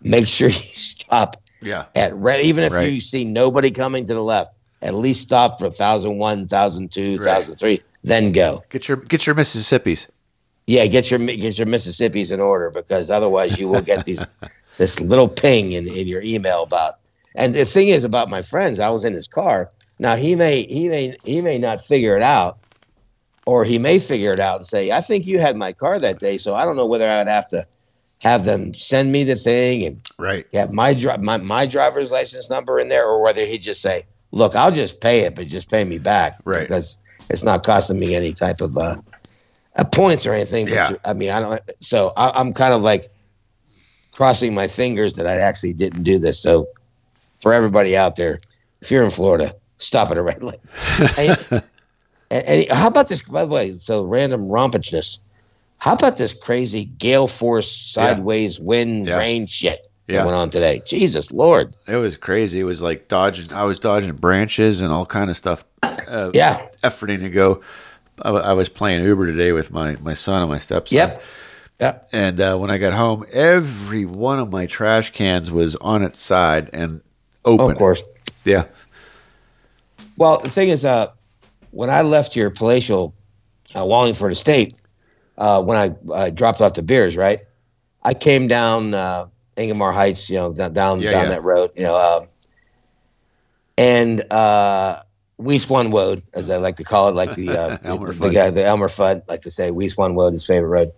make 0.00 0.28
sure 0.28 0.48
you 0.48 0.52
stop 0.74 1.36
Yeah. 1.60 1.86
at 1.94 2.14
red. 2.14 2.42
Even 2.42 2.64
if 2.64 2.72
Right. 2.72 2.92
you 2.92 3.00
see 3.00 3.24
nobody 3.24 3.70
coming 3.70 4.06
to 4.06 4.14
the 4.14 4.22
left, 4.22 4.50
at 4.82 4.94
least 4.94 5.22
stop 5.22 5.58
for 5.58 5.70
1001, 5.70 6.46
1002, 6.46 7.18
Right. 7.18 7.26
1003, 7.26 7.82
then 8.08 8.32
go. 8.32 8.64
Get 8.70 8.88
your 8.88 8.96
get 8.96 9.26
your 9.26 9.34
Mississippi's. 9.34 10.08
Yeah, 10.66 10.86
get 10.86 11.10
your 11.10 11.18
get 11.20 11.58
your 11.58 11.66
Mississippi's 11.66 12.30
in 12.32 12.40
order 12.40 12.70
because 12.70 13.10
otherwise 13.10 13.58
you 13.58 13.68
will 13.68 13.80
get 13.82 14.04
these 14.04 14.22
this 14.78 15.00
little 15.00 15.28
ping 15.28 15.72
in, 15.72 15.88
in 15.88 16.06
your 16.06 16.22
email 16.22 16.62
about. 16.62 16.94
And 17.34 17.54
the 17.54 17.64
thing 17.64 17.88
is 17.88 18.04
about 18.04 18.28
my 18.28 18.42
friends, 18.42 18.80
I 18.80 18.88
was 18.90 19.04
in 19.04 19.12
his 19.12 19.28
car. 19.28 19.70
Now 19.98 20.16
he 20.16 20.34
may 20.34 20.64
he 20.64 20.88
may 20.88 21.16
he 21.24 21.40
may 21.40 21.58
not 21.58 21.80
figure 21.84 22.16
it 22.16 22.22
out, 22.22 22.58
or 23.46 23.64
he 23.64 23.78
may 23.78 23.98
figure 23.98 24.32
it 24.32 24.40
out 24.40 24.56
and 24.56 24.66
say, 24.66 24.90
"I 24.90 25.00
think 25.00 25.26
you 25.26 25.38
had 25.38 25.56
my 25.56 25.72
car 25.72 25.98
that 25.98 26.18
day, 26.18 26.38
so 26.38 26.54
I 26.54 26.64
don't 26.64 26.76
know 26.76 26.86
whether 26.86 27.08
I 27.08 27.18
would 27.18 27.28
have 27.28 27.48
to 27.48 27.66
have 28.20 28.44
them 28.44 28.74
send 28.74 29.12
me 29.12 29.22
the 29.24 29.36
thing 29.36 29.84
and 29.86 30.00
Right. 30.18 30.46
have 30.52 30.72
my 30.72 30.94
my 31.20 31.36
my 31.38 31.66
driver's 31.66 32.10
license 32.12 32.50
number 32.50 32.78
in 32.78 32.88
there, 32.88 33.06
or 33.06 33.22
whether 33.22 33.44
he'd 33.44 33.62
just 33.62 33.80
say, 33.80 34.02
"Look, 34.32 34.54
I'll 34.54 34.70
just 34.72 35.00
pay 35.00 35.20
it, 35.20 35.34
but 35.34 35.46
just 35.46 35.70
pay 35.70 35.84
me 35.84 35.98
back 35.98 36.38
Right. 36.44 36.60
because 36.66 36.98
it's 37.30 37.44
not 37.44 37.64
costing 37.64 37.98
me 37.98 38.14
any 38.14 38.32
type 38.32 38.60
of 38.60 38.76
uh, 38.76 38.96
uh 39.76 39.84
points 39.92 40.26
or 40.26 40.32
anything." 40.32 40.66
But 40.66 40.74
Yeah. 40.74 40.90
you- 40.90 41.00
I 41.04 41.12
mean, 41.12 41.30
I 41.30 41.40
don't. 41.40 41.60
So 41.80 42.12
I, 42.16 42.30
I'm 42.38 42.52
kind 42.52 42.72
of 42.74 42.82
like 42.82 43.08
crossing 44.12 44.54
my 44.54 44.66
fingers 44.68 45.14
that 45.14 45.26
I 45.26 45.36
actually 45.36 45.72
didn't 45.74 46.02
do 46.02 46.18
this. 46.18 46.40
So 46.40 46.66
for 47.40 47.52
everybody 47.52 47.96
out 47.96 48.16
there, 48.16 48.40
if 48.80 48.90
you're 48.90 49.04
in 49.04 49.10
Florida, 49.10 49.54
stop 49.78 50.10
at 50.10 50.18
a 50.18 50.22
red 50.22 50.42
light. 50.42 50.60
and, 51.18 51.62
and, 52.30 52.44
and 52.46 52.70
how 52.72 52.88
about 52.88 53.08
this? 53.08 53.22
By 53.22 53.44
the 53.44 53.50
way, 53.52 53.74
so 53.74 54.02
random 54.04 54.48
rompichness. 54.48 55.18
How 55.78 55.92
about 55.94 56.16
this 56.16 56.32
crazy 56.32 56.86
gale 56.98 57.28
force 57.28 57.70
sideways 57.74 58.58
wind 58.58 59.06
Yeah. 59.06 59.16
rain 59.18 59.46
shit 59.46 59.86
Yeah. 60.08 60.18
that 60.18 60.24
went 60.26 60.36
on 60.36 60.50
today? 60.50 60.82
Jesus 60.86 61.30
Lord. 61.32 61.76
It 61.86 61.96
was 61.96 62.16
crazy. 62.16 62.60
It 62.60 62.64
was 62.64 62.80
like 62.82 63.08
dodging. 63.08 63.52
I 63.52 63.64
was 63.64 63.78
dodging 63.78 64.14
branches 64.16 64.80
and 64.80 64.90
all 64.92 65.06
kind 65.06 65.30
of 65.30 65.36
stuff. 65.36 65.64
Uh, 65.82 66.30
Yeah. 66.34 66.66
Efforting 66.82 67.20
to 67.20 67.30
go. 67.30 67.62
I, 68.22 68.30
I 68.30 68.52
was 68.54 68.68
playing 68.68 69.04
Uber 69.04 69.26
today 69.26 69.52
with 69.52 69.70
my 69.70 69.96
my 70.00 70.14
son 70.14 70.42
and 70.42 70.50
my 70.50 70.58
stepson. 70.58 70.96
Yep. 70.96 71.22
Yep. 71.80 72.08
And 72.12 72.40
uh, 72.40 72.56
when 72.56 72.70
I 72.70 72.78
got 72.78 72.92
home, 72.94 73.24
every 73.30 74.04
one 74.04 74.38
of 74.40 74.50
my 74.50 74.66
trash 74.66 75.12
cans 75.12 75.50
was 75.50 75.76
on 75.76 76.02
its 76.02 76.18
side 76.20 76.70
and 76.72 77.02
open. 77.44 77.70
Of 77.70 77.78
course. 77.78 78.02
Yeah. 78.44 78.64
Well, 80.16 80.38
the 80.40 80.50
thing 80.50 80.70
is, 80.70 80.84
uh, 80.84 81.12
when 81.70 81.90
I 81.90 82.02
left 82.02 82.34
your 82.34 82.50
palatial 82.50 83.14
uh, 83.76 83.84
Wallingford 83.84 84.32
estate, 84.32 84.74
uh, 85.36 85.62
when 85.62 85.76
I 85.76 86.12
uh, 86.12 86.30
dropped 86.30 86.60
off 86.60 86.72
the 86.74 86.82
beers, 86.82 87.16
right, 87.16 87.40
I 88.02 88.14
came 88.14 88.48
down 88.48 88.94
Ingomar 89.58 89.92
Heights, 89.92 90.30
you 90.30 90.36
know, 90.36 90.52
down 90.52 90.72
down, 90.72 91.00
Yeah, 91.00 91.10
down 91.10 91.22
yeah. 91.24 91.28
that 91.30 91.42
road, 91.42 91.70
you 91.76 91.82
know, 91.82 91.96
um, 91.96 92.28
and 93.76 94.24
uh, 94.32 95.02
Weeswan 95.40 95.92
Road, 95.92 96.22
as 96.34 96.50
I 96.50 96.56
like 96.56 96.76
to 96.76 96.84
call 96.84 97.08
it, 97.08 97.14
like 97.14 97.34
the 97.34 97.50
uh, 97.50 97.68
the, 97.82 97.86
Elmer 97.88 98.12
the 98.12 98.28
Fudd. 98.28 98.34
guy, 98.34 98.50
the 98.50 98.64
Elmer 98.64 98.88
Fudd, 98.88 99.22
like 99.28 99.40
to 99.40 99.50
say, 99.50 99.70
Weeswan 99.70 100.16
Road, 100.16 100.32
his 100.32 100.46
favorite 100.46 100.68
road. 100.68 100.92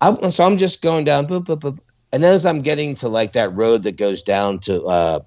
I, 0.00 0.28
so 0.30 0.44
I'm 0.44 0.56
just 0.56 0.80
going 0.82 1.04
down, 1.04 1.26
boop, 1.26 1.44
boop, 1.44 1.60
boop, 1.60 1.78
and 2.12 2.22
then 2.22 2.34
as 2.34 2.46
I'm 2.46 2.60
getting 2.62 2.94
to 2.96 3.08
like 3.08 3.32
that 3.32 3.54
road 3.54 3.82
that 3.82 3.96
goes 3.96 4.22
down 4.22 4.58
to 4.60 4.82
uh, 4.84 5.20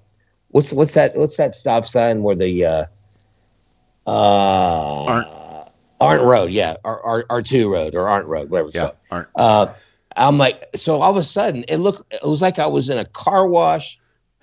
what's 0.48 0.72
what's 0.72 0.94
that 0.94 1.12
what's 1.16 1.36
that 1.36 1.54
stop 1.54 1.86
sign 1.86 2.22
where 2.22 2.34
the 2.36 2.64
uh, 2.64 2.84
uh. 4.10 5.64
Arndt 6.00 6.24
Road, 6.24 6.50
yeah, 6.50 6.74
R 6.84 7.24
R 7.30 7.40
two 7.40 7.72
Road 7.72 7.94
or 7.94 8.08
Arndt 8.08 8.26
Road, 8.26 8.50
whatever 8.50 8.68
it's 8.68 8.76
Yeah. 8.76 8.82
called. 8.86 8.96
Aren't. 9.10 9.28
Uh, 9.36 9.66
I'm 10.16 10.38
like, 10.38 10.64
so 10.76 11.00
all 11.00 11.10
of 11.10 11.16
a 11.16 11.24
sudden, 11.24 11.64
it 11.68 11.76
looked, 11.78 12.02
it 12.12 12.26
was 12.28 12.40
like 12.42 12.58
I 12.58 12.66
was 12.66 12.88
in 12.88 12.98
a 12.98 13.04
car 13.04 13.46
wash 13.48 13.98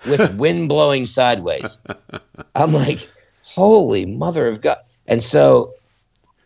with 0.06 0.34
wind 0.36 0.68
blowing 0.68 1.06
sideways. 1.06 1.78
I'm 2.54 2.72
like, 2.72 3.08
holy 3.42 4.04
mother 4.06 4.48
of 4.48 4.60
God! 4.60 4.78
And 5.06 5.22
so, 5.22 5.74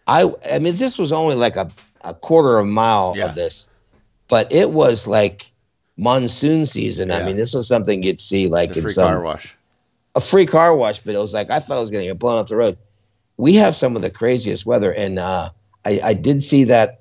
I, 0.07 0.31
I 0.51 0.59
mean, 0.59 0.77
this 0.77 0.99
was 0.99 1.13
only 1.13 1.35
like 1.35 1.57
a, 1.57 1.71
a 2.03 2.15
quarter 2.15 2.59
of 2.59 2.67
a 2.67 2.69
mile 2.69 3.15
Yeah. 3.17 3.27
of 3.27 3.35
this, 3.35 3.69
but 4.29 4.51
it 4.53 4.71
was 4.71 5.07
like 5.07 5.47
monsoon 5.97 6.67
season. 6.67 7.11
I 7.11 7.23
mean, 7.25 7.37
this 7.37 7.55
was 7.55 7.67
something 7.67 8.03
you'd 8.03 8.21
see 8.21 8.49
like 8.49 8.69
It's 8.71 8.77
a 8.77 8.81
in 8.81 8.85
free 8.85 8.93
some 8.93 9.05
car 9.09 9.23
wash. 9.23 9.57
a 10.15 10.21
free 10.21 10.47
car 10.47 10.77
wash, 10.77 11.01
but 11.01 11.15
it 11.15 11.19
was 11.19 11.35
like 11.35 11.51
I 11.51 11.59
thought 11.59 11.79
I 11.79 11.81
was 11.81 11.91
going 11.91 12.03
to 12.05 12.09
get 12.11 12.19
blown 12.19 12.39
off 12.39 12.49
the 12.49 12.57
road. 12.57 12.77
We 13.39 13.55
have 13.55 13.75
some 13.75 13.97
of 13.97 14.03
the 14.03 14.11
craziest 14.11 14.65
weather, 14.67 14.93
and 14.95 15.19
uh, 15.19 15.51
I, 15.85 16.01
I 16.03 16.15
did 16.15 16.43
see 16.43 16.65
that. 16.65 17.01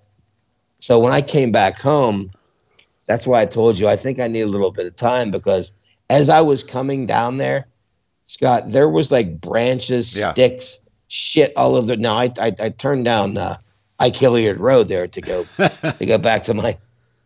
So 0.79 0.99
when 0.99 1.11
I 1.13 1.21
came 1.21 1.51
back 1.51 1.79
home, 1.79 2.29
that's 3.07 3.25
why 3.27 3.41
I 3.41 3.45
told 3.45 3.77
you 3.79 3.87
I 3.87 3.95
think 3.95 4.19
I 4.19 4.27
need 4.27 4.41
a 4.41 4.47
little 4.47 4.71
bit 4.71 4.85
of 4.85 4.95
time 4.95 5.31
because 5.31 5.73
as 6.09 6.29
I 6.29 6.41
was 6.41 6.63
coming 6.63 7.05
down 7.05 7.37
there, 7.37 7.67
Scott, 8.25 8.71
there 8.71 8.89
was 8.89 9.11
like 9.11 9.39
branches, 9.41 10.17
Yeah. 10.17 10.33
sticks, 10.33 10.83
shit 11.07 11.53
all 11.55 11.75
over. 11.75 11.95
No, 11.95 12.13
I 12.13 12.29
I, 12.39 12.51
I 12.59 12.69
turned 12.69 13.05
down 13.05 13.37
uh, 13.37 13.57
Ike 13.99 14.15
Hilliard 14.15 14.59
Road 14.59 14.87
there 14.87 15.07
to 15.07 15.21
go 15.21 15.43
to 15.57 16.05
go 16.05 16.17
back 16.17 16.43
to 16.43 16.53
my 16.53 16.75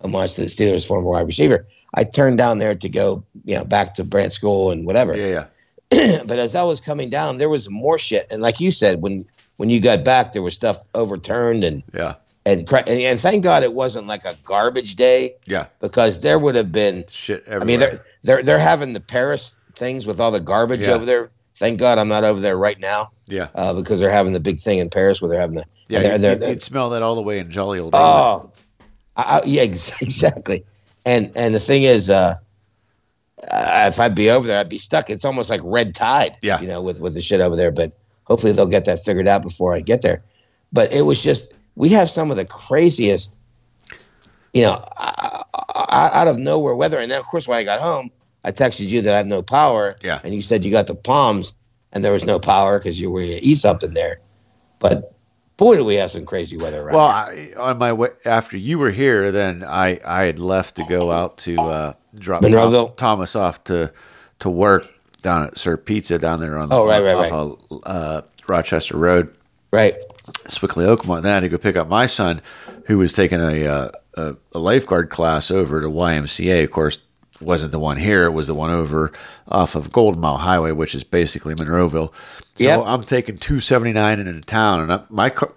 homage 0.02 0.36
to 0.36 0.42
the 0.42 0.48
Steelers' 0.48 0.88
former 0.88 1.10
wide 1.10 1.28
receiver. 1.28 1.66
I 1.96 2.04
turned 2.04 2.38
down 2.38 2.60
there 2.60 2.76
to 2.76 2.90
go, 2.90 3.24
you 3.46 3.56
know, 3.56 3.64
back 3.64 3.94
to 3.96 4.04
Brandt 4.04 4.32
School 4.34 4.72
and 4.72 4.86
whatever 4.86 5.16
Yeah, 5.18 5.46
yeah. 5.92 6.22
but 6.26 6.38
as 6.38 6.54
I 6.56 6.64
was 6.64 6.80
coming 6.80 7.10
down, 7.10 7.38
there 7.40 7.50
was 7.50 7.70
more 7.70 7.98
shit. 7.98 8.28
And 8.30 8.42
like 8.42 8.60
you 8.60 8.72
said, 8.72 9.02
when 9.02 9.26
when 9.58 9.70
you 9.70 9.82
got 9.82 10.04
back, 10.04 10.34
there 10.34 10.42
was 10.44 10.54
stuff 10.56 10.78
overturned 10.94 11.64
and 11.64 11.84
Yeah. 11.94 12.16
And 12.46 12.72
and, 12.88 13.20
thank 13.20 13.44
God 13.44 13.64
it 13.64 13.74
wasn't 13.74 14.08
like 14.08 14.26
a 14.26 14.36
garbage 14.44 14.96
day 14.96 15.36
Yeah. 15.46 15.68
because 15.82 16.22
there 16.22 16.40
would 16.40 16.56
have 16.56 16.72
been. 16.72 17.04
Shit 17.10 17.44
I 17.50 17.60
mean, 17.64 17.80
they're 17.80 18.04
they're 18.24 18.42
they're 18.44 18.60
having 18.60 18.94
the 18.94 19.00
Paris 19.00 19.54
things 19.76 20.08
with 20.08 20.20
all 20.20 20.32
the 20.32 20.40
garbage 20.40 20.82
Yeah. 20.82 20.92
over 20.94 21.06
there. 21.06 21.30
Thank 21.56 21.80
God 21.80 21.98
I'm 21.98 22.08
not 22.08 22.24
over 22.24 22.40
there 22.40 22.58
right 22.58 22.80
now 22.80 23.12
yeah. 23.28 23.50
uh, 23.54 23.74
because 23.74 24.00
they're 24.00 24.10
having 24.10 24.32
the 24.34 24.40
big 24.40 24.60
thing 24.60 24.80
in 24.80 24.90
Paris 24.90 25.22
where 25.22 25.30
they're 25.30 25.42
having 25.42 25.58
the 25.58 25.66
Yeah. 25.90 26.00
they're, 26.00 26.12
you, 26.14 26.18
they're, 26.20 26.36
they're- 26.36 26.60
smell 26.62 26.90
that 26.92 27.02
all 27.02 27.16
the 27.16 27.22
way 27.22 27.40
in 27.40 27.52
jolly 27.52 27.80
old. 27.80 27.94
Oh, 27.94 28.50
I, 29.18 29.24
I, 29.24 29.42
yeah, 29.46 29.62
exactly. 30.02 30.64
And 31.06 31.32
and 31.36 31.54
the 31.54 31.60
thing 31.60 31.84
is, 31.84 32.10
uh, 32.10 32.36
uh, 33.52 33.86
if 33.92 34.00
I'd 34.00 34.16
be 34.16 34.30
over 34.30 34.48
there, 34.48 34.60
I'd 34.60 34.70
be 34.70 34.78
stuck. 34.78 35.10
It's 35.10 35.26
almost 35.26 35.50
like 35.50 35.62
red 35.64 35.96
tide, 35.96 36.38
Yeah. 36.42 36.60
you 36.62 36.68
know, 36.68 36.82
with 36.82 37.00
with 37.02 37.14
the 37.14 37.22
shit 37.22 37.42
over 37.42 37.56
there. 37.56 37.72
But 37.72 37.92
hopefully 38.26 38.52
they'll 38.54 38.66
get 38.68 38.86
that 38.86 39.04
figured 39.04 39.28
out 39.28 39.42
before 39.42 39.74
I 39.74 39.82
get 39.82 40.02
there. 40.02 40.22
But 40.72 40.92
it 40.94 41.02
was 41.04 41.24
just 41.24 41.52
we 41.80 41.88
have 41.88 42.10
some 42.10 42.30
of 42.30 42.36
the 42.36 42.44
craziest, 42.44 43.38
you 44.54 44.64
know, 44.64 44.84
out 44.98 46.28
of 46.28 46.38
nowhere 46.38 46.76
weather. 46.76 47.00
And 47.00 47.10
then 47.10 47.20
of 47.20 47.26
course 47.26 47.48
when 47.48 47.58
I 47.58 47.64
got 47.64 47.80
home, 47.80 48.12
I 48.44 48.52
texted 48.52 48.90
you 48.90 49.02
that 49.02 49.14
I 49.14 49.18
have 49.18 49.28
no 49.28 49.42
power. 49.42 49.96
Yeah. 50.04 50.20
And 50.26 50.36
you 50.36 50.42
said 50.42 50.66
you 50.66 50.72
got 50.72 50.88
the 50.88 50.96
palms 50.96 51.54
and 51.94 52.04
there 52.04 52.12
was 52.12 52.26
no 52.26 52.38
power 52.38 52.80
because 52.80 53.00
you 53.00 53.10
were 53.10 53.22
going 53.22 53.40
to 53.40 53.44
eat 53.44 53.56
something 53.56 53.94
there. 53.94 54.20
But 54.80 55.16
boy, 55.56 55.78
do 55.78 55.86
we 55.86 55.96
have 55.96 56.12
some 56.12 56.26
crazy 56.26 56.58
weather 56.58 56.82
around. 56.82 56.96
Well. 56.96 57.06
I, 57.06 57.54
on 57.56 57.78
my 57.78 57.94
way 57.94 58.10
after 58.26 58.58
you 58.58 58.78
were 58.78 58.92
here, 58.92 59.32
then 59.32 59.64
I 59.64 60.02
I 60.04 60.26
had 60.26 60.38
left 60.38 60.76
to 60.76 60.86
go 60.86 61.14
out 61.14 61.38
to 61.40 61.56
uh, 61.56 61.94
drop 62.16 62.44
Monroeville? 62.44 62.98
Thomas 62.98 63.38
off 63.38 63.64
to 63.66 63.94
to 64.40 64.50
work 64.50 64.86
down 65.22 65.44
at 65.44 65.58
Sir 65.58 65.78
Pizza 65.78 66.20
down 66.20 66.42
there 66.42 66.58
on 66.58 66.68
the 66.68 66.76
Oh, 66.76 66.86
right, 66.86 67.02
right, 67.02 67.16
right. 67.16 67.32
of, 67.32 67.62
uh, 67.86 68.22
Rochester 68.48 68.98
Road, 68.98 69.34
right. 69.72 69.96
Sewickley 70.48 70.86
Oakmont. 70.86 71.22
Then 71.24 71.32
I 71.32 71.36
had 71.36 71.40
to 71.42 71.50
go 71.50 71.58
pick 71.58 71.76
up 71.76 71.88
my 71.88 72.06
son, 72.06 72.42
who 72.86 72.98
was 72.98 73.14
taking 73.14 73.40
a 73.42 73.68
uh, 73.68 73.90
a, 74.16 74.36
a 74.54 74.60
lifeguard 74.60 75.10
class 75.10 75.52
over 75.52 75.82
to 75.82 75.88
YMCA. 75.88 76.64
Of 76.64 76.72
course, 76.72 76.98
wasn't 77.42 77.72
the 77.72 77.80
one 77.80 77.98
here; 77.98 78.26
it 78.26 78.32
was 78.32 78.48
the 78.48 78.54
one 78.56 78.72
over 78.72 79.12
off 79.48 79.76
of 79.76 79.92
Golden 79.92 80.22
Mile 80.22 80.38
Highway, 80.38 80.72
which 80.72 80.96
is 80.96 81.04
basically 81.04 81.56
Monroeville. 81.56 82.12
So 82.56 82.64
Yep. 82.66 82.82
I'm 82.86 83.04
taking 83.04 83.38
279 83.38 84.20
into 84.20 84.42
town, 84.42 84.82
and 84.82 84.92
I, 84.94 85.02
my 85.10 85.30
car, 85.30 85.54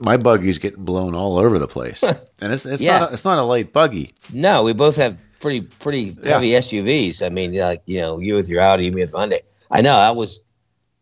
my 0.00 0.16
buggy's 0.16 0.58
getting 0.58 0.84
blown 0.84 1.14
all 1.14 1.38
over 1.38 1.58
the 1.60 1.68
place, 1.68 2.02
and 2.40 2.52
it's 2.52 2.66
it's 2.66 2.82
Yeah. 2.82 2.98
not 3.00 3.10
a, 3.10 3.12
it's 3.12 3.24
not 3.24 3.38
a 3.38 3.42
light 3.42 3.72
buggy. 3.72 4.12
No, 4.32 4.64
we 4.64 4.72
both 4.72 4.96
have 4.96 5.20
pretty 5.40 5.60
pretty 5.62 6.16
Yeah. 6.22 6.34
heavy 6.34 6.50
SUVs. 6.50 7.24
I 7.24 7.28
mean, 7.28 7.54
like 7.54 7.82
you 7.86 8.00
know, 8.00 8.18
you 8.18 8.34
with 8.34 8.48
your 8.48 8.60
Audi, 8.62 8.90
me 8.90 9.02
with 9.02 9.12
Hyundai. 9.12 9.40
I 9.70 9.80
know. 9.82 9.94
I 9.96 10.10
was. 10.10 10.40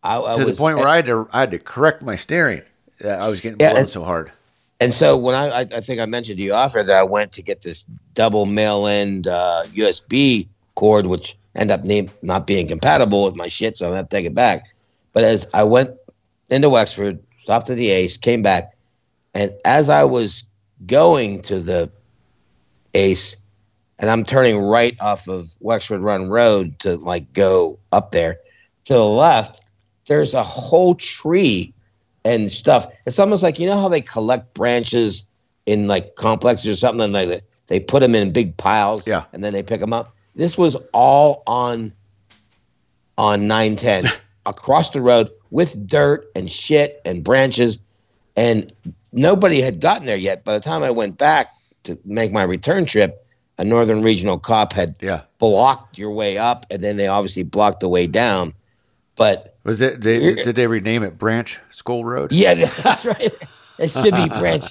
I, 0.03 0.21
I 0.21 0.37
to 0.37 0.45
was, 0.45 0.57
the 0.57 0.61
point 0.61 0.77
where 0.79 0.87
I 0.89 0.97
had 0.97 1.07
to 1.07 1.29
I 1.33 1.41
had 1.41 1.51
to 1.53 1.59
correct 1.59 2.03
my 2.03 2.17
steering. 2.17 2.63
I 3.05 3.29
was 3.29 3.41
getting 3.41 3.59
Yeah, 3.61 3.71
blown 3.71 3.83
and- 3.83 3.91
so 3.91 4.03
hard. 4.05 4.33
And 4.79 4.93
so 4.93 5.17
when 5.17 5.35
I, 5.35 5.49
I, 5.49 5.61
I 5.61 5.81
think 5.81 6.01
I 6.03 6.05
mentioned 6.07 6.37
to 6.37 6.45
you 6.45 6.53
off 6.53 6.77
air 6.77 6.83
that 6.85 6.95
I 6.97 7.03
went 7.03 7.33
to 7.33 7.43
get 7.43 7.63
this 7.63 7.85
double 8.13 8.45
mail 8.45 8.87
end 8.87 9.27
uh, 9.27 9.63
USB 9.75 10.49
cord, 10.75 11.07
which 11.07 11.35
ended 11.55 11.79
up 11.81 11.85
name, 11.87 12.11
not 12.21 12.47
being 12.47 12.69
compatible 12.69 13.25
with 13.25 13.35
my 13.37 13.49
shit, 13.49 13.79
so 13.79 13.87
I'm 13.87 13.91
gonna 13.93 13.97
have 14.01 14.09
to 14.11 14.17
take 14.17 14.27
it 14.27 14.35
back. 14.35 14.67
But 15.15 15.25
as 15.25 15.47
I 15.55 15.65
went 15.65 15.93
into 16.51 16.69
Wexford, 16.69 17.19
stopped 17.41 17.71
at 17.71 17.77
the 17.79 17.89
Ace, 17.89 18.19
came 18.19 18.43
back, 18.43 18.77
and 19.33 19.51
as 19.65 19.89
I 19.89 20.05
was 20.05 20.45
going 20.87 21.41
to 21.43 21.59
the 21.59 21.91
Ace, 22.93 23.37
and 23.99 24.11
I'm 24.11 24.25
turning 24.25 24.59
right 24.59 24.95
off 25.01 25.27
of 25.27 25.49
Wexford 25.61 26.01
Run 26.03 26.29
Road 26.29 26.79
to 26.81 26.97
like 26.97 27.33
go 27.33 27.79
up 27.93 28.13
there, 28.13 28.37
to 28.85 28.93
the 28.93 29.05
left, 29.07 29.63
there's 30.07 30.35
a 30.35 30.43
whole 30.43 30.95
tree 30.95 31.73
and 32.27 32.51
stuff. 32.51 32.87
It's 33.07 33.19
almost 33.19 33.43
like 33.43 33.59
you 33.59 33.67
know 33.67 33.81
how 33.81 33.89
they 33.89 34.01
collect 34.01 34.53
branches 34.55 35.25
in 35.65 35.87
like 35.87 36.17
complexes 36.17 36.67
or 36.67 36.77
something, 36.77 37.03
and 37.05 37.15
they 37.15 37.41
they 37.69 37.81
put 37.81 38.01
them 38.01 38.15
in 38.15 38.33
big 38.33 38.57
piles, 38.57 39.07
Yeah. 39.07 39.25
and 39.33 39.43
then 39.45 39.53
they 39.53 39.63
pick 39.63 39.81
them 39.81 39.93
up. 39.93 40.15
This 40.35 40.59
was 40.59 40.77
all 40.93 41.43
on 41.47 41.93
on 43.17 43.47
nine 43.47 43.77
ten 43.77 44.05
across 44.47 44.91
the 44.91 45.01
road 45.01 45.31
with 45.51 45.87
dirt 45.87 46.27
and 46.35 46.51
shit 46.51 47.01
and 47.05 47.25
branches, 47.25 47.79
and 48.37 48.73
nobody 49.13 49.61
had 49.61 49.81
gotten 49.81 50.07
there 50.07 50.17
yet. 50.17 50.45
By 50.45 50.55
the 50.55 50.61
time 50.61 50.83
I 50.83 50.91
went 50.91 51.17
back 51.19 51.49
to 51.85 51.99
make 52.05 52.33
my 52.33 52.43
return 52.43 52.85
trip, 52.85 53.25
a 53.59 53.65
northern 53.65 54.03
regional 54.03 54.39
cop 54.39 54.73
had 54.73 54.95
Yeah, 55.01 55.23
blocked 55.39 55.97
your 55.97 56.11
way 56.13 56.39
up, 56.39 56.67
and 56.71 56.83
then 56.83 56.97
they 56.97 57.07
obviously 57.07 57.45
blocked 57.45 57.81
the 57.81 57.89
way 57.89 58.07
down. 58.07 58.53
But 59.17 59.56
was 59.67 59.83
it? 59.83 60.01
They, 60.01 60.35
did 60.35 60.57
they 60.57 60.67
rename 60.67 61.03
it 61.03 61.19
Branch 61.19 61.61
School 61.71 62.05
Road? 62.05 62.33
yeah, 62.33 62.55
that's 62.83 63.05
right. 63.05 63.35
It 63.79 63.91
should 63.91 64.15
be 64.15 64.29
Branch 64.29 64.65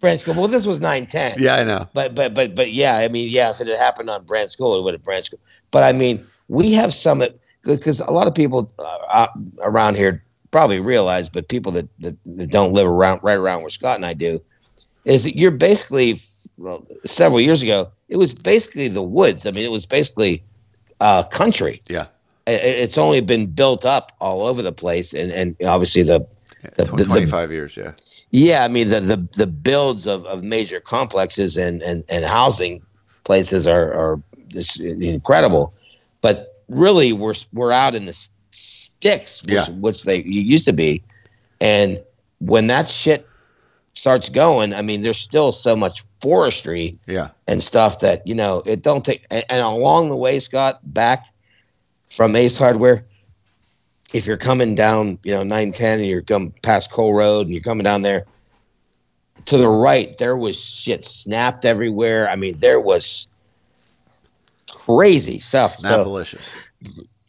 Branch 0.00 0.20
School. 0.20 0.34
Well, 0.34 0.48
this 0.48 0.66
was 0.66 0.80
nine 0.80 1.06
ten. 1.06 1.34
yeah, 1.38 1.56
I 1.56 1.64
know. 1.64 1.88
But 1.94 2.14
but 2.14 2.34
but 2.34 2.54
but 2.54 2.72
yeah, 2.72 2.96
I 2.96 3.08
mean, 3.08 3.28
yeah, 3.30 3.50
if 3.50 3.60
it 3.60 3.66
had 3.66 3.78
happened 3.78 4.10
on 4.10 4.24
Branch 4.24 4.50
School, 4.50 4.78
it 4.78 4.82
would 4.82 4.94
have 4.94 5.02
Branch 5.02 5.24
School. 5.24 5.40
But 5.70 5.82
I 5.82 5.92
mean, 5.92 6.24
we 6.48 6.72
have 6.72 6.92
some 6.92 7.20
that 7.20 7.36
because 7.64 8.00
a 8.00 8.10
lot 8.10 8.26
of 8.26 8.34
people 8.34 8.70
uh, 8.78 8.82
uh, 8.82 9.28
around 9.62 9.96
here 9.96 10.22
probably 10.50 10.80
realize, 10.80 11.28
but 11.28 11.48
people 11.48 11.72
that, 11.72 11.88
that 12.00 12.16
that 12.26 12.50
don't 12.50 12.72
live 12.72 12.86
around 12.86 13.20
right 13.22 13.38
around 13.38 13.62
where 13.62 13.70
Scott 13.70 13.96
and 13.96 14.04
I 14.04 14.12
do, 14.12 14.40
is 15.04 15.24
that 15.24 15.36
you're 15.36 15.50
basically 15.50 16.20
well, 16.58 16.86
several 17.04 17.40
years 17.40 17.62
ago. 17.62 17.90
It 18.08 18.16
was 18.16 18.34
basically 18.34 18.88
the 18.88 19.02
woods. 19.02 19.46
I 19.46 19.50
mean, 19.50 19.64
it 19.64 19.70
was 19.70 19.86
basically 19.86 20.44
uh, 21.00 21.22
country. 21.22 21.80
Yeah, 21.88 22.06
It's 22.46 22.98
only 22.98 23.20
been 23.20 23.46
built 23.46 23.84
up 23.84 24.12
all 24.20 24.42
over 24.46 24.62
the 24.62 24.72
place, 24.72 25.12
and 25.14 25.30
and 25.32 25.56
obviously 25.64 26.02
the 26.02 26.26
The- 26.76 26.84
the- 26.84 27.04
25 27.04 27.50
years. 27.52 27.76
Yeah, 27.76 27.92
yeah, 28.30 28.64
I 28.64 28.68
mean 28.68 28.88
the 28.88 29.00
the, 29.00 29.16
the 29.36 29.46
builds 29.46 30.06
of, 30.06 30.24
of 30.26 30.42
major 30.44 30.80
complexes 30.80 31.56
and, 31.56 31.82
and, 31.82 32.04
and 32.08 32.24
housing 32.24 32.80
places 33.24 33.66
are, 33.66 33.92
are 33.94 34.20
just 34.48 34.80
incredible, 34.80 35.72
but 36.20 36.62
really 36.68 37.12
we're 37.12 37.34
we're 37.52 37.72
out 37.72 37.94
in 37.94 38.06
the 38.06 38.16
sticks, 38.50 39.42
which, 39.42 39.52
Yeah. 39.52 39.70
which 39.70 40.02
they 40.04 40.22
used 40.22 40.64
to 40.66 40.72
be, 40.72 41.02
and 41.60 42.00
when 42.38 42.66
that 42.68 42.88
shit 42.88 43.26
starts 43.94 44.28
going, 44.28 44.72
I 44.72 44.82
mean, 44.82 45.02
there's 45.02 45.18
still 45.18 45.52
so 45.52 45.76
much 45.76 46.02
forestry 46.20 46.98
yeah, 47.06 47.28
and 47.46 47.62
stuff 47.62 48.00
that 48.00 48.26
you 48.26 48.34
know 48.34 48.62
it 48.66 48.82
don't 48.82 49.04
take. 49.04 49.26
And, 49.30 49.44
and 49.48 49.60
along 49.62 50.08
the 50.10 50.16
way, 50.16 50.38
Scott, 50.40 50.80
back 50.94 51.26
from 52.12 52.36
Ace 52.36 52.58
Hardware, 52.58 53.06
if 54.12 54.26
you're 54.26 54.36
coming 54.36 54.74
down, 54.74 55.18
you 55.24 55.32
know, 55.32 55.42
nine 55.42 55.72
ten, 55.72 55.98
and 55.98 56.06
you're 56.06 56.20
coming 56.20 56.52
past 56.62 56.90
Cole 56.90 57.14
Road, 57.14 57.46
and 57.46 57.50
you're 57.50 57.62
coming 57.62 57.84
down 57.84 58.02
there 58.02 58.26
to 59.46 59.56
the 59.56 59.68
right, 59.68 60.16
there 60.18 60.36
was 60.36 60.62
shit 60.62 61.02
snapped 61.04 61.64
everywhere. 61.64 62.28
I 62.28 62.36
mean, 62.36 62.54
there 62.58 62.80
was 62.80 63.28
crazy 64.70 65.38
stuff. 65.38 65.76
So, 65.76 66.22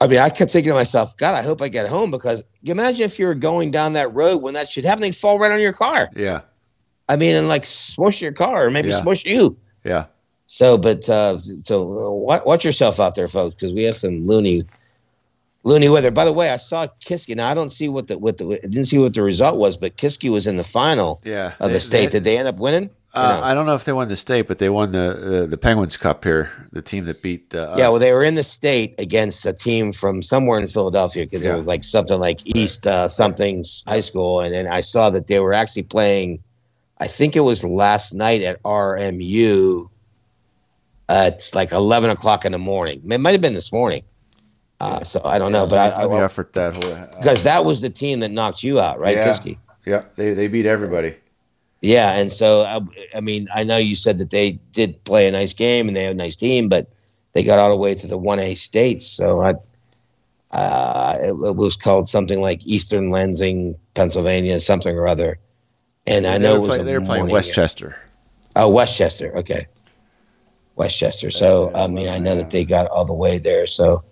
I 0.01 0.07
mean, 0.07 0.19
I 0.19 0.29
kept 0.29 0.51
thinking 0.51 0.71
to 0.71 0.75
myself, 0.75 1.15
God, 1.15 1.35
I 1.35 1.41
hope 1.41 1.61
I 1.61 1.69
get 1.69 1.87
home 1.87 2.11
because 2.11 2.43
imagine 2.63 3.05
if 3.05 3.17
you're 3.17 3.33
going 3.33 3.71
down 3.71 3.93
that 3.93 4.13
road 4.13 4.41
when 4.41 4.53
that 4.55 4.67
should 4.69 4.83
happen, 4.83 5.01
they 5.01 5.11
fall 5.11 5.39
right 5.39 5.51
on 5.51 5.61
your 5.61 5.73
car. 5.73 6.09
Yeah, 6.13 6.41
I 7.07 7.15
mean, 7.15 7.35
and 7.35 7.47
like 7.47 7.65
smush 7.65 8.21
your 8.21 8.33
car 8.33 8.65
or 8.65 8.69
maybe 8.69 8.89
Yeah. 8.89 9.01
smush 9.01 9.23
you. 9.23 9.57
yeah. 9.85 10.05
So, 10.47 10.77
but 10.77 11.09
uh, 11.09 11.39
so 11.63 12.29
uh, 12.29 12.39
watch, 12.43 12.65
yourself 12.65 12.99
out 12.99 13.15
there, 13.15 13.27
folks, 13.27 13.55
because 13.55 13.73
we 13.73 13.83
have 13.83 13.95
some 13.95 14.23
loony, 14.23 14.63
loony 15.63 15.89
weather. 15.89 16.11
By 16.11 16.25
the 16.25 16.33
way, 16.33 16.49
I 16.49 16.57
saw 16.57 16.87
Kiski. 17.05 17.35
Now 17.35 17.49
I 17.49 17.53
don't 17.53 17.69
see 17.71 17.89
what 17.89 18.07
the 18.07 18.17
what 18.17 18.37
the 18.37 18.45
I 18.63 18.67
didn't 18.67 18.85
see 18.85 18.97
what 18.99 19.13
the 19.13 19.23
result 19.23 19.57
was, 19.57 19.77
but 19.77 19.97
Kiski 19.97 20.29
was 20.29 20.45
in 20.45 20.57
the 20.57 20.63
final 20.63 21.21
Yeah. 21.23 21.53
of 21.59 21.69
They- 21.69 21.73
the 21.75 21.79
state. 21.79 22.05
they- 22.11 22.17
Did 22.19 22.23
they 22.25 22.37
end 22.37 22.47
up 22.47 22.57
winning? 22.57 22.89
Uh, 23.15 23.37
no? 23.39 23.43
I 23.45 23.53
don't 23.53 23.67
know 23.67 23.75
if 23.75 23.85
they 23.85 23.93
won 23.93 24.07
the 24.07 24.15
state, 24.15 24.47
but 24.47 24.57
they 24.57 24.69
won 24.69 24.91
the 24.91 25.17
the, 25.41 25.47
the 25.47 25.57
Penguins 25.57 25.95
Cup 25.97 26.23
here. 26.23 26.51
The 26.71 26.81
team 26.81 27.05
that 27.05 27.21
beat. 27.21 27.53
Uh, 27.53 27.75
yeah, 27.77 27.87
well, 27.89 27.99
they 27.99 28.11
were 28.11 28.23
in 28.23 28.33
the 28.35 28.43
state 28.43 28.95
against 28.97 29.45
a 29.45 29.53
team 29.53 29.93
from 29.93 30.23
somewhere 30.23 30.59
in 30.59 30.67
Philadelphia 30.67 31.23
because 31.23 31.45
Yeah. 31.45 31.51
it 31.53 31.55
was 31.55 31.67
like 31.67 31.83
something 31.83 32.19
like 32.19 32.41
East 32.57 32.85
uh, 32.87 33.07
something 33.07 33.63
high 33.87 33.99
school, 34.01 34.39
and 34.41 34.51
then 34.53 34.67
I 34.67 34.81
saw 34.81 35.09
that 35.11 35.27
they 35.27 35.39
were 35.39 35.53
actually 35.53 35.83
playing. 35.83 36.39
I 36.99 37.07
think 37.07 37.35
it 37.35 37.41
was 37.41 37.63
last 37.63 38.13
night 38.13 38.41
at 38.43 38.61
RMU 38.63 39.89
at 41.09 41.49
like 41.53 41.71
eleven 41.71 42.09
o'clock 42.09 42.45
in 42.45 42.51
the 42.51 42.57
morning. 42.57 43.01
It 43.09 43.19
might 43.19 43.31
have 43.31 43.41
been 43.41 43.53
this 43.53 43.71
morning. 43.71 44.03
Uh, 44.79 45.01
so 45.01 45.21
I 45.23 45.39
don't 45.39 45.51
know, 45.51 45.65
but 45.65 45.77
I, 45.93 46.01
Heavy 46.01 46.13
I 46.15 46.23
effort 46.23 46.53
that 46.53 46.73
whole. 46.73 46.91
uh, 46.93 47.05
because 47.17 47.43
that 47.43 47.63
was 47.63 47.79
the 47.81 47.89
team 47.89 48.19
that 48.19 48.31
knocked 48.31 48.63
you 48.63 48.79
out, 48.81 48.99
right, 48.99 49.15
Yeah. 49.15 49.27
Kiski? 49.29 49.57
yeah, 49.85 50.03
they 50.15 50.33
they 50.33 50.47
beat 50.47 50.65
everybody. 50.65 51.15
Yeah, 51.81 52.13
and 52.13 52.31
so 52.31 52.61
I, 52.61 52.79
I 53.15 53.19
mean, 53.21 53.47
I 53.53 53.63
know 53.63 53.77
you 53.77 53.95
said 53.95 54.17
that 54.19 54.29
they 54.29 54.53
did 54.71 55.01
play 55.03 55.27
a 55.27 55.31
nice 55.31 55.53
game 55.53 55.87
and 55.87 55.95
they 55.97 56.03
have 56.03 56.11
a 56.13 56.15
nice 56.15 56.35
team, 56.37 56.69
but 56.69 56.87
they 57.33 57.43
got 57.43 57.59
all 57.59 57.69
the 57.69 57.75
way 57.75 57.93
to 57.95 58.07
the 58.07 58.17
one 58.17 58.39
A 58.39 58.55
states. 58.55 59.05
So 59.05 59.41
I, 59.41 59.53
uh, 60.51 61.17
it, 61.21 61.27
it 61.29 61.55
was 61.55 61.75
called 61.75 62.07
something 62.07 62.39
like 62.41 62.65
Eastern 62.65 63.09
Lansing, 63.09 63.75
Pennsylvania, 63.95 64.59
something 64.59 64.95
or 64.97 65.07
other. 65.07 65.39
And 66.07 66.25
I 66.25 66.37
They 66.37 66.43
know 66.43 66.53
were 66.55 66.59
was 66.61 66.75
play- 66.77 66.83
they 66.85 66.97
were 66.97 67.05
playing 67.05 67.27
Westchester. 67.27 67.97
Oh, 68.55 68.69
Westchester. 68.69 69.35
Okay, 69.37 69.65
Westchester. 70.75 71.29
So 71.31 71.71
I 71.75 71.87
mean, 71.87 72.09
I 72.09 72.19
know 72.19 72.35
that 72.35 72.49
they 72.49 72.65
got 72.65 72.87
all 72.87 73.05
the 73.05 73.13
way 73.13 73.37
there. 73.37 73.67
So, 73.67 74.03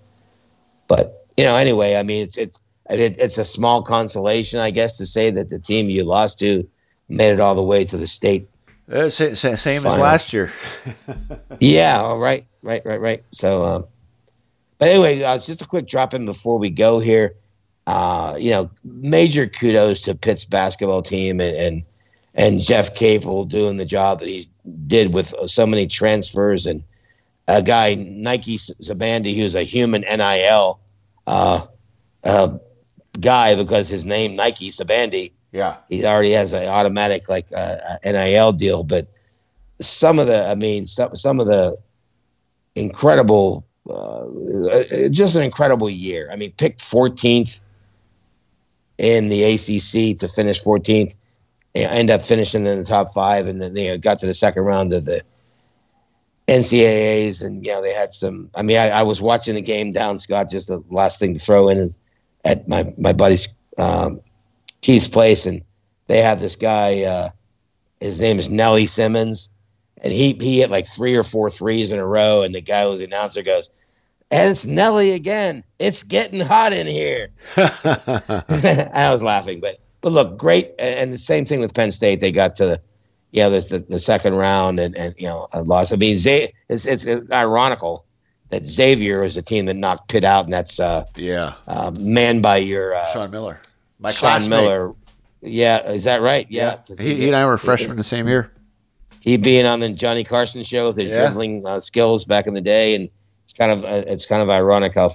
but 0.87 1.25
you 1.37 1.43
know, 1.43 1.55
anyway, 1.55 1.95
I 1.95 2.03
mean, 2.03 2.23
it's 2.23 2.37
it's 2.37 2.59
it, 2.89 3.19
it's 3.19 3.37
a 3.37 3.45
small 3.45 3.81
consolation, 3.83 4.59
I 4.59 4.71
guess, 4.71 4.97
to 4.97 5.05
say 5.05 5.31
that 5.31 5.49
the 5.49 5.59
team 5.59 5.89
you 5.89 6.03
lost 6.03 6.39
to 6.39 6.67
made 7.09 7.31
it 7.31 7.39
all 7.39 7.55
the 7.55 7.63
way 7.63 7.85
to 7.85 7.97
the 7.97 8.07
state. 8.07 8.47
Uh, 8.91 9.07
sa- 9.09 9.33
sa- 9.33 9.55
same 9.55 9.85
as 9.85 9.97
last 9.97 10.33
year. 10.33 10.51
Yeah. 11.59 12.01
All 12.01 12.17
right. 12.17 12.45
Right. 12.63 12.83
Right. 12.85 12.99
Right. 12.99 13.23
So, 13.31 13.63
um, 13.63 13.85
but 14.79 14.89
anyway, 14.89 15.21
uh, 15.21 15.37
just 15.37 15.61
a 15.61 15.65
quick 15.67 15.87
drop 15.87 16.13
in 16.13 16.25
before 16.25 16.57
we 16.57 16.69
go 16.71 16.99
here. 16.99 17.35
Uh, 17.85 18.35
you 18.39 18.51
know, 18.51 18.69
major 18.83 19.45
kudos 19.45 20.01
to 20.01 20.15
Pitt's 20.15 20.45
basketball 20.45 21.01
team 21.01 21.39
and 21.39 21.55
and, 21.55 21.83
and 22.33 22.61
Jeff 22.61 22.95
Capel 22.95 23.45
doing 23.45 23.77
the 23.77 23.85
job 23.85 24.19
that 24.19 24.27
he 24.29 24.47
did 24.87 25.13
with 25.13 25.33
uh, 25.33 25.47
so 25.47 25.65
many 25.65 25.87
transfers 25.87 26.65
and 26.65 26.83
a 27.47 27.61
guy 27.61 27.95
Nike 27.95 28.57
Sibande 28.57 29.35
who's 29.35 29.55
a 29.55 29.63
human 29.63 30.01
NIL 30.01 30.79
uh, 31.27 31.65
uh, 32.23 32.57
guy 33.19 33.55
because 33.55 33.89
his 33.89 34.05
name 34.05 34.35
Nike 34.35 34.69
Sibande 34.69 35.31
Yeah. 35.51 35.77
he 35.89 36.05
already 36.05 36.31
has 36.31 36.53
an 36.53 36.67
automatic 36.67 37.27
like 37.29 37.47
uh, 37.55 37.77
NIL 38.03 38.53
deal. 38.53 38.83
But 38.83 39.07
some 39.79 40.19
of 40.19 40.27
the, 40.27 40.47
I 40.47 40.55
mean, 40.55 40.85
some 40.87 41.15
some 41.15 41.39
of 41.39 41.47
the 41.47 41.77
incredible 42.75 43.65
uh, 43.89 44.25
just 45.09 45.35
an 45.35 45.41
incredible 45.43 45.89
year. 45.89 46.29
I 46.31 46.35
mean, 46.35 46.51
picked 46.57 46.79
14th 46.79 47.61
in 48.97 49.29
the 49.29 49.43
ACC 49.43 50.17
to 50.19 50.27
finish 50.27 50.61
14th. 50.61 51.15
End 51.73 52.09
up 52.09 52.21
finishing 52.21 52.65
in 52.65 52.79
the 52.79 52.83
top 52.83 53.11
five, 53.11 53.47
and 53.47 53.61
then 53.61 53.73
they 53.73 53.97
got 53.97 54.19
to 54.19 54.25
the 54.25 54.33
second 54.33 54.63
round 54.63 54.91
of 54.91 55.05
the 55.05 55.21
NCAA's, 56.47 57.41
and 57.41 57.65
you 57.65 57.71
know 57.71 57.81
they 57.81 57.93
had 57.93 58.11
some. 58.11 58.49
I 58.55 58.61
mean, 58.61 58.77
I, 58.77 58.89
I 58.89 59.03
was 59.03 59.21
watching 59.21 59.55
the 59.55 59.61
game 59.61 59.93
down, 59.93 60.19
Scott. 60.19 60.49
Just 60.49 60.67
the 60.67 60.83
last 60.89 61.17
thing 61.19 61.33
to 61.33 61.39
throw 61.39 61.69
in 61.69 61.89
at 62.43 62.67
my 62.67 62.93
my 62.97 63.13
buddy's 63.13 63.47
um, 63.77 64.19
Keith's 64.81 65.07
place, 65.07 65.45
and 65.45 65.61
they 66.07 66.21
have 66.21 66.41
this 66.41 66.57
guy. 66.57 67.03
Uh, 67.03 67.29
his 68.01 68.19
name 68.19 68.37
is 68.37 68.49
Nelly 68.49 68.85
Simmons, 68.85 69.49
and 70.01 70.11
he 70.11 70.33
he 70.33 70.59
hit 70.59 70.71
like 70.71 70.87
three 70.87 71.15
or 71.15 71.23
four 71.23 71.49
threes 71.49 71.93
in 71.93 71.99
a 71.99 72.05
row, 72.05 72.41
and 72.41 72.53
the 72.53 72.61
guy 72.61 72.83
who 72.83 72.89
was 72.89 72.99
the 72.99 73.05
announcer 73.05 73.43
goes, 73.43 73.69
"And 74.29 74.49
it's 74.49 74.65
Nelly 74.65 75.11
again. 75.11 75.63
It's 75.79 76.03
getting 76.03 76.41
hot 76.41 76.73
in 76.73 76.85
here." 76.85 77.29
I 77.55 79.09
was 79.09 79.23
laughing, 79.23 79.61
but 79.61 79.79
but 80.01 80.11
look, 80.11 80.37
great, 80.37 80.71
and 80.79 81.13
the 81.13 81.17
same 81.17 81.45
thing 81.45 81.59
with 81.59 81.73
Penn 81.73 81.91
State. 81.91 82.19
They 82.19 82.31
got 82.31 82.55
to 82.55 82.65
the 82.65 82.81
yeah, 83.31 83.47
there's 83.47 83.67
the, 83.67 83.79
the 83.79 83.99
second 83.99 84.35
round 84.35 84.79
and, 84.79 84.95
and 84.97 85.15
you 85.17 85.27
know 85.27 85.47
a 85.53 85.61
loss. 85.63 85.93
I 85.93 85.95
mean, 85.95 86.17
Z- 86.17 86.49
it's 86.69 86.85
it's 86.85 87.07
ironical 87.31 88.05
that 88.49 88.65
Xavier 88.65 89.23
is 89.23 89.35
the 89.35 89.41
team 89.41 89.65
that 89.67 89.75
knocked 89.75 90.09
Pitt 90.09 90.23
out, 90.25 90.43
and 90.45 90.53
that's 90.53 90.79
uh, 90.79 91.05
yeah, 91.15 91.53
uh, 91.67 91.91
manned 91.97 92.41
by 92.41 92.57
your 92.57 92.93
uh, 92.93 93.05
Sean 93.13 93.31
Miller, 93.31 93.59
my 93.99 94.11
Sean 94.11 94.19
classmate. 94.31 94.63
Miller. 94.63 94.93
Yeah, 95.43 95.89
is 95.89 96.03
that 96.03 96.21
right? 96.21 96.45
Yeah, 96.49 96.77
He, 96.99 97.15
he 97.15 97.27
and 97.27 97.35
I 97.35 97.45
were 97.45 97.57
freshmen 97.57 97.97
the 97.97 98.03
same 98.03 98.27
year. 98.27 98.51
he 99.21 99.37
being 99.37 99.65
on 99.65 99.79
the 99.79 99.91
Johnny 99.93 100.23
Carson 100.23 100.61
show 100.63 100.87
with 100.87 100.97
his 100.97 101.09
Yeah. 101.11 101.21
dribbling 101.21 101.65
uh, 101.65 101.79
skills 101.79 102.25
back 102.25 102.45
in 102.45 102.53
the 102.53 102.61
day, 102.61 102.93
and 102.95 103.09
it's 103.41 103.53
kind 103.53 103.71
of 103.71 103.83
uh, 103.83 104.03
it's 104.05 104.25
kind 104.27 104.41
of 104.43 104.49
ironic 104.51 104.93
how 104.95 105.09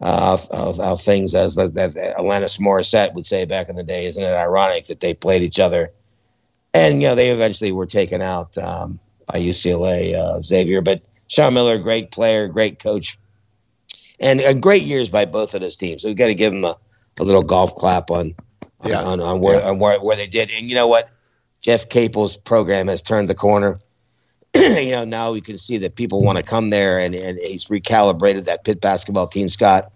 uh, 0.00 0.36
how, 0.52 0.72
how 0.72 0.96
things 0.96 1.34
as 1.34 1.54
that, 1.56 1.74
that 1.74 1.94
Alanis 2.16 2.58
Morissette 2.58 3.12
would 3.14 3.26
say 3.26 3.44
back 3.44 3.68
in 3.68 3.76
the 3.76 3.82
day, 3.84 4.06
isn't 4.06 4.22
it 4.22 4.34
ironic 4.34 4.84
that 4.86 5.00
they 5.00 5.14
played 5.14 5.42
each 5.42 5.60
other, 5.60 5.92
and 6.74 7.02
you 7.02 7.08
know 7.08 7.14
they 7.14 7.30
eventually 7.30 7.72
were 7.72 7.86
taken 7.86 8.22
out 8.22 8.56
um, 8.58 8.98
by 9.26 9.38
UCLA 9.38 10.14
uh, 10.14 10.40
Xavier, 10.42 10.80
but 10.80 11.02
Sean 11.28 11.54
Miller, 11.54 11.78
great 11.78 12.10
player, 12.10 12.48
great 12.48 12.78
coach, 12.82 13.18
and 14.18 14.40
uh, 14.40 14.54
great 14.54 14.82
years 14.82 15.10
by 15.10 15.24
both 15.24 15.54
of 15.54 15.60
those 15.60 15.76
teams. 15.76 16.02
So 16.02 16.08
we 16.08 16.14
got 16.14 16.26
to 16.26 16.34
give 16.34 16.52
them 16.52 16.64
a, 16.64 16.74
a 17.18 17.24
little 17.24 17.42
golf 17.42 17.74
clap 17.74 18.10
on 18.10 18.34
on, 18.80 18.90
Yeah. 18.90 19.02
on, 19.02 19.20
on 19.20 19.40
where 19.40 19.60
Yeah. 19.60 19.68
on 19.70 19.78
where, 19.78 20.00
where 20.00 20.16
they 20.16 20.26
did. 20.26 20.50
And 20.50 20.68
you 20.68 20.74
know 20.74 20.86
what? 20.86 21.10
Jeff 21.60 21.88
Capel's 21.90 22.36
program 22.38 22.88
has 22.88 23.02
turned 23.02 23.28
the 23.28 23.34
corner. 23.34 23.78
you 24.54 24.90
know, 24.90 25.04
now 25.04 25.32
we 25.32 25.40
can 25.40 25.58
see 25.58 25.78
that 25.78 25.94
people 25.96 26.22
want 26.22 26.36
to 26.38 26.42
come 26.42 26.70
there, 26.70 26.98
and, 26.98 27.14
and 27.14 27.38
he's 27.38 27.66
recalibrated 27.66 28.44
that 28.44 28.64
pit 28.64 28.80
basketball 28.80 29.26
team, 29.26 29.48
Scott. 29.48 29.92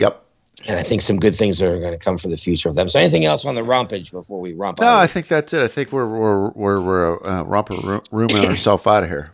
Yep. 0.00 0.22
And 0.68 0.78
I 0.78 0.82
think 0.82 1.02
some 1.02 1.18
good 1.18 1.36
things 1.36 1.62
are 1.62 1.78
going 1.78 1.92
to 1.92 1.98
come 1.98 2.18
for 2.18 2.28
the 2.28 2.36
future 2.36 2.68
of 2.68 2.74
them. 2.74 2.88
So, 2.88 2.98
anything 2.98 3.24
else 3.24 3.44
on 3.44 3.54
the 3.54 3.62
rompage 3.62 4.10
before 4.10 4.40
we 4.40 4.52
romp? 4.54 4.80
No? 4.80 4.96
I 4.96 5.06
think 5.06 5.28
that's 5.28 5.52
it. 5.52 5.62
I 5.62 5.68
think 5.68 5.92
we're 5.92 6.06
we're 6.08 6.50
we're, 6.50 6.80
we're 6.80 7.26
uh, 7.26 7.42
romper 7.44 7.74
ro- 7.76 8.02
rooming 8.10 8.36
ourselves 8.44 8.86
out 8.86 9.04
of 9.04 9.08
here. 9.08 9.32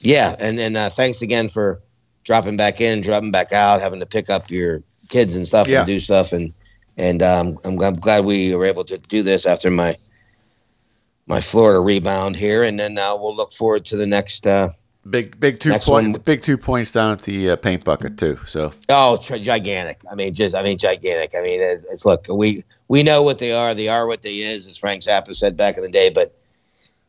yeah, 0.00 0.34
and 0.38 0.58
then 0.58 0.74
uh, 0.76 0.90
thanks 0.90 1.22
again 1.22 1.48
for 1.48 1.80
dropping 2.24 2.56
back 2.56 2.80
in, 2.80 3.00
dropping 3.02 3.30
back 3.30 3.52
out, 3.52 3.80
having 3.80 4.00
to 4.00 4.06
pick 4.06 4.28
up 4.30 4.50
your 4.50 4.82
kids 5.08 5.36
and 5.36 5.46
stuff 5.46 5.68
Yeah. 5.68 5.78
and 5.80 5.86
do 5.86 6.00
stuff, 6.00 6.32
and 6.32 6.52
and 6.96 7.22
um, 7.22 7.58
I'm, 7.64 7.80
I'm 7.80 7.94
glad 7.94 8.24
we 8.24 8.54
were 8.54 8.64
able 8.66 8.84
to 8.86 8.98
do 8.98 9.22
this 9.22 9.46
after 9.46 9.70
my 9.70 9.94
my 11.30 11.40
Florida 11.40 11.80
rebound 11.80 12.34
here, 12.36 12.64
and 12.64 12.78
then 12.78 12.98
uh, 12.98 13.16
we'll 13.16 13.34
look 13.36 13.52
forward 13.52 13.84
to 13.86 13.96
the 13.96 14.04
next. 14.06 14.46
Uh, 14.46 14.70
Big 15.08 15.40
big 15.40 15.58
two 15.58 15.70
Next 15.70 15.86
point, 15.86 16.12
one. 16.12 16.20
big 16.26 16.42
two 16.42 16.58
points 16.58 16.92
down 16.92 17.12
at 17.12 17.22
the 17.22 17.52
uh, 17.52 17.56
paint 17.56 17.84
bucket 17.84 18.18
too. 18.18 18.38
So 18.46 18.70
Oh, 18.90 19.16
tr- 19.16 19.36
gigantic! 19.36 20.02
I 20.12 20.14
mean, 20.14 20.34
just 20.34 20.54
I 20.54 20.62
mean, 20.62 20.76
gigantic. 20.76 21.34
I 21.34 21.40
mean, 21.40 21.58
it, 21.58 21.86
it's 21.90 22.04
look, 22.04 22.26
we 22.28 22.62
we 22.88 23.02
know 23.02 23.22
what 23.22 23.38
they 23.38 23.50
are. 23.52 23.74
They 23.74 23.88
are 23.88 24.06
what 24.06 24.20
they 24.20 24.36
is, 24.40 24.66
as 24.66 24.76
Frank 24.76 25.02
Zappa 25.02 25.34
said 25.34 25.56
back 25.56 25.78
in 25.78 25.82
the 25.82 25.88
day. 25.88 26.10
But 26.10 26.36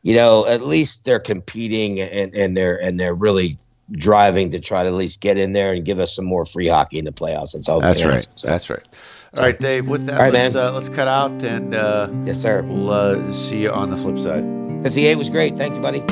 you 0.03 0.15
know, 0.15 0.45
at 0.47 0.61
least 0.61 1.03
they're 1.03 1.19
competing 1.19 1.99
and 1.99 2.33
and 2.33 2.55
they're 2.55 2.81
and 2.81 2.97
they're 2.97 3.13
really 3.13 3.57
driving 3.91 4.49
to 4.51 4.59
try 4.61 4.83
to 4.83 4.87
at 4.87 4.95
least 4.95 5.19
get 5.19 5.37
in 5.37 5.51
there 5.51 5.73
and 5.73 5.83
give 5.83 5.99
us 5.99 6.15
some 6.15 6.23
more 6.23 6.45
free 6.45 6.69
hockey 6.69 6.97
in 6.97 7.03
the 7.03 7.11
playoffs. 7.11 7.51
That's 7.51 7.67
all. 7.67 7.81
that's 7.81 8.05
right. 8.05 8.25
So, 8.35 8.47
That's 8.47 8.69
right. 8.69 8.87
All 9.37 9.45
right, 9.45 9.57
Dave. 9.57 9.87
With 9.87 10.07
that, 10.07 10.19
right, 10.19 10.33
let's 10.33 10.55
uh, 10.55 10.73
let's 10.73 10.89
cut 10.89 11.07
out 11.07 11.41
and 11.43 11.73
uh, 11.73 12.09
yes, 12.25 12.41
sir. 12.41 12.63
we'll 12.63 12.89
uh, 12.89 13.31
see 13.31 13.61
you 13.61 13.71
on 13.71 13.89
the 13.89 13.95
flip 13.95 14.17
side. 14.17 14.43
Fifty-eight 14.83 15.15
was 15.15 15.29
great. 15.29 15.55
Thank 15.55 15.75
you, 15.75 15.81
buddy. 15.81 16.03